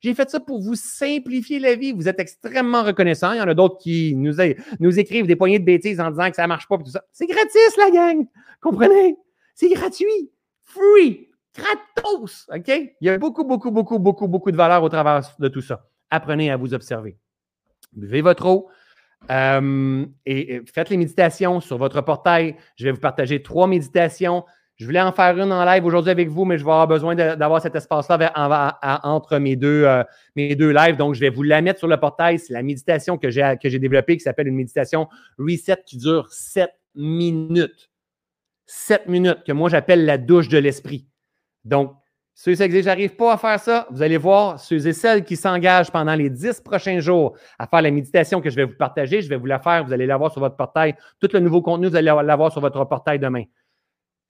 J'ai 0.00 0.14
fait 0.14 0.30
ça 0.30 0.40
pour 0.40 0.62
vous 0.62 0.74
simplifier 0.74 1.58
la 1.58 1.74
vie. 1.74 1.92
Vous 1.92 2.08
êtes 2.08 2.18
extrêmement 2.18 2.82
reconnaissants. 2.82 3.32
Il 3.32 3.38
y 3.38 3.42
en 3.42 3.48
a 3.48 3.54
d'autres 3.54 3.76
qui 3.76 4.14
nous, 4.16 4.36
nous 4.78 4.98
écrivent 4.98 5.26
des 5.26 5.36
poignées 5.36 5.58
de 5.58 5.64
bêtises 5.64 6.00
en 6.00 6.10
disant 6.10 6.30
que 6.30 6.36
ça 6.36 6.42
ne 6.44 6.48
marche 6.48 6.66
pas. 6.66 6.78
tout 6.78 6.86
ça. 6.86 7.04
C'est 7.12 7.26
gratis, 7.26 7.76
la 7.76 7.90
gang. 7.90 8.26
Comprenez? 8.62 9.16
C'est 9.54 9.68
gratuit. 9.68 10.32
Free. 10.62 11.28
Gratos! 11.54 12.46
OK? 12.54 12.68
Il 12.68 13.06
y 13.06 13.10
a 13.10 13.18
beaucoup, 13.18 13.44
beaucoup, 13.44 13.70
beaucoup, 13.70 13.98
beaucoup, 13.98 14.28
beaucoup 14.28 14.50
de 14.50 14.56
valeur 14.56 14.82
au 14.82 14.88
travers 14.88 15.20
de 15.38 15.48
tout 15.48 15.60
ça. 15.60 15.89
Apprenez 16.10 16.50
à 16.50 16.56
vous 16.56 16.74
observer. 16.74 17.16
Buvez 17.92 18.22
votre 18.22 18.46
eau. 18.46 18.68
Euh, 19.30 20.06
et, 20.24 20.62
faites 20.72 20.88
les 20.90 20.96
méditations 20.96 21.60
sur 21.60 21.78
votre 21.78 22.00
portail. 22.00 22.56
Je 22.76 22.84
vais 22.84 22.92
vous 22.92 23.00
partager 23.00 23.42
trois 23.42 23.66
méditations. 23.66 24.44
Je 24.76 24.86
voulais 24.86 25.00
en 25.00 25.12
faire 25.12 25.36
une 25.36 25.52
en 25.52 25.64
live 25.66 25.84
aujourd'hui 25.84 26.10
avec 26.10 26.28
vous, 26.28 26.46
mais 26.46 26.56
je 26.56 26.64
vais 26.64 26.70
avoir 26.70 26.88
besoin 26.88 27.14
d'avoir 27.14 27.60
cet 27.60 27.76
espace-là 27.76 28.78
entre 29.02 29.38
mes 29.38 29.54
deux, 29.54 29.84
euh, 29.84 30.02
mes 30.36 30.56
deux 30.56 30.70
lives. 30.70 30.96
Donc, 30.96 31.14
je 31.14 31.20
vais 31.20 31.28
vous 31.28 31.42
la 31.42 31.60
mettre 31.60 31.78
sur 31.78 31.88
le 31.88 31.98
portail. 31.98 32.38
C'est 32.38 32.54
la 32.54 32.62
méditation 32.62 33.18
que 33.18 33.28
j'ai 33.28 33.78
développée 33.78 34.16
qui 34.16 34.22
s'appelle 34.22 34.48
une 34.48 34.56
méditation 34.56 35.06
Reset 35.38 35.82
qui 35.84 35.98
dure 35.98 36.32
sept 36.32 36.72
minutes. 36.94 37.90
Sept 38.64 39.06
minutes, 39.06 39.44
que 39.46 39.52
moi 39.52 39.68
j'appelle 39.68 40.06
la 40.06 40.16
douche 40.16 40.48
de 40.48 40.56
l'esprit. 40.56 41.06
Donc, 41.64 41.94
ceux 42.34 42.60
et 42.60 42.68
que 42.68 42.82
j'arrive 42.82 43.16
pas 43.16 43.34
à 43.34 43.36
faire 43.36 43.60
ça, 43.60 43.86
vous 43.90 44.02
allez 44.02 44.16
voir 44.16 44.58
ceux 44.58 44.86
et 44.86 44.92
celles 44.92 45.24
qui 45.24 45.36
s'engagent 45.36 45.90
pendant 45.90 46.14
les 46.14 46.30
dix 46.30 46.60
prochains 46.60 47.00
jours 47.00 47.36
à 47.58 47.66
faire 47.66 47.82
la 47.82 47.90
méditation 47.90 48.40
que 48.40 48.48
je 48.48 48.56
vais 48.56 48.64
vous 48.64 48.76
partager. 48.78 49.20
Je 49.20 49.28
vais 49.28 49.36
vous 49.36 49.46
la 49.46 49.58
faire, 49.58 49.84
vous 49.84 49.92
allez 49.92 50.06
l'avoir 50.06 50.32
sur 50.32 50.40
votre 50.40 50.56
portail. 50.56 50.94
Tout 51.20 51.28
le 51.32 51.40
nouveau 51.40 51.60
contenu, 51.60 51.88
vous 51.88 51.96
allez 51.96 52.12
l'avoir 52.24 52.50
sur 52.50 52.60
votre 52.60 52.82
portail 52.84 53.18
demain. 53.18 53.44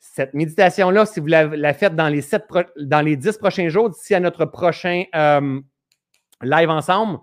Cette 0.00 0.34
méditation-là, 0.34 1.06
si 1.06 1.20
vous 1.20 1.26
la, 1.26 1.74
faites 1.74 1.94
dans 1.94 2.08
les, 2.08 2.22
sept 2.22 2.44
dans 2.78 3.02
les 3.02 3.16
dix 3.16 3.36
prochains 3.36 3.68
jours, 3.68 3.90
d'ici 3.90 4.14
à 4.14 4.20
notre 4.20 4.46
prochain 4.46 5.04
euh, 5.14 5.60
live 6.42 6.70
ensemble, 6.70 7.18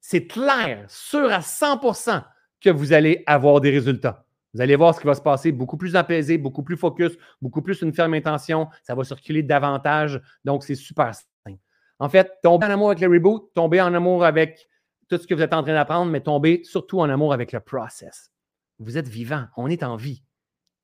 c'est 0.00 0.26
clair, 0.26 0.84
sûr 0.88 1.32
à 1.32 1.40
100% 1.40 2.22
que 2.60 2.70
vous 2.70 2.92
allez 2.92 3.24
avoir 3.26 3.60
des 3.60 3.70
résultats. 3.70 4.27
Vous 4.54 4.60
allez 4.60 4.76
voir 4.76 4.94
ce 4.94 5.00
qui 5.00 5.06
va 5.06 5.14
se 5.14 5.20
passer, 5.20 5.52
beaucoup 5.52 5.76
plus 5.76 5.94
apaisé, 5.94 6.38
beaucoup 6.38 6.62
plus 6.62 6.76
focus, 6.76 7.12
beaucoup 7.40 7.62
plus 7.62 7.82
une 7.82 7.92
ferme 7.92 8.14
intention. 8.14 8.68
Ça 8.82 8.94
va 8.94 9.04
circuler 9.04 9.42
davantage. 9.42 10.20
Donc, 10.44 10.64
c'est 10.64 10.74
super 10.74 11.14
simple. 11.14 11.58
En 12.00 12.08
fait, 12.08 12.32
tomber 12.42 12.66
en 12.66 12.70
amour 12.70 12.90
avec 12.90 13.00
le 13.00 13.08
reboot, 13.08 13.50
tomber 13.54 13.80
en 13.80 13.92
amour 13.92 14.24
avec 14.24 14.68
tout 15.08 15.18
ce 15.18 15.26
que 15.26 15.34
vous 15.34 15.42
êtes 15.42 15.52
en 15.52 15.62
train 15.62 15.72
d'apprendre, 15.72 16.10
mais 16.10 16.20
tomber 16.20 16.62
surtout 16.64 17.00
en 17.00 17.08
amour 17.10 17.32
avec 17.32 17.52
le 17.52 17.60
process. 17.60 18.30
Vous 18.78 18.96
êtes 18.96 19.08
vivant, 19.08 19.46
on 19.56 19.68
est 19.68 19.82
en 19.82 19.96
vie. 19.96 20.22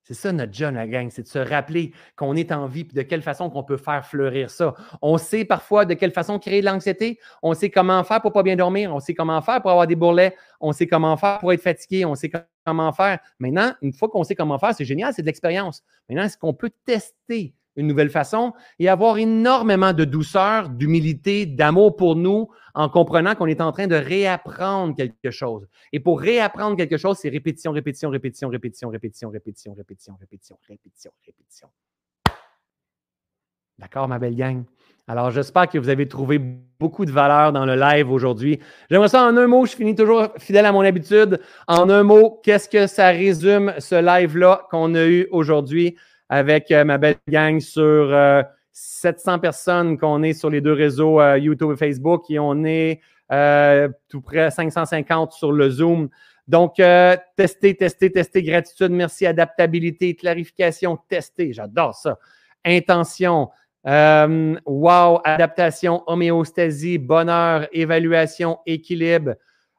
C'est 0.07 0.13
ça 0.13 0.31
notre 0.31 0.53
job, 0.53 0.75
la 0.75 0.87
gang, 0.87 1.09
c'est 1.09 1.23
de 1.23 1.27
se 1.27 1.39
rappeler 1.39 1.91
qu'on 2.15 2.35
est 2.35 2.51
en 2.51 2.67
vie 2.67 2.81
et 2.81 2.95
de 2.95 3.01
quelle 3.01 3.23
façon 3.23 3.49
qu'on 3.49 3.63
peut 3.63 3.75
faire 3.75 4.05
fleurir 4.05 4.51
ça. 4.51 4.75
On 5.01 5.17
sait 5.17 5.45
parfois 5.45 5.85
de 5.85 5.95
quelle 5.95 6.11
façon 6.11 6.37
créer 6.37 6.61
de 6.61 6.65
l'anxiété, 6.67 7.19
on 7.41 7.55
sait 7.55 7.71
comment 7.71 8.03
faire 8.03 8.21
pour 8.21 8.31
pas 8.31 8.43
bien 8.43 8.55
dormir, 8.55 8.93
on 8.93 8.99
sait 8.99 9.15
comment 9.15 9.41
faire 9.41 9.63
pour 9.63 9.71
avoir 9.71 9.87
des 9.87 9.95
bourrelets, 9.95 10.35
on 10.59 10.73
sait 10.73 10.85
comment 10.85 11.17
faire 11.17 11.39
pour 11.39 11.51
être 11.53 11.61
fatigué, 11.61 12.05
on 12.05 12.13
sait 12.13 12.29
comment 12.63 12.93
faire. 12.93 13.17
Maintenant, 13.39 13.73
une 13.81 13.93
fois 13.93 14.07
qu'on 14.07 14.23
sait 14.23 14.35
comment 14.35 14.59
faire, 14.59 14.75
c'est 14.75 14.85
génial, 14.85 15.11
c'est 15.11 15.23
de 15.23 15.27
l'expérience. 15.27 15.83
Maintenant, 16.07 16.25
est-ce 16.25 16.37
qu'on 16.37 16.53
peut 16.53 16.71
tester 16.85 17.55
une 17.75 17.87
nouvelle 17.87 18.09
façon 18.09 18.53
et 18.79 18.89
avoir 18.89 19.17
énormément 19.17 19.93
de 19.93 20.05
douceur, 20.05 20.69
d'humilité, 20.69 21.45
d'amour 21.45 21.95
pour 21.95 22.15
nous 22.15 22.49
en 22.73 22.89
comprenant 22.89 23.35
qu'on 23.35 23.47
est 23.47 23.61
en 23.61 23.71
train 23.71 23.87
de 23.87 23.95
réapprendre 23.95 24.95
quelque 24.95 25.31
chose. 25.31 25.67
Et 25.91 25.99
pour 25.99 26.19
réapprendre 26.19 26.75
quelque 26.75 26.97
chose, 26.97 27.17
c'est 27.17 27.29
répétition, 27.29 27.71
répétition, 27.71 28.09
répétition, 28.09 28.49
répétition, 28.49 28.89
répétition, 28.89 29.29
répétition, 29.29 29.73
répétition, 29.73 30.15
répétition, 30.19 30.57
répétition, 30.67 31.11
répétition. 31.25 31.67
D'accord, 33.77 34.07
ma 34.07 34.19
belle 34.19 34.35
gang? 34.35 34.63
Alors, 35.07 35.29
j'espère 35.29 35.69
que 35.69 35.77
vous 35.77 35.89
avez 35.89 36.07
trouvé 36.07 36.39
beaucoup 36.39 37.05
de 37.05 37.11
valeur 37.11 37.53
dans 37.53 37.65
le 37.65 37.75
live 37.75 38.09
aujourd'hui. 38.09 38.59
J'aimerais 38.89 39.09
ça 39.09 39.23
en 39.23 39.37
un 39.37 39.47
mot, 39.47 39.65
je 39.65 39.75
finis 39.75 39.93
toujours 39.93 40.29
fidèle 40.37 40.65
à 40.65 40.71
mon 40.71 40.81
habitude. 40.81 41.39
En 41.67 41.89
un 41.89 42.01
mot, 42.01 42.39
qu'est-ce 42.43 42.67
que 42.67 42.87
ça 42.87 43.09
résume 43.09 43.73
ce 43.77 43.95
live-là 43.95 44.67
qu'on 44.71 44.95
a 44.95 45.05
eu 45.05 45.27
aujourd'hui? 45.29 45.95
Avec 46.29 46.71
euh, 46.71 46.83
ma 46.83 46.97
belle 46.97 47.17
gang 47.29 47.59
sur 47.59 48.13
700 48.71 49.33
euh, 49.33 49.37
personnes 49.37 49.97
qu'on 49.97 50.23
est 50.23 50.33
sur 50.33 50.49
les 50.49 50.61
deux 50.61 50.73
réseaux 50.73 51.21
euh, 51.21 51.37
YouTube 51.37 51.71
et 51.73 51.77
Facebook 51.77 52.29
et 52.29 52.39
on 52.39 52.63
est 52.63 53.01
tout 54.07 54.21
près 54.21 54.51
550 54.51 55.31
sur 55.31 55.51
le 55.51 55.69
Zoom. 55.69 56.09
Donc, 56.47 56.75
tester, 57.35 57.75
tester, 57.75 58.11
tester, 58.11 58.43
gratitude, 58.43 58.91
merci, 58.91 59.25
adaptabilité, 59.25 60.13
clarification, 60.13 60.99
tester, 61.09 61.51
j'adore 61.51 61.95
ça. 61.95 62.19
Intention, 62.63 63.49
wow, 63.83 65.21
adaptation, 65.23 66.03
homéostasie, 66.05 66.99
bonheur, 66.99 67.67
évaluation, 67.71 68.59
équilibre. 68.67 69.33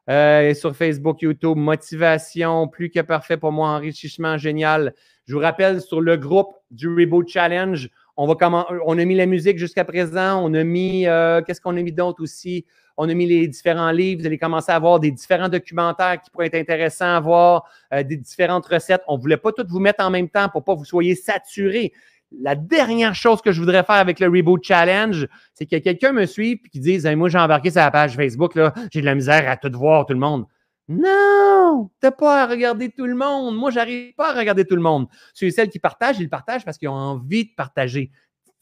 Sur 0.09 0.77
Facebook, 0.77 1.23
YouTube, 1.23 1.57
motivation, 1.57 2.69
plus 2.69 2.91
que 2.91 3.01
parfait 3.01 3.37
pour 3.37 3.53
moi, 3.53 3.69
enrichissement 3.71 4.39
génial. 4.39 4.95
Je 5.27 5.35
vous 5.35 5.41
rappelle 5.41 5.81
sur 5.81 6.01
le 6.01 6.17
groupe 6.17 6.55
du 6.71 6.89
Reboot 6.89 7.29
Challenge, 7.29 7.91
on, 8.17 8.27
va 8.27 8.35
comment, 8.35 8.67
on 8.87 8.99
a 8.99 9.05
mis 9.05 9.15
la 9.15 9.27
musique 9.27 9.59
jusqu'à 9.59 9.85
présent, 9.85 10.43
on 10.43 10.55
a 10.55 10.65
mis, 10.65 11.07
euh, 11.07 11.43
qu'est-ce 11.43 11.61
qu'on 11.61 11.77
a 11.77 11.83
mis 11.83 11.93
d'autre 11.93 12.23
aussi? 12.23 12.65
On 12.97 13.09
a 13.11 13.15
mis 13.15 13.27
les 13.27 13.47
différents 13.47 13.91
livres, 13.91 14.23
vous 14.23 14.27
allez 14.27 14.39
commencer 14.39 14.73
à 14.73 14.77
avoir 14.77 15.01
des 15.01 15.11
différents 15.11 15.51
documentaires 15.51 16.23
qui 16.23 16.31
pourraient 16.31 16.47
être 16.47 16.55
intéressants 16.55 17.15
à 17.15 17.21
voir, 17.21 17.69
euh, 17.93 18.03
des 18.03 18.17
différentes 18.17 18.67
recettes. 18.67 19.03
On 19.07 19.17
ne 19.17 19.21
voulait 19.21 19.37
pas 19.37 19.53
toutes 19.53 19.69
vous 19.69 19.81
mettre 19.81 20.03
en 20.03 20.09
même 20.09 20.31
temps 20.31 20.49
pour 20.49 20.65
pas 20.65 20.73
que 20.75 20.79
vous 20.79 20.87
soyez 20.87 21.15
saturés. 21.15 21.93
La 22.39 22.55
dernière 22.55 23.15
chose 23.15 23.41
que 23.41 23.53
je 23.53 23.61
voudrais 23.61 23.83
faire 23.83 23.97
avec 23.97 24.21
le 24.21 24.27
Reboot 24.27 24.63
Challenge, 24.63 25.27
c'est 25.55 25.67
que 25.67 25.77
quelqu'un 25.77 26.13
me 26.13 26.27
suit 26.27 26.61
et 26.65 26.69
qui 26.69 26.81
dise 26.81 27.07
Moi, 27.07 27.29
j'ai 27.29 27.39
embarqué 27.39 27.71
sur 27.71 27.81
la 27.81 27.91
page 27.91 28.15
Facebook, 28.15 28.59
j'ai 28.93 29.01
de 29.01 29.07
la 29.07 29.15
misère 29.15 29.49
à 29.49 29.57
tout 29.57 29.71
voir, 29.73 30.07
tout 30.07 30.13
le 30.13 30.19
monde. 30.19 30.45
Non, 30.89 31.91
tu 32.01 32.07
n'as 32.07 32.13
pas 32.13 32.43
à 32.43 32.47
regarder 32.47 32.91
tout 32.91 33.07
le 33.07 33.15
monde. 33.15 33.57
Moi, 33.57 33.71
j'arrive 33.71 34.15
pas 34.15 34.33
à 34.33 34.39
regarder 34.39 34.65
tout 34.65 34.77
le 34.77 34.83
monde. 34.83 35.09
Ceux 35.35 35.47
et 35.47 35.51
celles 35.51 35.69
qui 35.69 35.81
partagent, 35.81 36.21
ils 36.21 36.31
partagent 36.31 36.65
parce 36.65 36.79
qu'ils 36.79 36.89
ont 36.89 36.93
envie 36.93 37.47
de 37.47 37.51
partager. 37.57 38.13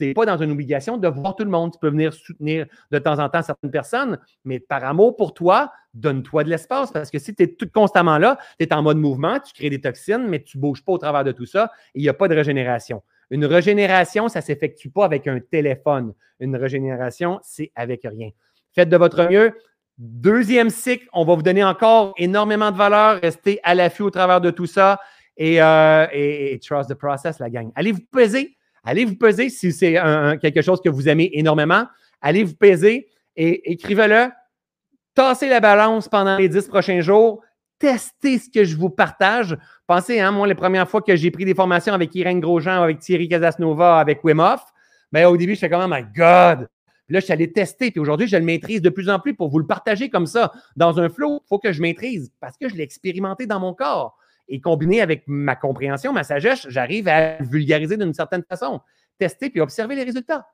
Tu 0.01 0.07
n'es 0.07 0.15
pas 0.15 0.25
dans 0.25 0.39
une 0.39 0.51
obligation 0.51 0.97
de 0.97 1.07
voir 1.07 1.37
tout 1.37 1.45
le 1.45 1.51
monde. 1.51 1.73
Tu 1.73 1.79
peux 1.79 1.91
venir 1.91 2.15
soutenir 2.15 2.67
de 2.91 2.99
temps 2.99 3.19
en 3.19 3.29
temps 3.29 3.43
certaines 3.43 3.71
personnes, 3.71 4.19
mais 4.45 4.59
par 4.59 4.85
amour 4.85 5.17
pour 5.17 5.35
toi, 5.35 5.71
donne-toi 5.93 6.45
de 6.45 6.49
l'espace 6.49 6.91
parce 6.91 7.11
que 7.11 7.19
si 7.19 7.35
tu 7.35 7.43
es 7.43 7.55
tout 7.55 7.69
constamment 7.73 8.19
là, 8.19 8.39
tu 8.59 8.65
es 8.65 8.73
en 8.73 8.83
mode 8.83 8.97
mouvement, 8.97 9.39
tu 9.39 9.53
crées 9.53 9.71
des 9.71 9.81
toxines, 9.81 10.27
mais 10.27 10.43
tu 10.43 10.57
ne 10.57 10.63
bouges 10.63 10.83
pas 10.83 10.93
au 10.93 10.99
travers 10.99 11.25
de 11.25 11.33
tout 11.33 11.47
ça 11.47 11.71
et 11.95 12.01
il 12.01 12.03
n'y 12.03 12.09
a 12.09 12.15
pas 12.15 12.27
de 12.27 12.35
régénération. 12.35 13.03
Une 13.31 13.45
régénération, 13.45 14.29
ça 14.29 14.41
ne 14.41 14.45
s'effectue 14.45 14.91
pas 14.91 15.05
avec 15.05 15.27
un 15.27 15.41
téléphone. 15.41 16.15
Une 16.41 16.57
régénération, 16.57 17.41
c'est 17.43 17.73
avec 17.75 18.03
rien. 18.05 18.31
Faites 18.73 18.89
de 18.89 18.97
votre 18.97 19.29
mieux. 19.31 19.53
Deuxième 19.99 20.71
cycle, 20.71 21.07
on 21.13 21.25
va 21.25 21.35
vous 21.35 21.43
donner 21.43 21.63
encore 21.63 22.15
énormément 22.17 22.73
de 22.73 22.77
valeur. 22.77 23.21
Restez 23.21 23.61
à 23.63 23.75
l'affût 23.75 24.03
au 24.03 24.11
travers 24.11 24.41
de 24.41 24.51
tout 24.51 24.67
ça 24.67 24.99
euh, 25.41 26.07
et, 26.13 26.59
trust 26.61 26.91
the 26.91 26.95
process, 26.95 27.39
la 27.39 27.49
gang. 27.49 27.71
Allez 27.77 27.93
vous 27.93 28.05
peser. 28.11 28.57
Allez 28.83 29.05
vous 29.05 29.17
peser 29.17 29.49
si 29.49 29.73
c'est 29.73 29.95
quelque 30.43 30.63
chose 30.63 30.81
que 30.81 30.89
vous 30.89 31.09
aimez 31.09 31.31
énormément. 31.33 31.87
Allez 32.21 32.45
vous 32.45 32.55
peser 32.55 33.09
et 33.37 33.73
écrivez-le. 33.73 34.31
Tassez 35.15 35.49
la 35.49 35.61
balance 35.61 36.09
pendant 36.09 36.37
les 36.37 36.49
dix 36.49 36.67
prochains 36.67 37.01
jours. 37.01 37.43
Testez 37.79 38.39
ce 38.39 38.51
que 38.51 38.65
je 38.65 38.77
vous 38.77 38.91
partage. 38.91 39.57
Pensez, 39.87 40.19
hein, 40.19 40.31
moi, 40.31 40.47
les 40.47 40.55
premières 40.55 40.89
fois 40.89 41.03
que 41.03 41.15
j'ai 41.15 41.31
pris 41.31 41.45
des 41.45 41.55
formations 41.55 41.93
avec 41.93 42.15
Irène 42.15 42.41
Grosjean, 42.41 42.83
avec 42.83 43.01
Thierry 43.01 43.29
Casasnova, 43.29 44.01
avec 44.01 44.25
Wim 44.25 44.41
Hof, 44.41 44.63
ben, 45.13 45.27
au 45.27 45.37
début, 45.37 45.55
je 45.55 45.61
fais 45.61 45.69
comme, 45.69 45.83
oh 45.85 45.95
my 45.95 46.03
God, 46.17 46.69
là, 47.09 47.21
je 47.21 47.25
suis 47.25 47.33
allé 47.33 47.53
tester. 47.53 47.91
Puis 47.91 48.01
aujourd'hui, 48.01 48.27
je 48.27 48.37
le 48.37 48.45
maîtrise 48.45 48.81
de 48.81 48.89
plus 48.89 49.11
en 49.11 49.19
plus 49.21 49.35
pour 49.35 49.51
vous 49.51 49.59
le 49.59 49.67
partager 49.67 50.09
comme 50.09 50.27
ça. 50.27 50.53
Dans 50.77 50.99
un 50.99 51.09
flow, 51.11 51.41
il 51.45 51.49
faut 51.49 51.59
que 51.59 51.73
je 51.73 51.83
maîtrise 51.83 52.33
parce 52.41 52.57
que 52.57 52.69
je 52.69 52.75
l'ai 52.75 52.83
expérimenté 52.83 53.47
dans 53.47 53.61
mon 53.61 53.75
corps. 53.75 54.17
Et 54.49 54.61
combiné 54.61 55.01
avec 55.01 55.25
ma 55.27 55.57
compréhension, 55.57 56.13
ma 56.13 56.25
sagesse, 56.25 56.67
j'arrive 56.69 57.09
à 57.09 57.37
vulgariser 57.43 57.97
d'une 57.97 58.13
certaine 58.13 58.43
façon. 58.43 58.81
Tester 59.19 59.51
puis 59.51 59.61
observer 59.61 59.95
les 59.97 60.05
résultats. 60.05 60.47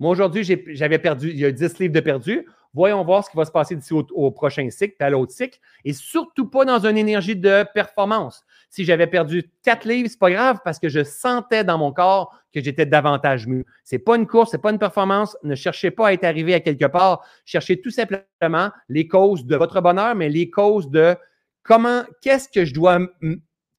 Moi, 0.00 0.10
aujourd'hui, 0.10 0.44
j'avais 0.68 0.98
perdu, 0.98 1.30
il 1.30 1.38
y 1.38 1.44
a 1.44 1.50
10 1.50 1.78
livres 1.78 1.94
de 1.94 2.00
perdu. 2.00 2.46
Voyons 2.78 3.02
voir 3.02 3.24
ce 3.24 3.30
qui 3.30 3.36
va 3.36 3.44
se 3.44 3.50
passer 3.50 3.74
d'ici 3.74 3.92
au, 3.92 4.30
prochain 4.30 4.70
cycle, 4.70 4.94
puis 4.96 5.04
à 5.04 5.10
l'autre 5.10 5.32
cycle. 5.32 5.58
Et 5.84 5.92
surtout 5.92 6.48
pas 6.48 6.64
dans 6.64 6.86
une 6.86 6.96
énergie 6.96 7.34
de 7.34 7.64
performance. 7.74 8.44
Si 8.70 8.84
j'avais 8.84 9.08
perdu 9.08 9.50
4 9.64 9.84
livres, 9.84 10.08
c'est 10.08 10.18
pas 10.20 10.30
grave 10.30 10.60
parce 10.64 10.78
que 10.78 10.88
je 10.88 11.02
sentais 11.02 11.64
dans 11.64 11.76
mon 11.76 11.92
corps 11.92 12.38
que 12.54 12.62
j'étais 12.62 12.86
davantage 12.86 13.48
mieux. 13.48 13.64
C'est 13.82 13.98
pas 13.98 14.14
une 14.14 14.28
course, 14.28 14.52
c'est 14.52 14.62
pas 14.62 14.70
une 14.70 14.78
performance. 14.78 15.36
Ne 15.42 15.56
cherchez 15.56 15.90
pas 15.90 16.06
à 16.06 16.12
être 16.12 16.22
arrivé 16.22 16.54
à 16.54 16.60
quelque 16.60 16.84
part. 16.84 17.26
Cherchez 17.44 17.80
tout 17.80 17.90
simplement 17.90 18.70
les 18.88 19.08
causes 19.08 19.44
de 19.44 19.56
votre 19.56 19.80
bonheur, 19.80 20.14
mais 20.14 20.28
les 20.28 20.48
causes 20.48 20.88
de 20.88 21.16
comment, 21.64 22.04
qu'est-ce 22.22 22.48
que 22.48 22.64
je 22.64 22.74
dois 22.74 23.00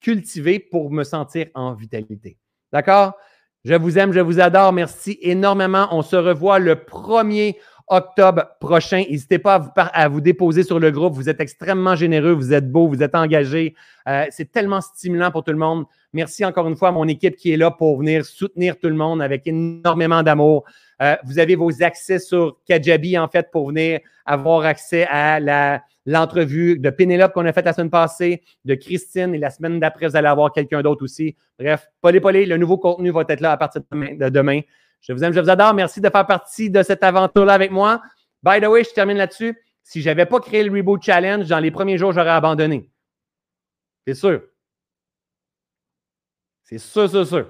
cultiver 0.02 0.60
pour 0.60 0.92
me 0.92 1.06
sentir 1.06 1.48
en 1.54 1.74
vitalité. 1.74 2.38
D'accord? 2.74 3.14
Je 3.64 3.76
vous 3.76 3.98
aime, 3.98 4.12
je 4.12 4.20
vous 4.20 4.42
adore. 4.42 4.74
Merci 4.74 5.18
énormément. 5.22 5.88
On 5.92 6.02
se 6.02 6.16
revoit 6.16 6.60
le 6.60 6.76
1er 6.76 7.56
octobre 7.90 8.44
prochain. 8.60 9.04
N'hésitez 9.10 9.40
pas 9.40 9.74
à 9.76 10.08
vous, 10.08 10.22
déposer 10.22 10.64
sur 10.64 10.80
le 10.80 10.92
groupe. 10.92 11.14
Vous 11.14 11.30
êtes 11.30 11.42
extrêmement 11.42 11.96
généreux, 11.96 12.32
vous 12.32 12.54
êtes 12.54 12.72
beau, 12.72 12.88
vous 12.88 13.04
êtes 13.04 13.16
engagé. 13.16 13.76
Euh, 14.08 14.26
c'est 14.30 14.52
tellement 14.52 14.82
stimulant 14.82 15.32
pour 15.32 15.44
tout 15.44 15.52
le 15.52 15.58
monde. 15.58 15.86
Merci 16.14 16.46
encore 16.46 16.68
une 16.68 16.76
fois 16.76 16.90
à 16.90 16.92
mon 16.92 17.08
équipe 17.08 17.36
qui 17.36 17.52
est 17.52 17.58
là 17.58 17.72
pour 17.72 18.00
venir 18.00 18.26
soutenir 18.26 18.80
tout 18.80 18.90
le 18.90 18.96
monde 18.96 19.22
avec 19.22 19.48
énormément 19.48 20.24
d'amour. 20.24 20.64
Euh, 21.02 21.16
vous 21.24 21.40
avez 21.40 21.56
vos 21.56 21.84
accès 21.84 22.20
sur 22.20 22.58
Kajabi, 22.66 23.18
en 23.18 23.28
fait, 23.28 23.50
pour 23.52 23.70
venir 23.70 24.00
avoir 24.26 24.66
accès 24.66 25.06
à 25.08 25.40
la, 25.40 25.82
l'entrevue 26.06 26.80
de 26.80 26.90
Pénélope 26.90 27.34
qu'on 27.34 27.46
a 27.46 27.54
faite 27.54 27.66
la 27.66 27.74
semaine 27.74 27.90
passée, 27.90 28.42
de 28.66 28.76
Christine, 28.76 29.36
et 29.36 29.38
la 29.38 29.50
semaine 29.50 29.80
d'après, 29.80 30.08
vous 30.08 30.16
allez 30.16 30.28
avoir 30.28 30.52
quelqu'un 30.52 30.82
d'autre 30.82 31.04
aussi. 31.04 31.36
Bref, 31.60 31.88
polé 32.02 32.20
polé, 32.20 32.46
le 32.46 32.58
nouveau 32.58 32.78
contenu 32.78 33.12
va 33.12 33.24
être 33.28 33.42
là 33.42 33.52
à 33.52 33.58
partir 33.58 33.82
de 33.92 34.30
demain. 34.30 34.62
Je 35.02 35.14
vous 35.14 35.24
aime, 35.24 35.34
je 35.34 35.40
vous 35.40 35.50
adore. 35.50 35.74
Merci 35.74 36.02
de 36.02 36.10
faire 36.10 36.26
partie 36.26 36.70
de 36.70 36.84
cette 36.84 37.04
aventure-là 37.04 37.54
avec 37.54 37.72
moi. 37.72 38.02
By 38.44 38.60
the 38.62 38.68
way, 38.68 38.84
je 38.84 38.92
termine 38.92 39.18
là-dessus. 39.18 39.58
Si 39.84 40.02
je 40.02 40.10
n'avais 40.10 40.26
pas 40.26 40.40
créé 40.40 40.64
le 40.64 40.72
Reboot 40.72 41.02
Challenge, 41.02 41.48
dans 41.48 41.60
les 41.60 41.72
premiers 41.72 41.98
jours, 41.98 42.12
j'aurais 42.12 42.30
abandonné. 42.30 42.92
C'est 44.06 44.14
sûr. 44.14 44.42
C'est 46.64 46.78
sûr, 46.78 47.10
sûr, 47.10 47.26
sûr. 47.26 47.48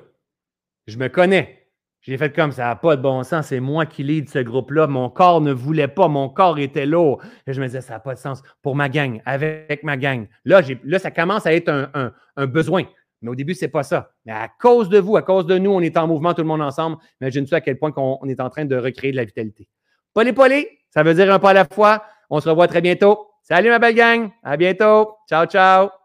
Je 0.88 0.98
me 0.98 1.10
connais. 1.10 1.68
J'ai 2.02 2.18
fait 2.18 2.34
comme 2.34 2.54
ça 2.54 2.66
n'a 2.66 2.76
pas 2.78 2.96
de 2.96 3.02
bon 3.02 3.24
sens. 3.24 3.48
C'est 3.48 3.60
moi 3.60 3.86
qui 3.86 4.04
lead 4.04 4.30
ce 4.30 4.40
groupe-là. 4.40 4.88
Mon 4.88 5.10
corps 5.10 5.42
ne 5.42 5.52
voulait 5.52 5.90
pas. 5.90 6.08
Mon 6.08 6.30
corps 6.30 6.58
était 6.58 6.86
lourd. 6.86 7.22
Et 7.46 7.52
je 7.52 7.60
me 7.60 7.66
disais, 7.66 7.82
ça 7.82 7.96
n'a 7.96 8.00
pas 8.00 8.14
de 8.14 8.20
sens 8.20 8.42
pour 8.62 8.76
ma 8.76 8.88
gang, 8.88 9.22
avec 9.26 9.84
ma 9.84 9.98
gang. 9.98 10.28
Là, 10.46 10.62
là 10.86 11.00
ça 11.00 11.12
commence 11.12 11.46
à 11.46 11.54
être 11.54 11.68
un, 11.68 12.14
un 12.38 12.48
besoin. 12.48 12.86
Mais 13.22 13.30
au 13.30 13.36
début, 13.36 13.54
ce 13.54 13.66
n'est 13.66 13.72
pas 13.72 13.84
ça. 13.84 14.12
Mais 14.26 14.32
à 14.32 14.48
cause 14.48 14.90
de 14.90 15.00
vous, 15.00 15.18
à 15.18 15.22
cause 15.22 15.46
de 15.46 15.58
nous, 15.58 15.72
on 15.72 15.82
est 15.82 15.98
en 15.98 16.08
mouvement, 16.08 16.34
tout 16.34 16.42
le 16.42 16.48
monde 16.48 16.62
ensemble. 16.62 16.98
Imagine-tu 17.22 17.54
à 17.54 17.62
quel 17.62 17.78
point 17.78 17.92
on, 17.98 18.28
est 18.28 18.40
en 18.40 18.50
train 18.50 18.66
de 18.66 18.76
recréer 18.76 19.12
de 19.12 19.18
la 19.18 19.26
vitalité. 19.26 19.68
Polé, 20.14 20.34
polé, 20.34 20.80
ça 20.90 21.04
veut 21.04 21.14
dire 21.14 21.32
un 21.34 21.40
pas 21.40 21.52
à 21.52 21.54
la 21.54 21.66
fois. 21.66 22.04
On 22.30 22.40
se 22.40 22.48
revoit 22.48 22.68
très 22.68 22.82
bientôt. 22.82 23.28
Salut 23.44 23.70
ma 23.70 23.80
belle 23.80 23.96
gang. 23.96 24.30
À 24.44 24.58
bientôt. 24.58 25.16
Ciao, 25.28 25.46
ciao. 25.46 25.99